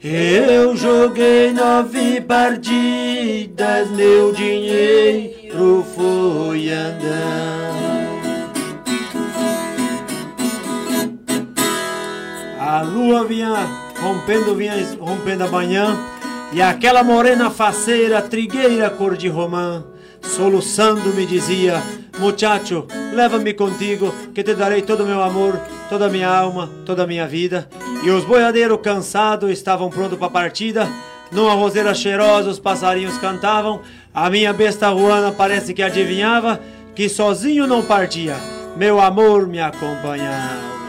Eu 0.00 0.76
joguei 0.76 1.52
nove 1.52 2.20
partidas, 2.20 3.90
meu 3.90 4.32
dinheiro 4.32 5.84
foi 5.96 6.70
andando. 6.70 7.80
A 12.60 12.82
lua 12.82 13.24
vinha 13.24 13.68
rompendo, 14.00 14.54
vinha 14.54 14.74
rompendo 15.00 15.42
a 15.42 15.48
manhã. 15.48 16.19
E 16.52 16.60
aquela 16.60 17.04
morena 17.04 17.48
faceira, 17.48 18.20
trigueira 18.20 18.90
cor 18.90 19.16
de 19.16 19.28
romã, 19.28 19.84
soluçando 20.20 21.14
me 21.14 21.24
dizia: 21.24 21.80
Muchacho, 22.18 22.86
leva-me 23.14 23.54
contigo, 23.54 24.12
que 24.34 24.42
te 24.42 24.54
darei 24.54 24.82
todo 24.82 25.04
o 25.04 25.06
meu 25.06 25.22
amor, 25.22 25.60
toda 25.88 26.06
a 26.06 26.08
minha 26.08 26.28
alma, 26.28 26.68
toda 26.84 27.04
a 27.04 27.06
minha 27.06 27.26
vida. 27.26 27.68
E 28.02 28.10
os 28.10 28.24
boiadeiros 28.24 28.80
cansados 28.82 29.50
estavam 29.50 29.90
prontos 29.90 30.18
para 30.18 30.26
a 30.26 30.30
partida. 30.30 30.88
Numa 31.30 31.54
roseira 31.54 31.94
cheirosa 31.94 32.50
os 32.50 32.58
passarinhos 32.58 33.16
cantavam. 33.18 33.82
A 34.12 34.28
minha 34.28 34.52
besta 34.52 34.88
ruana 34.88 35.30
parece 35.30 35.72
que 35.72 35.82
adivinhava 35.82 36.60
que 36.96 37.08
sozinho 37.08 37.66
não 37.68 37.82
partia, 37.82 38.34
meu 38.76 39.00
amor 39.00 39.46
me 39.46 39.60
acompanhava. 39.60 40.79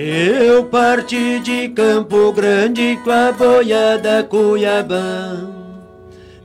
Eu 0.00 0.62
parti 0.62 1.40
de 1.40 1.70
Campo 1.70 2.32
Grande 2.32 2.96
com 3.02 3.10
a 3.10 3.32
boiada 3.32 4.22
Cuiabá. 4.22 5.40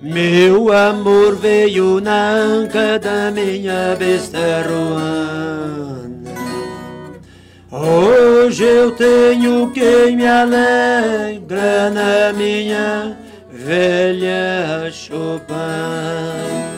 Meu 0.01 0.73
amor 0.73 1.35
veio 1.35 2.01
na 2.01 2.31
anca 2.31 2.97
da 2.97 3.29
minha 3.29 3.95
besta 3.95 4.39
Ruanda. 4.67 6.31
Hoje 7.69 8.63
eu 8.63 8.89
tenho 8.95 9.69
quem 9.69 10.15
me 10.15 10.25
alegra 10.25 11.91
na 11.91 12.33
minha 12.33 13.15
velha 13.51 14.89
Chopin. 14.91 16.72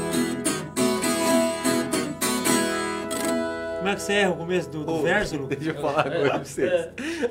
Que 3.95 4.01
você 4.01 4.13
erra 4.13 4.31
o 4.31 4.37
começo 4.37 4.69
do, 4.69 4.83
do 4.85 4.93
Ô, 4.93 5.01
verso, 5.01 5.37
Lu? 5.37 5.47
Deixa 5.47 5.71
eu 5.71 5.81
falar 5.81 6.05
agora 6.07 6.29
pra 6.29 6.37
vocês. 6.39 6.89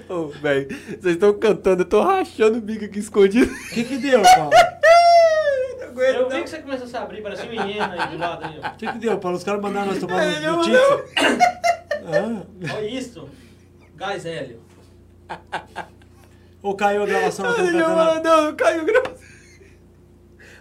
Ô, 0.08 0.26
velho, 0.28 0.68
vocês 0.68 1.14
estão 1.14 1.32
cantando, 1.38 1.82
eu 1.82 1.86
tô 1.86 2.02
rachando 2.02 2.58
o 2.58 2.60
bico 2.60 2.84
aqui 2.84 2.98
escondido. 2.98 3.52
O 3.52 3.68
que 3.70 3.84
que 3.84 3.96
deu, 3.98 4.22
Paulo? 4.22 4.50
Não 5.80 5.88
aguento, 5.88 6.16
Eu 6.16 6.28
vi 6.28 6.34
não. 6.36 6.42
que 6.42 6.50
você 6.50 6.58
começou 6.58 6.86
a 6.86 6.88
se 6.90 6.96
abrir, 6.96 7.22
parece 7.22 7.46
um 7.46 7.52
hiena 7.52 8.02
aí 8.02 8.10
do 8.10 8.18
lado. 8.18 8.44
O 8.46 8.76
que 8.76 8.86
que 8.92 8.98
deu, 8.98 9.16
Paulo? 9.18 9.36
Os 9.36 9.44
caras 9.44 9.60
mandaram 9.60 9.86
nós 9.86 9.98
tomar 10.00 10.24
É, 10.24 10.40
no, 10.40 10.56
no 10.56 10.66
não. 10.66 11.00
Ah, 12.06 12.74
Olha 12.76 12.86
isso. 12.88 13.28
Gás 13.94 14.26
hélio. 14.26 14.60
Ou 16.62 16.74
caiu 16.74 17.04
a 17.04 17.06
gravação? 17.06 17.46
Ah, 17.48 17.54
falar, 17.54 18.20
não, 18.22 18.42
não 18.46 18.56
caiu 18.56 18.84
gravação. 18.84 19.14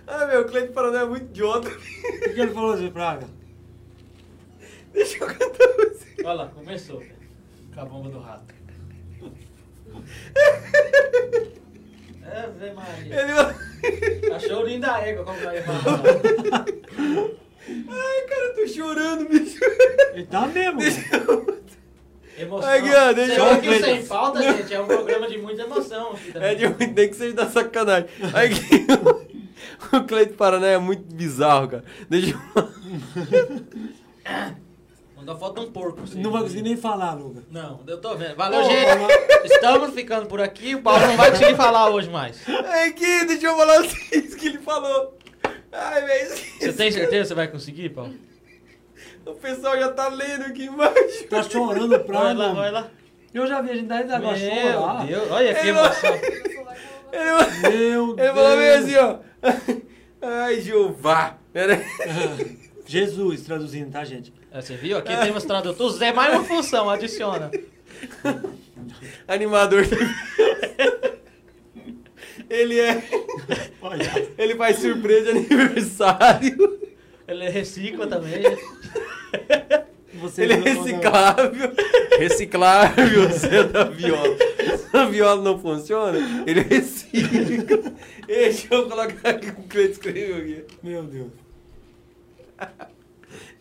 Ah, 0.06 0.26
meu, 0.28 0.42
o 0.42 0.46
Cleiton 0.46 0.74
Paraná 0.74 1.00
é 1.02 1.06
muito 1.06 1.26
idiota. 1.26 1.68
O 1.70 1.72
que 1.72 2.30
que 2.30 2.42
ele 2.42 2.54
falou 2.54 2.78
de 2.78 2.92
Praga? 2.92 3.26
Deixa 4.94 5.18
eu 5.18 5.28
cantar. 5.28 5.73
Olha 6.24 6.34
lá, 6.34 6.48
começou. 6.48 7.04
Com 7.74 7.82
a 7.82 7.86
bomba 7.86 8.10
do 8.10 8.20
rato. 8.20 8.54
É, 12.26 12.48
vem 12.58 12.74
Maria. 12.74 13.54
Ele... 13.84 14.34
Achou 14.34 14.66
linda 14.66 14.94
a 14.96 15.02
égua 15.02 15.26
como 15.26 15.38
vai. 15.40 15.58
Ai, 17.68 18.22
cara, 18.28 18.46
eu 18.46 18.56
tô 18.56 18.68
chorando, 18.68 19.28
bicho. 19.28 19.60
Ele 20.14 20.26
tá 20.26 20.48
mesmo. 20.48 20.80
Deixa 20.80 21.10
cara. 21.10 21.24
eu... 21.24 21.64
Emoção. 22.38 22.68
Ai, 22.70 22.82
Guiana, 22.82 23.14
deixa 23.14 23.34
eu- 23.36 23.62
viu 23.62 23.72
que 23.74 23.80
sem 23.84 24.04
falta, 24.04 24.42
gente, 24.42 24.74
é 24.74 24.82
um 24.82 24.88
programa 24.88 25.28
de 25.28 25.38
muita 25.38 25.64
emoção. 25.64 26.18
É 26.34 26.56
de 26.56 26.66
ruim, 26.66 26.88
nem 26.96 27.10
que 27.10 27.16
seja 27.16 27.36
da 27.36 27.48
sacanagem. 27.48 28.10
Aí 28.34 28.50
que 28.50 28.88
o 29.96 30.04
Cleiton 30.06 30.34
Paraná 30.36 30.68
é 30.68 30.78
muito 30.80 31.04
bizarro, 31.14 31.68
cara. 31.68 31.84
Deixa 32.10 32.34
eu... 32.56 32.70
Mandou 35.24 35.38
foto 35.38 35.62
de 35.62 35.68
um 35.68 35.72
porco. 35.72 36.02
assim. 36.04 36.22
Não 36.22 36.32
vai 36.32 36.42
conseguir 36.42 36.64
nem 36.64 36.76
falar, 36.76 37.14
Luca. 37.14 37.44
Não, 37.50 37.80
eu 37.88 37.98
tô 38.02 38.14
vendo. 38.16 38.36
Valeu, 38.36 38.60
Ô, 38.60 38.64
gente. 38.64 39.54
Estamos 39.54 39.94
ficando 39.94 40.26
por 40.28 40.42
aqui. 40.42 40.76
O 40.76 40.82
Paulo 40.82 41.00
não 41.08 41.16
vai 41.16 41.32
conseguir 41.32 41.56
falar 41.56 41.90
hoje 41.90 42.10
mais. 42.10 42.42
Ai, 42.48 42.92
que 42.92 43.26
deixa 43.26 43.46
eu 43.48 43.56
falar 43.56 43.80
assim, 43.80 43.98
isso 44.20 44.36
que 44.36 44.48
ele 44.48 44.58
falou. 44.60 45.18
Ai, 45.72 46.02
velho, 46.06 46.30
Você 46.60 46.74
tem 46.74 46.92
certeza 46.92 47.22
que 47.22 47.28
você 47.30 47.34
vai 47.34 47.48
conseguir, 47.48 47.90
Paulo? 47.90 48.14
o 49.26 49.34
pessoal 49.36 49.78
já 49.80 49.90
tá 49.94 50.10
lendo 50.10 50.44
aqui 50.44 50.66
embaixo. 50.66 51.26
Tá 51.30 51.42
chorando 51.42 51.88
Vai 51.90 52.00
Praga. 52.00 52.34
lá, 52.34 52.54
vai 52.54 52.72
lá. 52.72 52.92
Eu 53.34 53.48
já 53.48 53.62
vi 53.62 53.72
a 53.72 53.76
gente 53.76 53.88
daí 53.88 54.04
da 54.06 54.18
água 54.18 54.34
Meu 54.34 54.40
chorar. 54.74 55.06
Deus, 55.08 55.32
olha 55.32 55.56
que 55.56 55.68
emoção. 55.70 56.14
Ele, 57.14 57.78
Meu 57.78 58.16
ele 58.20 58.34
falou 58.34 58.58
meio 58.58 58.86
Deus. 58.86 58.86
assim, 58.86 58.96
ó. 58.98 60.28
Ai, 60.28 60.60
Jeová. 60.62 61.38
Jesus 62.86 63.42
traduzindo, 63.42 63.92
tá, 63.92 64.04
gente? 64.04 64.34
É, 64.54 64.62
Você 64.62 64.76
viu? 64.76 65.00
Aqui 65.00 65.16
temos 65.18 65.44
tradutores. 65.46 66.00
É 66.00 66.14
mais 66.14 66.32
uma 66.36 66.44
função, 66.44 66.88
adiciona. 66.88 67.50
Animador. 69.28 69.84
Ele 72.50 72.80
é. 72.80 73.04
Olha. 73.82 74.28
Ele 74.38 74.56
faz 74.56 74.78
surpresa 74.78 75.34
de 75.34 75.40
aniversário. 75.40 76.80
Ele 77.28 77.50
recicla 77.50 78.06
também. 78.06 78.44
Você 80.14 80.44
Ele 80.44 80.54
é 80.54 80.58
reciclável. 80.58 81.74
Reciclável, 82.20 83.30
você 83.30 83.48
é 83.48 83.64
da 83.64 83.86
viola. 83.86 84.38
Se 84.78 84.96
a 84.96 85.06
viola 85.06 85.42
não 85.42 85.58
funciona, 85.58 86.20
ele 86.46 86.62
recicla. 86.62 87.92
Deixa 88.28 88.68
eu 88.72 88.88
colocar 88.88 89.30
aqui 89.30 89.50
o 89.50 89.54
que 89.56 89.62
o 89.62 89.64
Cleiton 89.64 89.92
escreveu 89.94 90.38
aqui. 90.38 90.66
Meu 90.84 91.04
Deus. 91.04 91.32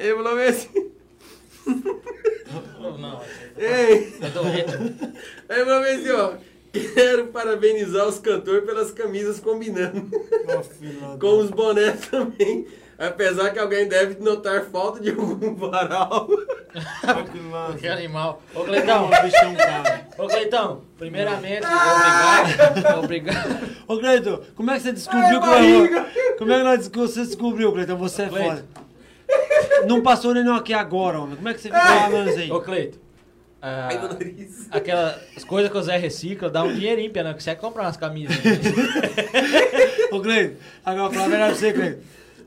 Ele 0.03 0.15
falou 0.16 0.35
meio 0.37 0.49
assim. 0.51 0.91
Não, 2.99 3.20
Ei. 3.57 4.15
Ele 4.20 5.65
falou 5.65 5.81
meio 5.81 5.99
assim, 5.99 6.11
ó. 6.11 6.33
Quero 6.95 7.27
parabenizar 7.27 8.07
os 8.09 8.19
cantores 8.19 8.65
pelas 8.65 8.91
camisas 8.93 9.39
combinando. 9.39 10.11
Da- 10.47 11.16
Com 11.20 11.39
os 11.39 11.51
bonés 11.51 12.01
também. 12.09 12.66
Apesar 12.99 13.51
que 13.51 13.59
alguém 13.59 13.87
deve 13.89 14.23
notar 14.23 14.65
falta 14.66 15.01
de 15.01 15.11
algum 15.11 15.55
varal. 15.57 16.29
Que. 17.74 17.81
Que 17.81 17.89
animal. 17.89 18.41
Ô, 18.55 18.61
Cleitão. 18.65 19.11
bichão, 19.23 19.55
cara. 19.57 20.07
Ô, 20.16 20.27
Cleitão. 20.29 20.83
Primeiramente, 20.99 21.66
obrigado. 21.66 22.99
Obrigado. 23.05 23.59
Ô, 23.89 23.99
Cleiton, 23.99 24.41
como 24.55 24.70
é 24.70 24.74
que 24.77 24.83
você 24.83 24.93
descobriu 24.93 25.41
que 25.41 25.47
Ai, 25.49 25.74
eu... 25.74 25.79
barriga. 25.81 26.07
Como 26.39 26.53
é 26.53 26.57
que 26.59 26.62
nós 26.65 26.89
você 26.89 27.24
descobriu, 27.24 27.73
Cleiton? 27.73 27.97
Você 27.97 28.23
é 28.23 28.29
Cleiton. 28.29 28.49
foda. 28.51 28.65
Não 29.87 30.01
passou 30.03 30.33
nem 30.35 30.45
não 30.45 30.55
aqui 30.55 30.73
agora, 30.73 31.19
homem. 31.21 31.37
Como 31.37 31.49
é 31.49 31.55
que 31.55 31.61
você 31.61 31.69
ficou 31.69 31.83
falando 31.85 32.29
isso 32.31 32.39
aí? 32.39 32.51
Ô, 32.53 32.61
Cleito. 32.61 33.01
ah, 33.61 33.89
Ai, 33.91 33.99
meu 33.99 34.09
nariz. 34.09 34.69
aquelas 34.71 35.45
coisas 35.47 35.71
que 35.71 35.77
o 35.79 35.83
Zé 35.83 35.97
recicla, 35.97 36.49
dá 36.51 36.63
um 36.63 36.73
dinheirinho, 36.73 37.11
Pena, 37.11 37.35
que 37.35 37.43
você 37.43 37.55
quer 37.55 37.61
comprar 37.61 37.83
umas 37.85 37.97
camisas. 37.97 38.37
Ô, 40.11 40.21
Cleiton, 40.21 40.57
agora 40.85 41.13
falar 41.13 41.25
a 41.25 41.29
verdade 41.29 41.51
pra 41.53 41.59
você, 41.61 41.73
Cleiton. 41.73 42.01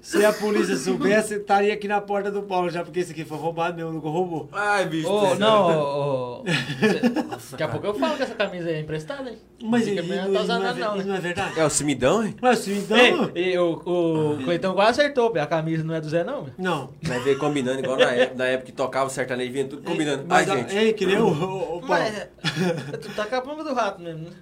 Se 0.06 0.24
a 0.24 0.32
polícia 0.32 0.78
soubesse, 0.78 1.34
estaria 1.34 1.74
aqui 1.74 1.88
na 1.88 2.00
porta 2.00 2.30
do 2.30 2.44
Paulo 2.44 2.70
já, 2.70 2.84
porque 2.84 3.00
esse 3.00 3.12
aqui 3.12 3.26
foi 3.26 3.40
roubado 3.40 3.76
mesmo, 3.76 3.92
nunca 3.92 4.08
roubou. 4.08 4.48
Ai, 4.52 4.86
bicho. 4.86 5.10
Ô, 5.10 5.34
não, 5.34 5.66
ô, 5.68 6.42
ô, 6.42 6.44
cê- 6.46 7.10
daqui 7.58 7.64
a 7.64 7.68
pouco 7.68 7.88
eu 7.88 7.94
falo 7.96 8.16
que 8.16 8.22
essa 8.22 8.36
camisa 8.36 8.70
aí 8.70 8.76
é 8.76 8.80
emprestada, 8.82 9.32
hein? 9.32 9.38
Mas 9.64 9.88
ele, 9.88 10.04
não, 10.04 10.16
não 10.16 10.24
tá 10.26 10.30
não, 10.32 10.42
usando 10.44 10.62
é, 10.62 10.66
nada, 10.68 10.80
não, 10.80 10.94
ver- 10.94 11.00
isso 11.00 11.08
né? 11.08 11.12
não 11.12 11.16
é 11.16 11.20
verdade? 11.20 11.60
É 11.60 11.66
o 11.66 11.70
cimidão, 11.72 12.24
hein? 12.24 12.36
Mas 12.40 12.60
sim, 12.60 12.78
então... 12.78 12.96
Ei, 13.34 13.54
e 13.54 13.58
o, 13.58 13.72
o 13.74 14.44
Cleitão 14.44 14.76
quase 14.76 15.02
acertou, 15.02 15.34
a 15.36 15.48
camisa 15.48 15.84
não 15.84 15.96
é 15.96 16.00
do 16.02 16.08
Zé, 16.08 16.24
não. 16.24 16.46
Não. 16.56 16.92
Vai 17.02 17.20
ver 17.22 17.40
combinando, 17.40 17.80
igual 17.80 17.98
na 17.98 18.12
época, 18.12 18.38
na 18.38 18.46
época 18.46 18.66
que 18.68 18.74
tocava 18.74 19.08
o 19.08 19.10
sertanejo, 19.10 19.52
vinha 19.52 19.66
tudo 19.66 19.82
combinando. 19.82 20.26
Ai, 20.30 20.46
Mas, 20.46 20.50
a- 20.52 20.56
gente. 20.56 20.78
Ei, 20.78 20.94
que 20.94 21.08
nem 21.08 21.18
o, 21.18 21.26
o, 21.30 21.78
o 21.78 21.82
Paulo. 21.82 21.88
Mas, 21.88 22.16
é, 22.16 22.30
tu 23.02 23.10
tá 23.16 23.26
com 23.26 23.36
a 23.38 23.42
pomba 23.42 23.64
do 23.64 23.74
rato 23.74 24.00
mesmo, 24.00 24.26
né? 24.30 24.36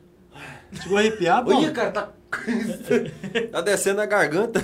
Chegou 0.81 0.97
a 0.97 0.99
arrepiar, 0.99 1.41
Paulo? 1.45 1.59
Olha, 1.59 1.71
cara, 1.71 1.91
tá. 1.91 2.09
Tá 3.51 3.61
descendo 3.61 4.01
a 4.01 4.05
garganta. 4.05 4.63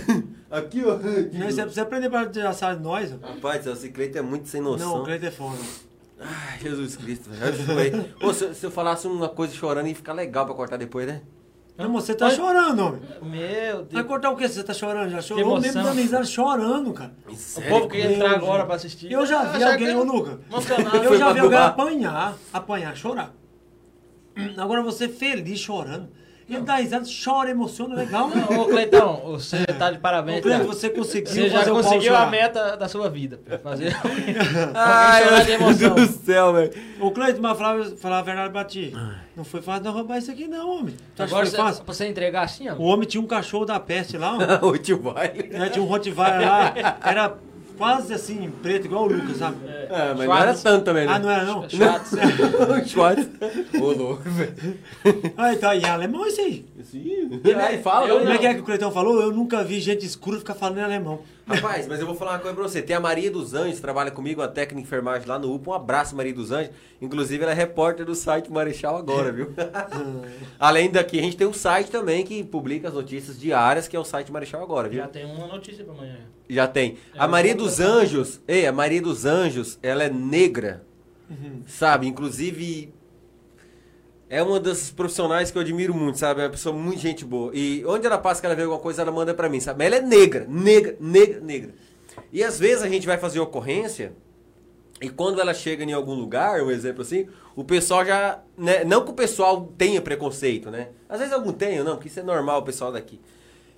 Aqui, 0.49 0.83
ó. 0.85 0.97
Não, 0.97 1.45
Você 1.47 1.61
precisa 1.61 1.81
aprender 1.83 2.09
para 2.09 2.27
tirar 2.29 2.53
sarro 2.53 2.77
de 2.77 2.83
nós. 2.83 3.13
ó. 3.13 3.27
Rapaz, 3.27 3.65
esse 3.67 3.89
Cleiton 3.89 4.19
é 4.19 4.21
muito 4.21 4.47
sem 4.47 4.61
Não, 4.61 4.71
noção. 4.71 5.01
o 5.01 5.03
Cleiton 5.05 5.27
é 5.27 5.31
foda. 5.31 5.57
Ai, 6.19 6.59
Jesus 6.61 6.95
Cristo. 6.97 7.29
velho. 7.29 8.05
Ô, 8.21 8.33
se, 8.33 8.53
se 8.53 8.65
eu 8.65 8.71
falasse 8.71 9.07
uma 9.07 9.29
coisa 9.29 9.53
chorando, 9.53 9.87
ia 9.87 9.95
ficar 9.95 10.13
legal 10.13 10.45
pra 10.45 10.55
cortar 10.55 10.77
depois, 10.77 11.07
né? 11.07 11.21
Não, 11.77 11.93
você 11.93 12.13
tá 12.13 12.29
chorando, 12.29 12.77
homem. 12.79 13.01
Meu 13.21 13.75
Vai 13.77 13.85
Deus. 13.85 14.05
cortar 14.05 14.31
o 14.31 14.35
quê? 14.35 14.49
Você 14.49 14.61
tá 14.61 14.73
chorando? 14.73 15.09
Já 15.11 15.21
chorou 15.21 15.43
emoção. 15.43 15.61
mesmo 15.61 15.83
da 15.83 15.91
risada 15.91 16.25
chorando, 16.25 16.91
cara. 16.91 17.13
O 17.25 17.33
Sério? 17.35 17.69
povo 17.69 17.87
que 17.87 18.01
entrar 18.01 18.27
Meu 18.27 18.35
agora 18.37 18.53
Deus. 18.57 18.65
pra 18.65 18.75
assistir. 18.75 19.09
Eu 19.09 19.25
já 19.25 19.43
vi 19.45 19.57
achava 19.63 19.71
alguém, 19.71 19.87
que 19.87 19.95
ô 19.95 20.03
Luca. 20.03 20.39
Eu 20.51 21.17
já 21.17 21.25
pra 21.27 21.33
vi 21.33 21.39
alguém 21.39 21.57
apanhar, 21.57 22.37
apanhar, 22.51 22.97
chorar. 22.97 23.33
Agora 24.57 24.81
você 24.81 25.07
feliz 25.07 25.57
chorando. 25.59 26.09
Ele 26.49 26.61
dá 26.61 26.75
risada, 26.75 27.05
chora, 27.23 27.49
emociona, 27.49 27.95
legal. 27.95 28.29
né? 28.29 28.45
Ô, 28.49 28.65
Cleitão, 28.65 29.21
você 29.25 29.65
tá 29.65 29.91
de 29.91 29.99
parabéns. 29.99 30.43
Cara. 30.43 30.63
você 30.63 30.89
conseguiu 30.89 31.31
Você 31.31 31.49
já 31.49 31.69
conseguiu 31.69 32.15
a 32.15 32.25
meta 32.25 32.75
da 32.75 32.87
sua 32.87 33.09
vida, 33.09 33.39
fazer 33.61 33.95
Ai, 34.73 35.23
chorar 35.23 35.41
de 35.41 35.47
meu 35.49 35.59
emoção. 35.59 35.95
Deus 35.95 36.09
do 36.09 36.25
céu, 36.25 36.53
velho. 36.53 36.71
Ô, 36.99 37.11
Cleiton, 37.11 37.41
mas 37.41 37.57
falar, 37.57 37.85
falar 37.97 38.19
a 38.19 38.21
verdade 38.21 38.51
pra 38.51 38.63
ti. 38.65 38.93
Não 39.35 39.43
foi 39.43 39.61
fácil 39.61 39.83
não 39.85 39.91
roubar 39.93 40.17
isso 40.17 40.31
aqui 40.31 40.47
não, 40.47 40.79
homem. 40.79 40.95
Tu 41.15 41.23
acha 41.23 41.31
Agora 41.31 41.45
que 41.45 41.51
você, 41.51 41.55
foi 41.57 41.65
fácil? 41.65 41.83
pra 41.83 41.93
você 41.93 42.07
entregar 42.07 42.43
assim, 42.43 42.69
ó. 42.69 42.73
O 42.75 42.83
homem 42.83 43.07
tinha 43.07 43.21
um 43.21 43.27
cachorro 43.27 43.65
da 43.65 43.79
peste 43.79 44.17
lá, 44.17 44.35
ó. 44.35 45.13
vai. 45.13 45.33
É, 45.51 45.69
tinha 45.69 45.83
um 45.83 45.87
Rottweiler 45.87 46.41
lá. 46.47 46.73
Era 47.03 47.37
quase 47.79 48.13
assim, 48.13 48.51
preto, 48.61 48.85
igual 48.85 49.05
o 49.05 49.07
Lucas, 49.07 49.37
sabe? 49.37 49.57
Ah, 49.89 50.13
mas 50.15 50.27
não 50.27 50.37
era 50.37 50.53
tanto 50.53 50.83
também, 50.83 51.07
né? 51.07 51.13
Ah, 51.13 51.19
não 51.19 51.29
era 51.31 51.45
não? 51.45 51.67
Schwartz. 51.67 52.11
Schwartz. 52.87 53.29
Ô, 53.81 53.91
louco, 53.91 54.29
velho. 54.29 54.53
Ah, 55.37 55.53
então, 55.53 55.73
e 55.73 55.85
alemão 55.85 56.27
isso 56.27 56.41
aí? 56.41 56.65
Sim. 56.83 57.41
Ai, 57.57 57.81
fala. 57.81 58.07
Eu 58.07 58.19
Como 58.19 58.31
é 58.31 58.37
que 58.37 58.45
é 58.45 58.53
que 58.53 58.59
o 58.59 58.63
Cleitão 58.63 58.91
falou? 58.91 59.21
Eu 59.21 59.31
nunca 59.31 59.63
vi 59.63 59.79
gente 59.79 60.05
escura 60.05 60.37
ficar 60.37 60.53
falando 60.53 60.77
em 60.79 60.83
alemão. 60.83 61.21
Rapaz, 61.47 61.87
mas 61.87 61.99
eu 61.99 62.05
vou 62.05 62.13
falar 62.13 62.33
uma 62.33 62.39
coisa 62.39 62.55
pra 62.55 62.63
você. 62.63 62.81
Tem 62.81 62.95
a 62.95 62.99
Maria 62.99 63.31
dos 63.31 63.55
Anjos, 63.55 63.79
trabalha 63.79 64.11
comigo, 64.11 64.41
uma 64.41 64.47
técnica 64.47 64.75
de 64.75 64.81
enfermagem 64.81 65.27
lá 65.27 65.39
no 65.39 65.51
UPA. 65.55 65.71
Um 65.71 65.73
abraço, 65.73 66.15
Maria 66.15 66.33
dos 66.33 66.51
Anjos. 66.51 66.71
Inclusive, 67.01 67.41
ela 67.41 67.53
é 67.53 67.55
repórter 67.55 68.05
do 68.05 68.13
site 68.13 68.51
Marechal 68.51 68.97
agora, 68.97 69.31
viu? 69.31 69.51
Além 70.59 70.91
daqui, 70.91 71.17
a 71.17 71.23
gente 71.23 71.37
tem 71.37 71.47
um 71.47 71.53
site 71.53 71.89
também 71.89 72.23
que 72.23 72.43
publica 72.43 72.89
as 72.89 72.93
notícias 72.93 73.39
diárias, 73.39 73.87
que 73.87 73.95
é 73.95 73.99
o 73.99 74.03
site 74.03 74.31
Marechal 74.31 74.61
agora, 74.61 74.89
viu? 74.89 74.99
Já 74.99 75.07
tem 75.07 75.25
uma 75.25 75.47
notícia 75.47 75.83
pra 75.83 75.93
amanhã. 75.93 76.17
Já 76.49 76.67
tem. 76.67 76.97
É, 77.13 77.19
A 77.19 77.27
Maria 77.27 77.53
dos. 77.55 77.79
Anjos, 77.79 78.41
ei, 78.47 78.65
a 78.65 78.71
Maria 78.71 79.01
dos 79.01 79.25
Anjos, 79.25 79.77
ela 79.83 80.03
é 80.03 80.09
negra, 80.09 80.83
sabe? 81.67 82.07
Inclusive, 82.07 82.91
é 84.27 84.41
uma 84.41 84.59
das 84.59 84.89
profissionais 84.89 85.51
que 85.51 85.57
eu 85.57 85.61
admiro 85.61 85.93
muito, 85.93 86.17
sabe? 86.17 86.41
É 86.41 86.43
uma 86.45 86.49
pessoa 86.49 86.75
muito 86.75 86.99
gente 86.99 87.23
boa. 87.23 87.51
E 87.53 87.83
onde 87.85 88.05
ela 88.05 88.17
passa 88.17 88.41
que 88.41 88.47
ela 88.47 88.55
vê 88.55 88.63
alguma 88.63 88.79
coisa, 88.81 89.01
ela 89.03 89.11
manda 89.11 89.33
pra 89.33 89.47
mim, 89.47 89.59
sabe? 89.59 89.77
Mas 89.77 89.87
ela 89.93 90.03
é 90.03 90.07
negra, 90.07 90.45
negra, 90.49 90.97
negra, 90.99 91.39
negra. 91.39 91.73
E 92.33 92.43
às 92.43 92.59
vezes 92.59 92.83
a 92.83 92.89
gente 92.89 93.05
vai 93.07 93.17
fazer 93.17 93.39
ocorrência, 93.39 94.13
e 95.01 95.09
quando 95.09 95.39
ela 95.39 95.53
chega 95.53 95.83
em 95.83 95.93
algum 95.93 96.13
lugar, 96.13 96.61
um 96.61 96.69
exemplo 96.69 97.01
assim, 97.01 97.27
o 97.55 97.63
pessoal 97.63 98.05
já. 98.05 98.39
né, 98.57 98.83
não 98.83 99.05
que 99.05 99.11
o 99.11 99.13
pessoal 99.13 99.71
tenha 99.77 100.01
preconceito, 100.01 100.69
né? 100.69 100.89
Às 101.07 101.19
vezes 101.19 101.33
algum 101.33 101.53
tem, 101.53 101.79
ou 101.79 101.85
não, 101.85 101.93
porque 101.95 102.09
isso 102.09 102.19
é 102.19 102.23
normal 102.23 102.59
o 102.59 102.63
pessoal 102.63 102.91
daqui. 102.91 103.19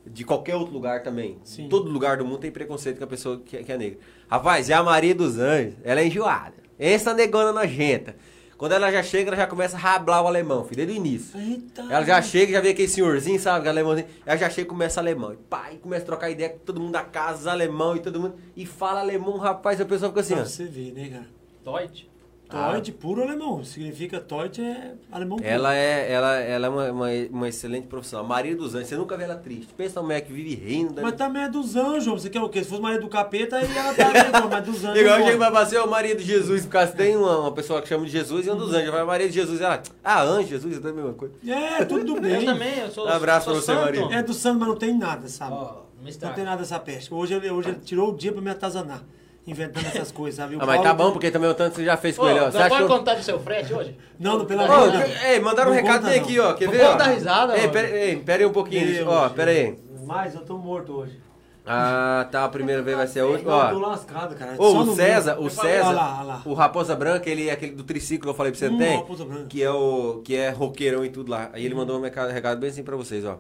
De 0.06 0.24
qualquer 0.24 0.56
outro 0.56 0.74
lugar 0.74 1.04
também. 1.04 1.38
Sim. 1.44 1.70
Todo 1.70 1.90
lugar 1.92 2.18
do 2.18 2.26
mundo 2.26 2.40
tem 2.40 2.52
preconceito 2.52 2.98
com 2.98 3.04
a 3.04 3.08
pessoa 3.08 3.40
que, 3.46 3.58
é- 3.58 3.64
que 3.64 3.72
é 3.72 3.78
negra. 3.78 4.00
Rapaz, 4.30 4.70
é 4.70 4.74
a 4.74 4.82
Maria 4.84 5.14
dos 5.14 5.38
Anjos, 5.38 5.76
ela 5.84 6.02
é 6.02 6.06
enjoada. 6.08 6.56
Essa 6.80 7.14
negona 7.14 7.52
nojenta. 7.54 8.16
Quando 8.58 8.74
ela 8.74 8.92
já 8.92 9.02
chega, 9.02 9.30
ela 9.30 9.38
já 9.38 9.48
começa 9.48 9.76
a 9.76 9.80
rablar 9.80 10.24
o 10.24 10.28
alemão, 10.28 10.64
filho, 10.64 10.78
desde 10.86 10.94
o 10.94 10.96
início. 10.96 11.40
Eita. 11.40 11.82
Ela 11.82 12.04
já 12.04 12.22
chega, 12.22 12.52
já 12.54 12.62
vê 12.62 12.70
aquele 12.70 12.88
senhorzinho, 12.88 13.40
sabe? 13.40 13.68
Alemãozinho. 13.68 14.08
Ela 14.24 14.38
já 14.38 14.50
chega 14.52 14.68
e 14.68 14.70
começa 14.70 15.00
alemão. 15.00 15.34
E 15.34 15.74
e 15.74 15.78
começa 15.78 16.04
a 16.04 16.06
trocar 16.06 16.30
ideia 16.30 16.50
com 16.50 16.60
todo 16.60 16.80
mundo 16.80 16.92
da 16.92 17.04
casa, 17.04 17.50
alemão 17.52 17.96
e 17.96 18.00
todo 18.02 18.20
mundo. 18.20 18.36
E 18.56 18.64
fala 18.66 19.00
alemão, 19.00 19.38
rapaz, 19.38 19.82
a 19.82 19.86
pessoa 19.86 20.10
fica 20.10 20.22
assim, 20.22 20.34
Pra 20.36 20.44
ó. 20.44 20.46
você 20.46 20.66
ver, 20.66 20.94
né, 20.94 21.10
cara? 21.10 21.28
Deutsch. 21.64 22.06
Toit, 22.52 22.92
puro 22.92 23.24
alemão. 23.24 23.64
Significa 23.64 24.20
Toit 24.20 24.62
é 24.62 24.94
alemão 25.12 25.38
puro. 25.38 25.50
Ela 25.50 25.74
é, 25.74 26.12
ela, 26.12 26.36
ela 26.36 26.68
é 26.68 26.70
uma, 26.70 26.92
uma, 26.92 27.08
uma 27.32 27.50
excelente 27.50 27.88
profissional. 27.88 28.28
Maria 28.28 28.56
dos 28.56 28.76
Anjos, 28.76 28.90
você 28.90 28.98
nunca 28.98 29.16
vê 29.16 29.24
ela 29.24 29.36
triste. 29.36 29.74
Pensa 29.76 30.00
uma 30.00 30.08
mulher 30.08 30.22
que 30.22 30.34
vive 30.34 30.56
rindo. 30.56 31.02
Mas 31.02 31.14
também 31.16 31.44
é 31.44 31.50
dos 31.50 31.76
anjos. 31.76 32.22
Você 32.22 32.30
quer 32.30 32.42
o 32.42 32.50
quê? 32.50 32.64
Se 32.64 32.70
fosse 32.70 32.82
Maria 32.82 33.00
do 33.00 33.08
Capeta, 33.08 33.58
aí 33.58 33.78
ela 33.78 33.94
tá 33.94 34.08
legal, 34.10 34.50
mas 34.50 34.66
dos 34.66 34.84
anjos. 34.84 35.00
Igual 35.02 35.24
chega 35.24 35.38
pra 35.38 35.66
você, 35.66 35.78
o 35.78 35.88
Maria 35.88 36.16
de 36.16 36.24
Jesus, 36.24 36.66
porque 36.66 36.88
se 36.88 36.96
tem 36.96 37.16
uma, 37.16 37.40
uma 37.40 37.52
pessoa 37.52 37.82
que 37.82 37.88
chama 37.88 38.06
de 38.06 38.12
Jesus 38.12 38.46
e 38.46 38.52
um 38.52 38.58
dos 38.58 38.74
anjos. 38.74 38.92
Vai 38.92 39.04
Maria 39.04 39.28
de 39.28 39.34
Jesus, 39.34 39.62
ela, 39.62 39.82
ah, 40.04 40.22
anjo, 40.22 40.50
Jesus, 40.50 40.84
é 40.84 40.90
a 40.90 40.94
mesma 40.94 41.14
coisa. 41.14 41.34
É, 41.48 41.86
tudo 41.86 42.20
bem. 42.20 42.34
Eu 42.34 42.46
também, 42.46 42.80
eu 42.80 42.92
sou 42.92 43.06
Um 43.06 43.10
abraço 43.10 43.46
sou 43.46 43.54
pra 43.54 43.62
você, 43.62 43.74
santo. 43.74 44.02
Maria. 44.02 44.20
É 44.20 44.24
do 44.24 44.34
santo, 44.34 44.60
mas 44.60 44.68
não 44.68 44.76
tem 44.76 44.98
nada, 44.98 45.28
sabe? 45.28 45.54
Ó, 45.54 45.84
não 46.22 46.34
tem 46.34 46.44
nada 46.44 46.62
essa 46.62 46.80
peste. 46.80 47.14
Hoje 47.14 47.36
hoje 47.36 47.70
ele 47.70 47.80
tirou 47.80 48.12
o 48.12 48.18
dia 48.18 48.32
pra 48.32 48.42
me 48.42 48.50
atazanar. 48.50 49.04
Inventando 49.48 49.88
essas 49.88 50.12
coisas, 50.12 50.36
sabe? 50.38 50.56
O 50.56 50.62
Ah, 50.62 50.66
mas 50.68 50.82
tá 50.82 50.94
bom, 50.94 51.12
porque 51.12 51.32
também 51.32 51.50
o 51.50 51.54
tanto 51.56 51.76
você 51.76 51.84
já 51.86 51.98
fez 51.98 52.16
com 52.16 52.26
Ô, 52.26 52.30
ele, 52.30 52.40
ó. 52.40 52.52
Você 52.52 52.58
acha 52.60 52.70
pode 52.70 52.86
que 52.86 52.92
eu- 52.92 52.98
contar 52.98 53.14
do 53.16 53.24
seu 53.24 53.40
frete 53.40 53.74
hoje? 53.74 53.98
Não, 54.20 54.38
não, 54.38 54.46
pelo 54.46 54.62
amor 54.62 54.92
de 54.92 54.98
Deus. 55.00 55.24
ei, 55.24 55.40
mandaram 55.40 55.72
um 55.72 55.74
Não 55.76 55.82
recado 55.82 55.98
conta, 56.02 56.10
bem 56.12 56.20
não. 56.20 56.26
aqui, 56.28 56.40
ó. 56.40 56.54
Quer 56.54 56.66
Não 56.66 56.72
ver? 56.74 56.84
ó? 56.86 56.92
conta 56.92 57.04
risada, 57.06 57.58
Ei, 57.58 57.68
pera, 57.70 57.90
ei, 57.90 58.16
pera 58.18 58.44
aí 58.44 58.46
um 58.46 58.52
pouquinho. 58.54 58.86
Deus, 58.86 59.08
ó, 59.08 59.30
pera 59.30 59.50
aí. 59.52 59.76
Mas 60.06 60.36
eu 60.36 60.42
tô 60.42 60.58
morto 60.58 60.94
hoje. 60.94 61.20
Ah, 61.66 62.28
tá. 62.32 62.44
A 62.46 62.50
primeira 62.50 62.82
vez 62.82 62.98
vai 62.98 63.08
ser 63.08 63.20
a 63.20 63.24
Eu 63.24 63.32
última. 63.32 63.70
tô 63.70 63.78
Ó. 63.78 63.80
lascado, 63.80 64.36
cara. 64.36 64.56
Ô, 64.58 64.72
Só 64.72 64.82
o 64.82 64.96
César, 64.96 65.40
o 65.40 65.46
Eu 65.46 65.50
falei, 65.50 65.72
César, 65.74 65.88
Olha 65.90 65.96
lá, 65.96 66.16
olha 66.20 66.24
lá. 66.28 66.42
o 66.46 66.54
Raposa 66.54 66.96
Branca, 66.96 67.30
ele 67.30 67.50
é 67.50 67.52
aquele 67.52 67.74
do 67.74 67.84
triciclo 67.84 68.24
que 68.24 68.30
eu 68.30 68.34
falei 68.34 68.52
pra 68.52 68.60
você, 68.60 68.68
não 68.70 68.76
Hum, 68.76 68.80
tem? 68.80 68.96
Raposa 68.98 69.26
Branca. 69.26 69.46
Que 69.48 69.64
é 69.64 69.72
o 69.72 70.22
que 70.26 70.36
é 70.36 70.50
roqueirão 70.50 71.06
e 71.06 71.10
tudo 71.10 71.32
lá. 71.32 71.50
Aí 71.54 71.64
ele 71.66 71.76
mandou 71.76 71.98
um 72.00 72.02
recado, 72.02 72.30
recado 72.32 72.60
bem 72.60 72.70
assim 72.70 72.84
pra 72.84 72.96
vocês, 72.96 73.24
ó. 73.26 73.38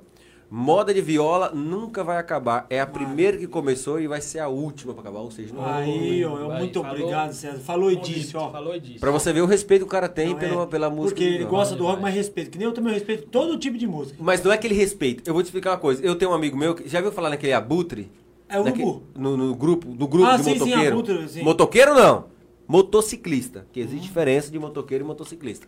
Moda 0.53 0.94
de 0.94 0.99
viola 0.99 1.49
nunca 1.53 2.03
vai 2.03 2.18
acabar. 2.18 2.65
É 2.69 2.82
a 2.82 2.86
primeira 2.86 3.38
que 3.38 3.48
começou 3.48 4.02
e 4.02 4.06
vai 4.07 4.19
ser 4.19 4.40
a 4.40 4.49
última 4.49 4.91
pra 4.94 5.02
acabar. 5.02 5.19
Ou 5.22 5.32
seja, 5.32 5.53
não 5.53 5.65
Aí, 5.65 6.26
ó, 6.26 6.48
Vai, 6.48 6.60
muito 6.60 6.82
falou. 6.82 6.98
obrigado, 6.98 7.32
César. 7.32 7.60
Falou 7.60 7.90
e 7.90 7.95
disse, 7.95 8.36
ó. 8.36 8.52
Falou 8.52 8.76
e 8.76 8.80
disse. 8.82 8.99
Pra 8.99 9.11
você 9.11 9.32
ver 9.32 9.40
o 9.40 9.45
respeito 9.45 9.84
que 9.84 9.88
o 9.88 9.90
cara 9.90 10.10
tem 10.10 10.36
Não, 10.36 10.64
é, 10.64 10.65
pela 10.68 10.90
música. 10.90 11.15
Porque 11.15 11.30
do 11.30 11.36
ele 11.36 11.45
gosta 11.45 11.73
do 11.73 11.86
rock, 11.86 12.02
mas 12.02 12.14
respeito. 12.14 12.52
Que 12.52 12.57
nem 12.57 12.68
eu 12.68 12.73
também 12.73 12.94
respeito 12.94 13.28
todo 13.30 13.57
tipo 13.57 13.78
de 13.78 13.88
música. 13.88 14.18
Mas 14.22 14.44
não 14.44 14.52
é 14.52 14.56
aquele 14.56 14.73
respeito. 14.76 15.23
Eu 15.26 15.34
vou 15.34 15.41
te 15.41 15.45
explicar 15.45 15.72
uma 15.72 15.78
coisa. 15.78 16.03
Eu 16.06 16.15
tenho 16.18 16.32
um 16.32 16.34
amigo 16.34 16.57
meu 16.57 16.76
que 16.76 16.86
já 16.86 16.99
viu 16.99 17.14
falar 17.14 17.30
naquele 17.30 17.53
abutre? 17.53 18.11
É 18.49 18.60
o 18.60 18.65
Naque- 18.65 18.82
Urubu. 18.84 19.03
no, 19.15 19.38
no 19.38 19.56
grupo, 19.56 19.88
no 19.88 20.06
grupo 20.06 20.26
Ah, 20.28 20.36
de 20.36 20.44
sim, 20.44 20.53
sim, 20.56 20.60
motoqueiro. 20.60 20.94
abutre, 20.94 21.30
sim. 21.30 21.44
Motoqueiro 21.44 21.94
não. 21.94 22.26
Motociclista. 22.68 23.65
Que 23.72 23.80
existe 23.80 24.02
diferença 24.06 24.52
de 24.52 24.60
motoqueiro 24.60 25.06
e 25.06 25.07
motociclista. 25.07 25.65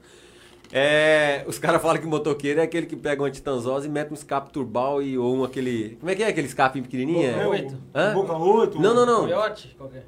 É, 0.75 1.43
os 1.47 1.59
caras 1.59 1.79
falam 1.79 2.01
que 2.01 2.07
motoqueiro 2.07 2.59
é 2.59 2.63
aquele 2.63 2.87
que 2.87 2.95
pega 2.95 3.21
uma 3.21 3.29
titanzose 3.29 3.87
e 3.87 3.91
mete 3.91 4.09
um 4.09 4.15
escape 4.15 4.49
turbal 4.51 5.03
e, 5.03 5.15
ou 5.15 5.35
um 5.35 5.43
aquele. 5.43 5.97
Como 5.99 6.09
é 6.09 6.15
que 6.15 6.23
é 6.23 6.27
aquele 6.27 6.47
escape 6.47 6.81
pequenininho? 6.81 7.31
Boca 7.31 7.43
É? 7.43 7.47
oito. 7.47 7.77
Hã? 7.93 8.13
Boca 8.15 8.33
8. 8.35 8.81
Não, 8.81 8.93
não, 8.95 9.05
não. 9.05 9.21
Coyote? 9.21 9.75
Qual 9.77 9.87
que 9.87 9.97
é? 9.97 10.03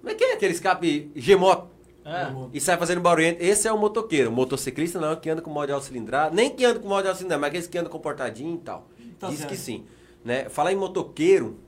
Como 0.00 0.10
é 0.10 0.14
que 0.16 0.24
é 0.24 0.32
aquele 0.34 0.52
escape 0.52 1.12
G-Moto? 1.14 1.68
Ah, 2.04 2.32
E 2.52 2.60
sai 2.60 2.76
fazendo 2.76 3.00
barulhento. 3.00 3.40
Esse 3.40 3.68
é 3.68 3.72
o 3.72 3.78
motoqueiro. 3.78 4.30
O 4.30 4.32
motociclista 4.32 5.00
não, 5.00 5.14
que 5.14 5.30
anda 5.30 5.40
com 5.40 5.50
modo 5.50 5.72
de 5.76 5.84
cilindrada. 5.84 6.34
Nem 6.34 6.50
que 6.50 6.64
anda 6.64 6.80
com 6.80 6.88
modo 6.88 7.08
de 7.08 7.16
cilindrada, 7.16 7.40
mas 7.40 7.48
aqueles 7.48 7.66
que 7.68 7.78
andam 7.78 7.90
comportadinho 7.90 8.54
e 8.56 8.58
tal. 8.58 8.88
Tá 9.20 9.28
Diz 9.28 9.38
certo. 9.38 9.50
que 9.50 9.56
sim. 9.56 9.84
Né? 10.24 10.48
Falar 10.48 10.72
em 10.72 10.76
motoqueiro 10.76 11.58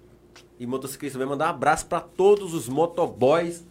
e 0.58 0.66
motociclista, 0.66 1.16
vai 1.18 1.26
mandar 1.26 1.46
um 1.46 1.50
abraço 1.50 1.86
pra 1.86 2.00
todos 2.00 2.52
os 2.52 2.68
motoboys 2.68 3.64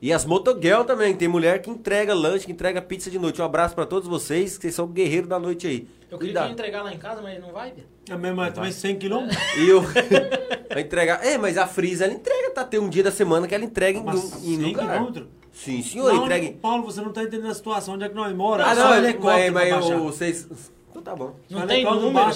e 0.00 0.12
as 0.12 0.24
motogirl 0.24 0.82
também. 0.84 1.14
Tem 1.14 1.28
mulher 1.28 1.60
que 1.60 1.70
entrega 1.70 2.14
lanche, 2.14 2.46
que 2.46 2.52
entrega 2.52 2.80
pizza 2.82 3.10
de 3.10 3.18
noite. 3.18 3.40
Um 3.40 3.44
abraço 3.44 3.74
pra 3.74 3.84
todos 3.86 4.08
vocês, 4.08 4.56
que 4.56 4.62
vocês 4.62 4.74
são 4.74 4.86
guerreiros 4.86 5.28
da 5.28 5.38
noite 5.38 5.66
aí. 5.66 5.88
eu 6.10 6.18
queria 6.18 6.34
Cuidado. 6.34 6.52
entregar 6.52 6.82
lá 6.82 6.92
em 6.94 6.98
casa, 6.98 7.20
mas 7.22 7.40
não 7.40 7.52
vai, 7.52 7.72
Bia. 7.72 7.84
É 8.10 8.16
mesmo, 8.16 8.36
mas 8.36 8.54
também 8.54 8.72
100 8.72 8.96
km. 8.98 9.26
E 9.58 9.68
eu 9.68 9.80
vai 10.72 10.80
entregar. 10.82 11.24
É, 11.26 11.36
mas 11.36 11.58
a 11.58 11.66
Frisa 11.66 12.04
ela 12.04 12.14
entrega, 12.14 12.50
tá? 12.50 12.64
Tem 12.64 12.80
um 12.80 12.88
dia 12.88 13.02
da 13.02 13.10
semana 13.10 13.46
que 13.46 13.54
ela 13.54 13.64
entrega 13.64 13.98
em, 13.98 14.02
Mas 14.04 14.24
em 14.44 14.56
100 14.56 14.58
lugar. 14.64 15.06
km? 15.06 15.22
Sim, 15.52 15.82
senhor, 15.82 16.12
Não, 16.14 16.22
entrega. 16.24 16.46
em- 16.46 16.52
Paulo, 16.52 16.84
você 16.84 17.00
não 17.00 17.12
tá 17.12 17.22
entendendo 17.22 17.50
a 17.50 17.54
situação 17.54 17.94
onde 17.94 18.04
é 18.04 18.08
que 18.08 18.14
nós 18.14 18.32
moramos. 18.34 18.72
Ah, 18.72 18.74
não, 18.76 18.94
helicóptero 18.96 19.52
mas, 19.54 19.70
mas 19.70 19.86
o- 19.90 19.98
vocês. 20.04 20.48
Então 20.90 21.02
tá 21.02 21.16
bom. 21.16 21.34
Não 21.50 21.66
tem 21.66 21.84
número. 21.84 22.30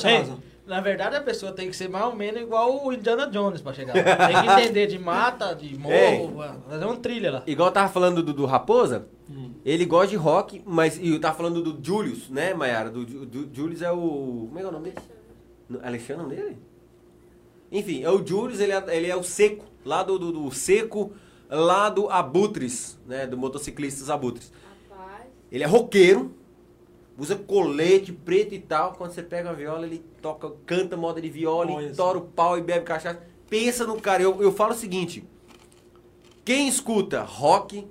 Na 0.73 0.81
verdade, 0.81 1.15
a 1.17 1.21
pessoa 1.21 1.53
tem 1.53 1.69
que 1.69 1.77
ser 1.77 1.89
mais 1.89 2.07
ou 2.07 2.17
menos 2.17 2.41
igual 2.41 2.85
o 2.87 2.93
Indiana 2.93 3.27
Jones 3.27 3.61
pra 3.61 3.73
chegar. 3.75 3.95
lá. 3.95 4.27
Tem 4.27 4.43
que 4.43 4.51
entender 4.63 4.87
de 4.87 4.99
mata, 4.99 5.55
de 5.55 5.77
morro, 5.79 6.43
fazer 6.69 6.85
uma 6.85 6.97
trilha 6.97 7.31
lá. 7.31 7.43
Igual 7.47 7.69
eu 7.69 7.73
tava 7.73 7.89
falando 7.93 8.23
do, 8.23 8.33
do 8.33 8.47
Raposa, 8.47 9.07
Hum. 9.31 9.53
ele 9.65 9.85
gosta 9.87 10.09
de 10.09 10.17
rock, 10.17 10.63
mas. 10.67 10.99
E 10.99 11.11
eu 11.11 11.21
tava 11.21 11.37
falando 11.37 11.63
do 11.63 11.79
Julius, 11.87 12.29
né, 12.29 12.53
Mayara? 12.55 12.91
Do, 12.91 13.05
do 13.05 13.49
Julius 13.55 13.81
é 13.83 13.91
o. 13.93 14.49
Como 14.49 14.59
é 14.59 14.61
que 14.61 14.67
é 14.67 14.69
o 14.69 14.73
nome 14.73 14.91
dele? 14.91 15.07
Alexandre 15.83 16.13
é 16.13 16.17
o 16.17 16.23
nome 16.29 16.37
dele? 16.37 16.59
Enfim, 17.71 18.03
é 18.03 18.11
o 18.11 18.27
Julius, 18.27 18.61
ele 18.61 18.73
é, 18.73 18.85
ele 18.97 19.07
é 19.09 19.17
o 19.17 19.23
seco, 19.23 19.65
lá 19.85 20.03
do, 20.03 20.19
do, 20.19 20.33
do 20.33 20.51
seco, 20.51 21.13
lá 21.49 21.89
do 21.89 22.09
Abutres, 22.11 22.99
né? 23.07 23.27
Do 23.27 23.37
motociclistas 23.39 24.11
Abutres. 24.11 24.53
Rapaz. 24.91 25.27
Ele 25.51 25.65
é 25.65 25.67
roqueiro, 25.67 26.35
usa 27.23 27.37
colete 27.37 28.13
preto 28.13 28.53
e 28.55 28.59
tal. 28.59 28.95
Quando 28.95 29.13
você 29.13 29.23
pega 29.23 29.51
a 29.51 29.53
viola, 29.53 29.87
ele 29.87 30.05
toca, 30.21 30.51
canta 30.67 30.97
moda 30.97 31.21
de 31.21 31.31
viola, 31.31 31.71
Olha 31.71 31.87
e 31.87 31.95
tora 31.95 32.19
o 32.19 32.23
pau 32.23 32.59
e 32.59 32.61
bebe 32.61 32.85
cachaça. 32.85 33.23
Pensa 33.49 33.87
no 33.87 34.01
cara. 34.01 34.23
Eu, 34.23 34.43
eu 34.43 34.51
falo 34.53 34.73
o 34.73 34.77
seguinte: 34.77 35.25
quem 36.45 36.67
escuta 36.67 37.23
rock, 37.23 37.87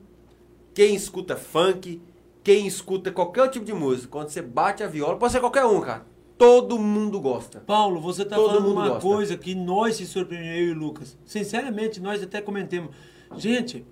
quem 0.74 0.94
escuta 0.94 1.38
funk, 1.38 2.02
quem 2.44 2.68
escuta 2.68 3.10
qualquer 3.12 3.50
tipo 3.50 3.66
de 3.66 3.74
música, 3.74 4.10
quando 4.10 4.30
você 4.30 4.42
bate 4.42 4.84
a 4.84 4.88
viola, 4.88 5.18
pode 5.18 5.32
ser 5.32 5.40
qualquer 5.40 5.66
um, 5.66 5.80
cara. 5.80 6.06
Todo 6.38 6.78
mundo 6.80 7.20
gosta. 7.22 7.60
Paulo, 7.60 8.02
você 8.02 8.26
tá 8.26 8.36
Todo 8.36 8.50
falando 8.50 8.72
uma 8.72 8.90
gosta. 8.90 9.02
coisa 9.02 9.38
que 9.38 9.54
nós 9.54 9.96
se 9.96 10.08
surpreendemos, 10.08 10.58
eu 10.60 10.68
e 10.68 10.72
o 10.72 10.76
Lucas. 10.76 11.16
Sinceramente, 11.24 12.02
nós 12.02 12.22
até 12.22 12.42
comentemos. 12.42 12.90
Gente, 13.38 13.86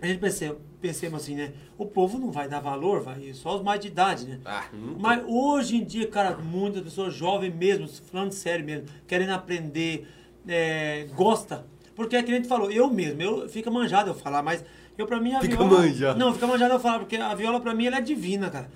a 0.00 0.06
gente 0.06 0.18
pensamos, 0.18 0.58
pensamos 0.80 1.22
assim, 1.22 1.34
né? 1.34 1.52
O 1.76 1.86
povo 1.86 2.18
não 2.18 2.30
vai 2.30 2.48
dar 2.48 2.60
valor, 2.60 3.02
vai 3.02 3.32
só 3.34 3.56
os 3.56 3.62
mais 3.62 3.80
de 3.80 3.88
idade, 3.88 4.26
né? 4.26 4.40
Ah. 4.44 4.64
Mas 4.98 5.22
hoje 5.26 5.76
em 5.76 5.84
dia, 5.84 6.06
cara, 6.08 6.36
muitas 6.36 6.82
pessoas 6.82 7.14
jovens 7.14 7.54
mesmo, 7.54 7.86
falando 8.10 8.32
sério 8.32 8.64
mesmo, 8.64 8.86
querendo 9.06 9.30
aprender, 9.30 10.08
é, 10.48 11.06
gosta. 11.14 11.66
Porque 11.94 12.16
é 12.16 12.22
que 12.22 12.32
a 12.32 12.34
gente 12.34 12.48
falou, 12.48 12.70
eu 12.70 12.88
mesmo, 12.90 13.20
eu 13.20 13.48
fica 13.48 13.70
manjado 13.70 14.10
eu 14.10 14.14
falar, 14.14 14.42
mas 14.42 14.64
eu 14.96 15.06
pra 15.06 15.20
mim 15.20 15.34
a 15.34 15.40
Fica 15.40 15.56
viola. 15.56 15.78
manjado. 15.80 16.18
Não, 16.18 16.32
fica 16.32 16.46
manjado 16.46 16.74
eu 16.74 16.80
falar, 16.80 16.98
porque 17.00 17.16
a 17.16 17.34
viola 17.34 17.60
pra 17.60 17.74
mim 17.74 17.86
ela 17.86 17.98
é 17.98 18.00
divina, 18.00 18.48
cara. 18.48 18.70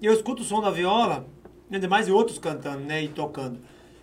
Eu 0.00 0.12
escuto 0.14 0.42
o 0.42 0.44
som 0.44 0.62
da 0.62 0.70
viola, 0.70 1.26
ainda 1.70 1.86
mais 1.88 2.08
e 2.08 2.10
outros 2.12 2.38
cantando, 2.38 2.80
né? 2.80 3.02
E 3.02 3.08
tocando. 3.08 3.60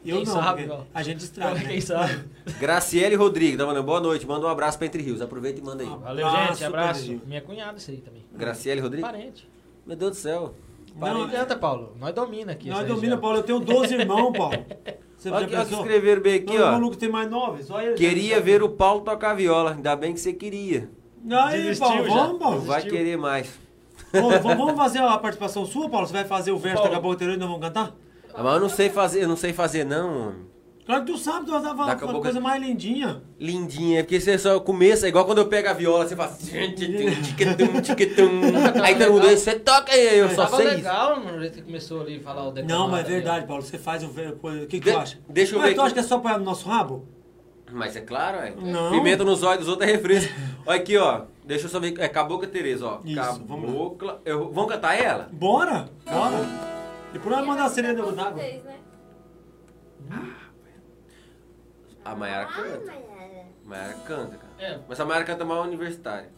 Eu 0.08 0.18
Quem 0.18 0.26
não, 0.26 0.34
sabe, 0.34 0.72
a 0.94 1.04
gente 1.04 1.20
estraga. 1.20 1.60
Quem 1.60 1.76
né? 1.76 1.82
sabe? 1.82 2.24
Graciele 2.60 3.16
Rodrigues, 3.16 3.58
tá 3.58 3.66
mandando 3.66 3.86
boa 3.86 4.00
noite. 4.00 4.26
Manda 4.26 4.46
um 4.46 4.50
abraço 4.50 4.78
pra 4.78 4.88
Entre 4.88 5.04
Rios. 5.04 5.22
Aproveita 5.22 5.60
e 5.60 5.64
manda 5.64 5.84
aí. 5.84 5.90
Valeu, 5.90 6.26
Abraço, 6.28 6.54
gente. 6.54 6.64
Abraço. 6.64 7.22
Minha 7.26 7.42
cunhada, 7.42 7.78
isso 7.78 7.92
aí 7.92 7.98
também. 7.98 8.24
Graciele 8.34 8.80
Rodrigues? 8.80 9.10
Parente. 9.10 9.50
Meu 9.86 9.98
Deus 9.98 10.12
do 10.12 10.18
céu. 10.18 10.56
Não, 10.94 11.00
Parente 11.02 11.22
é- 11.22 11.24
adianta, 11.26 11.58
Paulo. 11.58 11.94
Nós 12.00 12.16
domina 12.16 12.54
aqui. 12.54 12.70
Nós 12.70 12.80
domina, 12.88 13.02
região. 13.02 13.20
Paulo. 13.20 13.38
Eu 13.38 13.44
tenho 13.44 13.60
12 13.60 13.96
irmãos, 13.96 14.32
Paulo. 14.32 14.66
Você 15.18 15.30
Olha 15.32 15.48
já 15.50 15.66
que 15.66 15.74
escreveram 15.74 16.22
bem 16.22 16.36
aqui, 16.36 16.58
Não, 16.58 16.74
ó. 16.74 16.78
O 16.78 16.80
Lucas 16.80 16.98
tem 16.98 17.10
mais 17.10 17.30
nove, 17.30 17.64
só 17.64 17.82
ele. 17.82 17.96
Queria 17.96 18.40
ver 18.40 18.62
o 18.62 18.70
Paulo 18.70 19.02
tocar 19.02 19.34
viola. 19.34 19.72
Ainda 19.74 19.96
bem 19.96 20.14
que 20.14 20.20
você 20.20 20.32
queria. 20.32 20.90
Aí, 21.30 21.64
Desistiu 21.64 21.88
Paulo, 21.88 22.04
já. 22.06 22.14
vamos, 22.14 22.32
Não 22.32 22.40
Paulo. 22.40 22.62
vai 22.62 22.82
querer 22.84 23.18
mais. 23.18 23.52
Vamos 24.14 24.76
fazer 24.78 25.00
a 25.00 25.18
participação 25.18 25.66
sua, 25.66 25.90
Paulo? 25.90 26.08
Você 26.08 26.14
vai 26.14 26.24
fazer 26.24 26.52
o 26.52 26.58
verso 26.58 26.78
Paulo. 26.78 26.90
da 26.92 26.96
Acabou 26.98 27.16
Terror 27.16 27.34
e 27.34 27.38
nós 27.38 27.48
vamos 27.50 27.62
cantar? 27.66 27.94
Ah, 28.40 28.44
Mas 28.44 28.54
eu 28.54 28.60
não 28.60 28.70
sei 28.70 28.90
fazer, 28.90 29.24
eu 29.24 29.28
não 29.28 29.36
sei 29.36 29.52
fazer 29.52 29.84
não. 29.84 30.28
homem. 30.30 30.48
Claro 30.86 31.04
que 31.04 31.12
tu 31.12 31.18
sabe, 31.18 31.46
tu 31.46 31.52
vai 31.52 31.62
Daqui 31.62 31.74
a 31.74 31.78
fazer 31.86 32.00
pouco- 32.00 32.14
uma 32.14 32.22
coisa 32.22 32.40
mais 32.40 32.62
lindinha. 32.64 33.22
Lindinha, 33.38 34.04
porque 34.04 34.22
você 34.22 34.38
só 34.38 34.58
começa, 34.60 35.06
é 35.06 35.10
igual 35.10 35.26
quando 35.26 35.40
eu 35.40 35.48
pego 35.48 35.68
a 35.68 35.74
viola, 35.74 36.08
você 36.08 36.16
faz. 36.16 36.38
Aí 38.84 38.96
todo 38.96 39.12
mundo, 39.14 39.28
você 39.28 39.60
toca 39.60 39.92
aí, 39.92 40.20
eu 40.20 40.30
só 40.30 40.46
Tava 40.46 40.58
sei 40.58 40.66
isso. 40.68 40.76
legal 40.76 41.20
no 41.20 41.40
jeito 41.40 41.56
que 41.56 41.62
começou 41.64 42.02
ali 42.02 42.18
a 42.18 42.22
falar 42.22 42.48
o 42.48 42.52
declamado 42.52 42.80
Não, 42.84 42.88
mas 42.90 43.06
é 43.06 43.10
verdade, 43.10 43.46
Paulo. 43.46 43.62
Você 43.64 43.78
faz 43.78 44.04
o. 44.04 44.08
O 44.08 44.68
que, 44.68 44.68
que 44.68 44.80
De- 44.80 44.92
tu 44.94 44.98
acha? 44.98 45.20
deixa 45.28 45.56
eu 45.56 45.60
mas 45.60 45.70
ver 45.70 45.76
tu 45.76 45.82
aqui. 45.82 45.86
acha 45.88 45.94
que 45.96 46.00
é 46.00 46.04
só 46.04 46.20
pôr 46.20 46.32
no 46.38 46.46
nosso 46.46 46.70
rabo? 46.70 47.06
Mas 47.72 47.96
é 47.98 48.02
claro, 48.02 48.38
é. 48.38 48.54
Não. 48.56 48.92
Pimenta 48.92 49.26
nos 49.26 49.44
olhos 49.44 49.60
dos 49.66 49.68
outros 49.68 49.90
é 49.90 49.92
refresco. 49.92 50.32
Olha 50.66 50.80
aqui, 50.80 50.96
ó. 50.98 51.24
Deixa 51.44 51.66
eu 51.66 51.70
só 51.70 51.80
ver. 51.82 51.94
É 52.00 52.08
Cabocla 52.08 52.48
Tereza, 52.48 52.86
ó. 52.86 53.00
Isso, 53.04 53.44
vamos. 53.46 53.66
Cabocla. 53.72 54.22
Eu, 54.24 54.52
vamos 54.54 54.72
cantar 54.72 54.96
ela? 54.98 55.28
Bora, 55.34 55.90
bora. 56.06 56.77
Depois 57.14 57.36
nós 57.36 57.46
mandar 57.46 57.66
a 57.66 57.70
sirene 57.70 58.02
Com 58.02 58.14
d'água. 58.14 58.34
vocês, 58.42 58.64
né? 58.64 58.76
A 62.06 62.16
Mayara 62.16 62.46
canta. 62.46 62.94
Mayara 63.66 63.94
canta, 64.06 64.38
cara. 64.38 64.54
É. 64.60 64.80
Mas 64.88 65.00
a 65.00 65.06
Mayara 65.06 65.26
canta 65.26 65.44
mal 65.44 65.64
universitária. 65.64 66.30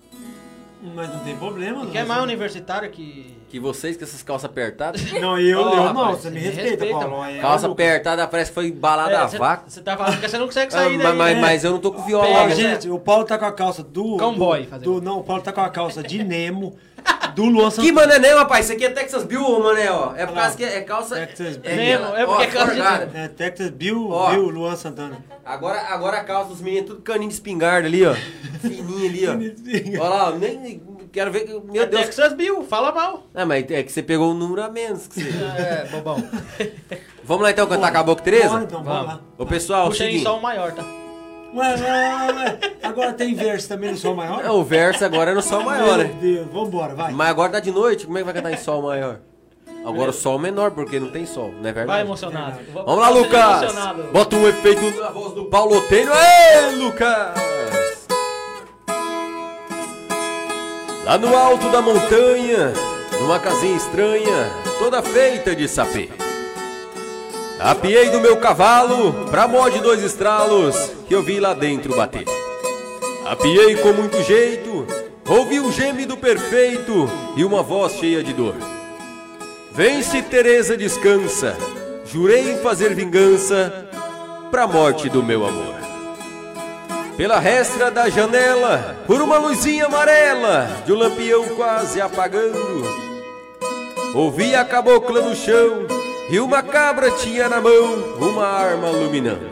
Mas 0.81 1.09
não 1.13 1.19
tem 1.19 1.35
problema. 1.37 1.85
Que 1.87 1.97
é 1.97 2.05
mais 2.05 2.23
universitário 2.23 2.89
que. 2.89 3.37
Que 3.49 3.59
vocês 3.59 3.97
com 3.97 4.03
essas 4.03 4.23
calças 4.23 4.49
apertadas. 4.49 5.11
Não, 5.19 5.37
eu, 5.37 5.59
Ó, 5.59 5.73
eu 5.73 5.83
rapaz, 5.83 5.95
não. 5.95 6.11
Você 6.15 6.29
me 6.29 6.39
respeita, 6.39 6.69
respeita, 6.85 6.99
Paulo. 6.99 7.25
É, 7.25 7.39
Calça 7.39 7.67
apertada, 7.67 8.27
parece 8.27 8.51
que 8.51 8.55
foi 8.55 8.71
balada 8.71 9.19
a 9.21 9.25
vácuo. 9.25 9.69
Você 9.69 9.81
tá 9.81 9.97
falando 9.97 10.19
que 10.21 10.29
você 10.29 10.37
não 10.37 10.45
consegue 10.45 10.67
Ah, 10.73 10.77
sair 10.77 10.97
mas, 10.97 11.07
daí. 11.07 11.17
mas, 11.17 11.35
né? 11.35 11.41
mas 11.41 11.63
eu 11.63 11.71
não 11.71 11.79
tô 11.79 11.91
com 11.91 12.03
viola. 12.03 12.29
Não. 12.29 12.49
gente. 12.51 12.61
Gente, 12.83 12.89
o 12.91 12.99
Paulo 12.99 13.25
tá 13.25 13.37
com 13.39 13.45
a 13.45 13.51
calça 13.51 13.83
do. 13.83 14.17
Cowboy, 14.17 14.67
do, 14.67 14.79
do. 14.79 15.01
Não, 15.01 15.19
o 15.19 15.23
Paulo 15.23 15.41
tá 15.41 15.51
com 15.51 15.61
a 15.61 15.69
calça 15.69 16.01
de 16.03 16.21
Nemo, 16.23 16.77
Do 17.35 17.45
Luan 17.45 17.69
Que 17.69 17.75
Santana. 17.75 17.93
mané 17.93 18.19
não, 18.19 18.37
rapaz? 18.39 18.65
Isso 18.65 18.73
aqui 18.73 18.85
é 18.85 18.89
Texas 18.89 19.23
Bill, 19.23 19.59
mané, 19.59 19.91
ó. 19.91 20.13
É 20.15 20.25
por 20.25 20.35
causa 20.35 20.55
que 20.57 20.63
é 20.63 20.81
calça... 20.81 21.15
Texas 21.15 21.59
é, 21.63 21.75
Mesmo, 21.75 22.05
é 22.15 22.25
porque 22.25 22.41
ó, 22.41 22.41
é 22.43 22.47
calça 22.47 22.73
de-. 23.07 23.17
É, 23.17 23.27
Texas 23.27 23.69
Bill, 23.69 24.09
Ó. 24.09 24.29
Bill 24.31 24.49
Luan 24.49 24.75
Santana. 24.75 25.17
Agora, 25.45 25.79
agora 25.89 26.17
a 26.17 26.23
calça 26.23 26.49
dos 26.49 26.61
meninos, 26.61 26.89
tudo 26.89 27.01
caninho 27.01 27.29
de 27.29 27.33
espingarda 27.35 27.87
ali, 27.87 28.05
ó. 28.05 28.13
Fininho 28.61 29.09
ali, 29.27 29.97
ó. 29.97 30.03
Olha 30.03 30.09
lá, 30.09 30.31
nem 30.31 30.81
quero 31.11 31.31
ver. 31.31 31.39
que- 31.45 31.59
Meu 31.71 31.83
É 31.83 31.85
Deus. 31.87 32.03
Texas 32.05 32.33
Bill, 32.33 32.63
fala 32.63 32.91
mal. 32.91 33.23
Ah, 33.33 33.45
mas 33.45 33.65
é 33.71 33.81
que 33.83 33.91
você 33.91 34.03
pegou 34.03 34.31
um 34.31 34.35
número 34.35 34.61
a 34.63 34.69
menos 34.69 35.07
que 35.07 35.21
você. 35.23 35.29
É, 35.57 35.87
bobão. 35.91 36.23
Vamos 37.23 37.43
lá 37.43 37.51
então 37.51 37.67
cantar 37.67 37.91
Caboclo 37.91 38.23
Tereza? 38.23 38.49
Bora, 38.49 38.63
então, 38.63 38.83
vamos 38.83 39.07
lá. 39.07 39.19
Ô 39.37 39.45
pessoal, 39.45 39.87
Puxa 39.87 40.03
aí 40.03 40.09
seguinte. 40.11 40.23
só 40.23 40.37
o 40.37 40.41
maior, 40.41 40.71
tá? 40.71 40.83
Ué, 41.53 41.75
ué, 41.75 42.33
ué. 42.33 42.59
Agora 42.83 43.13
tem 43.13 43.33
verso 43.33 43.67
também 43.67 43.91
no 43.91 43.97
Sol 43.97 44.15
Maior? 44.15 44.43
É, 44.45 44.51
o 44.51 44.63
verso 44.63 45.03
agora 45.03 45.31
é 45.31 45.33
no 45.33 45.41
sol 45.41 45.63
maior, 45.63 45.97
Meu 45.97 46.07
né? 46.07 46.13
Deus, 46.21 46.47
vambora, 46.51 46.93
vai. 46.93 47.11
Mas 47.11 47.29
agora 47.29 47.51
tá 47.53 47.59
de 47.59 47.71
noite, 47.71 48.05
como 48.05 48.17
é 48.17 48.21
que 48.21 48.25
vai 48.25 48.33
cantar 48.33 48.51
em 48.51 48.57
sol 48.57 48.81
maior? 48.83 49.19
Agora 49.85 50.09
o 50.11 50.13
sol 50.13 50.37
menor, 50.37 50.71
porque 50.71 50.99
não 50.99 51.09
tem 51.09 51.25
sol, 51.25 51.47
não 51.51 51.59
é 51.59 51.61
Vai 51.63 51.73
verdade? 51.73 52.01
emocionado. 52.01 52.59
Vamos 52.73 52.97
lá, 52.99 53.09
Você 53.11 53.19
Lucas! 53.19 53.61
emocionado. 53.63 54.03
Bota 54.11 54.35
um 54.35 54.47
efeito 54.47 54.99
na 54.99 55.09
voz 55.09 55.33
do 55.33 55.45
Paulo 55.45 55.77
Oteiro. 55.77 56.11
Ê, 56.13 56.75
Lucas! 56.75 58.07
Lá 61.05 61.17
no 61.17 61.35
alto 61.35 61.69
da 61.69 61.81
montanha, 61.81 62.73
numa 63.21 63.39
casinha 63.39 63.75
estranha, 63.75 64.49
toda 64.77 65.01
feita 65.01 65.55
de 65.55 65.67
sapê. 65.67 66.09
Apiei 67.59 68.09
do 68.09 68.21
meu 68.21 68.37
cavalo, 68.37 69.27
pra 69.29 69.45
mó 69.45 69.67
de 69.67 69.79
dois 69.79 70.01
estralos, 70.01 70.93
que 71.09 71.13
eu 71.13 71.21
vi 71.21 71.41
lá 71.41 71.53
dentro 71.53 71.93
bater. 71.93 72.23
Apiei 73.25 73.75
com 73.75 73.91
muito 73.91 74.23
jeito, 74.23 74.87
ouvi 75.27 75.59
um 75.59 75.69
gemido 75.69 76.15
perfeito 76.15 77.09
e 77.35 77.43
uma 77.43 77.61
voz 77.61 77.95
cheia 77.95 78.23
de 78.23 78.31
dor. 78.31 78.55
Vence, 79.73 80.21
Teresa, 80.21 80.77
descansa. 80.77 81.53
Jurei 82.05 82.53
em 82.53 82.57
fazer 82.59 82.95
vingança 82.95 83.89
pra 84.49 84.65
morte 84.65 85.09
do 85.09 85.21
meu 85.21 85.45
amor. 85.45 85.75
Pela 87.17 87.39
restra 87.39 87.91
da 87.91 88.07
janela, 88.07 89.03
por 89.05 89.21
uma 89.21 89.37
luzinha 89.37 89.87
amarela, 89.87 90.65
de 90.85 90.93
um 90.93 90.97
lampião 90.97 91.43
quase 91.49 91.99
apagando. 91.99 92.85
Ouvi 94.15 94.55
a 94.55 94.63
cabocla 94.63 95.21
no 95.21 95.35
chão 95.35 95.98
e 96.29 96.39
uma 96.39 96.61
cabra 96.61 97.11
tinha 97.11 97.49
na 97.49 97.59
mão 97.59 98.15
uma 98.19 98.45
arma 98.45 98.89
iluminando. 98.89 99.49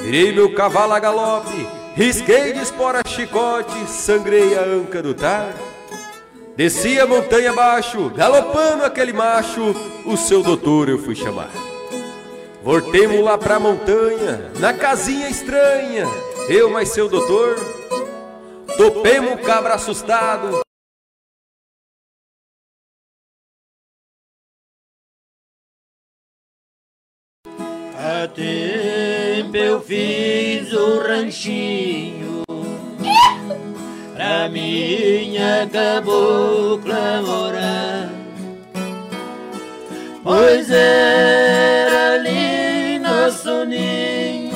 Virei 0.00 0.32
meu 0.32 0.54
cavalo 0.54 0.92
a 0.92 1.00
galope, 1.00 1.66
risquei 1.94 2.52
de 2.52 2.60
espora 2.60 3.02
chicote, 3.06 3.86
sangrei 3.88 4.56
a 4.56 4.62
anca 4.62 5.02
do 5.02 5.12
tar. 5.12 5.52
Desci 6.56 7.00
a 7.00 7.06
montanha 7.06 7.50
abaixo, 7.50 8.10
galopando 8.10 8.84
aquele 8.84 9.12
macho, 9.12 9.74
o 10.06 10.16
seu 10.16 10.42
doutor 10.42 10.88
eu 10.88 10.98
fui 10.98 11.14
chamar. 11.14 11.50
Voltemos 12.62 13.20
lá 13.24 13.36
pra 13.36 13.58
montanha, 13.58 14.52
na 14.60 14.72
casinha 14.72 15.28
estranha, 15.28 16.06
eu 16.48 16.70
mais 16.70 16.90
seu 16.90 17.08
doutor. 17.08 17.56
Topemos 18.76 19.32
o 19.32 19.38
cabra 19.38 19.74
assustado, 19.74 20.61
Tempo 28.28 29.56
eu 29.56 29.80
fiz 29.80 30.72
o 30.72 31.00
ranchinho. 31.00 32.42
Pra 34.14 34.48
minha 34.48 35.68
cabocla 35.72 37.22
morar. 37.26 38.10
Pois 40.22 40.70
era 40.70 42.12
ali 42.14 42.98
nosso 43.00 43.64
ninho 43.64 44.52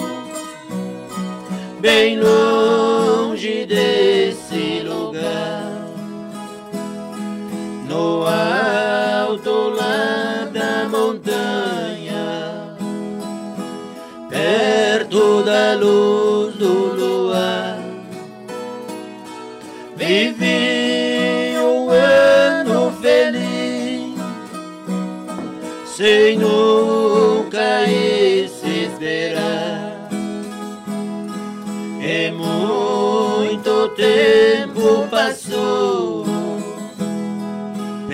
Bem 1.81 2.21
longe 2.21 3.67
desse 3.67 4.81
lugar. 4.81 5.73
No 7.89 8.23
alto 8.23 8.56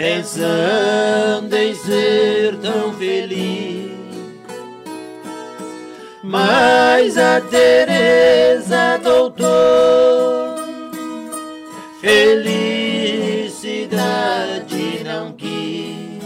pensando 0.03 1.55
em 1.55 1.73
ser 1.77 2.57
tão 2.57 2.93
feliz. 2.95 3.93
Mas 6.25 7.17
a 7.17 7.41
Teresa 7.41 8.99
doutor 9.01 10.57
felicidade 12.01 12.65
não 15.05 15.31
quis. 15.35 16.21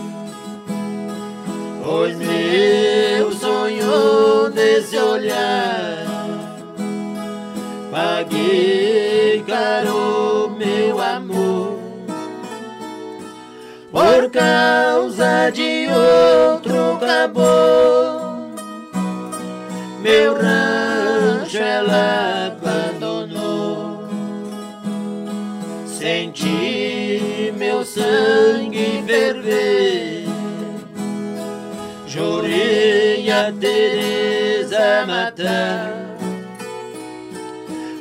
Pois 1.85 2.17
meu 2.17 3.31
sonho 3.33 4.51
desse 4.55 4.97
olhar 4.97 6.07
paguei 7.91 9.45
caro 9.47 9.96
por 13.97 14.31
causa 14.31 15.51
de 15.51 15.89
outro 15.89 16.99
caboclo 17.01 18.27
meu 20.03 20.35
rancho 20.35 21.57
ela 21.57 22.53
abandonou. 22.53 24.07
Senti 25.87 27.55
meu 27.57 27.83
sangue 27.87 29.03
ferver, 29.07 30.27
jurei 32.07 33.31
a 33.31 33.51
Teresa 33.51 35.07
matar. 35.07 35.91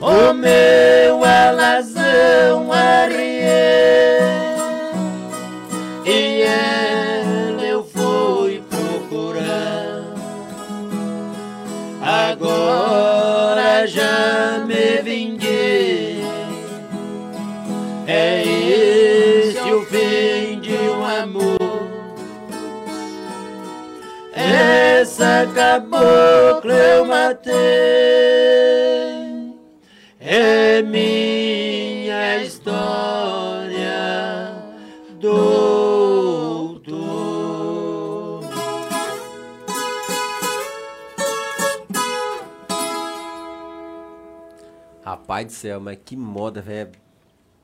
O 0.01 0.33
meu 0.33 1.23
alazão 1.23 2.71
arriei 2.71 3.24
ela 6.55 7.63
eu 7.63 7.83
fui 7.83 8.63
procurar. 8.69 10.03
Agora 12.01 13.85
já 13.87 14.63
me 14.65 15.01
vinguei. 15.01 16.23
É 18.07 18.43
esse 18.43 19.71
o 19.71 19.85
fim 19.85 20.59
de 20.61 20.73
um 20.73 21.03
amor. 21.03 21.55
Essa 24.33 25.47
cabocla 25.55 26.73
eu 26.73 27.05
matei. 27.05 27.55
É 30.19 30.81
minha 30.81 32.43
história, 32.43 33.44
Rapaz 45.35 45.47
do 45.47 45.51
céu, 45.51 45.79
mas 45.81 45.97
que 46.05 46.15
moda, 46.15 46.61
velho. 46.61 46.91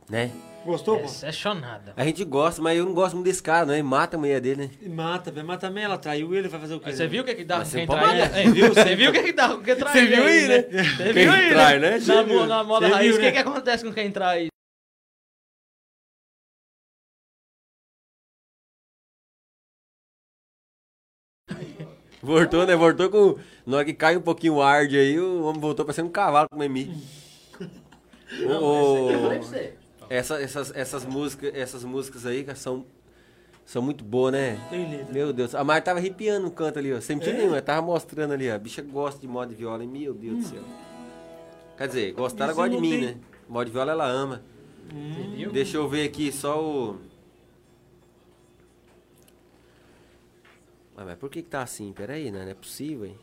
Né? 0.10 0.30
Gostou, 0.65 1.02
é 1.23 1.31
chonada. 1.31 1.93
A 1.95 2.03
gente 2.03 2.23
gosta, 2.26 2.61
mas 2.61 2.77
eu 2.77 2.85
não 2.85 2.93
gosto 2.93 3.15
muito 3.15 3.26
desse 3.26 3.41
cara, 3.41 3.65
né? 3.65 3.76
Ele 3.76 3.84
mata 3.84 4.18
a 4.18 4.19
mulher 4.19 4.41
dele, 4.41 4.64
né? 4.64 4.89
Mata, 4.93 5.31
velho. 5.31 5.48
Mas 5.48 5.57
também 5.60 5.85
ela 5.85 5.98
traiu 5.98 6.35
ele, 6.35 6.49
vai 6.49 6.60
fazer 6.60 6.76
o 6.76 6.80
quê? 6.80 6.88
Mas 6.88 6.98
você 6.98 7.07
viu 7.07 7.22
o 7.23 7.26
que 7.26 7.34
que 7.34 7.45
dá 7.45 7.60
Mas 7.60 7.68
com 7.68 7.72
você 7.72 7.77
quem 7.77 7.88
trai? 7.88 8.41
Hein, 8.43 8.52
viu? 8.52 8.68
Você 8.73 8.95
viu 8.95 9.10
o 9.10 9.14
que 9.14 9.23
que 9.23 9.31
dá 9.34 9.49
com 9.49 9.64
quem 9.64 9.76
trai? 9.77 9.93
Você 9.93 10.06
viu 10.06 10.23
aí, 10.26 10.48
né? 10.49 10.61
Você 10.61 11.14
Quem 11.14 11.23
viu 11.23 11.31
aí, 11.31 11.49
trai, 11.49 11.80
né? 11.80 11.99
Você 11.99 12.14
Na, 12.14 12.22
viu. 12.23 12.45
na 12.45 12.64
moda 12.64 12.88
Você 12.88 12.93
raiz, 12.93 13.15
o 13.15 13.19
que 13.19 13.26
né? 13.26 13.31
que 13.31 13.38
acontece 13.38 13.85
com 13.85 13.93
quem 13.93 14.11
trai? 14.11 14.48
Voltou, 22.22 22.68
né? 22.68 22.76
Voltou 22.76 23.10
com. 23.10 23.39
Na 23.65 23.77
hora 23.77 23.85
que 23.85 23.93
cai 23.93 24.18
um 24.18 24.22
pouquinho 24.22 24.56
o 24.56 24.61
ar 24.61 24.88
de 24.88 24.98
aí, 24.99 25.18
o 25.18 25.43
homem 25.43 25.61
voltou 25.61 25.85
parecendo 25.85 26.10
um 26.10 26.11
cavalo 26.11 26.49
com 26.49 26.57
memi. 26.57 27.02
Não, 28.40 28.60
você. 29.41 29.74
essa- 30.10 30.41
essas, 30.41 30.72
essas, 30.76 31.06
músicas, 31.06 31.52
essas 31.53 31.84
músicas 31.84 32.26
aí 32.26 32.45
são, 32.56 32.86
são 33.66 33.82
muito 33.82 34.03
boas, 34.03 34.34
né? 34.34 34.58
Meu 35.12 35.32
Deus, 35.34 35.53
a 35.56 35.64
Marta 35.64 35.86
tava 35.86 35.99
arrepiando 35.99 36.45
no 36.45 36.52
canto 36.52 36.80
ali, 36.80 36.94
ó. 36.94 37.02
Sem 37.02 37.18
mentir 37.18 37.34
É? 37.34 37.38
nenhum, 37.38 37.52
ela 37.52 37.62
tava 37.62 37.82
mostrando 37.82 38.34
ali, 38.34 38.49
ó. 38.49 38.56
A 38.56 38.58
bicha 38.58 38.82
gosta 38.82 39.20
de 39.20 39.28
moda 39.28 39.49
de 39.49 39.56
viola, 39.56 39.84
hein? 39.84 39.90
meu 39.90 40.14
Deus 40.14 40.38
do 40.38 40.44
céu. 40.44 40.64
Quer 41.78 41.88
dizer, 41.88 42.14
gostar 42.14 42.45
ela 42.45 42.53
gosta 42.53 42.70
de 42.70 42.82
mim, 42.82 42.90
tem- 42.91 43.02
né? 43.02 43.18
Moda 43.49 43.66
de 43.66 43.72
viola 43.72 43.91
ela 43.91 44.06
ama. 44.08 44.41
Viu? 45.36 45.52
Deixa 45.52 45.78
eu 45.78 45.88
ver 45.88 46.06
aqui 46.08 46.32
só 46.32 46.62
o. 46.64 46.99
Ah, 50.98 51.06
mas 51.06 51.18
por 51.18 51.30
que 51.30 51.41
que 51.41 51.49
tá 51.49 51.62
assim? 51.64 51.91
Pera 51.94 52.14
aí, 52.14 52.30
né? 52.32 52.44
Não 52.44 52.52
é 52.52 52.53
possível, 52.53 53.06
hein? 53.06 53.18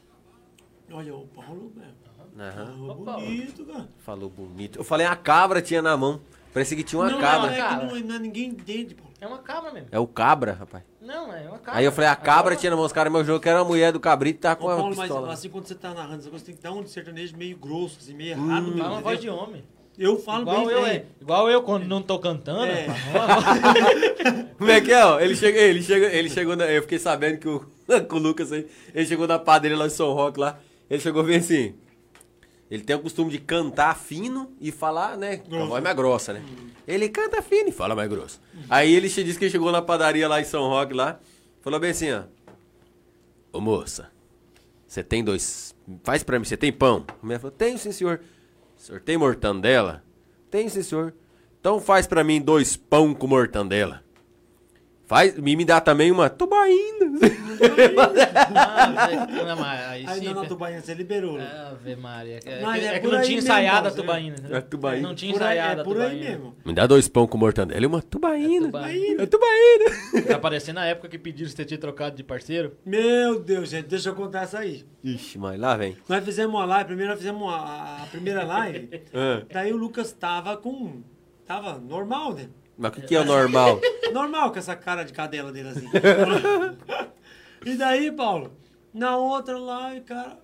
Olha, 0.90 1.14
o 1.14 1.26
Paulo, 1.28 1.70
velho. 1.76 1.94
Aham. 2.38 2.66
Falou 2.66 2.90
Ô, 2.90 2.94
bonito, 3.04 3.64
cara. 3.64 3.88
Falou 3.98 4.30
bonito. 4.30 4.78
Eu 4.78 4.84
falei, 4.84 5.06
a 5.06 5.16
cabra 5.16 5.60
tinha 5.62 5.82
na 5.82 5.96
mão. 5.96 6.20
Parecia 6.52 6.76
que 6.76 6.82
tinha 6.82 7.00
uma 7.00 7.10
não, 7.10 7.18
cabra. 7.20 7.50
é 7.50 7.54
que 7.54 7.60
não, 7.86 7.96
é- 7.96 8.00
não 8.02 8.14
é- 8.14 8.18
ninguém 8.18 8.46
entende, 8.50 8.94
Paulo. 8.94 9.12
É 9.20 9.26
uma 9.26 9.38
cabra 9.38 9.72
mesmo. 9.72 9.88
É 9.90 9.98
o 9.98 10.06
cabra, 10.06 10.52
rapaz. 10.52 10.82
Não, 11.00 11.32
é 11.32 11.48
uma 11.48 11.58
cabra. 11.58 11.78
Aí 11.80 11.84
eu 11.84 11.92
falei, 11.92 12.08
a 12.08 12.16
cabra 12.16 12.38
Agora- 12.40 12.56
tinha 12.56 12.70
na 12.70 12.76
mão. 12.76 12.84
Os 12.86 12.92
caras 12.92 13.12
meu 13.12 13.24
jogo 13.24 13.40
que 13.40 13.48
era 13.48 13.60
a 13.60 13.64
mulher 13.64 13.92
do 13.92 14.00
cabrito 14.00 14.40
tá 14.40 14.52
Ô, 14.52 14.56
com 14.56 14.70
a 14.70 14.76
Paulo, 14.76 14.88
mas 14.96 14.98
pistola. 15.08 15.32
assim, 15.32 15.48
quando 15.50 15.66
você 15.66 15.74
tá 15.74 15.92
narrando 15.92 16.20
essa 16.20 16.30
coisa, 16.30 16.44
tem 16.44 16.54
que 16.54 16.62
dar 16.62 16.72
um 16.72 16.82
de 16.82 16.90
sertanejo 16.90 17.36
meio 17.36 17.56
grosso, 17.58 17.98
assim, 18.00 18.14
meio 18.14 18.36
Hum. 18.38 18.46
errado 18.48 18.62
mesmo. 18.66 18.78
Fala 18.78 18.92
uma 18.92 19.00
voz 19.00 19.20
de 19.20 19.28
homem. 19.28 19.64
Eu 19.98 20.16
falo 20.20 20.42
Igual 20.42 20.66
bem 20.66 20.74
eu, 20.76 20.82
bem. 20.84 20.90
é. 20.92 21.04
Igual 21.20 21.50
eu 21.50 21.62
quando 21.62 21.84
não 21.84 22.00
tô 22.00 22.18
cantando. 22.20 22.64
É. 22.66 22.86
Como 24.56 24.70
é 24.70 24.80
que 24.80 24.92
é, 24.92 25.04
ó? 25.04 25.20
Ele 25.20 25.34
chegou, 25.36 25.60
ele 25.60 25.82
chegou, 25.82 26.08
ele 26.08 26.30
chegou 26.30 26.56
na, 26.56 26.64
Eu 26.66 26.82
fiquei 26.82 26.98
sabendo 26.98 27.38
que 27.38 27.48
o, 27.48 27.60
com 28.08 28.16
o 28.16 28.18
Lucas 28.18 28.52
aí, 28.52 28.66
ele 28.94 29.06
chegou 29.06 29.26
na 29.26 29.38
padaria 29.38 29.76
lá 29.76 29.86
em 29.86 29.90
São 29.90 30.12
Roque 30.12 30.38
lá. 30.38 30.58
Ele 30.88 31.00
chegou 31.00 31.22
bem 31.24 31.36
assim. 31.38 31.74
Ele 32.70 32.82
tem 32.82 32.94
o 32.96 33.00
costume 33.00 33.30
de 33.30 33.38
cantar 33.38 33.96
fino 33.96 34.52
e 34.60 34.70
falar, 34.70 35.16
né? 35.16 35.38
Com 35.38 35.62
a 35.62 35.64
voz 35.64 35.82
mais 35.82 35.96
grossa, 35.96 36.34
né? 36.34 36.42
Ele 36.86 37.08
canta 37.08 37.40
fino 37.40 37.68
e 37.70 37.72
fala 37.72 37.94
mais 37.94 38.08
grosso. 38.10 38.40
Aí 38.68 38.94
ele 38.94 39.08
che- 39.08 39.24
disse 39.24 39.38
que 39.38 39.48
chegou 39.48 39.72
na 39.72 39.80
padaria 39.80 40.28
lá 40.28 40.40
em 40.40 40.44
São 40.44 40.68
Roque 40.68 40.92
lá. 40.92 41.18
Falou 41.62 41.80
bem 41.80 41.90
assim, 41.90 42.12
ó. 42.12 42.22
Ô 43.52 43.60
moça, 43.60 44.10
você 44.86 45.02
tem 45.02 45.24
dois. 45.24 45.74
Faz 46.04 46.22
pra 46.22 46.38
mim, 46.38 46.44
você 46.44 46.56
tem 46.56 46.70
pão? 46.72 47.04
A 47.08 47.24
mulher 47.26 47.38
falou, 47.40 47.50
tenho 47.56 47.78
sim, 47.78 47.90
senhor. 47.92 48.20
O 48.76 48.80
senhor 48.80 49.00
tem 49.00 49.16
mortandela? 49.16 50.04
Tenho 50.50 50.68
sim, 50.68 50.82
senhor. 50.82 51.14
Então 51.60 51.80
faz 51.80 52.06
pra 52.06 52.22
mim 52.22 52.40
dois 52.40 52.76
pão 52.76 53.14
com 53.14 53.26
mortandela. 53.26 54.02
Faz, 55.09 55.35
me, 55.39 55.56
me 55.56 55.64
dá 55.64 55.80
também 55.80 56.12
uma 56.12 56.28
tubaína. 56.28 57.06
Não, 59.47 59.56
mas 59.56 59.80
aí 59.89 60.06
Aí 60.06 60.18
sim. 60.20 60.35
não, 60.35 60.44
Tubaína 60.47 60.80
você 60.82 60.93
liberou. 60.94 61.39
né? 61.39 61.68
Ave 61.72 61.97
Maria. 61.97 62.40
É, 62.44 62.60
Mas 62.60 62.80
que- 62.82 62.86
é 62.86 62.94
é 62.94 62.98
que 63.01 63.06
não 63.06 63.12
tinha 63.22 63.22
mesmo, 63.22 63.39
ensaiado 63.39 63.89
a 63.89 63.90
tubaína. 63.90 64.36
né? 64.43 64.59
É 64.59 64.60
tubaína. 64.60 65.09
Não 65.09 65.14
tinha 65.14 65.32
ensaiado 65.32 65.78
é 65.78 65.80
a 65.80 65.85
por 65.85 65.97
aí 66.01 66.10
tubaína. 66.10 66.30
mesmo. 66.30 66.56
Me 66.64 66.72
dá 66.74 66.86
dois 66.86 67.09
pão 67.09 67.26
com 67.26 67.39
mortandela 67.39 67.82
e 67.82 67.86
uma 67.86 68.02
tubaína. 68.02 68.66
É 68.66 68.70
tubaína. 68.70 69.22
É 69.22 69.26
tubaína. 69.26 70.26
Tá 70.28 70.39
parecendo 70.39 70.78
na 70.80 70.86
época 70.86 71.09
que 71.09 71.18
pediram 71.18 71.48
se 71.48 71.56
você 71.56 71.64
tinha 71.64 71.78
trocado 71.78 72.14
de 72.14 72.22
parceiro. 72.22 72.76
Meu 72.85 73.40
Deus, 73.40 73.70
gente, 73.70 73.86
deixa 73.86 74.10
eu 74.10 74.14
contar 74.14 74.43
essa 74.43 74.59
aí. 74.59 74.85
Ixi, 75.02 75.39
mas 75.39 75.59
lá 75.59 75.76
vem. 75.76 75.97
Nós 76.09 76.22
fizemos 76.24 76.55
uma 76.55 76.64
live, 76.66 76.85
primeiro 76.86 77.10
nós 77.12 77.18
fizemos 77.18 77.48
a, 77.51 78.02
a 78.02 78.06
primeira 78.10 78.44
live. 78.44 78.90
Ah, 79.14 79.43
daí 79.51 79.72
o 79.72 79.76
Lucas 79.76 80.12
tava 80.12 80.56
com. 80.56 81.02
Tava 81.47 81.78
normal, 81.78 82.35
né? 82.35 82.48
Mas 82.78 82.90
o 82.92 82.94
que, 82.94 83.02
que 83.02 83.14
é 83.16 83.20
o 83.20 83.24
normal? 83.24 83.80
Normal 84.12 84.52
com 84.52 84.59
essa 84.59 84.74
cara 84.74 85.05
de 85.05 85.12
cadela 85.12 85.52
dele 85.52 85.68
assim. 85.68 85.86
e 87.66 87.74
daí, 87.76 88.10
Paulo, 88.10 88.52
na 88.94 89.16
outra 89.18 89.59
live, 89.59 90.00
cara, 90.02 90.38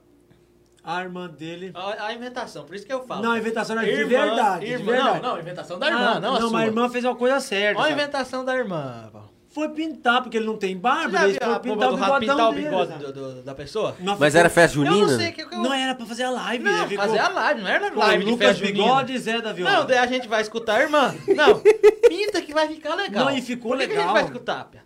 a 0.83 1.01
irmã 1.03 1.29
dele. 1.29 1.71
A, 1.75 2.07
a 2.09 2.13
inventação, 2.13 2.65
por 2.67 2.75
isso 2.77 2.85
que 2.85 2.93
eu 2.93 3.05
falo. 3.07 3.23
Não, 3.23 3.33
a 3.33 3.39
inventação 3.39 3.79
era 3.79 3.87
de 3.87 3.93
Irmã- 3.93 4.09
verdade. 4.09 4.67
de 4.67 4.73
irmã- 4.73 4.93
verdade. 4.93 5.21
Não, 5.23 5.29
não, 5.31 5.37
a 5.37 5.41
inventação 5.41 5.79
da 5.79 5.87
irmã, 5.89 6.01
Ah, 6.17 6.21
não 6.21 6.29
a 6.31 6.41
Não, 6.41 6.41
sua. 6.49 6.51
mas 6.51 6.63
a 6.63 6.67
irmã 6.67 6.89
fez 6.91 7.05
uma 7.05 7.17
coisa 7.17 7.41
certa. 7.41 7.81
Olha 7.81 7.89
a 7.91 7.93
inventação 7.93 8.45
da 8.45 8.55
irmã, 8.55 9.09
Paulo. 9.11 9.24
Foi 9.55 9.69
pintar, 9.69 10.21
porque 10.21 10.37
ele 10.37 10.47
não 10.47 10.57
tem 10.57 10.77
barba, 10.77 11.29
viu 11.29 11.39
foi 11.41 11.59
pintar 11.61 11.89
do 11.89 11.95
o 11.95 11.97
rato 11.97 12.19
bigodão 12.19 12.19
pintar 12.19 12.49
o 12.49 12.53
bigode 12.53 12.93
do- 13.05 13.13
do- 13.13 13.43
da 13.43 13.55
pessoa? 13.55 13.95
Não, 14.01 14.17
Mas 14.19 14.33
ficou- 14.33 14.41
era 14.41 14.51
festa 14.51 14.79
Eu 14.79 14.85
junina? 14.85 15.07
não 15.07 15.17
sei 15.19 15.29
o 15.29 15.33
que 15.33 15.47
que 15.47 15.55
eu... 15.55 15.59
Não 15.63 15.73
era 15.73 15.95
pra 15.95 16.05
fazer 16.07 16.25
a 16.25 16.31
live, 16.31 16.65
Não, 16.65 16.73
ele 16.79 16.89
ficou- 16.89 17.05
fazer 17.07 17.19
a 17.21 17.29
live, 17.29 17.61
não 17.63 17.69
era 17.69 17.91
Pô, 17.93 18.01
live 18.01 18.25
de 18.25 18.31
Lucas 18.33 18.49
festa 18.49 18.67
junina. 18.67 18.85
Bigode 18.85 19.13
e 19.13 19.19
Zé 19.19 19.41
da 19.41 19.53
Viola. 19.53 19.73
Não, 19.73 19.87
daí 19.87 19.99
a 19.99 20.07
gente 20.07 20.27
vai 20.27 20.43
escutar 20.43 20.75
a 20.75 20.83
irmã. 20.83 21.15
Não, 21.37 21.61
pinta 22.09 22.43
que 22.43 22.53
vai 22.53 22.67
ficar 22.69 22.97
legal. 22.97 23.27
Não, 23.27 23.37
e 23.37 23.41
ficou 23.41 23.71
Por 23.71 23.79
que 23.81 23.87
que 23.87 23.93
a 23.93 23.97
legal. 23.97 24.07
gente 24.09 24.13
vai 24.23 24.25
escutar, 24.25 24.65
Pia? 24.65 24.84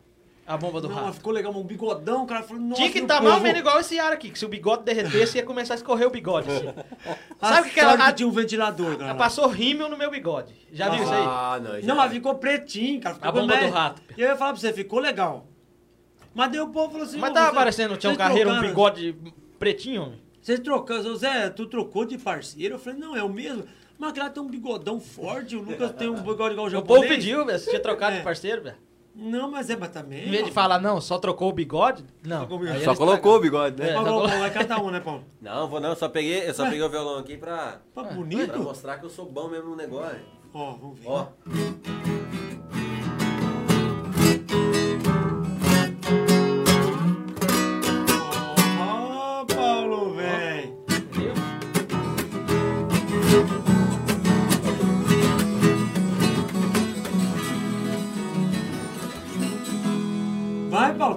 A 0.49 0.57
bomba 0.57 0.81
do 0.81 0.89
Não, 0.89 0.97
rato. 0.97 1.13
ficou 1.13 1.31
legal, 1.31 1.53
um 1.55 1.63
bigodão, 1.63 2.23
o 2.25 2.27
cara 2.27 2.43
falou, 2.43 2.63
nossa, 2.63 2.81
Tinha 2.81 2.91
que 2.91 3.01
o 3.01 3.03
estar 3.03 3.19
povo- 3.19 3.29
mal 3.31 3.41
menos 3.41 3.61
igual 3.61 3.79
esse 3.81 3.99
ar 4.01 4.13
aqui, 4.15 4.31
que 4.31 4.39
se 4.39 4.47
o 4.47 4.49
bigode 4.49 4.83
derretesse 4.83 5.37
ia 5.37 5.45
começar 5.45 5.75
a 5.75 5.77
escorrer 5.77 6.07
o 6.07 6.11
bigode. 6.11 6.49
Assim. 6.51 6.69
Sabe 7.39 7.69
o 7.69 7.73
que 7.73 7.79
ela- 7.79 8.13
tinha 8.13 8.27
um 8.27 8.33
ventilador, 8.33 8.93
cara. 8.97 9.11
Ela 9.11 9.15
passou 9.15 9.47
rímel 9.47 9.91
no 9.91 9.99
meu 9.99 10.11
bigode. 10.11 10.55
Já 10.73 10.89
viu 10.89 11.03
isso 11.05 11.13
aí? 11.13 11.23
Ah, 11.23 11.61
não. 11.63 11.81
já- 11.81 11.87
Não, 11.87 11.97
mas 11.97 12.11
ficou 12.13 12.35
pretinho, 12.37 12.99
cara. 13.01 13.15
Ficou 13.17 13.29
A 13.29 13.33
bomba 13.33 13.57
do 13.59 13.69
rato. 13.69 14.03
E 14.17 14.23
eu 14.23 14.29
ia 14.29 14.37
falar 14.37 14.53
pra 14.53 14.61
você, 14.61 14.73
ficou 14.73 14.99
legal. 15.01 15.47
Mas 16.35 16.51
daí 16.51 16.61
o 16.61 16.69
povo 16.69 16.93
falou 16.93 17.07
assim... 17.07 17.19
Mas 17.19 17.31
"Ô, 17.31 17.35
tava 17.35 17.49
Zé, 17.51 17.55
parecendo 17.55 17.95
o 17.95 17.97
Tião 17.99 18.17
Carreiro, 18.17 18.51
um 18.51 18.61
bigode 18.61 19.15
pretinho. 19.59 20.03
homem. 20.05 20.23
Vocês 20.41 20.61
trocaram, 20.61 21.15
Zé, 21.15 21.51
tu 21.51 21.67
trocou 21.67 22.07
de 22.07 22.17
parceiro? 22.17 22.77
Eu 22.77 22.79
falei, 22.79 22.99
não, 22.99 23.15
é 23.15 23.23
o 23.23 23.29
mesmo. 23.29 23.65
Mas 23.99 24.11
aquele 24.11 24.25
lá 24.25 24.31
tem 24.31 24.43
um 24.43 24.47
bigodão 24.49 24.99
forte, 24.99 25.57
o 25.57 25.61
Lucas 25.61 25.91
tem 25.93 26.09
um 26.09 26.15
bigode 26.23 26.53
igual 26.53 26.67
o 26.67 26.69
O 26.69 26.71
japonês. 26.71 27.03
povo 27.03 27.07
pediu, 27.15 27.45
velho. 27.45 27.59
Você 27.59 27.69
tinha 27.69 27.83
trocado 27.83 28.15
É. 28.15 28.19
de 28.19 28.25
parceiro, 28.25 28.63
velho. 28.63 28.77
Não, 29.21 29.51
mas 29.51 29.69
é, 29.69 29.77
mas 29.77 29.91
também... 29.91 30.29
Em 30.29 30.31
vez 30.31 30.45
de 30.47 30.53
falar, 30.53 30.79
não, 30.81 31.01
só 31.01 31.19
trocou 31.19 31.49
o 31.49 31.53
bigode. 31.53 32.05
Não. 32.25 32.43
Aí 32.43 32.85
Só 32.85 32.91
eles 32.93 32.99
colocou 32.99 33.35
o 33.37 33.41
bigode, 33.41 33.77
né? 33.83 33.91
É. 33.91 33.93
Só 33.95 34.05
Paulo, 34.05 34.29
colo- 34.29 34.39
vai 34.39 34.51
cantar 34.53 34.81
um, 34.81 34.91
né, 34.93 35.01
Paulo? 35.01 35.25
Não, 35.43 35.67
vou 35.69 35.81
não, 35.81 35.97
só 35.97 36.09
peguei, 36.09 36.49
eu 36.49 36.55
só 36.55 36.65
peguei 36.67 36.83
o 36.83 36.89
violão 36.89 37.19
aqui 37.19 37.37
pra, 37.37 37.81
Tá 37.95 38.05
pra 38.05 38.13
bonito. 38.13 38.59
mostrar 38.61 38.97
que 38.99 39.05
eu 39.07 39.11
sou 39.11 39.27
bom 39.27 39.49
mesmo 39.49 39.71
no 39.71 39.77
negócio. 39.77 40.21
Ó, 40.55 40.73
vamos 40.73 41.01
ver. 41.01 41.09
Ó, 41.09 41.27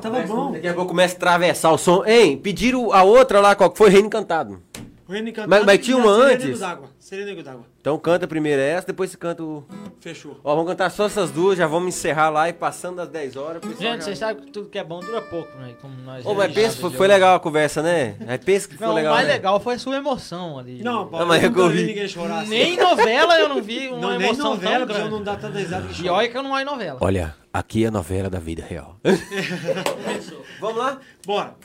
Tava 0.02 0.22
bom. 0.24 0.52
Daqui 0.52 0.68
a 0.68 0.74
pouco 0.74 0.90
começa 0.90 1.14
a 1.16 1.18
atravessar 1.18 1.72
o 1.72 1.78
som. 1.78 2.04
Hein, 2.06 2.38
pediram 2.38 2.92
a 2.92 3.04
outra 3.04 3.40
lá, 3.40 3.56
qual 3.56 3.70
que 3.70 3.78
foi? 3.78 3.90
Reino 3.90 4.08
Encantado. 4.08 4.62
O 5.08 5.12
Reino 5.12 5.30
Encantado 5.30 5.50
Mas- 5.50 5.66
mas 5.66 5.80
tinha 5.80 5.98
uma 5.98 6.14
Serena 6.16 6.34
antes? 6.34 6.46
Nego 6.48 6.60
d'Água. 6.60 6.90
Serena 7.00 7.44
d'Água. 7.44 7.71
Então 7.82 7.98
canta 7.98 8.28
primeiro 8.28 8.62
essa, 8.62 8.86
depois 8.86 9.10
você 9.10 9.18
canta 9.18 9.42
o... 9.42 9.66
Fechou. 10.00 10.40
Ó, 10.44 10.54
vamos 10.56 10.70
cantar 10.70 10.92
só 10.92 11.08
essas 11.08 11.32
duas, 11.32 11.58
já 11.58 11.66
vamos 11.66 11.88
encerrar 11.96 12.30
lá 12.30 12.48
e 12.48 12.54
passando 12.54 12.98
das 12.98 13.10
10 13.10 13.36
horas. 13.36 13.60
Gente, 13.64 13.82
já- 13.82 14.00
vocês 14.02 14.20
sabem 14.20 14.46
que 14.46 14.52
tudo 14.52 14.70
que 14.70 14.78
é 14.78 14.84
bom 14.84 15.00
dura 15.00 15.20
pouco, 15.20 15.58
né? 15.58 15.74
Como 15.82 15.96
nós 16.04 16.24
Ô, 16.24 16.36
mas 16.36 16.50
já- 16.50 16.54
pensa, 16.62 16.76
já- 16.76 16.82
foi, 16.82 16.92
já- 16.92 16.98
foi 16.98 17.08
legal 17.08 17.36
a 17.36 17.40
conversa, 17.40 17.82
né? 17.82 18.16
Aí 18.28 18.38
pensa 18.38 18.68
que 18.70 18.78
foi 18.78 18.86
Não, 18.86 18.94
legal, 18.94 19.14
o 19.14 19.16
mais 19.16 19.28
né? 19.28 19.34
legal 19.34 19.60
foi 19.60 19.74
a 19.74 19.80
sua 19.80 19.96
emoção 19.96 20.60
ali. 20.60 20.84
Não, 20.84 21.08
Paulo, 21.08 21.20
Não, 21.22 21.26
mas 21.26 21.44
eu 21.44 21.70
vi 21.70 21.84
ninguém 21.86 22.08
chorar 22.08 22.42
assim. 22.42 22.50
Nem 22.52 22.78
novela 22.78 23.40
eu 23.40 23.50
não 23.50 23.62
vi 23.64 23.88
uma 23.88 23.98
não, 24.00 24.10
nem 24.12 24.28
emoção 24.28 24.50
novela, 24.52 24.86
tão 24.86 24.96
grande. 24.96 25.10
não 25.10 25.24
dá 25.24 25.36
tanta 25.36 25.58
risada 25.58 25.88
que 25.88 26.06
E 26.06 26.10
olha 26.10 26.30
que 26.30 26.38
eu 26.38 26.44
não 26.44 26.52
olho 26.52 26.66
novela. 26.66 27.00
Olha, 27.02 27.36
aqui 27.52 27.84
é 27.84 27.88
a 27.88 27.92
novela 27.92 28.30
da 28.30 28.38
vida 28.38 28.64
real. 28.64 28.96
vamos 30.62 30.78
lá? 30.78 31.00
Bora. 31.26 31.56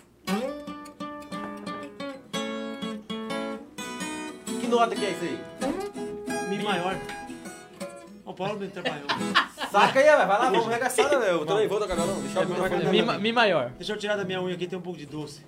Que 4.60 4.66
nota 4.66 4.96
que 4.96 5.04
é 5.04 5.10
isso 5.10 5.22
aí? 5.24 5.85
Mi 6.48 6.62
maior. 6.62 6.96
Ó, 8.24 8.30
O 8.30 8.34
Paulo 8.34 8.58
me 8.58 8.68
trabalhou. 8.68 9.06
Saca 9.70 9.98
aí, 9.98 10.06
vai 10.06 10.26
lá, 10.26 10.50
vamos 10.50 10.66
arregaçar, 10.68 11.18
né? 11.18 11.30
Eu 11.30 11.44
também 11.46 11.66
vou 11.68 11.78
tocar 11.78 11.94
violão, 11.94 12.20
deixa 12.20 12.40
eu 12.40 12.66
É, 12.66 12.90
Mi, 12.90 13.02
mi 13.18 13.32
maior. 13.32 13.70
Deixa 13.76 13.92
eu 13.92 13.96
tirar 13.96 14.16
da 14.16 14.24
minha 14.24 14.40
unha 14.40 14.54
aqui, 14.54 14.66
tem 14.66 14.78
um 14.78 14.82
pouco 14.82 14.98
de 14.98 15.06
doce. 15.06 15.42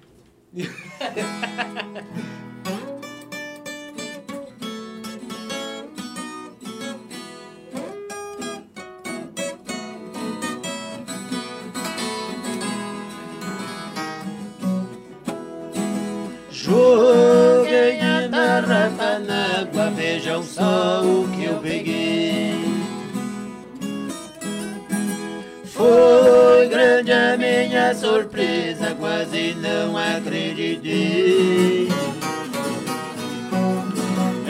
Joguei 16.69 17.99
a 18.01 18.29
na 18.29 19.61
água, 19.61 19.91
vejam 19.91 20.43
só 20.43 20.68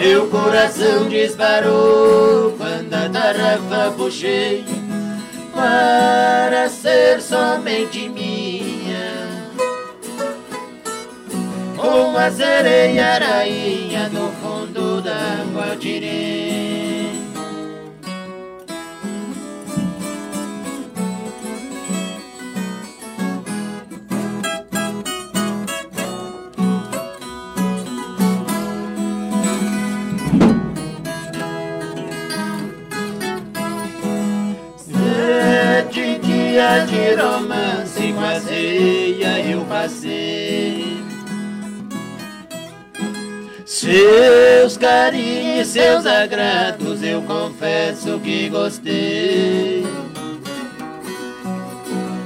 Meu 0.09 0.27
coração 0.29 1.07
disparou 1.07 2.53
quando 2.57 2.95
a 2.95 3.11
tarrafa 3.11 3.93
puxei 3.95 4.65
para 5.55 6.67
ser 6.71 7.21
somente 7.21 8.09
minha. 8.09 9.29
Com 11.77 12.17
a 12.17 12.31
sereia 12.31 13.19
rainha 13.19 14.09
do 14.09 14.33
fundo 14.41 15.03
da 15.03 15.15
água 15.43 15.77
tirei 15.77 16.48
de 36.99 37.15
romance 37.15 38.13
com 38.13 38.25
a 38.25 38.41
sereia 38.41 39.41
eu 39.41 39.65
passei. 39.67 40.99
Seus 43.65 44.77
carinhos, 44.77 45.69
seus 45.69 46.05
agrados, 46.07 47.03
eu 47.03 47.23
confesso 47.23 48.19
que 48.21 48.49
gostei. 48.49 49.87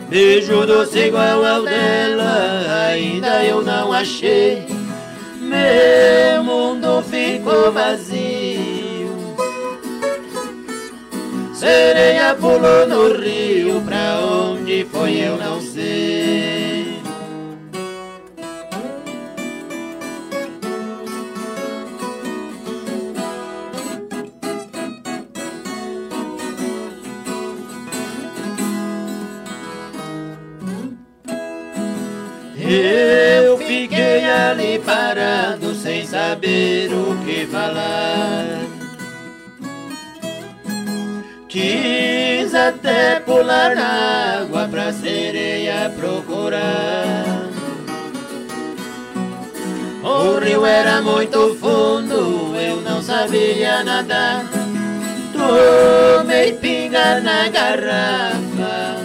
Beijo 0.09 0.67
doce 0.67 1.07
igual 1.07 1.45
ao 1.45 1.63
dela, 1.63 2.89
ainda 2.89 3.45
eu 3.45 3.63
não 3.63 3.93
achei. 3.93 4.67
Meu 5.41 6.45
mundo 6.45 7.03
ficou 7.03 7.73
vazio. 7.73 8.83
Sereia 11.55 12.35
pulou 12.35 12.87
no 12.89 13.17
rio, 13.17 13.81
pra 13.83 14.19
onde 14.73 14.85
foi 14.87 15.21
eu 15.21 15.37
não 15.37 15.61
sei. 15.61 17.03
Eu 32.65 33.59
fiquei 33.59 34.25
ali 34.25 34.79
parado 34.79 35.75
sem 35.75 36.07
saber 36.07 36.91
o 36.95 37.23
que 37.25 37.47
falar. 37.47 38.62
Quis 41.53 42.55
até 42.55 43.21
pular 43.21 43.77
na 43.77 44.41
água 44.41 44.67
pra 44.69 44.91
sereia 44.91 45.93
procurar. 45.95 47.51
O 50.03 50.39
rio 50.39 50.65
era 50.65 51.03
muito 51.03 51.55
fundo, 51.57 52.57
eu 52.57 52.81
não 52.81 53.03
sabia 53.03 53.85
nadar. 53.85 54.47
Tomei 55.35 56.55
pinga 56.55 57.21
na 57.21 57.47
garrafa. 57.49 58.97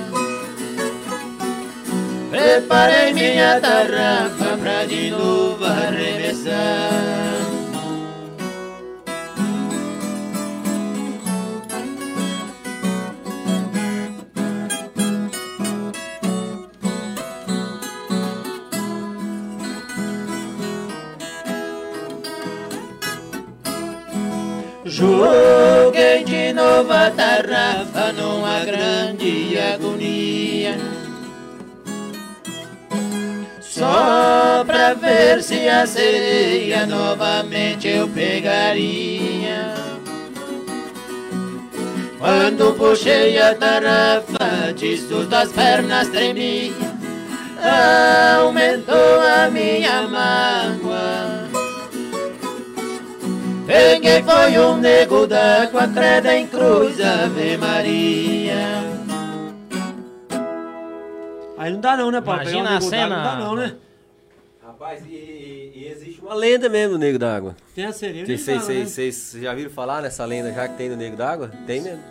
Preparei 2.31 3.13
minha 3.13 3.59
tarrafa 3.59 4.57
pra 4.57 4.85
de 4.85 5.11
novo 5.11 5.65
arremessar. 5.65 7.16
Joguei 24.97 26.23
de 26.23 26.53
novo 26.53 26.91
a 26.91 27.11
tarrafa 27.11 28.11
numa 28.13 28.65
grande 28.65 29.55
agonia. 29.55 30.75
Só 33.61 34.63
pra 34.65 34.95
ver 34.95 35.43
se 35.43 35.69
a 35.69 35.85
sereia 35.85 36.87
novamente 36.87 37.87
eu 37.87 38.07
pegaria. 38.07 39.75
Quando 42.17 42.73
puxei 42.73 43.37
a 43.37 43.53
tarrafa, 43.53 44.73
de 44.75 44.99
as 45.31 45.51
pernas 45.51 46.07
tremiam. 46.07 46.73
Aumentou 48.41 49.19
a 49.21 49.47
minha 49.51 50.07
mágoa. 50.07 50.86
Peguei 53.67 54.23
foi 54.23 54.57
um 54.59 54.77
nego 54.77 55.27
d'água, 55.27 55.87
credo 55.89 56.29
em 56.29 56.47
cruz, 56.47 57.01
Ave 57.01 57.57
Maria. 57.57 58.55
Aí 61.57 61.73
não 61.73 61.81
dá 61.81 61.97
não, 61.97 62.09
né, 62.09 62.21
Paulo? 62.21 62.41
Imagina 62.43 62.63
Pegar 62.63 62.73
um 62.73 62.77
a 62.77 62.81
cena. 62.81 63.15
Não 63.17 63.23
dá 63.23 63.35
não, 63.35 63.55
né? 63.55 63.75
Rapaz, 64.65 65.03
e, 65.05 65.11
e- 65.75 65.87
existe 65.91 66.21
uma 66.21 66.33
lenda 66.33 66.69
mesmo 66.69 66.93
do 66.93 66.99
Nego 66.99 67.19
d'Água. 67.19 67.55
Tem 67.75 67.85
a 67.85 67.91
sereia. 67.91 68.25
Vocês 68.25 68.67
né? 68.67 68.85
vocês- 68.85 69.35
já 69.41 69.53
viram 69.53 69.69
falar 69.71 70.01
nessa 70.01 70.23
lenda 70.23 70.53
já 70.53 70.67
que 70.67 70.77
tem 70.77 70.87
no 70.89 70.95
Nego 70.95 71.17
d'Água? 71.17 71.51
Tem 71.65 71.81
mesmo. 71.81 72.03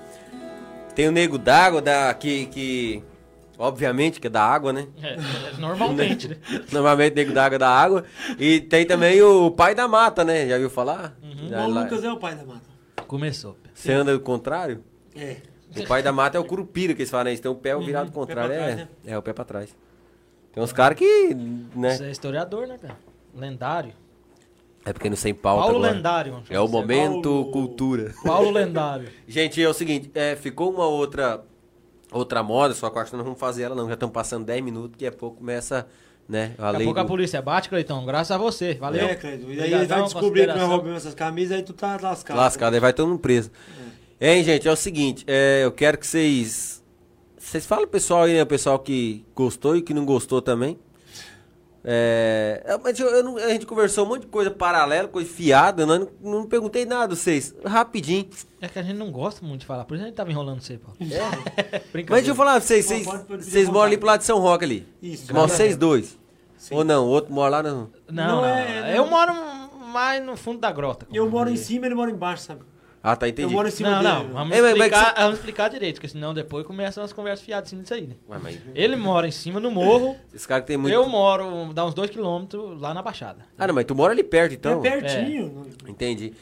Tem 0.94 1.08
o 1.08 1.12
Nego 1.12 1.38
d'Água 1.38 1.80
da, 1.80 2.12
que, 2.12 2.46
que. 2.46 3.02
Obviamente 3.58 4.20
que 4.20 4.26
é 4.26 4.30
da 4.30 4.42
água, 4.42 4.72
né? 4.72 4.86
É, 5.02 5.14
é, 5.14 5.18
normalmente, 5.58 6.28
né? 6.28 6.36
Normalmente 6.70 7.14
Nego 7.14 7.32
d'Água 7.32 7.56
é 7.56 7.58
da 7.58 7.68
água. 7.70 8.04
E 8.38 8.60
tem 8.60 8.84
também 8.86 9.22
o 9.22 9.50
Pai 9.50 9.74
da 9.74 9.88
Mata, 9.88 10.22
né? 10.24 10.46
Já 10.46 10.58
viu 10.58 10.68
falar? 10.68 11.16
Já 11.48 11.64
O 11.66 11.70
lá- 11.70 11.82
Lucas 11.82 12.04
é 12.04 12.12
o 12.12 12.16
pai 12.18 12.34
da 12.34 12.44
mata. 12.44 12.62
Começou. 13.06 13.56
Você 13.72 13.92
anda 13.92 14.12
ao 14.12 14.20
contrário? 14.20 14.82
É. 15.14 15.36
O 15.76 15.86
pai 15.86 16.02
da 16.02 16.12
mata 16.12 16.36
é 16.36 16.40
o 16.40 16.44
curupira 16.44 16.92
que 16.94 17.02
eles 17.02 17.10
falam, 17.10 17.24
né? 17.24 17.30
Eles 17.30 17.40
têm 17.40 17.50
o 17.50 17.54
pé 17.54 17.76
virado 17.78 18.06
ao 18.06 18.26
pé 18.26 18.34
contrário. 18.34 18.50
pra 18.50 18.56
é, 18.56 18.64
trás, 18.64 18.76
né? 18.76 18.88
é, 19.06 19.18
o 19.18 19.22
pé 19.22 19.32
pra 19.32 19.44
trás. 19.44 19.76
Tem 20.52 20.62
uns 20.62 20.72
caras 20.72 20.98
que, 20.98 21.34
né? 21.74 21.96
Você 21.96 22.04
é 22.04 22.10
historiador, 22.10 22.66
né, 22.66 22.78
cara? 22.80 22.96
Lendário. 23.34 23.92
É 24.84 24.92
porque 24.92 25.08
não 25.10 25.16
sem 25.16 25.34
pauta 25.34 25.62
Paulo 25.64 25.78
agora. 25.78 25.92
Lendário. 25.92 26.42
É 26.48 26.60
o 26.60 26.68
momento 26.68 27.22
Paulo- 27.28 27.50
cultura. 27.50 28.14
Paulo 28.24 28.50
Lendário. 28.50 29.08
Gente, 29.28 29.62
é 29.62 29.68
o 29.68 29.74
seguinte, 29.74 30.10
é, 30.14 30.34
ficou 30.36 30.72
uma 30.72 30.86
outra 30.86 31.44
outra 32.12 32.42
moda, 32.42 32.74
só 32.74 32.88
que 32.90 32.96
eu 32.98 33.02
acho 33.02 33.10
que 33.10 33.16
nós 33.16 33.24
não 33.24 33.32
vamos 33.32 33.40
fazer 33.40 33.64
ela 33.64 33.74
não. 33.74 33.86
Já 33.88 33.94
estamos 33.94 34.12
passando 34.12 34.44
10 34.44 34.62
minutos, 34.62 34.90
daqui 34.92 35.06
a 35.06 35.12
pouco 35.12 35.36
começa, 35.38 35.86
né, 36.28 36.54
a 36.58 36.72
Daqui 36.72 36.82
a 36.82 36.86
pouco 36.86 37.00
a 37.00 37.02
do- 37.02 37.08
polícia 37.08 37.40
bate, 37.42 37.68
Cleitão. 37.68 38.04
Graças 38.06 38.30
a 38.30 38.38
você. 38.38 38.74
Valeu. 38.74 39.06
É, 39.06 39.14
Credo. 39.14 39.44
E 39.52 39.60
aí 39.60 39.74
Obrigadão, 39.74 39.78
ele 39.78 39.86
vai 39.88 40.02
descobrir 40.04 40.40
que 40.48 40.58
nós 40.58 40.68
roubamos 40.68 40.96
essas 40.98 41.14
camisas, 41.14 41.56
aí 41.56 41.62
tu 41.62 41.72
tá 41.72 41.98
lascado. 42.00 42.36
lascado, 42.36 42.74
aí 42.74 42.80
vai 42.80 42.92
todo 42.92 43.08
mundo 43.08 43.20
preso. 43.20 43.50
Hein, 44.20 44.42
gente, 44.44 44.66
é 44.66 44.72
o 44.72 44.76
seguinte, 44.76 45.24
é, 45.26 45.60
eu 45.64 45.72
quero 45.72 45.98
que 45.98 46.06
vocês 46.06 46.82
vocês 47.38 47.64
falam 47.64 47.84
pro 47.84 47.92
pessoal 47.92 48.22
aí, 48.24 48.34
né, 48.34 48.42
o 48.42 48.46
pessoal 48.46 48.78
que 48.78 49.24
gostou 49.34 49.76
e 49.76 49.82
que 49.82 49.94
não 49.94 50.04
gostou 50.04 50.42
também. 50.42 50.78
É, 51.88 52.62
é, 52.66 52.76
mas 52.82 52.98
eu- 52.98 53.06
eu 53.08 53.22
não- 53.22 53.36
a 53.36 53.48
gente 53.50 53.64
conversou 53.64 54.04
um 54.04 54.08
monte 54.08 54.22
de 54.22 54.26
coisa 54.26 54.50
paralela, 54.50 55.06
coisa 55.06 55.30
fiada, 55.30 55.84
eu 55.84 55.86
não, 55.86 56.08
não 56.20 56.44
perguntei 56.46 56.84
nada 56.84 57.12
a 57.12 57.16
vocês, 57.16 57.54
rapidinho. 57.64 58.28
É 58.60 58.66
que 58.66 58.76
a 58.76 58.82
gente 58.82 58.96
não 58.96 59.12
gosta 59.12 59.46
muito 59.46 59.60
de 59.60 59.66
falar, 59.66 59.84
por 59.84 59.94
isso 59.94 60.02
a 60.02 60.06
gente 60.08 60.16
tava 60.16 60.30
enrolando 60.32 60.60
você, 60.60 60.78
Paulo. 60.78 60.96
É. 61.00 61.78
Brincadeira. 61.92 62.06
Mas 62.10 62.20
deixa 62.22 62.30
eu 62.32 62.34
falar 62.34 62.52
pra 62.52 62.60
vocês, 62.60 62.84
vocês, 62.86 63.06
vocês 63.28 63.68
moram 63.68 63.82
ali 63.86 63.96
pro 63.96 64.08
lado 64.08 64.18
de 64.20 64.26
São 64.26 64.40
Roque 64.40 64.64
ali. 64.64 64.88
Isso. 65.00 65.32
Moram 65.32 65.44
a 65.44 65.48
vocês 65.48 65.76
dois. 65.76 66.18
Sim. 66.58 66.74
Ou 66.74 66.82
não, 66.84 67.06
o 67.06 67.08
outro 67.08 67.32
mora 67.32 67.50
lá 67.50 67.62
no... 67.62 67.70
Não, 68.10 68.26
Não 68.26 68.36
não. 68.42 68.44
é- 68.46 68.98
Eu 68.98 69.06
moro 69.06 69.32
mais 69.92 70.24
no 70.24 70.36
fundo 70.36 70.58
da 70.58 70.72
grota. 70.72 71.06
Eu 71.12 71.30
moro 71.30 71.48
em 71.50 71.56
cima, 71.56 71.86
ele 71.86 71.94
mora 71.94 72.10
embaixo, 72.10 72.42
sabe? 72.42 72.62
Ah, 73.08 73.14
tá, 73.14 73.28
entendi. 73.28 73.42
Eu 73.42 73.50
moro 73.50 73.68
em 73.68 73.70
cima 73.70 73.90
Não, 73.90 73.98
dele. 74.02 74.14
não. 74.28 74.34
Vamos, 74.34 74.56
É, 74.56 74.60
mas 74.60 74.72
explicar, 74.72 75.14
vamos 75.16 75.38
explicar 75.38 75.68
direito, 75.68 75.94
porque 75.94 76.08
senão 76.08 76.34
depois 76.34 76.66
começam 76.66 77.04
as 77.04 77.12
conversas 77.12 77.46
fiadas 77.46 77.70
cima 77.70 77.82
disso 77.82 77.94
aí, 77.94 78.04
né? 78.04 78.16
Ué, 78.28 78.38
mas 78.42 78.58
Ele 78.74 78.96
mora 78.96 79.28
em 79.28 79.30
cima 79.30 79.60
no 79.60 79.70
morro, 79.70 80.16
esse 80.34 80.48
cara 80.48 80.60
que 80.60 80.66
tem 80.66 80.76
muito... 80.76 80.92
eu 80.92 81.08
moro, 81.08 81.72
dá 81.72 81.86
uns 81.86 81.94
dois 81.94 82.10
quilômetros 82.10 82.80
lá 82.80 82.92
na 82.92 83.02
Baixada. 83.02 83.46
Ah, 83.56 83.68
não, 83.68 83.74
mas 83.76 83.84
tu 83.84 83.94
mora 83.94 84.12
ali 84.12 84.24
perto, 84.24 84.54
então. 84.54 84.84
é 84.84 84.90
pertinho. 84.90 85.68
Entendi. 85.86 86.32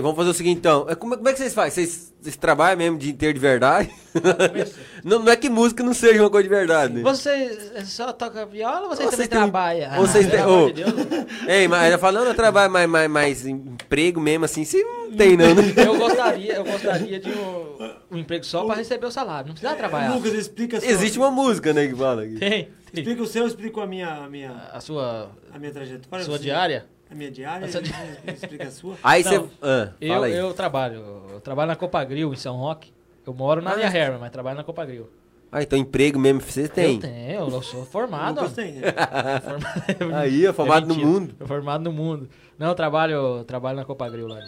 Vamos 0.00 0.16
fazer 0.16 0.30
o 0.30 0.34
seguinte 0.34 0.58
então. 0.58 0.86
É, 0.88 0.94
Como, 0.94 1.16
como 1.16 1.28
é 1.28 1.32
que 1.32 1.38
vocês 1.38 1.52
fazem? 1.52 1.70
Vocês, 1.84 2.14
vocês 2.20 2.36
trabalham 2.36 2.78
mesmo 2.78 2.96
o 2.96 2.98
dia 2.98 3.10
inteiro 3.12 3.34
de 3.34 3.40
verdade? 3.40 3.90
não, 5.04 5.18
não 5.18 5.30
é 5.32 5.36
que 5.36 5.50
música 5.50 5.82
não 5.82 5.92
seja 5.92 6.22
uma 6.22 6.30
coisa 6.30 6.48
de 6.48 6.54
verdade. 6.54 6.94
né? 6.94 7.02
Você 7.02 7.84
só 7.84 8.12
toca 8.12 8.46
viola 8.46 8.82
ou 8.82 8.88
você 8.90 9.02
Ou 9.04 9.10
também 9.10 9.16
vocês 9.16 9.28
têm- 9.28 9.38
trabalha? 9.38 9.92
ou 9.98 10.06
vocês 10.06 10.26
pelo 10.26 10.72
têm- 10.72 10.84
ô. 10.84 10.90
de. 10.90 10.94
Ei, 11.50 11.68
mas 11.68 11.88
ela 11.88 11.98
falando, 11.98 12.28
eu 12.28 12.34
trabalho 12.34 12.72
mais, 12.72 12.88
mais, 12.88 13.10
mais 13.10 13.46
emprego 13.46 14.20
mesmo 14.20 14.44
assim, 14.46 14.64
você 14.64 14.82
não 14.82 15.10
tem 15.12 15.36
não, 15.36 15.54
né? 15.54 15.62
Eu 15.84 15.98
gostaria, 15.98 16.54
eu 16.54 16.64
gostaria 16.64 17.20
de 17.20 17.28
um, 17.30 17.92
um 18.12 18.18
emprego 18.18 18.44
só 18.44 18.64
pra 18.64 18.76
receber 18.76 19.06
o 19.06 19.10
salário, 19.10 19.48
não 19.48 19.54
precisa 19.54 19.74
trabalhar. 19.76 20.14
Lucas, 20.14 20.32
explica 20.32 20.80
sua, 20.80 20.88
Existe 20.88 21.18
uma 21.18 21.30
música, 21.30 21.72
né, 21.72 21.86
que 21.86 21.94
fala 21.94 22.22
aqui. 22.22 22.36
Tem, 22.38 22.50
tem. 22.50 22.68
Explica 22.94 23.22
o 23.22 23.26
seu, 23.26 23.42
eu 23.42 23.48
explico 23.48 23.80
a 23.80 23.86
minha, 23.86 24.08
a 24.08 24.28
minha, 24.28 24.50
A 24.72 24.80
sua, 24.80 25.30
a 25.52 25.58
minha 25.58 25.72
trajetória. 25.72 26.24
sua 26.24 26.38
diária? 26.38 26.86
A 27.14 27.16
minha 27.16 27.30
diária, 27.30 27.66
explica 27.66 28.64
a 28.66 28.70
sua. 28.72 28.96
Aí 29.04 29.22
você... 29.22 29.36
Ah, 29.62 29.90
Eu, 30.00 30.22
aí. 30.24 30.34
eu 30.36 30.52
trabalho, 30.52 30.96
eu 31.32 31.40
trabalho 31.40 31.68
na 31.68 31.76
Copagril 31.76 32.32
em 32.32 32.36
São 32.36 32.56
Roque. 32.56 32.92
Eu 33.24 33.32
moro 33.32 33.62
na 33.62 33.72
Ah, 33.72 33.76
minha 33.76 33.88
é? 33.88 33.96
Herman, 33.96 34.18
mas 34.18 34.32
trabalho 34.32 34.56
na 34.56 34.64
Copagril. 34.64 35.08
Ah, 35.52 35.62
então 35.62 35.78
emprego 35.78 36.18
mesmo 36.18 36.40
você 36.40 36.66
tem. 36.66 36.96
Eu 36.96 37.00
tenho, 37.00 37.40
eu 37.48 37.62
sou 37.62 37.86
formado. 37.86 38.40
Ó. 38.42 38.48
tem, 38.48 38.72
né? 38.72 38.82
Formado- 39.40 40.14
Aí, 40.18 40.46
ó, 40.48 40.52
formado 40.52 40.86
no 40.88 40.94
mentira. 40.96 41.08
mundo. 41.08 41.34
Eu 41.38 41.46
formado 41.46 41.84
no 41.84 41.92
mundo. 41.92 42.28
Não, 42.58 42.66
eu 42.70 42.74
trabalho, 42.74 43.12
eu 43.14 43.44
trabalho 43.44 43.76
na 43.76 43.84
Copagril 43.84 44.26
lá. 44.26 44.40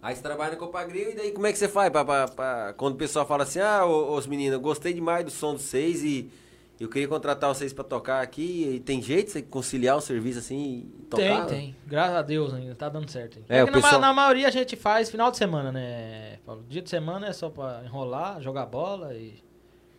Aí 0.00 0.14
você 0.14 0.22
trabalha 0.22 0.52
na 0.52 0.56
Copagril 0.56 1.10
e 1.10 1.14
daí 1.16 1.32
como 1.32 1.46
é 1.48 1.52
que 1.52 1.58
você 1.58 1.66
faz? 1.68 1.90
Pra, 1.90 2.04
pra- 2.04 2.28
pra- 2.28 2.74
quando 2.76 2.94
o 2.94 2.96
pessoal 2.96 3.26
fala 3.26 3.42
assim, 3.42 3.58
ah, 3.58 3.84
ô, 3.84 4.14
os 4.16 4.26
meninos, 4.28 4.52
eu 4.54 4.60
gostei 4.60 4.92
demais 4.92 5.24
do 5.24 5.30
som 5.32 5.56
de 5.56 5.62
vocês 5.62 6.04
e 6.04 6.30
eu 6.82 6.88
queria 6.88 7.06
contratar 7.08 7.48
vocês 7.54 7.72
pra 7.72 7.84
tocar 7.84 8.20
aqui. 8.22 8.74
E 8.76 8.80
tem 8.80 9.00
jeito 9.02 9.26
de 9.26 9.32
você 9.32 9.42
conciliar 9.42 9.96
o 9.96 10.00
serviço 10.00 10.38
assim 10.38 10.86
e 11.00 11.02
tocar? 11.08 11.46
Tem, 11.46 11.58
tem. 11.58 11.76
Graças 11.86 12.16
a 12.16 12.22
Deus 12.22 12.52
ainda, 12.54 12.74
tá 12.74 12.88
dando 12.88 13.08
certo. 13.10 13.38
É, 13.48 13.58
É, 13.58 13.62
o 13.62 13.66
na, 13.66 13.72
pessoal- 13.72 14.00
na 14.00 14.12
maioria 14.12 14.48
a 14.48 14.50
gente 14.50 14.76
faz 14.76 15.10
final 15.10 15.30
de 15.30 15.36
semana, 15.36 15.70
né? 15.72 16.38
Paulo? 16.44 16.64
Dia 16.68 16.82
de 16.82 16.90
semana 16.90 17.26
é 17.28 17.32
só 17.32 17.48
pra 17.50 17.82
enrolar, 17.84 18.40
jogar 18.40 18.66
bola 18.66 19.14
e 19.14 19.34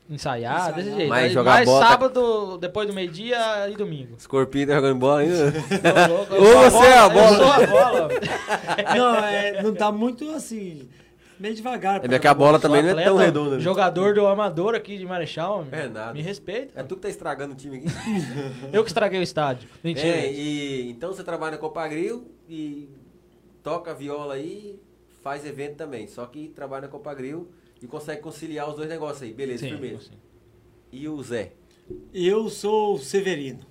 ensaiar, 0.09 0.55
Ensaiar. 0.55 0.73
desse 0.75 0.93
jeito. 0.95 1.09
Mas 1.09 1.23
Aí 1.25 1.29
jogar 1.31 1.51
mais 1.51 1.65
bola 1.65 1.79
tá- 1.81 1.87
sábado, 1.91 2.57
depois 2.57 2.87
do 2.87 2.93
meio-dia 2.93 3.69
e 3.69 3.75
domingo. 3.75 4.15
Escorpião 4.17 4.67
tá 4.67 4.75
jogando 4.75 4.99
bola 4.99 5.19
ainda? 5.21 5.35
Eu 6.35 6.59
a 6.59 6.69
você 6.69 6.85
é 6.85 6.99
a 6.99 7.03
Eu 7.05 7.09
bola. 7.09 7.37
sou 7.37 7.51
a 7.51 7.67
bola. 7.67 8.09
Não, 8.97 9.15
é, 9.25 9.63
não 9.63 9.73
tá 9.73 9.91
muito 9.91 10.29
assim. 10.31 10.87
Meio 11.39 11.55
devagar. 11.55 12.01
É 12.11 12.19
que 12.19 12.27
a 12.27 12.33
bola 12.33 12.59
também 12.59 12.81
não 12.81 12.89
é 12.89 12.93
tão 13.03 13.13
atleta, 13.13 13.25
redonda. 13.25 13.55
né? 13.55 13.61
Jogador 13.61 14.13
do 14.13 14.25
Amador 14.27 14.75
aqui 14.75 14.97
de 14.97 15.05
Marechal. 15.05 15.65
É 15.71 15.87
nada. 15.87 16.13
Me 16.13 16.21
respeita. 16.21 16.79
É 16.79 16.83
tu 16.83 16.95
que 16.95 17.01
tá 17.01 17.09
estragando 17.09 17.53
o 17.53 17.55
time 17.55 17.77
aqui. 17.77 17.87
Eu 18.71 18.83
que 18.83 18.89
estraguei 18.89 19.19
o 19.19 19.23
estádio. 19.23 19.67
Mentira. 19.83 20.07
É, 20.07 20.31
e 20.31 20.89
então 20.91 21.11
você 21.13 21.23
trabalha 21.23 21.51
na 21.53 21.57
Copagril 21.57 22.27
e 22.47 22.89
toca 23.61 23.93
viola 23.93 24.35
aí, 24.35 24.79
faz 25.21 25.45
evento 25.45 25.75
também. 25.75 26.07
Só 26.07 26.25
que 26.25 26.49
trabalha 26.49 26.83
na 26.83 26.87
Copagril 26.87 27.49
e 27.81 27.87
consegue 27.87 28.21
conciliar 28.21 28.69
os 28.69 28.75
dois 28.75 28.87
negócios 28.89 29.23
aí. 29.23 29.33
Beleza, 29.33 29.63
Sim, 29.65 29.71
firmeza. 29.71 30.03
sim. 30.03 30.11
E 30.91 31.07
o 31.09 31.21
Zé? 31.23 31.53
Eu 32.13 32.49
sou 32.49 32.95
o 32.95 32.99
Severino. 32.99 33.65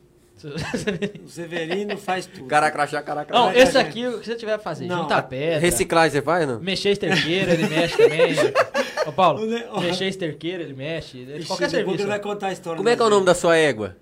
O 1.25 1.29
Severino 1.29 1.97
faz 1.97 2.27
tudo. 2.27 2.47
Cara 2.47 2.71
crachá, 2.71 3.03
cara 3.03 3.25
crachá. 3.25 3.45
Não, 3.45 3.53
esse 3.53 3.77
aqui, 3.79 4.07
o 4.07 4.19
que 4.21 4.27
você 4.27 4.35
tiver 4.35 4.53
pra 4.55 4.63
fazer? 4.63 4.87
Não. 4.87 5.03
Juntar 5.03 5.23
pedra. 5.23 5.59
Reciclagem 5.61 6.11
você 6.11 6.23
faz, 6.23 6.47
não? 6.47 6.61
Mexer 6.61 6.91
esterqueira, 6.91 7.53
ele 7.53 7.67
mexe 7.69 7.97
também. 7.97 8.35
Ô, 9.07 9.13
Paulo, 9.13 9.43
O 9.73 9.81
mexer 9.81 10.07
esterqueira, 10.09 10.63
ele 10.63 10.75
mexe. 10.75 11.19
Ixi, 11.19 11.47
qualquer 11.47 11.71
serviço. 11.71 11.97
ele 12.03 12.07
vai 12.07 12.21
contar 12.21 12.49
a 12.49 12.53
história. 12.53 12.77
Como 12.77 12.89
é 12.89 12.97
que 12.97 13.03
é 13.03 13.05
o 13.05 13.11
nome 13.11 13.27
da 13.27 13.35
sua 13.35 13.57
égua? 13.57 13.97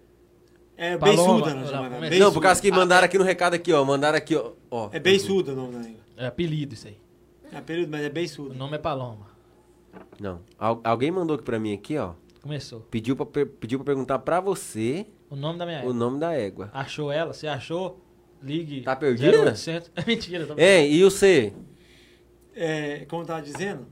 É 0.77 0.97
Paloma. 0.97 1.45
Beiçuda, 1.45 1.55
Não, 1.55 2.01
Beiçuda. 2.01 2.25
Não, 2.25 2.33
por 2.33 2.43
causa 2.43 2.61
que 2.61 2.71
mandaram 2.71 3.05
aqui 3.05 3.19
no 3.19 3.25
recado 3.25 3.55
aqui, 3.55 3.73
ó. 3.73 3.85
Mandaram 3.85 4.17
aqui, 4.17 4.35
ó. 4.37 4.53
ó. 4.71 4.89
É 4.93 4.99
Beiçuda 4.99 5.53
o 5.53 5.57
nome 5.57 5.73
da 5.75 5.79
nega. 5.81 5.97
É 6.17 6.27
apelido 6.27 6.75
isso 6.75 6.87
aí. 6.89 6.97
É 7.53 7.61
período, 7.61 7.91
mas 7.91 8.03
é 8.03 8.07
O 8.09 8.13
Beiçuda. 8.13 8.55
nome 8.55 8.77
é 8.77 8.79
Paloma. 8.79 9.27
Não. 10.19 10.41
Al- 10.59 10.81
alguém 10.85 11.11
mandou 11.11 11.35
aqui 11.37 11.45
pra 11.45 11.59
mim 11.59 11.73
aqui, 11.75 11.99
ó. 11.99 12.13
Começou. 12.43 12.81
Pediu 12.91 13.15
pra, 13.17 13.27
pediu 13.59 13.79
pra 13.79 13.85
perguntar 13.87 14.19
pra 14.21 14.41
você 14.41 15.07
O 15.31 15.37
nome 15.37 15.59
da 15.59 15.65
minha 15.65 15.79
o 15.79 15.83
égua. 15.83 15.95
nome 15.95 16.19
da 16.19 16.33
égua. 16.35 16.71
Achou 16.75 17.11
ela? 17.13 17.33
Você 17.33 17.47
achou? 17.47 18.01
Ligue. 18.43 18.83
Tá 18.83 18.97
perdida? 18.97 19.39
0800. 19.39 19.91
É 19.95 20.05
mentira. 20.07 20.47
Tô... 20.47 20.55
É, 20.57 20.85
e 20.87 21.03
você? 21.05 21.53
É, 22.55 23.07
como 23.09 23.23
eu 23.23 23.27
tava 23.27 23.41
dizendo, 23.41 23.87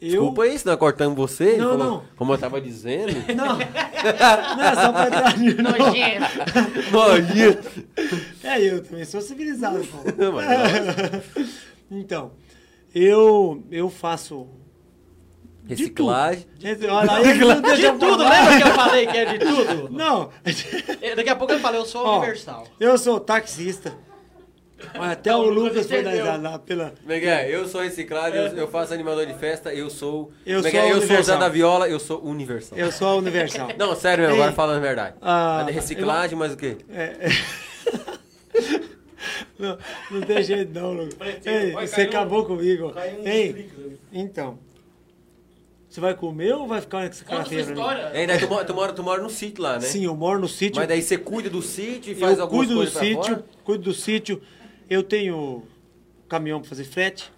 eu... 0.00 0.08
Desculpa 0.10 0.42
aí 0.42 0.58
se 0.58 0.66
nós 0.66 0.76
cortamos 0.76 1.16
você. 1.16 1.56
Não, 1.56 1.70
como, 1.70 1.84
não. 1.84 2.04
Como 2.16 2.32
eu 2.34 2.38
tava 2.38 2.60
dizendo. 2.60 3.12
Não, 3.34 3.56
não 3.56 4.64
é 4.64 4.74
só 4.74 4.92
pra 4.92 5.10
não. 5.36 5.70
Nojento. 5.70 6.90
Nojento. 6.92 7.84
É, 8.42 8.60
eu 8.60 8.82
também 8.82 9.04
sou 9.04 9.20
civilizado, 9.20 9.78
pô. 9.86 9.98
Não, 10.18 10.32
mas 10.32 10.46
Então, 11.90 12.32
eu, 12.94 13.62
eu 13.70 13.88
faço... 13.88 14.48
Reciclagem. 15.68 16.46
Olha, 16.90 17.30
ele 17.30 17.44
não 17.44 17.60
deixa 17.60 17.76
De 17.76 17.82
eu 17.84 17.98
tudo, 17.98 18.18
lembra 18.24 18.56
que 18.56 18.62
eu 18.68 18.74
falei 18.74 19.06
que 19.06 19.16
é 19.16 19.24
de 19.24 19.38
tudo? 19.38 19.88
Não, 19.90 20.30
É, 21.00 21.14
Daqui 21.14 21.30
a 21.30 21.36
pouco 21.36 21.52
eu 21.52 21.60
falei, 21.60 21.80
eu 21.80 21.86
sou 21.86 22.04
Ó, 22.04 22.18
universal. 22.18 22.66
eu 22.80 22.98
sou 22.98 23.20
taxista. 23.20 23.92
Olha, 24.98 25.12
Até 25.12 25.34
o 25.34 25.42
Lucas 25.48 25.86
foi 25.86 26.02
dar 26.02 26.40
lá 26.42 26.58
pela... 26.58 26.92
Miguel, 27.06 27.38
eu 27.48 27.68
sou 27.68 27.80
reciclagem, 27.82 28.36
eu, 28.40 28.46
eu 28.56 28.66
faço 28.68 28.92
animador 28.92 29.24
de 29.24 29.34
festa, 29.34 29.72
eu 29.72 29.88
sou. 29.88 30.32
Eu 30.44 30.60
Miguel, 30.60 30.82
sou 30.82 30.90
eu 30.90 30.94
sou 30.96 30.96
o 30.96 30.98
Zé 31.00 31.04
universal. 31.06 31.38
da 31.38 31.48
Viola, 31.48 31.88
eu 31.88 32.00
sou 32.00 32.20
universal. 32.24 32.76
Eu 32.76 32.90
sou 32.90 33.06
a 33.06 33.14
Universal. 33.14 33.68
Não, 33.78 33.94
sério 33.94 34.22
mesmo, 34.24 34.34
Ei. 34.36 34.40
agora 34.42 34.52
falando 34.56 34.78
a 34.78 34.80
verdade. 34.80 35.14
Ah, 35.22 35.64
é 35.68 35.70
reciclagem, 35.70 36.36
mas 36.36 36.52
o 36.52 36.56
quê? 36.56 36.78
É, 36.90 37.02
é. 37.20 37.28
Não, 39.58 39.78
não 40.10 40.20
tem 40.22 40.42
jeito 40.42 40.72
não, 40.78 40.92
Lucas. 40.92 41.16
Ei, 41.46 41.70
você 41.72 42.02
um- 42.02 42.04
acabou 42.06 42.44
comigo. 42.44 42.90
caiu 42.90 43.20
um 43.20 43.26
Ei, 43.28 43.70
então. 44.12 44.58
Você 45.92 46.00
vai 46.00 46.14
comer 46.14 46.54
ou 46.54 46.66
vai 46.66 46.80
ficar 46.80 47.00
nessa 47.00 47.22
mim? 47.22 47.54
história. 47.60 48.00
É, 48.14 48.26
daí 48.26 48.38
tu, 48.38 48.48
mora, 48.48 48.64
tu, 48.64 48.74
mora, 48.74 48.92
tu 48.94 49.02
mora 49.02 49.22
no 49.22 49.28
sítio 49.28 49.62
lá, 49.62 49.74
né? 49.74 49.80
Sim, 49.80 50.06
eu 50.06 50.16
moro 50.16 50.40
no 50.40 50.48
sítio. 50.48 50.80
Mas 50.80 50.88
daí 50.88 51.02
você 51.02 51.18
cuida 51.18 51.50
do 51.50 51.60
sítio 51.60 52.12
e 52.12 52.14
faz 52.14 52.38
eu 52.38 52.44
algumas 52.44 52.66
cuido 52.66 52.80
do 52.80 52.90
coisas 52.90 52.98
sítio, 52.98 53.34
fora? 53.34 53.44
cuido 53.62 53.84
do 53.84 53.92
sítio. 53.92 54.40
Eu 54.88 55.02
tenho 55.02 55.64
caminhão 56.30 56.60
pra 56.60 56.68
fazer 56.70 56.84
frete. 56.84 57.30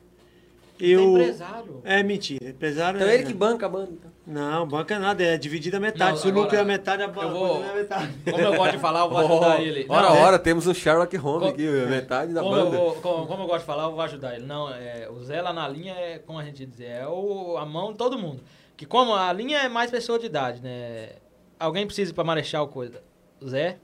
Você 0.78 0.85
é 0.85 0.89
Eu... 0.89 1.12
empresário. 1.19 1.81
É 1.85 2.03
mentira, 2.03 2.49
empresário 2.51 2.99
Então 2.99 3.09
é... 3.09 3.15
ele 3.15 3.25
que 3.25 3.33
banca 3.35 3.67
a 3.67 3.69
banda. 3.69 3.91
então. 3.93 4.11
Não, 4.27 4.67
banca 4.67 4.99
nada, 4.99 5.23
é 5.23 5.36
dividido 5.36 5.77
a 5.77 5.81
metade. 5.81 6.12
Não, 6.12 6.17
Se 6.17 6.28
o 6.28 6.33
lucro 6.33 6.57
é 6.57 6.61
a 6.61 6.65
metade, 6.65 7.03
a 7.03 7.09
banca 7.09 7.27
eu 7.27 7.31
vou- 7.33 7.62
é 7.65 7.70
a 7.70 7.75
metade. 7.75 8.15
Como 8.31 8.43
eu 8.43 8.55
gosto 8.57 8.73
de 8.73 8.78
falar, 8.78 9.01
eu 9.01 9.11
vou 9.11 9.19
ajudar 9.19 9.61
ele. 9.62 9.86
Ora, 9.89 10.09
Não, 10.09 10.17
é- 10.17 10.20
ora, 10.23 10.39
temos 10.39 10.67
um 10.67 10.73
Sherlock 10.75 11.15
Holmes 11.17 11.49
Co- 11.49 11.55
aqui, 11.55 11.62
metade 11.62 12.33
da 12.33 12.41
como, 12.43 12.57
eu 12.57 12.65
banda. 12.65 12.77
vou- 12.77 12.94
como, 12.97 13.27
como 13.27 13.43
eu 13.43 13.47
gosto 13.47 13.61
de 13.61 13.67
falar, 13.67 13.85
eu 13.85 13.93
vou 13.93 14.01
ajudar 14.01 14.35
ele. 14.35 14.47
Não, 14.47 14.69
é, 14.73 15.09
o 15.11 15.23
Zé 15.23 15.41
lá 15.43 15.53
na 15.53 15.69
linha 15.69 15.93
é, 15.94 16.19
como 16.19 16.39
a 16.39 16.44
gente 16.44 16.65
diz, 16.65 16.81
é 16.81 17.07
o, 17.07 17.57
a 17.59 17.65
mão 17.67 17.93
de 17.93 17.99
todo 17.99 18.19
mundo. 18.19 18.41
Que 18.77 18.86
como 18.86 19.15
a 19.15 19.33
linha 19.33 19.59
é 19.59 19.69
mais 19.69 19.91
pessoa 19.91 20.19
de 20.19 20.27
idade, 20.27 20.61
né? 20.62 21.11
Alguém 21.61 21.86
precisa 21.86 22.11
ir 22.11 22.15
pra 22.15 22.25
Marechal 22.25 22.67
coisa. 22.69 23.01
O 23.41 23.49
Zé, 23.49 23.77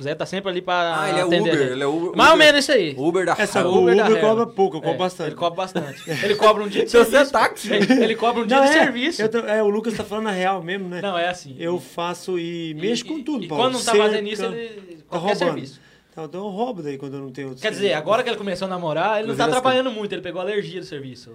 o 0.00 0.02
Zé 0.02 0.14
tá 0.14 0.26
sempre 0.26 0.50
ali 0.50 0.60
pra 0.60 1.00
Ah, 1.02 1.08
ele 1.10 1.18
é 1.18 1.22
atender 1.22 1.40
Uber, 1.40 1.58
gente. 1.58 1.72
ele 1.72 1.82
é 1.82 1.86
Uber. 1.86 2.16
Mais 2.16 2.30
ou 2.30 2.34
Uber- 2.36 2.46
menos 2.46 2.60
isso 2.64 2.72
aí. 2.72 2.94
Uber 2.96 3.26
da 3.26 3.36
Essa- 3.38 3.66
o 3.66 3.78
Uber 3.82 3.96
da 3.96 4.04
Rel. 4.08 4.20
cobra 4.20 4.46
pouco, 4.46 4.76
eu 4.76 4.80
cobro 4.80 4.94
É, 4.94 4.98
bastante. 4.98 5.28
Ele 5.28 5.36
cobra 5.36 5.56
bastante. 5.56 6.02
Ele 6.24 6.34
cobra 6.34 6.62
um 6.64 6.68
dia 6.68 6.84
de 6.84 6.90
Se 6.90 6.96
você 6.96 7.02
é 7.16 7.24
serviço. 7.24 7.32
táxi. 7.32 7.72
Ele, 7.72 8.04
ele 8.04 8.16
cobra 8.16 8.42
um 8.42 8.46
dia 8.46 8.56
Não, 8.58 8.64
de 8.64 8.70
é, 8.70 8.72
serviço. 8.72 9.28
tô- 9.28 9.38
é, 9.38 9.62
o 9.62 9.68
Lucas 9.68 9.94
tá 9.94 10.02
falando 10.04 10.28
a 10.28 10.32
real 10.32 10.62
mesmo, 10.62 10.88
né? 10.88 11.00
Não, 11.02 11.16
é 11.18 11.28
assim. 11.28 11.54
Eu 11.58 11.78
faço 11.78 12.38
e 12.38 12.70
E- 12.70 12.74
mexo 12.74 13.04
com 13.06 13.22
tudo, 13.22 13.44
E 13.44 13.48
Paulo. 13.48 13.64
quando 13.64 13.74
não 13.74 13.84
tá 13.84 13.94
fazendo 13.94 14.28
isso, 14.28 14.44
ele. 14.44 14.68
Tá 15.10 15.18
Qualquer 15.18 15.28
roubando. 15.34 15.38
serviço. 15.54 15.80
Tá, 16.14 16.24
então 16.24 16.40
eu 16.44 16.48
roubo 16.50 16.82
daí 16.82 16.98
quando 16.98 17.14
eu 17.14 17.20
não 17.20 17.30
tenho 17.30 17.48
outro 17.50 17.62
Quer 17.62 17.70
dizer, 17.70 17.82
serviço. 17.82 17.98
agora 18.02 18.22
que 18.24 18.28
ele 18.30 18.36
começou 18.36 18.66
a 18.66 18.68
namorar, 18.68 19.20
ele 19.20 19.28
não 19.28 19.36
tá 19.36 19.44
Inclusive, 19.44 19.50
trabalhando 19.62 19.92
muito, 19.92 20.12
ele 20.12 20.22
pegou 20.22 20.40
alergia 20.40 20.80
do 20.80 20.86
serviço. 20.86 21.32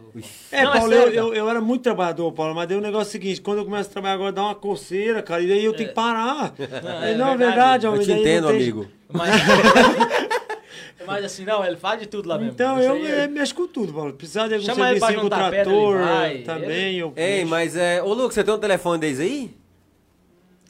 É, 0.52 0.64
Não, 0.64 0.74
é 0.74 0.78
Paulo, 0.80 0.94
eu, 0.94 1.02
sério, 1.04 1.16
eu, 1.18 1.34
eu 1.34 1.50
era 1.50 1.62
muito 1.62 1.82
trabalhador, 1.82 2.30
Paulo, 2.34 2.54
mas 2.54 2.68
daí 2.68 2.78
o 2.78 2.82
negócio 2.82 3.06
é 3.08 3.10
o 3.10 3.12
seguinte, 3.12 3.40
quando 3.42 3.60
eu 3.60 3.66
começo 3.66 3.90
a 3.90 3.94
trabalhar 3.94 4.16
agora 4.16 4.32
dá 4.34 4.44
uma 4.44 4.56
coceira, 4.56 5.24
cara, 5.24 5.42
e 5.42 5.48
daí 5.48 5.64
eu 5.64 5.72
tenho 5.74 5.88
que 5.90 5.96
parar. 5.96 6.54
Não, 6.60 7.04
é 7.04 7.16
não, 7.16 7.30
é 7.30 7.38
verdade. 7.38 7.38
verdade, 7.38 7.86
Eu 7.86 8.00
te 8.00 8.06
daí 8.08 8.08
não 8.16 8.22
entendo, 8.22 8.48
tem- 8.48 8.56
amigo. 8.58 8.88
Mas, 9.14 9.32
mas 11.08 11.26
assim, 11.26 11.46
não, 11.46 11.66
ele 11.66 11.78
faz 11.78 12.00
de 12.00 12.08
tudo 12.08 12.28
lá 12.28 12.38
mesmo. 12.38 12.52
Então 12.54 12.78
Isso 12.78 12.88
eu 12.90 12.94
aí 12.96 13.06
é- 13.06 13.20
é, 13.24 13.28
mexo 13.28 13.56
com 13.56 13.68
tudo, 13.68 13.94
Paulo. 13.94 14.12
Precisar 14.14 14.48
de 14.50 14.56
algum 14.56 14.66
Chama 14.66 14.90
ele 14.92 15.00
pra 15.00 15.08
serviço 15.08 15.30
com 15.30 15.36
juntar 15.36 15.52
pedra, 15.52 15.64
trator, 15.72 15.96
ele 15.96 16.04
vai. 16.04 16.38
também 16.40 16.96
eu 16.98 17.14
Ei, 17.16 17.46
mas 17.46 17.78
é. 17.78 18.04
Ô, 18.04 18.14
Lucas, 18.14 18.34
você 18.34 18.44
tem 18.44 18.54
um 18.54 18.58
telefone 18.60 19.00
deles 19.00 19.20
aí? 19.22 19.56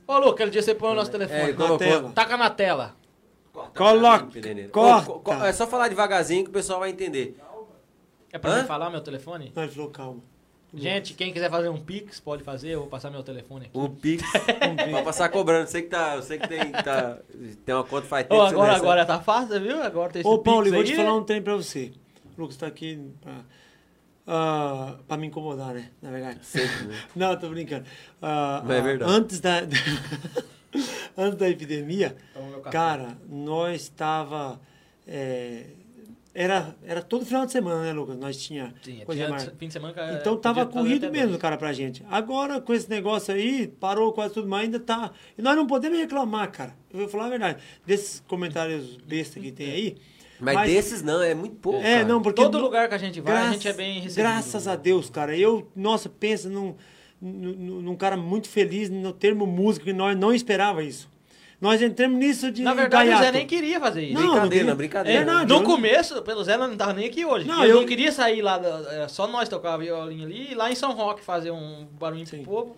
Ô, 0.08 0.20
Lu, 0.20 0.30
aquele 0.30 0.52
dia 0.52 0.62
você 0.62 0.76
põe 0.76 0.92
o 0.92 0.94
nosso 0.94 1.10
É, 1.10 1.14
telefone. 1.14 1.40
ele 1.42 1.52
na 1.54 1.58
colocou. 1.58 1.78
tela. 1.80 2.12
Taca 2.14 2.38
na 2.38 2.50
tela. 2.52 2.96
Coloca, 3.74 4.26
Ô, 4.26 4.70
corta. 4.72 5.06
co- 5.06 5.20
co- 5.20 5.34
É 5.46 5.54
só 5.54 5.66
falar 5.68 5.88
devagarzinho 5.88 6.44
que 6.44 6.50
o 6.50 6.54
pessoal 6.54 6.80
vai 6.80 6.90
entender. 6.90 7.38
É 8.32 8.38
pra 8.38 8.52
Hã? 8.52 8.66
falar 8.66 8.90
meu 8.90 9.02
telefone? 9.02 9.52
Não, 9.56 9.64
ele 9.64 9.72
falou, 9.72 9.90
calma. 9.90 10.20
Gente, 10.74 11.14
quem 11.14 11.32
quiser 11.32 11.50
fazer 11.50 11.70
um 11.70 11.80
Pix, 11.80 12.20
pode 12.20 12.44
fazer, 12.44 12.72
eu 12.72 12.82
vou 12.82 12.90
passar 12.90 13.10
meu 13.10 13.24
telefone 13.24 13.68
aqui. 13.68 13.78
Um 13.78 13.88
Pix. 13.90 14.24
Vai 14.92 15.04
passar 15.04 15.30
cobrando. 15.30 15.70
Sei 15.70 15.84
que 15.84 15.88
tá. 15.88 16.16
Eu 16.16 16.22
sei 16.22 16.38
que 16.38 16.48
tem. 16.50 16.70
Tá, 16.72 17.18
tem 17.66 17.74
uma 17.74 17.84
conta 17.86 18.06
faz 18.08 18.28
tempo. 18.28 18.36
não 18.36 18.46
agora, 18.46 18.76
agora 18.76 19.06
tá 19.06 19.22
fácil, 19.22 19.62
viu? 19.62 19.82
Agora 19.82 20.12
tem 20.12 20.20
esse 20.20 20.28
Ô, 20.30 20.38
Paulo, 20.40 20.64
Pix 20.64 20.74
eu 20.74 20.78
vou 20.80 20.84
te 20.84 20.96
falar 20.98 21.16
um 21.16 21.24
trem 21.24 21.42
pra 21.42 21.56
você. 21.56 21.94
O 22.38 22.42
Lucas 22.42 22.58
tá 22.58 22.68
aqui 22.68 23.00
pra, 23.22 23.34
ah, 24.28 24.96
pra 25.08 25.16
me 25.16 25.28
incomodar, 25.28 25.74
né? 25.74 25.90
Na 26.02 26.12
verdade. 26.12 26.40
Sempre, 26.44 26.88
né? 26.88 26.96
Não, 27.16 27.32
eu 27.32 27.40
tô 27.40 27.48
brincando. 27.48 27.86
Mas 28.22 28.70
é 28.78 28.82
verdade. 28.82 29.12
Antes 29.14 29.40
da, 29.40 29.62
antes 31.18 31.38
da 31.38 31.50
epidemia, 31.50 32.16
cara, 32.72 33.18
nós 33.30 33.82
estava 33.84 34.60
é, 35.08 35.64
era, 36.34 36.76
era 36.84 37.02
todo 37.02 37.26
final 37.26 37.46
de 37.46 37.52
semana, 37.54 37.82
né, 37.82 37.94
Lucas? 37.94 38.18
Nós 38.18 38.36
tinha 38.38 38.74
Tinha, 38.82 39.06
coisa 39.06 39.26
tinha 39.26 39.40
fim 39.58 39.68
de 39.68 39.74
semana 39.74 39.94
que 39.94 40.02
Então 40.20 40.36
tava 40.36 40.66
corrido 40.66 41.10
mesmo, 41.10 41.30
dois. 41.30 41.42
cara, 41.42 41.56
pra 41.58 41.72
gente. 41.72 42.04
Agora, 42.10 42.60
com 42.60 42.74
esse 42.74 42.90
negócio 42.90 43.34
aí, 43.34 43.68
parou 43.68 44.12
quase 44.12 44.34
tudo, 44.34 44.48
mas 44.48 44.64
ainda 44.64 44.80
tá. 44.80 45.12
E 45.38 45.42
nós 45.42 45.56
não 45.56 45.66
podemos 45.66 45.98
reclamar, 45.98 46.52
cara. 46.52 46.76
Eu 46.92 47.00
vou 47.00 47.08
falar 47.08 47.28
a 47.28 47.30
verdade. 47.30 47.62
Desses 47.86 48.20
comentários 48.28 48.98
besta 48.98 49.40
que 49.40 49.52
tem 49.52 49.72
aí. 49.72 49.96
Mas, 50.38 50.70
desses 50.70 51.02
não, 51.02 51.22
é 51.22 51.34
muito 51.34 51.56
pouco. 51.56 51.80
É, 51.80 52.00
cara. 52.00 52.04
não, 52.10 52.22
porque. 52.22 52.42
Todo 52.42 52.58
no- 52.58 52.66
lugar 52.66 52.90
que 52.90 52.96
a 52.96 52.98
gente 52.98 53.22
vai, 53.22 53.32
a 53.32 53.36
graças- 53.38 53.54
gente 53.54 53.68
é 53.70 53.74
bem 53.74 53.94
recebido. 54.02 54.16
Graças 54.18 54.68
a 54.68 54.76
Deus, 54.76 55.10
cara. 55.10 55.38
Eu, 55.38 55.72
nossa, 55.74 56.10
pensa 56.10 56.50
num, 56.50 56.62
num, 56.62 56.76
num 57.22 57.96
cara 57.96 58.16
muito 58.18 58.48
feliz 58.50 58.90
no 58.90 59.12
termo 59.14 59.46
música, 59.48 59.86
que 59.86 59.94
nós 59.94 60.18
não 60.18 60.34
esperava 60.34 60.84
isso. 60.84 61.14
Nós 61.60 61.82
entramos 61.82 62.20
nisso 62.20 62.52
de 62.52 62.62
Na 62.62 62.74
verdade, 62.74 63.06
o 63.10 63.14
Zé 63.14 63.18
gaiato. 63.18 63.38
nem 63.38 63.48
queria 63.48 63.80
fazer 63.80 64.04
isso. 64.04 64.14
Não, 64.14 64.22
não 64.22 64.30
Brincadeira, 64.32 64.58
queria. 64.64 64.76
brincadeira. 64.76 65.20
É, 65.22 65.24
Verdade, 65.24 65.48
no 65.48 65.56
eu 65.56 65.60
não- 65.62 65.66
começo, 65.66 66.22
pelo 66.22 66.44
Zé, 66.44 66.58
não 66.58 66.76
tava 66.76 66.94
nem 66.94 67.08
aqui 67.08 67.26
hoje. 67.26 67.48
Não, 67.48 67.64
ele 67.64 67.72
eu- 67.72 67.78
não 67.78 67.86
queria 67.88 68.12
sair 68.12 68.42
lá, 68.42 68.60
era 68.92 69.08
só 69.08 69.26
nós 69.26 69.48
tocar 69.48 69.78
violino 69.78 70.26
ali 70.26 70.52
e 70.52 70.54
lá 70.56 70.70
em 70.70 70.76
São 70.76 70.92
Roque 70.94 71.24
fazer 71.24 71.52
um 71.52 71.88
barulho 71.98 72.26
pro 72.28 72.38
Sim. 72.38 72.44
povo. 72.44 72.76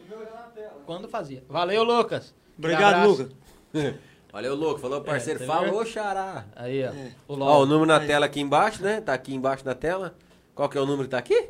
Quando 0.86 1.08
fazia. 1.10 1.44
Valeu, 1.50 1.84
Lucas. 1.84 2.34
Obrigado. 2.58 3.08
Lucas. 3.10 3.30
O 3.74 4.56
louco, 4.56 4.80
falou 4.80 5.02
parceiro, 5.02 5.42
É, 5.44 5.46
falou 5.48 5.84
xará. 5.84 6.46
Aí, 6.56 6.84
ó. 6.86 6.90
É. 6.90 7.12
O 7.28 7.34
Ó, 7.42 7.64
o 7.64 7.66
número 7.66 7.88
na 7.88 8.00
Aí. 8.00 8.06
tela 8.08 8.28
aqui 8.28 8.40
embaixo, 8.40 8.84
né? 8.84 9.02
Tá 9.02 9.14
aqui 9.14 9.34
embaixo 9.34 9.66
da 9.66 9.74
tela. 9.74 10.16
Qual 10.54 10.70
que 10.70 10.78
é 10.78 10.82
o 10.82 10.86
número 10.86 11.06
que 11.06 11.10
tá 11.12 11.18
aqui? 11.18 11.50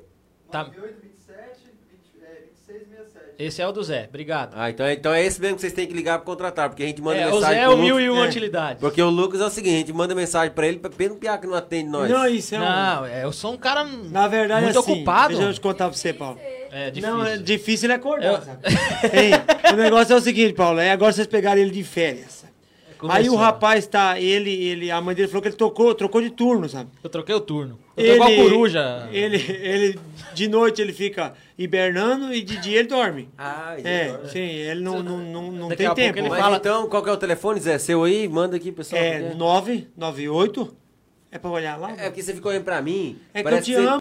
Tá- 0.50 0.64
2827 0.64 0.78
20, 0.80 0.86
é, 0.88 0.96
2667. 1.04 1.17
Esse 3.40 3.62
é 3.62 3.68
o 3.68 3.72
do 3.72 3.84
Zé. 3.84 4.06
Obrigado. 4.10 4.54
Ah, 4.56 4.70
então, 4.70 4.86
é- 4.86 4.94
então 4.94 5.14
é 5.14 5.24
esse 5.24 5.40
mesmo 5.40 5.56
que 5.56 5.62
vocês 5.62 5.74
têm 5.74 5.86
que 5.86 5.94
ligar 5.94 6.18
pra 6.18 6.26
contratar, 6.26 6.70
porque 6.70 6.82
a 6.84 6.88
gente 6.88 7.02
manda 7.02 7.20
É, 7.20 7.28
o 7.28 7.34
mensagem 7.36 7.56
Zé 7.56 7.62
é 7.62 7.70
o 7.70 7.78
mil 7.78 8.00
e 8.00 8.10
uma 8.10 8.26
é. 8.26 8.28
utilidades. 8.28 8.80
Porque 8.82 9.00
o 9.02 9.10
Lucas 9.10 9.40
é 9.42 9.46
o 9.46 9.50
seguinte, 9.50 9.76
a 9.76 9.78
gente 9.80 9.94
manda 9.94 10.16
mensagem 10.16 10.52
pra 10.54 10.66
ele, 10.68 10.80
pena 10.80 11.14
um 11.14 11.18
piá 11.18 11.38
que 11.38 11.46
não 11.46 11.54
atende 11.54 11.88
nós. 11.90 12.10
Não, 12.10 12.28
isso 12.28 12.56
é 12.56 12.58
um. 12.58 12.62
Não, 12.62 13.06
é, 13.06 13.24
eu 13.24 13.32
sou 13.32 13.54
um 13.54 13.58
cara 13.58 13.84
Na 13.84 14.28
verdade, 14.28 14.64
muito 14.64 14.80
assim, 14.80 14.92
ocupado. 14.94 15.28
Deixa 15.36 15.44
eu 15.50 15.54
te 15.54 15.62
contar 15.62 15.88
pra 15.88 15.96
você, 15.98 16.12
Paulo. 16.14 16.40
É 16.72 16.90
difícil. 16.90 17.16
Não, 17.16 17.26
é 17.26 17.38
difícil 17.38 17.86
ele 17.86 17.94
acordar, 17.94 18.26
Eu- 18.26 18.42
sabe? 18.42 18.60
Ei, 19.14 19.72
o 19.74 19.76
negócio 19.76 20.14
é 20.14 20.16
o 20.18 20.22
seguinte, 20.22 20.54
Paulo, 20.54 20.80
é 20.80 20.92
agora 20.92 21.14
vocês 21.14 21.28
pegaram 21.28 21.62
ele 21.62 21.70
de 21.72 21.84
férias. 21.84 22.44
Sabe? 23.02 23.14
Aí 23.14 23.24
o 23.24 23.32
Começou. 23.32 23.38
rapaz 23.38 23.86
tá, 23.88 24.20
ele, 24.20 24.50
ele, 24.52 24.90
a 24.92 25.00
mãe 25.02 25.14
dele 25.16 25.28
falou 25.28 25.42
que 25.42 25.48
ele 25.50 25.56
trocou, 25.56 25.94
trocou 25.94 26.22
de 26.22 26.30
turno, 26.30 26.68
sabe? 26.68 26.90
Eu 27.04 27.10
troquei 27.10 27.36
o 27.36 27.40
turno. 27.40 27.78
Eu 27.96 28.06
tô 28.06 28.14
igual 28.14 28.30
a 28.32 28.36
coruja. 28.36 29.10
Ele, 29.12 29.38
ele, 29.38 30.00
de 30.34 30.48
noite 30.48 30.82
ele 30.82 30.94
fica 30.94 31.34
hibernando 31.58 32.34
e 32.34 32.42
de 32.42 32.58
dia 32.58 32.80
ele 32.80 32.88
dorme. 32.88 33.30
Ah, 33.38 33.76
É, 33.84 34.20
sim, 34.28 34.40
ele 34.40 34.82
não, 34.82 35.02
não, 35.02 35.18
não, 35.18 35.52
não 35.52 35.68
Daqui 35.70 35.84
tem 35.84 35.94
tempo. 35.94 36.20
ele 36.20 36.30
Mas 36.30 36.40
fala- 36.40 36.58
então, 36.58 36.88
qual 36.88 37.04
que 37.04 37.10
é 37.10 37.14
o 37.14 37.18
telefone, 37.18 37.60
Zé? 37.60 37.78
Seu 37.78 38.04
aí? 38.04 38.28
Manda 38.28 38.56
aqui, 38.56 38.72
pessoal. 38.72 39.02
É 39.02 39.20
porque- 39.22 39.36
998. 39.38 40.76
É 41.32 41.38
pra 41.38 41.50
olhar 41.50 41.78
lá? 41.78 41.92
É 41.98 42.06
porque 42.10 42.22
você 42.24 42.34
ficou 42.34 42.52
olhando 42.52 42.64
pra 42.64 42.82
mim. 42.82 43.18
É 43.34 43.44
que 43.44 43.50
eu 43.54 43.62
te 43.62 43.74
amo. 43.74 43.98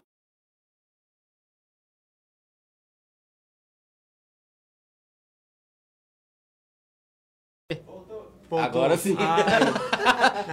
Agora 8.51 8.95
sim. 8.97 9.15
Ah, 9.19 9.43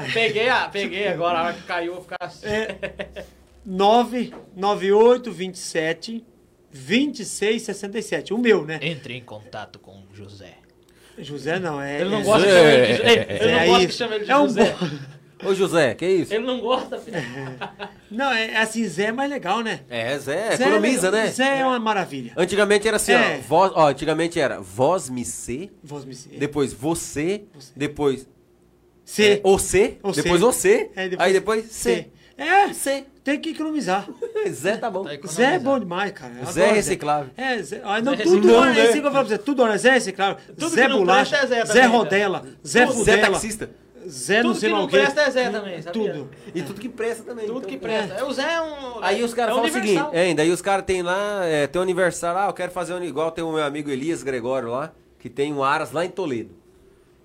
Peguei, 0.12 0.48
a, 0.48 0.68
peguei 0.68 1.06
agora, 1.08 1.38
a 1.38 1.42
hora 1.44 1.52
que 1.54 1.62
caiu, 1.62 1.88
eu 1.88 1.94
vou 1.94 2.02
ficar 2.02 2.16
assim. 2.20 2.46
é 2.46 3.24
998 3.64 5.30
27 5.32 6.24
26 6.70 7.62
67. 7.62 8.34
O 8.34 8.38
meu, 8.38 8.64
né? 8.64 8.78
Entre 8.82 9.14
em 9.16 9.20
contato 9.22 9.78
com 9.78 9.92
o 9.92 10.06
José. 10.14 10.54
José 11.16 11.60
não, 11.60 11.80
é. 11.80 12.00
Ele 12.00 12.10
não 12.10 12.18
é 12.20 12.24
gosta 12.24 12.44
que 12.46 12.52
chame 12.52 12.70
ele 12.70 12.94
de, 12.94 13.02
Ei, 13.02 13.14
ele 13.14 13.50
É 13.50 13.60
não 13.60 13.66
gosta 13.66 13.78
isso. 13.78 13.86
que 13.88 13.94
chame 13.94 14.14
ele 14.16 14.24
de 14.24 14.30
É 14.32 14.36
um 14.38 14.42
José. 14.48 14.76
Ô, 15.46 15.54
José, 15.54 15.94
que 15.94 16.06
isso? 16.06 16.32
Ele 16.34 16.44
não 16.44 16.60
gosta, 16.60 16.98
filho. 16.98 17.16
Não, 18.10 18.30
é 18.32 18.56
assim, 18.58 18.86
Zé 18.86 19.06
é 19.06 19.12
mais 19.12 19.28
legal, 19.28 19.60
né? 19.60 19.80
É, 19.90 20.16
Zé, 20.18 20.56
Zé 20.56 20.64
economiza, 20.64 21.08
é, 21.08 21.10
né? 21.10 21.26
Zé 21.28 21.58
é 21.60 21.66
uma 21.66 21.80
maravilha. 21.80 22.32
Antigamente 22.36 22.86
era 22.86 22.96
assim, 22.96 23.12
É. 23.12 23.38
ó, 23.40 23.48
voz, 23.48 23.72
ó. 23.74 23.88
Antigamente 23.88 24.38
era 24.38 24.60
voz 24.60 25.10
me 25.10 25.24
ser, 25.24 25.72
Vos 25.82 26.04
me 26.04 26.14
depois 26.38 26.72
você, 26.72 27.42
Você. 27.54 27.72
depois 27.74 28.28
C. 29.04 29.24
é, 29.24 29.40
você, 29.42 29.98
Você. 30.02 30.22
depois 30.22 30.40
você, 30.40 30.90
É, 30.94 31.08
depois 31.08 31.26
aí 31.26 31.32
depois 31.32 31.64
C. 31.72 31.94
C. 31.94 32.08
É, 32.36 32.72
C. 32.72 33.04
tem 33.24 33.40
que 33.40 33.50
economizar. 33.50 34.08
Zé 34.50 34.76
tá 34.76 34.90
bom. 34.90 35.04
Tá 35.04 35.10
Zé 35.28 35.54
é 35.54 35.58
bom 35.58 35.78
demais, 35.78 36.12
cara. 36.12 36.32
Eu 36.40 36.46
Zé 36.52 36.68
é 36.68 36.72
reciclável. 36.72 37.30
É, 37.36 37.60
Zé. 37.62 37.80
Ah, 37.84 38.00
não, 38.00 38.16
Zé 38.16 38.22
tudo 38.22 38.46
reciclável. 38.48 38.82
é 38.82 38.84
isso 38.84 38.92
que 38.92 38.98
eu 38.98 39.02
falo 39.12 39.26
pra 39.26 39.36
você. 39.36 39.38
Tudo 39.38 39.66
é 39.66 39.78
Zé 39.78 39.90
reciclável. 39.90 40.36
Tudo 40.56 40.68
Zé 40.68 40.88
Bolacha, 40.88 41.36
é 41.36 41.46
Zé 41.46 41.64
Zé, 41.64 41.80
né? 41.82 41.86
Rodela, 41.86 42.44
Zé 42.66 42.86
Zé 42.86 42.92
Fudela, 42.92 43.30
taxista. 43.32 43.70
Zé 44.08 44.42
não 44.42 44.50
Tudo 44.50 44.60
sei 44.60 44.68
que 44.68 44.74
lá 44.74 44.80
não 44.80 44.88
presta 44.88 45.20
é 45.22 45.30
Zé 45.30 45.50
também, 45.50 45.82
sabia? 45.82 46.12
Tudo. 46.12 46.30
E 46.54 46.62
tudo 46.62 46.80
que 46.80 46.88
presta 46.88 47.22
também. 47.24 47.46
Tudo 47.46 47.58
então. 47.58 47.70
que 47.70 47.76
presta. 47.78 48.14
É, 48.14 48.24
O 48.24 48.32
Zé 48.32 48.54
é 48.54 48.60
um... 48.60 49.02
Aí 49.02 49.22
os 49.22 49.32
caras 49.34 49.52
é 49.52 49.54
falam 49.56 49.70
o 49.70 49.72
seguinte, 49.72 50.02
é, 50.12 50.34
daí 50.34 50.50
os 50.50 50.60
caras 50.62 50.84
tem 50.84 51.02
lá, 51.02 51.44
é, 51.46 51.66
tem 51.66 51.78
um 51.80 51.82
aniversário, 51.82 52.40
ah, 52.40 52.46
eu 52.46 52.52
quero 52.52 52.72
fazer 52.72 52.94
um, 52.94 53.02
igual 53.02 53.30
tem 53.30 53.42
o 53.44 53.52
meu 53.52 53.64
amigo 53.64 53.90
Elias 53.90 54.22
Gregório 54.22 54.70
lá, 54.70 54.92
que 55.18 55.28
tem 55.28 55.52
um 55.52 55.62
Aras 55.62 55.92
lá 55.92 56.04
em 56.04 56.10
Toledo. 56.10 56.54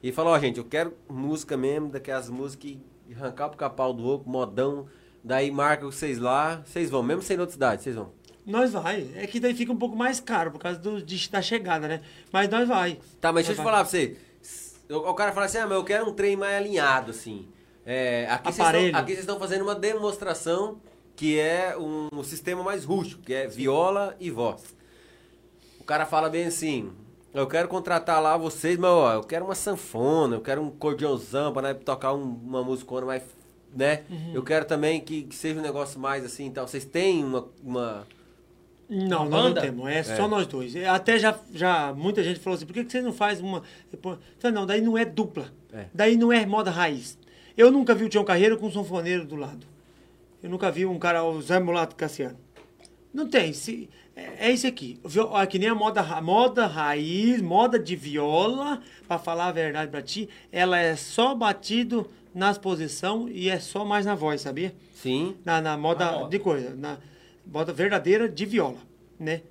E 0.01 0.11
falou, 0.11 0.33
ó, 0.33 0.40
gente, 0.40 0.58
eu 0.58 0.64
quero 0.66 0.93
música 1.09 1.58
mesmo, 1.58 1.90
daquelas 1.90 2.30
músicas 2.30 2.72
que 2.72 2.80
arrancar 3.16 3.49
pro 3.49 3.58
capau 3.58 3.93
do 3.93 4.08
oco, 4.08 4.30
modão, 4.30 4.85
daí 5.24 5.51
marca 5.51 5.85
vocês 5.85 6.17
lá, 6.19 6.61
vocês 6.66 6.90
vão, 6.90 7.03
mesmo 7.03 7.22
sendo 7.22 7.41
outra 7.41 7.53
cidade, 7.53 7.83
vocês 7.83 7.95
vão. 7.95 8.11
Nós 8.45 8.72
vai. 8.72 9.06
É 9.16 9.27
que 9.27 9.40
daí 9.40 9.53
fica 9.53 9.72
um 9.72 9.77
pouco 9.77 9.95
mais 9.95 10.19
caro 10.19 10.49
por 10.49 10.59
causa 10.59 10.80
do, 10.80 11.01
de- 11.01 11.30
da 11.30 11.41
chegada, 11.41 11.88
né? 11.88 12.01
Mas 12.32 12.49
nós 12.49 12.67
vai. 12.67 12.98
Tá, 13.22 13.32
mas 13.32 13.45
deixa 13.45 13.51
eu 13.51 13.64
te 13.64 13.64
falar 13.64 13.82
pra 13.83 13.90
você, 13.90 14.16
o, 14.90 15.14
cara 15.14 15.32
fala 15.32 15.45
assim, 15.45 15.58
ah, 15.59 15.68
mas 15.68 15.77
eu 15.77 15.84
quero 15.84 16.09
um 16.09 16.14
trem 16.14 16.35
mais 16.35 16.56
alinhado, 16.56 17.11
assim. 17.11 17.48
É, 17.85 18.27
aqui 18.30 18.51
vocês 18.53 19.19
estão- 19.19 19.40
fazendo 19.40 19.61
uma 19.64 19.76
demonstração 19.76 20.80
que 21.16 21.38
é 21.40 21.76
um, 21.77 22.08
um 22.14 22.24
sistema 22.24 22.64
mais 22.64 22.85
rústico, 22.85 23.22
que 23.22 23.34
é 23.34 23.48
viola 23.48 24.16
e 24.19 24.30
voz. 24.32 24.76
O 25.80 25.84
cara 25.84 26.06
fala 26.06 26.30
bem 26.30 26.45
assim, 26.45 26.92
eu 27.34 27.48
quero 27.48 27.68
contratar 27.68 28.22
lá 28.22 28.38
vocês, 28.38 28.77
mas 28.77 28.90
ó, 28.92 29.14
eu 29.14 29.24
quero 29.24 29.45
uma 29.45 29.56
sanfona, 29.56 30.35
eu 30.35 30.42
quero 30.42 30.61
um 30.61 30.69
cordiãozão 30.69 31.51
pra 31.51 31.61
né, 31.61 31.74
tocar 31.74 32.14
um- 32.14 32.40
uma 32.43 32.64
musicona 32.64 33.06
mais, 33.06 33.24
né? 33.76 34.03
Uhum. 34.09 34.32
Eu 34.35 34.43
quero 34.43 34.66
também 34.66 35.01
que, 35.01 35.24
que 35.24 35.35
seja 35.35 35.59
um 35.59 35.64
negócio 35.64 36.00
mais 36.00 36.24
assim, 36.24 36.45
então 36.45 36.66
vocês 36.68 36.85
têm 36.85 37.24
uma... 37.24 37.48
uma... 37.64 38.08
Não, 38.90 39.26
nós 39.30 39.45
não 39.45 39.53
temos. 39.53 39.88
É, 39.88 40.01
só 40.03 40.27
nós 40.27 40.48
dois. 40.48 40.76
É, 40.76 40.88
Até 40.90 41.19
já, 41.19 41.38
já 41.53 41.93
muita 41.93 42.24
gente 42.24 42.40
falou 42.40 42.58
assim, 42.58 42.66
por 42.66 42.74
que, 42.74 42.84
que 42.84 42.92
você 42.92 43.01
não 43.01 43.14
faz 43.14 43.40
uma... 43.40 43.61
Falei, 44.40 44.56
não, 44.56 44.66
daí 44.66 44.82
não 44.82 44.98
é 44.98 45.06
dupla. 45.06 45.51
É. 45.72 45.85
Daí 45.93 46.18
não 46.18 46.34
é 46.34 46.43
moda 46.45 46.72
raiz. 46.72 47.18
Eu 47.56 47.69
nunca 47.72 47.93
vi 47.93 48.06
o 48.06 48.09
Tião 48.09 48.24
Carreiro 48.24 48.58
com 48.58 48.66
um 48.68 48.72
sanfoneiro 48.72 49.26
do 49.26 49.35
lado. 49.35 49.68
Eu 50.42 50.50
nunca 50.50 50.72
vi 50.72 50.85
um 50.85 50.98
cara, 50.98 51.24
o 51.24 51.40
Zé 51.42 51.59
Mulato 51.59 51.95
Cassiano. 51.95 52.38
Não 53.14 53.27
tem. 53.27 53.53
Se, 53.53 53.88
é, 54.16 54.48
é 54.48 54.51
isso 54.51 54.66
aqui. 54.66 55.00
Ó, 55.30 55.45
que 55.45 55.59
nem 55.59 55.69
a 55.69 55.76
moda, 55.76 56.01
ra- 56.01 56.22
moda 56.22 56.66
raiz, 56.66 57.42
moda 57.42 57.77
de 57.77 57.95
viola, 57.95 58.82
pra 59.08 59.19
falar 59.19 59.48
a 59.48 59.51
verdade 59.51 59.92
pra 59.92 60.01
ti, 60.01 60.27
ela 60.51 60.80
é 60.80 60.95
só 60.95 61.35
batido 61.35 62.09
nas 62.34 62.58
posições 62.58 63.32
e 63.35 63.50
é 63.50 63.59
só 63.59 63.84
mais 63.85 64.06
na 64.06 64.16
voz, 64.16 64.42
sabia? 64.42 64.74
Sim, 64.95 65.35
na, 65.45 65.59
na 65.61 65.77
moda, 65.77 66.06
Na 66.06 66.11
moda. 66.19 66.30
de 66.30 66.40
coisa, 66.40 66.76
na 66.76 66.98
moda 67.52 67.74
verdadeira 67.74 68.28
de 68.30 68.45
viola, 68.45 68.78
né? 69.19 69.42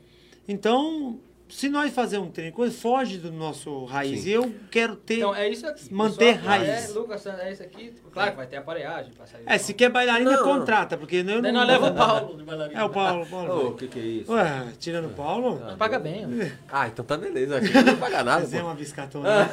Então, 0.46 1.18
se 1.48 1.68
nós 1.68 1.92
fazer 1.92 2.18
um 2.18 2.30
treino, 2.30 2.52
coisa 2.52 2.74
foge 2.76 3.18
do 3.18 3.30
nosso 3.32 3.84
raiz. 3.84 4.20
Sim. 4.22 4.30
Eu 4.30 4.54
quero 4.70 4.96
ter. 4.96 5.16
Então, 5.18 5.34
é 5.34 5.48
isso 5.48 5.66
aqui. 5.66 5.92
Manter 5.92 6.36
Pessoal, 6.36 6.58
raiz. 6.58 6.68
É, 6.90 6.92
Lucas, 6.92 7.26
é 7.26 7.52
isso 7.52 7.62
aqui. 7.62 7.92
Claro 8.12 8.30
que 8.32 8.36
vai 8.36 8.46
ter 8.46 8.56
aparelhagem 8.56 9.12
pra 9.12 9.26
sair. 9.26 9.42
é, 9.46 9.58
se 9.58 9.74
quer 9.74 9.90
bailarina, 9.90 10.30
Não, 10.30 10.38
não. 10.46 10.58
contrata, 10.58 10.96
porque 10.96 11.16
eu 11.16 11.24
não. 11.24 11.40
Nós 11.52 11.66
leva 11.66 11.90
o 11.90 11.94
Paulo 11.96 12.36
de 12.36 12.44
bailarina. 12.44 12.80
É 12.80 12.84
o 12.84 12.90
Paulo, 12.90 13.26
Paulo. 13.26 13.68
O 13.68 13.74
que 13.76 13.88
que 13.88 13.98
é 13.98 14.02
isso? 14.02 14.32
Ué, 14.32 14.68
tirando 14.78 15.06
o 15.06 15.10
Paulo, 15.14 15.60
Paga 15.78 15.98
bem, 15.98 16.24
ó. 16.24 16.48
Ah, 16.70 16.88
então 16.88 17.04
tá 17.04 17.16
beleza, 17.16 17.58
acho 17.58 17.68
que 17.68 17.74
não 17.74 17.84
vai 17.84 17.96
pagar 17.96 18.24
nada, 18.24 18.40
fazer 18.42 18.62
uma 18.62 18.74
biscatona. 18.74 19.44
né? 19.44 19.50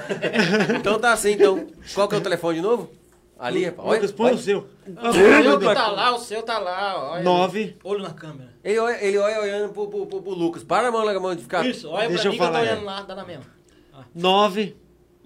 Então 0.80 1.00
tá 1.00 1.12
assim, 1.14 1.32
então. 1.34 1.66
Qual 1.94 2.08
que 2.08 2.16
é 2.16 2.18
o 2.18 2.22
telefone 2.22 2.56
de 2.58 2.62
novo? 2.62 2.90
Ali, 3.38 3.66
rapaz. 3.66 3.88
Olha, 3.88 3.96
Lucas, 3.98 4.12
põe 4.14 4.28
olha. 4.28 4.36
o 4.36 4.40
seu. 4.40 4.68
O 4.88 5.14
meu 5.44 5.60
que 5.60 5.66
tá 5.74 5.88
lá, 5.88 6.16
o 6.16 6.20
seu 6.20 6.44
tá 6.44 6.60
lá. 6.60 7.12
Olha. 7.14 7.24
Nove. 7.24 7.76
Olho 7.84 8.04
na 8.04 8.12
câmera. 8.14 8.54
Ele 8.64 8.78
olha, 8.80 9.04
ele 9.04 9.18
olha 9.18 9.42
olhando 9.42 9.74
pro, 9.74 9.88
pro, 9.88 10.06
pro, 10.06 10.22
pro 10.22 10.32
Lucas. 10.34 10.64
Para 10.64 10.90
a 10.90 10.92
mão, 10.92 11.04
larga 11.04 11.20
a 11.20 11.24
mão 11.24 11.36
de 11.36 11.42
ficar. 11.42 11.66
Isso, 11.66 11.90
olha 11.90 12.08
Deixa 12.08 12.22
pra 12.24 12.30
eu 12.30 12.34
mim 12.34 12.38
que 12.38 12.44
eu 12.44 12.48
tô 12.48 12.54
falar. 12.54 12.64
olhando 12.64 12.86
lá, 12.86 13.02
dá 13.02 13.16
na 13.16 13.26
mesma. 13.26 13.46
Nove. 14.14 14.76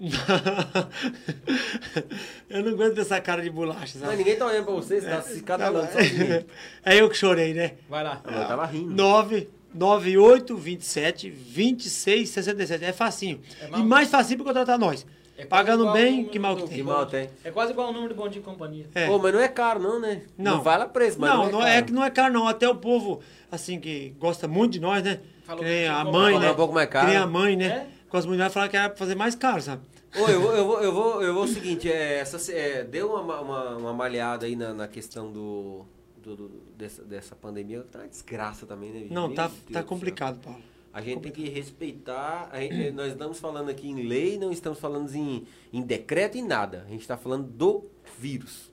eu 2.48 2.62
não 2.64 2.72
aguento 2.72 2.94
dessa 2.94 3.20
cara 3.20 3.42
de 3.42 3.50
bolacha, 3.50 3.80
Mas 3.80 3.90
sabe? 4.00 4.16
ninguém 4.16 4.36
tá 4.36 4.46
olhando 4.46 4.64
pra 4.64 4.74
você, 4.74 5.00
você 5.00 5.08
tá 5.08 5.20
se 5.22 5.40
Tá 5.42 5.46
catalando 5.58 5.86
bom. 5.86 5.92
sozinho. 5.92 6.44
É 6.84 7.00
eu 7.00 7.08
que 7.10 7.16
chorei, 7.16 7.52
né? 7.54 7.72
Vai 7.88 8.02
lá. 8.02 8.20
Eu 8.24 8.46
tava 8.46 8.64
rindo. 8.66 8.90
9 8.94 9.48
98 9.74 10.56
27 10.56 11.30
26 11.30 12.28
67. 12.30 12.84
É 12.84 12.92
facinho. 12.92 13.40
É 13.60 13.68
mal- 13.68 13.80
e 13.80 13.84
mais 13.84 14.08
facinho 14.10 14.38
pra 14.38 14.46
contratar 14.46 14.78
nós. 14.78 15.06
É 15.40 15.46
Pagando 15.46 15.92
bem, 15.92 16.24
que 16.26 16.38
mal 16.38 16.54
que 16.56 16.62
tem. 16.64 16.76
Que 16.76 16.82
mal 16.82 17.06
tem. 17.06 17.30
É 17.42 17.50
quase 17.50 17.72
igual 17.72 17.88
o 17.88 17.92
número 17.92 18.12
de 18.12 18.20
bom 18.20 18.28
dia 18.28 18.40
e 18.40 18.44
companhia. 18.44 18.86
É. 18.94 19.06
Pô, 19.06 19.18
mas 19.18 19.32
não 19.32 19.40
é 19.40 19.48
caro 19.48 19.80
não, 19.80 19.98
né? 19.98 20.22
Não. 20.36 20.62
vale 20.62 20.82
a 20.84 20.88
preço, 20.88 21.18
mas 21.20 21.30
não, 21.30 21.44
não, 21.44 21.52
não 21.52 21.62
é 21.66 21.70
é, 21.70 21.74
caro. 21.74 21.86
que 21.86 21.92
não 21.92 22.04
é 22.04 22.10
caro, 22.10 22.32
não. 22.34 22.46
Até 22.46 22.68
o 22.68 22.74
povo, 22.76 23.20
assim, 23.50 23.80
que 23.80 24.10
gosta 24.18 24.46
muito 24.46 24.72
de 24.72 24.80
nós, 24.80 25.02
né? 25.02 25.20
Falou 25.44 25.64
que 25.64 25.68
que 25.70 25.86
a 25.86 26.04
mãe, 26.04 26.38
né? 26.38 26.50
um 26.50 26.54
pouco 26.54 26.74
mais 26.74 26.86
Que 26.86 26.92
caro. 26.92 27.08
nem 27.08 27.16
a 27.16 27.26
mãe, 27.26 27.56
né? 27.56 27.66
É? 27.66 27.86
Com 28.08 28.16
as 28.16 28.26
mulheres 28.26 28.52
falaram 28.52 28.70
que 28.70 28.76
era 28.76 28.88
pra 28.88 28.98
fazer 28.98 29.14
mais 29.14 29.34
caro, 29.34 29.62
sabe? 29.62 29.82
Ô, 30.16 30.26
eu 30.28 30.40
vou, 30.40 30.52
eu 30.52 30.66
vou, 30.66 30.80
eu 30.82 30.92
vou, 30.92 31.22
eu 31.22 31.34
vou 31.34 31.44
o 31.44 31.48
seguinte, 31.48 31.90
é, 31.90 32.18
essa, 32.18 32.52
é, 32.52 32.82
deu 32.82 33.12
uma, 33.14 33.40
uma, 33.40 33.76
uma 33.76 33.92
malhada 33.92 34.44
aí 34.46 34.56
na, 34.56 34.74
na 34.74 34.88
questão 34.88 35.30
do, 35.30 35.86
do- 36.20 36.34
do- 36.36 36.48
dessa, 36.76 37.02
dessa 37.04 37.36
pandemia. 37.36 37.84
Tá 37.90 38.00
uma 38.00 38.08
desgraça 38.08 38.66
também, 38.66 38.90
né? 38.90 39.06
Não, 39.10 39.28
Meu 39.28 39.36
tá, 39.36 39.46
Deus 39.46 39.60
tá 39.72 39.82
complicado, 39.84 40.38
Paulo. 40.40 40.60
A 40.92 41.00
gente 41.00 41.20
tem 41.20 41.32
que 41.32 41.48
respeitar. 41.48 42.50
gente- 42.54 42.90
nós 42.92 43.12
estamos 43.12 43.38
falando 43.38 43.68
aqui 43.68 43.88
em 43.88 44.06
lei, 44.06 44.38
não 44.38 44.50
estamos 44.50 44.78
falando 44.80 45.12
em, 45.14 45.46
em 45.72 45.82
decreto 45.82 46.36
e 46.36 46.42
nada. 46.42 46.84
A 46.86 46.90
gente 46.90 47.02
está 47.02 47.16
falando 47.16 47.46
do 47.46 47.84
vírus. 48.18 48.70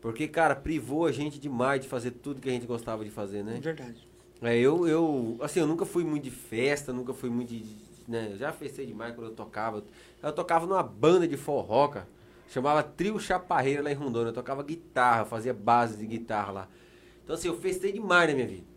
Porque, 0.00 0.28
cara, 0.28 0.54
privou 0.54 1.06
a 1.06 1.12
gente 1.12 1.38
demais 1.38 1.80
de 1.80 1.88
fazer 1.88 2.12
tudo 2.12 2.40
que 2.40 2.48
a 2.48 2.52
gente 2.52 2.66
gostava 2.66 3.04
de 3.04 3.10
fazer, 3.10 3.42
né? 3.42 3.56
É 3.56 3.60
verdade. 3.60 4.08
É, 4.40 4.56
eu, 4.56 4.86
eu, 4.86 5.36
assim, 5.40 5.58
eu 5.58 5.66
nunca 5.66 5.84
fui 5.84 6.04
muito 6.04 6.24
de 6.24 6.30
festa, 6.30 6.92
nunca 6.92 7.12
fui 7.12 7.28
muito 7.28 7.48
de, 7.48 7.64
né, 8.06 8.30
eu 8.32 8.38
já 8.38 8.52
festei 8.52 8.86
demais 8.86 9.12
quando 9.14 9.28
eu 9.30 9.34
tocava. 9.34 9.82
Eu 10.22 10.32
tocava 10.32 10.64
numa 10.64 10.82
banda 10.82 11.26
de 11.26 11.36
forró, 11.36 11.88
cara, 11.88 12.06
chamava 12.48 12.80
Trio 12.82 13.18
Chaparreira 13.18 13.82
lá 13.82 13.90
em 13.90 13.94
Rondônia, 13.94 14.30
eu 14.30 14.34
tocava 14.34 14.62
guitarra, 14.62 15.24
fazia 15.24 15.52
base 15.52 15.96
de 15.96 16.06
guitarra 16.06 16.52
lá. 16.52 16.68
Então, 17.24 17.34
assim, 17.34 17.48
eu 17.48 17.58
festei 17.58 17.90
demais 17.92 18.28
na 18.30 18.34
minha 18.36 18.46
vida. 18.46 18.67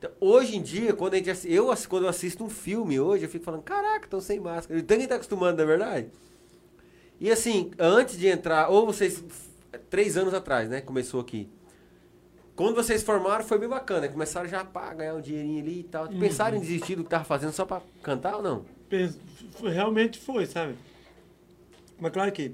Então, 0.00 0.10
hoje 0.18 0.56
em 0.56 0.62
dia, 0.62 0.94
quando 0.94 1.12
a 1.12 1.16
gente 1.18 1.28
assi- 1.28 1.52
eu, 1.52 1.66
quando 1.86 2.04
eu 2.04 2.08
assisto 2.08 2.42
um 2.42 2.48
filme 2.48 2.98
hoje, 2.98 3.24
eu 3.24 3.28
fico 3.28 3.44
falando, 3.44 3.60
caraca, 3.62 4.06
estão 4.06 4.18
sem 4.18 4.40
máscara. 4.40 4.80
Então, 4.80 4.96
quem 4.96 5.06
tá 5.06 5.16
acostumando, 5.16 5.58
não 5.58 5.64
é 5.64 5.66
verdade? 5.66 6.06
E 7.20 7.30
assim, 7.30 7.70
antes 7.78 8.18
de 8.18 8.26
entrar, 8.26 8.70
ou 8.70 8.86
vocês, 8.86 9.22
três 9.90 10.16
anos 10.16 10.32
atrás, 10.32 10.70
né, 10.70 10.80
começou 10.80 11.20
aqui. 11.20 11.46
Quando 12.56 12.74
vocês 12.74 13.02
formaram 13.02 13.44
foi 13.44 13.58
bem 13.58 13.68
bacana, 13.68 14.08
começaram 14.08 14.48
já 14.48 14.66
a 14.74 14.94
ganhar 14.94 15.14
um 15.16 15.20
dinheirinho 15.20 15.62
ali 15.62 15.80
e 15.80 15.84
tal. 15.84 16.08
Pensaram 16.08 16.56
em 16.56 16.60
desistir 16.60 16.96
do 16.96 17.04
que 17.04 17.10
tava 17.10 17.24
fazendo 17.24 17.52
só 17.52 17.66
pra 17.66 17.82
cantar 18.02 18.36
ou 18.36 18.42
não? 18.42 18.64
Realmente 19.62 20.18
foi, 20.18 20.46
sabe? 20.46 20.76
Mas 21.98 22.10
claro 22.10 22.32
que, 22.32 22.52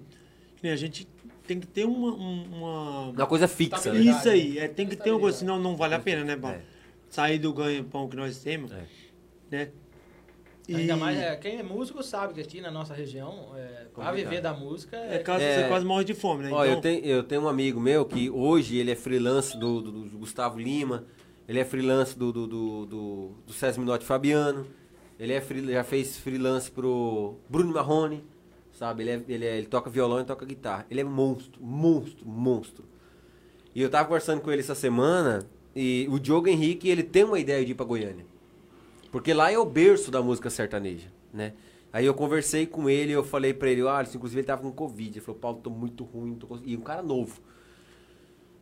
a 0.65 0.77
gente 0.77 1.07
tem 1.47 1.61
que 1.61 1.67
ter 1.69 1.85
uma... 1.85 2.13
um- 2.13 2.45
uma... 2.57 3.01
Uma 3.11 3.27
coisa 3.27 3.47
fixa, 3.47 3.93
né? 3.93 4.01
Isso 4.01 4.29
aí, 4.29 4.59
é, 4.59 4.67
tem 4.67 4.87
que 4.89 4.97
ter 4.97 5.11
uma 5.13 5.21
coisa, 5.21 5.39
senão 5.39 5.61
não 5.61 5.77
vale 5.77 5.95
a 5.95 5.99
pena, 6.01 6.25
né, 6.25 6.37
Paulo? 6.37 6.57
É. 6.57 6.76
sair 7.17 7.39
do 7.39 7.51
ganha-pão 7.53 8.09
que 8.09 8.15
nós 8.17 8.39
temos, 8.43 8.71
É. 8.73 8.85
né? 9.51 9.71
Ainda 10.69 10.93
E- 10.95 10.97
mais, 10.97 11.17
é, 11.19 11.35
quem 11.37 11.59
é 11.59 11.63
músico 11.63 12.03
sabe 12.03 12.35
que 12.35 12.41
aqui 12.41 12.61
na 12.61 12.71
nossa 12.71 12.93
região, 12.93 13.53
é, 13.57 13.87
pra 13.95 14.11
viver 14.13 14.41
da 14.43 14.53
música, 14.53 14.97
É, 14.97 15.17
é, 15.17 15.19
quase, 15.21 15.45
É. 15.45 15.63
você 15.63 15.69
quase 15.69 15.87
morre 15.87 16.05
de 16.05 16.13
fome, 16.13 16.43
né? 16.43 16.51
Ó, 16.53 16.63
eu, 16.65 16.71
Então, 16.73 16.81
tenho, 16.83 17.05
eu 17.07 17.23
tenho 17.23 17.43
um 17.43 17.49
amigo 17.49 17.81
meu 17.81 18.05
que 18.05 18.29
hoje 18.29 18.77
ele 18.77 18.91
é 18.91 18.97
freelance 18.97 19.57
do, 19.57 19.81
do- 19.81 19.93
do 20.11 20.19
Gustavo 20.19 20.59
Lima, 20.59 21.05
ele 21.49 21.59
é 21.61 21.65
freelance 21.65 22.19
do, 22.19 22.33
do, 22.33 22.47
do, 22.47 22.87
do, 22.87 23.31
do 23.47 23.53
César 23.53 23.79
Minotti 23.81 24.05
Fabiano, 24.05 24.67
ele 25.19 25.33
é 25.33 25.41
free- 25.41 25.71
já 25.73 25.85
fez 25.85 26.19
freelance 26.19 26.69
pro 26.71 27.37
Bruno 27.49 27.73
Marrone, 27.73 28.25
sabe? 28.73 29.05
Ele, 29.05 29.11
é, 29.13 29.23
ele, 29.29 29.45
é- 29.47 29.57
ele 29.59 29.67
toca 29.69 29.89
violão 29.89 30.21
e 30.21 30.25
toca 30.25 30.45
guitarra. 30.45 30.85
Ele 30.91 31.01
é 31.01 31.05
monstro, 31.05 31.63
monstro, 31.65 32.27
monstro. 32.29 32.85
E 33.75 33.81
eu 33.81 33.89
tava 33.89 34.05
conversando 34.07 34.41
com 34.43 34.51
ele 34.51 34.61
essa 34.63 34.75
semana 34.75 35.47
e 35.77 36.09
o 36.11 36.19
Diogo 36.19 36.49
Henrique, 36.49 36.89
ele 36.89 37.03
tem 37.03 37.23
uma 37.23 37.39
ideia 37.39 37.63
de 37.63 37.73
ir 37.73 37.75
pra 37.75 37.85
Goiânia. 37.85 38.25
Porque 39.13 39.35
lá 39.35 39.53
é 39.53 39.59
o 39.59 39.65
berço 39.67 40.11
da 40.11 40.23
música 40.23 40.49
sertaneja, 40.49 41.13
né? 41.33 41.53
Aí 41.93 42.07
eu 42.07 42.15
conversei 42.15 42.67
com 42.67 42.89
ele, 42.89 43.13
eu 43.13 43.23
falei 43.23 43.53
pra 43.53 43.71
ele, 43.71 43.87
ah, 43.87 44.03
inclusive 44.15 44.41
ele 44.41 44.47
tava 44.47 44.63
com 44.63 44.73
Covid. 44.73 45.19
Ele 45.19 45.21
falou, 45.21 45.39
Paulo, 45.39 45.59
tô 45.63 45.69
muito 45.69 46.03
ruim, 46.03 46.35
tô 46.35 46.47
cons-" 46.47 46.63
E 46.65 46.77
um 46.77 46.81
cara 46.81 47.03
novo. 47.03 47.41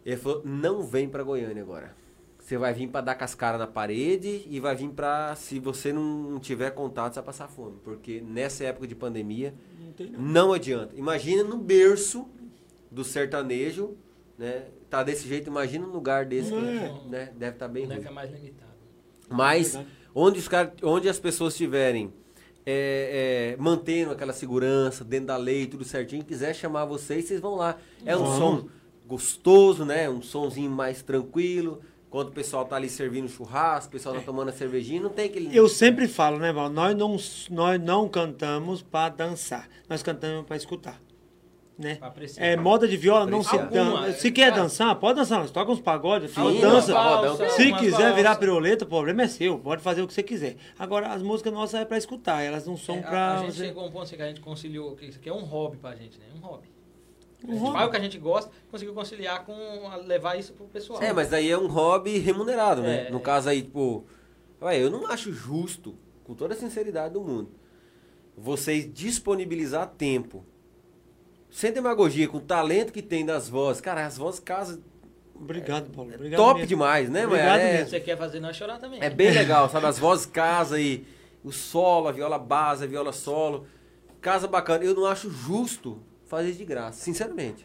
Ele 0.05 0.17
falou, 0.17 0.43
não 0.45 0.83
vem 0.83 1.09
pra 1.09 1.23
Goiânia 1.23 1.63
agora. 1.63 1.95
Você 2.39 2.59
vai 2.59 2.75
vir 2.75 2.89
pra 2.89 3.01
dar 3.01 3.15
cascara 3.15 3.57
na 3.57 3.67
parede 3.67 4.47
e 4.51 4.61
vai 4.61 4.77
vir 4.77 4.91
pra, 4.91 5.35
se 5.37 5.59
você 5.59 5.93
não 5.93 6.39
tiver 6.39 6.73
contato, 6.73 7.15
você 7.15 7.21
vai 7.21 7.27
passar 7.27 7.49
fome. 7.49 7.79
Porque 7.83 8.21
nessa 8.21 8.65
época 8.65 8.87
de 8.87 8.95
pandemia, 8.95 9.55
não. 10.13 10.21
não 10.21 10.53
adianta. 10.53 10.95
Imagina 10.95 11.43
no 11.43 11.57
berço 11.57 12.27
do 12.91 13.03
sertanejo, 13.03 13.97
né? 14.39 14.65
Tá 14.91 15.03
desse 15.03 15.27
jeito, 15.29 15.49
imagina 15.49 15.87
um 15.87 15.91
lugar 15.91 16.25
desse, 16.27 16.51
que, 16.51 16.57
É. 16.57 16.93
né? 17.09 17.33
Deve 17.37 17.53
estar 17.57 17.69
bem 17.69 17.87
né, 17.87 17.97
ruim. 17.97 18.07
é 18.07 18.11
mais 18.11 18.31
limitado. 18.33 18.73
Mas 19.29 19.73
Verdade. 19.73 19.89
onde, 20.15 20.39
os 20.39 20.49
cara, 20.49 20.73
onde 20.83 21.09
as 21.09 21.19
pessoas 21.19 21.55
estiverem 21.55 22.13
é, 22.67 23.55
é, 23.55 23.63
mantendo 23.63 24.13
aquela 24.13 24.33
segurança, 24.33 25.05
dentro 25.05 25.27
da 25.27 25.37
lei, 25.37 25.67
tudo 25.67 25.85
certinho, 25.85 26.25
quiser 26.25 26.55
chamar 26.55 26.85
vocês, 26.85 27.27
vocês 27.27 27.41
vão 27.41 27.55
lá. 27.57 27.77
É 28.05 28.17
um 28.17 28.25
Vamos. 28.25 28.39
som 28.39 28.69
gostoso, 29.07 29.85
né? 29.85 30.09
Um 30.09 30.23
somzinho 30.23 30.71
mais 30.71 31.03
tranquilo. 31.03 31.81
Quando 32.09 32.29
o 32.29 32.33
pessoal 32.33 32.65
tá 32.65 32.77
ali 32.77 32.89
servindo 32.89 33.29
churrasco, 33.29 33.89
o 33.89 33.93
pessoal 33.93 34.15
tá 34.15 34.21
tomando 34.21 34.49
a 34.49 34.53
cervejinha, 34.53 35.01
não 35.03 35.11
tem 35.11 35.27
aquele. 35.27 35.55
Eu 35.57 35.69
sempre 35.69 36.07
falo, 36.07 36.39
né, 36.39 36.53
Val? 36.53 36.71
Nós 36.71 36.97
não, 36.97 37.17
nós 37.51 37.81
não 37.83 38.09
cantamos 38.09 38.83
para 38.83 39.09
dançar, 39.09 39.69
nós 39.89 40.01
cantamos 40.03 40.47
para 40.47 40.57
escutar. 40.57 41.01
Né? 41.77 41.97
Pra 41.97 42.07
apreciar. 42.07 42.45
É, 42.47 42.57
moda 42.57 42.87
de 42.87 42.97
viola 42.97 43.27
não 43.27 43.43
se 43.43 43.59
dança. 43.59 44.07
é, 44.07 44.13
Se 44.13 44.31
quer 44.31 44.51
cara. 44.51 44.63
dançar, 44.63 44.95
pode 44.95 45.19
dançar. 45.19 45.41
Nós 45.41 45.51
toca 45.51 45.73
uns 45.73 45.81
pagodes, 45.81 46.31
Sim, 46.31 46.41
nós 46.41 46.61
dança. 46.61 46.93
valsa, 46.93 47.49
Se 47.51 47.73
quiser 47.73 48.15
virar 48.15 48.37
piruleta, 48.37 48.85
o 48.85 48.89
problema 48.89 49.23
é 49.23 49.27
seu. 49.29 49.59
Pode 49.59 49.83
fazer 49.83 50.01
o 50.03 50.07
que 50.07 50.15
você 50.15 50.23
quiser. 50.23 50.55
Agora, 50.79 51.09
as 51.13 51.21
músicas 51.21 51.53
nossas 51.53 51.81
é 51.81 51.85
para 51.85 51.99
escutar, 51.99 52.43
elas 52.43 52.65
não 52.65 52.77
são 52.77 52.95
É, 52.95 52.99
a- 53.01 53.03
para. 53.03 53.35
a, 53.35 53.45
gente 53.47 53.55
chegou 53.57 53.83
a 53.83 53.87
um 53.87 53.91
ponto 53.91 54.05
assim 54.05 54.15
que 54.17 54.23
a 54.23 54.29
gente 54.29 54.41
conciliou, 54.41 54.95
que 54.95 55.07
isso 55.07 55.19
aqui 55.19 55.29
é 55.29 55.35
um 55.35 55.43
hobby 55.43 55.77
pra 55.79 55.97
gente, 55.97 56.17
né? 56.17 56.27
Um 56.37 56.39
hobby. 56.47 56.69
A 57.43 57.47
Um 57.47 57.51
gente 57.55 57.61
hobby. 57.61 57.73
faz 57.77 57.89
o 57.89 57.91
que 57.91 57.97
a 57.97 58.01
gente 58.01 58.19
gosta, 58.19 58.51
conseguiu 58.71 58.95
conciliar 58.95 59.45
com 59.45 59.55
levar 60.07 60.39
isso 60.39 60.53
pro 60.53 60.67
pessoal. 60.67 61.03
É, 61.03 61.13
mas 61.13 61.29
daí 61.31 61.51
é 61.51 61.59
um 61.59 61.67
hobby 61.67 62.19
remunerado, 62.19 62.83
né? 62.83 63.09
É, 63.09 63.11
no 63.11 63.19
é. 63.19 63.21
caso 63.21 63.49
aí, 63.49 63.63
tipo. 63.63 64.05
Ué, 64.63 64.81
eu 64.81 64.91
não 64.91 65.09
acho 65.09 65.33
justo, 65.33 65.97
com 66.23 66.35
toda 66.35 66.55
a 66.55 66.57
sinceridade 66.57 67.15
do 67.15 67.21
mundo, 67.21 67.51
vocês 68.39 68.89
disponibilizar 68.95 69.89
tempo. 69.89 70.45
Sem 71.55 71.71
demagogia, 71.71 72.27
com 72.27 72.39
o 72.39 72.41
talento 72.41 72.93
que 72.93 73.01
tem 73.01 73.25
das 73.25 73.49
vozes. 73.49 73.81
Cara, 73.81 74.05
as 74.05 74.19
vozes 74.19 74.41
casam 74.41 74.81
Obrigado, 75.37 75.89
Paulo. 75.91 76.13
Obrigado 76.13 76.37
top 76.37 76.55
mesmo. 76.55 76.67
demais, 76.67 77.09
né, 77.09 77.25
Obrigado 77.25 77.59
mano? 77.59 77.63
É, 77.63 77.73
mesmo. 77.75 77.91
Você 77.91 78.01
quer 78.01 78.19
fazer 78.19 78.41
nós 78.41 78.57
chorar 78.57 78.79
também. 78.79 79.01
é 79.01 79.09
bem 79.09 79.31
legal, 79.31 79.69
sabe? 79.69 79.87
As 79.87 79.97
vozes 79.97 80.27
casa 80.27 80.81
e 80.81 81.07
o 81.45 81.53
solo, 81.53 82.09
a 82.09 82.13
viola 82.13 82.41
base, 82.41 82.83
a 82.83 82.87
viola 82.89 83.13
solo. 83.13 83.69
Casa 84.21 84.49
bacana. 84.49 84.83
Eu 84.83 84.95
não 84.95 85.07
acho 85.07 85.31
justo 85.31 86.03
fazer 86.27 86.51
de 86.51 86.65
graça, 86.65 87.01
sinceramente. 87.05 87.65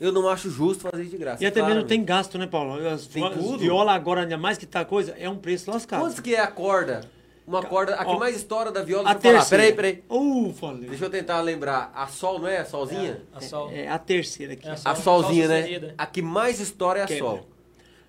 Eu 0.00 0.12
não 0.12 0.28
acho 0.28 0.48
justo 0.48 0.88
fazer 0.88 1.06
de 1.06 1.18
graça. 1.18 1.42
E 1.42 1.46
até 1.48 1.60
mesmo 1.64 1.82
tem 1.82 2.04
gasto, 2.04 2.38
né, 2.38 2.46
Paulo? 2.46 2.86
As, 2.86 3.08
Tem 3.08 3.28
tudo. 3.32 3.58
viola 3.58 3.92
agora, 3.92 4.20
ainda 4.20 4.38
mais 4.38 4.56
que 4.56 4.66
tá 4.66 4.84
coisa, 4.84 5.16
é 5.18 5.28
um 5.28 5.36
preço 5.36 5.68
lascado. 5.68 6.00
Quantos 6.00 6.20
que 6.20 6.32
é 6.32 6.40
a 6.40 6.46
corda? 6.46 7.00
Uma 7.46 7.62
corda. 7.62 7.94
A 7.94 8.04
que 8.04 8.10
Ó, 8.10 8.18
mais 8.18 8.34
estoura 8.36 8.72
da 8.72 8.82
viola, 8.82 9.08
A 9.10 9.12
deixa 9.14 9.28
eu 9.28 9.32
falar. 9.32 9.48
terceira. 9.48 9.76
Peraí, 9.76 10.02
peraí. 10.02 10.18
Uh, 10.18 10.52
falei. 10.54 10.88
Deixa 10.88 11.04
eu 11.04 11.10
tentar 11.10 11.40
lembrar. 11.42 11.92
A 11.94 12.06
sol, 12.08 12.40
não 12.40 12.48
é? 12.48 12.58
A 12.58 12.64
solzinha? 12.64 13.22
A 13.32 13.40
sol. 13.40 13.70
É 13.72 13.86
a 13.88 13.98
terceira 13.98 14.54
aqui. 14.54 14.66
É 14.66 14.70
a 14.70 14.74
A 14.74 14.76
sol- 14.76 14.96
solzinha, 14.96 15.46
sol 15.46 15.54
né? 15.54 15.62
sucedida. 15.62 15.94
A 15.96 16.06
que 16.06 16.22
mais 16.22 16.58
estoura 16.60 16.98
é 16.98 17.02
a 17.02 17.06
Quebra. 17.06 17.24
sol. 17.24 17.46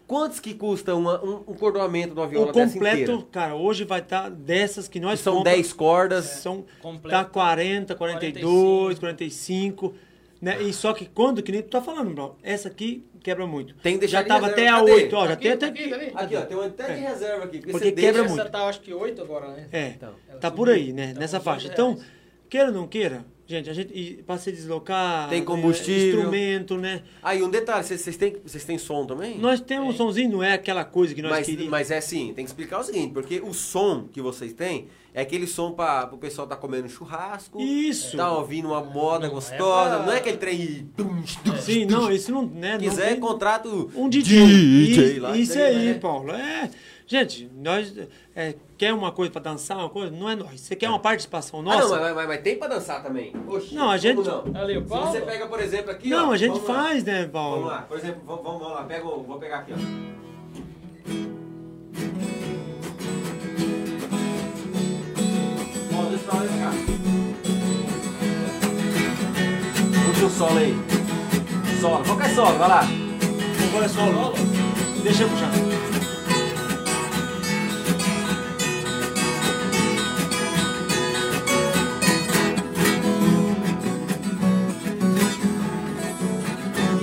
Quantos 0.08 0.40
que 0.40 0.54
custa 0.54 0.96
uma- 0.96 1.22
um, 1.24 1.44
um 1.50 1.54
cordoamento 1.54 2.14
de 2.16 2.20
uma 2.20 2.28
viola 2.28 2.50
O 2.50 2.54
dessa 2.54 2.74
completo, 2.74 2.98
inteira? 3.12 3.24
cara, 3.32 3.56
hoje 3.56 3.84
vai 3.84 4.00
estar 4.00 4.30
dessas 4.32 4.88
que 4.88 5.00
nós 5.02 5.20
Que 5.20 5.24
são 5.26 5.36
compra- 5.36 5.52
10 5.52 5.74
cordas. 5.74 6.26
São 6.26 6.66
Completo. 6.82 7.10
tá 7.18 7.26
40, 7.26 7.94
42, 7.94 8.98
45, 9.00 9.94
né? 10.42 10.62
E 10.64 10.72
só 10.74 10.94
que 10.94 11.06
quando 11.06 11.44
que 11.44 11.52
nem 11.52 11.62
tu 11.62 11.70
tá 11.70 11.82
falando, 11.82 12.14
bro, 12.14 12.36
essa 12.42 12.70
aqui 12.70 13.06
quebra 13.28 13.46
muito. 13.46 13.74
Tem 13.76 13.94
que 13.96 14.00
deixar 14.00 14.20
já 14.20 14.22
de 14.24 14.28
tava 14.30 14.48
reserva. 14.48 14.62
até 14.62 14.70
a 14.70 14.80
Cadê? 14.80 14.92
8, 15.04 15.16
ó, 15.18 15.28
já 15.28 15.34
Aqui, 15.34 15.44
tem 15.44 15.52
até 15.52 15.66
aqui, 15.66 15.90
tá 15.90 15.98
vendo? 15.98 16.18
Aqui, 16.18 16.36
ó, 16.38 16.42
tem 16.42 16.58
um 16.58 16.62
até 16.62 16.84
de 16.86 16.92
É. 16.92 17.10
reserva 17.10 17.44
aqui. 17.44 17.58
Porque 17.58 17.72
você 17.74 17.92
quebra 17.92 18.02
deixa- 18.14 18.24
muito. 18.30 18.40
Essa 18.42 18.50
tá, 18.50 18.60
acho 18.70 18.80
que 18.82 18.94
8 18.94 19.22
agora, 19.22 19.48
né? 19.50 19.66
É, 19.74 19.88
Então, 19.90 20.14
tá 20.40 20.50
por 20.50 20.70
aí, 20.70 20.94
né? 20.94 21.08
Então, 21.10 21.20
nessa 21.20 21.40
faixa. 21.42 21.68
Então, 21.68 21.94
reais. 21.96 22.06
Queira 22.50 22.68
ou 22.68 22.74
não 22.74 22.88
queira, 22.88 23.26
gente, 23.46 23.70
a 23.70 23.74
gente 23.74 23.92
e 23.94 24.24
pra 24.24 24.38
se 24.38 24.52
deslocar, 24.52 25.30
Tem 25.30 25.40
né, 25.40 25.46
combustível. 25.46 26.16
instrumento, 26.20 26.78
né? 26.78 27.02
Ah, 27.24 27.36
e 27.36 27.42
um 27.44 27.50
detalhe, 27.50 27.84
vocês, 27.86 28.18
têm, 28.18 28.36
vocês 28.46 28.64
têm 28.66 28.78
som 28.78 29.06
também? 29.06 29.38
Nós 29.38 29.60
temos 29.62 29.94
um 29.94 29.98
somzinho, 29.98 30.32
não 30.32 30.44
é 30.44 30.54
aquela 30.54 30.84
coisa 30.86 31.14
que 31.16 31.22
nós 31.22 31.32
mas, 31.32 31.46
queríamos. 31.46 31.72
mas 31.72 31.92
é 31.92 31.98
assim, 31.98 32.34
tem 32.34 32.44
que 32.46 32.50
explicar 32.52 32.80
o 32.80 32.84
seguinte, 32.84 33.14
porque 33.14 33.40
o 33.42 33.54
som 33.54 34.08
que 34.12 34.22
vocês 34.22 34.54
têm 34.54 34.88
é 35.14 35.22
aquele 35.22 35.48
som 35.48 35.72
para 35.72 36.14
o 36.14 36.18
pessoal 36.18 36.46
tá 36.46 36.56
comendo 36.56 36.88
churrasco, 36.88 37.60
Isso. 37.60 38.16
tá 38.16 38.32
ouvindo 38.32 38.68
uma 38.68 38.84
moda 38.84 39.22
Não 39.22 39.28
é 39.28 39.30
gostosa, 39.36 39.96
pra- 39.98 40.06
não 40.06 40.14
é 40.14 40.18
aquele 40.18 40.38
trem 40.38 40.90
tum, 40.96 41.24
Sim, 41.60 41.86
não, 41.86 42.12
isso 42.12 42.32
não, 42.32 42.46
né, 42.46 42.74
não 42.74 42.80
quiser, 42.80 43.10
tem- 43.12 43.20
contrato 43.20 43.90
Um 43.96 44.08
DJ. 44.10 44.46
DJ 44.46 45.12
Isso, 45.14 45.22
lá, 45.22 45.36
isso 45.38 45.54
daí, 45.56 45.76
aí, 45.76 45.86
né? 45.88 45.94
Paulo. 45.96 46.32
É. 46.32 46.70
Gente, 47.10 47.50
nós 47.56 47.94
é, 48.36 48.54
quer 48.78 48.94
uma 48.94 49.14
coisa 49.14 49.32
pra 49.32 49.42
dançar, 49.42 49.78
uma 49.78 49.90
coisa, 49.90 50.12
não 50.12 50.30
é 50.30 50.36
nós. 50.36 50.60
Você 50.60 50.76
quer 50.76 50.90
uma 50.90 51.00
participação 51.00 51.62
Ah, 51.62 51.64
nossa? 51.64 51.96
não, 51.96 52.02
mas, 52.02 52.16
mas- 52.16 52.28
mas 52.28 52.42
tem 52.42 52.58
pra 52.60 52.68
dançar 52.68 53.02
também. 53.02 53.34
Oxi, 53.48 53.74
Não, 53.74 53.90
a 53.90 53.98
gente- 53.98 54.28
não? 54.28 54.44
Ali, 54.54 54.74
Se 54.74 54.82
Paulo. 54.82 55.08
você 55.12 55.22
pega, 55.22 55.48
por 55.48 55.60
exemplo, 55.62 55.90
aqui, 55.92 56.10
Não, 56.10 56.30
ó, 56.30 56.34
a 56.34 56.38
gente 56.38 56.52
vamos 56.60 56.68
lá. 56.68 56.84
faz, 56.84 57.04
né, 57.06 57.26
Paulo? 57.26 57.56
Vamos 57.62 57.72
lá, 57.72 57.82
por 57.84 57.98
exemplo, 57.98 58.22
vamos, 58.26 58.44
vamos 58.44 58.62
lá, 58.74 58.84
pega, 58.84 59.04
vou 59.06 59.40
pegar 59.40 59.60
aqui, 59.60 59.72
ó. 59.74 61.28
Ó, 65.98 66.04
deixa 66.10 66.26
eu 66.26 66.32
falar 66.32 66.48
cá. 66.48 66.72
Puxa 70.06 70.26
o 70.26 70.30
solo 70.30 70.58
aí. 70.60 70.76
Solo, 71.82 72.04
qual 72.06 72.18
que 72.18 72.26
é 72.26 72.30
solo? 72.30 72.58
Vai 72.58 72.68
lá. 72.70 72.82
Agora 73.70 73.86
é 73.86 73.88
solo. 73.88 74.34
Deixa 75.04 75.24
eu 75.24 75.30
puxar. 75.30 75.52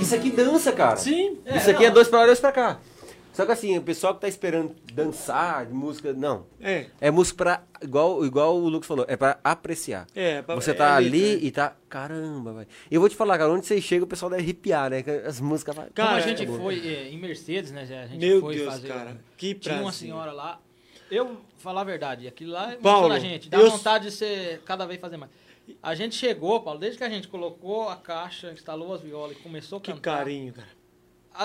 Isso 0.05 0.15
aqui 0.15 0.31
dança, 0.31 0.71
cara. 0.71 0.97
Sim. 0.97 1.37
Isso 1.45 1.69
aqui 1.71 1.85
é 1.85 1.91
dois 1.91 2.07
pra 2.07 2.19
lá, 2.19 2.25
dois 2.25 2.39
pra 2.39 2.51
cá. 2.51 2.79
Só 3.33 3.45
que 3.45 3.51
assim, 3.51 3.77
o 3.77 3.81
pessoal 3.81 4.15
que 4.15 4.21
tá 4.21 4.29
esperando 4.29 4.73
dançar, 4.93 5.65
de 5.65 5.73
música, 5.73 6.13
não. 6.13 6.45
É. 6.61 6.85
É 7.01 7.11
música 7.11 7.35
pra, 7.37 7.63
igual, 7.81 8.25
igual 8.25 8.55
o 8.55 8.69
Lucas 8.69 8.87
falou, 8.87 9.05
é 9.09 9.17
pra 9.17 9.37
apreciar. 9.43 10.07
É, 10.15 10.41
pra- 10.41 10.55
Você 10.55 10.71
é 10.71 10.73
tá 10.73 10.97
letra, 10.97 11.17
ali 11.17 11.33
é. 11.33 11.45
e 11.47 11.51
tá, 11.51 11.75
caramba, 11.89 12.53
velho. 12.53 12.67
Eu 12.89 13.01
vou 13.01 13.09
te 13.09 13.15
falar, 13.17 13.37
cara, 13.37 13.51
onde 13.51 13.65
você 13.65 13.81
chega 13.81 14.05
o 14.05 14.07
pessoal 14.07 14.29
deve 14.29 14.41
arrepiar, 14.43 14.89
né? 14.89 15.03
que 15.03 15.09
As 15.11 15.41
músicas... 15.41 15.75
vai- 15.75 15.89
Cara, 15.93 16.09
Como 16.11 16.19
a 16.21 16.27
gente 16.27 16.43
é- 16.43 16.47
foi 16.47 16.87
é, 16.87 17.09
em 17.09 17.17
Mercedes, 17.19 17.71
né? 17.71 17.81
A 17.81 18.07
gente 18.07 18.25
Meu 18.25 18.39
foi 18.39 18.55
Deus, 18.55 18.73
fazer. 18.73 18.87
cara, 18.87 19.17
que 19.35 19.53
Tinha 19.53 19.75
uma 19.75 19.81
prazer. 19.83 19.99
senhora 20.07 20.31
lá. 20.31 20.59
Eu, 21.11 21.37
falar 21.57 21.81
a 21.81 21.83
verdade, 21.83 22.27
aquilo 22.27 22.51
lá 22.53 22.75
Paulo, 22.81 23.07
emociona 23.07 23.15
a 23.15 23.19
gente. 23.19 23.49
Dá 23.49 23.57
eu- 23.59 23.69
vontade 23.69 24.05
de 24.05 24.11
ser 24.11 24.61
cada 24.65 24.85
vez 24.85 24.99
fazer 24.99 25.17
mais. 25.17 25.29
A 25.81 25.95
gente 25.95 26.15
chegou, 26.15 26.59
Paulo, 26.61 26.79
desde 26.79 26.97
que 26.97 27.03
a 27.03 27.09
gente 27.09 27.27
colocou 27.27 27.89
a 27.89 27.95
caixa, 27.95 28.51
instalou 28.51 28.93
as 28.93 29.01
violas 29.01 29.35
e 29.37 29.39
começou 29.39 29.77
a 29.77 29.81
Que 29.81 29.91
cantar. 29.91 30.17
carinho, 30.19 30.53
cara. 30.53 30.67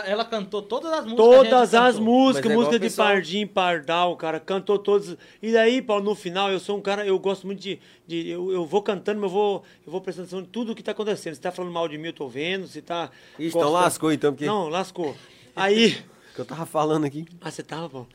Ela 0.07 0.25
cantou 0.25 0.63
todas 0.63 0.93
as 0.93 1.05
músicas. 1.05 1.17
que 1.27 1.35
a 1.35 1.37
Todas 1.51 1.71
gente 1.71 1.81
as 1.83 1.95
cantou. 1.97 2.05
músicas, 2.13 2.51
é 2.53 2.55
música 2.55 2.77
o 2.77 2.79
de 2.79 2.85
pessoal- 2.87 3.09
Pardim, 3.09 3.47
Pardal, 3.47 4.17
cara, 4.17 4.39
cantou 4.39 4.79
todas. 4.79 5.17
E 5.43 5.53
daí, 5.53 5.83
Paulo, 5.83 6.05
no 6.05 6.15
final, 6.15 6.49
eu 6.49 6.61
sou 6.61 6.79
um 6.79 6.81
cara, 6.81 7.05
eu 7.05 7.19
gosto 7.19 7.45
muito 7.45 7.59
de. 7.61 7.81
de- 8.07 8.29
eu, 8.29 8.53
eu 8.53 8.65
vou 8.65 8.83
cantando, 8.83 9.21
mas 9.21 9.29
eu 9.31 9.35
vou, 9.37 9.65
eu 9.85 9.91
vou 9.91 10.01
prestando 10.01 10.27
atenção 10.27 10.41
em 10.43 10.45
tudo 10.45 10.77
que 10.77 10.83
tá 10.83 10.93
acontecendo. 10.93 11.35
Se 11.35 11.41
tá 11.41 11.51
falando 11.51 11.73
mal 11.73 11.89
de 11.89 11.99
mim, 11.99 12.07
eu 12.07 12.13
tô 12.13 12.29
vendo. 12.29 12.69
Se 12.69 12.81
tá. 12.81 13.11
Ixi, 13.37 13.57
então 13.57 13.69
lascou 13.73 14.13
então, 14.13 14.33
porque... 14.33 14.47
Não, 14.47 14.69
lascou. 14.69 15.17
Aí. 15.57 15.99
que 16.37 16.41
eu 16.41 16.45
tava 16.45 16.65
falando 16.67 17.05
aqui. 17.07 17.27
Ah, 17.41 17.51
você 17.51 17.63
tava, 17.65 17.89
Paulo? 17.91 18.09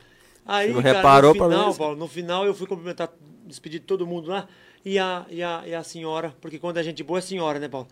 Aí, 0.46 0.68
Você 0.68 0.72
não 0.76 0.82
cara, 0.82 0.96
reparou, 0.96 1.34
no 1.34 1.42
final? 1.44 1.74
Paulo, 1.74 1.96
no 1.96 2.08
final 2.08 2.46
eu 2.46 2.54
fui 2.54 2.66
cumprimentar, 2.66 3.12
despedir 3.44 3.80
de 3.80 3.86
todo 3.86 4.06
mundo 4.06 4.30
lá. 4.30 4.48
E 4.86 5.00
a, 5.00 5.26
e, 5.28 5.42
a, 5.42 5.64
e 5.66 5.74
a 5.74 5.82
senhora, 5.82 6.32
porque 6.40 6.60
quando 6.60 6.78
a 6.78 6.82
gente 6.84 7.02
boa 7.02 7.18
é 7.18 7.20
senhora, 7.20 7.58
né, 7.58 7.66
Paulo? 7.66 7.88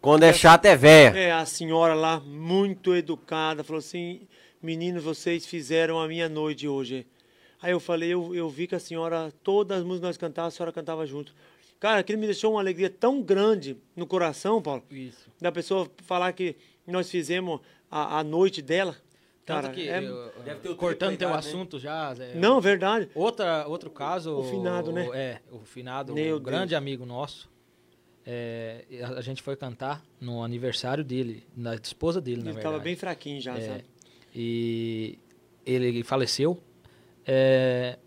Quando 0.00 0.22
é 0.22 0.32
chato 0.32 0.64
é 0.64 0.74
véia. 0.74 1.10
É, 1.10 1.30
a 1.30 1.44
senhora 1.44 1.92
lá, 1.92 2.20
muito 2.20 2.96
educada, 2.96 3.62
falou 3.62 3.80
assim, 3.80 4.26
meninos, 4.62 5.04
vocês 5.04 5.44
fizeram 5.44 6.00
a 6.00 6.08
minha 6.08 6.30
noite 6.30 6.66
hoje. 6.66 7.06
Aí 7.60 7.72
eu 7.72 7.78
falei, 7.78 8.08
eu, 8.08 8.34
eu 8.34 8.48
vi 8.48 8.66
que 8.66 8.74
a 8.74 8.80
senhora, 8.80 9.30
todas 9.42 9.80
as 9.80 9.84
músicas 9.84 10.00
que 10.00 10.06
nós 10.06 10.16
cantávamos, 10.16 10.54
a 10.54 10.56
senhora 10.56 10.72
cantava 10.72 11.06
junto. 11.06 11.34
Cara, 11.78 12.00
aquilo 12.00 12.18
me 12.18 12.24
deixou 12.24 12.52
uma 12.52 12.60
alegria 12.60 12.88
tão 12.88 13.20
grande 13.20 13.76
no 13.94 14.06
coração, 14.06 14.62
Paulo, 14.62 14.82
Isso. 14.90 15.30
da 15.38 15.52
pessoa 15.52 15.86
falar 16.06 16.32
que 16.32 16.56
nós 16.86 17.10
fizemos 17.10 17.60
a, 17.90 18.20
a 18.20 18.24
noite 18.24 18.62
dela. 18.62 18.96
Tanto 19.44 19.62
Cara, 19.62 19.74
que, 19.74 19.88
é- 19.88 20.04
eu- 20.04 20.30
Deve 20.44 20.60
ter 20.60 20.68
o 20.68 20.76
cortando 20.76 21.16
teu 21.16 21.28
né? 21.30 21.34
assunto 21.34 21.78
já, 21.78 22.14
Zé, 22.14 22.34
Não, 22.34 22.60
verdade. 22.60 23.08
Outra, 23.14 23.66
outro 23.66 23.90
caso. 23.90 24.36
O 24.38 24.44
finado, 24.44 24.92
né? 24.92 25.08
É, 25.12 25.40
o 25.50 25.58
finado, 25.64 26.14
Meu 26.14 26.36
um 26.36 26.40
grande 26.40 26.70
Deus. 26.70 26.78
amigo 26.78 27.04
nosso. 27.04 27.50
é, 28.24 28.84
a, 29.02 29.18
a 29.18 29.20
gente 29.20 29.42
foi 29.42 29.56
cantar 29.56 30.00
no 30.20 30.44
aniversário 30.44 31.02
dele, 31.02 31.44
da 31.56 31.74
esposa 31.74 32.20
dele, 32.20 32.36
na 32.36 32.42
Ele 32.50 32.52
verdade. 32.54 32.66
estava 32.68 32.84
bem 32.84 32.94
fraquinho 32.94 33.40
já, 33.40 33.56
É, 33.58 33.60
sabe? 33.60 33.84
E 34.32 35.18
ele 35.66 36.04
faleceu. 36.04 36.56
É, 37.26 37.98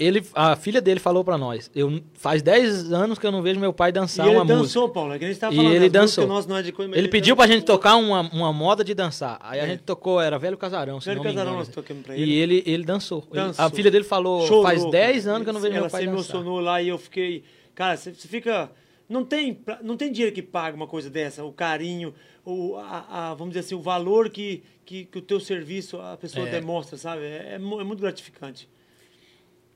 ele, 0.00 0.24
a 0.34 0.56
filha 0.56 0.80
dele 0.80 0.98
falou 0.98 1.22
pra 1.22 1.36
nós: 1.36 1.70
eu 1.74 2.00
faz 2.14 2.40
10 2.42 2.92
anos 2.92 3.18
que 3.18 3.26
eu 3.26 3.30
não 3.30 3.42
vejo 3.42 3.60
meu 3.60 3.72
pai 3.72 3.92
dançar 3.92 4.26
ele 4.26 4.36
uma 4.36 4.44
dançou, 4.44 4.82
música. 4.84 4.94
Paulo, 4.94 5.12
é 5.12 5.18
que 5.18 5.24
a 5.26 5.28
gente 5.28 5.38
tava 5.38 5.52
E 5.52 5.56
falando. 5.56 5.70
ele 5.72 5.78
músicas 5.80 6.00
dançou. 6.16 6.26
não 6.48 6.56
é 6.56 6.72
coisa, 6.72 6.88
mas 6.90 6.98
Ele 6.98 7.08
pediu 7.08 7.36
pra 7.36 7.46
gente 7.46 7.60
dançou. 7.60 7.76
tocar 7.76 7.96
uma, 7.96 8.20
uma 8.32 8.52
moda 8.52 8.82
de 8.82 8.94
dançar. 8.94 9.38
Aí 9.42 9.60
a 9.60 9.64
É. 9.64 9.66
gente 9.68 9.82
tocou, 9.82 10.20
era 10.20 10.38
Velho 10.38 10.56
Casarão, 10.56 11.00
se 11.00 11.06
Velho 11.06 11.18
não 11.18 11.24
Casarão 11.24 11.52
nós 11.56 11.68
tocamos 11.68 12.02
pra 12.02 12.16
E 12.16 12.22
ele. 12.22 12.34
ele, 12.34 12.62
ele 12.66 12.84
dançou. 12.84 13.24
Ele- 13.30 13.40
Dançou. 13.42 13.64
a 13.64 13.70
filha 13.70 13.90
dele 13.90 14.04
falou: 14.04 14.46
Chorou, 14.46 14.62
faz 14.62 14.78
cara. 14.80 14.90
10 14.90 15.26
anos 15.28 15.42
que 15.44 15.48
eu 15.50 15.52
não 15.52 15.60
vejo 15.60 15.74
Ela 15.74 15.82
meu 15.82 15.90
pai 15.90 16.00
se 16.02 16.06
dançar. 16.06 16.18
emocionou 16.36 16.60
lá 16.60 16.80
e 16.82 16.88
eu 16.88 16.98
fiquei. 16.98 17.44
Cara, 17.74 17.96
você 17.96 18.12
fica. 18.12 18.70
Não 19.08 19.24
tem, 19.24 19.58
não 19.82 19.96
tem 19.96 20.12
dinheiro 20.12 20.32
que 20.34 20.40
paga 20.40 20.76
uma 20.76 20.86
coisa 20.86 21.10
dessa. 21.10 21.42
O 21.44 21.52
carinho, 21.52 22.14
o, 22.44 22.76
a, 22.76 23.30
a- 23.30 23.34
vamos 23.34 23.48
dizer 23.54 23.60
assim, 23.66 23.74
o 23.74 23.80
valor 23.80 24.30
que, 24.30 24.62
que, 24.84 25.04
que 25.04 25.18
o 25.18 25.20
teu 25.20 25.40
serviço 25.40 26.00
a 26.00 26.16
pessoa 26.16 26.46
É. 26.46 26.50
demonstra, 26.52 26.96
sabe? 26.96 27.22
É, 27.24 27.52
é 27.52 27.54
é 27.54 27.58
muito 27.58 28.00
gratificante. 28.00 28.68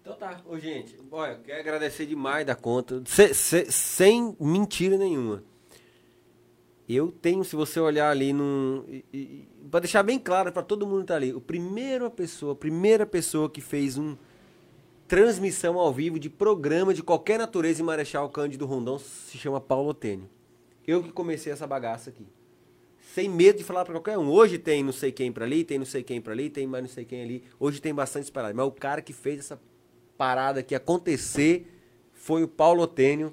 Então 0.04 0.16
tá, 0.18 0.38
ô 0.44 0.58
gente, 0.58 0.98
olha, 1.10 1.40
quero 1.42 1.60
agradecer 1.60 2.04
demais 2.04 2.44
da 2.46 2.54
conta, 2.54 3.02
se- 3.06 3.32
se- 3.32 3.72
sem 3.72 4.36
mentira 4.38 4.98
nenhuma. 4.98 5.42
Eu 6.86 7.10
tenho, 7.10 7.42
se 7.42 7.56
você 7.56 7.80
olhar 7.80 8.10
ali 8.10 8.34
e- 9.12 9.48
Pra 9.70 9.80
deixar 9.80 10.02
bem 10.02 10.18
claro 10.18 10.52
pra 10.52 10.62
todo 10.62 10.86
mundo 10.86 11.00
que 11.00 11.06
tá 11.06 11.16
ali, 11.16 11.32
o 11.32 11.40
primeira 11.40 12.10
pessoa, 12.10 12.52
a 12.52 12.56
primeira 12.56 13.06
pessoa 13.06 13.48
que 13.48 13.62
fez 13.62 13.96
um 13.96 14.14
transmissão 15.08 15.78
ao 15.78 15.90
vivo 15.92 16.18
de 16.18 16.28
programa 16.28 16.92
de 16.92 17.02
qualquer 17.02 17.38
natureza 17.38 17.80
em 17.80 17.84
Marechal 17.84 18.28
Cândido 18.28 18.66
Rondon 18.66 18.98
se 18.98 19.38
chama 19.38 19.58
Paulo 19.58 19.88
Otênio. 19.88 20.28
Eu 20.86 21.02
que 21.02 21.10
comecei 21.12 21.50
essa 21.50 21.66
bagaça 21.66 22.10
aqui. 22.10 22.26
Sem 23.14 23.26
medo 23.28 23.56
de 23.58 23.64
falar 23.64 23.84
pra 23.86 23.94
qualquer 23.94 24.18
um. 24.18 24.28
Hoje 24.28 24.58
tem 24.58 24.82
não 24.84 24.92
sei 24.92 25.10
quem 25.10 25.32
pra 25.32 25.46
ali, 25.46 25.64
tem 25.64 25.78
não 25.78 25.86
sei 25.86 26.02
quem 26.02 26.20
pra 26.20 26.32
ali, 26.34 26.50
tem 26.50 26.66
mais 26.66 26.84
não 26.84 26.90
sei 26.90 27.06
quem 27.06 27.22
ali. 27.22 27.42
Hoje 27.58 27.80
tem 27.80 27.94
bastante 27.94 28.30
paradas. 28.30 28.54
Mas 28.56 28.66
o 28.66 28.70
cara 28.72 29.00
que 29.00 29.12
fez 29.14 29.38
essa 29.38 29.58
parada 30.16 30.60
aqui 30.60 30.74
acontecer 30.74 31.70
foi 32.12 32.42
o 32.42 32.48
Paulo 32.48 32.82
Otênio. 32.82 33.32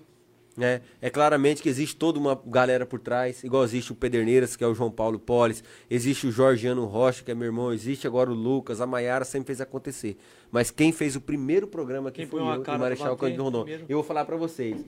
Né? 0.55 0.81
É 1.01 1.09
claramente 1.09 1.61
que 1.61 1.69
existe 1.69 1.95
toda 1.95 2.19
uma 2.19 2.39
galera 2.45 2.85
por 2.85 2.99
trás, 2.99 3.41
igual 3.43 3.63
existe 3.63 3.93
o 3.93 3.95
Pederneiras, 3.95 4.55
que 4.57 4.63
é 4.63 4.67
o 4.67 4.75
João 4.75 4.91
Paulo 4.91 5.17
Polis, 5.17 5.63
existe 5.89 6.27
o 6.27 6.31
Jorgiano 6.31 6.85
Rocha, 6.85 7.23
que 7.23 7.31
é 7.31 7.33
meu 7.33 7.45
irmão, 7.45 7.71
existe 7.71 8.05
agora 8.05 8.29
o 8.29 8.33
Lucas, 8.33 8.81
a 8.81 8.85
Maiara 8.85 9.23
sempre 9.23 9.47
fez 9.47 9.61
acontecer. 9.61 10.17
Mas 10.51 10.69
quem 10.69 10.91
fez 10.91 11.15
o 11.15 11.21
primeiro 11.21 11.67
programa 11.67 12.09
aqui 12.09 12.17
Quem 12.17 12.27
foi 12.27 12.41
eu, 12.41 12.45
o 12.45 12.79
Marechal 12.79 13.15
Cândido 13.15 13.43
Rondon. 13.43 13.65
Eu 13.87 13.97
vou 13.97 14.03
falar 14.03 14.25
pra 14.25 14.35
vocês. 14.35 14.85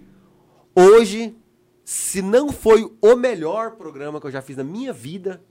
Hoje, 0.76 1.34
se 1.86 2.22
não 2.22 2.52
foi 2.52 2.92
o 3.02 3.16
melhor 3.16 3.72
programa 3.72 4.20
que 4.20 4.28
eu 4.28 4.32
já 4.32 4.42
fiz 4.42 4.58
na 4.58 4.64
minha 4.64 4.92
vida, 4.92 5.42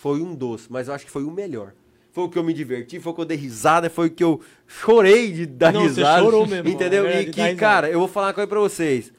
foi 0.00 0.20
um 0.20 0.34
dos, 0.34 0.68
mas 0.68 0.86
eu 0.86 0.94
acho 0.94 1.04
que 1.04 1.10
foi 1.10 1.24
o 1.24 1.30
melhor. 1.30 1.74
Foi 2.18 2.24
o 2.24 2.28
que 2.28 2.36
eu 2.36 2.42
me 2.42 2.52
diverti, 2.52 2.98
foi 2.98 3.12
o 3.12 3.14
que 3.14 3.20
eu 3.20 3.24
dei 3.24 3.36
risada, 3.36 3.88
foi 3.88 4.08
o 4.08 4.10
que 4.10 4.24
eu 4.24 4.40
chorei 4.66 5.30
de 5.30 5.46
dar 5.46 5.72
Não, 5.72 5.82
você 5.82 6.00
risada. 6.00 6.20
chorou 6.20 6.44
mesmo, 6.48 6.66
Entendeu? 6.68 7.06
é 7.06 7.22
e 7.22 7.26
que, 7.26 7.54
cara, 7.54 7.88
eu 7.88 8.00
vou 8.00 8.08
falar 8.08 8.26
uma 8.26 8.32
coisa 8.32 8.48
pra 8.48 8.58
vocês. 8.58 9.12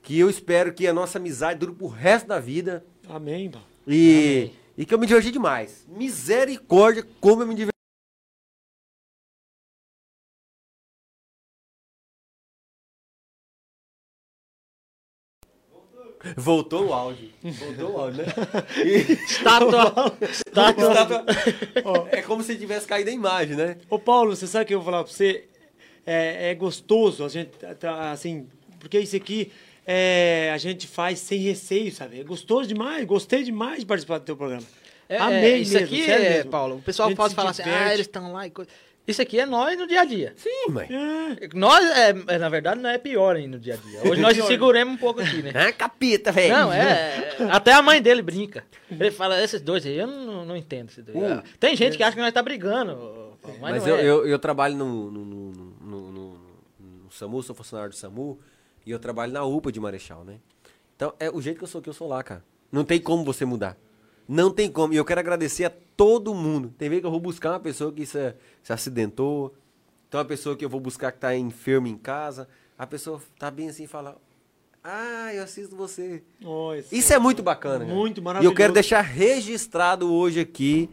Que 0.00 0.16
eu 0.16 0.30
espero 0.30 0.72
que 0.72 0.86
a 0.86 0.92
nossa 0.92 1.18
amizade 1.18 1.58
dure 1.58 1.72
pro 1.72 1.88
resto 1.88 2.28
da 2.28 2.38
vida. 2.38 2.84
Amém, 3.08 3.50
Paulo. 3.50 3.66
E, 3.84 4.50
e 4.78 4.86
que 4.86 4.94
eu 4.94 4.98
me 5.00 5.08
diverti 5.08 5.32
demais. 5.32 5.84
Misericórdia, 5.88 7.04
como 7.20 7.42
eu 7.42 7.48
me 7.48 7.54
diverti. 7.56 7.69
Voltou 16.36 16.88
o 16.88 16.92
áudio. 16.92 17.30
Voltou 17.42 17.92
o 17.94 17.98
áudio, 18.00 18.22
né? 18.24 18.32
E- 18.84 19.12
Estátua. 19.12 20.16
estátua. 20.22 20.90
Estátua- 20.90 21.24
é 22.12 22.22
como 22.22 22.42
se 22.42 22.56
tivesse 22.56 22.86
caído 22.86 23.10
a 23.10 23.12
imagem, 23.12 23.56
né? 23.56 23.76
Ô 23.88 23.98
Paulo, 23.98 24.34
você 24.36 24.46
sabe 24.46 24.64
o 24.64 24.66
que 24.68 24.74
eu 24.74 24.80
vou 24.80 24.92
falar 24.92 25.04
pra 25.04 25.12
você? 25.12 25.44
É, 26.06 26.50
é 26.50 26.54
gostoso 26.54 27.24
a 27.24 27.28
gente, 27.28 27.50
tá, 27.78 28.10
assim, 28.10 28.46
porque 28.78 28.98
isso 28.98 29.16
aqui 29.16 29.52
é, 29.86 30.50
a 30.52 30.58
gente 30.58 30.86
faz 30.86 31.18
sem 31.18 31.38
receio, 31.40 31.92
sabe? 31.92 32.20
É 32.20 32.24
gostoso 32.24 32.68
demais, 32.68 33.04
gostei 33.04 33.42
demais 33.42 33.80
de 33.80 33.86
participar 33.86 34.18
do 34.18 34.24
teu 34.24 34.36
programa. 34.36 34.64
É, 35.08 35.18
Amei 35.18 35.54
é, 35.54 35.58
isso 35.58 35.72
mesmo, 35.74 35.86
aqui, 35.86 36.02
é, 36.10 36.18
mesmo. 36.18 36.50
Paulo, 36.50 36.76
o 36.76 36.82
pessoal 36.82 37.12
pode 37.14 37.34
falar 37.34 37.50
assim, 37.50 37.62
ah, 37.64 37.92
eles 37.92 38.06
estão 38.06 38.32
lá 38.32 38.46
e 38.46 38.50
coisa. 38.50 38.70
Isso 39.06 39.20
aqui 39.20 39.40
é 39.40 39.46
nós 39.46 39.76
no 39.78 39.86
dia 39.88 40.02
a 40.02 40.04
dia. 40.04 40.32
Sim, 40.36 40.68
mãe. 40.70 40.88
É, 40.88 41.48
Nós, 41.54 41.84
é, 41.84 42.10
é, 42.34 42.38
na 42.38 42.48
verdade, 42.48 42.80
não 42.80 42.90
é 42.90 42.98
pior 42.98 43.34
ainda 43.34 43.56
no 43.56 43.62
dia 43.62 43.74
a 43.74 43.76
dia. 43.76 44.00
Hoje 44.08 44.20
nós 44.20 44.36
se 44.36 44.42
seguremos 44.42 44.94
um 44.94 44.96
pouco 44.96 45.20
aqui, 45.20 45.42
né? 45.42 45.50
Ah, 45.56 45.72
capeta, 45.72 46.30
velho. 46.30 46.54
Não, 46.54 46.72
é. 46.72 47.36
Até 47.50 47.72
a 47.72 47.82
mãe 47.82 48.00
dele 48.00 48.22
brinca. 48.22 48.64
Ele 48.90 49.10
fala, 49.10 49.42
esses 49.42 49.60
dois 49.60 49.84
aí, 49.84 49.96
eu 49.98 50.06
não, 50.06 50.44
não 50.44 50.56
entendo 50.56 50.90
esses 50.90 51.04
dois. 51.04 51.16
Uh. 51.16 51.42
Tem 51.58 51.74
gente 51.74 51.96
que 51.96 52.02
acha 52.02 52.14
que 52.14 52.22
nós 52.22 52.32
tá 52.32 52.42
brigando. 52.42 53.36
Mas, 53.60 53.60
Mas 53.60 53.86
eu, 53.86 53.96
é. 53.96 54.04
eu, 54.04 54.26
eu 54.28 54.38
trabalho 54.38 54.76
no, 54.76 55.10
no, 55.10 55.24
no, 55.24 55.50
no- 55.80 56.10
no- 56.12 56.40
no 56.78 57.10
SAMU, 57.10 57.42
sou 57.42 57.54
funcionário 57.56 57.90
do 57.90 57.96
SAMU, 57.96 58.38
e 58.86 58.90
eu 58.90 58.98
trabalho 58.98 59.32
na 59.32 59.44
UPA 59.44 59.72
de 59.72 59.80
Marechal, 59.80 60.24
né? 60.24 60.36
Então, 60.94 61.12
é 61.18 61.30
o 61.30 61.40
jeito 61.40 61.56
que 61.58 61.64
eu 61.64 61.68
sou 61.68 61.80
que 61.82 61.88
eu 61.88 61.94
sou 61.94 62.06
lá, 62.06 62.22
cara. 62.22 62.44
Não 62.70 62.84
tem 62.84 63.00
como 63.00 63.24
você 63.24 63.44
mudar. 63.44 63.76
Não 64.32 64.48
tem 64.50 64.70
como. 64.70 64.92
E 64.92 64.96
eu 64.96 65.04
quero 65.04 65.18
agradecer 65.18 65.64
a 65.64 65.70
todo 65.96 66.32
mundo. 66.34 66.72
Tem 66.78 66.88
vez 66.88 67.00
que 67.00 67.06
eu 67.06 67.10
vou 67.10 67.18
buscar 67.18 67.50
uma 67.50 67.58
pessoa 67.60 67.92
que 67.92 68.06
se, 68.06 68.32
se 68.62 68.72
acidentou, 68.72 69.52
então 70.08 70.20
uma 70.20 70.24
pessoa 70.24 70.56
que 70.56 70.64
eu 70.64 70.68
vou 70.68 70.78
buscar 70.80 71.10
que 71.10 71.18
tá 71.18 71.36
enferma 71.36 71.88
em 71.88 71.96
casa, 71.96 72.46
a 72.78 72.86
pessoa 72.86 73.20
tá 73.38 73.50
bem 73.50 73.68
assim 73.68 73.84
e 73.84 73.86
fala, 73.88 74.16
ah, 74.84 75.34
eu 75.34 75.42
assisto 75.42 75.74
você. 75.74 76.22
ó, 76.44 76.74
Isso 76.92 77.12
é 77.12 77.18
muito 77.18 77.42
bacana. 77.42 77.84
cara. 77.84 77.92
Muito 77.92 78.18
E 78.18 78.20
eu 78.20 78.24
maravilhoso. 78.24 78.56
quero 78.56 78.72
deixar 78.72 79.00
registrado 79.00 80.12
hoje 80.12 80.38
aqui 80.40 80.88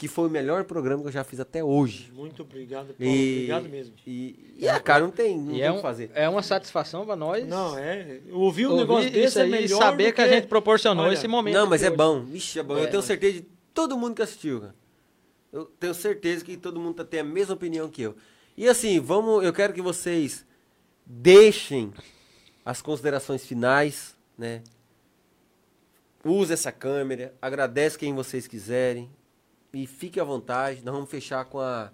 que 0.00 0.08
foi 0.08 0.28
o 0.28 0.30
melhor 0.30 0.64
programa 0.64 1.02
que 1.02 1.08
eu 1.08 1.12
já 1.12 1.22
fiz 1.22 1.38
até 1.40 1.62
hoje. 1.62 2.10
Muito 2.14 2.40
obrigado, 2.40 2.94
Paulo. 2.94 3.12
E, 3.12 3.34
Obrigado 3.34 3.68
mesmo. 3.68 3.94
E, 4.06 4.54
e 4.56 4.66
a 4.66 4.80
cara 4.80 5.04
não 5.04 5.10
tem, 5.10 5.36
não 5.38 5.50
E 5.52 5.56
tem 5.56 5.62
é, 5.62 5.68
o 5.70 5.74
que 5.74 5.78
um- 5.78 5.82
fazer. 5.82 6.10
é 6.14 6.26
uma 6.26 6.42
satisfação 6.42 7.04
pra 7.04 7.14
nós. 7.14 7.46
Não, 7.46 7.76
é. 7.78 8.20
Ouvir 8.32 8.66
um 8.66 8.70
ouvir 8.70 8.80
negócio 8.80 9.10
desse 9.10 9.38
é 9.38 9.44
melhor. 9.44 9.64
e 9.66 9.68
saber 9.68 10.06
do 10.12 10.14
que 10.14 10.20
a 10.22 10.28
gente 10.28 10.46
proporcionou 10.46 11.04
Olha, 11.04 11.12
esse 11.12 11.28
momento. 11.28 11.54
Não, 11.54 11.66
mas 11.66 11.82
é 11.82 11.88
hoje. 11.88 11.96
bom. 11.98 12.20
Vixe, 12.24 12.58
é 12.58 12.62
bom. 12.62 12.78
Eu 12.78 12.84
É. 12.84 12.86
tenho 12.86 13.02
certeza 13.02 13.34
de 13.42 13.46
todo 13.74 13.94
mundo 13.98 14.14
que 14.14 14.22
assistiu, 14.22 14.62
cara. 14.62 14.74
Eu 15.52 15.66
tenho 15.66 15.92
certeza 15.92 16.42
que 16.44 16.56
todo 16.56 16.80
mundo 16.80 16.94
tá- 16.94 17.04
tem 17.04 17.20
a 17.20 17.24
mesma 17.24 17.52
opinião 17.54 17.86
que 17.90 18.00
eu. 18.00 18.16
E 18.56 18.66
assim, 18.66 18.98
vamos, 19.00 19.44
eu 19.44 19.52
quero 19.52 19.74
que 19.74 19.82
vocês 19.82 20.46
deixem 21.04 21.92
as 22.64 22.80
considerações 22.80 23.44
finais, 23.44 24.16
né? 24.38 24.62
Use 26.24 26.52
essa 26.52 26.72
câmera, 26.72 27.34
agradece 27.40 27.98
quem 27.98 28.14
vocês 28.14 28.46
quiserem 28.46 29.10
e 29.72 29.86
fique 29.86 30.18
à 30.20 30.24
vontade. 30.24 30.80
Nós 30.84 30.94
vamos 30.94 31.10
fechar 31.10 31.44
com 31.44 31.58
a 31.60 31.90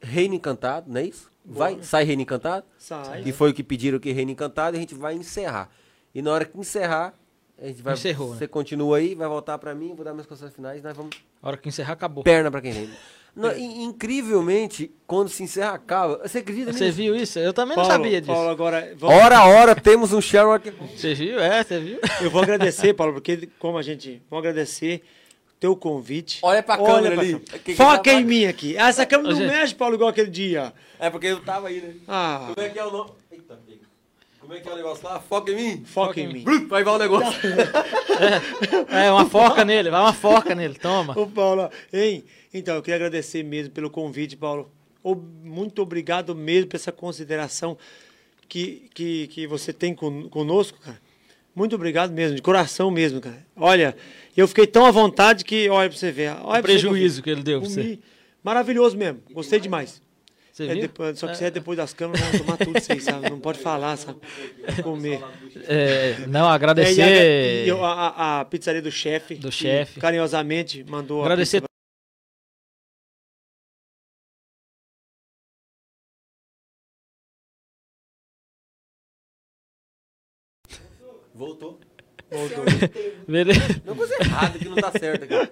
Reino 0.00 0.34
Encantado, 0.34 0.90
não 0.92 1.00
é 1.00 1.04
isso? 1.04 1.30
Vai, 1.44 1.78
sai 1.82 2.04
Reino 2.04 2.22
Encantado? 2.22 2.64
Sai. 2.78 3.22
Que 3.22 3.32
foi 3.32 3.50
o 3.50 3.54
que 3.54 3.62
pediram 3.62 3.98
que 3.98 4.12
Reino 4.12 4.30
Encantado, 4.30 4.76
e 4.76 4.78
a 4.78 4.80
gente 4.80 4.94
vai 4.94 5.14
encerrar. 5.14 5.70
E 6.14 6.20
na 6.20 6.30
hora 6.32 6.44
que 6.44 6.58
encerrar, 6.58 7.14
a 7.60 7.66
gente 7.66 7.82
vai. 7.82 7.94
Encerrou, 7.94 8.30
né? 8.32 8.38
Você 8.38 8.46
continua 8.48 8.98
aí, 8.98 9.14
vai 9.14 9.26
voltar 9.28 9.56
pra 9.58 9.74
mim, 9.74 9.94
vou 9.94 10.04
dar 10.04 10.12
minhas 10.12 10.26
considerações 10.26 10.56
finais, 10.56 10.82
nós 10.82 10.96
vamos. 10.96 11.16
A 11.42 11.48
hora 11.48 11.56
que 11.56 11.68
encerrar, 11.68 11.94
acabou. 11.94 12.22
Perna 12.22 12.50
pra 12.50 12.60
quem 12.60 12.72
vem. 12.72 12.90
Não, 13.36 13.56
in- 13.56 13.84
incrivelmente, 13.84 14.90
quando 15.06 15.28
se 15.28 15.44
encerra, 15.44 15.72
acaba. 15.72 16.18
Você 16.26 16.38
acredita 16.38 16.72
Você 16.72 16.90
viu 16.90 17.14
isso? 17.14 17.38
Eu 17.38 17.52
também 17.52 17.76
Paulo, 17.76 17.88
não 17.88 17.96
sabia 17.96 18.20
disso. 18.20 18.32
Paulo, 18.32 18.48
agora. 18.50 18.94
vamos- 18.96 19.14
Hora 19.16 19.38
a 19.38 19.46
hora 19.46 19.74
temos 19.76 20.12
um 20.12 20.20
Sherlock. 20.20 20.70
Você 20.96 21.14
viu? 21.14 21.38
É, 21.38 21.62
você 21.62 21.78
viu? 21.78 22.00
Eu 22.20 22.30
vou 22.30 22.42
agradecer, 22.42 22.94
Paulo, 22.94 23.12
porque 23.12 23.48
como 23.58 23.78
a 23.78 23.82
gente. 23.82 24.20
Vou 24.28 24.38
agradecer 24.40 25.02
teu 25.60 25.74
convite. 25.76 26.38
Olha 26.42 26.62
pra 26.62 26.76
câmera 26.76 27.14
pra 27.14 27.22
ali. 27.22 27.32
câmera. 27.34 27.58
Que 27.58 27.72
que 27.72 27.74
Foca 27.76 28.02
tá- 28.02 28.12
em 28.12 28.24
mim 28.24 28.44
aqui. 28.46 28.76
Ah, 28.78 28.88
Essa 28.88 29.04
câmera 29.06 29.34
não 29.34 29.46
mexe, 29.46 29.74
Paulo, 29.74 29.94
igual 29.94 30.10
aquele 30.10 30.30
dia. 30.30 30.72
É 30.98 31.10
porque 31.10 31.26
eu 31.26 31.40
tava 31.40 31.68
aí, 31.68 31.80
né? 31.80 31.94
Ah, 32.06 32.52
Como 32.54 32.66
é 32.66 32.70
que 32.70 32.78
é 32.78 32.84
o 32.84 32.90
nome? 32.90 33.10
Eita, 33.30 33.58
pega. 33.66 33.78
Como 34.40 34.54
é 34.54 34.60
que 34.60 34.68
é 34.68 34.72
o 34.72 34.76
negócio 34.76 35.04
lá? 35.04 35.20
Foca 35.20 35.50
em 35.52 35.56
mim. 35.56 35.84
foca 35.84 36.20
em 36.20 36.32
mim. 36.32 36.42
Brrr, 36.44 36.66
Vai 36.68 36.82
vai 36.84 36.94
o 36.94 36.98
negócio. 36.98 37.40
É, 38.90 39.10
uma 39.10 39.26
forca 39.26 39.64
nele, 39.64 39.90
vai 39.90 40.00
uma 40.00 40.12
forca 40.12 40.54
nele, 40.54 40.74
toma. 40.74 41.18
Ô, 41.18 41.26
Paulo, 41.26 41.70
hein? 41.92 42.24
Então, 42.52 42.74
eu 42.76 42.82
queria 42.82 42.96
agradecer 42.96 43.42
mesmo 43.42 43.72
pelo 43.72 43.90
convite, 43.90 44.36
Paulo. 44.36 44.70
Muito 45.44 45.80
obrigado 45.82 46.34
mesmo 46.34 46.68
por 46.68 46.76
essa 46.76 46.90
consideração 46.92 47.76
que, 48.48 48.88
que, 48.94 49.26
que 49.28 49.46
você 49.46 49.72
tem 49.72 49.94
con- 49.94 50.28
conosco, 50.28 50.78
cara. 50.80 50.98
Muito 51.54 51.74
obrigado 51.74 52.12
mesmo, 52.12 52.36
de 52.36 52.42
coração 52.42 52.90
mesmo, 52.90 53.20
cara. 53.20 53.44
Olha, 53.56 53.96
eu 54.40 54.48
fiquei 54.48 54.66
tão 54.66 54.86
à 54.86 54.90
vontade 54.90 55.44
que, 55.44 55.68
olha 55.68 55.88
pra 55.88 55.98
você 55.98 56.10
ver. 56.12 56.30
Olha 56.30 56.38
O 56.38 56.42
pra 56.44 56.54
você 56.56 56.62
prejuízo 56.62 57.22
que 57.22 57.30
ele 57.30 57.42
deu 57.42 57.60
pra 57.60 57.68
você. 57.68 57.98
Maravilhoso 58.42 58.96
mesmo, 58.96 59.20
gostei 59.32 59.58
demais. 59.60 60.00
Você 60.52 60.64
É, 60.64 60.72
viu? 60.72 60.82
depois- 60.82 61.18
só 61.18 61.28
que 61.28 61.36
se 61.36 61.44
é 61.44 61.50
depois 61.52 61.76
das 61.76 61.92
câmeras, 61.92 62.20
vão 62.30 62.40
tomar 62.40 62.56
tudo 62.56 62.76
isso 62.78 62.90
aí, 62.90 63.00
sabe? 63.00 63.30
Não 63.30 63.38
pode 63.38 63.60
falar, 63.60 63.96
sabe? 63.96 64.18
Comer. 64.82 65.20
É, 65.68 66.26
não, 66.26 66.50
É, 66.50 66.52
agradecer. 66.54 67.66
e 67.66 67.70
a, 67.70 67.74
e 67.76 67.80
a- 67.80 67.84
a- 67.84 68.40
a 68.40 68.44
pizzaria 68.44 68.82
do 68.82 68.90
chefe. 68.90 69.36
Do 69.36 69.52
chefe. 69.52 70.00
Carinhosamente 70.00 70.82
mandou. 70.88 71.20
a 71.22 71.26
Agradecer 71.26 71.60
pizza. 71.60 71.68
Voltou. 81.34 81.78
Voltou. 82.30 82.64
Beleza. 83.26 83.82
Não 83.84 83.96
coisa 83.96 84.14
errada 84.20 84.58
que 84.58 84.68
não 84.68 84.76
tá 84.76 84.92
certo 84.92 85.24
aqui. 85.24 85.50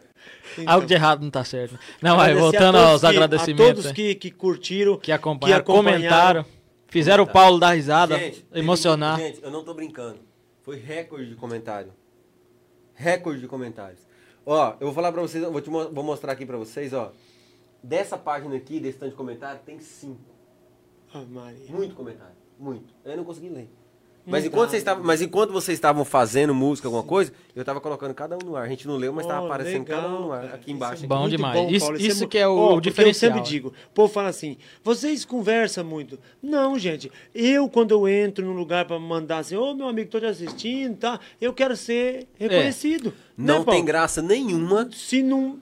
Algo 0.66 0.86
de 0.86 0.94
errado 0.94 1.22
não 1.22 1.30
tá 1.30 1.44
certo. 1.44 1.78
Não, 2.02 2.14
Agradecer 2.20 2.40
voltando 2.40 2.78
aos 2.78 3.00
que- 3.00 3.06
agradecimentos. 3.06 3.64
A 3.64 3.74
todos 3.74 3.92
que, 3.92 4.14
que 4.14 4.30
curtiram. 4.30 4.98
que 4.98 5.12
acompanharam, 5.12 5.64
que 5.64 5.70
acompanharam. 5.70 6.00
comentaram, 6.02 6.46
fizeram 6.88 7.24
o 7.24 7.26
Paulo 7.26 7.58
dar 7.58 7.72
risada, 7.72 8.18
Gente, 8.18 8.46
emocionar. 8.54 9.18
Gente, 9.18 9.42
eu 9.42 9.50
não 9.50 9.64
tô 9.64 9.74
brincando. 9.74 10.18
Foi 10.62 10.76
recorde 10.78 11.28
de 11.30 11.34
comentário. 11.36 11.92
Recorde 12.94 13.40
de 13.40 13.46
comentários. 13.48 14.00
Ó, 14.44 14.74
eu 14.80 14.86
vou 14.86 14.92
falar 14.94 15.12
pra 15.12 15.20
vocês, 15.22 15.42
eu 15.42 15.52
vou, 15.52 15.60
te 15.60 15.68
vou 15.68 16.02
mostrar 16.04 16.32
aqui 16.32 16.46
pra 16.46 16.56
vocês, 16.56 16.92
ó. 16.92 17.12
Dessa 17.82 18.16
página 18.16 18.56
aqui, 18.56 18.80
desse 18.80 18.98
tanto 18.98 19.10
de 19.10 19.16
comentário, 19.16 19.60
tem 19.64 19.78
cinco. 19.80 20.20
Ah, 21.12 21.22
Maria. 21.28 21.66
Muito 21.68 21.94
comentário. 21.94 22.34
Muito. 22.58 22.92
Eu 23.04 23.16
não 23.16 23.24
consegui 23.24 23.48
ler. 23.48 23.68
Mas 24.28 24.42
Não 24.42 24.48
enquanto, 24.48 24.64
dá, 24.64 24.70
vocês 24.70 24.80
estavam, 24.80 25.04
mas 25.04 25.22
enquanto 25.22 25.52
vocês 25.52 25.76
estavam 25.76 26.04
fazendo 26.04 26.52
música, 26.52 26.88
alguma 26.88 27.04
coisa, 27.04 27.32
eu 27.54 27.64
tava 27.64 27.80
colocando 27.80 28.12
cada 28.12 28.34
um 28.34 28.40
no 28.44 28.56
ar. 28.56 28.64
A 28.64 28.68
gente 28.68 28.84
não 28.88 28.96
leu, 28.96 29.12
mas 29.12 29.24
tava 29.24 29.42
Oh, 29.42 29.46
aparecendo 29.46 29.84
cada 29.84 30.08
um 30.08 30.10
legal, 30.10 30.20
no 30.26 30.32
ar. 30.32 30.40
cara. 30.42 30.54
Aqui 30.56 30.72
embaixo. 30.72 30.94
Isso 30.96 31.04
é 31.04 31.08
Bom 31.08 31.18
muito 31.20 31.30
demais. 31.36 31.70
Isso- 31.72 31.86
Paulo. 31.86 32.00
isso 32.00 32.22
mu- 32.24 32.28
que 32.28 32.38
é 32.38 32.48
o 32.48 32.68
porque 32.70 32.90
diferencial. 32.90 33.30
Eu 33.30 33.36
sempre 33.36 33.48
digo, 33.50 33.68
o 33.68 33.94
povo 33.94 34.12
fala 34.12 34.28
assim, 34.28 34.56
vocês 34.82 35.24
conversam 35.24 35.84
muito. 35.84 36.18
Não, 36.42 36.76
gente, 36.76 37.10
eu 37.32 37.68
quando 37.68 37.92
eu 37.92 38.08
entro 38.08 38.44
num 38.44 38.52
lugar 38.56 38.84
pra 38.84 38.98
mandar 38.98 39.38
assim, 39.38 39.54
ô 39.54 39.72
meu 39.74 39.86
amigo, 39.88 40.10
tô 40.10 40.18
te 40.18 40.26
assistindo, 40.26 40.96
tá? 40.96 41.20
Eu 41.40 41.52
quero 41.54 41.76
ser 41.76 42.26
reconhecido. 42.36 43.14
Não 43.38 43.60
né, 43.60 43.64
tem 43.70 43.84
graça 43.84 44.20
nenhuma. 44.20 44.88
Se 44.92 45.22
não... 45.22 45.58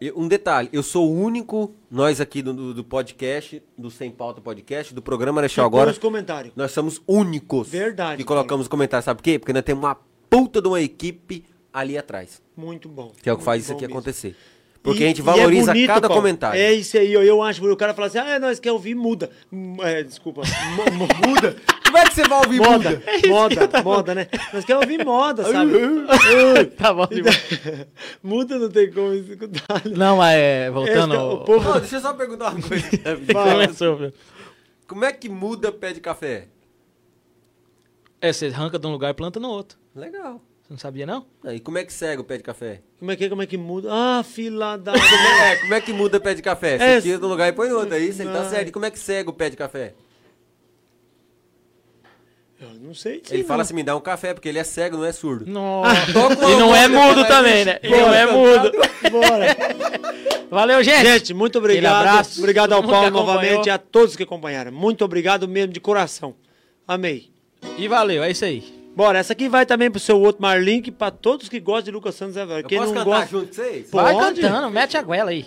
Eu- 0.00 0.18
Um 0.18 0.26
detalhe, 0.26 0.68
eu 0.72 0.82
sou 0.82 1.10
o 1.10 1.14
único, 1.20 1.74
nós 1.90 2.20
aqui 2.20 2.40
do, 2.40 2.72
do- 2.72 2.82
podcast, 2.84 3.62
do 3.76 3.90
Sem 3.90 4.10
Pauta 4.10 4.40
Podcast, 4.40 4.94
do 4.94 5.02
programa 5.02 5.36
Marechal 5.36 5.66
Ficou 5.66 5.78
agora, 5.78 5.90
os 5.90 5.98
comentários. 5.98 6.54
nós 6.56 6.70
somos 6.72 7.02
únicos 7.06 7.68
Verdade, 7.68 8.16
que 8.16 8.24
colocamos 8.24 8.66
comentários. 8.66 9.04
Sabe 9.04 9.18
por 9.18 9.24
quê? 9.24 9.38
Porque 9.38 9.52
nós 9.52 9.62
temos 9.62 9.84
uma 9.84 9.94
puta 10.30 10.62
de 10.62 10.68
uma 10.68 10.80
equipe 10.80 11.44
ali 11.72 11.98
atrás, 11.98 12.40
Muito 12.56 12.88
bom. 12.88 13.12
que 13.22 13.28
é 13.28 13.32
o 13.32 13.36
que 13.36 13.44
faz 13.44 13.62
isso 13.64 13.72
aqui 13.72 13.82
mesmo. 13.82 13.98
acontecer. 13.98 14.34
Porque 14.82 15.02
E- 15.02 15.04
a 15.04 15.08
gente 15.08 15.18
e 15.18 15.20
é 15.20 15.24
valoriza 15.24 15.72
bonito, 15.72 15.86
cada 15.88 16.08
Paulo. 16.08 16.22
comentário. 16.22 16.58
É 16.58 16.72
isso 16.72 16.96
aí, 16.96 17.14
ó, 17.14 17.20
eu 17.22 17.42
acho. 17.42 17.62
O 17.70 17.76
cara 17.76 17.92
fala 17.92 18.06
assim, 18.06 18.16
ah, 18.16 18.38
nós 18.38 18.58
quer 18.58 18.72
ouvir, 18.72 18.94
muda. 18.94 19.30
É, 19.82 20.02
desculpa, 20.02 20.40
muda. 21.28 21.56
Como 21.90 21.98
é 21.98 22.04
que 22.08 22.14
você 22.14 22.22
vai 22.28 22.38
ouvir 22.38 22.58
Moda, 22.60 23.02
moda, 23.28 23.82
moda, 23.82 24.14
né? 24.14 24.28
Nós 24.52 24.64
quer 24.64 24.76
ouvir 24.76 25.04
moda, 25.04 25.42
sabe? 25.44 25.72
Tá 26.78 26.94
bom 26.94 27.06
demais. 27.06 27.86
muda 28.22 28.58
não 28.58 28.68
tem 28.70 28.92
como 28.92 29.12
escutar. 29.12 29.82
Não, 29.96 30.16
mas 30.18 30.36
é, 30.36 30.70
voltando. 30.70 31.12
Esse 31.14 31.20
é 31.20 31.24
o 31.24 31.30
ao- 31.30 31.44
povo- 31.44 31.70
Ô, 31.70 31.80
deixa 31.80 31.96
eu 31.96 32.00
só 32.00 32.12
perguntar 32.14 32.52
uma 32.54 32.62
coisa. 32.68 32.86
Começou? 33.32 34.12
Como 34.86 35.04
é 35.04 35.12
que 35.12 35.28
muda 35.28 35.70
pé 35.72 35.92
de 35.92 36.00
café? 36.00 36.48
É, 38.20 38.32
você 38.32 38.46
arranca 38.46 38.78
de 38.78 38.86
um 38.86 38.92
lugar 38.92 39.10
e 39.10 39.14
planta 39.14 39.40
no 39.40 39.48
outro. 39.48 39.78
Legal. 39.94 40.40
Você 40.62 40.72
não 40.74 40.78
sabia, 40.78 41.06
não? 41.06 41.26
E 41.44 41.58
como 41.58 41.78
é 41.78 41.84
que 41.84 41.92
segue 41.92 42.20
o 42.20 42.24
pé 42.24 42.36
de 42.36 42.42
café? 42.42 42.82
Como 42.98 43.10
é 43.10 43.16
que, 43.16 43.28
como 43.28 43.42
é 43.42 43.46
que 43.46 43.56
muda? 43.56 43.88
Ah, 43.90 44.22
fila 44.22 44.76
da... 44.76 44.92
Como 44.92 45.04
é, 45.04 45.56
como 45.56 45.74
é 45.74 45.80
que 45.80 45.92
muda 45.92 46.20
pé 46.20 46.34
de 46.34 46.42
café? 46.42 46.78
Você 46.78 46.84
É, 46.84 47.00
tira 47.00 47.18
de 47.18 47.24
um 47.24 47.28
lugar 47.28 47.48
e 47.48 47.52
põe 47.52 47.68
no 47.68 47.78
outro. 47.78 47.94
É 47.94 47.98
isso, 47.98 48.20
ele 48.22 48.30
tá 48.30 48.42
não. 48.42 48.50
certo. 48.50 48.68
E 48.68 48.72
como 48.72 48.84
é 48.84 48.90
que 48.90 48.98
segue 48.98 49.30
o 49.30 49.32
pé 49.32 49.48
de 49.50 49.56
café? 49.56 49.94
Eu 52.60 52.68
não 52.80 52.94
sei. 52.94 53.22
Ele 53.30 53.42
sim, 53.42 53.44
fala 53.44 53.58
não. 53.58 53.62
assim, 53.62 53.74
me 53.74 53.82
dá 53.82 53.96
um 53.96 54.00
café, 54.00 54.34
porque 54.34 54.48
ele 54.48 54.58
é 54.58 54.64
cego, 54.64 54.98
não 54.98 55.04
é 55.04 55.12
surdo. 55.12 55.50
Nossa. 55.50 55.90
E 56.50 56.56
não 56.56 56.76
é 56.76 56.88
mudo 56.88 57.20
vai, 57.22 57.28
também, 57.28 57.64
né? 57.64 57.78
E 57.82 57.88
não 57.88 58.12
é 58.12 58.26
mudo. 58.26 58.72
Bora. 59.10 59.56
Valeu, 60.50 60.82
gente. 60.82 61.06
Gente, 61.06 61.34
muito 61.34 61.58
obrigado. 61.58 61.94
Aquele 61.94 62.08
abraço. 62.10 62.38
Obrigado 62.40 62.72
ao 62.72 62.82
Paulo 62.82 63.10
novamente 63.10 63.66
e 63.66 63.70
a 63.70 63.78
todos 63.78 64.16
que 64.16 64.24
acompanharam. 64.24 64.72
Muito 64.72 65.04
obrigado 65.04 65.48
mesmo 65.48 65.72
de 65.72 65.80
coração. 65.80 66.34
Amei. 66.86 67.30
E 67.78 67.88
valeu, 67.88 68.22
é 68.22 68.30
isso 68.30 68.44
aí. 68.44 68.80
Bora, 68.96 69.18
essa 69.18 69.32
aqui 69.32 69.48
vai 69.48 69.64
também 69.64 69.90
pro 69.90 70.00
seu 70.00 70.20
outro 70.20 70.42
Marlink, 70.42 70.90
pra 70.90 71.10
todos 71.10 71.48
que 71.48 71.60
gostam 71.60 71.84
de 71.84 71.90
Lucas 71.92 72.14
Santos 72.16 72.36
Evero. 72.36 72.60
Eu 72.60 72.68
Quem 72.68 72.78
posso 72.78 72.92
não 72.92 73.04
cantar 73.04 73.20
gosta... 73.20 73.30
junto 73.30 73.46
com 73.48 73.54
vocês? 73.54 73.90
Vai 73.90 74.14
Pode. 74.14 74.40
cantando, 74.40 74.70
mete 74.70 74.96
a 74.96 75.02
goela 75.02 75.30
aí. 75.30 75.46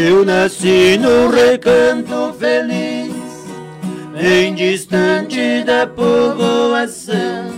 Eu 0.00 0.24
nasci 0.24 0.96
no 0.96 1.28
recanto 1.28 2.32
feliz, 2.38 3.12
bem 4.12 4.54
distante 4.54 5.64
da 5.64 5.88
povoação. 5.88 7.50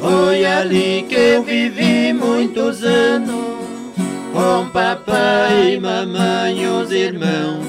Foi 0.00 0.46
ali 0.46 1.04
que 1.08 1.16
eu 1.16 1.42
vivi 1.42 2.12
muitos 2.12 2.84
anos, 2.84 3.56
com 4.32 4.68
papai, 4.68 5.80
mamãe 5.80 6.62
e 6.62 6.66
os 6.68 6.92
irmãos. 6.92 7.66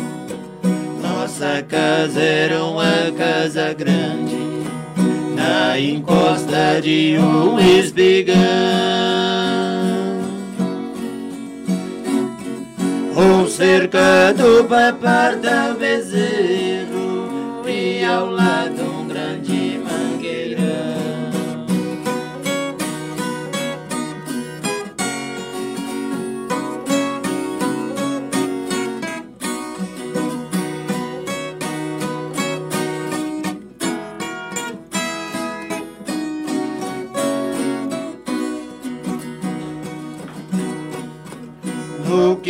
Nossa 1.02 1.64
casa 1.68 2.22
era 2.22 2.64
uma 2.64 3.12
casa 3.18 3.74
grande, 3.74 4.38
na 5.36 5.80
encosta 5.80 6.80
de 6.80 7.18
um 7.18 7.60
espigão. 7.60 9.23
Um 13.16 13.48
cercado 13.48 14.66
para 14.68 14.92
parta 14.94 15.76
bezerro 15.80 17.64
e 17.68 18.04
ao 18.04 18.32
lado 18.32 18.93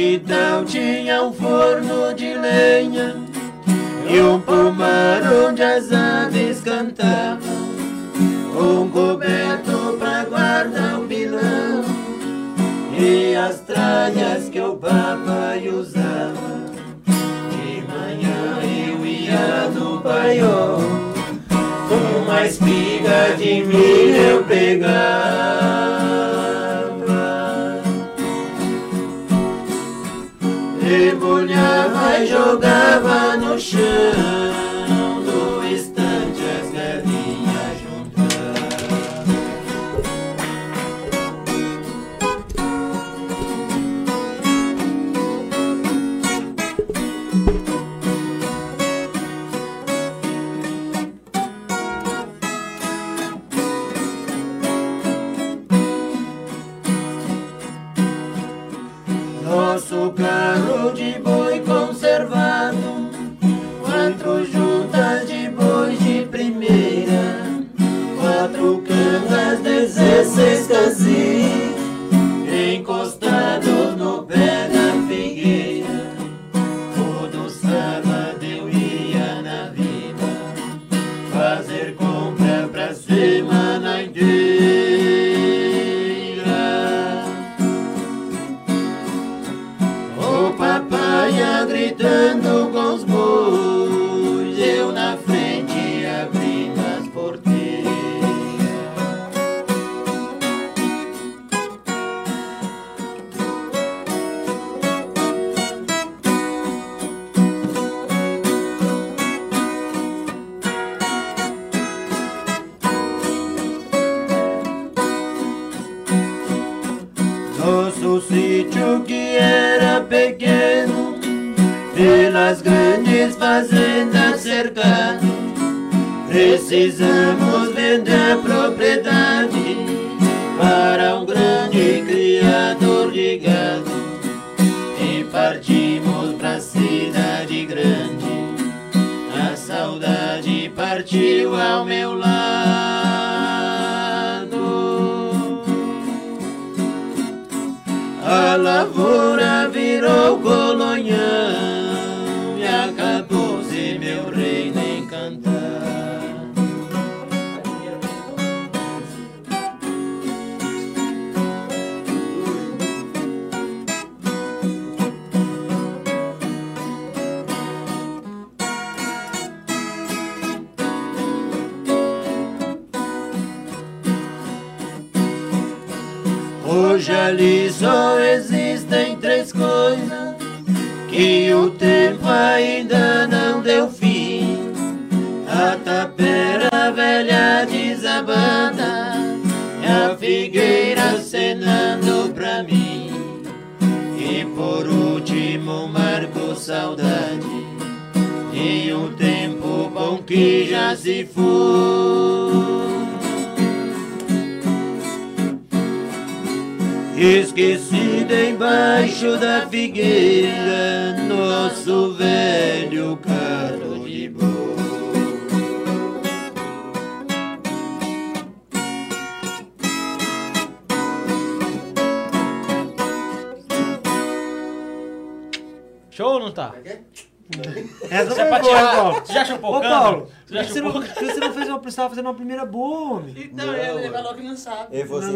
Quintal 0.04 0.66
tinha 0.66 1.24
um 1.24 1.32
forno 1.32 2.14
de 2.14 2.34
lenha 2.34 3.16
e 4.06 4.20
um 4.20 4.38
pomar 4.38 5.22
onde 5.32 5.64
as 5.64 5.94
aves 5.94 6.60
cantavam, 6.60 7.40
um 8.54 8.90
coberto 8.90 9.96
pra 9.98 10.26
guardar 10.26 11.00
o 11.00 11.08
pilão 11.08 11.86
e 13.00 13.34
as 13.34 13.62
tralhas 13.62 14.50
que 14.50 14.60
o 14.60 14.76
papai 14.76 15.70
usava. 15.70 16.66
De 17.06 17.82
manhã 17.88 18.60
eu 18.62 19.06
ia 19.06 19.70
no 19.70 20.02
paiol, 20.02 20.80
uma 22.22 22.46
espiga 22.46 23.38
de 23.38 23.64
milho 23.64 24.16
eu 24.18 24.44
pegava. 24.44 25.83
Jogava 32.26 33.38
no 33.38 33.60
chão 33.60 34.33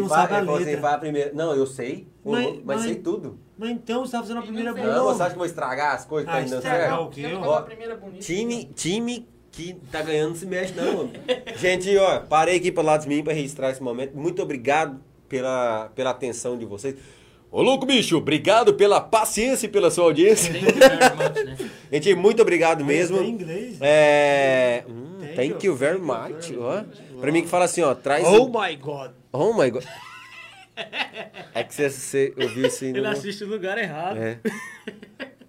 Não, 0.08 0.16
vai, 0.16 0.28
sabe 0.28 0.34
a 0.34 0.54
assim, 0.54 0.64
letra. 0.64 0.80
vai 0.80 0.94
a 0.94 0.98
primeira. 0.98 1.32
Não, 1.34 1.54
eu 1.54 1.66
sei, 1.66 2.06
Mas- 2.24 2.44
mas, 2.46 2.60
mas- 2.64 2.82
sei 2.82 2.94
tudo. 2.96 3.38
Mas 3.56 3.70
então 3.70 4.04
você 4.06 4.12
tava 4.12 4.22
fazendo 4.24 4.38
a 4.38 4.42
primeira 4.42 4.72
não 4.72 4.80
boa. 4.82 4.94
Não, 4.94 5.04
você 5.06 5.22
acha 5.22 5.30
que 5.30 5.34
eu 5.34 5.38
vou 5.38 5.46
estragar 5.46 5.94
as 5.94 6.04
coisas 6.04 6.26
que 6.28 6.32
tá 6.32 6.38
Ah, 6.38 6.42
indo 6.46 6.62
certo? 6.62 6.94
o 7.02 7.08
quê? 7.10 7.26
Ó? 7.34 7.62
bonita. 7.96 8.18
Time, 8.24 8.64
time 8.74 9.28
que 9.50 9.74
tá 9.90 10.00
ganhando 10.02 10.28
não 10.30 10.36
se 10.36 10.46
mexe 10.46 10.72
não, 10.74 10.96
mano. 10.98 11.10
Gente, 11.58 11.96
ó, 11.96 12.20
parei 12.20 12.56
aqui 12.56 12.70
para 12.70 12.84
lado 12.84 13.02
de 13.02 13.08
mim 13.08 13.24
para 13.24 13.32
registrar 13.32 13.70
esse 13.70 13.82
momento. 13.82 14.16
Muito 14.16 14.40
obrigado 14.40 15.00
pela, 15.28 15.90
pela 15.94 16.10
atenção 16.10 16.56
de 16.56 16.64
vocês. 16.64 16.94
Ô, 17.50 17.62
louco 17.62 17.86
bicho, 17.86 18.16
obrigado 18.18 18.74
pela 18.74 19.00
paciência 19.00 19.66
e 19.66 19.68
pela 19.70 19.90
sua 19.90 20.04
audiência. 20.04 20.52
Né? 20.52 20.60
Gente, 21.90 22.14
muito 22.14 22.42
obrigado 22.42 22.84
mesmo. 22.84 23.18
Tem 23.18 23.30
inglês. 23.30 23.78
É. 23.80 24.84
hum, 24.88 25.16
Thank 25.34 25.34
thank 25.52 25.66
you. 25.66 25.74
very 25.74 25.98
much. 25.98 26.52
Ó. 26.58 26.84
Pra 27.20 27.32
mim 27.32 27.42
que 27.42 27.48
fala 27.48 27.64
assim, 27.64 27.80
ó, 27.82 27.94
traz. 27.94 28.24
Oh 28.26 28.46
my 28.48 28.76
god. 28.76 29.10
Oh 29.32 29.52
my 29.52 29.70
god. 29.70 29.84
É 31.54 31.64
que 31.64 31.74
você, 31.74 31.90
você 31.90 32.34
ouviu 32.40 32.66
assim. 32.66 32.88
Ele 32.90 33.00
no- 33.02 33.08
assiste 33.08 33.42
o 33.44 33.48
lugar 33.48 33.76
errado. 33.78 34.18
É. 34.18 34.38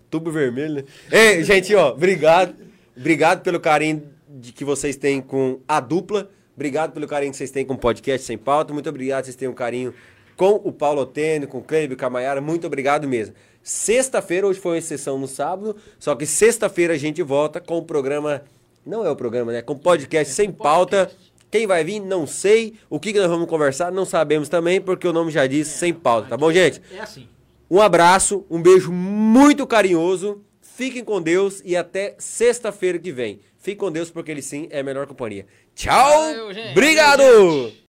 Tubo 0.09 0.31
vermelho, 0.31 0.75
né? 0.75 0.83
Ei, 1.11 1.43
gente, 1.43 1.73
ó, 1.75 1.89
obrigado. 1.91 2.55
Obrigado 2.97 3.41
pelo 3.43 3.59
carinho 3.59 4.03
de 4.27 4.51
que 4.51 4.65
vocês 4.65 4.95
têm 4.95 5.21
com 5.21 5.59
a 5.67 5.79
dupla. 5.79 6.29
Obrigado 6.55 6.91
pelo 6.91 7.07
carinho 7.07 7.31
que 7.31 7.37
vocês 7.37 7.51
têm 7.51 7.63
com 7.65 7.75
o 7.75 7.77
podcast 7.77 8.25
Sem 8.25 8.37
Pauta. 8.37 8.73
Muito 8.73 8.89
obrigado 8.89 9.25
vocês 9.25 9.35
têm 9.35 9.47
um 9.47 9.53
carinho 9.53 9.93
com 10.35 10.55
o 10.55 10.71
Paulo 10.73 11.01
Otênio, 11.01 11.47
com 11.47 11.59
o 11.59 11.63
Cleber, 11.63 11.95
com 11.97 12.05
a 12.05 12.09
Maiara. 12.09 12.41
Muito 12.41 12.65
obrigado 12.65 13.07
mesmo. 13.07 13.35
Sexta-feira, 13.61 14.47
hoje 14.47 14.59
foi 14.59 14.71
uma 14.73 14.77
exceção 14.79 15.17
no 15.19 15.27
sábado, 15.27 15.75
só 15.99 16.15
que 16.15 16.25
sexta-feira 16.25 16.95
a 16.95 16.97
gente 16.97 17.21
volta 17.21 17.61
com 17.61 17.77
o 17.77 17.83
programa. 17.83 18.41
Não 18.85 19.05
é 19.05 19.09
o 19.11 19.15
programa, 19.15 19.51
né? 19.51 19.61
Com 19.61 19.73
o 19.73 19.79
podcast 19.79 20.33
Sem 20.33 20.51
Pauta. 20.51 21.11
Quem 21.51 21.65
vai 21.65 21.83
vir, 21.83 21.99
não 21.99 22.27
sei. 22.27 22.75
O 22.89 22.99
que, 22.99 23.11
que 23.13 23.19
nós 23.19 23.29
vamos 23.29 23.47
conversar, 23.47 23.91
não 23.91 24.05
sabemos 24.05 24.49
também, 24.49 24.79
porque 24.79 25.07
o 25.07 25.13
nome 25.13 25.31
já 25.31 25.47
diz 25.47 25.67
Sem 25.67 25.93
Pauta, 25.93 26.29
tá 26.29 26.37
bom, 26.37 26.51
gente? 26.51 26.81
É 26.93 26.99
assim. 26.99 27.27
Um 27.69 27.79
abraço, 27.81 28.45
um 28.49 28.61
beijo 28.61 28.91
muito 28.91 29.65
carinhoso. 29.67 30.41
Fiquem 30.61 31.03
com 31.03 31.21
Deus 31.21 31.61
e 31.65 31.75
até 31.75 32.15
sexta-feira 32.17 32.97
que 32.97 33.11
vem. 33.11 33.41
Fiquem 33.57 33.77
com 33.77 33.91
Deus 33.91 34.09
porque 34.09 34.31
ele 34.31 34.41
sim 34.41 34.67
é 34.71 34.79
a 34.79 34.83
melhor 34.83 35.05
companhia. 35.05 35.45
Tchau! 35.75 36.21
Valeu. 36.21 36.49
Obrigado! 36.71 37.73